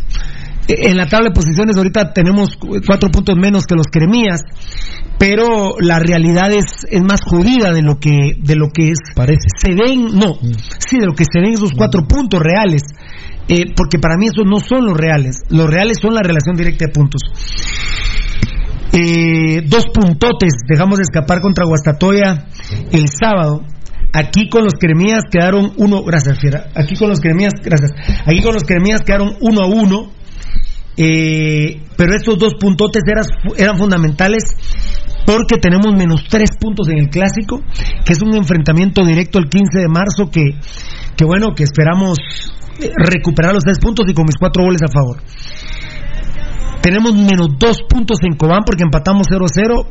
en 0.69 0.97
la 0.97 1.07
tabla 1.07 1.29
de 1.29 1.35
posiciones 1.35 1.77
ahorita 1.77 2.13
tenemos 2.13 2.57
cu- 2.57 2.81
cuatro 2.87 3.11
puntos 3.11 3.37
menos 3.37 3.65
que 3.67 3.75
los 3.75 3.87
cremías, 3.89 4.41
pero 5.19 5.75
la 5.79 5.99
realidad 5.99 6.51
es, 6.53 6.65
es 6.91 7.03
más 7.03 7.21
jodida 7.27 7.73
de 7.73 7.83
lo 7.83 7.99
que 7.99 8.37
de 8.39 8.57
lo 8.57 8.69
que 8.71 8.91
es 8.91 8.99
Parece. 9.15 9.47
se 9.61 9.75
ven 9.75 10.07
no 10.19 10.39
sí 10.79 10.99
de 10.99 11.07
lo 11.07 11.13
que 11.15 11.25
se 11.25 11.41
ven 11.41 11.53
esos 11.55 11.73
cuatro 11.77 12.03
puntos 12.09 12.41
reales 12.41 12.83
eh, 13.49 13.67
porque 13.77 13.99
para 13.99 14.17
mí 14.17 14.27
esos 14.27 14.45
no 14.47 14.59
son 14.59 14.87
los 14.87 14.97
reales 14.97 15.41
los 15.51 15.69
reales 15.69 15.99
son 16.01 16.15
la 16.15 16.23
relación 16.23 16.57
directa 16.57 16.87
de 16.87 16.93
puntos 16.93 17.21
Eh, 18.97 19.63
dos 19.67 19.87
puntotes 19.93 20.53
dejamos 20.69 20.99
de 20.99 21.03
escapar 21.03 21.41
contra 21.41 21.65
Guastatoya 21.67 22.47
el 22.93 23.07
sábado 23.09 23.63
Aquí 24.17 24.49
con 24.49 24.63
los 24.63 24.75
cremías 24.75 25.25
quedaron 25.29 25.73
uno, 25.77 26.05
gracias 26.05 26.39
Fiera. 26.39 26.67
Aquí 26.77 26.95
con 26.95 27.09
los 27.09 27.19
cremías, 27.19 27.53
gracias. 27.61 27.91
Aquí 28.25 28.41
con 28.43 28.55
los 28.55 28.63
cremías 28.63 29.01
quedaron 29.05 29.35
uno 29.41 29.63
a 29.63 29.67
uno. 29.67 30.13
Eh, 30.97 31.83
pero 31.97 32.15
estos 32.15 32.39
dos 32.39 32.55
puntotes 32.61 33.03
eras- 33.11 33.29
eran 33.57 33.77
fundamentales 33.79 34.45
porque 35.27 35.57
tenemos 35.59 35.93
menos 35.95 36.25
tres 36.29 36.51
puntos 36.61 36.89
en 36.89 36.99
el 36.99 37.09
clásico, 37.09 37.61
que 38.05 38.13
es 38.13 38.21
un 38.23 38.35
enfrentamiento 38.37 39.05
directo 39.05 39.39
el 39.39 39.49
15 39.49 39.79
de 39.81 39.89
marzo 39.89 40.31
que, 40.31 40.43
que 41.17 41.25
bueno, 41.25 41.55
que 41.57 41.65
esperamos 41.65 42.19
eh, 42.81 42.91
recuperar 42.97 43.55
los 43.55 43.65
tres 43.65 43.79
puntos 43.79 44.07
y 44.09 44.15
con 44.15 44.27
mis 44.27 44.37
cuatro 44.39 44.65
goles 44.65 44.83
a 44.83 44.93
favor. 44.93 45.23
Tenemos 46.83 47.15
menos 47.15 47.49
dos 47.59 47.79
puntos 47.89 48.19
en 48.23 48.37
Cobán 48.37 48.63
porque 48.67 48.83
empatamos 48.85 49.27
0-0 49.31 49.87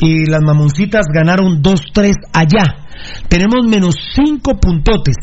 y 0.00 0.24
las 0.30 0.40
mamoncitas 0.40 1.04
ganaron 1.12 1.62
2-3 1.62 2.14
allá. 2.32 2.86
Tenemos 3.28 3.66
menos 3.66 3.94
cinco 4.14 4.58
puntotes. 4.58 5.16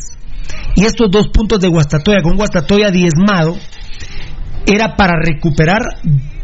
Y 0.76 0.84
estos 0.84 1.10
dos 1.10 1.28
puntos 1.28 1.58
de 1.60 1.68
Guastatoya, 1.68 2.22
con 2.22 2.36
Guastatoya 2.36 2.90
diezmado, 2.90 3.56
era 4.66 4.96
para 4.96 5.14
recuperar 5.20 5.80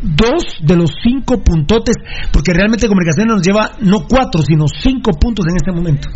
dos 0.02 0.58
de 0.62 0.76
los 0.76 0.90
cinco 1.02 1.42
puntotes, 1.42 1.96
porque 2.32 2.52
realmente 2.52 2.88
Comunicaciones 2.88 3.34
nos 3.34 3.42
lleva 3.46 3.72
no 3.80 4.06
cuatro, 4.08 4.42
sino 4.42 4.66
cinco 4.68 5.12
puntos 5.12 5.46
en 5.48 5.56
este 5.56 5.72
momento. 5.72 6.08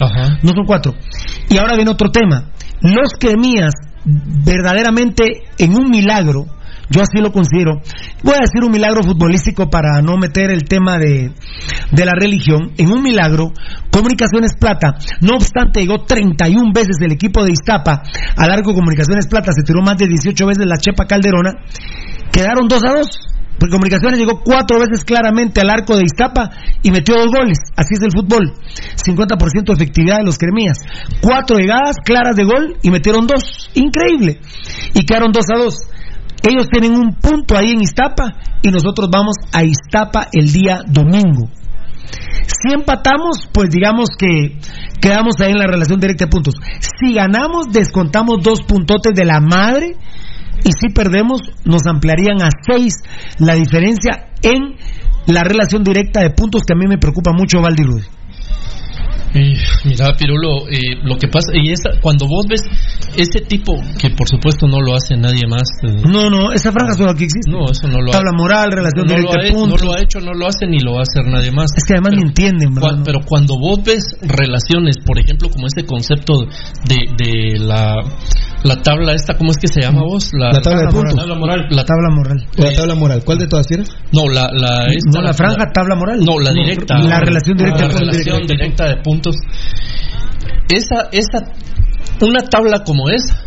No 0.42 0.50
son 0.54 0.66
cuatro. 0.66 0.94
Y 1.48 1.58
ahora 1.58 1.74
viene 1.74 1.90
otro 1.90 2.10
tema. 2.10 2.50
Los 2.80 3.12
cremías, 3.18 3.72
verdaderamente 4.04 5.42
en 5.58 5.74
un 5.74 5.90
milagro, 5.90 6.46
yo 6.90 7.00
así 7.00 7.22
lo 7.22 7.32
considero. 7.32 7.80
Voy 8.22 8.34
a 8.34 8.42
decir 8.42 8.62
un 8.64 8.72
milagro 8.72 9.02
futbolístico 9.02 9.70
para 9.70 10.02
no 10.02 10.16
meter 10.16 10.50
el 10.50 10.64
tema 10.64 10.98
de, 10.98 11.32
de 11.92 12.04
la 12.04 12.12
religión. 12.18 12.72
En 12.76 12.90
un 12.90 13.02
milagro, 13.02 13.52
Comunicaciones 13.90 14.54
Plata, 14.58 14.96
no 15.22 15.36
obstante, 15.36 15.80
llegó 15.80 16.04
31 16.04 16.72
veces 16.74 16.96
el 17.00 17.12
equipo 17.12 17.44
de 17.44 17.52
Iztapa 17.52 18.02
a 18.36 18.46
largo 18.46 18.74
Comunicaciones 18.74 19.28
Plata, 19.28 19.52
se 19.52 19.62
tiró 19.62 19.82
más 19.82 19.96
de 19.98 20.06
18 20.06 20.46
veces 20.46 20.66
la 20.66 20.78
Chepa 20.78 21.06
Calderona, 21.06 21.54
quedaron 22.32 22.66
2 22.68 22.84
a 22.84 22.92
2. 22.98 23.06
Porque 23.60 23.72
Comunicaciones 23.72 24.18
llegó 24.18 24.40
cuatro 24.42 24.78
veces 24.80 25.04
claramente 25.04 25.60
al 25.60 25.68
arco 25.68 25.94
de 25.94 26.04
Iztapa 26.04 26.48
y 26.82 26.90
metió 26.90 27.14
dos 27.14 27.26
goles. 27.26 27.58
Así 27.76 27.92
es 27.92 28.00
el 28.00 28.10
fútbol. 28.10 28.54
50% 28.96 29.64
de 29.66 29.72
efectividad 29.74 30.16
de 30.16 30.24
los 30.24 30.38
cremías. 30.38 30.78
Cuatro 31.20 31.58
llegadas 31.58 31.96
claras 32.02 32.36
de 32.36 32.44
gol 32.44 32.78
y 32.80 32.90
metieron 32.90 33.26
dos. 33.26 33.68
Increíble. 33.74 34.40
Y 34.94 35.04
quedaron 35.04 35.30
dos 35.30 35.44
a 35.54 35.58
dos. 35.58 35.74
Ellos 36.42 36.68
tienen 36.70 36.92
un 36.92 37.14
punto 37.14 37.56
ahí 37.56 37.70
en 37.72 37.82
Iztapa 37.82 38.34
y 38.62 38.70
nosotros 38.70 39.08
vamos 39.10 39.36
a 39.52 39.62
Iztapa 39.62 40.28
el 40.32 40.52
día 40.52 40.82
domingo. 40.86 41.48
Si 42.46 42.72
empatamos, 42.72 43.48
pues 43.52 43.70
digamos 43.70 44.08
que 44.18 44.58
quedamos 45.00 45.40
ahí 45.40 45.52
en 45.52 45.58
la 45.58 45.66
relación 45.66 46.00
directa 46.00 46.24
de 46.24 46.30
puntos. 46.30 46.54
Si 46.80 47.14
ganamos, 47.14 47.66
descontamos 47.70 48.38
dos 48.42 48.62
puntotes 48.62 49.12
de 49.14 49.24
la 49.24 49.40
madre 49.40 49.96
y 50.64 50.70
si 50.72 50.92
perdemos 50.92 51.40
nos 51.64 51.86
ampliarían 51.86 52.42
a 52.42 52.48
seis 52.68 52.94
la 53.38 53.54
diferencia 53.54 54.28
en 54.42 54.76
la 55.26 55.44
relación 55.44 55.84
directa 55.84 56.20
de 56.20 56.30
puntos 56.30 56.62
que 56.66 56.74
a 56.74 56.76
mí 56.76 56.86
me 56.86 56.98
preocupa 56.98 57.32
mucho 57.32 57.60
Valdi. 57.60 57.84
Eh, 59.34 59.54
mira, 59.84 60.12
Pirulo, 60.18 60.66
eh, 60.68 60.98
lo 61.04 61.16
que 61.16 61.28
pasa, 61.28 61.52
y 61.54 61.70
esa, 61.70 61.90
cuando 62.00 62.26
vos 62.26 62.46
ves 62.48 62.62
ese 63.16 63.40
tipo, 63.46 63.74
que 64.00 64.10
por 64.10 64.28
supuesto 64.28 64.66
no 64.66 64.80
lo 64.80 64.94
hace 64.96 65.16
nadie 65.16 65.46
más. 65.48 65.68
eh, 65.86 66.02
No, 66.04 66.28
no, 66.30 66.52
esa 66.52 66.72
franja 66.72 66.94
solo 66.94 67.10
aquí 67.12 67.24
existe. 67.24 67.50
no, 67.50 67.70
eso 67.70 67.86
no 67.86 68.00
lo 68.02 68.10
Tabla 68.10 68.32
moral, 68.32 68.72
relación 68.72 69.06
no 69.06 69.14
lo, 69.14 69.18
directa 69.20 69.38
ha, 69.38 69.42
de 69.42 69.48
hecho, 69.48 69.66
no 69.66 69.76
lo 69.76 69.92
ha 69.92 70.02
hecho, 70.02 70.20
no 70.20 70.32
lo 70.34 70.46
hace 70.48 70.66
ni 70.66 70.80
lo 70.80 70.92
va 70.94 70.98
a 71.00 71.02
hacer 71.02 71.24
nadie 71.30 71.52
más. 71.52 71.70
Es 71.76 71.84
que 71.84 71.94
además 71.94 72.14
ni 72.16 72.22
entienden, 72.22 72.74
¿verdad? 72.74 72.90
Cua- 72.98 73.02
pero 73.04 73.20
cuando 73.24 73.54
vos 73.58 73.80
ves 73.84 74.02
relaciones, 74.22 74.96
por 75.06 75.18
ejemplo, 75.18 75.48
como 75.48 75.66
ese 75.66 75.86
concepto 75.86 76.34
de, 76.86 76.96
de 77.16 77.58
la, 77.58 77.94
la 78.62 78.76
tabla 78.82 79.14
esta, 79.14 79.36
¿cómo 79.36 79.52
es 79.52 79.58
que 79.58 79.68
se 79.68 79.80
llama 79.80 80.02
vos? 80.02 80.30
La 80.32 80.60
tabla 80.60 80.82
de 80.82 80.88
puntos. 80.88 81.14
La 81.14 81.22
tabla 81.22 81.34
moral. 81.34 81.66
La 81.70 81.84
tabla 81.84 82.10
moral. 82.10 82.46
La 82.56 82.72
tabla 82.72 82.94
moral. 82.94 83.22
¿Cuál 83.24 83.38
de 83.38 83.46
todas 83.46 83.66
quieres? 83.66 83.88
No, 84.12 84.28
la, 84.28 84.50
la, 84.52 84.86
esta, 84.86 85.10
no, 85.14 85.22
la 85.22 85.32
franja, 85.32 85.64
tabla 85.72 85.96
moral. 85.96 86.20
No, 86.20 86.38
la 86.38 86.52
directa. 86.52 86.98
La 86.98 87.20
relación 87.20 87.56
directa 87.56 87.82
La 87.82 87.88
de 87.88 87.94
puntos. 87.94 88.10
relación 88.10 88.46
directa 88.46 88.88
de 88.88 88.96
puntos. 88.96 89.36
Esa, 90.68 91.08
esa, 91.12 91.52
una 92.20 92.42
tabla 92.42 92.84
como 92.84 93.08
esa, 93.08 93.42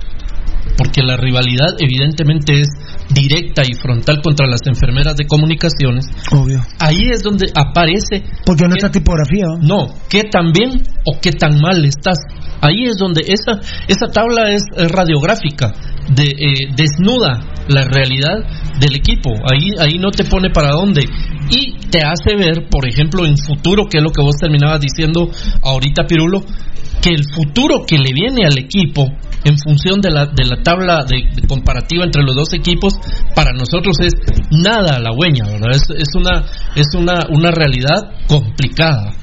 porque 0.78 1.02
la 1.04 1.16
rivalidad 1.18 1.76
evidentemente 1.80 2.62
es 2.62 2.68
directa 3.14 3.64
y 3.66 3.74
frontal 3.74 4.22
contra 4.22 4.48
las 4.48 4.62
enfermeras 4.66 5.16
de 5.16 5.26
comunicaciones. 5.26 6.06
Obvio. 6.32 6.62
Ahí 6.80 7.10
es 7.12 7.22
donde 7.22 7.48
aparece. 7.56 8.24
Porque 8.46 8.68
no 8.68 8.76
está 8.76 8.92
tipografía. 8.92 9.46
¿no? 9.62 9.88
Qué 10.10 10.24
tan 10.24 10.52
bien 10.52 10.84
o 11.06 11.20
qué 11.22 11.32
tan 11.32 11.60
mal 11.60 11.84
estás. 11.86 12.18
Ahí 12.62 12.86
es 12.86 12.98
donde 12.98 13.22
esa, 13.22 13.60
esa 13.88 14.08
tabla 14.08 14.50
es, 14.52 14.64
es 14.78 14.90
radiográfica, 14.90 15.74
de, 16.10 16.24
eh, 16.24 16.56
desnuda 16.76 17.42
la 17.68 17.84
realidad 17.84 18.40
del 18.80 18.96
equipo. 18.96 19.32
Ahí, 19.52 19.72
ahí 19.80 19.98
no 20.00 20.12
te 20.12 20.24
pone 20.24 20.50
para 20.50 20.72
dónde. 20.72 21.02
Y 21.50 21.74
te 21.90 22.00
hace 22.00 22.36
ver, 22.38 22.70
por 22.70 22.88
ejemplo, 22.88 23.26
en 23.26 23.38
futuro, 23.38 23.86
que 23.90 23.98
es 23.98 24.04
lo 24.04 24.12
que 24.12 24.22
vos 24.24 24.36
terminabas 24.40 24.80
diciendo 24.80 25.30
ahorita, 25.62 26.06
Pirulo, 26.08 26.42
que 27.02 27.10
el 27.10 27.26
futuro 27.36 27.86
que 27.86 27.98
le 27.98 28.14
viene 28.14 28.46
al 28.46 28.58
equipo 28.58 29.10
en 29.44 29.58
función 29.58 30.00
de 30.02 30.10
la, 30.12 30.26
de 30.28 30.46
la 30.46 30.62
tabla 30.64 31.04
de, 31.06 31.24
de 31.34 31.48
comparativa 31.48 32.06
entre 32.06 32.24
los 32.24 32.36
dos 32.36 32.54
equipos, 32.54 32.94
para 33.36 33.52
nosotros 33.54 33.98
es 34.02 34.14
nada 34.52 34.96
halagüeña, 34.98 35.46
¿verdad? 35.48 35.72
Es, 35.72 35.84
es, 35.98 36.16
una, 36.16 36.44
es 36.76 36.88
una, 36.96 37.28
una 37.30 37.52
realidad 37.52 38.14
complicada. 38.28 39.14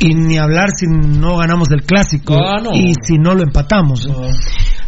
Y 0.00 0.14
ni 0.14 0.38
hablar 0.38 0.68
si 0.74 0.86
no 0.86 1.36
ganamos 1.38 1.70
el 1.70 1.82
clásico 1.82 2.34
Ah, 2.34 2.60
no. 2.62 2.72
y 2.74 2.94
si 3.02 3.18
no 3.18 3.34
lo 3.34 3.42
empatamos. 3.42 4.08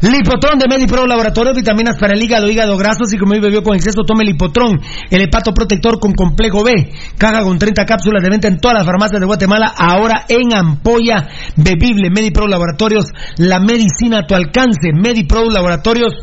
Lipotron 0.01 0.60
de 0.60 0.68
Medipro 0.68 1.05
Laboratorio, 1.07 1.52
vitaminas 1.52 1.97
para 1.99 2.15
el 2.15 2.23
hígado, 2.23 2.49
hígado 2.49 2.77
graso, 2.77 3.05
si 3.05 3.18
como 3.18 3.33
bebió 3.33 3.65
con 3.65 3.75
exceso, 3.75 4.05
tome 4.07 4.25
Lipotrón, 4.25 4.81
el 5.10 5.23
hepato 5.23 5.52
protector 5.52 5.99
con 5.99 6.12
complejo 6.12 6.62
B, 6.62 6.93
caja 7.18 7.43
con 7.43 7.59
30 7.59 7.85
cápsulas 7.85 8.23
de 8.23 8.31
venta 8.31 8.47
en 8.47 8.60
todas 8.60 8.77
las 8.77 8.86
farmacias 8.86 9.18
de 9.20 9.27
Guatemala, 9.27 9.75
ahora 9.77 10.25
en 10.28 10.55
ampolla 10.55 11.27
bebible. 11.57 12.10
Medipro 12.10 12.47
Laboratorios, 12.47 13.07
la 13.39 13.59
medicina 13.59 14.20
a 14.20 14.27
tu 14.27 14.36
alcance. 14.36 14.93
Medipro 14.94 15.51
Laboratorios 15.51 16.15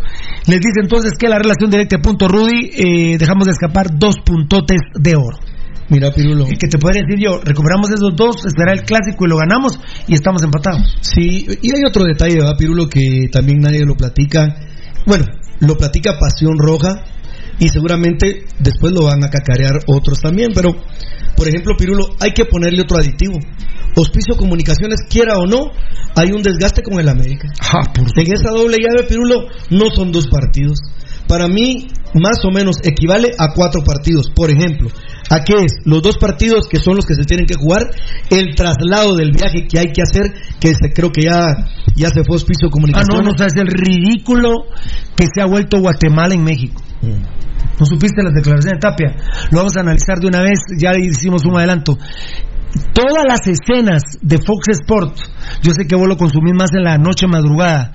les 0.47 0.59
dice 0.59 0.79
entonces 0.81 1.11
que 1.19 1.27
la 1.27 1.37
relación 1.37 1.69
directa 1.69 1.97
de 1.97 2.01
punto 2.01 2.29
Rudy, 2.29 2.71
eh, 2.75 3.17
dejamos 3.17 3.45
de 3.45 3.51
escapar 3.51 3.87
dos 3.97 4.15
puntotes 4.25 4.79
de 4.93 5.15
oro. 5.17 5.54
Mira, 5.89 6.11
Pirulo. 6.11 6.45
Que 6.45 6.67
te 6.67 6.77
podría 6.77 7.03
decir 7.03 7.23
yo, 7.23 7.39
recuperamos 7.43 7.89
esos 7.91 8.15
dos, 8.15 8.37
esperar 8.45 8.77
el 8.79 8.83
clásico 8.83 9.25
y 9.25 9.29
lo 9.29 9.37
ganamos 9.37 9.79
y 10.07 10.13
estamos 10.15 10.41
empatados. 10.43 10.97
Sí, 11.01 11.45
y 11.61 11.75
hay 11.75 11.83
otro 11.87 12.03
detalle, 12.03 12.35
¿verdad, 12.35 12.57
Pirulo? 12.57 12.89
Que 12.89 13.29
también 13.31 13.59
nadie 13.59 13.85
lo 13.85 13.95
platica. 13.95 14.55
Bueno, 15.05 15.25
lo 15.59 15.75
platica 15.75 16.17
Pasión 16.19 16.57
Roja 16.57 17.03
y 17.59 17.69
seguramente 17.69 18.45
después 18.59 18.93
lo 18.93 19.05
van 19.05 19.23
a 19.23 19.29
cacarear 19.29 19.79
otros 19.87 20.19
también. 20.19 20.51
Pero, 20.55 20.71
por 21.35 21.47
ejemplo, 21.47 21.75
Pirulo, 21.77 22.07
hay 22.19 22.31
que 22.31 22.45
ponerle 22.45 22.81
otro 22.81 22.97
aditivo. 22.97 23.37
Hospicio 23.95 24.35
Comunicaciones, 24.35 25.01
quiera 25.09 25.37
o 25.37 25.45
no, 25.45 25.71
hay 26.15 26.31
un 26.31 26.41
desgaste 26.41 26.81
con 26.81 26.99
el 26.99 27.07
América. 27.07 27.47
en 28.17 28.33
esa 28.33 28.49
doble 28.49 28.77
llave, 28.77 29.07
Pirulo, 29.07 29.47
no 29.69 29.89
son 29.95 30.11
dos 30.11 30.27
partidos. 30.27 30.79
Para 31.27 31.47
mí, 31.47 31.87
más 32.13 32.43
o 32.45 32.51
menos 32.51 32.77
equivale 32.83 33.31
a 33.37 33.53
cuatro 33.53 33.81
partidos. 33.83 34.29
Por 34.35 34.49
ejemplo, 34.49 34.89
¿a 35.29 35.43
qué 35.43 35.53
es? 35.65 35.73
Los 35.85 36.01
dos 36.01 36.17
partidos 36.17 36.67
que 36.69 36.79
son 36.79 36.95
los 36.95 37.05
que 37.05 37.15
se 37.15 37.23
tienen 37.23 37.45
que 37.45 37.55
jugar, 37.55 37.89
el 38.29 38.55
traslado 38.55 39.15
del 39.15 39.31
viaje 39.31 39.67
que 39.67 39.79
hay 39.79 39.91
que 39.93 40.01
hacer, 40.01 40.33
que 40.59 40.69
se, 40.69 40.93
creo 40.93 41.11
que 41.11 41.23
ya, 41.23 41.47
ya 41.95 42.09
se 42.09 42.23
fue 42.23 42.35
Hospicio 42.37 42.67
Ah, 42.67 42.71
Comunicaciones. 42.71 43.23
no, 43.25 43.31
no 43.31 43.37
sabes 43.37 43.53
el 43.57 43.67
ridículo 43.67 44.51
que 45.15 45.25
se 45.33 45.41
ha 45.41 45.45
vuelto 45.45 45.79
Guatemala 45.79 46.33
en 46.35 46.43
México. 46.43 46.81
¿No 47.79 47.85
supiste 47.85 48.23
las 48.23 48.33
declaraciones 48.33 48.73
de 48.73 48.79
Tapia? 48.79 49.15
Lo 49.51 49.57
vamos 49.59 49.75
a 49.75 49.81
analizar 49.81 50.17
de 50.19 50.27
una 50.27 50.41
vez, 50.41 50.59
ya 50.79 50.91
hicimos 50.97 51.43
un 51.45 51.57
adelanto. 51.57 51.97
Todas 52.93 53.23
las 53.27 53.47
escenas 53.47 54.03
de 54.21 54.37
Fox 54.37 54.67
Sport, 54.69 55.17
yo 55.61 55.71
sé 55.73 55.87
que 55.87 55.95
vos 55.95 56.07
lo 56.07 56.17
consumís 56.17 56.53
más 56.57 56.71
en 56.73 56.83
la 56.83 56.97
noche 56.97 57.25
madrugada, 57.27 57.93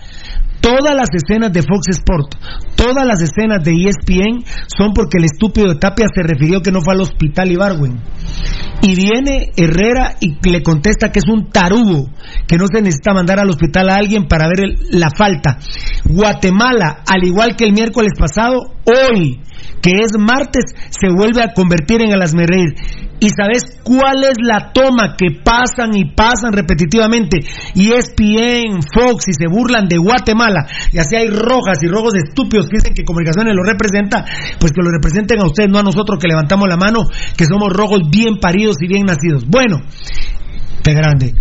todas 0.61 0.95
las 0.95 1.09
escenas 1.13 1.53
de 1.53 1.63
Fox 1.63 1.89
Sport, 1.91 2.35
todas 2.77 3.07
las 3.07 3.21
escenas 3.21 3.63
de 3.65 3.73
ESPN 3.73 4.45
son 4.67 4.93
porque 4.93 5.19
el 5.19 5.25
estúpido 5.25 5.69
de 5.69 5.77
Tapia 5.77 6.07
se 6.15 6.23
refirió 6.23 6.63
que 6.63 6.73
no 6.73 6.81
fue 6.81 6.95
al 6.95 7.01
hospital 7.01 7.51
Ibargüen. 7.51 8.01
Y 8.83 8.95
viene 8.95 9.51
Herrera 9.57 10.17
y 10.21 10.37
le 10.49 10.63
contesta 10.63 11.13
que 11.13 11.19
es 11.19 11.29
un 11.29 11.51
tarugo, 11.51 12.09
que 12.47 12.57
no 12.57 12.67
se 12.67 12.81
necesita 12.81 13.13
mandar 13.13 13.39
al 13.39 13.51
hospital 13.51 13.91
a 13.91 13.97
alguien 13.97 14.27
para 14.27 14.49
ver 14.49 14.79
la 14.91 15.11
falta. 15.11 15.59
Guatemala, 16.05 17.03
al 17.07 17.25
igual 17.25 17.57
que 17.57 17.65
el 17.65 17.73
miércoles 17.73 18.13
pasado, 18.19 18.73
hoy, 18.85 19.41
que 19.81 19.91
es 19.91 20.13
martes, 20.19 20.75
se 20.91 21.09
vuelve 21.09 21.43
a 21.43 21.53
convertir 21.55 22.03
en 22.03 22.13
el 22.13 22.23
asmerreír. 22.23 22.75
¿Y 23.21 23.29
sabes 23.29 23.79
cuál 23.85 24.25
es 24.25 24.37
la 24.43 24.73
toma 24.73 25.15
que 25.17 25.43
pasan 25.45 25.95
y 25.95 26.15
pasan 26.15 26.55
repetitivamente? 26.55 27.39
Y 27.75 27.93
ESPN, 27.93 28.81
Fox, 28.83 29.29
y 29.29 29.35
se 29.35 29.47
burlan 29.47 29.89
de 29.89 29.99
Guatemala. 29.99 30.67
Y 30.91 30.99
así 30.99 31.17
hay 31.17 31.29
rojas 31.29 31.83
y 31.83 31.89
rojos 31.89 32.15
estúpidos 32.15 32.67
que 32.67 32.79
dicen 32.79 32.95
que 32.95 33.05
comunicaciones 33.05 33.55
lo 33.55 33.63
representa, 33.63 34.25
pues 34.59 34.73
que 34.73 34.83
lo 34.83 34.91
representen 34.91 35.39
a 35.41 35.47
ustedes, 35.47 35.69
no 35.71 35.79
a 35.79 35.83
nosotros 35.83 36.19
que 36.19 36.29
levantamos 36.29 36.67
la 36.67 36.79
mano, 36.79 37.05
que 37.37 37.45
somos 37.45 37.71
rojos 37.71 38.01
bien 38.11 38.39
paridos 38.41 38.77
y 38.81 38.89
bien 38.89 39.05
nacidos. 39.05 39.47
Bueno, 39.47 39.81
qué 40.83 40.95
grande. 40.95 41.35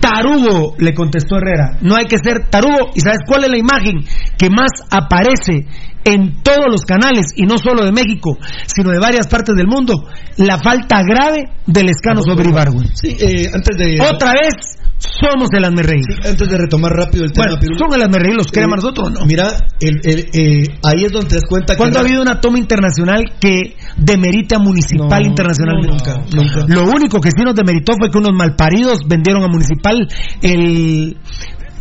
Tarugo, 0.00 0.76
le 0.78 0.94
contestó 0.94 1.36
Herrera. 1.36 1.78
No 1.80 1.96
hay 1.96 2.06
que 2.06 2.18
ser 2.18 2.48
tarugo. 2.48 2.90
¿Y 2.94 3.00
sabes 3.00 3.18
cuál 3.26 3.44
es 3.44 3.50
la 3.50 3.58
imagen 3.58 4.04
que 4.38 4.50
más 4.50 4.70
aparece 4.90 5.66
en 6.12 6.42
todos 6.42 6.66
los 6.70 6.82
canales, 6.82 7.26
y 7.36 7.44
no 7.44 7.58
solo 7.58 7.84
de 7.84 7.92
México, 7.92 8.36
sino 8.66 8.90
de 8.90 8.98
varias 8.98 9.26
partes 9.28 9.54
del 9.56 9.66
mundo? 9.66 9.94
La 10.36 10.58
falta 10.58 11.02
grave 11.02 11.44
del 11.66 11.88
escano 11.90 12.22
sobre 12.22 12.48
Ibargüen. 12.48 12.88
Sí, 12.94 13.16
eh, 13.18 13.50
antes 13.52 13.76
de. 13.76 13.98
Otra 14.00 14.32
vez, 14.32 14.78
somos 14.98 15.48
el 15.52 15.64
Asmerreír. 15.64 16.02
antes 16.24 16.48
de 16.48 16.58
retomar 16.58 16.92
rápido 16.92 17.24
el 17.24 17.32
tema, 17.32 17.46
Bueno, 17.58 17.76
son 17.78 17.94
el 17.94 18.02
Asmerreír, 18.02 18.34
los 18.36 18.46
queremos 18.48 18.78
Eh, 18.78 18.80
nosotros, 18.82 19.12
¿no? 19.12 19.26
Mira, 19.26 19.48
el, 19.80 20.00
el, 20.04 20.18
eh, 20.32 20.62
ahí 20.82 21.04
es 21.04 21.12
donde 21.12 21.28
te 21.28 21.34
das 21.36 21.44
cuenta 21.48 21.74
que. 21.74 21.78
¿Cuándo 21.78 21.98
ha 21.98 22.02
habido 22.02 22.22
una 22.22 22.40
toma 22.40 22.58
internacional 22.58 23.24
que 23.40 23.76
demerite 23.96 24.54
a 24.56 24.58
Municipal 24.58 25.22
No, 25.22 25.28
internacionalmente? 25.28 25.92
nunca, 25.92 26.14
nunca. 26.34 26.74
Lo 26.74 26.84
único 26.90 27.20
que 27.20 27.30
sí 27.30 27.42
nos 27.44 27.54
demeritó 27.54 27.92
fue 27.98 28.10
que 28.10 28.18
unos 28.18 28.32
malparidos 28.34 29.00
vendieron 29.06 29.42
a 29.44 29.48
Municipal 29.48 30.08
el 30.42 31.16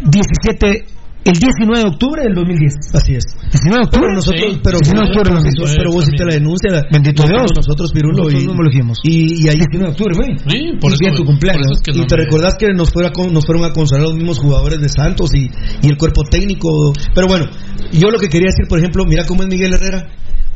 17 0.03 0.85
el 1.27 1.37
19 1.37 1.79
de 1.83 1.87
octubre 1.91 2.23
del 2.23 2.33
2010. 2.33 2.73
Así 2.95 3.15
es. 3.15 3.25
19 3.51 3.75
de 3.77 3.85
octubre. 3.85 4.07
Pero 4.07 4.15
nosotros, 4.15 4.41
Sí. 4.53 4.59
pero, 4.63 4.77
19 4.79 4.97
de 4.97 5.09
octubre 5.11 5.27
pero, 5.27 5.35
2010. 5.43 5.77
pero 5.77 5.89
vos 5.91 6.01
hiciste 6.07 6.23
la 6.25 6.33
denuncia. 6.39 6.69
Bendito 6.91 7.21
no 7.23 7.29
Dios. 7.29 7.47
Nosotros, 7.55 7.87
Pirulo. 7.91 8.17
Nosotros 8.23 8.43
y, 8.43 8.47
no 8.47 8.63
lo 8.63 8.69
hicimos. 8.71 8.95
Y, 9.03 9.15
y 9.43 9.49
ahí 9.49 9.57
19 9.59 9.85
de 9.85 9.91
octubre, 9.91 10.13
güey. 10.15 10.31
Sí, 10.47 10.59
por 10.79 10.89
y 10.91 10.93
eso, 10.95 11.01
bien 11.03 11.13
tu 11.15 11.23
cumpleaños. 11.25 11.67
es 11.75 11.81
que 11.83 11.91
y 11.91 12.05
te 12.07 12.15
me- 12.15 12.23
recordás 12.23 12.53
que 12.57 12.67
nos, 12.73 12.89
fuera 12.91 13.11
nos 13.31 13.45
fueron 13.45 13.63
a 13.65 13.71
consolar 13.73 14.03
los 14.07 14.15
mismos 14.15 14.39
jugadores 14.39 14.79
de 14.79 14.89
Santos 14.89 15.29
y, 15.35 15.49
y 15.83 15.87
el 15.89 15.97
cuerpo 15.97 16.23
técnico. 16.23 16.69
Pero 17.13 17.27
bueno, 17.27 17.45
yo 17.91 18.09
lo 18.09 18.17
que 18.19 18.29
quería 18.29 18.47
decir, 18.47 18.65
por 18.67 18.79
ejemplo, 18.79 19.03
mira 19.05 19.25
cómo 19.25 19.43
es 19.43 19.49
Miguel 19.49 19.73
Herrera. 19.73 20.07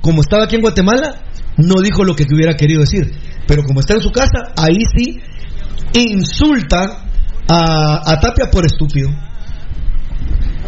Como 0.01 0.21
estaba 0.21 0.45
aquí 0.45 0.55
en 0.55 0.61
Guatemala, 0.61 1.21
no 1.57 1.81
dijo 1.83 2.03
lo 2.03 2.15
que 2.15 2.25
hubiera 2.33 2.55
querido 2.55 2.81
decir. 2.81 3.11
Pero 3.47 3.63
como 3.63 3.81
está 3.81 3.93
en 3.95 4.01
su 4.01 4.11
casa, 4.11 4.53
ahí 4.57 4.81
sí 4.95 5.19
insulta 5.93 7.03
a, 7.47 8.11
a 8.11 8.19
Tapia 8.19 8.49
por 8.51 8.65
estúpido. 8.65 9.09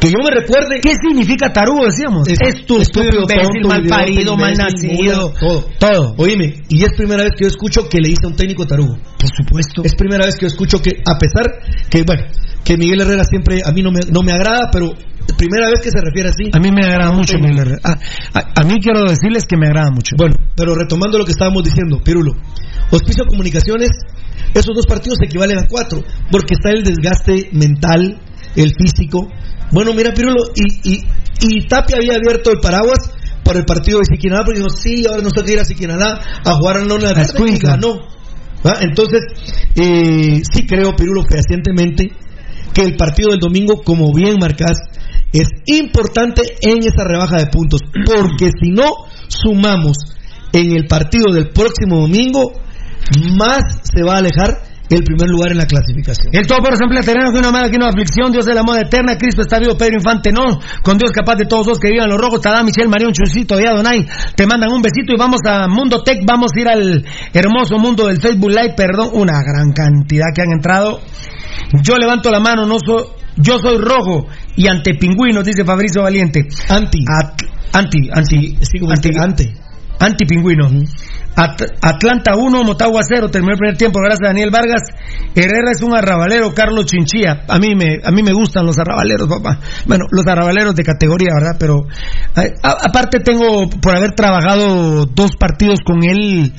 Que 0.03 0.11
yo 0.11 0.17
me 0.21 0.31
recuerde. 0.31 0.81
¿Qué 0.81 0.91
significa 1.01 1.53
tarugo, 1.53 1.85
decíamos? 1.85 2.27
Es- 2.27 2.37
Estúpido, 2.43 2.81
estúpido, 2.81 3.21
imbécil, 3.23 3.67
mal 3.67 3.85
parido, 3.87 4.35
mal 4.35 4.53
nacido. 4.53 5.33
todo. 5.39 5.65
Todo. 5.79 6.15
Oíme, 6.17 6.55
y 6.67 6.83
es 6.83 6.91
primera 6.97 7.23
vez 7.23 7.31
que 7.37 7.45
yo 7.45 7.47
escucho 7.47 7.87
que 7.87 7.99
le 8.01 8.09
dice 8.09 8.25
a 8.25 8.27
un 8.27 8.35
técnico 8.35 8.65
tarugo. 8.67 8.97
Por 8.97 9.29
supuesto. 9.35 9.81
Es 9.85 9.95
primera 9.95 10.25
vez 10.25 10.35
que 10.35 10.41
yo 10.41 10.47
escucho 10.47 10.81
que, 10.81 10.91
a 11.07 11.17
pesar 11.17 11.45
que, 11.89 12.03
bueno, 12.03 12.23
que 12.65 12.75
Miguel 12.77 12.99
Herrera 13.01 13.23
siempre 13.23 13.61
a 13.65 13.71
mí 13.71 13.81
no 13.81 13.91
me, 13.91 14.01
no 14.11 14.21
me 14.23 14.33
agrada, 14.33 14.69
pero 14.71 14.91
primera 15.37 15.67
vez 15.69 15.79
que 15.81 15.89
se 15.89 16.01
refiere 16.03 16.29
así. 16.29 16.49
A 16.53 16.59
mí 16.59 16.69
me 16.69 16.85
agrada 16.85 17.11
mucho 17.13 17.37
Miguel 17.37 17.59
Herrera. 17.59 17.79
A, 17.85 17.91
a- 18.39 18.51
a 18.61 18.63
mí 18.65 18.75
quiero 18.81 19.03
decirles 19.09 19.45
que 19.45 19.55
me 19.57 19.67
agrada 19.67 19.89
mucho. 19.91 20.15
Bueno, 20.17 20.35
pero 20.55 20.75
retomando 20.75 21.17
lo 21.17 21.23
que 21.23 21.31
estábamos 21.31 21.63
diciendo, 21.63 22.01
Pirulo, 22.03 22.33
Hospicio 22.91 23.25
Comunicaciones, 23.25 23.89
esos 24.53 24.75
dos 24.75 24.85
partidos 24.85 25.17
equivalen 25.23 25.59
a 25.59 25.67
cuatro, 25.67 26.03
porque 26.29 26.55
está 26.55 26.71
el 26.71 26.83
desgaste 26.83 27.49
mental, 27.53 28.19
el 28.55 28.73
físico. 28.75 29.27
Bueno, 29.71 29.93
mira, 29.93 30.13
Pirulo, 30.13 30.43
y, 30.55 30.93
y, 30.93 31.03
y 31.41 31.67
Tapia 31.67 31.97
había 31.97 32.15
abierto 32.15 32.51
el 32.51 32.59
paraguas 32.59 33.11
para 33.43 33.59
el 33.59 33.65
partido 33.65 33.99
de 33.99 34.05
Siquinalá, 34.05 34.45
porque 34.45 34.59
dijo, 34.59 34.69
sí, 34.69 35.05
ahora 35.07 35.23
nos 35.23 35.33
toca 35.33 35.51
ir 35.51 35.59
a 35.59 35.65
Siquinalá 35.65 36.19
a 36.43 36.53
jugar 36.53 36.77
a 36.77 36.79
la 36.79 36.85
Lona 36.85 37.09
de 37.09 37.15
la 37.15 37.27
tarde", 37.27 37.49
y 37.49 37.57
ganó. 37.57 37.99
¿Va? 38.65 38.77
Entonces, 38.81 39.21
eh, 39.75 40.41
sí 40.49 40.65
creo, 40.65 40.95
Pirulo, 40.95 41.23
fehacientemente, 41.29 42.11
que 42.73 42.81
el 42.81 42.95
partido 42.95 43.31
del 43.31 43.39
domingo, 43.39 43.81
como 43.83 44.13
bien 44.13 44.37
marcás, 44.39 44.77
es 45.33 45.47
importante 45.65 46.43
en 46.61 46.79
esa 46.79 47.03
rebaja 47.03 47.37
de 47.37 47.47
puntos, 47.47 47.81
porque 47.91 48.51
si 48.61 48.69
no 48.69 48.91
sumamos 49.27 49.97
en 50.53 50.71
el 50.71 50.85
partido 50.85 51.33
del 51.33 51.49
próximo 51.49 52.01
domingo, 52.01 52.53
más 53.37 53.63
se 53.83 54.03
va 54.03 54.15
a 54.15 54.17
alejar 54.19 54.61
el 54.95 55.03
primer 55.03 55.29
lugar 55.29 55.51
en 55.51 55.57
la 55.57 55.65
clasificación. 55.65 56.29
El 56.33 56.47
todo 56.47 56.59
por 56.59 56.73
asamblea 56.73 57.01
terrena 57.01 57.31
que 57.31 57.39
una 57.39 57.51
mala 57.51 57.69
que 57.69 57.77
no 57.77 57.85
aflicción, 57.85 58.31
Dios 58.31 58.45
de 58.45 58.53
la 58.53 58.63
moda 58.63 58.81
eterna, 58.81 59.17
Cristo 59.17 59.41
está 59.41 59.59
vivo, 59.59 59.77
Pedro 59.77 59.95
Infante 59.95 60.31
no, 60.31 60.59
con 60.81 60.97
Dios 60.97 61.11
capaz 61.11 61.35
de 61.35 61.45
todos 61.45 61.67
los 61.67 61.79
que 61.79 61.89
vivan 61.89 62.09
los 62.09 62.19
rojos, 62.19 62.41
Tadá, 62.41 62.63
Michelle, 62.63 62.87
Marión, 62.87 63.11
Chucito 63.13 63.59
y 63.59 63.65
Adonai, 63.65 64.05
te 64.35 64.45
mandan 64.45 64.71
un 64.71 64.81
besito 64.81 65.13
y 65.13 65.17
vamos 65.17 65.41
a 65.45 65.67
Mundo 65.67 66.03
Tech, 66.03 66.19
vamos 66.25 66.51
a 66.55 66.59
ir 66.59 66.67
al 66.67 67.05
hermoso 67.33 67.77
mundo 67.77 68.07
del 68.07 68.19
Facebook 68.19 68.49
Live, 68.49 68.73
perdón, 68.75 69.09
una 69.13 69.41
gran 69.41 69.71
cantidad 69.71 70.27
que 70.33 70.41
han 70.41 70.51
entrado. 70.51 71.01
Yo 71.81 71.97
levanto 71.97 72.29
la 72.29 72.39
mano, 72.39 72.65
no 72.65 72.77
soy, 72.79 73.05
yo 73.37 73.57
soy 73.59 73.77
rojo 73.77 74.27
y 74.55 74.67
ante 74.67 74.93
pingüinos, 74.95 75.43
dice 75.43 75.63
Fabricio 75.63 76.03
Valiente. 76.03 76.47
Anti. 76.69 76.99
anti, 77.73 78.09
anti, 78.11 78.57
anti, 78.89 79.09
ante. 79.17 79.53
anti 79.99 80.25
pingüino. 80.25 80.69
At- 81.35 81.61
Atlanta 81.81 82.35
1, 82.35 82.63
Motagua 82.63 83.01
0, 83.07 83.29
terminó 83.29 83.53
el 83.53 83.57
primer 83.59 83.77
tiempo, 83.77 83.99
gracias 83.99 84.21
a 84.23 84.27
Daniel 84.33 84.51
Vargas. 84.51 84.81
Herrera 85.35 85.71
es 85.71 85.81
un 85.81 85.95
arrabalero, 85.95 86.53
Carlos 86.53 86.85
Chinchilla. 86.85 87.43
A 87.47 87.57
mí 87.59 87.73
me, 87.75 87.97
a 88.03 88.11
mí 88.11 88.21
me 88.21 88.33
gustan 88.33 88.65
los 88.65 88.77
arrabaleros, 88.77 89.27
papá. 89.27 89.59
Bueno, 89.85 90.05
los 90.11 90.25
arrabaleros 90.27 90.75
de 90.75 90.83
categoría, 90.83 91.29
¿verdad? 91.35 91.55
Pero 91.59 91.85
a- 92.35 92.77
aparte 92.87 93.19
tengo, 93.19 93.69
por 93.69 93.95
haber 93.97 94.11
trabajado 94.11 95.05
dos 95.07 95.31
partidos 95.39 95.79
con 95.85 96.03
él, 96.03 96.53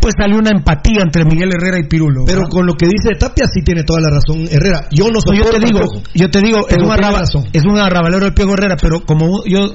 pues 0.00 0.14
salió 0.18 0.38
una 0.38 0.50
empatía 0.50 1.02
entre 1.02 1.24
Miguel 1.24 1.50
Herrera 1.54 1.78
y 1.78 1.88
Pirulo. 1.88 2.24
Pero 2.26 2.40
¿verdad? 2.40 2.50
con 2.50 2.66
lo 2.66 2.74
que 2.74 2.86
dice 2.86 3.08
Tapia 3.18 3.46
sí 3.52 3.62
tiene 3.64 3.82
toda 3.84 4.00
la 4.00 4.10
razón 4.10 4.46
Herrera. 4.50 4.86
Yo 4.90 5.06
no 5.06 5.12
No, 5.14 5.20
soy 5.20 5.38
yo 5.38 5.44
te 5.50 5.58
digo, 5.60 5.80
yo 6.14 6.30
te 6.30 6.40
digo, 6.40 6.68
es 6.68 6.76
un, 6.82 6.90
arraba- 6.90 7.22
es 7.52 7.64
un 7.64 7.78
arrabalero 7.78 8.24
de 8.26 8.32
Piego 8.32 8.54
Herrera, 8.54 8.76
pero 8.80 9.00
como 9.04 9.44
yo 9.44 9.72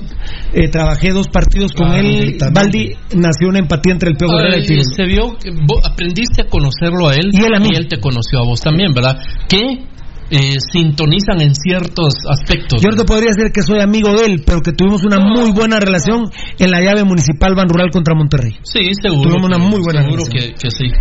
eh, 0.54 0.70
trabajé 0.70 1.10
dos 1.12 1.28
partidos 1.30 1.72
con 1.74 1.88
Claro, 1.90 2.08
él. 2.08 2.38
Baldi 2.54 2.92
nació 3.16 3.50
una 3.50 3.60
empatía 3.60 3.94
entre 3.94 4.10
el 4.10 4.18
Piego 4.18 4.38
Herrera 4.40 4.58
y 4.60 4.68
Pirulo. 4.68 4.84
se 4.96 5.04
vio, 5.06 5.38
que 5.42 5.52
vos 5.52 5.82
aprendiste 5.86 6.42
a 6.44 6.46
conocerlo 6.48 7.10
a 7.10 7.14
él 7.14 7.30
Y 7.32 7.44
él 7.44 7.54
a 7.56 7.60
mí. 7.60 7.70
te 7.90 8.00
conoció 8.00 8.40
a 8.40 8.46
vos 8.46 8.62
también, 8.62 8.94
¿verdad? 8.94 9.18
Que 9.48 9.86
eh, 10.30 10.58
sintonizan 10.72 11.42
en 11.42 11.54
ciertos 11.54 12.14
aspectos. 12.30 12.82
Yo 12.82 12.90
no 12.90 12.96
te 12.98 13.04
podría 13.06 13.30
decir 13.36 13.52
que 13.54 13.62
soy 13.62 13.80
amigo 13.80 14.10
de 14.14 14.26
él, 14.26 14.44
pero 14.46 14.62
que 14.62 14.72
tuvimos 14.72 15.04
una 15.04 15.20
muy 15.20 15.52
buena 15.52 15.80
relación 15.80 16.30
en 16.58 16.72
la 16.72 16.82
llave 16.82 17.04
municipal 17.04 17.54
Ban 17.56 17.70
Rural 17.70 17.90
contra 17.92 18.16
Monterrey. 18.16 18.58
Sí, 18.64 18.92
seguro. 19.02 19.30
Tuvimos 19.30 19.48
una 19.48 19.58
muy 19.58 19.82
buena 19.82 20.02
Seguro 20.04 20.24
relación. 20.26 20.56
que, 20.56 20.60
que 20.60 20.72
sí. 20.72 20.92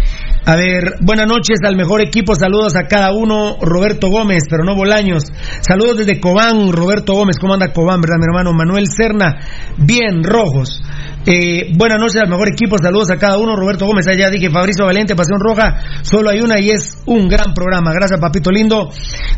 A 0.46 0.56
ver, 0.56 0.96
buenas 1.00 1.26
noches 1.26 1.58
al 1.64 1.74
mejor 1.74 2.02
equipo, 2.02 2.34
saludos 2.34 2.76
a 2.76 2.86
cada 2.86 3.12
uno, 3.12 3.56
Roberto 3.62 4.08
Gómez, 4.08 4.44
pero 4.50 4.62
no 4.62 4.74
Bolaños. 4.76 5.24
Saludos 5.62 5.96
desde 5.98 6.20
Cobán, 6.20 6.70
Roberto 6.70 7.14
Gómez, 7.14 7.38
¿cómo 7.40 7.54
anda 7.54 7.72
Cobán, 7.72 8.02
verdad, 8.02 8.16
mi 8.18 8.26
hermano? 8.26 8.52
Manuel 8.52 8.86
Serna, 8.94 9.38
bien, 9.78 10.22
rojos. 10.22 10.82
Eh, 11.26 11.72
buenas 11.74 11.98
noches 11.98 12.20
al 12.20 12.28
mejor 12.28 12.48
equipo, 12.50 12.76
saludos 12.76 13.10
a 13.10 13.16
cada 13.16 13.38
uno, 13.38 13.56
Roberto 13.56 13.86
Gómez, 13.86 14.06
allá 14.06 14.28
dije 14.28 14.50
Fabricio 14.50 14.84
Valente, 14.84 15.16
Pasión 15.16 15.40
Roja, 15.40 16.02
solo 16.02 16.28
hay 16.28 16.40
una 16.40 16.60
y 16.60 16.70
es 16.70 17.02
un 17.06 17.28
gran 17.28 17.54
programa. 17.54 17.92
Gracias, 17.94 18.20
papito 18.20 18.50
lindo. 18.50 18.90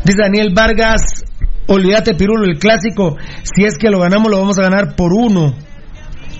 Dice 0.03 0.21
Daniel 0.21 0.51
Vargas, 0.53 1.23
olvídate 1.67 2.13
Pirulo, 2.13 2.43
el 2.43 2.59
clásico, 2.59 3.15
si 3.43 3.63
es 3.63 3.77
que 3.77 3.89
lo 3.89 3.99
ganamos 3.99 4.29
lo 4.29 4.39
vamos 4.39 4.59
a 4.59 4.63
ganar 4.63 4.97
por 4.97 5.13
uno 5.13 5.55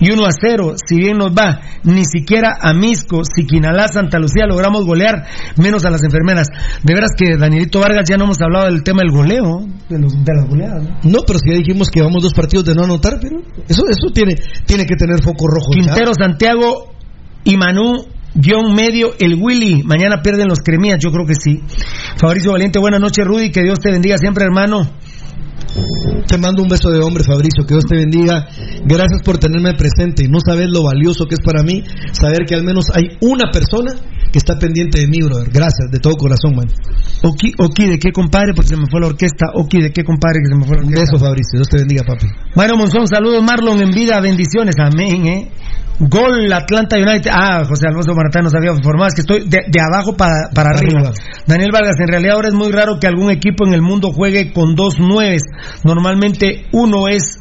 y 0.00 0.12
1 0.12 0.24
a 0.24 0.30
0, 0.32 0.74
si 0.86 0.96
bien 0.96 1.18
nos 1.18 1.32
va, 1.32 1.60
ni 1.84 2.04
siquiera 2.04 2.56
a 2.60 2.72
Misco, 2.72 3.22
Siquinalá, 3.24 3.88
Santa 3.88 4.18
Lucía 4.18 4.46
logramos 4.46 4.84
golear, 4.84 5.26
menos 5.56 5.84
a 5.84 5.90
las 5.90 6.02
enfermeras. 6.04 6.48
De 6.82 6.94
veras 6.94 7.10
que 7.16 7.36
Danielito 7.36 7.80
Vargas 7.80 8.08
ya 8.08 8.16
no 8.16 8.24
hemos 8.24 8.40
hablado 8.40 8.66
del 8.66 8.82
tema 8.82 9.02
del 9.02 9.10
goleo, 9.12 9.66
de, 9.88 9.98
los- 9.98 10.24
de 10.24 10.32
las 10.34 10.48
goleadas. 10.48 10.82
¿no? 11.04 11.10
No, 11.10 11.18
pero 11.26 11.38
si 11.38 11.50
ya 11.50 11.56
dijimos 11.58 11.88
que 11.90 12.00
vamos 12.02 12.22
dos 12.22 12.34
partidos 12.34 12.64
de 12.66 12.74
no 12.74 12.84
anotar, 12.84 13.18
pero 13.20 13.40
eso 13.68 13.82
eso 13.88 14.12
tiene 14.12 14.34
tiene 14.66 14.84
que 14.86 14.96
tener 14.96 15.22
foco 15.22 15.46
rojo. 15.48 15.70
ya. 15.74 15.82
Quintero, 15.82 16.12
Santiago 16.14 16.92
y 17.44 17.56
Manu. 17.56 18.04
Guión 18.34 18.74
medio, 18.74 19.14
el 19.18 19.34
Willy. 19.40 19.82
Mañana 19.82 20.20
pierden 20.22 20.46
los 20.48 20.60
cremías, 20.60 20.98
yo 21.02 21.10
creo 21.10 21.26
que 21.26 21.34
sí. 21.34 21.60
Fabricio 22.18 22.52
Valiente, 22.52 22.78
buenas 22.78 23.00
noches, 23.00 23.24
Rudy. 23.26 23.50
Que 23.50 23.62
Dios 23.62 23.80
te 23.80 23.90
bendiga 23.90 24.16
siempre, 24.18 24.44
hermano. 24.44 24.88
Te 26.26 26.38
mando 26.38 26.62
un 26.62 26.68
beso 26.68 26.90
de 26.90 27.00
hombre, 27.00 27.24
Fabricio. 27.24 27.64
Que 27.66 27.74
Dios 27.74 27.84
te 27.84 27.96
bendiga. 27.96 28.46
Gracias 28.84 29.22
por 29.24 29.38
tenerme 29.38 29.74
presente. 29.74 30.28
No 30.28 30.38
sabes 30.44 30.68
lo 30.68 30.82
valioso 30.84 31.26
que 31.26 31.34
es 31.34 31.40
para 31.40 31.62
mí 31.62 31.82
saber 32.12 32.44
que 32.46 32.54
al 32.54 32.64
menos 32.64 32.86
hay 32.94 33.16
una 33.20 33.50
persona 33.52 33.92
que 34.30 34.38
está 34.38 34.58
pendiente 34.58 35.00
de 35.00 35.06
mí, 35.08 35.22
brother. 35.22 35.48
Gracias, 35.50 35.90
de 35.90 35.98
todo 35.98 36.16
corazón, 36.16 36.56
man. 36.56 36.68
Oki, 37.22 37.52
Oki, 37.58 37.86
¿de 37.86 37.98
qué 37.98 38.12
compadre? 38.12 38.52
Porque 38.54 38.68
se 38.68 38.76
me 38.76 38.84
fue 38.90 39.00
la 39.00 39.06
orquesta. 39.08 39.46
Oki, 39.54 39.80
¿de 39.80 39.90
qué 39.92 40.04
compadre? 40.04 40.40
Que 40.44 40.52
se 40.52 40.58
me 40.58 40.66
fue 40.66 40.76
la 40.76 40.82
Un 40.82 40.88
orquesta. 40.88 41.12
beso, 41.12 41.24
Fabricio. 41.24 41.58
Dios 41.58 41.68
te 41.68 41.78
bendiga, 41.78 42.02
papi. 42.04 42.26
Bueno, 42.54 42.76
Monzón, 42.76 43.06
saludos 43.08 43.42
Marlon 43.42 43.80
en 43.80 43.90
vida, 43.90 44.20
bendiciones, 44.20 44.74
amén, 44.78 45.26
eh. 45.26 45.50
Gol 46.00 46.52
Atlanta 46.52 46.96
United. 46.96 47.28
Ah, 47.34 47.64
José 47.68 47.88
Alfonso 47.88 48.14
Maratán 48.14 48.44
nos 48.44 48.54
había 48.54 48.70
informado, 48.70 49.08
es 49.08 49.14
que 49.14 49.22
estoy 49.22 49.40
de, 49.48 49.66
de 49.66 49.80
abajo 49.80 50.16
para, 50.16 50.48
para 50.54 50.70
arriba. 50.70 51.10
Arriba. 51.10 51.14
Daniel 51.44 51.70
Vargas, 51.72 51.96
en 51.98 52.06
realidad 52.06 52.34
ahora 52.36 52.48
es 52.48 52.54
muy 52.54 52.70
raro 52.70 53.00
que 53.00 53.08
algún 53.08 53.30
equipo 53.32 53.66
en 53.66 53.74
el 53.74 53.82
mundo 53.82 54.12
juegue 54.12 54.52
con 54.52 54.76
dos 54.76 55.00
nueves. 55.00 55.42
Normalmente 55.84 56.66
uno 56.72 57.08
es 57.08 57.40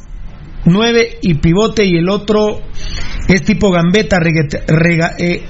nueve 0.66 1.18
y 1.22 1.36
pivote 1.36 1.86
y 1.86 1.98
el 1.98 2.10
otro 2.10 2.62
es 3.28 3.44
tipo 3.44 3.72
gambeta, 3.72 4.18
eh, 5.18 5.46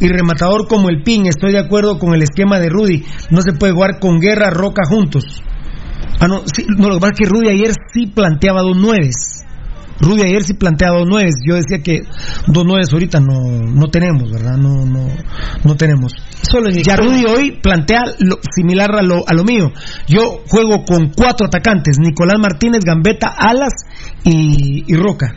y 0.00 0.08
rematador 0.08 0.68
como 0.68 0.88
el 0.88 1.02
pin. 1.02 1.26
Estoy 1.26 1.52
de 1.52 1.58
acuerdo 1.58 1.98
con 1.98 2.14
el 2.14 2.22
esquema 2.22 2.58
de 2.58 2.68
Rudy. 2.68 3.04
No 3.30 3.42
se 3.42 3.52
puede 3.52 3.72
jugar 3.72 3.98
con 4.00 4.18
Guerra 4.20 4.50
Roca 4.50 4.82
juntos. 4.88 5.24
Ah, 6.18 6.28
no, 6.28 6.42
no, 6.78 6.88
lo 6.88 6.94
que 6.94 7.00
pasa 7.00 7.12
es 7.12 7.18
que 7.18 7.26
Rudy 7.26 7.48
ayer 7.50 7.72
sí 7.92 8.06
planteaba 8.06 8.62
dos 8.62 8.76
nueves. 8.76 9.45
Rudy 10.00 10.22
ayer 10.22 10.42
sí 10.42 10.54
planteaba 10.54 10.98
dos 10.98 11.08
nueves. 11.08 11.36
Yo 11.46 11.54
decía 11.54 11.82
que 11.82 12.02
dos 12.46 12.64
nueves 12.64 12.92
ahorita 12.92 13.20
no, 13.20 13.40
no 13.40 13.88
tenemos, 13.88 14.30
¿verdad? 14.30 14.56
No, 14.56 14.84
no, 14.84 15.08
no 15.64 15.76
tenemos. 15.76 16.12
Solo 16.42 16.70
Ya. 16.70 16.96
Rudy 16.96 17.24
hoy 17.26 17.58
plantea 17.62 18.02
lo 18.18 18.38
similar 18.54 18.94
a 18.94 19.02
lo, 19.02 19.24
a 19.26 19.34
lo 19.34 19.44
mío. 19.44 19.72
Yo 20.06 20.42
juego 20.48 20.84
con 20.84 21.12
cuatro 21.16 21.46
atacantes: 21.46 21.98
Nicolás 21.98 22.38
Martínez, 22.38 22.80
Gambetta, 22.84 23.28
Alas 23.36 23.72
y, 24.24 24.84
y 24.86 24.96
Roca. 24.96 25.34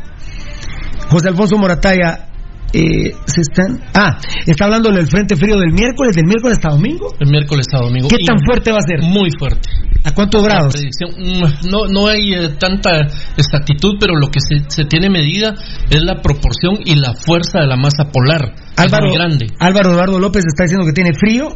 José 1.09 1.29
Alfonso 1.29 1.57
Morataya. 1.57 2.28
Eh, 2.71 3.11
se 3.25 3.41
están, 3.41 3.81
ah, 3.95 4.17
está 4.45 4.65
hablando 4.65 4.91
del 4.91 5.07
frente 5.07 5.35
frío 5.35 5.57
del 5.57 5.71
miércoles, 5.73 6.15
del 6.15 6.25
miércoles 6.25 6.57
hasta 6.57 6.69
domingo. 6.69 7.15
El 7.19 7.29
miércoles 7.29 7.65
a 7.73 7.77
domingo. 7.79 8.07
¿Qué 8.09 8.17
Y 8.19 8.25
tan 8.25 8.37
fuerte 8.45 8.71
va 8.71 8.77
a 8.77 8.81
ser? 8.87 9.01
Muy 9.01 9.29
fuerte. 9.39 9.69
¿A 10.03 10.13
cuántos 10.13 10.41
La 10.43 10.47
grados? 10.49 10.73
predicción, 10.73 11.09
mm, 11.17 11.69
no, 11.69 11.87
no 11.87 12.07
hay 12.07 12.33
eh, 12.33 12.49
tanta 12.59 13.01
exactitud, 13.35 13.95
pero 13.99 14.13
lo 14.17 14.29
que 14.29 14.39
se, 14.39 14.63
se 14.69 14.85
tiene 14.85 15.09
medida 15.09 15.55
es 15.89 16.01
la 16.03 16.21
proporción 16.21 16.77
y 16.85 16.95
la 16.95 17.13
fuerza 17.15 17.59
de 17.59 17.67
la 17.67 17.75
masa 17.75 18.05
polar. 18.11 18.53
Álvaro, 18.77 19.07
es 19.07 19.09
muy 19.11 19.17
grande. 19.17 19.47
Álvaro 19.59 19.91
Eduardo 19.91 20.19
López 20.19 20.45
está 20.47 20.63
diciendo 20.63 20.85
que 20.85 20.93
tiene 20.93 21.11
frío 21.13 21.49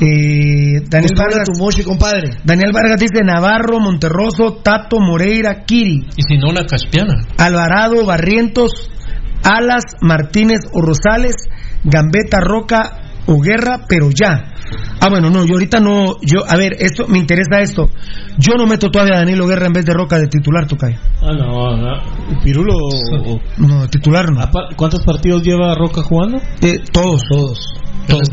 Eh, 0.00 0.80
Daniel 0.88 1.12
Vargas. 1.16 1.48
tu 1.52 1.58
mochi, 1.58 1.82
compadre. 1.82 2.30
Daniel 2.44 2.70
Vargas 2.72 3.00
dice 3.00 3.22
Navarro, 3.24 3.80
Monterroso, 3.80 4.60
Tato, 4.62 5.00
Moreira, 5.00 5.64
Kiri, 5.64 6.06
Y 6.16 6.22
si 6.22 6.38
no, 6.38 6.50
una 6.50 6.64
caspiana. 6.64 7.14
Alvarado, 7.36 8.04
Barrientos, 8.06 8.90
Alas, 9.44 9.84
Martínez 10.00 10.60
o 10.72 10.80
Rosales, 10.82 11.34
Gambetta, 11.84 12.40
Roca 12.40 13.00
o 13.26 13.40
Guerra, 13.40 13.80
pero 13.88 14.08
ya. 14.10 14.54
Ah, 15.00 15.08
bueno, 15.10 15.30
no, 15.30 15.44
yo 15.46 15.54
ahorita 15.54 15.80
no, 15.80 16.16
yo, 16.22 16.40
a 16.46 16.56
ver, 16.56 16.74
esto, 16.78 17.06
me 17.08 17.18
interesa 17.18 17.60
esto. 17.60 17.88
Yo 18.38 18.54
no 18.56 18.66
meto 18.66 18.90
todavía 18.90 19.14
a 19.16 19.18
Danilo 19.20 19.46
Guerra 19.46 19.66
en 19.66 19.72
vez 19.72 19.84
de 19.86 19.94
Roca 19.94 20.18
de 20.18 20.26
titular, 20.26 20.66
Tocayo. 20.66 20.98
Ah, 21.22 21.32
no, 21.32 21.76
no. 21.76 22.40
Pirulo. 22.42 22.74
No, 23.58 23.82
de 23.82 23.88
titular 23.88 24.30
no. 24.32 24.40
¿Cuántos 24.76 25.02
partidos 25.04 25.42
lleva 25.42 25.74
Roca 25.74 26.02
jugando? 26.02 26.38
Eh, 26.60 26.80
todos. 26.92 27.22
Todos. 27.28 27.58
Todos. 28.08 28.28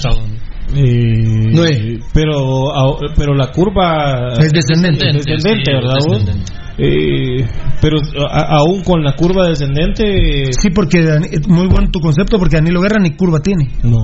Eh, 0.76 1.50
Nueve. 1.54 2.00
Pero, 2.14 2.74
a- 2.76 2.98
pero 3.16 3.34
la 3.36 3.52
curva 3.52 4.34
Es 4.40 4.52
descendente. 4.52 5.08
es 5.10 5.26
descendente, 5.26 5.72
Sí, 5.72 5.72
¿verdad? 5.74 5.96
descendente. 6.08 6.52
Eh, 6.78 7.46
pero 7.82 7.98
a- 8.30 8.58
aún 8.58 8.84
con 8.84 9.02
la 9.04 9.14
curva 9.16 9.48
descendente, 9.48 10.52
Sí, 10.60 10.70
porque 10.74 11.00
muy 11.48 11.68
bueno 11.68 11.90
tu 11.92 12.00
concepto, 12.00 12.38
porque 12.38 12.58
Danilo 12.58 12.82
Guerra 12.82 12.98
ni 13.02 13.12
curva 13.12 13.40
tiene. 13.40 13.70
no. 13.84 14.04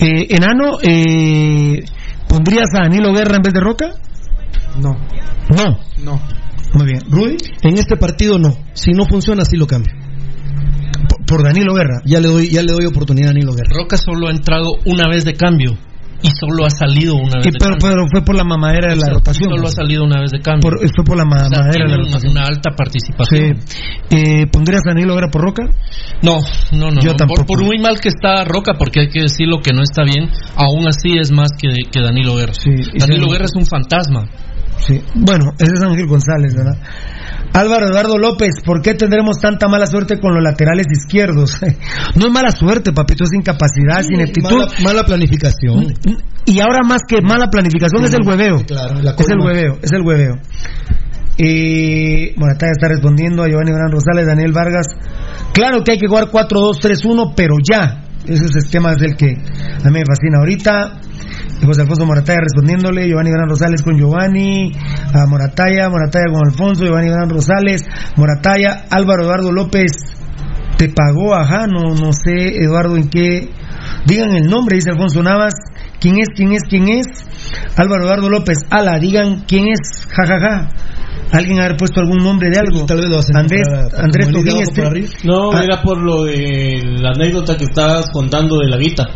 Eh, 0.00 0.26
Enano, 0.30 0.78
eh, 0.82 1.84
¿pondrías 2.28 2.68
a 2.74 2.82
Danilo 2.84 3.12
Guerra 3.12 3.36
en 3.36 3.42
vez 3.42 3.52
de 3.52 3.60
Roca? 3.60 3.92
No, 4.80 4.96
No. 5.54 5.78
no. 6.02 6.20
Muy 6.74 6.86
bien. 6.86 7.00
¿Rudy? 7.10 7.36
En 7.62 7.76
este 7.76 7.96
partido 7.98 8.38
no. 8.38 8.56
Si 8.72 8.92
no 8.92 9.04
funciona, 9.04 9.44
sí 9.44 9.56
lo 9.58 9.66
cambio. 9.66 9.92
Por, 11.08 11.26
por 11.26 11.44
Danilo 11.44 11.74
Guerra. 11.74 12.00
Ya 12.06 12.18
le 12.20 12.28
doy, 12.28 12.48
ya 12.48 12.62
le 12.62 12.72
doy 12.72 12.86
oportunidad 12.86 13.28
a 13.28 13.32
Danilo 13.34 13.52
Guerra. 13.52 13.74
Roca 13.76 13.98
solo 13.98 14.28
ha 14.28 14.30
entrado 14.30 14.76
una 14.86 15.06
vez 15.10 15.24
de 15.26 15.34
cambio 15.34 15.76
y 16.22 16.28
solo 16.38 16.64
ha 16.66 16.70
salido 16.70 17.14
una 17.16 17.36
vez 17.38 17.44
de 17.44 17.58
pero, 17.58 17.76
cambio. 17.76 17.88
pero 17.88 18.02
fue 18.10 18.22
por 18.24 18.36
la 18.36 18.44
mamadera 18.44 18.88
de 18.90 18.96
la 18.96 19.02
O 19.02 19.04
sea, 19.06 19.14
rotación. 19.14 19.50
Solo 19.50 19.66
ha 19.68 19.70
salido 19.70 20.04
una 20.04 20.20
vez 20.20 20.30
de 20.30 20.40
cambio. 20.40 20.70
Por- 20.70 20.78
fue 20.78 21.04
por 21.04 21.16
la 21.16 21.24
O 21.24 21.30
sea, 21.30 21.48
mamadera 21.50 21.84
de 21.84 21.90
la 21.90 21.96
una, 21.96 22.04
rotación. 22.06 22.32
una 22.32 22.42
alta 22.42 22.70
Sí. 22.70 22.76
participación. 22.76 23.58
Eh, 24.10 24.46
¿Pondrías 24.52 24.82
a 24.86 24.90
Danilo 24.90 25.14
Guerra 25.14 25.28
por 25.30 25.42
Roca? 25.42 25.64
No, 26.22 26.38
no, 26.72 26.90
no. 26.90 27.00
Yo 27.00 27.10
no. 27.10 27.16
tampoco. 27.16 27.44
Por, 27.44 27.58
por 27.58 27.64
muy 27.64 27.78
mal 27.78 27.98
que 28.00 28.08
está 28.08 28.44
Roca, 28.44 28.74
porque 28.78 29.00
hay 29.00 29.08
que 29.08 29.22
decir 29.22 29.48
lo 29.48 29.60
que 29.60 29.72
no 29.72 29.82
está 29.82 30.04
bien, 30.04 30.28
aún 30.56 30.86
así 30.88 31.18
es 31.18 31.32
más 31.32 31.50
que, 31.60 31.68
que 31.90 32.00
Danilo 32.00 32.36
Guerra. 32.36 32.54
Sí, 32.54 32.70
Danilo 32.98 33.26
sí. 33.26 33.32
Guerra 33.32 33.44
es 33.46 33.54
un 33.56 33.66
fantasma. 33.66 34.26
Sí. 34.78 35.00
Bueno, 35.14 35.52
ese 35.58 35.72
es 35.74 35.82
Ángel 35.82 36.06
González, 36.06 36.54
¿verdad? 36.54 36.76
Álvaro 37.54 37.88
Eduardo 37.88 38.16
López, 38.16 38.62
¿por 38.64 38.80
qué 38.80 38.94
tendremos 38.94 39.38
tanta 39.38 39.68
mala 39.68 39.86
suerte 39.86 40.18
con 40.18 40.34
los 40.34 40.42
laterales 40.42 40.86
izquierdos? 40.90 41.58
no 42.14 42.26
es 42.26 42.32
mala 42.32 42.50
suerte, 42.50 42.92
papito, 42.92 43.24
es 43.24 43.32
incapacidad, 43.34 44.00
es 44.00 44.10
ineptitud. 44.10 44.58
Mala, 44.58 44.72
mala 44.82 45.04
planificación. 45.04 45.94
Y 46.46 46.60
ahora 46.60 46.80
más 46.86 47.02
que 47.06 47.20
mala 47.20 47.48
planificación 47.48 48.04
es 48.04 48.14
el 48.14 48.26
hueveo. 48.26 48.64
Claro, 48.66 49.00
la 49.02 49.12
es 49.12 49.28
el 49.28 49.38
hueveo, 49.38 49.78
es 49.82 49.92
el 49.92 50.02
hueveo. 50.02 50.38
Eh, 51.38 52.34
Morataya 52.36 52.72
está 52.72 52.88
respondiendo 52.88 53.42
a 53.42 53.48
Giovanni 53.48 53.72
Gran 53.72 53.90
Rosales, 53.90 54.26
Daniel 54.26 54.52
Vargas. 54.52 54.86
Claro 55.52 55.82
que 55.84 55.92
hay 55.92 55.98
que 55.98 56.06
jugar 56.06 56.26
4-2-3-1, 56.30 57.32
pero 57.36 57.54
ya. 57.62 58.04
Ese 58.26 58.44
es 58.44 58.64
el 58.64 58.70
tema 58.70 58.94
del 58.94 59.16
que 59.16 59.26
a 59.26 59.88
mí 59.88 59.98
me 59.98 60.04
fascina 60.06 60.38
ahorita. 60.38 61.00
José 61.64 61.82
Alfonso 61.82 62.06
Morataya 62.06 62.40
respondiéndole, 62.40 63.08
Giovanni 63.08 63.30
Gran 63.30 63.48
Rosales 63.48 63.82
con 63.82 63.96
Giovanni, 63.96 64.72
a 65.14 65.26
Morataya, 65.26 65.88
Morataya 65.88 66.26
con 66.32 66.46
Alfonso, 66.46 66.84
Giovanni 66.84 67.08
Gran 67.08 67.30
Rosales, 67.30 67.84
Morataya, 68.16 68.84
Álvaro 68.90 69.24
Eduardo 69.24 69.52
López, 69.52 69.92
te 70.76 70.88
pagó, 70.88 71.34
ajá, 71.34 71.66
no, 71.68 71.94
no 71.94 72.12
sé, 72.12 72.56
Eduardo, 72.60 72.96
en 72.96 73.08
qué. 73.08 73.50
Digan 74.06 74.32
el 74.32 74.48
nombre, 74.48 74.76
dice 74.76 74.90
Alfonso 74.90 75.22
Navas. 75.22 75.54
¿Quién 76.00 76.18
es? 76.18 76.28
¿Quién 76.34 76.52
es? 76.52 76.62
¿Quién 76.68 76.88
es? 76.88 77.06
Álvaro 77.76 78.04
Eduardo 78.04 78.28
López. 78.28 78.58
Ala, 78.70 78.98
digan 78.98 79.44
quién 79.46 79.68
es. 79.68 80.06
Ja, 80.08 80.26
ja, 80.26 80.40
ja. 80.40 80.68
Alguien 81.30 81.60
haber 81.60 81.76
puesto 81.76 82.00
algún 82.00 82.18
nombre 82.18 82.50
de 82.50 82.58
algo. 82.58 82.84
Tal 82.84 82.98
vez 82.98 83.08
lo 83.08 83.18
hacen 83.18 83.36
Andrés, 83.36 83.62
para- 83.66 84.04
Andrés 84.04 84.28
este-. 84.28 85.26
No, 85.26 85.50
Ah. 85.52 85.62
era 85.64 85.80
por 85.82 85.98
lo 85.98 86.24
de 86.24 86.82
la 87.00 87.10
anécdota 87.10 87.56
que 87.56 87.64
estabas 87.64 88.10
contando 88.12 88.58
de 88.58 88.68
la 88.68 88.76
guita. 88.76 89.08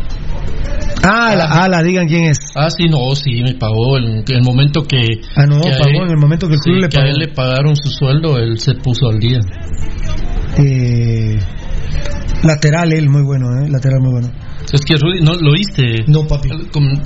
Ah, 1.03 1.35
la, 1.35 1.45
ala, 1.63 1.83
digan 1.83 2.07
quién 2.07 2.23
es. 2.31 2.39
Ah, 2.55 2.69
sí, 2.69 2.85
no, 2.89 3.13
sí, 3.15 3.41
me 3.43 3.53
pagó 3.53 3.97
el, 3.97 4.23
el 4.27 4.41
momento 4.43 4.81
que. 4.83 5.21
Ah, 5.35 5.45
no, 5.45 5.61
que 5.61 5.69
a 5.73 5.77
pagó 5.77 6.03
en 6.03 6.09
el 6.09 6.17
momento 6.17 6.47
que 6.47 6.55
el 6.55 6.59
sí, 6.59 6.69
club 6.71 6.81
le 6.81 6.89
que 6.89 6.97
a 6.97 7.01
pagó. 7.01 7.11
él 7.13 7.19
le 7.19 7.27
pagaron 7.29 7.75
su 7.75 7.89
sueldo, 7.89 8.37
él 8.39 8.57
se 8.59 8.73
puso 8.75 9.07
al 9.09 9.19
día. 9.19 9.39
Eh, 10.57 11.37
lateral, 12.43 12.91
él, 12.93 13.09
muy 13.09 13.21
bueno, 13.23 13.45
¿eh? 13.61 13.69
Lateral, 13.69 13.99
muy 14.01 14.11
bueno. 14.11 14.29
Es 14.71 14.81
que 14.81 14.95
Rudy, 14.97 15.21
¿no 15.21 15.33
lo 15.33 15.51
oíste? 15.51 16.03
No, 16.07 16.27
papi. 16.27 16.49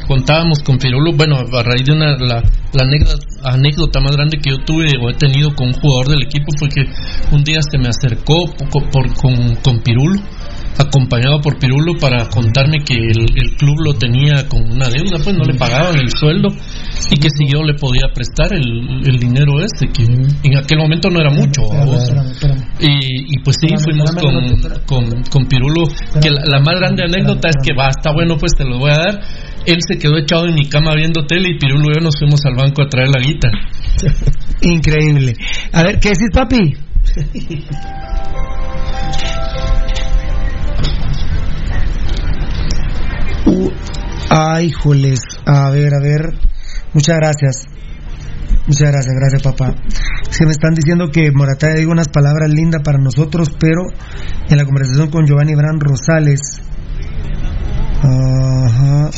Contábamos 0.08 0.60
con 0.64 0.80
Pirulo, 0.80 1.12
bueno, 1.14 1.38
a 1.38 1.64
raíz 1.64 1.86
de 1.86 1.94
una, 1.94 2.18
la, 2.18 2.42
la 2.74 2.84
anécdota, 2.84 3.20
anécdota 3.44 4.00
más 4.00 4.16
grande 4.16 4.40
que 4.40 4.50
yo 4.50 4.58
tuve 4.66 4.90
o 5.00 5.10
he 5.10 5.14
tenido 5.14 5.54
con 5.54 5.68
un 5.68 5.74
jugador 5.74 6.08
del 6.10 6.24
equipo 6.24 6.48
fue 6.58 6.70
que 6.70 6.86
un 7.32 7.44
día 7.44 7.60
se 7.62 7.78
me 7.78 7.90
acercó 7.90 8.46
por, 8.72 9.14
con, 9.14 9.56
con 9.58 9.80
Pirulo, 9.80 10.20
acompañado 10.78 11.42
por 11.42 11.58
Pirulo 11.60 11.94
para 12.00 12.28
contarme 12.30 12.80
que 12.84 12.94
el, 12.94 13.26
el 13.36 13.56
club 13.58 13.76
lo 13.86 13.94
tenía 13.94 14.48
con 14.48 14.64
una 14.72 14.88
deuda, 14.88 15.18
pues 15.24 15.36
no 15.36 15.44
le 15.44 15.58
pagaban 15.58 15.98
el 16.00 16.10
sueldo 16.10 16.50
y 17.10 17.20
que 17.20 17.30
si 17.30 17.46
yo 17.48 17.64
le 17.64 17.74
podía 17.76 18.08
prestar 18.14 18.54
el, 18.54 19.02
el 19.06 19.20
dinero 19.20 19.60
ese, 19.60 19.88
que 19.92 20.04
en 20.04 20.58
aquel 20.58 20.80
momento 20.80 21.10
no 21.10 21.20
era 21.20 21.32
mucho. 21.32 21.62
Y, 22.80 23.36
y 23.36 23.40
pues 23.44 23.58
sí, 23.60 23.68
Espérame, 23.68 23.84
fuimos 23.84 24.10
espérame, 24.10 24.34
con, 24.34 24.46
espérame. 24.46 24.86
con, 24.86 25.24
con 25.24 25.46
Pirulo, 25.48 25.84
que 26.22 26.30
la, 26.30 26.44
la 26.46 26.60
más 26.60 26.76
grande 26.80 27.04
anécdota 27.04 27.50
es 27.50 27.58
que 27.64 27.74
va, 27.74 27.90
está 27.90 28.12
bueno, 28.14 28.38
pues 28.38 28.54
te 28.58 28.64
lo 28.64 28.80
voy 28.80 28.92
a 28.92 28.98
dar. 28.98 29.22
Él 29.66 29.78
se 29.88 29.98
quedó 29.98 30.18
echado 30.18 30.48
en 30.48 30.56
mi 30.56 30.68
cama 30.68 30.94
viendo 30.96 31.26
tele 31.26 31.50
y 31.50 31.60
Pirulo 31.60 31.92
y 31.92 31.96
yo 31.96 32.02
nos 32.02 32.18
fuimos 32.18 32.40
al 32.46 32.56
banco 32.56 32.82
a 32.84 32.88
traer 32.88 33.10
la 33.10 33.20
guita. 33.22 33.50
Increíble. 34.62 35.34
A 35.74 35.84
ver, 35.84 36.00
¿qué 36.00 36.10
decís, 36.10 36.30
papi? 36.34 36.76
ay, 44.32 44.72
joles. 44.72 45.20
A 45.46 45.70
ver, 45.70 45.94
a 45.94 46.00
ver. 46.00 46.34
Muchas 46.94 47.18
gracias. 47.18 47.68
Muchas 48.68 48.92
gracias, 48.92 49.16
gracias 49.16 49.42
papá. 49.44 49.76
Es 50.30 50.38
que 50.38 50.46
me 50.46 50.52
están 50.52 50.74
diciendo 50.74 51.10
que 51.12 51.32
Morataya 51.32 51.76
diga 51.76 51.92
unas 51.92 52.08
palabras 52.08 52.50
lindas 52.50 52.82
para 52.84 53.00
nosotros, 53.00 53.50
pero 53.60 53.82
en 54.50 54.58
la 54.58 54.66
conversación 54.66 55.10
con 55.10 55.26
Giovanni 55.26 55.56
Bran 55.56 55.80
Rosales. 55.80 56.62
Ajá. 58.02 59.10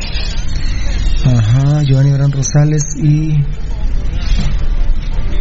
Ajá, 1.25 1.83
Giovanni 1.83 2.11
Bran 2.11 2.31
Rosales 2.31 2.83
y. 2.97 3.43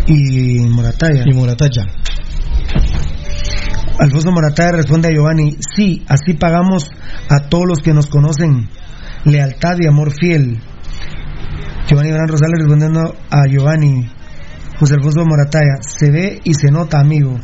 Y 0.07 0.59
Morataya. 0.69 1.25
Y 1.25 1.33
Morataya. 1.33 1.87
Alfonso 3.99 4.33
Morataya 4.33 4.73
responde 4.73 5.09
a 5.09 5.13
Giovanni, 5.13 5.57
sí, 5.75 6.05
así 6.09 6.35
pagamos 6.35 6.91
a 7.29 7.49
todos 7.49 7.65
los 7.69 7.79
que 7.81 7.93
nos 7.93 8.07
conocen, 8.07 8.69
lealtad 9.25 9.77
y 9.81 9.87
amor 9.87 10.13
fiel. 10.13 10.61
Giovanni 11.87 12.11
Gran 12.11 12.29
Rosales 12.29 12.59
respondiendo 12.61 13.15
a 13.31 13.47
Giovanni, 13.47 14.09
José 14.79 14.95
Alfonso 14.95 15.25
Morataya, 15.25 15.77
se 15.81 16.11
ve 16.11 16.41
y 16.45 16.55
se 16.55 16.71
nota, 16.71 17.01
amigo. 17.01 17.39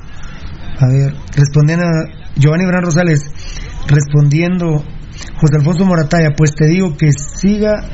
A 0.80 0.86
ver, 0.86 1.14
respondiendo 1.36 1.86
a 1.86 2.04
Giovanni 2.36 2.64
Gran 2.66 2.82
Rosales, 2.82 3.30
respondiendo 3.88 4.84
José 5.40 5.56
Alfonso 5.56 5.84
Morataya, 5.84 6.30
pues 6.36 6.54
te 6.54 6.66
digo 6.66 6.96
que 6.96 7.10
siga 7.12 7.84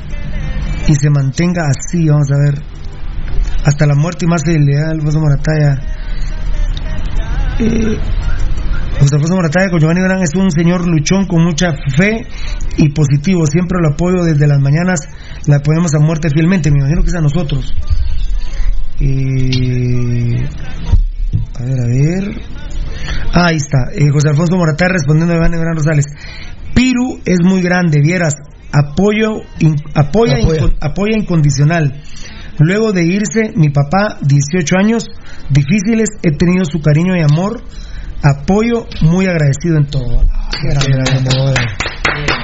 y 0.87 0.95
se 0.95 1.09
mantenga 1.09 1.67
así, 1.67 2.07
vamos 2.07 2.31
a 2.31 2.37
ver, 2.37 2.63
hasta 3.65 3.87
la 3.87 3.95
muerte 3.95 4.25
y 4.25 4.27
más 4.27 4.43
fidelidad, 4.43 4.91
Alfonso 4.91 5.19
Morataya. 5.19 5.81
Eh, 7.59 7.97
José 8.99 9.15
Alfonso 9.15 9.35
Morataya 9.35 9.69
con 9.69 9.79
Giovanni 9.79 10.01
Gran 10.01 10.21
es 10.21 10.33
un 10.35 10.49
señor 10.51 10.87
luchón 10.87 11.25
con 11.27 11.43
mucha 11.43 11.73
fe 11.97 12.25
y 12.77 12.89
positivo. 12.89 13.45
Siempre 13.45 13.79
lo 13.81 13.89
apoyo 13.93 14.23
desde 14.23 14.47
las 14.47 14.59
mañanas, 14.59 15.01
la 15.47 15.57
apoyamos 15.57 15.93
a 15.95 15.99
muerte 15.99 16.29
fielmente. 16.29 16.71
Me 16.71 16.79
imagino 16.79 17.01
que 17.03 17.09
es 17.09 17.15
a 17.15 17.21
nosotros. 17.21 17.73
Eh, 18.99 20.47
a 21.59 21.63
ver, 21.63 21.79
a 21.79 21.87
ver. 21.87 22.41
Ah, 23.33 23.47
ahí 23.47 23.57
está. 23.57 23.91
Eh, 23.93 24.09
José 24.11 24.29
Alfonso 24.29 24.55
Morataya 24.57 24.93
respondiendo 24.93 25.33
a 25.33 25.37
Giovanni 25.37 25.57
Gran 25.57 25.75
Rosales. 25.75 26.05
Piru 26.73 27.19
es 27.25 27.39
muy 27.43 27.61
grande, 27.61 27.99
vieras. 28.01 28.35
Apoyo, 28.71 29.41
in- 29.59 29.75
apoya, 29.93 30.37
apoya 30.81 31.17
incondicional. 31.17 32.01
Luego 32.59 32.93
de 32.93 33.03
irse, 33.05 33.51
mi 33.55 33.69
papá, 33.69 34.17
18 34.21 34.75
años, 34.79 35.05
difíciles, 35.49 36.09
he 36.23 36.31
tenido 36.31 36.63
su 36.65 36.81
cariño 36.81 37.15
y 37.17 37.21
amor, 37.21 37.61
apoyo, 38.25 38.85
muy 39.01 39.25
agradecido 39.25 39.77
en 39.77 39.85
todo. 39.87 40.21
Qué 40.51 40.69
grande, 40.69 41.29
Qué 41.29 42.35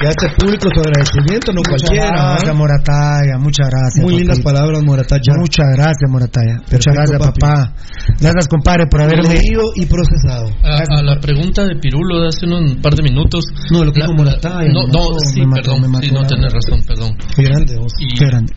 que 0.00 0.08
hace 0.08 0.26
público 0.36 0.68
su 0.74 0.80
agradecimiento, 0.80 1.52
no 1.52 1.60
Muchas 1.64 1.82
cualquiera. 1.86 2.10
gracias, 2.10 2.50
¿ah? 2.50 2.52
Morataya, 2.54 3.38
muchas 3.38 3.68
gracias. 3.70 4.02
Muy 4.04 4.16
lindas 4.18 4.40
palabras, 4.40 4.82
Morataya. 4.82 5.32
Muchas 5.38 5.66
gracias, 5.72 6.10
Morataya. 6.10 6.54
Muchas 6.54 6.70
Perfecto, 6.70 6.92
gracias, 6.94 7.18
papi. 7.20 7.40
papá. 7.40 7.72
Gracias, 8.20 8.48
compadre, 8.48 8.86
por 8.90 9.00
haberme 9.02 9.28
Leído 9.28 9.62
y 9.76 9.86
procesado. 9.86 10.50
A, 10.64 10.98
a 10.98 11.02
la 11.02 11.20
pregunta 11.20 11.64
de 11.64 11.76
Pirulo 11.76 12.20
de 12.22 12.28
hace 12.28 12.44
un 12.46 12.82
par 12.82 12.94
de 12.94 13.02
minutos. 13.04 13.44
No, 13.70 13.84
lo 13.84 13.92
que 13.92 14.00
La- 14.00 14.06
dijo 14.06 14.18
Morataya, 14.18 14.72
No, 14.72 14.82
me 14.86 14.92
no, 14.92 14.98
mató, 15.14 15.18
sí, 15.32 15.40
me 15.40 15.46
mató, 15.46 15.62
perdón. 15.62 15.80
me 15.82 15.88
mató, 15.88 16.06
sí, 16.06 16.12
no 16.12 16.26
tenés 16.26 16.52
razón, 16.52 16.80
perdón. 16.86 17.10
Qué 17.36 17.42
grande, 17.44 17.76
vos. 17.78 17.92
Y 18.00 18.18
Qué 18.18 18.26
grande. 18.26 18.52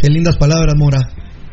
Qué 0.00 0.08
lindas 0.10 0.36
palabras, 0.36 0.74
Mora. 0.76 1.00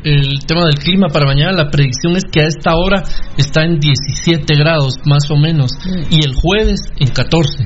El 0.04 0.38
tema 0.46 0.64
del 0.66 0.78
clima 0.78 1.08
para 1.08 1.26
mañana, 1.26 1.52
la 1.52 1.70
predicción 1.70 2.16
es 2.16 2.24
que 2.24 2.40
a 2.40 2.46
esta 2.46 2.74
hora 2.76 3.02
está 3.36 3.64
en 3.64 3.78
17 3.78 4.54
grados, 4.56 4.94
más 5.04 5.30
o 5.30 5.36
menos. 5.36 5.70
Y 6.10 6.24
el 6.24 6.34
jueves 6.34 6.80
en 6.98 7.08
14. 7.08 7.64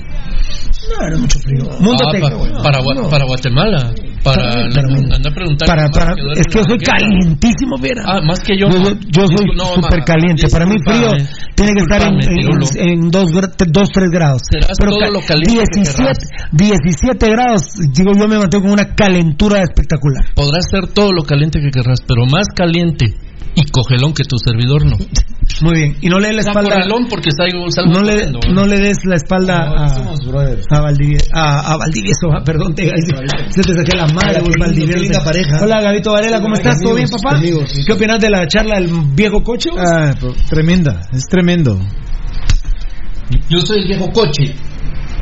No, 0.89 1.07
era 1.07 1.17
mucho 1.19 1.39
frío. 1.41 1.65
Ah, 1.95 2.13
pa- 2.21 2.63
para, 2.63 2.79
para 3.11 3.25
Guatemala. 3.25 3.93
Para, 4.27 4.69
Para 4.75 5.17
anda 5.17 5.31
preguntar. 5.31 5.69
Para, 5.69 5.89
para, 5.89 6.15
es 6.35 6.47
que 6.51 6.59
yo 6.59 6.65
soy 6.67 6.79
calientísimo, 6.79 7.79
viera. 7.81 8.03
Ah, 8.07 8.21
más 8.27 8.41
que 8.41 8.59
yo. 8.59 8.69
Yo, 8.69 8.91
yo 9.07 9.27
soy 9.27 9.47
no, 9.55 9.75
súper 9.75 10.03
caliente. 10.05 10.49
Para 10.51 10.67
mí 10.67 10.75
frío 10.85 11.11
tiene 11.55 11.73
que 11.75 11.83
estar 11.83 12.03
en, 12.03 12.19
en, 12.21 13.05
en 13.05 13.11
2, 13.11 13.31
3 13.31 14.11
grados. 14.11 14.43
Serás 14.51 14.77
todo 14.79 15.11
lo 15.11 15.21
caliente 15.21 15.47
que 15.47 15.83
17, 15.83 16.27
17 16.53 17.27
grados, 17.31 17.63
digo 17.93 18.13
yo 18.19 18.29
me 18.29 18.39
mantengo 18.39 18.65
con 18.65 18.73
una 18.73 18.95
calentura 18.95 19.63
espectacular. 19.63 20.35
Podrás 20.35 20.69
ser 20.71 20.89
todo 20.89 21.13
lo 21.13 21.23
caliente 21.23 21.61
que 21.61 21.71
querrás, 21.71 22.01
pero 22.07 22.27
más 22.27 22.47
caliente 22.55 23.15
y 23.57 23.65
cogelón 23.71 24.13
que 24.15 24.23
tu 24.25 24.37
servidor 24.39 24.85
no. 24.85 24.97
Muy 25.63 25.75
bien. 25.75 25.97
Y 26.03 26.09
no 26.09 26.19
le 26.19 26.29
des 26.29 26.37
la 26.37 26.43
Ah, 26.43 26.51
espalda. 26.51 26.77
cogelón 26.77 27.07
porque 27.09 27.31
salgo, 27.31 27.71
salgo 27.71 27.93
No 27.93 28.03
le, 28.03 28.13
corriendo, 28.13 28.41
¿no? 28.53 28.67
le 28.67 28.79
des 28.79 28.99
la 29.07 29.17
espalda 29.17 29.57
a, 29.57 29.87
a, 29.87 30.81
Valdivieso, 30.83 31.27
a, 31.35 31.73
a 31.73 31.77
Valdivieso, 31.79 32.27
ah, 32.33 32.43
perdón, 32.45 32.75
te, 32.75 32.85
se 33.51 33.63
te 33.63 33.75
saqué 33.75 33.97
la 33.97 34.07
madre, 34.09 34.43
Valdivieso. 34.59 35.25
pareja. 35.25 35.59
Hola, 35.63 35.81
Gabito 35.81 36.13
Varela, 36.13 36.41
¿cómo 36.43 36.55
estás? 36.55 36.79
¿Todo 36.81 36.95
bien, 36.97 37.09
papá? 37.09 37.37
amigos, 37.39 37.71
sí. 37.73 37.81
¿Qué 37.87 37.93
opinas 37.95 38.21
de 38.21 38.29
la 38.31 38.47
charla 38.47 38.77
del 38.77 38.91
viejo 39.15 39.43
coche? 39.43 39.71
Ah, 39.79 40.13
pues, 40.21 40.35
tremenda, 40.51 41.01
es 41.13 41.27
tremendo. 41.27 41.79
Yo 43.49 43.61
soy 43.61 43.79
el 43.81 43.89
viejo 43.89 44.11
coche. 44.13 44.55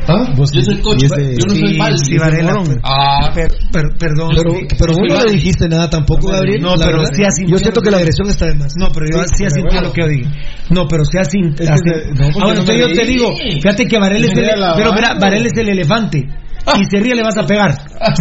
¿Ah? 0.07 0.33
Yo 0.35 0.61
soy 0.61 0.77
coche. 0.81 0.97
y 1.01 1.05
ese- 1.05 1.35
Yo 1.37 1.45
no 1.47 1.55
soy 1.55 1.67
Sí, 1.73 1.77
Valdi. 1.77 1.97
sí, 2.05 2.17
Varela. 2.17 2.53
Ah, 2.83 3.31
Per- 3.33 3.51
per- 3.71 3.97
perdón. 3.97 4.29
Pero, 4.77 4.93
vos 4.93 5.07
no 5.07 5.23
le 5.25 5.31
dijiste 5.33 5.67
nada 5.67 5.89
tampoco, 5.89 6.27
Gabriel. 6.29 6.61
No, 6.61 6.75
pero 6.77 6.99
verdad. 6.99 7.11
sí 7.35 7.45
Yo 7.47 7.57
siento 7.57 7.81
que 7.81 7.91
la 7.91 7.97
agresión 7.97 8.27
está 8.29 8.45
de 8.47 8.55
más. 8.55 8.73
No, 8.77 8.89
pero 8.93 9.05
yo 9.07 9.23
sí, 9.35 9.45
asintió 9.45 9.81
lo 9.81 9.91
que 9.93 10.01
yo 10.01 10.07
dije. 10.07 10.29
No, 10.69 10.87
pero 10.87 11.03
sí 11.05 11.17
asintió. 11.17 11.65
Ah, 11.69 11.75
no 12.15 12.49
entonces 12.49 12.79
yo 12.79 12.87
te 12.93 13.05
digo, 13.05 13.35
fíjate 13.35 13.85
que 13.87 13.97
Varela 13.99 14.25
es 14.25 14.31
el, 14.37 14.49
pero 14.77 14.93
mira. 14.93 15.15
Varela 15.19 15.47
es 15.47 15.57
el 15.57 15.69
elefante. 15.69 16.27
Y 16.77 16.83
se 16.89 16.97
ríe 17.03 17.15
le 17.15 17.23
vas 17.23 17.37
a 17.37 17.45
pegar. 17.45 17.71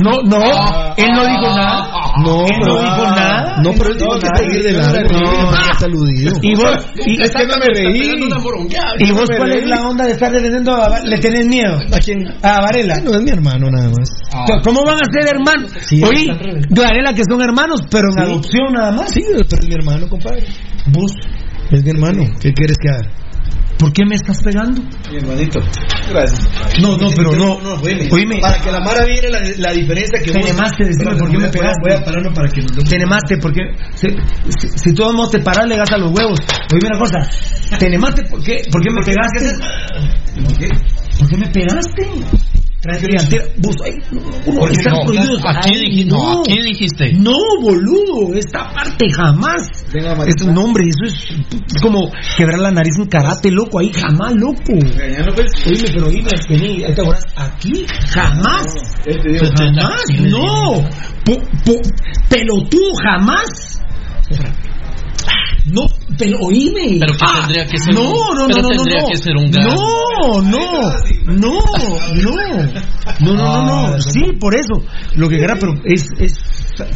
No, 0.02 0.20
no, 0.22 0.36
él 0.96 1.08
no 1.14 1.26
dijo 1.26 1.56
nada. 1.56 1.88
No, 2.24 2.44
él 2.46 2.58
no 2.60 2.74
dijo 2.80 3.02
nada. 3.02 3.56
No, 3.62 3.72
pero 3.72 3.90
él 3.90 3.96
No, 3.98 4.18
que 4.18 4.28
seguir 4.36 4.62
de 4.62 5.84
aludido. 5.84 6.32
Y 6.42 6.54
vos, 6.54 6.86
y, 7.06 7.22
Es 7.22 7.30
que 7.30 7.46
no 7.46 7.56
me 7.58 7.66
reí. 7.66 8.02
y 8.98 9.12
vos 9.12 9.28
cuál 9.36 9.50
es 9.56 9.66
la 9.66 9.88
onda 9.88 10.04
de 10.04 10.12
estar 10.12 10.30
defendiendo 10.32 10.74
a 10.74 11.00
le 11.00 11.18
tenés 11.18 11.46
miedo 11.46 11.76
¿A 11.92 11.98
quién? 11.98 12.24
a 12.42 12.60
Varela. 12.60 12.96
No 13.02 13.14
es 13.14 13.22
mi 13.22 13.30
hermano 13.30 13.70
nada 13.70 13.88
más. 13.90 14.10
¿Cómo 14.62 14.82
van 14.84 14.96
a 14.96 15.10
ser 15.12 15.34
hermanos? 15.34 15.70
Sí, 15.80 16.02
Oye. 16.02 16.26
Varela 16.70 17.14
que 17.14 17.22
son 17.28 17.40
hermanos, 17.42 17.80
pero 17.90 18.08
en 18.12 18.18
adopción 18.20 18.72
nada 18.72 18.92
más. 18.92 19.10
Sí, 19.10 19.22
pero 19.26 19.62
es 19.62 19.68
mi 19.68 19.74
hermano, 19.74 20.08
compadre. 20.08 20.44
Vos, 20.92 21.12
Es 21.70 21.82
mi 21.82 21.90
hermano. 21.90 22.24
¿Qué 22.40 22.52
quieres 22.52 22.76
que 22.78 22.88
haga? 22.90 23.10
¿Por 23.78 23.92
qué 23.92 24.04
me 24.06 24.14
estás 24.14 24.40
pegando? 24.42 24.80
Mi 25.10 25.16
hermanito. 25.18 25.60
Gracias. 26.10 26.48
No, 26.80 26.96
no, 26.96 27.08
pero 27.16 27.32
no. 27.36 27.54
Oíme, 28.12 28.38
Para 28.40 28.58
que 28.60 28.70
la 28.72 28.80
Mara 28.80 29.04
viera 29.04 29.28
la, 29.30 29.40
la 29.58 29.72
diferencia 29.72 30.18
que 30.22 30.32
Te 30.32 30.38
vos- 30.38 30.70
decime 30.78 31.16
por 31.16 31.30
qué 31.30 31.38
me 31.38 31.48
pegaste. 31.48 31.80
Voy 31.82 31.92
a 31.92 32.04
pararme 32.04 32.30
para 32.34 32.48
que 32.48 32.60
nos 32.62 32.72
demos- 32.72 32.88
te 32.90 32.98
nemaste 32.98 33.36
porque 33.38 33.60
si, 33.94 34.08
si, 34.58 34.68
si 34.78 34.94
todos 34.94 35.14
modos 35.14 35.30
te 35.32 35.38
paras 35.40 35.66
le 35.66 35.76
das 35.76 35.90
a 35.92 35.98
los 35.98 36.10
huevos. 36.12 36.38
Oíme 36.72 36.88
una 36.88 36.98
cosa, 36.98 37.18
te 37.78 37.88
nemaste 37.90 38.22
porque 38.30 38.62
¿por 38.70 38.82
qué 38.82 38.90
me 38.90 39.02
pegaste? 39.02 39.54
¿Por 40.44 40.56
qué? 40.58 40.68
¿Por 41.18 41.28
qué 41.28 41.36
me 41.36 41.48
pegaste? 41.48 42.63
Traes 42.84 43.02
brillantera. 43.02 43.44
Vos, 43.56 43.74
ay, 43.82 43.92
Porque 44.44 44.76
no, 44.84 45.48
aquí, 45.48 45.70
Ay, 45.72 46.04
dij- 46.04 46.06
no, 46.06 46.40
aquí 46.42 46.62
dijiste. 46.62 47.12
No, 47.14 47.32
boludo, 47.62 48.34
esta 48.34 48.70
parte 48.74 49.06
jamás. 49.10 49.62
Venga, 49.90 50.12
Es 50.26 50.42
un 50.44 50.52
nombre, 50.52 50.84
eso 50.84 51.04
es, 51.06 51.80
como 51.80 52.12
quebrar 52.36 52.58
la 52.60 52.70
nariz 52.72 52.92
en 52.98 53.06
karate, 53.06 53.50
loco, 53.50 53.78
ahí 53.78 53.90
jamás, 53.90 54.34
loco. 54.34 54.60
Ya 54.68 55.24
no 55.24 55.32
pues. 55.34 55.46
Oíme, 55.66 55.88
pero 55.94 56.06
oíme, 56.08 56.30
vení, 56.50 56.84
ahí 56.84 56.94
te 56.94 57.00
acuerdas, 57.00 57.24
aquí 57.36 57.86
jamás. 58.10 58.66
Este 59.06 59.28
digo, 59.30 59.46
Jamás, 59.56 60.02
no. 60.20 60.82
Po- 61.24 61.42
po- 61.64 61.80
pelotudo, 62.28 62.92
jamás. 63.02 63.80
No, 65.66 65.80
pero 66.18 66.38
oíme. 66.42 66.98
Pero 67.00 67.14
que 67.16 67.40
tendría 67.40 67.66
que 67.66 67.78
ser 67.78 67.94
no, 67.94 68.02
un- 68.02 68.10
no, 68.12 68.46
pero 68.48 68.62
no, 68.62 68.68
no, 68.68 68.68
tendría 68.76 69.00
no. 69.02 69.08
que 69.08 69.16
ser 69.16 69.36
un 69.36 69.50
gran- 69.50 69.66
No, 69.66 70.42
no, 70.42 70.82
no, 71.24 71.32
no, 71.32 71.60
no, 73.20 73.34
no, 73.34 73.64
no, 73.64 73.90
no, 73.92 74.00
sí, 74.00 74.20
por 74.38 74.54
eso. 74.54 74.74
Lo 75.16 75.28
que 75.28 75.36
era, 75.42 75.56
pero 75.58 75.72
es, 75.84 76.06
es 76.18 76.34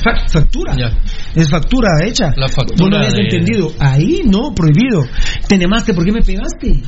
fa- 0.02 0.28
factura. 0.28 0.76
Ya. 0.76 0.90
Es 1.34 1.48
factura 1.48 1.88
hecha. 2.04 2.30
La 2.36 2.48
factura 2.48 2.90
no 2.90 2.96
habías 2.98 3.14
de- 3.14 3.22
entendido. 3.22 3.72
Ahí 3.78 4.20
no, 4.26 4.52
prohibido. 4.54 5.02
Te 5.48 5.56
nemaste, 5.56 5.94
¿por 5.94 6.04
qué 6.04 6.12
me 6.12 6.20
pegaste? 6.22 6.82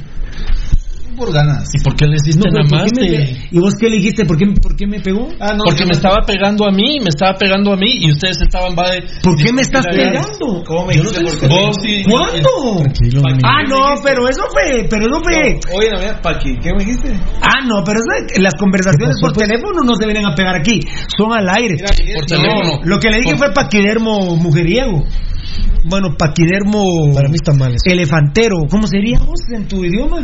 Por 1.20 1.32
ganas. 1.32 1.68
¿Y 1.74 1.78
por 1.84 1.94
qué 1.94 2.06
le 2.06 2.16
hiciste 2.16 2.40
No, 2.40 2.48
pero 2.50 2.64
nada 2.64 2.68
¿por 2.68 2.78
más? 2.80 2.90
me 2.96 3.48
¿Y 3.52 3.58
vos 3.60 3.74
qué 3.78 3.90
le 3.90 3.96
dijiste? 3.96 4.24
¿Por 4.24 4.38
qué, 4.38 4.46
¿Por 4.60 4.74
qué 4.74 4.86
me 4.86 5.00
pegó? 5.00 5.28
Ah, 5.38 5.52
no. 5.52 5.64
Porque 5.68 5.84
no, 5.84 5.88
me 5.88 5.92
estaba 5.92 6.16
pegando 6.26 6.64
a 6.66 6.72
mí, 6.72 6.98
me 7.00 7.10
estaba 7.12 7.34
pegando 7.36 7.72
a 7.72 7.76
mí 7.76 8.00
y 8.00 8.10
ustedes 8.10 8.40
estaban 8.40 8.72
va 8.72 8.88
de. 8.90 9.04
¿Por 9.22 9.36
qué 9.36 9.52
me 9.52 9.60
estás 9.62 9.84
pegando? 9.86 10.64
¿Cómo 10.64 10.86
me 10.86 10.94
dijiste 10.94 11.20
por? 11.20 11.48
Vos 11.48 11.76
sí. 11.84 12.02
¿Cuándo? 12.08 12.50
Tranquilo, 12.80 13.22
Ah, 13.44 13.62
no, 13.68 14.00
pero 14.02 14.28
eso 14.28 14.42
fue, 14.50 14.86
pero 14.88 15.02
eso 15.06 15.20
fue. 15.22 15.60
Oye, 15.76 15.90
no, 15.92 15.98
mira, 16.00 16.20
Paqui, 16.22 16.56
¿qué 16.62 16.72
me 16.72 16.84
dijiste? 16.84 17.12
Ah, 17.42 17.60
no, 17.68 17.84
pero 17.84 18.00
eso 18.00 18.24
es- 18.26 18.40
las 18.40 18.54
conversaciones 18.54 19.16
por 19.20 19.32
teléfono 19.32 19.82
no 19.84 19.94
se 19.94 20.06
vienen 20.06 20.24
a 20.24 20.34
pegar 20.34 20.56
aquí, 20.56 20.80
son 21.16 21.32
al 21.32 21.48
aire. 21.48 21.74
Mira, 21.76 21.90
y 22.02 22.14
Por 22.14 22.24
teléfono. 22.26 22.80
Lo 22.84 22.98
que 22.98 23.10
le 23.10 23.18
dije 23.20 23.36
fue 23.36 23.52
paquidermo 23.52 24.36
mujeriego. 24.36 25.04
Bueno, 25.84 26.14
paquidermo 26.16 27.12
Para 27.14 27.28
mí 27.28 27.34
está 27.36 27.52
mal 27.52 27.74
elefantero. 27.84 28.56
¿Cómo 28.70 28.86
sería 28.86 29.18
vos 29.18 29.40
en 29.52 29.66
tu 29.66 29.84
idioma? 29.84 30.18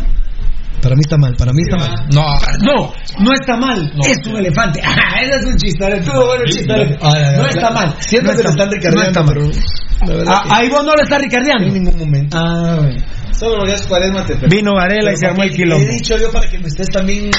Para 0.83 0.95
mí 0.95 1.01
está 1.03 1.17
mal, 1.17 1.35
para 1.37 1.53
mí 1.53 1.63
está 1.63 1.77
mal. 1.77 2.07
No, 2.13 2.27
No, 2.63 2.93
no 3.19 3.33
está 3.35 3.57
mal. 3.57 3.93
No. 3.97 4.03
es 4.07 4.19
un 4.27 4.37
elefante. 4.37 4.81
Ah, 4.85 5.21
ese 5.23 5.37
es 5.37 5.45
un 5.47 5.57
chistare. 5.57 5.99
Estuvo 5.99 6.27
bueno 6.27 6.45
el 6.45 6.51
chistare. 6.53 6.99
Ah, 7.03 7.33
No 7.37 7.47
está 7.47 7.71
mal. 7.71 7.95
Siento 8.01 8.31
no 8.33 8.37
que 8.37 8.43
lo 8.45 8.51
está- 8.51 8.65
están 8.65 8.71
ricardeando, 8.71 9.03
no 9.03 9.09
está 9.09 9.23
mal. 9.23 9.35
pero 10.01 10.11
la 10.13 10.17
verdad 10.19 10.35
Ah, 10.37 10.43
que 10.47 10.55
ahí 10.55 10.69
vos 10.71 10.85
no 10.85 10.93
lo 10.95 11.03
estás 11.03 11.21
ricardeando. 11.23 11.65
en 11.67 11.73
ningún 11.75 11.99
momento. 11.99 12.39
Ah, 12.39 12.77
bueno. 12.81 13.03
Solo 13.39 13.59
los 13.59 13.67
días 13.69 13.87
cuaresma 13.87 14.25
te 14.25 14.35
perdí. 14.37 14.57
Vino 14.57 14.73
Varela 14.75 15.13
y 15.13 15.17
se 15.17 15.27
armó 15.27 15.43
el 15.43 15.51
He 15.51 15.55
quilombo. 15.57 15.87
dicho 15.87 16.17
yo 16.17 16.31
para 16.33 16.49
que 16.49 16.59
me 16.59 16.69
estés 16.69 16.89
también... 16.89 17.31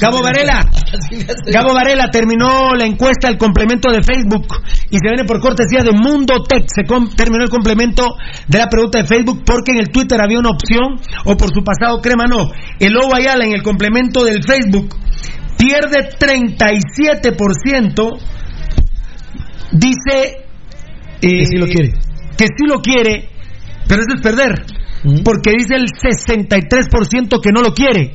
Gabo 0.00 0.20
Varela, 0.26 0.60
Gabo 1.52 1.72
Varela 1.74 2.10
terminó 2.10 2.74
la 2.74 2.84
encuesta, 2.86 3.28
el 3.28 3.38
complemento 3.38 3.92
de 3.92 4.02
Facebook 4.02 4.48
y 4.90 4.96
se 4.98 5.08
viene 5.08 5.24
por 5.24 5.38
cortesía 5.40 5.84
de 5.84 5.92
Mundo 5.92 6.42
Tech. 6.42 6.64
Se 6.66 6.82
terminó 7.16 7.44
el 7.44 7.50
complemento 7.50 8.16
de 8.48 8.58
la 8.58 8.66
pregunta 8.68 8.98
de 8.98 9.04
Facebook 9.06 9.44
porque 9.46 9.70
en 9.72 9.78
el 9.78 9.90
Twitter 9.90 10.20
había 10.20 10.40
una 10.40 10.50
opción 10.50 10.98
o 11.24 11.36
por 11.36 11.50
su 11.54 11.62
pasado 11.62 12.00
crema 12.02 12.26
no. 12.26 12.50
El 12.80 12.92
Lobo 12.92 13.14
Ayala 13.14 13.44
en 13.44 13.52
el 13.52 13.62
complemento 13.62 14.24
del 14.24 14.42
Facebook 14.42 14.96
pierde 15.56 16.10
37%. 16.18 18.18
Dice 19.72 20.44
eh, 21.20 21.38
Que 21.38 21.46
sí 21.46 21.56
lo 21.56 21.66
quiere. 21.66 21.92
que 22.36 22.46
sí 22.46 22.66
lo 22.66 22.80
quiere, 22.80 23.28
pero 23.88 24.02
eso 24.02 24.14
es 24.16 24.22
perder. 24.22 24.64
Porque 25.24 25.50
dice 25.50 25.74
el 25.74 25.86
63% 25.86 27.40
que 27.40 27.50
no 27.52 27.60
lo 27.60 27.74
quiere. 27.74 28.14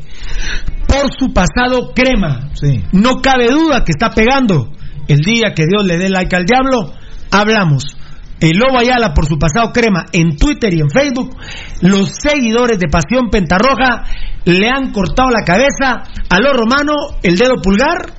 Por 0.87 1.11
su 1.13 1.31
pasado 1.33 1.93
crema. 1.93 2.49
Sí. 2.53 2.83
No 2.91 3.21
cabe 3.21 3.51
duda 3.51 3.83
que 3.83 3.91
está 3.91 4.09
pegando. 4.09 4.71
El 5.07 5.19
día 5.19 5.53
que 5.55 5.65
Dios 5.65 5.85
le 5.85 5.97
dé 5.97 6.09
like 6.09 6.35
al 6.35 6.45
diablo, 6.45 6.93
hablamos. 7.31 7.95
El 8.39 8.57
Lobo 8.57 8.79
Ayala 8.79 9.13
por 9.13 9.25
su 9.25 9.37
pasado 9.37 9.71
crema 9.73 10.05
en 10.13 10.37
Twitter 10.37 10.73
y 10.73 10.79
en 10.79 10.89
Facebook. 10.89 11.35
Los 11.81 12.11
seguidores 12.21 12.79
de 12.79 12.87
Pasión 12.87 13.29
Pentarroja 13.29 14.03
le 14.45 14.69
han 14.69 14.91
cortado 14.91 15.29
la 15.29 15.43
cabeza 15.43 16.03
a 16.29 16.39
lo 16.39 16.53
romano, 16.53 16.93
el 17.21 17.37
dedo 17.37 17.55
pulgar. 17.61 18.13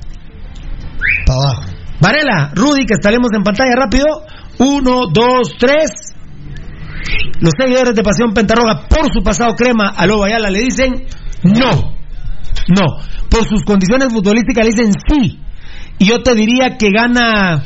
Para 1.26 1.39
abajo. 1.39 1.62
Varela, 2.00 2.52
Rudy, 2.55 2.86
que 2.86 2.94
estaremos 2.94 3.31
en 3.34 3.42
pantalla 3.42 3.74
rápido. 3.76 4.07
Uno, 4.58 5.02
dos, 5.12 5.55
tres. 5.58 6.15
Los 7.41 7.53
seguidores 7.59 7.95
de 7.95 8.03
Pasión 8.03 8.33
Pentarroja 8.33 8.87
por 8.89 9.12
su 9.12 9.23
pasado 9.23 9.55
crema 9.55 9.89
a 9.97 10.07
Lobo 10.07 10.25
Ayala 10.25 10.51
le 10.51 10.61
dicen 10.61 11.07
no. 11.43 11.95
No. 12.69 13.03
Por 13.29 13.47
sus 13.49 13.65
condiciones 13.65 14.12
futbolísticas 14.12 14.65
le 14.65 14.70
dicen 14.70 14.93
sí. 15.09 15.41
Y 15.99 16.07
yo 16.07 16.23
te 16.23 16.35
diría 16.35 16.77
que 16.79 16.91
gana 16.91 17.62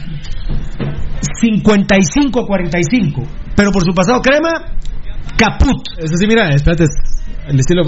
55 1.41 2.41
a 2.41 2.47
45. 2.47 3.23
Pero 3.57 3.71
por 3.71 3.85
su 3.85 3.93
pasado 3.93 4.21
crema, 4.21 4.51
caput. 5.37 5.87
Eso 5.99 6.17
sí, 6.17 6.27
mira, 6.27 6.49
espérate. 6.51 6.85
El 7.47 7.61
estilo. 7.61 7.83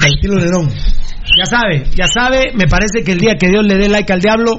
Al 0.00 0.12
estilo 0.12 0.36
Nerón. 0.36 0.70
Ya 1.38 1.46
sabe, 1.46 1.84
ya 1.94 2.06
sabe, 2.06 2.52
me 2.54 2.66
parece 2.66 3.02
que 3.04 3.12
el 3.12 3.18
día 3.18 3.34
que 3.38 3.48
Dios 3.48 3.64
le 3.64 3.76
dé 3.76 3.88
like 3.88 4.12
al 4.12 4.20
diablo, 4.20 4.58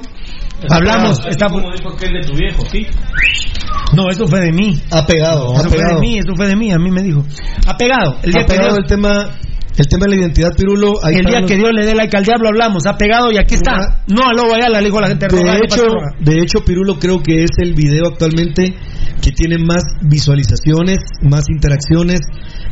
hablamos. 0.68 1.20
Está... 1.26 1.46
Como 1.48 1.70
dijo 1.72 1.96
que 1.96 2.06
es 2.06 2.12
de 2.12 2.20
tu 2.22 2.36
viejo, 2.36 2.64
sí. 2.70 2.86
No, 3.94 4.08
eso 4.10 4.26
fue 4.26 4.40
de 4.40 4.52
mí. 4.52 4.80
Ha 4.90 5.06
pegado, 5.06 5.52
Eso 5.54 5.66
ha 5.66 5.68
fue 5.70 5.78
de 5.78 6.00
mí, 6.00 6.18
eso 6.18 6.34
fue 6.36 6.48
de 6.48 6.56
mí, 6.56 6.72
a 6.72 6.78
mí 6.78 6.90
me 6.90 7.02
dijo. 7.02 7.24
Ha 7.66 7.76
pegado. 7.76 8.16
El 8.22 8.32
día 8.32 8.42
Ha 8.42 8.46
que 8.46 8.58
Dios, 8.58 8.76
el 8.78 8.84
tema, 8.86 9.30
el 9.78 9.86
tema 9.86 10.04
de 10.06 10.10
la 10.10 10.16
identidad 10.22 10.50
Pirulo. 10.56 10.94
ahí 11.04 11.14
el 11.14 11.24
día 11.26 11.40
los- 11.40 11.48
que 11.50 11.56
Dios 11.56 11.70
le 11.72 11.86
dé 11.86 11.94
like 11.94 12.16
al 12.16 12.24
diablo 12.24 12.48
hablamos, 12.48 12.84
ha 12.86 12.96
pegado 12.98 13.30
y 13.30 13.38
aquí 13.38 13.54
está. 13.54 14.02
No 14.08 14.26
a 14.28 14.32
Lobo 14.34 14.54
Ayala, 14.54 14.80
le 14.80 14.86
dijo 14.86 15.00
la 15.00 15.08
gente 15.08 15.28
De 15.28 15.36
roja, 15.40 15.56
hecho, 15.62 15.82
de 16.18 16.34
hecho, 16.42 16.64
Pirulo 16.64 16.98
creo 16.98 17.22
que 17.22 17.44
es 17.44 17.50
el 17.62 17.74
video 17.74 18.08
actualmente 18.08 18.74
que 19.22 19.30
tiene 19.30 19.58
más 19.58 19.82
visualizaciones, 20.02 20.98
más 21.22 21.44
interacciones, 21.48 22.20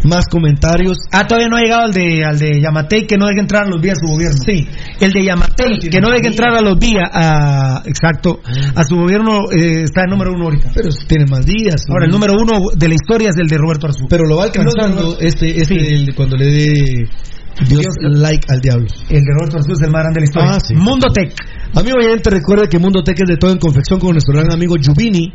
más 0.05 0.27
comentarios. 0.31 0.99
Ah, 1.11 1.27
todavía 1.27 1.49
no 1.49 1.57
ha 1.57 1.61
llegado 1.61 1.85
al 1.85 1.93
de, 1.93 2.25
al 2.25 2.39
de 2.39 2.61
Yamatei 2.61 3.07
que 3.07 3.17
no 3.17 3.27
deje 3.27 3.41
entrar 3.41 3.65
a 3.65 3.69
los 3.69 3.81
vías 3.81 3.99
a 3.99 4.07
su 4.07 4.13
gobierno. 4.13 4.43
Sí. 4.45 4.69
El 5.01 5.13
de 5.13 5.25
Yamatei 5.25 5.79
que 5.79 6.01
no 6.01 6.11
deje 6.11 6.29
entrar 6.29 6.55
a 6.55 6.61
los 6.61 6.79
vías 6.79 7.09
a, 7.13 7.83
exacto, 7.87 8.41
a 8.75 8.85
su 8.85 8.97
gobierno 8.97 9.51
eh, 9.51 9.83
está 9.85 10.03
en 10.03 10.11
número 10.11 10.33
uno 10.33 10.45
ahorita. 10.45 10.71
Pero 10.75 10.91
tiene 11.09 11.27
más 11.31 11.45
días. 11.45 11.85
Ahora, 11.89 12.07
el 12.07 12.11
número 12.11 12.35
uno 12.35 12.71
de 12.77 12.89
la 12.89 12.95
historia 12.95 13.31
es 13.31 13.37
el 13.39 13.49
de 13.49 13.59
Roberto 13.59 13.87
Arzú. 13.87 14.07
Pero 14.09 14.25
lo 14.25 14.37
va 14.37 14.45
alcanzando 14.45 15.17
este, 15.21 15.61
este 15.61 15.75
el 15.75 16.07
de 16.07 16.15
cuando 16.15 16.37
le 16.37 16.47
dé 16.47 17.09
Dios 17.69 17.87
like 18.01 18.47
al 18.49 18.61
diablo. 18.61 18.87
El 19.09 19.23
de 19.23 19.33
Roberto 19.39 19.57
Arzú 19.57 19.73
es 19.73 19.83
el 19.83 19.91
más 19.91 20.03
grande 20.03 20.21
de 20.21 20.21
la 20.21 20.25
historia. 20.25 20.51
Ah, 20.55 20.61
sí. 20.61 20.75
Mundo 20.75 21.09
Tech. 21.13 21.33
Amigo 21.77 21.97
oyente, 21.99 22.31
recuerde 22.31 22.69
que 22.69 22.79
Mundo 22.79 23.03
Tech 23.03 23.19
es 23.19 23.29
de 23.29 23.37
todo 23.37 23.51
en 23.51 23.59
confección 23.59 23.99
con 23.99 24.13
nuestro 24.13 24.33
gran 24.33 24.53
amigo 24.53 24.77
Yubini. 24.77 25.33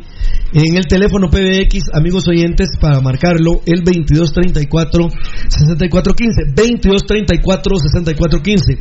En 0.54 0.74
el 0.74 0.86
teléfono 0.86 1.28
PBX, 1.28 1.90
amigos 1.92 2.26
oyentes, 2.28 2.70
para 2.80 3.02
marcarlo, 3.02 3.60
el 3.66 3.84
2234-6415. 3.84 6.54
2234-6415. 6.56 8.78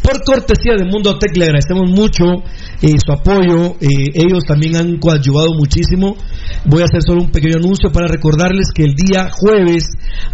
Por 0.00 0.22
cortesía 0.22 0.76
de 0.78 0.84
Mundo 0.84 1.18
Tech, 1.18 1.36
le 1.36 1.46
agradecemos 1.46 1.90
mucho 1.90 2.44
eh, 2.80 2.94
su 3.04 3.10
apoyo. 3.10 3.74
Eh, 3.80 4.14
ellos 4.14 4.44
también 4.46 4.76
han 4.76 4.98
coadyuvado 4.98 5.52
muchísimo. 5.58 6.16
Voy 6.64 6.82
a 6.82 6.84
hacer 6.84 7.02
solo 7.02 7.22
un 7.22 7.32
pequeño 7.32 7.56
anuncio 7.56 7.90
para 7.90 8.06
recordarles 8.06 8.70
que 8.72 8.84
el 8.84 8.94
día 8.94 9.30
jueves 9.32 9.82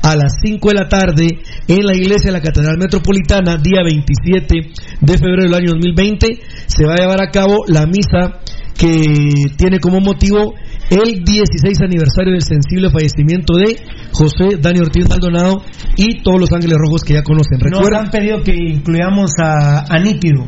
a 0.03 0.15
las 0.15 0.35
5 0.45 0.69
de 0.69 0.75
la 0.75 0.89
tarde 0.89 1.39
en 1.69 1.87
la 1.87 1.97
iglesia 1.97 2.31
de 2.31 2.37
la 2.37 2.43
Catedral 2.43 2.77
Metropolitana, 2.77 3.57
día 3.57 3.83
27 3.83 4.73
de 5.01 5.19
febrero 5.19 5.45
del 5.45 5.55
año 5.55 5.71
2020, 5.73 6.39
se 6.67 6.85
va 6.87 6.95
a 6.95 6.97
llevar 6.97 7.23
a 7.23 7.31
cabo 7.31 7.65
la 7.67 7.87
misa 7.87 8.41
que 8.77 8.91
tiene 9.57 9.79
como 9.81 10.01
motivo 10.01 10.55
el 10.91 11.25
16 11.25 11.81
aniversario 11.81 12.33
del 12.33 12.43
sensible 12.43 12.91
fallecimiento 12.91 13.55
de 13.57 13.77
José 14.13 14.57
Dani 14.61 14.81
Ortiz 14.81 15.09
Maldonado 15.09 15.63
y 15.97 16.23
todos 16.23 16.39
los 16.41 16.53
ángeles 16.53 16.77
rojos 16.79 17.03
que 17.03 17.15
ya 17.15 17.23
conocen. 17.23 17.59
Nos 17.59 17.71
Recuerden. 17.81 18.01
han 18.05 18.11
pedido 18.11 18.43
que 18.43 18.55
incluyamos 18.55 19.31
a, 19.43 19.85
a 19.93 19.99
Nítido. 19.99 20.47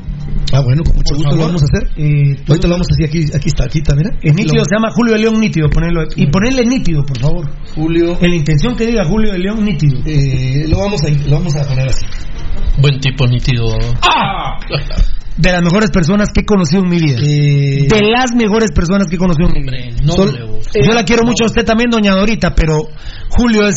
Ah, 0.53 0.61
bueno, 0.61 0.83
con 0.85 0.95
mucho 0.97 1.15
Por 1.15 1.17
gusto 1.19 1.37
lo 1.37 1.43
vamos 1.47 1.63
a 1.63 1.65
hacer. 1.65 1.91
Eh, 1.97 2.37
Ahorita 2.49 2.69
lo 2.69 2.75
vamos 2.75 2.87
a 2.91 2.95
hacer 2.95 3.07
aquí, 3.09 3.25
aquí 3.35 3.49
está, 3.49 3.65
aquí 3.65 3.79
está, 3.79 3.95
mira. 3.97 4.11
El 4.23 4.35
nítido 4.35 4.57
Lo- 4.59 4.65
se 4.65 4.77
llama 4.77 4.89
Julio 4.95 5.13
de 5.15 5.19
León 5.21 5.41
Nítido, 5.41 5.69
ponelo, 5.69 6.03
y 6.17 6.27
ponerle 6.29 6.65
nítido, 6.65 7.03
por 7.05 7.19
favor. 7.19 7.51
Julio. 7.75 8.17
En 8.21 8.31
la 8.31 8.37
intención 8.37 8.77
que 8.77 8.87
diga 8.87 9.05
Julio 9.05 9.33
de 9.33 9.39
León 9.41 9.65
Nítido. 9.65 9.99
Eh, 10.07 10.67
lo, 10.69 10.79
vamos 10.79 11.03
a, 11.03 11.09
lo 11.11 11.37
vamos 11.39 11.55
a 11.57 11.65
poner 11.65 11.89
así. 11.89 12.05
Buen 12.81 13.01
tipo 13.01 13.27
nítido. 13.27 13.65
¡Ah! 14.03 14.59
De 15.39 15.53
las 15.53 15.63
mejores 15.63 15.91
personas 15.91 16.31
que 16.35 16.41
he 16.41 16.45
conocido 16.45 16.83
en 16.83 16.91
mi 16.91 16.99
vida. 16.99 17.19
Eh, 17.23 17.87
De 17.89 18.03
las 18.11 18.35
mejores 18.35 18.71
personas 18.73 19.07
que 19.09 19.15
he 19.17 19.19
conocido 19.19 19.49
en 19.49 19.55
mi 19.55 19.63
vida. 19.63 19.97
Sol- 20.13 20.61
Yo 20.85 20.93
la 20.93 21.05
quiero 21.05 21.23
mucho 21.25 21.45
a 21.45 21.47
usted 21.47 21.65
también, 21.65 21.91
doña 21.91 22.13
Dorita, 22.15 22.55
pero 22.55 22.79
Julio 23.31 23.67
es. 23.69 23.77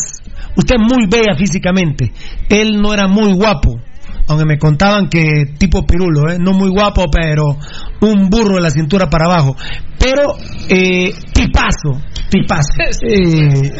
Usted 0.57 0.75
es 0.75 0.81
muy 0.81 1.05
bella 1.09 1.35
físicamente. 1.37 2.11
Él 2.49 2.81
no 2.81 2.93
era 2.93 3.07
muy 3.07 3.31
guapo. 3.33 3.79
Aunque 4.27 4.45
me 4.45 4.57
contaban 4.57 5.07
que 5.09 5.45
tipo 5.57 5.85
pirulo, 5.85 6.29
¿eh? 6.31 6.37
no 6.39 6.53
muy 6.53 6.69
guapo, 6.69 7.05
pero 7.11 7.43
un 8.01 8.29
burro 8.29 8.55
de 8.55 8.61
la 8.61 8.69
cintura 8.69 9.09
para 9.09 9.25
abajo. 9.25 9.55
Pero, 9.99 10.35
eh, 10.69 11.13
tipazo, 11.33 12.01
tipazo. 12.29 12.69
Eh, 13.07 13.71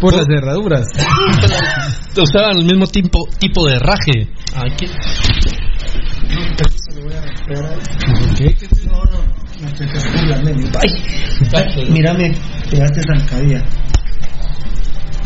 Por 0.00 0.14
las 0.14 0.26
cerraduras. 0.26 0.86
Usaban 2.20 2.58
el 2.58 2.64
mismo 2.66 2.86
tipo, 2.86 3.20
tipo 3.38 3.66
de 3.66 3.78
raje. 3.78 4.28
Ay, 11.54 11.90
mírame, 11.90 12.32
pegaste 12.70 13.00
zancadilla. 13.02 13.62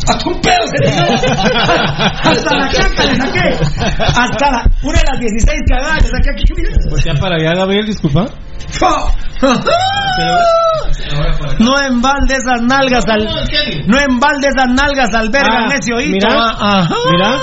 ¡Hasta 0.07 0.29
un 0.29 0.41
pedo 0.41 0.65
se 0.65 0.77
te 0.83 0.91
dio! 0.91 1.03
¡Hasta 2.23 2.55
la 2.57 2.67
caca 2.69 3.05
le 3.05 3.15
saqué! 3.17 3.55
¡Hasta 3.99 4.51
la, 4.51 4.65
una 4.83 4.97
de 4.97 5.03
las 5.11 5.19
16 5.19 5.61
cagadas 5.69 6.03
le 6.03 6.09
saqué 6.09 6.29
aquí! 6.31 6.43
mira. 6.57 6.69
Pues 6.89 7.03
ya 7.03 7.13
para 7.13 7.35
allá, 7.35 7.53
Gabriel, 7.55 7.85
disculpa. 7.85 8.25
No 11.59 11.79
embalde 11.81 12.35
esas 12.35 12.61
nalgas 12.63 13.05
al. 13.07 13.25
No 13.87 13.99
embalde 13.99 14.47
esas 14.47 14.69
nalgas 14.69 15.13
al 15.13 15.29
verga, 15.29 15.65
Ah, 15.65 15.67
necio 15.67 15.99
hito. 16.01 16.13
mira, 16.13 16.29
Ah, 16.59 16.79
ajá. 16.79 16.95
mira. 17.11 17.37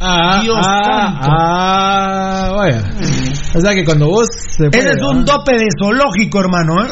Ah, 0.00 0.40
Dios 0.42 0.58
ah, 0.60 0.82
santo. 0.84 1.28
ah, 1.30 2.52
vaya. 2.56 2.84
O 3.54 3.60
sea 3.60 3.74
que 3.74 3.84
cuando 3.84 4.08
vos 4.08 4.26
se 4.30 4.66
Ese 4.66 4.70
puede, 4.70 4.90
es 4.90 5.02
un 5.02 5.24
dope 5.24 5.52
de 5.56 5.66
zoológico, 5.80 6.40
hermano. 6.40 6.74
¿eh? 6.84 6.88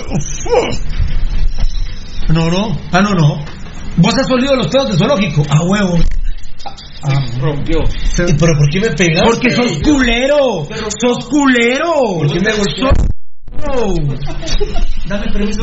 No, 2.30 2.50
no. 2.50 2.76
Ah, 2.92 3.02
no, 3.02 3.10
no. 3.10 3.44
Vos 3.96 4.14
has 4.18 4.30
olido 4.30 4.56
los 4.56 4.68
pedos 4.68 4.90
de 4.92 4.96
zoológico. 4.96 5.42
A 5.50 5.60
huevo. 5.64 5.98
rompió. 7.40 7.78
¿Pero 8.16 8.36
por 8.56 8.70
qué 8.70 8.80
me 8.80 8.90
pegaste? 8.90 9.26
Porque 9.30 9.50
sos 9.50 9.78
culero. 9.82 10.66
Sos 11.00 11.24
culero. 11.28 11.92
¿Por 12.18 12.32
qué 12.32 12.40
me 12.40 12.50
Sos- 12.52 13.08
Oh. 13.76 13.94
Dame 15.06 15.30
permiso. 15.32 15.62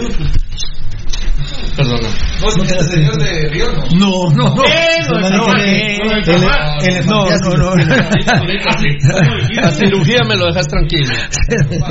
Perdona. 1.75 2.09
¿Vos 2.41 2.57
no 2.57 2.63
eres 2.63 2.87
señor 2.87 3.17
de 3.17 3.49
Río, 3.49 3.65
no? 3.71 3.85
No, 3.91 4.33
no, 4.35 4.55
no. 4.55 4.63
Ese 4.65 5.09
No, 5.11 5.19
no, 5.19 5.29
no, 5.29 5.53
ele- 5.53 5.97
no, 5.97 6.11
elefantiasis. 6.11 7.45
no, 7.47 7.57
no. 7.57 7.75
La 9.61 9.71
cirugía 9.71 10.19
me 10.27 10.35
lo 10.37 10.45
dejas 10.47 10.67
tranquilo. 10.67 11.13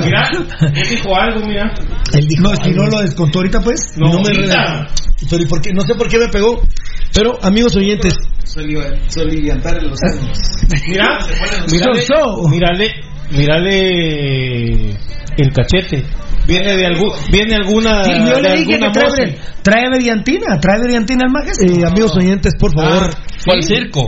Mira, 0.03 0.29
él 0.61 0.89
dijo 0.89 1.15
algo, 1.15 1.45
mira. 1.47 1.73
Él 2.13 2.27
dijo, 2.27 2.43
No, 2.43 2.55
si 2.63 2.71
no 2.71 2.85
lo 2.87 3.01
descontó 3.01 3.39
ahorita, 3.39 3.59
pues. 3.61 3.93
No, 3.97 4.13
no 4.13 4.21
me. 4.21 4.29
Pero 5.29 5.43
¿y 5.43 5.45
por 5.45 5.61
qué? 5.61 5.73
No 5.73 5.81
sé 5.81 5.95
por 5.95 6.07
qué 6.07 6.17
me 6.17 6.27
pegó. 6.29 6.61
Pero, 7.13 7.37
amigos 7.43 7.75
oyentes, 7.75 8.13
Soliviantar 9.07 9.77
en 9.77 9.89
los 9.89 9.99
años. 10.03 10.39
Mira, 10.87 11.19
mírale, 12.49 12.91
mírale 13.31 14.97
el 15.37 15.53
cachete. 15.53 16.03
Viene 16.47 16.75
de 16.75 16.85
algún, 16.87 17.09
viene 17.31 17.55
alguna, 17.55 18.03
Sí, 18.03 18.11
yo 18.17 18.35
de 18.35 18.41
le 18.41 18.55
dije 18.57 18.79
que 18.79 18.89
trae, 18.91 19.37
trae 19.61 19.89
veriantina, 19.91 20.59
trae 20.59 20.79
veriantina 20.81 21.23
al 21.25 21.31
maje. 21.31 21.51
eh, 21.65 21.85
amigos 21.85 22.15
oyentes, 22.17 22.53
por 22.59 22.71
favor, 22.73 23.09
al 23.47 23.63
circo. 23.63 24.07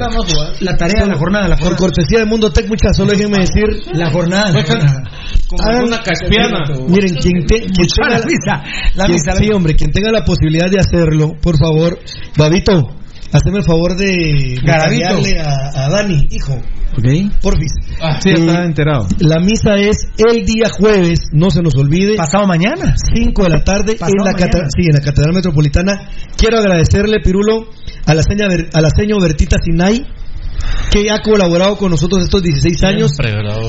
La 0.62 0.76
tarea 0.76 1.04
de 1.04 1.12
la 1.12 1.18
jornada, 1.18 1.48
la 1.48 1.56
por 1.58 1.76
cortesía 1.76 2.20
de 2.20 2.26
Mundo 2.26 2.52
Tech, 2.52 2.68
muchas, 2.68 2.98
solo 2.98 3.12
déjenme 3.12 3.38
decir, 3.40 3.64
La 3.94 4.10
jornada. 4.10 4.52
la 4.52 4.64
jornada. 4.64 5.04
Como 5.48 5.64
Hagan- 5.64 5.84
una 5.86 6.00
caspiana. 6.00 6.60
miren, 6.88 7.16
quien, 7.16 7.46
te- 7.46 7.62
quien 7.68 7.88
Ah, 8.02 8.08
tenga 8.08 8.20
La 8.20 8.26
misa, 8.26 8.64
la 8.96 9.06
quien- 9.06 9.12
misa. 9.22 9.36
sí, 9.38 9.50
hombre, 9.54 9.76
quien 9.76 9.92
tenga 9.92 10.12
la 10.12 10.26
posibilidad 10.26 10.70
de 10.72 10.80
hacerlo, 10.80 11.34
por 11.42 11.58
favor, 11.60 12.00
Babito, 12.36 12.90
hazme 13.34 13.58
el 13.58 13.64
favor 13.66 13.96
de, 13.98 14.60
taguearle 14.66 15.40
a, 15.42 15.86
a 15.86 15.90
Dani, 15.90 16.28
hijo, 16.32 16.62
porfis. 17.42 17.72
Sí, 18.22 18.30
Eh, 18.30 18.34
estaba 18.34 18.66
enterado. 18.66 19.08
La 19.20 19.40
misa 19.40 19.76
es 19.76 19.98
el 20.18 20.46
día 20.46 20.70
jueves, 20.70 21.20
no 21.32 21.50
se 21.50 21.62
nos 21.62 21.76
olvide. 21.76 22.16
Pasado 22.16 22.46
mañana. 22.48 22.96
5 23.14 23.44
de 23.44 23.50
la 23.50 23.64
tarde 23.64 23.96
Pasado 23.96 24.14
en 24.20 24.26
la, 24.26 24.34
catedral, 24.34 24.70
sí, 24.76 24.84
en 24.88 24.94
la 24.94 25.02
Catedral 25.02 25.34
Metropolitana. 25.34 26.10
Quiero 26.38 26.60
agradecerle, 26.60 27.20
Pirulo, 27.24 27.68
a 28.06 28.14
la 28.14 28.22
seña, 28.24 28.48
Ver- 28.48 28.70
a 28.74 28.82
la 28.82 28.90
seño 28.90 29.20
Bertita 29.20 29.58
Sinay, 29.64 30.06
que 30.92 31.10
ha 31.10 31.20
colaborado 31.22 31.78
con 31.78 31.90
nosotros 31.90 32.22
estos 32.24 32.44
16 32.44 32.84
años. 32.84 33.12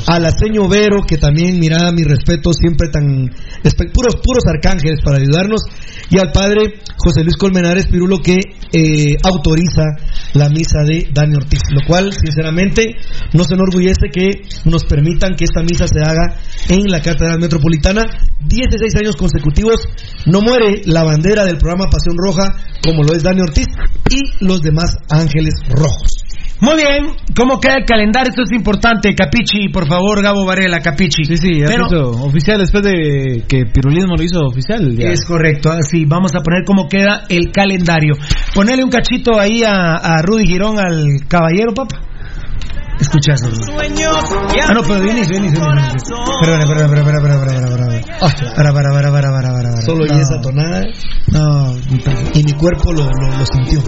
A 0.07 0.21
la 0.21 0.31
seño 0.31 0.69
Vero, 0.69 1.05
que 1.07 1.17
también, 1.17 1.59
mira, 1.59 1.91
mi 1.93 2.03
respeto, 2.03 2.53
siempre 2.53 2.89
tan... 2.93 3.31
puros, 3.93 4.17
puros 4.23 4.45
arcángeles 4.47 5.01
para 5.03 5.17
ayudarnos. 5.17 5.63
Y 6.11 6.19
al 6.19 6.33
padre 6.33 6.81
José 6.97 7.23
Luis 7.23 7.37
Colmenares 7.37 7.87
Pirulo, 7.87 8.19
que 8.19 8.37
eh, 8.73 9.17
autoriza 9.23 9.83
la 10.35 10.49
misa 10.49 10.83
de 10.87 11.09
Dani 11.13 11.37
Ortiz. 11.37 11.61
Lo 11.71 11.87
cual, 11.87 12.13
sinceramente, 12.13 12.95
nos 13.33 13.51
enorgullece 13.51 14.11
que 14.13 14.43
nos 14.65 14.85
permitan 14.85 15.35
que 15.37 15.45
esta 15.45 15.63
misa 15.63 15.87
se 15.89 16.01
haga 16.01 16.37
en 16.69 16.91
la 16.91 17.01
Catedral 17.01 17.41
Metropolitana. 17.41 18.03
16 18.41 18.97
años 18.97 19.17
consecutivos. 19.17 19.81
No 20.27 20.43
muere 20.43 20.83
la 20.85 21.05
bandera 21.05 21.45
del 21.45 21.57
programa 21.57 21.89
Pasión 21.91 22.17
Roja, 22.19 22.55
como 22.83 23.03
lo 23.03 23.15
es 23.15 23.23
Dani 23.23 23.41
Ortiz 23.41 23.67
y 24.11 24.45
los 24.45 24.61
demás 24.61 24.97
ángeles 25.09 25.55
rojos. 25.71 26.24
Muy 26.61 26.77
bien, 26.77 27.15
¿cómo 27.37 27.61
queda 27.61 27.75
el 27.79 27.85
calendario? 27.85 28.31
Esto 28.31 28.43
es 28.45 28.53
importante, 28.53 29.15
Capichi, 29.15 29.69
por 29.69 29.87
favor, 29.87 30.23
Gabo 30.23 30.45
Varela, 30.47 30.81
Capichi. 30.81 31.25
Sí, 31.25 31.37
sí, 31.37 31.61
ya 31.61 31.67
Pero- 31.67 32.11
oficial 32.23 32.59
después 32.59 32.83
de 32.85 33.45
que 33.47 33.67
Pirulismo 33.67 34.15
lo 34.17 34.23
hizo 34.23 34.41
oficial. 34.41 34.97
ya. 34.97 35.09
Es 35.11 35.25
correcto, 35.27 35.71
así 35.71 36.05
vamos 36.07 36.35
a 36.35 36.41
poner 36.41 36.63
cómo 36.65 36.89
queda 36.89 37.25
el 37.29 37.51
calendario. 37.53 38.15
Ponele 38.55 38.83
un 38.85 38.91
cachito 38.91 39.39
ahí 39.39 39.63
a, 39.63 39.95
a 39.97 40.23
Rudy 40.23 40.47
Girón 40.47 40.79
al 40.79 41.27
caballero, 41.29 41.75
papá. 41.75 42.01
Rudy. 43.01 44.03
Ah, 44.63 44.73
no, 44.73 44.83
pero 44.83 45.01
vienes, 45.01 45.29
vienes, 45.29 45.53
vienes. 45.53 45.85
Espera, 45.95 46.59
espera, 46.61 46.85
espera, 46.85 47.01
espera, 47.01 47.17
espera, 47.19 47.35
espera, 47.35 47.55
espera, 47.59 47.97
espera. 47.97 48.55
Para, 48.55 48.73
para, 48.73 48.91
para, 48.93 49.11
para, 49.11 49.31
para, 49.33 49.53
para, 49.53 49.53
para. 49.73 49.83
Solo 49.83 50.07
No. 50.07 50.17
y 50.17 50.21
esa 50.21 50.41
tonada. 50.41 50.83
No, 51.33 51.77
Y 52.35 52.45
mi 52.45 52.53
cuerpo 52.53 52.93
lo, 52.93 53.03
lo, 53.05 53.37
lo 53.39 53.45
sintió. 53.53 53.83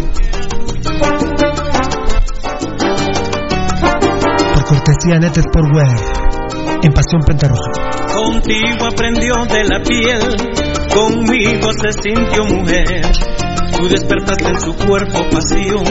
Cortesía 4.67 5.19
Net 5.20 5.39
Sportwear, 5.39 5.97
en 6.83 6.93
Pasión 6.93 7.23
Pentarroja. 7.25 7.70
Contigo 8.12 8.86
aprendió 8.86 9.35
de 9.47 9.65
la 9.65 9.81
piel, 9.81 10.20
conmigo 10.93 11.70
se 11.73 11.93
sintió 11.93 12.45
mujer. 12.45 13.03
Tú 13.77 13.89
despertaste 13.89 14.49
en 14.49 14.61
su 14.61 14.75
cuerpo 14.75 15.20
pasión, 15.31 15.85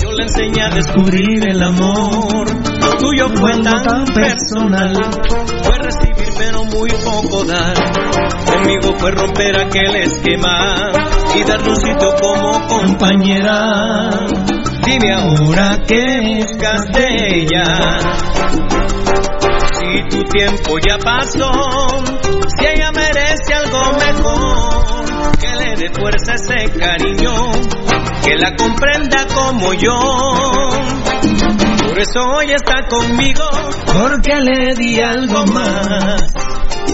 yo 0.00 0.12
le 0.12 0.24
enseñé 0.24 0.62
a 0.62 0.70
descubrir 0.70 1.48
el 1.48 1.62
amor. 1.62 2.48
Lo 2.80 2.92
tuyo 2.98 3.28
fue 3.28 3.52
tan 3.62 4.04
personal, 4.06 4.92
fue 5.62 5.78
recibir 5.78 6.32
pero 6.36 6.64
muy 6.64 6.90
poco 7.04 7.44
dar. 7.44 7.74
Conmigo 8.46 8.94
fue 8.98 9.10
romper 9.12 9.56
aquel 9.56 9.96
esquema 9.96 11.19
y 11.34 11.44
darle 11.44 11.70
un 11.70 11.76
como 12.20 12.68
compañera. 12.68 14.10
Dime 14.84 15.12
ahora 15.12 15.78
qué 15.86 16.20
buscas 16.20 16.84
de 16.92 17.38
ella. 17.38 17.98
Si 19.72 20.08
tu 20.08 20.22
tiempo 20.24 20.78
ya 20.86 20.98
pasó, 20.98 21.50
si 22.58 22.66
ella 22.66 22.90
merece 22.92 23.54
algo 23.54 23.80
mejor, 23.98 25.38
que 25.38 25.54
le 25.56 25.76
dé 25.76 25.90
fuerza 25.90 26.34
ese 26.34 26.70
cariño, 26.78 27.32
que 28.24 28.36
la 28.36 28.56
comprenda 28.56 29.26
como 29.34 29.72
yo. 29.74 29.96
Por 31.86 31.98
eso 31.98 32.20
hoy 32.36 32.52
está 32.52 32.86
conmigo, 32.88 33.44
porque 33.92 34.40
le 34.40 34.74
di 34.74 35.00
algo 35.00 35.44
más. 35.46 36.32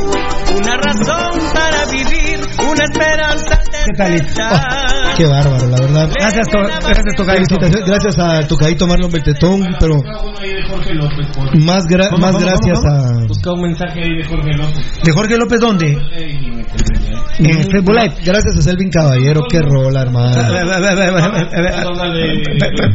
Una 0.01 0.77
razón 0.77 1.41
para 1.53 1.85
vivir, 1.91 2.41
una 2.59 2.85
esperanza 2.85 3.61
¿Qué 3.87 3.93
tal? 4.35 5.15
Qué 5.17 5.27
bárbaro, 5.27 5.67
la 5.69 5.81
verdad. 5.81 6.11
Gracias, 6.19 6.49
to- 6.49 6.59
gracias, 6.59 7.15
Tocadito. 7.17 7.57
Gracias 7.87 8.19
a 8.19 8.47
Tocadito 8.49 8.87
Marlon 8.87 9.11
Beltetón, 9.13 9.61
pero 9.79 9.97
más, 11.65 11.85
gra- 11.85 12.11
más 12.19 12.37
gracias 12.43 12.85
a... 12.85 13.25
Busca 13.29 13.53
un 13.53 13.63
mensaje 13.63 14.01
ahí 14.03 14.17
de 14.19 14.25
Jorge 14.25 14.51
López. 14.57 15.01
¿De 15.05 15.13
Jorge 15.13 15.37
López 15.37 15.61
dónde? 15.61 15.99
En 17.39 17.71
Facebook 17.71 17.95
Live. 17.95 18.15
Gracias 18.25 18.57
a 18.59 18.63
Selvin 18.63 18.91
Caballero, 18.91 19.43
qué 19.49 19.61
rola, 19.61 20.03
hermano. 20.03 20.37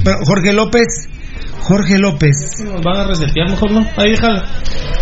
Pero 0.04 0.18
Jorge 0.26 0.54
López, 0.54 0.86
Jorge 1.62 1.98
López. 2.00 2.36
Nos 2.64 2.82
van 2.84 2.98
a 2.98 3.04
resetear, 3.06 3.50
mejor 3.50 3.72
no. 3.72 3.80
Ahí 3.98 4.12
déjala. 4.12 4.44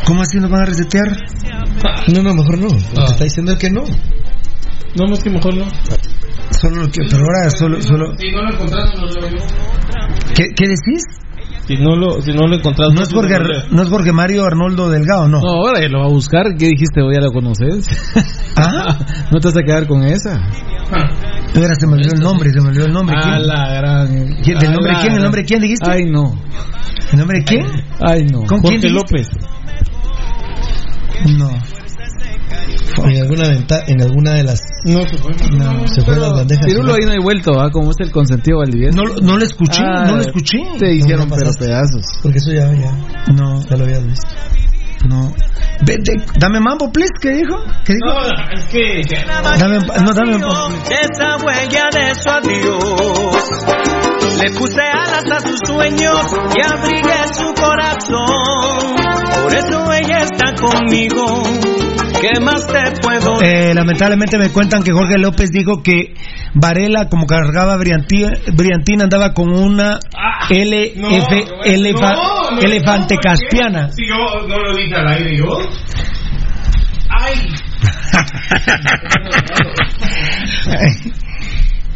¿Cómo 0.05 0.21
así 0.21 0.37
nos 0.39 0.49
van 0.49 0.61
a 0.61 0.65
resetear? 0.65 1.07
No, 2.13 2.23
no, 2.23 2.33
mejor 2.33 2.57
no. 2.59 2.67
Te 2.67 3.11
está 3.11 3.23
diciendo 3.23 3.57
que 3.57 3.69
no. 3.69 3.83
No, 4.95 5.05
no 5.07 5.13
es 5.13 5.23
que 5.23 5.29
mejor 5.29 5.55
no. 5.55 5.65
Solo 6.51 6.83
lo 6.83 6.91
que, 6.91 7.01
pero 7.09 7.23
ahora 7.23 7.49
solo, 7.49 7.81
solo. 7.81 8.17
Si 8.17 8.31
no 8.31 8.41
lo 8.41 8.53
encontrás, 8.53 8.95
no 8.95 9.05
lo. 9.05 9.37
¿Qué, 10.35 10.45
qué 10.55 10.67
decís? 10.67 11.03
Si 11.67 11.77
no 11.77 11.95
lo, 11.95 12.19
si 12.21 12.33
no 12.33 12.47
lo 12.47 12.55
encontrás, 12.55 12.91
No 12.95 13.03
es 13.03 13.13
Jorge, 13.13 13.35
no 13.69 13.83
es 13.83 13.89
Jorge 13.89 14.11
Mario 14.11 14.43
Arnoldo 14.43 14.89
Delgado, 14.89 15.27
no. 15.27 15.39
No, 15.39 15.49
ahora 15.49 15.79
ya 15.79 15.87
lo 15.87 15.99
va 15.99 16.05
a 16.05 16.09
buscar. 16.09 16.55
¿Qué 16.57 16.67
dijiste? 16.67 17.01
¿O 17.03 17.11
ya 17.11 17.21
lo 17.21 17.31
conoces? 17.31 17.87
¿Ah? 18.57 18.97
¿No 19.31 19.39
te 19.39 19.49
vas 19.49 19.57
a 19.57 19.61
quedar 19.61 19.87
con 19.87 20.03
esa? 20.03 20.41
Ahora 21.55 21.73
se 21.79 21.87
me 21.87 21.93
olvidó 21.93 22.13
el 22.13 22.19
nombre, 22.21 22.51
se 22.51 22.61
me 22.61 22.67
olvidó 22.69 22.85
el 22.85 22.93
nombre. 22.93 23.15
A 23.17 23.21
¿Quién? 23.21 23.47
la 23.47 23.73
gran... 23.73 24.07
¿Quién- 24.43 24.59
¿Del 24.59 24.69
a 24.69 24.73
nombre 24.73 24.93
la 24.93 24.99
quién? 25.01 25.13
¿El 25.15 25.23
nombre 25.23 25.45
quién 25.45 25.61
dijiste? 25.61 25.89
Ay, 25.91 26.05
no. 26.05 26.39
¿El 27.11 27.19
nombre 27.19 27.39
de 27.39 27.43
quién? 27.45 27.65
Ay, 27.99 28.25
no. 28.25 28.39
¿Con 28.45 28.61
quién 28.61 28.81
Jorge 28.81 28.87
dijiste? 28.87 28.89
López. 28.89 29.29
No. 31.37 31.49
En 33.05 33.21
alguna, 33.21 33.47
venta- 33.49 33.83
en 33.87 34.01
alguna 34.01 34.33
de 34.33 34.43
las... 34.43 34.59
No 34.83 35.01
se 35.07 35.17
fue. 35.17 35.31
No. 35.57 35.87
Se 35.87 36.01
fue 36.01 36.15
a 36.15 36.17
las 36.19 36.33
bandejas. 36.33 36.65
Pirulo 36.65 36.93
ahí 36.93 37.05
no 37.05 37.11
hay 37.11 37.19
vuelto, 37.19 37.59
¿ah? 37.59 37.69
Como 37.71 37.91
es 37.91 37.97
el 37.99 38.11
consentido 38.11 38.59
Valdivieso. 38.59 38.97
No, 38.97 39.03
no 39.21 39.37
lo 39.37 39.43
escuché, 39.45 39.81
Ah, 39.83 40.05
no 40.07 40.15
lo 40.15 40.21
escuché. 40.21 40.57
Te 40.77 40.93
hicieron 40.95 41.29
no 41.29 41.35
pero 41.35 41.51
pedazos. 41.57 42.03
Porque 42.21 42.39
eso 42.39 42.51
ya, 42.51 42.71
ya, 42.73 43.33
No, 43.33 43.61
ya 43.65 43.77
lo 43.77 43.85
habías 43.85 44.05
visto. 44.05 44.27
No. 45.07 45.33
Vete, 45.81 46.13
dame 46.37 46.59
mambo, 46.59 46.91
please. 46.91 47.13
¿Qué 47.21 47.29
dijo? 47.29 47.63
¿Qué 47.85 47.93
dijo? 47.93 48.13
No, 48.13 48.27
es 48.53 48.65
que. 48.67 49.01
Dame, 49.59 49.79
no, 49.79 50.13
dame 50.13 50.37
mambo. 50.37 50.69
esa 50.89 51.37
huella 51.37 51.89
de 51.91 52.15
su 52.15 52.29
adiós. 52.29 54.08
Le 54.41 54.49
puse 54.51 54.81
alas 54.81 55.23
a 55.31 55.39
sus 55.41 55.59
sueños 55.65 56.35
y 56.55 56.61
abrigué 56.61 57.27
su 57.33 57.53
corazón. 57.53 58.95
Por 59.43 59.53
eso 59.53 59.91
ella 59.93 60.23
está 60.23 60.53
conmigo. 60.55 61.43
¿Qué 62.21 62.39
más 62.41 62.65
te 62.67 62.81
puedo 63.01 63.41
Eh, 63.41 63.73
lamentablemente 63.73 64.37
me 64.37 64.49
cuentan 64.49 64.83
que 64.83 64.91
Jorge 64.91 65.17
López 65.17 65.51
dijo 65.51 65.81
que 65.83 66.13
Varela, 66.53 67.07
como 67.07 67.25
cargaba 67.25 67.77
brillantina, 67.77 68.33
brillantina 68.53 69.03
andaba 69.05 69.33
con 69.33 69.49
una 69.51 69.99
LF, 70.49 71.45
elefa- 71.65 72.13
no, 72.15 72.51
no, 72.51 72.61
elefante 72.61 73.15
no, 73.15 73.21
caspiana. 73.21 73.89
Si 73.91 74.05
yo 74.05 74.15
no 74.47 74.57
lo 74.57 74.75
dije 74.75 74.95
al 74.95 75.07
aire, 75.07 75.37
yo. 75.37 75.57
¡Ay! 77.09 77.53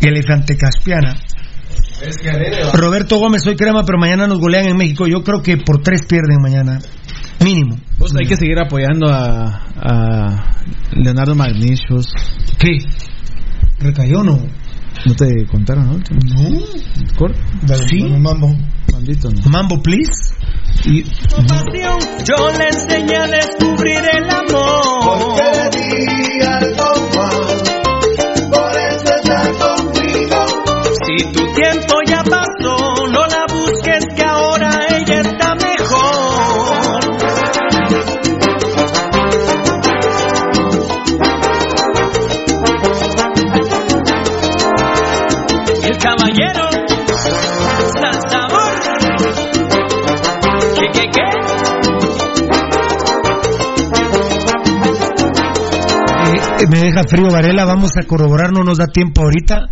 elefante 0.01 0.55
caspiana. 0.57 1.13
Roberto 2.73 3.17
Gómez, 3.17 3.43
soy 3.43 3.55
crema, 3.55 3.83
pero 3.85 3.97
mañana 3.97 4.27
nos 4.27 4.39
golean 4.39 4.67
en 4.67 4.77
México. 4.77 5.07
Yo 5.07 5.23
creo 5.23 5.41
que 5.41 5.57
por 5.57 5.81
tres 5.81 6.01
pierden 6.07 6.41
mañana. 6.41 6.79
Mínimo. 7.43 7.77
Pues 7.97 8.13
hay 8.19 8.27
que 8.27 8.35
seguir 8.35 8.59
apoyando 8.59 9.09
a, 9.09 9.65
a 9.75 10.55
Leonardo 10.91 11.35
Magnicius. 11.35 12.13
¿Qué? 12.57 12.77
¿Recayó 13.79 14.19
o 14.19 14.23
no? 14.23 14.39
¿No 15.05 15.15
te 15.15 15.45
contaron, 15.47 15.87
no? 15.87 15.93
No. 15.97 16.59
¿Cor? 17.17 17.35
Sí. 17.89 18.03
Mambo. 18.03 18.55
Maldito, 18.91 19.29
¿no? 19.29 19.49
Mambo, 19.49 19.81
please. 19.81 20.33
Y? 20.85 21.03
Yo 21.03 22.49
le 22.57 22.65
enseñé 22.69 23.15
a 23.17 23.27
descubrir 23.27 23.99
el 23.99 24.29
amor. 24.29 25.33
Si 31.15 31.25
tu 31.31 31.53
tiempo 31.53 31.93
ya 32.07 32.23
pasó, 32.23 33.07
no 33.07 33.27
la 33.27 33.45
busques 33.47 34.03
que 34.15 34.23
ahora 34.23 34.69
ella 34.97 35.21
está 35.21 35.53
mejor. 35.53 37.03
El 45.83 45.97
caballero, 45.97 46.69
sal 47.99 48.19
sabor. 48.31 48.73
¿Qué, 50.75 50.87
qué, 50.93 51.09
qué? 51.11 51.21
eh, 56.63 56.67
me 56.71 56.79
deja 56.79 57.03
frío 57.07 57.29
Varela, 57.31 57.65
vamos 57.65 57.91
a 57.97 58.03
corroborar, 58.07 58.51
no 58.51 58.63
nos 58.63 58.77
da 58.77 58.87
tiempo 58.87 59.21
ahorita. 59.21 59.67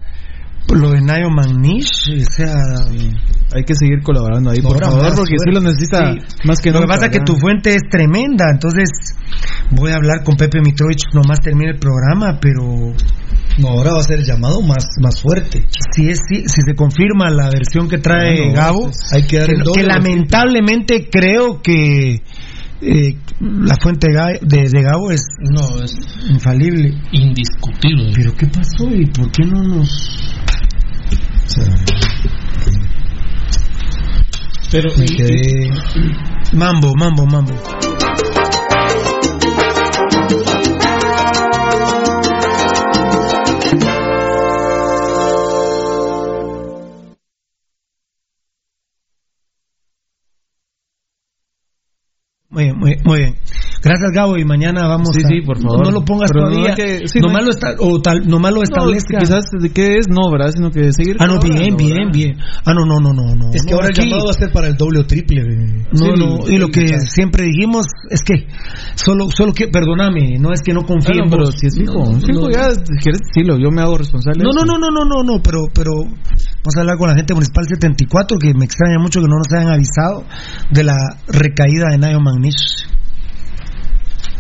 Lo 0.74 0.92
de 0.92 1.02
Nayo 1.02 1.30
Magnish, 1.30 2.10
o 2.22 2.34
sea, 2.36 2.56
Hay 3.54 3.66
que 3.66 3.76
seguir 3.76 4.02
colaborando 4.02 4.50
ahí, 4.52 4.62
por 4.62 4.80
favor, 4.82 5.02
más, 5.04 5.14
porque 5.16 5.36
sí 5.38 5.52
lo 5.52 5.60
necesita 5.60 6.14
Sí. 6.14 6.20
más 6.46 6.60
que 6.62 6.72
Lo 6.72 6.80
que 6.80 6.88
pasa 6.88 7.08
es 7.08 7.12
que 7.12 7.20
tu 7.20 7.36
fuente 7.36 7.76
es 7.76 7.82
tremenda, 7.92 8.46
entonces 8.50 8.88
voy 9.72 9.92
a 9.92 9.96
hablar 9.96 10.24
con 10.24 10.38
Pepe 10.38 10.62
Mitrovich 10.62 11.04
nomás 11.14 11.40
termine 11.44 11.72
el 11.72 11.78
programa, 11.80 12.40
pero 12.40 12.94
No, 13.58 13.68
ahora 13.68 13.92
va 13.94 14.00
a 14.00 14.04
ser 14.04 14.20
el 14.20 14.26
llamado 14.26 14.62
más, 14.62 14.86
más 15.02 15.22
fuerte. 15.22 15.66
si 15.94 16.08
es 16.10 16.20
si, 16.30 16.44
si 16.48 16.62
se 16.62 16.74
confirma 16.76 17.30
la 17.30 17.50
versión 17.50 17.90
que 17.90 17.98
trae 17.98 18.48
no, 18.48 18.54
Gabo, 18.54 18.84
pues, 18.84 19.12
hay 19.14 19.24
que 19.28 19.38
dar 19.40 19.48
que, 19.48 19.52
el 19.56 19.64
doble 19.64 19.82
que 19.82 19.88
lamentablemente 19.88 21.10
creo 21.12 21.62
que 21.62 22.22
eh, 22.84 23.16
la 23.42 23.76
fuente 23.76 24.08
de- 24.42 24.70
de 24.70 24.82
Gabo 24.82 25.12
es 25.12 25.22
No, 25.52 25.84
es 25.84 25.92
infalible. 26.30 26.94
indiscutible. 27.12 28.14
Pero 28.16 28.34
¿qué 28.36 28.48
pasó 28.48 28.90
y 28.90 29.06
por 29.08 29.30
qué 29.32 29.46
no 29.46 29.62
nos 29.62 30.20
pero 34.72 34.90
me 34.98 35.06
quedé... 35.06 35.70
Mambo, 36.54 36.96
mambo, 36.96 37.26
mambo. 37.26 37.54
Muy 52.50 52.64
bien, 52.66 52.78
muy, 52.78 52.98
muy 53.04 53.20
bien. 53.20 53.36
Gracias, 53.84 54.12
Gabo, 54.14 54.38
y 54.38 54.46
mañana 54.46 54.88
vamos 54.88 55.10
Sí, 55.14 55.22
a... 55.26 55.28
sí, 55.28 55.42
por 55.42 55.60
favor. 55.60 55.84
No 55.86 55.92
lo 55.92 56.06
pongas 56.06 56.30
Pero 56.32 56.46
no 56.46 56.52
todavía. 56.52 56.76
hay 56.78 57.00
que- 57.00 57.08
sí, 57.08 57.20
nomás, 57.20 57.34
no 57.34 57.40
hay- 57.40 57.46
lo 57.46 57.52
esta- 57.52 57.76
o 57.80 58.02
tal, 58.02 58.28
nomás 58.28 58.52
lo 58.52 58.58
No, 58.58 58.64
establezca. 58.64 59.18
quizás 59.20 59.44
de 59.60 59.70
qué 59.72 59.98
es, 59.98 60.08
no, 60.08 60.30
¿verdad? 60.32 60.52
Sino 60.56 60.70
que 60.70 60.92
seguir. 60.94 61.18
Ah, 61.20 61.26
no, 61.26 61.40
bien, 61.40 61.76
bien, 61.76 61.90
¿verdad? 61.96 62.12
bien. 62.14 62.38
Ah, 62.66 62.74
no, 62.74 62.86
no, 62.86 63.00
no, 63.00 63.12
no. 63.14 63.36
no 63.36 63.50
Es 63.54 63.64
que 63.66 63.72
no, 63.72 63.78
ahora 63.78 63.88
el 63.90 63.96
llamado 63.98 64.26
va 64.26 64.32
a 64.32 64.34
ser 64.34 64.52
para 64.52 64.68
el 64.68 64.76
doble 64.78 65.00
o 65.00 65.06
triple. 65.06 65.44
No, 65.44 65.98
Sí, 65.98 66.06
no, 66.18 66.48
y 66.48 66.58
lo 66.58 66.68
que 66.68 67.00
siempre 67.02 67.46
dijimos 67.46 67.86
es 68.10 68.22
que 68.24 68.48
solo, 68.96 69.28
solo 69.36 69.52
que, 69.54 69.68
perdóname, 69.68 70.38
no 70.40 70.54
es 70.54 70.62
que 70.62 70.74
no 70.74 70.84
confíe 70.86 71.16
en 71.18 71.26
no, 71.26 71.32
pero 71.32 71.52
si 71.52 71.68
es 71.68 71.76
fijo, 71.78 71.94
No, 72.06 72.20
fijo, 72.20 72.42
no, 72.42 72.50
ya, 72.52 72.70
si 72.72 72.94
quieres 73.02 73.20
decirlo, 73.34 73.58
yo 73.58 73.72
me 73.72 73.82
hago 73.82 73.98
responsable. 73.98 74.44
No, 74.44 74.52
no, 74.52 74.64
no, 74.64 74.78
no, 74.78 74.90
no, 74.92 75.06
no, 75.06 75.24
no, 75.24 75.42
pero, 75.42 75.62
pero 75.74 75.92
vamos 76.04 76.76
a 76.78 76.82
hablar 76.82 76.98
con 76.98 77.10
la 77.10 77.16
gente 77.16 77.34
municipal 77.34 77.66
74 77.68 78.38
que 78.38 78.54
me 78.54 78.66
extraña 78.66 79.00
mucho 79.00 79.20
que 79.22 79.28
no 79.28 79.38
nos 79.38 79.52
hayan 79.52 79.74
avisado 79.74 80.24
de 80.70 80.84
la 80.84 80.96
recaída 81.28 81.90
de 81.92 81.98
Nayo 81.98 82.20
Magnish. 82.20 82.86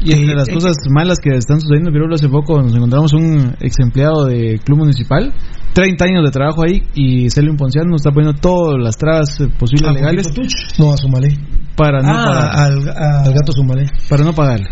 Y 0.04 0.14
entre 0.14 0.36
las 0.36 0.50
cosas 0.50 0.78
malas 0.90 1.20
que 1.20 1.30
están 1.30 1.62
sucediendo, 1.62 1.92
Pirulo, 1.92 2.16
hace 2.16 2.28
poco 2.28 2.60
nos 2.62 2.74
encontramos 2.76 3.14
un 3.14 3.56
ex 3.60 3.80
empleado 3.80 4.26
de 4.26 4.60
Club 4.64 4.80
Municipal, 4.80 5.34
30 5.74 6.06
años 6.06 6.24
de 6.26 6.32
trabajo 6.32 6.64
ahí, 6.64 6.82
y 6.96 7.30
Celio 7.30 7.56
Ponciano 7.56 7.92
nos 7.92 8.02
está 8.02 8.12
poniendo 8.12 8.40
todas 8.40 8.82
las 8.82 8.98
trabas 8.98 9.40
eh, 9.40 9.48
posibles 9.60 9.90
¿A 9.90 9.94
legales? 9.94 10.28
No, 10.80 10.92
a 10.92 10.98
Sumalé. 10.98 11.38
Para 11.82 12.02
no 12.02 12.12
Ah, 12.12 12.24
pagar. 12.26 12.50
al, 12.60 12.90
a- 12.90 13.24
Al 13.26 13.34
gato 13.34 13.52
Sumalé. 13.54 13.86
Para 14.10 14.24
no 14.24 14.34
pagarle. 14.34 14.68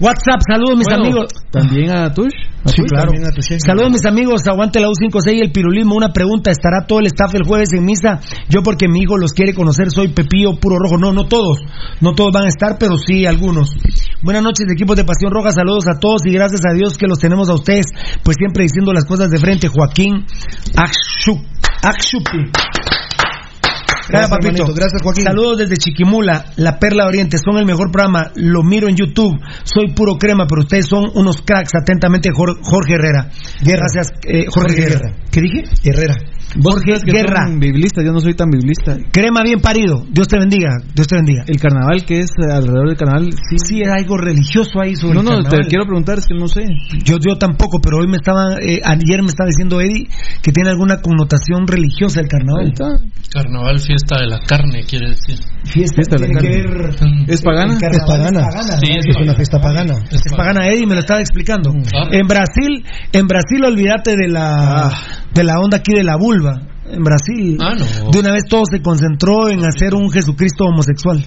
WhatsApp, 0.00 0.40
saludos 0.48 0.78
mis 0.78 0.86
Bueno, 0.88 1.04
amigos. 1.04 1.26
También 1.50 1.90
a 1.90 2.12
Tush. 2.14 2.32
a 2.64 2.68
Sí, 2.68 2.76
Tush 2.76 2.88
claro. 2.88 3.12
a. 3.12 3.58
Saludos 3.66 3.90
mis 3.90 4.06
amigos, 4.06 4.40
aguante 4.46 4.80
la 4.80 4.88
U56 4.88 5.34
y 5.34 5.40
el 5.40 5.52
pirulismo. 5.52 5.94
Una 5.96 6.12
pregunta, 6.12 6.50
¿estará 6.50 6.86
todo 6.86 7.00
el 7.00 7.06
staff 7.06 7.34
el 7.34 7.44
jueves 7.46 7.72
en 7.74 7.84
misa? 7.84 8.20
Yo 8.48 8.62
porque 8.62 8.88
mi 8.88 9.00
hijo 9.00 9.16
los 9.18 9.32
quiere 9.32 9.52
conocer, 9.54 9.90
soy 9.90 10.08
Pepillo 10.08 10.58
Puro 10.60 10.76
Rojo. 10.78 10.96
No, 10.98 11.12
no 11.12 11.26
todos, 11.26 11.58
no 12.00 12.14
todos 12.14 12.30
van 12.32 12.44
a 12.44 12.48
estar, 12.48 12.76
pero 12.78 12.96
sí 12.96 13.26
algunos. 13.26 13.70
Buenas 14.22 14.42
noches 14.42 14.66
equipos 14.72 14.96
de 14.96 15.04
Pasión 15.04 15.30
Roja, 15.32 15.52
saludos 15.52 15.84
a 15.88 15.98
todos 15.98 16.22
y 16.26 16.32
gracias 16.32 16.60
a 16.68 16.72
Dios 16.74 16.96
que 16.96 17.06
los 17.06 17.18
tenemos 17.18 17.48
a 17.50 17.54
ustedes, 17.54 17.86
pues 18.22 18.36
siempre 18.38 18.64
diciendo 18.64 18.92
las 18.92 19.04
cosas 19.04 19.30
de 19.30 19.38
frente. 19.38 19.68
Joaquín 19.68 20.24
Akshu- 20.74 21.44
Akshupi. 21.82 22.50
Gracias, 24.10 24.30
Gracias, 24.30 24.30
papito. 24.30 24.62
hermanito. 24.62 24.74
Gracias, 24.80 25.02
Joaquín. 25.02 25.24
Saludos 25.24 25.58
desde 25.58 25.76
Chiquimula, 25.76 26.44
La 26.56 26.78
Perla 26.78 27.06
Oriente. 27.06 27.38
Son 27.38 27.56
el 27.58 27.66
mejor 27.66 27.90
programa. 27.90 28.30
Lo 28.34 28.62
miro 28.62 28.88
en 28.88 28.96
YouTube. 28.96 29.38
Soy 29.64 29.92
puro 29.94 30.16
crema, 30.16 30.46
pero 30.48 30.62
ustedes 30.62 30.86
son 30.86 31.10
unos 31.14 31.42
cracks. 31.42 31.74
Atentamente, 31.74 32.30
Jor- 32.30 32.58
Jorge 32.62 32.94
Herrera. 32.94 33.30
Gracias, 33.62 34.08
eh, 34.26 34.46
Jorge, 34.48 34.74
Jorge 34.74 34.74
Guerra. 34.76 35.00
Guerra. 35.00 35.16
¿Qué 35.30 35.40
dije? 35.40 35.64
Herrera. 35.84 36.14
Vos 36.56 36.74
Jorge 36.74 36.84
crees 36.86 37.04
que 37.04 37.12
Guerra. 37.12 37.46
son 37.46 37.60
biblistas, 37.60 38.04
yo 38.04 38.10
no 38.10 38.18
soy 38.18 38.34
tan 38.34 38.50
biblista. 38.50 38.96
Crema 39.12 39.42
bien 39.44 39.60
parido. 39.60 40.04
Dios 40.10 40.26
te 40.26 40.36
bendiga. 40.36 40.70
Dios 40.92 41.06
te 41.06 41.14
bendiga. 41.14 41.44
El 41.46 41.60
carnaval 41.60 42.04
que 42.04 42.18
es 42.20 42.30
alrededor 42.42 42.88
del 42.88 42.96
carnaval, 42.96 43.30
sí. 43.32 43.56
Sí, 43.64 43.76
hay 43.84 44.00
algo 44.02 44.16
religioso 44.16 44.80
ahí 44.80 44.96
sobre 44.96 45.14
no, 45.14 45.22
no, 45.22 45.44
te 45.44 45.58
quiero 45.68 45.84
preguntar, 45.84 46.18
es 46.18 46.26
que 46.26 46.34
no 46.34 46.48
sé. 46.48 46.64
Yo, 47.04 47.18
yo 47.24 47.36
tampoco, 47.36 47.78
pero 47.80 47.98
hoy 47.98 48.08
me 48.08 48.16
estaba, 48.16 48.54
eh, 48.60 48.80
ayer 48.84 49.22
me 49.22 49.28
estaba 49.28 49.46
diciendo 49.46 49.80
Eddie 49.80 50.08
que 50.42 50.50
tiene 50.50 50.70
alguna 50.70 51.00
connotación 51.00 51.68
religiosa 51.68 52.18
el 52.20 52.26
carnaval. 52.26 52.72
Carnaval, 53.32 53.78
fiesta 53.78 53.99
de 54.18 54.26
la 54.26 54.38
carne, 54.40 54.84
quiere 54.84 55.10
decir. 55.10 55.38
Fiesta, 55.64 55.96
Fiesta 55.96 56.16
de 56.16 56.28
la 56.28 56.34
carne. 56.34 56.48
ver. 56.50 56.94
¿Es 57.28 57.42
pagana? 57.42 57.78
Es 57.80 57.98
pagana. 58.06 58.48
Sí, 58.82 58.92
es 58.98 59.06
Es 59.06 59.16
una 59.16 59.34
fiesta 59.34 59.60
pagana. 59.60 59.94
Es 60.10 60.22
pagana 60.36 60.66
Eddie, 60.68 60.86
me 60.86 60.94
lo 60.94 61.00
estaba 61.00 61.20
explicando. 61.20 61.72
Ah. 61.94 62.08
En 62.10 62.26
Brasil, 62.26 62.84
en 63.12 63.26
Brasil 63.26 63.64
olvídate 63.64 64.16
de 64.16 64.28
la 64.28 64.92
de 65.32 65.44
la 65.44 65.58
onda 65.60 65.78
aquí 65.78 65.92
de 65.94 66.04
la 66.04 66.16
vulva. 66.16 66.60
En 66.90 67.04
Brasil, 67.04 67.56
Ah, 67.60 67.74
no. 67.78 68.10
de 68.10 68.18
una 68.18 68.32
vez 68.32 68.42
todo 68.48 68.62
se 68.68 68.82
concentró 68.82 69.48
en 69.48 69.64
hacer 69.64 69.94
un 69.94 70.10
Jesucristo 70.10 70.64
homosexual. 70.64 71.24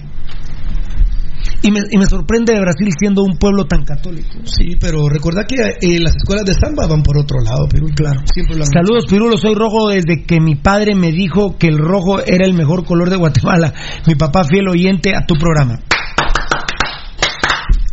Y 1.66 1.70
me, 1.70 1.80
y 1.90 1.96
me 1.96 2.04
sorprende 2.04 2.52
de 2.52 2.60
Brasil 2.60 2.92
siendo 2.94 3.22
un 3.22 3.38
pueblo 3.38 3.64
tan 3.64 3.84
católico. 3.84 4.28
Sí, 4.44 4.76
pero 4.78 5.08
recuerda 5.08 5.46
que 5.46 5.56
eh, 5.56 5.98
las 5.98 6.14
escuelas 6.14 6.44
de 6.44 6.52
samba 6.52 6.86
van 6.86 7.02
por 7.02 7.16
otro 7.16 7.40
lado, 7.40 7.66
pero 7.70 7.86
claro, 7.86 8.20
siempre 8.30 8.56
lo 8.56 8.64
han 8.64 8.70
Saludos 8.70 9.06
Pirulo, 9.08 9.38
soy 9.38 9.54
rojo 9.54 9.88
desde 9.88 10.24
que 10.26 10.42
mi 10.42 10.56
padre 10.56 10.94
me 10.94 11.10
dijo 11.10 11.56
que 11.56 11.68
el 11.68 11.78
rojo 11.78 12.20
era 12.20 12.44
el 12.44 12.52
mejor 12.52 12.84
color 12.84 13.08
de 13.08 13.16
Guatemala. 13.16 13.72
Mi 14.06 14.14
papá 14.14 14.44
fiel 14.44 14.68
oyente 14.68 15.16
a 15.16 15.24
tu 15.24 15.36
programa. 15.36 15.80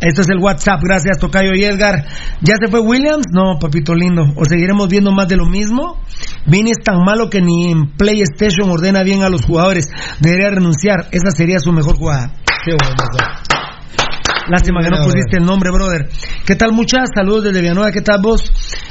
Este 0.02 0.20
es 0.20 0.28
el 0.28 0.38
WhatsApp, 0.38 0.82
gracias 0.82 1.16
Tocayo 1.18 1.54
y 1.54 1.64
Edgar. 1.64 2.04
¿Ya 2.42 2.56
se 2.62 2.70
fue 2.70 2.80
Williams? 2.80 3.24
No, 3.32 3.58
papito 3.58 3.94
lindo. 3.94 4.34
¿O 4.36 4.44
seguiremos 4.44 4.88
viendo 4.88 5.12
más 5.12 5.28
de 5.28 5.36
lo 5.36 5.46
mismo? 5.46 5.96
Vini 6.44 6.72
es 6.72 6.84
tan 6.84 7.02
malo 7.06 7.30
que 7.30 7.40
ni 7.40 7.70
en 7.70 7.96
PlayStation 7.96 8.68
ordena 8.68 9.02
bien 9.02 9.22
a 9.22 9.30
los 9.30 9.46
jugadores. 9.46 9.90
Debería 10.20 10.50
renunciar. 10.50 11.08
Esa 11.10 11.30
sería 11.30 11.58
su 11.58 11.72
mejor 11.72 11.96
jugada. 11.96 12.34
Qué 12.66 12.72
bueno. 12.78 13.61
Lástima 14.48 14.80
que 14.82 14.90
no 14.90 15.04
pusiste 15.04 15.38
el 15.38 15.44
nombre, 15.44 15.70
brother. 15.70 16.08
¿Qué 16.44 16.56
tal, 16.56 16.72
muchas? 16.72 17.10
Saludos 17.14 17.44
desde 17.44 17.60
Villanueva. 17.60 17.92
¿Qué 17.92 18.00
tal 18.00 18.20
vos? 18.22 18.50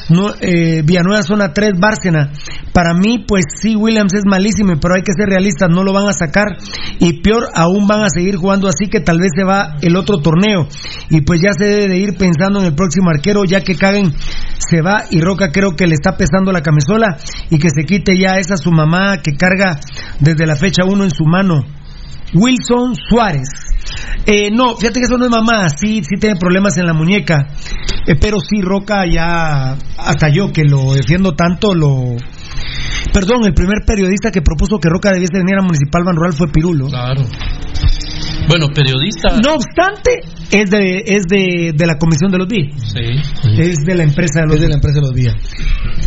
No, 0.09 0.33
eh, 0.39 0.81
Villanueva, 0.83 1.23
zona 1.23 1.53
3, 1.53 1.73
Bárcena. 1.79 2.31
Para 2.73 2.93
mí, 2.93 3.25
pues 3.27 3.43
sí, 3.61 3.75
Williams 3.75 4.13
es 4.13 4.23
malísimo, 4.25 4.73
pero 4.81 4.95
hay 4.95 5.01
que 5.01 5.11
ser 5.13 5.27
realistas. 5.27 5.69
No 5.69 5.83
lo 5.83 5.91
van 5.91 6.07
a 6.07 6.13
sacar. 6.13 6.57
Y 6.99 7.21
peor, 7.21 7.49
aún 7.53 7.85
van 7.87 8.03
a 8.03 8.09
seguir 8.09 8.37
jugando 8.37 8.67
así 8.67 8.89
que 8.89 9.01
tal 9.01 9.19
vez 9.19 9.31
se 9.35 9.43
va 9.43 9.75
el 9.81 9.97
otro 9.97 10.19
torneo. 10.19 10.67
Y 11.09 11.21
pues 11.21 11.41
ya 11.41 11.51
se 11.57 11.65
debe 11.65 11.87
de 11.89 11.97
ir 11.97 12.17
pensando 12.17 12.59
en 12.59 12.67
el 12.67 12.75
próximo 12.75 13.09
arquero, 13.09 13.43
ya 13.43 13.61
que 13.61 13.75
Caguen 13.75 14.13
se 14.57 14.81
va 14.81 15.03
y 15.09 15.19
Roca 15.19 15.51
creo 15.51 15.75
que 15.75 15.87
le 15.87 15.95
está 15.95 16.15
pesando 16.15 16.51
la 16.51 16.61
camisola 16.61 17.17
y 17.49 17.59
que 17.59 17.69
se 17.69 17.83
quite 17.83 18.17
ya 18.17 18.37
esa 18.37 18.55
su 18.55 18.71
mamá 18.71 19.17
que 19.21 19.35
carga 19.35 19.79
desde 20.19 20.45
la 20.45 20.55
fecha 20.55 20.85
1 20.85 21.03
en 21.03 21.11
su 21.11 21.25
mano. 21.25 21.65
Wilson 22.33 22.95
Suárez. 22.95 23.70
Eh, 24.25 24.51
no, 24.51 24.75
fíjate 24.75 24.99
que 24.99 25.05
eso 25.05 25.17
no 25.17 25.25
es 25.25 25.31
mamá, 25.31 25.69
sí, 25.69 26.01
sí 26.03 26.19
tiene 26.19 26.35
problemas 26.39 26.77
en 26.77 26.85
la 26.85 26.93
muñeca, 26.93 27.47
Eh, 28.07 28.15
pero 28.19 28.39
sí 28.39 28.61
Roca 28.61 29.05
ya, 29.05 29.75
hasta 29.97 30.29
yo 30.29 30.51
que 30.51 30.63
lo 30.63 30.93
defiendo 30.93 31.33
tanto, 31.33 31.73
lo... 31.73 32.15
Perdón, 33.13 33.45
el 33.45 33.53
primer 33.53 33.79
periodista 33.85 34.31
que 34.31 34.41
propuso 34.41 34.79
que 34.79 34.89
Roca 34.89 35.11
debiese 35.11 35.37
venir 35.37 35.55
a 35.59 35.61
Municipal 35.61 36.03
Ban 36.05 36.15
Rural 36.15 36.33
fue 36.33 36.47
Pirulo. 36.47 36.87
Claro. 36.87 37.23
Bueno, 38.47 38.67
periodista. 38.73 39.37
No 39.43 39.55
obstante, 39.55 40.21
es 40.51 40.69
de, 40.69 41.03
es 41.05 41.23
de, 41.27 41.73
de 41.75 41.85
la 41.87 41.97
comisión 41.97 42.31
de 42.31 42.37
los 42.37 42.47
días. 42.47 42.73
Sí. 42.93 43.21
Es 43.57 43.77
de 43.85 43.95
la 43.95 44.03
empresa 44.03 44.41
de 44.41 44.47
los 44.47 44.55
Es 44.55 44.61
de 44.61 44.67
la 44.69 44.75
empresa 44.75 44.95
de 44.95 45.01
los 45.01 45.13
días. 45.13 45.35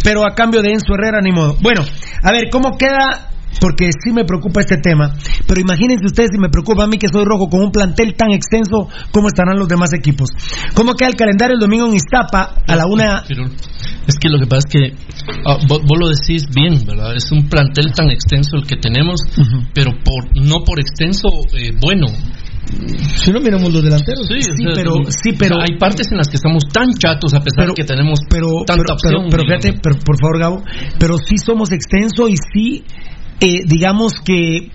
Pero 0.02 0.24
a 0.26 0.34
cambio 0.34 0.62
de 0.62 0.72
Enzo 0.72 0.94
Herrera, 0.94 1.20
ni 1.22 1.32
modo. 1.32 1.56
Bueno, 1.60 1.82
a 2.22 2.32
ver, 2.32 2.48
¿cómo 2.50 2.76
queda? 2.76 3.30
Porque 3.60 3.90
sí 3.92 4.12
me 4.12 4.24
preocupa 4.24 4.60
este 4.60 4.76
tema. 4.78 5.14
Pero 5.46 5.60
imagínense 5.60 6.04
ustedes 6.06 6.30
si 6.32 6.38
me 6.38 6.48
preocupa 6.48 6.84
a 6.84 6.86
mí 6.86 6.98
que 6.98 7.08
soy 7.08 7.24
rojo 7.24 7.48
con 7.48 7.60
un 7.62 7.70
plantel 7.72 8.14
tan 8.14 8.32
extenso, 8.32 8.88
¿cómo 9.12 9.28
estarán 9.28 9.58
los 9.58 9.68
demás 9.68 9.92
equipos? 9.92 10.28
¿Cómo 10.74 10.94
queda 10.94 11.08
el 11.08 11.16
calendario 11.16 11.54
el 11.54 11.60
domingo 11.60 11.86
en 11.86 11.94
Iztapa 11.94 12.56
a 12.66 12.76
la 12.76 12.86
una? 12.86 13.24
Es 14.06 14.16
que 14.20 14.28
lo 14.28 14.38
que 14.38 14.46
pasa 14.46 14.66
es 14.68 14.72
que 14.72 14.96
ah, 15.46 15.56
vos, 15.68 15.80
vos 15.86 15.98
lo 15.98 16.08
decís 16.08 16.46
bien, 16.54 16.84
¿verdad? 16.86 17.16
Es 17.16 17.30
un 17.32 17.48
plantel 17.48 17.92
tan 17.92 18.10
extenso 18.10 18.56
el 18.56 18.66
que 18.66 18.76
tenemos, 18.76 19.20
pero 19.72 19.92
por 20.04 20.24
no 20.36 20.62
por 20.64 20.78
extenso 20.80 21.28
eh, 21.56 21.70
bueno. 21.80 22.06
Si 23.22 23.30
no 23.30 23.40
miramos 23.40 23.72
los 23.72 23.82
delanteros. 23.84 24.26
Sí, 24.26 24.42
Sí, 24.42 24.66
o 24.66 24.74
sea, 24.74 24.82
pero- 24.82 24.94
sí, 25.08 25.32
pero- 25.38 25.56
hay 25.60 25.78
partes 25.78 26.10
en 26.10 26.16
las 26.18 26.28
que 26.28 26.36
estamos 26.36 26.64
tan 26.72 26.86
chatos 26.94 27.32
a 27.34 27.40
pesar 27.40 27.68
de 27.68 27.74
que 27.74 27.84
tenemos 27.84 28.18
pero, 28.28 28.48
tanta 28.66 28.82
pero, 28.82 28.94
opción. 28.94 29.26
pero, 29.30 29.44
pero 29.46 29.60
fíjate, 29.60 29.80
por 30.04 30.18
favor, 30.18 30.38
Gabo, 30.40 30.62
pero 30.98 31.16
sí 31.18 31.36
somos 31.36 31.70
extenso 31.72 32.26
y 32.28 32.34
sí, 32.36 32.82
eh, 33.44 33.62
digamos 33.66 34.14
que 34.24 34.70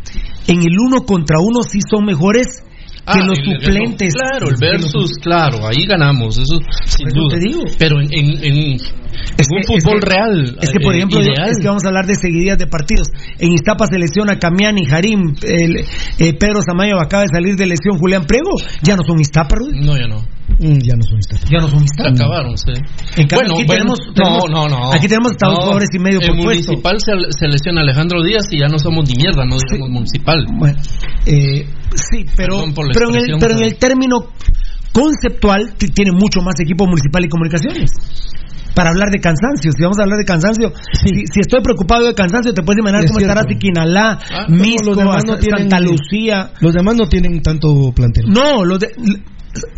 en 0.48 0.62
el 0.62 0.80
uno 0.80 1.06
contra 1.06 1.40
uno 1.40 1.64
sí 1.64 1.80
son 1.82 2.06
mejores 2.06 2.64
que 3.14 3.20
Ah, 3.20 3.26
los 3.26 3.40
el- 3.40 3.52
el- 3.54 3.62
suplentes. 3.62 4.14
Claro, 4.14 4.48
el 4.50 4.56
Que 4.60 4.66
versus, 4.66 5.12
claro, 5.22 5.68
ahí 5.68 5.86
ganamos, 5.86 6.38
eso 6.38 6.60
sin 6.86 7.08
eso 7.08 7.16
duda. 7.20 7.36
te 7.36 7.40
digo. 7.48 7.64
Pero 7.78 8.02
en, 8.02 8.08
en, 8.12 8.44
en 8.44 8.58
Es 8.76 9.48
un 9.50 9.62
que- 9.62 9.76
es 9.76 9.84
fútbol 9.84 10.00
que- 10.00 10.10
real. 10.10 10.58
Es 10.62 10.70
que, 10.72 10.80
por 10.80 10.94
eh, 10.94 10.98
ejemplo, 10.98 11.22
ideal. 11.22 11.50
es 11.50 11.58
que 11.60 11.68
vamos 11.68 11.84
a 11.84 11.88
hablar 11.90 12.06
de 12.06 12.16
seguidillas 12.16 12.58
de 12.58 12.68
partidos. 12.68 13.08
En 13.40 13.52
Iztapa 13.52 13.86
se 13.88 13.98
lesiona 14.00 14.38
Camiani, 14.40 14.86
Jarim, 14.86 15.36
el, 15.44 15.78
eh, 16.20 16.34
Pedro 16.34 16.62
Samayo 16.62 17.00
acaba 17.00 17.24
de 17.24 17.30
salir 17.34 17.56
de 17.56 17.66
lesión, 17.66 17.98
Julián 18.00 18.26
Prego. 18.26 18.52
Ya 18.84 18.96
no 18.96 19.04
son 19.06 19.20
Iztapa, 19.20 19.56
Rudy. 19.56 19.80
No, 19.86 19.98
ya 19.98 20.08
no. 20.08 20.24
Mm, 20.60 20.80
ya 20.82 20.96
no 20.96 21.04
son 21.04 21.20
Iztapa. 21.20 21.46
Ya 21.52 21.60
no 21.60 21.68
son 21.70 21.84
Iztapa. 21.84 22.10
acabaron, 22.10 22.58
sí. 22.58 22.72
En 23.18 23.28
cambio, 23.28 23.54
aquí 23.54 23.66
bueno, 23.66 23.68
tenemos, 23.68 24.00
no, 24.08 24.14
tenemos- 24.14 24.50
no, 24.50 24.68
no. 24.68 24.94
Aquí 24.94 25.08
tenemos 25.08 25.32
hasta 25.32 25.48
dos 25.48 25.56
No, 25.58 25.62
jugadores 25.64 25.90
y 25.94 26.00
medio 26.00 26.20
en 26.22 26.28
por 26.28 26.36
puesto. 26.44 26.72
municipal 26.72 26.98
se, 27.00 27.12
se 27.38 27.48
lesiona 27.48 27.82
Alejandro 27.82 28.24
Díaz 28.24 28.46
y 28.52 28.60
ya 28.60 28.68
no 28.68 28.80
somos 28.80 29.08
ni 29.08 29.16
mierda, 29.16 29.46
no 29.46 29.58
digamos 29.72 29.90
municipal. 29.90 30.46
Bueno, 30.58 30.78
eh, 31.26 31.66
sí, 31.96 32.26
pero, 32.36 32.64
pero, 32.94 33.10
en 33.10 33.16
el, 33.16 33.38
pero 33.40 33.56
en 33.58 33.64
el 33.64 33.78
término 33.78 34.28
conceptual 34.92 35.74
tiene 35.94 36.12
mucho 36.12 36.42
más 36.42 36.60
equipo 36.60 36.86
municipal 36.86 37.24
y 37.26 37.30
comunicaciones. 37.30 37.92
Para 38.76 38.92
hablar 38.92 39.10
de 39.10 39.20
cansancio, 39.20 39.72
si 39.72 39.82
vamos 39.82 39.98
a 40.00 40.04
hablar 40.04 40.20
de 40.20 40.26
cansancio, 40.26 40.72
si, 41.04 41.10
si 41.26 41.40
estoy 41.42 41.62
preocupado 41.62 42.06
de 42.06 42.14
cansancio, 42.14 42.54
te 42.54 42.62
puedes 42.62 42.80
imaginar 42.80 43.04
Es 43.04 43.12
cómo 43.12 43.20
estará 43.20 43.42
cierto. 43.42 43.54
Siquinalá, 43.60 44.20
Ah, 44.32 44.46
Misco, 44.48 44.96
no 45.04 45.38
tienen- 45.38 45.60
Santa 45.70 45.80
Lucía. 45.80 46.52
Los 46.62 46.74
demás 46.74 46.96
no 46.96 47.08
tienen 47.10 47.42
tanto 47.42 47.92
plantel. 47.94 48.26
No, 48.28 48.64
los 48.64 48.80
de 48.80 48.90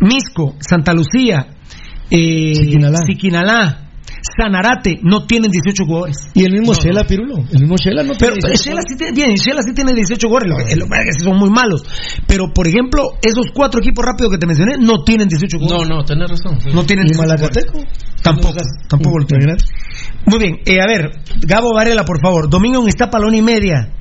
Misco, 0.00 0.54
Santa 0.60 0.92
Lucía, 0.92 1.46
eh, 2.10 2.54
Siquinalá. 2.54 2.98
Siquinalá, 3.06 3.90
Sanarate 4.36 5.00
no 5.02 5.26
tienen 5.26 5.50
18 5.50 5.84
jugadores. 5.84 6.16
Y 6.34 6.44
el 6.44 6.52
mismo 6.52 6.74
Shela, 6.74 7.04
Pirulo. 7.04 7.36
El 7.50 7.60
mismo 7.60 7.76
Shela 7.76 8.02
no 8.02 8.14
Pero 8.18 8.34
tiene 8.34 8.54
18 8.54 8.62
Shela 8.70 8.82
sí 8.88 8.96
tiene, 8.96 9.12
bien, 9.12 9.34
Shela 9.34 9.62
sí 9.62 9.74
tiene 9.74 9.92
18 9.94 10.28
goles, 10.28 10.48
lo 10.48 10.56
que, 10.56 10.76
lo 10.76 10.84
que 10.84 10.90
pasa 10.90 11.02
es 11.02 11.16
que 11.18 11.24
son 11.24 11.36
muy 11.38 11.50
malos. 11.50 11.82
Pero, 12.26 12.52
por 12.54 12.66
ejemplo, 12.66 13.02
esos 13.22 13.46
cuatro 13.52 13.80
equipos 13.80 14.04
rápidos 14.04 14.30
que 14.32 14.38
te 14.38 14.46
mencioné 14.46 14.76
no 14.78 15.02
tienen 15.04 15.28
18 15.28 15.58
No, 15.58 15.66
goles. 15.66 15.88
no, 15.88 16.04
tenés 16.04 16.30
razón. 16.30 16.60
sí. 16.60 16.70
No 16.72 16.84
tienen 16.84 17.06
¿Y 17.06 17.10
18 17.10 17.26
goles. 17.26 17.40
Malacateco? 17.42 17.78
Tampoco, 18.22 18.58
tampoco 18.88 19.18
lo 19.18 19.26
tienen. 19.26 19.56
Muy 20.26 20.38
bien, 20.38 20.58
eh, 20.66 20.80
a 20.80 20.86
ver, 20.86 21.10
Gabo 21.40 21.74
Varela, 21.74 22.04
por 22.04 22.20
favor. 22.20 22.48
Domingo 22.48 22.80
en 22.82 22.88
Iztapa, 22.88 23.18
la 23.18 23.26
una 23.26 23.36
y 23.36 23.42
media. 23.42 23.92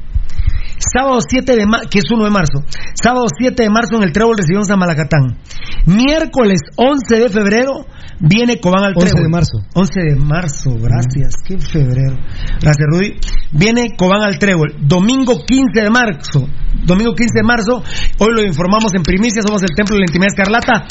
Sábado 0.81 1.19
7 1.21 1.55
de 1.55 1.65
marzo, 1.65 1.89
que 1.89 1.99
es 1.99 2.09
1 2.09 2.23
de 2.23 2.29
marzo. 2.29 2.63
Sábado 2.95 3.25
7 3.37 3.63
de 3.63 3.69
marzo 3.69 3.97
en 3.97 4.03
el 4.03 4.11
Trébol 4.11 4.37
recibimos 4.37 4.69
a 4.71 4.75
Malacatán. 4.77 5.37
Miércoles 5.85 6.59
11 6.75 7.19
de 7.19 7.29
febrero 7.29 7.85
viene 8.19 8.59
Cobán 8.59 8.83
al 8.83 8.93
11 8.95 9.05
Trébol. 9.05 9.23
de 9.23 9.29
marzo. 9.29 9.57
11 9.75 10.01
de 10.01 10.15
marzo, 10.15 10.71
gracias. 10.81 11.35
Qué 11.45 11.57
febrero. 11.59 12.17
Gracias, 12.61 12.87
Rudy. 12.89 13.19
Viene 13.51 13.95
Cobán 13.95 14.23
al 14.23 14.39
Trébol. 14.39 14.75
Domingo 14.81 15.43
15 15.45 15.81
de 15.81 15.89
marzo. 15.89 16.47
Domingo 16.83 17.13
15 17.13 17.33
de 17.35 17.43
marzo. 17.43 17.83
Hoy 18.19 18.33
lo 18.33 18.43
informamos 18.43 18.93
en 18.95 19.03
primicia. 19.03 19.41
Somos 19.41 19.61
el 19.63 19.75
Templo 19.75 19.95
de 19.95 19.99
la 20.01 20.05
Intimidad 20.09 20.33
Escarlata. 20.35 20.85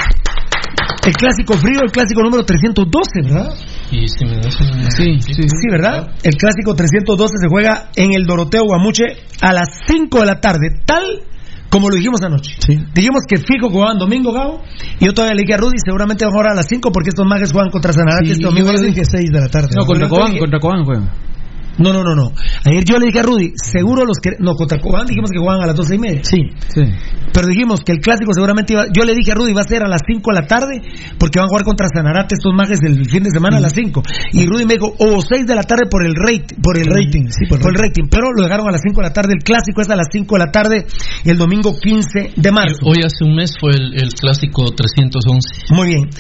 El 1.07 1.15
clásico 1.15 1.55
frío, 1.55 1.81
el 1.83 1.91
clásico 1.91 2.23
número 2.23 2.45
312, 2.45 3.23
¿verdad? 3.25 3.55
Y 3.91 4.07
si 4.07 4.25
me 4.27 4.37
das. 4.37 4.55
Sí, 4.97 5.19
sí, 5.21 5.35
sí. 5.35 5.43
Sí, 5.43 5.69
¿verdad? 5.71 6.09
El 6.23 6.37
clásico 6.37 6.75
312 6.75 7.35
se 7.41 7.49
juega 7.49 7.91
en 7.97 8.13
el 8.13 8.25
Doroteo 8.27 8.65
Guamuche 8.65 9.05
a 9.41 9.53
las 9.53 9.69
5 9.87 10.21
de 10.21 10.27
la 10.27 10.41
tarde, 10.41 10.69
tal 10.85 11.03
como 11.71 11.89
lo 11.89 11.97
dijimos 11.97 12.21
anoche. 12.23 12.53
Dijimos 12.95 13.23
que 13.29 13.37
fijo 13.39 13.71
jugaban 13.71 13.99
domingo, 13.99 14.33
Gabo, 14.33 14.61
y 14.99 15.07
yo 15.07 15.15
todavía 15.15 15.37
le 15.37 15.43
dije 15.43 15.55
a 15.55 15.57
Rudy, 15.57 15.79
seguramente 15.85 16.25
van 16.25 16.33
a 16.33 16.37
jugar 16.37 16.53
a 16.53 16.55
las 16.57 16.67
5 16.69 16.91
porque 16.93 17.11
estos 17.11 17.27
mages 17.27 17.53
juegan 17.53 17.71
contra 17.71 17.93
Sanarate 17.93 18.27
Sí, 18.27 18.33
este 18.33 18.45
domingo. 18.45 18.73
yo 18.73 18.81
le 18.81 18.89
dije 18.89 19.03
6 19.05 19.31
de 19.31 19.41
la 19.41 19.49
tarde. 19.49 19.69
No, 19.77 19.87
contra 19.87 20.09
Cobán, 20.09 20.37
contra 20.37 20.59
Cobán 20.59 20.85
juegan. 20.85 21.11
No, 21.79 21.93
no, 21.93 22.03
no, 22.03 22.15
no. 22.15 22.33
Ayer 22.65 22.85
yo 22.85 22.99
le 22.99 23.07
dije 23.07 23.21
a 23.21 23.23
Rudy, 23.23 23.53
seguro 23.57 24.05
los 24.05 24.19
que. 24.23 24.31
No, 24.39 24.55
contra 24.55 24.79
Cobán 24.79 25.07
dijimos 25.07 25.31
que 25.31 25.39
jugaban 25.39 25.63
a 25.63 25.67
las 25.67 25.77
12 25.77 25.95
y 25.95 25.99
media. 25.99 26.21
Sí. 26.25 26.39
Sí. 26.69 26.83
Pero 27.33 27.47
dijimos 27.47 27.81
que 27.85 27.93
el 27.93 28.01
clásico 28.01 28.33
seguramente 28.35 28.73
iba. 28.73 28.87
Yo 28.93 29.05
le 29.05 29.15
dije 29.15 29.33
a 29.33 29.35
Rudy, 29.35 29.53
va 29.53 29.63
a 29.63 29.65
ser 29.65 29.83
a 29.83 29.89
las 29.89 30.03
5 30.07 30.31
de 30.31 30.41
la 30.41 30.47
tarde, 30.47 30.83
porque 31.19 31.39
van 31.39 31.47
a 31.47 31.49
jugar 31.49 31.65
contra 31.65 31.87
Sanarate 31.89 32.35
estos 32.35 32.53
mages 32.55 32.81
el 32.83 33.09
fin 33.09 33.23
de 33.23 33.31
semana 33.31 33.59
a 33.59 33.61
las 33.61 33.73
5. 33.73 34.03
Y 34.33 34.47
Rudy 34.47 34.65
me 34.67 34.75
dijo, 34.75 34.95
o 34.99 35.21
6 35.21 35.47
de 35.47 35.55
la 35.55 35.63
tarde 35.63 35.87
por 35.91 36.05
el 36.05 36.15
rate, 36.15 36.57
por 36.63 36.77
el 36.77 36.87
Rating, 36.87 37.29
sí, 37.31 37.47
por 37.47 37.61
el 37.61 37.75
rating. 37.75 38.05
Pero 38.11 38.33
lo 38.33 38.43
dejaron 38.43 38.69
a 38.69 38.73
las 38.73 38.83
5 38.83 39.01
de 39.01 39.07
la 39.07 39.13
tarde. 39.13 39.35
El 39.35 39.43
clásico 39.43 39.81
es 39.81 39.91
a 39.91 39.97
las 39.97 40.09
5 40.11 40.35
de 40.35 40.39
la 40.39 40.51
tarde, 40.51 40.87
el 41.25 41.39
domingo 41.39 41.79
15 41.79 42.33
de 42.37 42.51
marzo. 42.51 42.79
Hoy 42.85 42.99
hace 43.05 43.25
un 43.25 43.35
mes 43.35 43.55
fue 43.59 43.71
el, 43.71 43.95
el 43.95 44.13
clásico 44.15 44.65
311. 44.75 45.75
Muy 45.75 45.87
bien. 45.89 46.11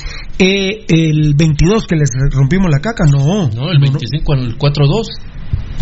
Eh, 0.42 0.86
el 0.88 1.34
22 1.36 1.86
que 1.86 1.96
les 1.96 2.08
rompimos 2.32 2.70
la 2.70 2.78
caca, 2.78 3.04
no. 3.04 3.50
No, 3.50 3.70
el 3.70 3.78
25 3.78 4.34
el 4.34 4.56
4-2. 4.56 5.06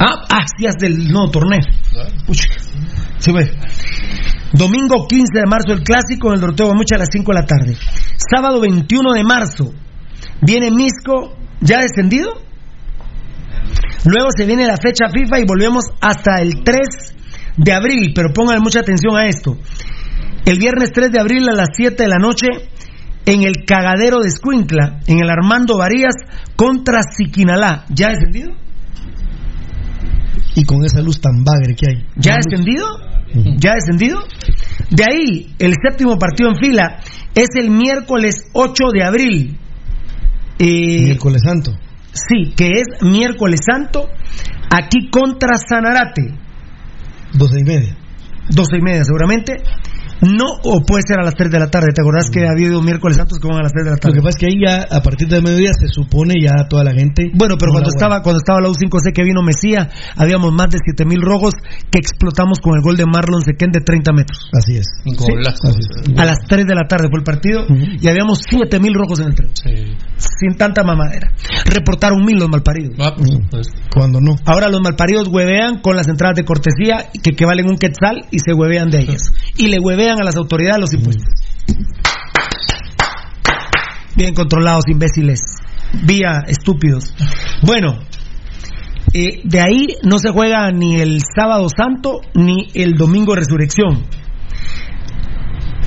Ah, 0.00 0.24
ah, 0.28 0.44
sí, 0.58 0.66
es 0.66 0.74
del 0.80 1.06
nuevo 1.06 1.30
torneo. 1.30 1.60
Sí, 3.18 3.30
ve. 3.32 3.52
Domingo 4.52 5.06
15 5.06 5.26
de 5.32 5.46
marzo 5.46 5.72
el 5.74 5.84
clásico 5.84 6.28
en 6.28 6.34
el 6.34 6.40
Doroteo 6.40 6.66
Guamuche 6.66 6.96
a 6.96 6.98
las 6.98 7.08
5 7.12 7.32
de 7.32 7.38
la 7.38 7.46
tarde. 7.46 7.76
Sábado 8.16 8.60
21 8.60 9.12
de 9.12 9.22
marzo 9.22 9.72
viene 10.42 10.72
Misco 10.72 11.36
ya 11.60 11.80
descendido. 11.80 12.32
Luego 14.06 14.30
se 14.36 14.44
viene 14.44 14.66
la 14.66 14.76
fecha 14.76 15.08
FIFA 15.08 15.38
y 15.38 15.44
volvemos 15.46 15.84
hasta 16.00 16.40
el 16.40 16.64
3 16.64 16.78
de 17.58 17.72
abril, 17.72 18.12
pero 18.12 18.32
pongan 18.32 18.60
mucha 18.60 18.80
atención 18.80 19.16
a 19.16 19.28
esto. 19.28 19.56
El 20.44 20.58
viernes 20.58 20.90
3 20.92 21.12
de 21.12 21.20
abril 21.20 21.48
a 21.48 21.54
las 21.54 21.68
7 21.76 22.02
de 22.02 22.08
la 22.08 22.18
noche 22.18 22.48
en 23.28 23.42
el 23.42 23.66
cagadero 23.66 24.20
de 24.22 24.28
Escuincla, 24.28 25.00
en 25.06 25.18
el 25.18 25.28
Armando 25.28 25.76
Varías 25.76 26.14
contra 26.56 27.02
Siquinalá. 27.02 27.84
¿Ya 27.90 28.08
descendido? 28.08 28.52
Y 30.54 30.64
con 30.64 30.82
esa 30.82 31.02
luz 31.02 31.20
tan 31.20 31.44
bagre 31.44 31.74
que 31.74 31.90
hay. 31.90 32.06
¿Ya 32.16 32.36
descendido? 32.36 32.86
¿Ya 33.58 33.74
descendido? 33.74 34.20
De 34.90 35.04
ahí, 35.04 35.54
el 35.58 35.74
séptimo 35.74 36.18
partido 36.18 36.48
en 36.48 36.56
fila 36.56 37.00
es 37.34 37.48
el 37.56 37.68
miércoles 37.70 38.46
8 38.54 38.84
de 38.94 39.04
abril. 39.04 39.58
Eh, 40.58 41.02
Miércoles 41.02 41.42
Santo. 41.44 41.72
sí, 42.12 42.54
que 42.56 42.68
es 42.68 43.02
miércoles 43.02 43.60
santo, 43.64 44.08
aquí 44.70 45.10
contra 45.10 45.58
Sanarate. 45.58 46.34
12 47.34 47.60
y 47.60 47.64
media. 47.64 47.96
12 48.48 48.76
y 48.78 48.82
media 48.82 49.04
seguramente. 49.04 49.62
No, 50.22 50.46
o 50.64 50.80
puede 50.82 51.02
ser 51.06 51.20
a 51.20 51.24
las 51.24 51.34
3 51.34 51.50
de 51.50 51.58
la 51.58 51.70
tarde. 51.70 51.88
¿Te 51.94 52.02
acordás 52.02 52.30
que 52.30 52.46
ha 52.46 52.50
habido 52.50 52.82
miércoles 52.82 53.16
santos 53.16 53.38
que 53.38 53.46
van 53.46 53.58
a 53.58 53.62
las 53.62 53.72
3 53.72 53.84
de 53.84 53.90
la 53.90 53.96
Lo 53.96 54.00
tarde? 54.00 54.16
que 54.16 54.22
pasa 54.22 54.36
es 54.36 54.40
que 54.40 54.46
ahí 54.46 54.58
ya, 54.64 54.86
a 54.90 55.02
partir 55.02 55.28
del 55.28 55.42
mediodía, 55.42 55.70
se 55.78 55.88
supone 55.88 56.34
ya 56.40 56.66
toda 56.68 56.84
la 56.84 56.92
gente. 56.92 57.30
Bueno, 57.34 57.56
pero 57.58 57.72
cuando 57.72 57.90
estaba, 57.90 58.22
cuando 58.22 58.38
estaba 58.38 58.60
la 58.60 58.68
U5C 58.68 59.12
que 59.12 59.22
vino 59.22 59.42
Mesía, 59.42 59.90
habíamos 60.16 60.52
más 60.52 60.68
de 60.70 60.78
7000 60.84 61.20
rojos 61.22 61.54
que 61.90 61.98
explotamos 61.98 62.58
con 62.60 62.74
el 62.76 62.82
gol 62.82 62.96
de 62.96 63.06
Marlon 63.06 63.42
Sequén 63.42 63.70
de 63.70 63.80
30 63.80 64.12
metros. 64.12 64.50
Así 64.52 64.76
es. 64.76 64.86
A 66.16 66.24
las 66.24 66.38
3 66.48 66.66
de 66.66 66.74
la 66.74 66.86
tarde 66.88 67.08
fue 67.10 67.18
el 67.20 67.24
partido 67.24 67.66
y 67.68 68.08
habíamos 68.08 68.40
7000 68.48 68.94
rojos 68.94 69.20
en 69.20 69.26
el 69.28 69.34
tren. 69.34 69.50
Sí. 69.54 69.96
Sin 70.16 70.56
tanta 70.56 70.82
mamadera. 70.82 71.32
Reportaron 71.64 72.24
mil 72.24 72.38
los 72.38 72.48
malparidos. 72.48 72.94
Ah. 72.98 73.14
Cuando 73.92 74.20
no. 74.20 74.36
Ahora 74.44 74.68
los 74.68 74.80
malparidos 74.80 75.28
huevean 75.28 75.80
con 75.80 75.96
las 75.96 76.08
entradas 76.08 76.36
de 76.36 76.44
cortesía 76.44 77.06
que, 77.22 77.32
que 77.32 77.44
valen 77.44 77.68
un 77.68 77.76
quetzal 77.76 78.26
y 78.30 78.38
se 78.38 78.52
huevean 78.52 78.90
de 78.90 79.00
ellas. 79.00 79.32
Y 79.56 79.68
le 79.68 79.78
huevean 79.80 80.07
a 80.16 80.24
las 80.24 80.36
autoridades 80.36 80.80
los 80.80 80.92
impuestos. 80.94 81.26
Bien 84.16 84.34
controlados, 84.34 84.84
imbéciles. 84.88 85.40
Vía 86.04 86.44
estúpidos. 86.48 87.14
Bueno, 87.62 87.98
eh, 89.14 89.40
de 89.44 89.60
ahí 89.60 89.96
no 90.02 90.18
se 90.18 90.30
juega 90.30 90.70
ni 90.70 91.00
el 91.00 91.20
sábado 91.22 91.68
santo 91.68 92.20
ni 92.34 92.68
el 92.74 92.94
domingo 92.94 93.34
resurrección. 93.34 94.04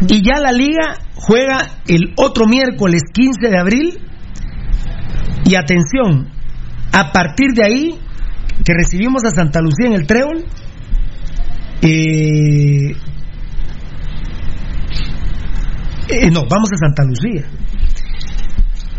Y 0.07 0.21
ya 0.25 0.39
la 0.39 0.51
liga 0.51 0.97
juega 1.15 1.81
el 1.87 2.13
otro 2.15 2.45
miércoles 2.47 3.03
15 3.13 3.49
de 3.49 3.57
abril. 3.57 3.99
Y 5.45 5.55
atención, 5.55 6.29
a 6.93 7.11
partir 7.11 7.51
de 7.53 7.63
ahí, 7.65 7.99
que 8.63 8.73
recibimos 8.73 9.23
a 9.25 9.31
Santa 9.31 9.59
Lucía 9.59 9.87
en 9.87 9.93
el 9.93 10.07
Trébol, 10.07 10.45
eh, 11.81 12.95
eh, 16.11 16.29
no, 16.31 16.41
vamos 16.49 16.69
a 16.73 16.77
Santa 16.77 17.03
Lucía. 17.03 17.45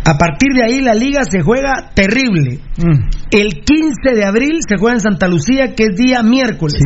A 0.05 0.19
partir 0.19 0.53
de 0.55 0.65
ahí 0.65 0.81
la 0.81 0.95
liga 0.95 1.23
se 1.25 1.43
juega 1.43 1.91
terrible. 1.95 2.59
El 3.31 3.63
15 3.65 4.15
de 4.17 4.25
abril 4.25 4.59
se 4.69 4.77
juega 4.77 4.95
en 4.97 5.01
Santa 5.01 5.29
Lucía, 5.29 5.75
que 5.75 5.85
es 5.85 5.97
día 5.97 6.23
miércoles. 6.23 6.83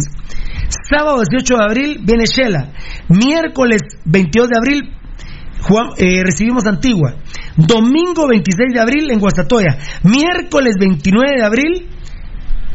Sábado 0.91 1.23
18 1.31 1.57
de 1.57 1.65
abril 1.65 2.01
viene 2.05 2.25
Shela. 2.27 2.73
Miércoles 3.09 3.81
22 4.05 4.49
de 4.49 4.59
abril 4.59 4.83
Juan- 5.63 5.91
eh, 5.97 6.23
recibimos 6.25 6.67
Antigua. 6.67 7.15
Domingo 7.57 8.29
26 8.29 8.75
de 8.75 8.81
abril 8.81 9.11
en 9.11 9.19
Guastatoya. 9.19 9.79
Miércoles 10.03 10.75
29 10.79 11.37
de 11.39 11.45
abril 11.45 11.89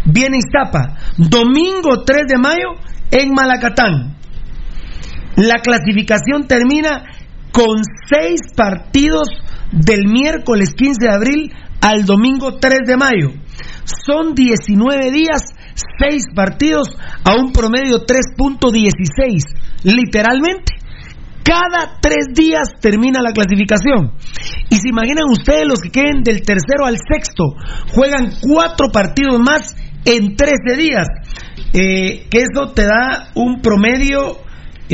viene 0.05 0.37
Iztapa. 0.39 0.97
Domingo 1.17 2.03
3 2.03 2.23
de 2.27 2.37
mayo 2.39 2.69
en 3.11 3.31
Malacatán. 3.31 4.17
La 5.37 5.59
clasificación 5.61 6.47
termina 6.47 7.03
con 7.51 7.81
seis 8.09 8.41
partidos 8.55 9.27
del 9.71 10.07
miércoles 10.07 10.73
15 10.73 11.05
de 11.05 11.13
abril 11.13 11.53
al 11.81 12.05
domingo 12.05 12.57
3 12.57 12.79
de 12.85 12.97
mayo. 12.97 13.31
Son 14.05 14.33
19 14.33 15.11
días, 15.11 15.53
6 15.99 16.23
partidos 16.35 16.87
a 17.23 17.35
un 17.35 17.51
promedio 17.51 18.05
3.16. 18.05 19.43
Literalmente. 19.83 20.81
Cada 21.43 21.97
tres 21.99 22.27
días 22.35 22.79
termina 22.79 23.19
la 23.19 23.33
clasificación. 23.33 24.13
Y 24.69 24.75
se 24.75 24.89
imaginan 24.89 25.25
ustedes 25.29 25.65
los 25.65 25.81
que 25.81 25.89
queden 25.89 26.21
del 26.23 26.43
tercero 26.43 26.85
al 26.85 26.97
sexto, 26.97 27.55
juegan 27.93 28.31
cuatro 28.41 28.89
partidos 28.93 29.39
más 29.39 29.75
en 30.05 30.35
13 30.35 30.77
días. 30.77 31.07
Eh, 31.73 32.27
que 32.29 32.39
eso 32.39 32.73
te 32.73 32.83
da 32.83 33.31
un 33.35 33.61
promedio. 33.61 34.37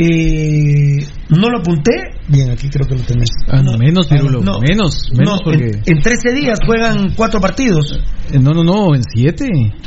Eh, 0.00 1.06
no 1.30 1.48
lo 1.50 1.58
apunté. 1.58 1.92
Bien, 2.28 2.50
aquí 2.50 2.68
creo 2.68 2.86
que 2.86 2.94
lo 2.94 3.02
tenés. 3.02 3.30
Ah, 3.48 3.62
no, 3.62 3.76
menos, 3.76 4.06
Pirulo. 4.06 4.40
no. 4.40 4.60
menos, 4.60 5.10
menos 5.16 5.38
No, 5.38 5.44
porque. 5.44 5.64
en, 5.86 5.96
en 5.96 6.02
13 6.02 6.32
días 6.34 6.58
juegan 6.64 7.14
cuatro 7.16 7.40
partidos. 7.40 7.98
Eh, 8.32 8.38
No, 8.38 8.52
no, 8.52 8.62
no, 8.62 8.94
en 8.94 9.02
siete. 9.02 9.46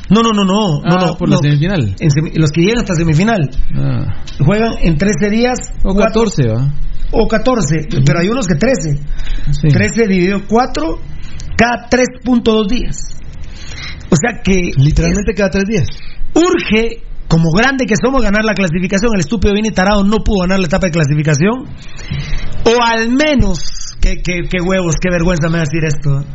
No, 0.10 0.22
no, 0.22 0.32
no, 0.34 0.44
no. 0.44 0.82
Ah, 0.84 0.98
no, 1.00 1.08
no 1.08 1.18
por 1.18 1.30
la 1.30 1.38
semifinal. 1.38 1.96
En 2.00 2.10
los 2.42 2.52
que 2.52 2.62
llegan 2.62 2.80
hasta 2.80 2.96
semifinal. 2.96 3.50
Ah. 3.78 4.24
Juegan 4.44 4.74
en 4.82 4.98
13 4.98 5.30
días. 5.30 5.60
O 5.84 5.94
cuatro- 5.94 6.24
14, 6.26 6.48
¿va? 6.48 6.74
O 7.14 7.28
14, 7.28 7.88
pero 8.06 8.20
hay 8.20 8.28
unos 8.30 8.48
que 8.48 8.56
13. 8.56 8.98
Sí. 9.52 9.68
13 9.68 10.08
dividido 10.08 10.42
4, 10.48 11.00
cada 11.58 11.88
3.2 11.90 12.68
días. 12.68 13.18
O 14.10 14.16
sea 14.16 14.42
que 14.44 14.72
Literalmente 14.78 15.34
cada 15.36 15.50
tres 15.50 15.64
días. 15.68 15.88
urge, 16.34 17.02
como 17.32 17.50
grande 17.52 17.86
que 17.86 17.96
somos, 17.96 18.22
ganar 18.22 18.44
la 18.44 18.54
clasificación. 18.54 19.12
El 19.14 19.22
estúpido 19.22 19.54
Vini 19.54 19.72
Tarado 19.72 20.04
no 20.04 20.18
pudo 20.18 20.42
ganar 20.42 20.60
la 20.60 20.66
etapa 20.66 20.88
de 20.88 20.92
clasificación. 20.92 21.64
O 22.66 22.84
al 22.84 23.08
menos, 23.10 23.96
qué, 24.02 24.60
huevos, 24.62 24.96
qué 25.00 25.10
vergüenza 25.10 25.48
me 25.48 25.54
va 25.54 25.64
a 25.64 25.66
decir 25.66 25.86
esto. 25.86 26.26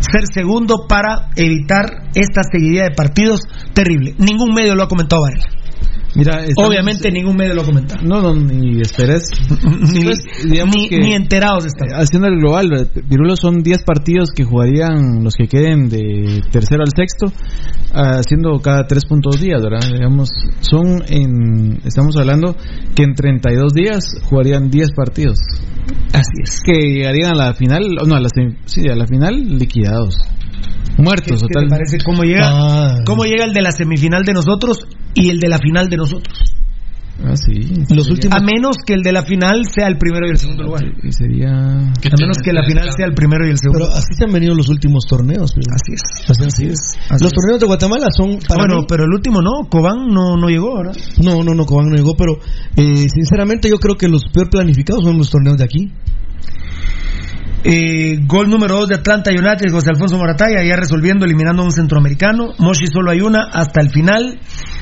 ser 0.00 0.24
segundo 0.34 0.88
para 0.88 1.30
evitar 1.36 1.84
esta 2.16 2.42
seguidilla 2.42 2.84
de 2.84 2.90
partidos 2.90 3.42
terrible. 3.72 4.16
Ningún 4.18 4.52
medio 4.52 4.74
lo 4.74 4.82
ha 4.82 4.88
comentado 4.88 5.22
Varela. 5.22 5.61
Mira, 6.14 6.44
Obviamente 6.56 7.10
ningún 7.10 7.36
medio 7.36 7.54
lo 7.54 7.62
ha 7.62 7.64
comentado. 7.64 8.02
No, 8.04 8.20
no, 8.20 8.34
ni 8.34 8.80
esperes. 8.82 9.22
Ni, 9.62 10.04
Pues, 10.04 10.18
ni- 10.44 10.88
que- 10.88 10.98
ni 10.98 11.14
enterados 11.14 11.64
están. 11.64 11.88
Haciendo 11.94 12.28
el 12.28 12.36
global, 12.38 12.90
Virulo 13.08 13.34
son 13.36 13.62
10 13.62 13.82
partidos 13.84 14.30
que 14.34 14.44
jugarían 14.44 15.24
los 15.24 15.34
que 15.34 15.46
queden 15.48 15.88
de 15.88 16.42
tercero 16.50 16.82
al 16.82 16.90
sexto, 16.94 17.32
ah, 17.94 18.18
haciendo 18.18 18.58
cada 18.60 18.86
3 18.86 19.04
puntos 19.06 19.40
días, 19.40 19.62
¿verdad? 19.62 19.80
Digamos, 19.90 20.30
son 20.60 21.02
en, 21.08 21.80
estamos 21.86 22.16
hablando 22.16 22.56
que 22.94 23.04
en 23.04 23.14
32 23.14 23.72
días 23.72 24.04
jugarían 24.24 24.70
10 24.70 24.92
partidos. 24.92 25.38
Así 26.12 26.42
es. 26.44 26.60
Que 26.64 26.72
llegarían 26.74 27.32
a 27.32 27.34
la 27.46 27.54
final, 27.54 27.82
no, 28.06 28.14
a 28.14 28.20
la, 28.20 28.28
sí, 28.66 28.86
a 28.88 28.94
la 28.94 29.06
final 29.06 29.58
liquidados. 29.58 30.16
Muertos, 30.98 31.40
¿Qué 31.42 31.46
te 31.48 31.54
total. 31.54 31.68
parece 31.68 31.98
cómo 32.04 32.22
llega, 32.24 32.48
Ah. 32.50 32.94
cómo 33.06 33.24
llega 33.24 33.44
el 33.44 33.52
de 33.52 33.62
la 33.62 33.72
semifinal 33.72 34.22
de 34.24 34.32
nosotros 34.34 34.86
y 35.14 35.30
el 35.30 35.38
de 35.40 35.48
la 35.48 35.58
final 35.58 35.88
de 35.88 35.96
nosotros? 35.96 36.38
Ah, 37.24 37.36
sí. 37.36 37.52
Los 37.94 38.10
últimos. 38.10 38.36
A 38.36 38.40
menos 38.44 38.76
que 38.84 38.94
el 38.94 39.02
de 39.02 39.12
la 39.12 39.22
final 39.22 39.64
sea 39.72 39.86
el 39.86 39.96
primero 39.96 40.26
y 40.26 40.30
el 40.30 40.38
segundo 40.38 40.64
lugar. 40.64 40.82
Y 41.04 41.12
sería. 41.12 41.50
A 41.50 42.16
menos 42.18 42.38
que 42.42 42.52
la 42.52 42.64
final 42.64 42.90
sea 42.96 43.06
el 43.06 43.14
primero 43.14 43.46
y 43.46 43.50
el 43.50 43.58
segundo. 43.58 43.84
Pero 43.86 43.92
así 43.96 44.14
se 44.16 44.24
han 44.24 44.32
venido 44.32 44.54
los 44.56 44.68
últimos 44.68 45.04
torneos. 45.08 45.52
Así 45.52 45.92
es. 45.92 46.30
Así, 46.30 46.42
así 46.44 46.66
es. 46.66 46.78
Así 47.10 47.22
los 47.22 47.32
es. 47.32 47.38
torneos 47.38 47.60
de 47.60 47.66
Guatemala 47.66 48.06
son 48.16 48.38
para 48.48 48.62
bueno, 48.64 48.80
mí- 48.80 48.86
pero 48.88 49.04
el 49.04 49.12
último 49.12 49.40
no, 49.40 49.68
Cobán 49.70 50.08
no, 50.08 50.36
no 50.36 50.48
llegó, 50.48 50.76
¿verdad? 50.78 50.96
No, 51.22 51.44
no, 51.44 51.54
no, 51.54 51.64
Cobán 51.64 51.90
no 51.90 51.96
llegó, 51.96 52.14
pero 52.16 52.32
eh, 52.76 53.06
sinceramente 53.08 53.68
yo 53.68 53.76
creo 53.76 53.94
que 53.96 54.08
los 54.08 54.24
peor 54.32 54.50
planificados 54.50 55.04
son 55.04 55.16
los 55.16 55.30
torneos 55.30 55.58
de 55.58 55.64
aquí. 55.64 55.92
Eh, 57.64 58.18
gol 58.26 58.50
número 58.50 58.74
2 58.74 58.88
de 58.88 58.94
Atlanta 58.96 59.30
United, 59.30 59.70
José 59.70 59.90
Alfonso 59.90 60.18
Morataya, 60.18 60.64
ya 60.64 60.74
resolviendo, 60.74 61.24
eliminando 61.24 61.62
a 61.62 61.66
un 61.66 61.72
centroamericano. 61.72 62.54
Moshi 62.58 62.86
solo 62.92 63.10
hay 63.10 63.20
una 63.20 63.44
hasta 63.52 63.80
el 63.80 63.90
final. 63.90 64.40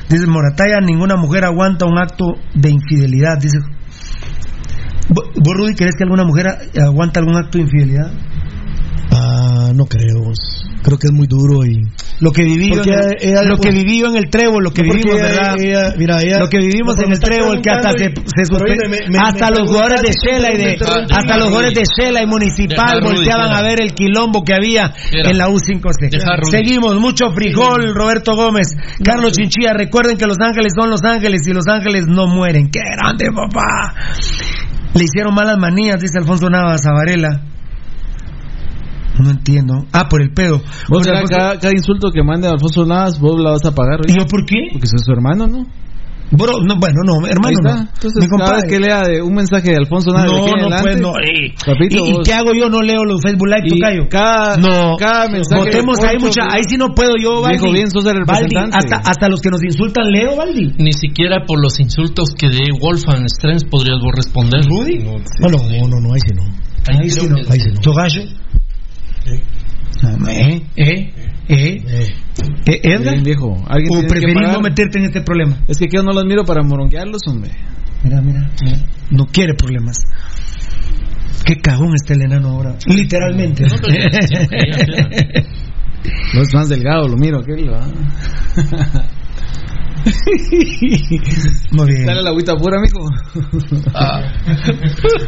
Dice 0.09 0.25
Morataya, 0.25 0.79
ninguna 0.81 1.15
mujer 1.15 1.45
aguanta 1.45 1.85
un 1.85 1.99
acto 1.99 2.25
de 2.55 2.69
infidelidad. 2.69 3.37
Dice. 3.39 3.59
¿Vos, 5.09 5.25
Rudy, 5.35 5.75
crees 5.75 5.95
que 5.95 6.03
alguna 6.03 6.23
mujer 6.23 6.47
aguanta 6.81 7.19
algún 7.19 7.35
acto 7.35 7.57
de 7.57 7.65
infidelidad? 7.65 8.11
Ah, 9.11 9.71
no 9.75 9.85
creo. 9.85 10.31
Creo 10.83 10.97
que 10.97 11.07
es 11.07 11.13
muy 11.13 11.27
duro 11.27 11.63
y 11.63 11.77
Lo 12.21 12.31
que 12.31 12.43
viví, 12.43 12.69
Porque 12.69 12.89
en 12.89 12.95
el, 12.99 13.05
ella- 13.05 13.17
ella 13.21 13.41
lo 13.43 13.55
después- 13.55 13.61
que 13.61 13.71
viví 13.71 13.99
yo 13.99 14.07
en 14.07 14.15
el 14.15 14.29
trébol, 14.29 14.63
lo 14.63 14.71
que 14.71 14.81
No, 14.83 14.93
vivimos, 14.93 15.15
ella- 15.15 15.23
¿verdad? 15.29 15.55
ella- 15.59 15.93
mira, 15.97 16.17
ella- 16.21 16.39
lo 16.39 16.49
que 16.49 16.57
vivimos 16.59 16.99
en 16.99 17.11
el 17.11 17.19
trébol, 17.19 17.61
que 17.61 17.69
hasta 17.69 17.89
se, 17.91 17.95
preguntando 17.95 18.29
se 18.35 18.41
y- 18.41 18.45
suspe- 18.45 18.63
pero 18.65 18.73
oye, 18.81 18.89
me- 18.89 19.09
me- 19.09 19.17
hasta 19.19 19.45
me 19.51 19.57
los 19.57 19.69
jugadores 19.69 20.01
de 20.01 20.11
Shela 20.11 20.47
y 20.53 20.57
de, 20.57 20.77
hasta 21.11 21.37
los 21.37 21.47
jugadores 21.49 21.73
de 21.73 21.83
Shela 21.85 22.21
y 22.21 22.25
Municipal 22.27 22.99
Deja, 23.01 23.13
volteaban 23.13 23.53
a 23.53 23.61
ver 23.61 23.81
el 23.81 23.93
quilombo 23.93 24.43
que 24.43 24.53
había 24.53 24.93
Deja. 25.11 25.29
en 25.29 25.37
la 25.37 25.49
U5C. 25.49 26.09
Deja, 26.09 26.35
Rudy. 26.37 26.51
Seguimos, 26.51 26.95
mucho 26.99 27.31
frijol, 27.31 27.93
Roberto 27.93 28.35
Gómez, 28.35 28.75
Carlos 29.03 29.33
Chinchilla, 29.33 29.73
recuerden 29.73 30.17
que 30.17 30.25
Los 30.25 30.37
Ángeles 30.39 30.73
son 30.75 30.89
Los 30.89 31.03
Ángeles 31.03 31.41
y 31.47 31.53
Los 31.53 31.67
Ángeles 31.67 32.05
no 32.07 32.25
mueren. 32.27 32.69
¡Qué 32.71 32.79
grande, 32.97 33.25
papá! 33.33 33.93
Le 34.93 35.03
hicieron 35.03 35.33
malas 35.33 35.57
manías, 35.57 35.99
dice 35.99 36.17
Alfonso 36.19 36.49
Navas 36.49 36.85
a 36.85 36.91
Varela. 36.91 37.41
No 39.21 39.29
entiendo. 39.31 39.85
Ah, 39.93 40.07
por 40.09 40.21
el 40.21 40.31
pedo. 40.33 40.57
Vos, 40.89 40.99
José 40.99 41.09
cada, 41.11 41.19
Alfonso- 41.21 41.37
cada- 41.37 41.59
cada 41.59 41.73
insulto 41.73 42.09
que 42.11 42.23
mande 42.23 42.47
Alfonso 42.47 42.85
Navas, 42.85 43.19
vos 43.19 43.39
la 43.39 43.51
vas 43.51 43.65
a 43.65 43.73
pagar. 43.75 43.99
¿Y 44.07 44.13
yo 44.17 44.25
por 44.27 44.45
qué? 44.45 44.57
Porque 44.73 44.87
sos 44.87 45.01
su 45.05 45.11
hermano, 45.11 45.47
¿no? 45.47 45.65
Bro, 46.33 46.63
no, 46.63 46.79
bueno, 46.79 47.01
no, 47.03 47.27
hermano, 47.27 47.49
Ahí 47.49 47.55
no. 47.61 47.91
Entonces, 47.91 48.23
Mi 48.23 48.27
cada 48.39 48.53
vez 48.55 48.63
que 48.69 48.79
lea 48.79 49.01
de 49.03 49.21
un 49.21 49.33
mensaje 49.35 49.71
de 49.71 49.75
Alfonso 49.75 50.11
Navas, 50.11 50.31
de 50.31 50.37
No, 50.39 50.47
no 50.47 50.53
adelante, 50.63 50.81
pues, 50.83 51.01
no. 51.01 51.09
eh. 51.19 51.51
papito, 51.65 52.05
¿Y, 52.07 52.23
qué 52.23 52.33
hago 52.33 52.53
yo? 52.55 52.69
No 52.69 52.81
leo 52.81 53.03
los 53.03 53.19
Facebook 53.21 53.47
Live, 53.51 53.67
tocayo. 53.67 54.07
cada, 54.09 54.55
No, 54.55 54.95
cada 54.95 55.27
mensaje. 55.27 55.59
votemos 55.61 55.99
ahí 55.99 56.15
Poncho, 56.15 56.27
mucha, 56.27 56.43
ahí 56.55 56.63
sí 56.69 56.77
no 56.77 56.95
puedo 56.95 57.17
yo, 57.21 57.41
Valdi. 57.41 57.57
Viejo 57.59 57.73
bien, 57.73 57.91
sos 57.91 58.05
el 58.05 58.15
representante. 58.15 58.77
hasta, 58.77 58.95
hasta 59.03 59.27
los 59.27 59.41
que 59.41 59.49
nos 59.49 59.61
insultan 59.61 60.05
leo, 60.09 60.37
Valdi. 60.37 60.71
Ni 60.77 60.93
siquiera 60.93 61.43
por 61.45 61.61
los 61.61 61.77
insultos 61.81 62.29
que 62.37 62.47
de 62.47 62.63
Wolfgang 62.79 63.25
Strange 63.25 63.65
podrías 63.69 63.99
vos 63.99 64.13
responder. 64.15 64.61
¿Rudy? 64.63 64.99
No, 65.03 65.19
No, 65.19 65.49
no, 65.51 65.87
no, 65.89 65.99
no, 65.99 66.13
ahí 66.13 66.21
sí 66.21 66.33
no. 66.33 66.43
Ahí 66.87 67.09
sí 67.09 67.27
no. 67.27 67.35
Ahí 67.51 67.59
sí 67.59 67.69
no. 67.75 67.81
Tocayo. 67.81 68.21
Eh, 69.25 70.63
eh, 70.77 71.13
eh, 71.47 71.83
eh, 72.67 72.79
Edgar. 72.83 73.13
Bien, 73.13 73.23
viejo. 73.23 73.55
Alguien 73.67 73.91
¿O 73.93 74.07
preferís 74.07 74.35
no 74.35 74.61
meterte 74.61 74.99
en 74.99 75.05
este 75.05 75.21
problema? 75.21 75.57
Es 75.67 75.77
que 75.77 75.87
yo 75.91 76.01
no 76.01 76.11
los 76.11 76.25
miro 76.25 76.43
para 76.43 76.63
moronguearlos, 76.63 77.21
hombre. 77.27 77.51
Mira, 78.03 78.21
mira, 78.21 78.49
mira. 78.63 78.77
No 79.11 79.25
quiere 79.27 79.53
problemas. 79.53 79.97
Qué 81.45 81.57
cagón 81.57 81.93
está 81.95 82.13
el 82.13 82.21
enano 82.23 82.49
ahora. 82.49 82.75
Literalmente. 82.87 83.65
No, 86.33 86.41
es 86.41 86.53
más 86.53 86.69
delgado, 86.69 87.07
lo 87.07 87.17
miro. 87.17 87.39
aquel, 87.39 87.69
¿va? 87.69 87.87
Muy 91.71 91.85
bien. 91.87 92.05
Dale 92.05 92.21
la 92.23 92.29
agüita 92.29 92.55
pura, 92.55 92.79
mijo. 92.81 92.99
Ah, 93.93 94.21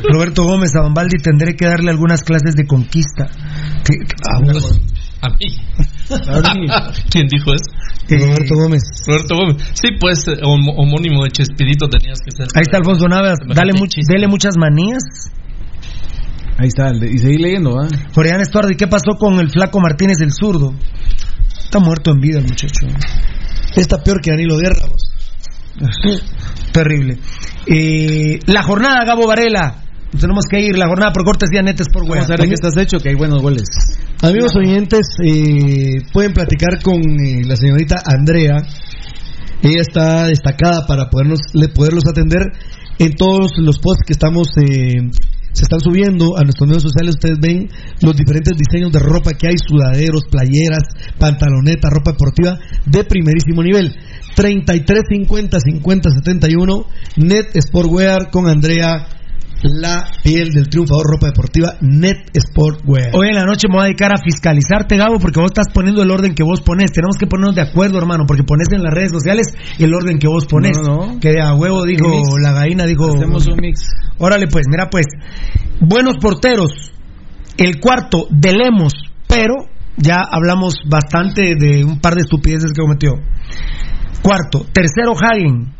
Roberto 0.09 0.43
Gómez, 0.43 0.75
a 0.75 0.81
Don 0.83 0.93
Baldi 0.93 1.17
tendré 1.21 1.55
que 1.55 1.65
darle 1.65 1.91
algunas 1.91 2.21
clases 2.23 2.55
de 2.55 2.65
conquista. 2.65 3.27
¿Qué- 3.85 3.97
qué- 3.99 4.15
a 5.21 5.29
mí. 5.29 5.47
¿Quién 7.11 7.27
dijo 7.27 7.53
eso? 7.53 7.71
Eh, 8.09 8.17
Roberto 8.19 8.55
Gómez. 8.55 8.83
Roberto 9.07 9.35
Gómez. 9.35 9.57
Sí, 9.73 9.87
pues, 9.99 10.27
eh, 10.27 10.37
hom- 10.41 10.73
homónimo 10.77 11.23
de 11.23 11.31
Chespirito 11.31 11.87
tenías 11.87 12.19
que 12.23 12.31
ser. 12.31 12.47
Ahí 12.55 12.61
está 12.63 12.77
Alfonso 12.77 13.07
Navas. 13.07 13.39
Dale 13.47 13.73
much- 13.73 14.03
dele 14.07 14.27
muchas 14.27 14.55
manías. 14.57 15.03
Ahí 16.57 16.67
está, 16.67 16.91
y 16.93 17.17
seguí 17.17 17.37
leyendo, 17.37 17.75
¿va? 17.75 17.87
Florian 18.11 18.39
Estuardo, 18.41 18.69
¿y 18.71 18.75
qué 18.75 18.87
pasó 18.87 19.15
con 19.17 19.39
el 19.39 19.49
flaco 19.49 19.79
Martínez 19.79 20.17
el 20.21 20.31
zurdo? 20.31 20.73
Está 21.57 21.79
muerto 21.79 22.11
en 22.11 22.19
vida 22.19 22.39
el 22.39 22.45
muchacho. 22.45 22.85
Está 23.75 24.03
peor 24.03 24.21
que 24.21 24.31
Danilo 24.31 24.57
Guerra. 24.57 24.87
vos. 24.89 25.01
Terrible. 26.71 27.17
Eh, 27.67 28.39
la 28.47 28.63
jornada, 28.63 29.03
Gabo 29.05 29.27
Varela. 29.27 29.79
Tenemos 30.19 30.45
que 30.49 30.59
ir. 30.61 30.77
La 30.77 30.87
jornada 30.87 31.11
por 31.11 31.23
cortesía 31.25 31.61
Netes 31.63 31.87
por 31.91 32.07
Vamos 32.07 32.25
a 32.25 32.27
ver 32.29 32.41
de 32.41 32.47
qué 32.47 32.53
estás 32.53 32.77
hecho, 32.77 32.97
que 32.99 33.09
hay 33.09 33.15
buenos 33.15 33.41
goles. 33.41 33.63
Amigos 34.21 34.51
oyentes, 34.55 35.01
eh, 35.25 36.01
pueden 36.11 36.33
platicar 36.33 36.81
con 36.83 37.01
eh, 37.01 37.41
la 37.45 37.55
señorita 37.55 38.01
Andrea. 38.05 38.57
Ella 39.63 39.81
está 39.81 40.25
destacada 40.27 40.85
para 40.85 41.09
podernos, 41.09 41.39
le- 41.53 41.69
poderlos 41.69 42.03
atender 42.07 42.43
en 42.99 43.13
todos 43.15 43.51
los 43.57 43.79
posts 43.79 44.03
que 44.05 44.13
estamos 44.13 44.49
eh, 44.57 45.09
se 45.53 45.63
están 45.63 45.79
subiendo 45.79 46.37
a 46.37 46.43
nuestros 46.43 46.67
medios 46.67 46.83
sociales. 46.83 47.15
Ustedes 47.15 47.39
ven 47.39 47.69
los 48.01 48.15
diferentes 48.15 48.57
diseños 48.57 48.91
de 48.91 48.99
ropa 48.99 49.31
que 49.33 49.47
hay: 49.47 49.55
sudaderos, 49.57 50.25
playeras, 50.29 50.83
pantalonetas, 51.17 51.91
ropa 51.91 52.11
deportiva 52.11 52.59
de 52.85 53.03
primerísimo 53.03 53.63
nivel. 53.63 53.95
33 54.35 55.03
50 55.07 55.59
50 55.59 56.09
71 56.09 56.85
Net 57.17 57.61
Sportwear 57.61 58.31
con 58.31 58.47
Andrea 58.47 59.07
la 59.63 60.05
piel 60.23 60.49
del 60.49 60.69
triunfador 60.69 61.05
ropa 61.07 61.27
deportiva 61.27 61.75
Net 61.81 62.29
Sportwear. 62.37 63.11
Hoy 63.13 63.29
en 63.29 63.35
la 63.35 63.45
noche 63.45 63.67
me 63.69 63.75
voy 63.75 63.83
a 63.83 63.85
dedicar 63.85 64.11
a 64.13 64.21
fiscalizarte, 64.21 64.97
Gabo, 64.97 65.19
porque 65.19 65.39
vos 65.39 65.51
estás 65.51 65.73
poniendo 65.73 66.03
el 66.03 66.11
orden 66.11 66.35
que 66.35 66.43
vos 66.43 66.61
pones. 66.61 66.91
Tenemos 66.91 67.15
que 67.17 67.27
ponernos 67.27 67.55
de 67.55 67.61
acuerdo, 67.61 67.97
hermano, 67.97 68.25
porque 68.27 68.43
pones 68.43 68.67
en 68.71 68.83
las 68.83 68.93
redes 68.93 69.11
sociales 69.11 69.53
el 69.79 69.93
orden 69.93 70.19
que 70.19 70.27
vos 70.27 70.45
pones. 70.45 70.77
No, 70.81 71.13
no. 71.13 71.19
Que 71.19 71.39
a 71.41 71.53
huevo 71.53 71.83
dijo 71.83 72.37
la 72.39 72.51
gallina, 72.51 72.85
dijo. 72.85 73.15
Hacemos 73.15 73.47
un 73.47 73.57
mix. 73.59 73.81
Órale, 74.17 74.47
pues, 74.47 74.65
mira, 74.69 74.89
pues. 74.89 75.05
Buenos 75.79 76.17
porteros. 76.17 76.71
El 77.57 77.79
cuarto 77.79 78.27
de 78.29 78.51
Lemos, 78.53 78.93
pero 79.27 79.53
ya 79.97 80.17
hablamos 80.29 80.75
bastante 80.89 81.55
de 81.55 81.83
un 81.83 81.99
par 81.99 82.15
de 82.15 82.21
estupideces 82.21 82.71
que 82.73 82.81
cometió. 82.81 83.13
Cuarto, 84.21 84.65
tercero 84.73 85.13
Hagen. 85.13 85.73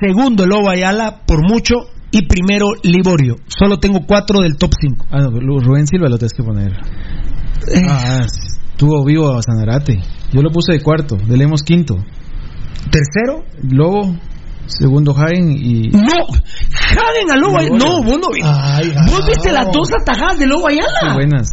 Segundo 0.00 0.44
el 0.44 0.50
Lobo 0.50 0.70
Ayala, 0.70 1.22
por 1.26 1.42
mucho. 1.48 1.76
Y 2.12 2.26
primero 2.26 2.66
Liborio. 2.82 3.36
Solo 3.46 3.78
tengo 3.78 4.00
cuatro 4.06 4.40
del 4.40 4.56
top 4.56 4.70
5. 4.80 5.06
Ah, 5.10 5.18
no, 5.18 5.30
Rubén 5.30 5.86
Silva 5.86 6.08
lo 6.08 6.16
tienes 6.18 6.32
que 6.32 6.42
poner. 6.42 6.72
Eh. 7.68 7.82
Ah, 7.88 8.18
estuvo 8.24 9.04
vivo 9.04 9.36
a 9.36 9.42
Sanarate. 9.42 10.00
Yo 10.32 10.42
lo 10.42 10.50
puse 10.50 10.72
de 10.72 10.80
cuarto, 10.80 11.16
de 11.16 11.36
Lemos 11.36 11.62
quinto. 11.62 11.96
Tercero, 12.90 13.44
Lobo, 13.62 14.16
segundo 14.66 15.12
Jaén 15.14 15.50
y. 15.52 15.88
No, 15.90 16.26
Hagen 16.72 17.30
a 17.30 17.36
Lobo 17.36 17.58
Ayala. 17.58 17.76
No, 17.78 18.02
vos 18.02 18.18
no 18.18 18.28
Ay, 18.42 18.92
¿Vos 19.08 19.26
viste 19.26 19.52
las 19.52 19.66
dos 19.72 19.90
atajadas 19.92 20.38
de 20.38 20.46
Lobo 20.46 20.66
Qué 20.68 20.74
Ayala? 20.74 21.14
buenas. 21.14 21.48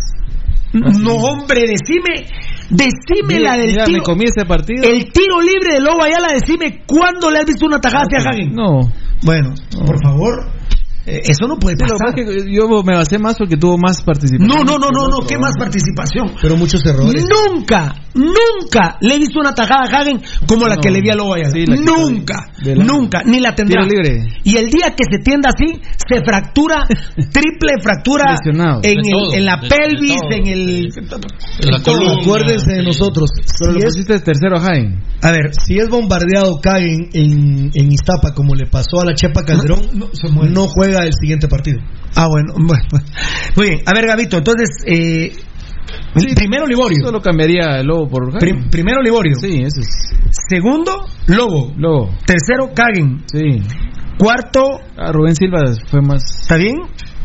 No, 0.74 1.14
hombre, 1.16 1.62
decime. 1.62 2.26
Decime 2.70 3.40
la 3.40 3.56
del 3.56 3.68
mira, 3.68 3.86
tiro. 3.86 4.00
me 4.00 4.04
comí 4.04 4.26
ese 4.26 4.46
partido. 4.46 4.84
El 4.84 5.12
tiro 5.12 5.42
libre 5.42 5.76
de 5.76 5.80
Lobo 5.82 6.04
Ayala, 6.04 6.34
decime 6.34 6.84
cuándo 6.86 7.32
le 7.32 7.40
has 7.40 7.46
visto 7.46 7.66
una 7.66 7.80
tajada 7.80 8.04
hacia 8.04 8.30
Hagen. 8.30 8.54
No. 8.54 8.82
Bueno, 9.24 9.54
por 9.86 10.02
favor. 10.02 10.57
Eh, 11.08 11.22
Eso 11.24 11.48
no 11.48 11.56
puede 11.58 11.78
pasar. 11.78 11.98
pasa 11.98 12.14
es 12.22 12.44
que 12.46 12.54
yo 12.54 12.68
me 12.84 12.96
basé 12.96 13.18
más 13.18 13.38
porque 13.38 13.56
tuvo 13.56 13.78
más 13.78 14.02
participación. 14.04 14.46
No, 14.48 14.64
no, 14.66 14.78
no, 14.78 14.90
no, 14.92 15.08
no, 15.08 15.26
qué 15.26 15.38
más 15.38 15.54
participación. 15.58 16.36
Pero 16.42 16.58
muchos 16.58 16.86
errores. 16.86 17.26
Nunca, 17.26 17.96
nunca 18.14 18.98
le 19.02 19.16
he 19.16 19.20
visto 19.20 19.40
una 19.40 19.54
tajada 19.54 19.84
a 19.86 20.02
Hagen 20.02 20.22
como 20.48 20.68
la 20.68 20.76
No. 20.76 20.82
que 20.82 20.92
le 20.92 21.02
vi 21.02 21.10
a 21.10 21.16
Lobo. 21.16 21.36
Sí, 21.52 21.64
nunca, 21.66 22.52
la- 22.64 22.84
nunca, 22.84 23.22
ni 23.26 23.40
la 23.40 23.56
tendrá. 23.56 23.84
Libre. 23.84 24.28
Y 24.44 24.58
el 24.58 24.70
día 24.70 24.94
que 24.98 25.04
se 25.10 25.20
tienda 25.24 25.50
así, 25.50 25.80
se 26.10 26.22
fractura, 26.26 26.86
triple 27.32 27.74
fractura 27.82 28.34
Lesionado. 28.34 28.82
en, 28.84 28.96
De 28.96 29.00
el- 29.08 29.12
todo, 29.12 29.34
en 29.34 29.46
la 29.46 29.56
de- 29.58 29.62
de 29.62 29.70
pelvis, 29.70 30.18
todo. 30.22 30.32
en 30.32 30.48
el... 30.48 30.88
En 31.62 31.72
la 31.72 31.82
columna. 31.84 32.22
Acuérdense 32.22 32.74
de 32.74 32.84
nosotros. 32.84 33.30
Pero 33.60 33.72
Si 33.74 33.80
lo 33.80 33.88
es, 33.88 33.94
pusiste 33.96 34.20
tercero 34.20 34.58
a 34.58 34.60
Jaime. 34.62 35.02
A 35.22 35.32
ver, 35.32 35.52
si 35.66 35.78
es 35.80 35.90
bombardeado 35.90 36.60
Kagen 36.62 37.10
en, 37.14 37.72
en 37.74 37.92
Iztapa 37.92 38.34
como 38.36 38.54
le 38.56 38.66
pasó 38.68 39.02
a 39.02 39.06
la 39.06 39.16
Chepa 39.16 39.44
Calderón, 39.44 39.82
no, 39.94 40.68
juega 40.68 40.97
el 41.04 41.14
siguiente 41.20 41.48
partido. 41.48 41.80
ah, 42.16 42.28
bueno, 42.30 42.54
muy 42.58 43.68
bien. 43.68 43.80
A 43.86 43.94
ver, 43.94 44.08
Gabito, 44.08 44.38
entonces, 44.38 44.70
eh, 44.86 45.32
primero 46.36 46.66
Liborio. 46.68 46.98
Solo 47.04 47.22
cambiaría 47.22 47.80
el 47.80 47.88
lobo 47.88 48.08
por. 48.08 48.38
Prim- 48.40 48.70
primero 48.70 49.02
Liborio. 49.02 49.36
Sí, 49.40 49.62
ese 49.64 49.82
es. 49.82 49.88
Segundo, 50.50 51.06
Lobo. 51.28 51.74
Lobo. 51.78 52.10
Tercero, 52.26 52.72
Kagen. 52.74 53.24
Sí. 53.32 53.62
Cuarto, 54.18 54.62
Ah, 54.98 55.12
Rubén 55.12 55.36
Silva 55.36 55.60
fue 55.90 56.02
más. 56.02 56.24
¿Está 56.42 56.58
bien? 56.58 56.76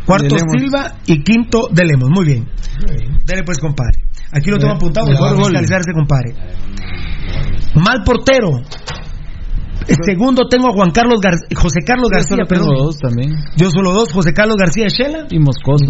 Cuarto. 0.04 0.36
Silva 0.58 0.96
y 1.06 1.22
quinto 1.22 1.68
de 1.72 1.84
Lemos. 1.86 2.10
Muy 2.10 2.26
bien. 2.26 2.48
Dele 3.24 3.42
pues, 3.44 3.58
compadre. 3.58 4.02
Aquí 4.32 4.50
lo 4.50 4.58
tengo 4.58 4.72
Bien. 4.72 4.76
apuntado. 4.76 5.06
Bien. 5.06 5.18
Mejor 5.18 5.36
Gol. 5.36 5.44
fiscalizarse, 5.46 5.92
compadre. 5.92 6.34
Mal 7.74 8.02
portero. 8.04 8.50
El 9.88 9.96
segundo 10.04 10.48
tengo 10.48 10.68
a 10.68 10.72
Juan 10.72 10.90
Carlos 10.90 11.18
Gar- 11.20 11.38
José 11.54 11.80
Carlos 11.86 12.08
Yo 12.10 12.14
García, 12.16 12.36
solo 12.36 12.46
tengo 12.46 12.66
perdón. 12.68 12.84
dos 12.86 12.98
también. 12.98 13.34
Yo 13.56 13.70
solo 13.70 13.92
dos, 13.92 14.12
José 14.12 14.32
Carlos 14.32 14.56
García 14.58 14.86
Shela, 14.88 15.26
Y 15.30 15.38
Moscoso. 15.38 15.84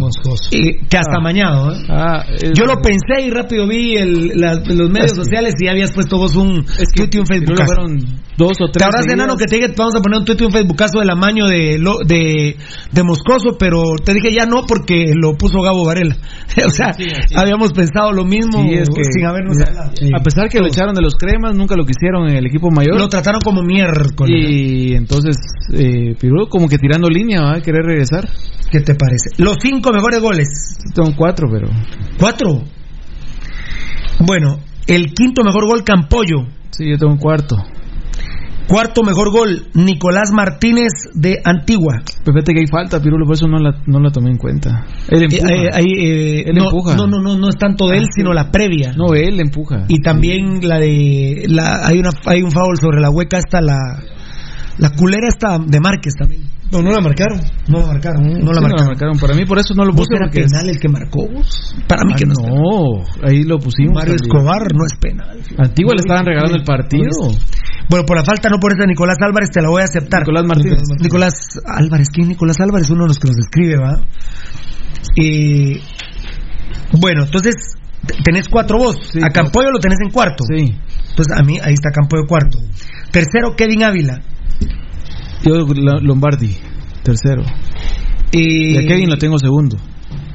y 0.51 0.79
que 0.87 0.97
hasta 0.99 1.17
Ah. 1.19 1.23
mañana. 1.23 1.73
¿eh? 1.73 1.87
Ah, 1.89 2.25
es- 2.29 2.53
Yo 2.55 2.65
lo 2.67 2.77
pensé 2.81 3.23
y 3.27 3.31
rápido 3.31 3.67
vi 3.67 3.97
el, 3.97 4.33
la- 4.41 4.55
los 4.55 4.91
medios 4.91 5.13
sociales 5.15 5.55
y 5.61 5.69
habías 5.69 5.93
puesto 5.93 6.17
vos 6.19 6.35
un 6.37 6.65
tweet 6.97 7.11
y 7.13 7.19
un 7.19 7.27
Facebook. 7.27 7.57
fueron 7.65 7.99
dos 8.37 8.57
o 8.61 8.67
Te 8.67 8.73
tres. 8.79 8.87
habrás 8.87 9.03
seguidas. 9.05 9.15
enano 9.25 9.37
que 9.37 9.47
te 9.47 9.57
dije, 9.57 9.69
vamos 9.77 9.95
a 9.97 10.01
poner 10.01 10.19
un 10.21 10.25
tweet 10.25 10.39
y 10.41 10.45
un 10.45 10.53
Facebookazo 10.53 10.99
del 11.01 11.11
amaño 11.11 11.47
de, 11.47 11.79
lo- 11.79 11.99
de, 12.07 12.57
de 12.93 13.03
Moscoso, 13.03 13.57
pero 13.59 13.83
te 14.05 14.15
dije 14.15 14.33
ya 14.33 14.47
no 14.47 14.65
porque 14.67 15.13
lo 15.15 15.35
puso 15.37 15.61
Gabo 15.61 15.85
Varela. 15.85 16.17
o 16.67 16.71
sea, 16.71 16.93
Sí, 16.95 17.05
sí. 17.05 17.35
habíamos 17.37 17.73
pensado 17.73 18.13
lo 18.13 18.25
mismo 18.25 18.63
Sí, 18.63 18.75
es 18.75 18.89
que- 18.89 19.05
sin 19.05 19.27
habernos 19.27 19.57
hablado. 19.61 19.93
A 20.19 20.23
pesar 20.23 20.49
que 20.49 20.59
lo 20.61 20.67
echaron 20.67 20.95
de 20.95 21.03
los 21.03 21.15
cremas, 21.15 21.55
nunca 21.55 21.77
lo 21.77 21.85
quisieron 21.85 22.29
en 22.29 22.37
el 22.37 22.47
equipo 22.47 22.71
mayor. 22.71 22.99
Lo 22.99 23.09
trataron 23.09 23.41
como 23.43 23.63
miércoles. 23.83 24.51
y 24.51 24.95
entonces, 24.95 25.37
eh, 25.73 26.15
Pirulo 26.19 26.49
como 26.49 26.69
que 26.69 26.79
tirando 26.79 27.09
línea, 27.09 27.43
va 27.43 27.57
a 27.57 27.61
querer 27.61 27.85
regresar. 27.85 28.29
¿Qué 28.71 28.81
te 28.81 28.95
parece? 28.95 29.31
Los 29.37 29.59
cinco 29.61 29.93
mejores 29.93 30.21
goles. 30.21 30.49
Tengo 30.95 31.11
cuatro, 31.17 31.49
pero. 31.51 31.69
¿Cuatro? 32.19 32.63
Bueno, 34.21 34.59
el 34.87 35.13
quinto 35.13 35.45
mejor 35.45 35.67
gol, 35.67 35.85
Campollo. 35.85 36.47
Sí, 36.71 36.89
yo 36.89 36.97
tengo 36.97 37.13
un 37.13 37.19
cuarto. 37.19 37.57
Cuarto 38.69 39.03
mejor 39.03 39.31
gol, 39.31 39.67
Nicolás 39.75 40.31
Martínez 40.33 40.93
de 41.15 41.41
Antigua. 41.45 42.03
Pero 42.25 42.35
fíjate 42.35 42.55
que 42.55 42.61
hay 42.61 42.67
falta, 42.67 43.01
Pirulo, 43.01 43.27
por 43.27 43.35
eso 43.35 43.49
no 43.49 43.59
la, 43.59 43.83
no 43.87 44.01
la 44.01 44.11
tomé 44.11 44.31
en 44.31 44.39
cuenta. 44.39 44.87
Él 45.09 45.25
empuja. 45.25 45.53
Eh, 45.53 45.67
eh, 45.67 45.81
eh, 45.81 46.45
Él 46.47 46.55
no, 46.55 46.65
empuja. 46.65 46.97
no, 46.97 47.07
no, 47.07 47.21
no, 47.21 47.37
no 47.37 47.49
es 47.49 47.57
tanto 47.57 47.89
de 47.89 47.99
él, 47.99 48.09
sino 48.15 48.33
la 48.33 48.51
previa. 48.51 48.93
No, 48.97 49.15
él 49.15 49.41
empuja. 49.41 49.85
Y 49.89 50.01
también 50.01 50.67
la 50.67 50.79
de 50.79 51.45
la 51.49 51.87
hay 51.87 51.99
una 51.99 52.11
hay 52.27 52.43
un 52.43 52.51
foul 52.51 52.77
sobre 52.79 53.01
la 53.01 53.11
hueca 53.11 53.39
esta 53.39 53.61
la 53.61 54.03
la 54.79 54.91
culera 54.91 55.29
esta 55.29 55.59
de 55.59 55.81
Márquez 55.81 56.15
también. 56.19 56.43
No, 56.73 56.81
no 56.83 56.91
la 56.91 57.01
marcaron. 57.03 57.39
No 57.69 57.81
la 57.81 57.87
marcaron, 57.87 58.23
no 58.25 58.53
Sí, 58.53 58.61
la 58.61 58.61
marcaron. 58.63 59.19
Para 59.19 59.35
mí, 59.35 59.45
por 59.45 59.59
eso 59.59 59.75
no 59.75 59.85
lo 59.85 59.93
¿Vos 59.93 60.09
puse. 60.09 60.17
era 60.17 60.27
es- 60.27 60.33
penal 60.51 60.69
el 60.71 60.81
que 60.81 60.89
marcó 60.89 61.29
vos? 61.29 61.77
Para 61.87 62.03
mí 62.05 62.13
Ah, 62.15 62.17
que 62.19 62.25
no, 62.27 62.33
es 62.33 62.39
no, 62.39 63.29
ahí 63.29 63.43
lo 63.45 63.59
pusimos. 63.59 63.95
Mario. 63.95 64.15
Escobar 64.15 64.63
no 64.75 64.85
es 64.87 64.95
penal. 64.99 65.39
Antigua 65.59 65.93
le 65.95 66.01
estaban 66.01 66.25
regalando 66.25 66.57
el 66.57 66.65
partido. 66.65 67.11
Bueno, 67.91 68.07
por 68.07 68.17
la 68.17 68.25
falta 68.25 68.49
no 68.49 68.59
por 68.59 68.73
esa 68.73 68.87
Nicolás 68.87 69.19
Álvarez 69.21 69.51
te 69.53 69.61
la 69.61 69.69
voy 69.69 69.83
a 69.83 69.85
aceptar. 69.85 70.21
Nicolás 70.23 70.45
Martínez. 70.47 70.81
Nicolás 70.99 71.35
Álvarez, 71.67 72.09
¿quién 72.11 72.25
es 72.25 72.29
Nicolás 72.31 72.57
Álvarez? 72.61 72.89
Uno 72.91 73.03
de 73.03 73.09
los 73.09 73.19
que 73.19 73.29
nos 73.29 73.39
escribe, 73.39 73.77
¿va? 73.77 74.01
Y 75.17 75.79
bueno, 76.99 77.25
entonces 77.25 77.55
tenés 78.25 78.49
cuatro 78.49 78.79
vos. 78.79 78.97
Sí, 79.13 79.19
a 79.23 79.29
Campoyo 79.29 79.71
lo 79.71 79.79
tenés 79.79 79.99
en 80.03 80.11
cuarto. 80.11 80.45
Sí. 80.49 80.75
Entonces 81.11 81.37
a 81.37 81.43
mí 81.43 81.59
ahí 81.63 81.75
está 81.75 81.91
Campoyo 81.91 82.25
cuarto. 82.27 82.59
Tercero 83.11 83.55
Kevin 83.57 83.83
Ávila. 83.85 84.21
Yo, 85.45 85.55
Lombardi, 86.01 86.57
tercero. 87.03 87.43
Y 88.33 88.75
Y 88.75 88.77
a 88.79 88.87
Kevin 88.89 89.11
lo 89.11 89.17
tengo 89.17 89.39
segundo. 89.39 89.77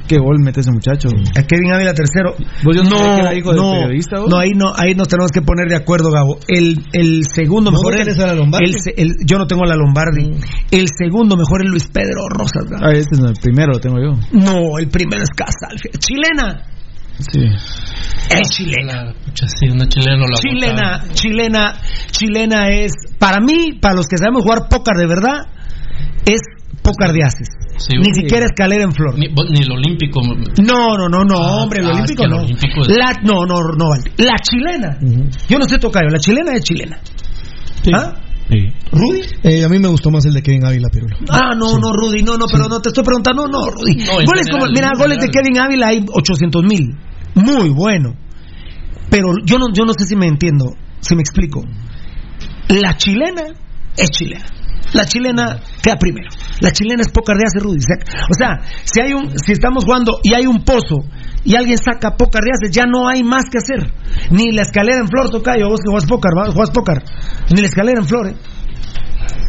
Qué 0.06 0.16
gol 0.16 0.36
mete 0.42 0.60
ese 0.60 0.70
muchacho. 0.72 1.08
A 1.36 1.42
Kevin 1.42 1.70
Ávila 1.74 1.92
tercero. 1.92 2.34
¿Vos 2.64 2.74
yo 2.74 2.82
no 2.82 2.88
que 2.96 3.20
era 3.20 3.34
hijo 3.34 3.50
del 3.52 3.60
no, 3.60 3.72
periodista, 3.72 4.18
vos? 4.20 4.30
no, 4.30 4.38
ahí 4.38 4.52
no, 4.56 4.72
ahí 4.74 4.94
nos 4.94 5.06
tenemos 5.06 5.30
que 5.30 5.42
poner 5.42 5.68
de 5.68 5.76
acuerdo, 5.76 6.10
Gabo. 6.10 6.38
El, 6.48 6.82
el 6.94 7.24
segundo 7.30 7.70
¿No 7.70 7.76
mejor 7.76 7.94
no 7.94 8.10
es 8.10 8.16
la 8.16 8.32
Lombardi? 8.34 8.72
el 8.96 9.10
yo 9.26 9.36
no 9.36 9.46
tengo 9.46 9.64
a 9.64 9.66
la 9.66 9.76
Lombardi. 9.76 10.30
El 10.70 10.86
segundo 10.96 11.36
mejor 11.36 11.62
es 11.62 11.70
Luis 11.70 11.88
Pedro 11.88 12.26
Rosas. 12.30 12.64
Gabo. 12.70 12.86
Ah, 12.86 12.92
este 12.92 13.16
es 13.16 13.20
el 13.22 13.34
primero, 13.42 13.72
lo 13.74 13.80
tengo 13.80 13.96
yo. 13.98 14.18
No, 14.32 14.78
el 14.78 14.88
primero 14.88 15.22
es 15.22 15.28
Casal. 15.30 15.76
Chilena. 15.98 16.62
Sí. 17.18 17.40
Es 18.30 18.48
chilena. 18.50 19.12
Sí, 19.34 19.68
una 19.70 19.88
chilena 19.88 20.18
la 20.18 20.36
Chilena, 20.40 21.04
chilena, 21.14 21.74
chilena 22.10 22.68
es, 22.68 22.92
para 23.18 23.40
mí, 23.40 23.78
para 23.80 23.94
los 23.94 24.06
que 24.06 24.16
sabemos 24.18 24.42
jugar 24.42 24.68
póker 24.68 24.94
de 24.96 25.06
verdad, 25.06 25.46
es 26.26 26.40
póker 26.82 27.12
de 27.12 27.24
haces. 27.24 27.48
Sí, 27.78 27.96
Ni 27.96 28.12
sí. 28.12 28.22
siquiera 28.22 28.46
escalera 28.46 28.84
en 28.84 28.92
flor. 28.92 29.16
Ni, 29.18 29.26
el 29.26 29.70
olímpico. 29.72 30.20
No, 30.22 30.96
no, 30.98 31.08
no, 31.08 31.24
no, 31.24 31.36
Ah, 31.38 31.62
hombre, 31.62 31.80
el 31.80 31.86
ah, 31.86 31.92
olímpico 31.94 32.12
es 32.12 32.16
que 32.18 32.24
el 32.24 32.30
no. 32.30 32.42
olímpico 32.44 32.82
es- 32.82 32.88
La, 32.88 33.12
no, 33.22 33.46
no, 33.46 33.60
no, 33.76 33.88
vale. 33.90 34.02
La 34.18 34.34
chilena. 34.38 34.98
Yo 35.48 35.58
no 35.58 35.64
sé 35.64 35.78
tocar, 35.78 36.02
la 36.10 36.18
chilena 36.18 36.54
es 36.54 36.62
chilena. 36.64 36.98
¿Ah? 37.94 38.14
¿Rudy? 38.90 39.20
Eh, 39.42 39.62
a 39.64 39.68
mí 39.68 39.78
me 39.78 39.88
gustó 39.88 40.10
más 40.10 40.24
el 40.24 40.32
de 40.32 40.42
Kevin 40.42 40.64
Ávila, 40.64 40.88
Pirulo. 40.90 41.16
Ah, 41.30 41.50
no, 41.56 41.78
no, 41.78 41.92
Rudy, 41.92 42.22
no, 42.22 42.36
no, 42.38 42.46
pero 42.50 42.66
no 42.68 42.80
te 42.80 42.88
estoy 42.88 43.04
preguntando, 43.04 43.46
no, 43.46 43.60
no, 43.60 43.70
Rudy. 43.70 43.94
No, 43.96 44.12
goles 44.14 44.46
general, 44.46 44.58
como, 44.58 44.72
mira, 44.72 44.90
goles 44.96 45.18
de. 45.18 45.28
Kevin 45.28 45.58
Ávila 45.60 45.88
hay 45.88 46.04
800 46.10 46.62
mil. 46.64 46.96
Muy 47.34 47.70
bueno. 47.70 48.14
Pero 49.10 49.28
yo 49.44 49.58
no, 49.58 49.66
yo 49.72 49.84
no 49.84 49.92
sé 49.94 50.04
si 50.06 50.16
me 50.16 50.26
entiendo, 50.26 50.74
si 51.00 51.14
me 51.14 51.22
explico. 51.22 51.62
La 52.68 52.96
chilena 52.96 53.42
es 53.96 54.10
chilena. 54.10 54.44
La 54.92 55.04
chilena 55.04 55.60
queda 55.82 55.96
primero. 55.96 56.28
La 56.60 56.70
chilena 56.70 57.02
es 57.02 57.08
pócar 57.08 57.36
de 57.36 57.60
Rudy. 57.60 57.78
O 57.78 58.34
sea, 58.34 58.60
si 58.84 59.00
hay 59.00 59.12
un, 59.12 59.38
si 59.38 59.52
estamos 59.52 59.84
jugando 59.84 60.18
y 60.22 60.34
hay 60.34 60.46
un 60.46 60.64
pozo 60.64 60.96
y 61.44 61.56
alguien 61.56 61.78
saca 61.78 62.16
pócar 62.16 62.42
de 62.42 62.50
hace, 62.52 62.72
ya 62.72 62.84
no 62.86 63.08
hay 63.08 63.22
más 63.22 63.44
que 63.50 63.58
hacer. 63.58 63.92
Ni 64.30 64.52
la 64.52 64.62
escalera 64.62 65.00
en 65.00 65.08
flor, 65.08 65.30
tocayo, 65.30 65.68
vos 65.68 65.80
que 65.80 65.90
juegas 65.90 66.08
pócar, 66.08 66.32
¿va? 66.36 66.72
pócar. 66.72 67.02
Ni 67.54 67.60
la 67.60 67.68
escalera 67.68 68.00
en 68.00 68.06
flor, 68.06 68.28
¿eh? 68.28 68.36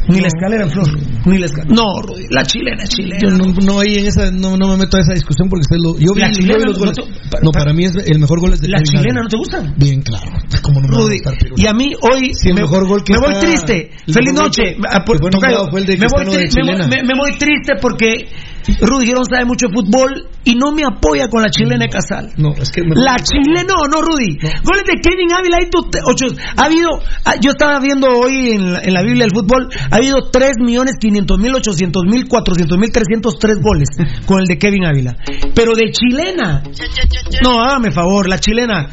Ni 0.10 0.20
la 0.22 0.28
escalera 0.28 0.64
en 0.64 0.72
flor. 0.72 0.88
Ni 1.26 1.38
la 1.38 1.46
escalera. 1.46 1.74
No, 1.76 2.02
Rudy, 2.02 2.26
la 2.30 2.44
chilena 2.44 2.84
es 2.84 2.90
chilena. 2.90 3.18
Yo 3.22 3.30
no, 3.30 3.46
no 3.66 3.80
ahí 3.80 3.98
en 4.00 4.08
esa, 4.08 4.32
no, 4.32 4.58
no 4.58 4.68
me 4.70 4.78
meto 4.78 4.98
a 4.98 5.02
esa 5.02 5.14
discusión 5.14 5.48
porque 5.50 5.62
usted 5.62 5.78
lo, 5.80 5.98
yo 6.00 6.14
vi, 6.14 6.22
La 6.22 6.32
chilena 6.32 6.66
los 6.66 6.78
no- 6.78 6.86
goles. 6.86 6.98
no 7.44 7.52
para 7.52 7.74
mí 7.74 7.86
es 7.86 7.94
el 7.96 8.20
mejor 8.20 8.40
gol 8.42 8.54
es 8.54 8.62
de 8.62 8.68
¿La 8.70 8.80
Kevin 8.80 9.02
chilena 9.02 9.22
no 9.22 9.28
te 9.30 9.38
gusta? 9.38 9.74
Bien, 9.78 10.02
claro. 10.02 10.32
¿Cómo 10.62 10.82
no 10.82 10.88
me 10.88 10.96
va 10.96 11.02
a 11.02 11.06
Rudy, 11.06 11.20
gustar, 11.20 11.34
y 11.56 11.66
a 11.68 11.74
mí 11.74 11.94
hoy 12.02 12.34
Sí, 12.34 12.50
el 12.50 12.56
me, 12.56 12.62
mejor 12.62 12.88
gol 12.88 13.04
que 13.04 13.14
me 13.14 13.20
voy 13.20 13.34
está- 13.34 13.46
triste. 13.48 13.92
el 14.08 14.14
Feliz 14.14 14.34
noche. 14.34 14.62
que- 14.64 14.78
Ah, 14.90 15.04
por- 15.06 15.18
que 15.18 15.22
fue 15.24 15.32
tocayo, 15.32 15.54
nombrado 15.58 15.72
fue 15.72 15.80
el 15.82 15.86
de 15.86 15.98
me, 15.98 16.08
voy 16.08 16.26
de 16.26 17.04
me 17.04 17.14
voy 17.18 17.32
triste 17.38 17.74
porque 17.82 18.28
Rudy 18.82 19.06
Girón 19.08 19.26
sabe 19.26 19.46
mucho 19.46 19.68
de 19.68 19.74
fútbol 19.74 20.28
y 20.44 20.56
no 20.56 20.72
me 20.72 20.84
apoya 20.86 21.28
con 21.30 21.42
la 21.42 21.50
chilena 21.50 21.86
de 21.86 21.90
Casal. 21.90 22.32
No, 22.38 22.54
es 22.54 22.72
que 22.72 22.82
me- 22.84 22.96
La 22.96 23.16
chilena, 23.18 23.64
no, 23.68 23.88
no, 23.88 24.02
Rudy. 24.02 24.38
Goles 24.64 24.84
de 24.86 25.00
Kevin 25.02 25.32
Ávila, 25.34 25.58
hay 25.58 25.70
ocho, 26.06 26.26
ha 26.58 26.66
habido, 26.66 26.90
ah, 27.26 27.36
yo 27.42 27.52
estaba 27.52 27.80
viendo 27.80 28.08
hoy 28.08 28.52
en 28.52 28.74
la, 28.74 28.80
en 28.82 28.94
la 28.94 29.02
Biblia 29.04 29.26
del 29.26 29.32
fútbol, 29.34 29.70
ha 29.92 29.96
habido 29.96 30.30
3 30.32 30.52
millones 30.64 30.96
500 31.00 31.38
mil, 31.40 31.54
800 31.56 32.04
mil, 32.10 32.28
400 32.28 32.78
mil, 32.78 32.92
303 32.92 33.58
goles 33.62 33.90
con 34.26 34.40
el 34.40 34.46
de 34.46 34.58
Kevin 34.58 34.86
Ávila. 34.86 35.16
Pero 35.54 35.76
de 35.76 35.92
chilena, 35.92 36.64
no, 37.44 37.62
hágame 37.62 37.92
favor, 37.92 38.28
la 38.28 38.40
chilena. 38.40 38.88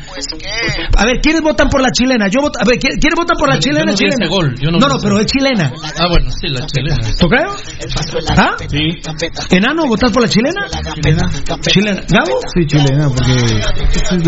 A 0.97 1.05
ver, 1.05 1.21
¿quiénes 1.23 1.43
votan 1.43 1.69
por 1.69 1.81
la 1.81 1.91
chilena? 1.91 2.29
Yo 2.29 2.41
voto, 2.43 2.59
a 2.61 2.65
ver, 2.65 2.79
¿quiénes 2.79 3.15
votan 3.17 3.37
por 3.39 3.49
la 3.49 3.55
Yo- 3.57 3.61
yo 3.61 3.71
chilena? 3.71 3.85
no 3.93 3.97
chilena? 3.97 4.17
ese 4.25 4.29
gol, 4.29 4.55
yo 4.61 4.71
no 4.71 4.79
no, 4.79 4.89
no, 4.89 4.97
ese 4.97 5.05
pero 5.07 5.21
es 5.21 5.27
chilena. 5.27 5.73
Ah, 5.99 6.09
bueno, 6.09 6.31
sí, 6.31 6.49
la 6.49 6.67
chilena. 6.67 6.97
¿Tocayo? 7.19 7.51
¿Ah? 8.37 8.57
Sí. 8.69 9.56
¿Enano, 9.57 9.87
votas 9.87 10.13
por 10.13 10.23
la 10.23 10.29
chilena? 10.29 10.67
Chilena. 10.95 11.31
¿Chilena? 11.61 12.03
¿Gabo? 12.09 12.39
Sí, 12.55 12.67
chilena, 12.67 13.09
porque 13.09 13.33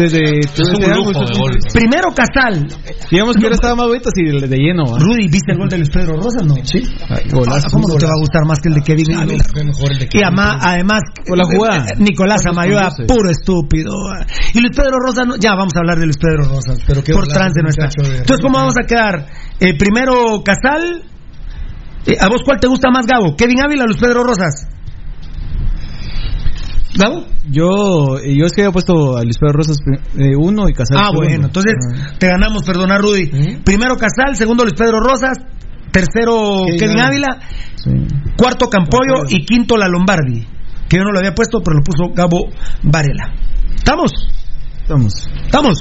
desde, 0.00 0.40
Es 0.40 0.58
un 0.58 0.94
lujo 0.96 1.12
de 1.12 1.38
gol. 1.38 1.58
Primero 1.72 2.08
Casal. 2.14 2.66
Digamos 3.10 3.36
que 3.36 3.44
ahora 3.44 3.54
estaba 3.54 3.74
más 3.76 3.86
bonito 3.88 4.10
si 4.14 4.22
de, 4.24 4.46
de 4.46 4.56
lleno. 4.56 4.84
Rudy, 4.98 5.28
¿viste 5.28 5.52
el 5.52 5.58
gol 5.58 5.68
de 5.68 5.78
Luis 5.78 5.90
Pedro 5.90 6.16
Rosas? 6.16 6.44
No. 6.44 6.54
Sí. 6.62 6.82
Ay, 7.08 7.28
golazo. 7.30 7.68
¿Cómo 7.72 7.88
no 7.88 7.94
te 7.94 8.06
va 8.06 8.12
a 8.12 8.20
gustar 8.20 8.44
más 8.46 8.60
que 8.60 8.68
el 8.68 8.74
de 8.76 8.82
Kevin 8.82 9.14
Ávila? 9.14 9.44
fue 9.52 9.64
mejor 9.64 9.92
el 9.92 9.98
de 9.98 10.08
Y 10.12 10.22
además, 10.22 10.56
además 10.60 11.00
Por 11.26 11.38
la 11.38 11.44
jugada. 11.44 11.86
eh, 11.88 11.94
Nicolás 11.98 12.46
Amayoa, 12.46 12.90
puro 13.06 13.30
estúpido. 13.30 13.92
Y 14.54 14.60
Luis 14.60 14.76
Pedro 14.76 14.98
Rosas, 15.04 15.26
no- 15.26 15.36
ya 15.36 15.54
vamos 15.54 15.74
a 15.76 15.80
hablar 15.80 15.98
de 15.98 16.04
Luis 16.06 16.16
Pedro 16.18 16.44
Rosas, 16.48 16.78
Pero 16.86 17.02
qué 17.04 17.12
por 17.12 17.26
trance 17.28 17.60
no 17.62 17.68
está. 17.68 17.88
Entonces, 17.96 18.40
¿cómo 18.40 18.58
vamos 18.58 18.74
a 18.82 18.86
quedar? 18.86 19.26
Eh, 19.60 19.76
primero 19.76 20.42
Casal. 20.44 21.02
Eh, 22.06 22.16
¿A 22.20 22.28
vos 22.28 22.42
cuál 22.44 22.58
te 22.60 22.66
gusta 22.68 22.90
más, 22.90 23.06
Gabo? 23.06 23.36
¿Kevin 23.36 23.60
Ávila 23.62 23.84
o 23.84 23.86
Luis 23.88 23.98
Pedro 24.00 24.22
Rosas? 24.24 24.66
¿Gabo? 26.98 27.24
Yo, 27.48 28.18
yo 28.20 28.44
es 28.46 28.52
que 28.52 28.62
había 28.62 28.72
puesto 28.72 29.16
a 29.16 29.22
Luis 29.22 29.38
Pedro 29.38 29.52
Rosas 29.54 29.78
eh, 30.18 30.34
uno 30.36 30.68
y 30.68 30.72
Casal 30.72 30.98
Ah, 30.98 31.10
bueno, 31.14 31.46
entonces 31.46 31.74
Ah. 31.94 32.12
te 32.18 32.26
ganamos, 32.26 32.64
perdona 32.64 32.98
Rudy. 32.98 33.58
Primero 33.64 33.96
Casal, 33.96 34.34
segundo 34.36 34.64
Luis 34.64 34.74
Pedro 34.74 34.98
Rosas, 35.00 35.38
tercero 35.92 36.64
Kevin 36.66 36.78
Kevin 36.80 37.00
Ávila. 37.00 37.38
Cuarto 38.36 38.68
Campollo 38.68 39.22
y 39.28 39.44
quinto 39.44 39.76
La 39.76 39.88
Lombardi, 39.88 40.44
que 40.88 40.96
yo 40.98 41.04
no 41.04 41.12
lo 41.12 41.18
había 41.20 41.34
puesto, 41.34 41.60
pero 41.64 41.78
lo 41.78 41.82
puso 41.84 42.12
Gabo 42.14 42.48
Varela. 42.82 43.32
¿Estamos? 43.74 44.12
Estamos. 44.82 45.12
¿Estamos? 45.44 45.78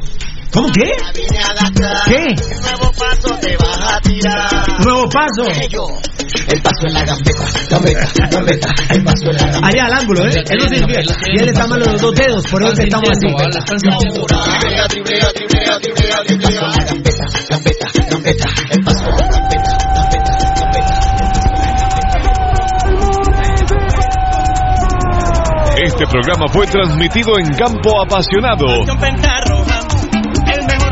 ¿Cómo 0.52 0.68
qué? 0.72 0.92
¿Qué? 2.06 2.36
Nuevo 2.62 2.92
paso 2.94 3.38
te 3.40 3.58
vas 3.58 3.94
a 3.94 4.00
tirar. 4.02 4.80
Nuevo 4.84 5.10
paso. 5.10 5.44
El 6.48 6.62
paso 6.62 6.88
en 6.88 6.94
la 6.94 7.04
gambeta, 7.04 7.44
gambeta, 7.70 8.08
gambeta. 8.30 8.70
El 8.90 9.04
paso 9.04 9.30
en 9.30 9.36
la 9.36 9.44
gambeta. 9.44 9.68
Allá 9.68 9.86
al 9.86 9.94
ángulo, 9.94 10.26
¿eh? 10.26 10.44
Él 10.50 10.58
no 10.58 10.70
significa. 10.70 11.02
Y 11.34 11.40
él 11.40 11.50
está 11.50 11.68
mal 11.68 11.80
los 11.80 12.02
dos 12.02 12.16
dedos, 12.16 12.46
por 12.48 12.64
eso 12.64 12.82
estamos 12.82 13.10
así. 13.10 13.28
Triplea, 13.28 14.88
triplea, 14.88 15.30
triplea, 15.34 15.80
triplea, 15.80 16.18
triplea. 16.26 16.62
Gambeta, 16.88 17.26
gambeta, 17.50 17.88
gambeta. 18.10 18.48
El 18.72 18.84
paso 18.84 19.04
en 19.04 19.16
la 19.18 19.28
gambeta, 19.28 19.78
gambeta, 19.96 20.98
Este 25.84 26.06
programa 26.08 26.48
fue 26.52 26.66
transmitido 26.66 27.38
en 27.40 27.54
Campo 27.54 28.02
Apasionado. 28.02 28.66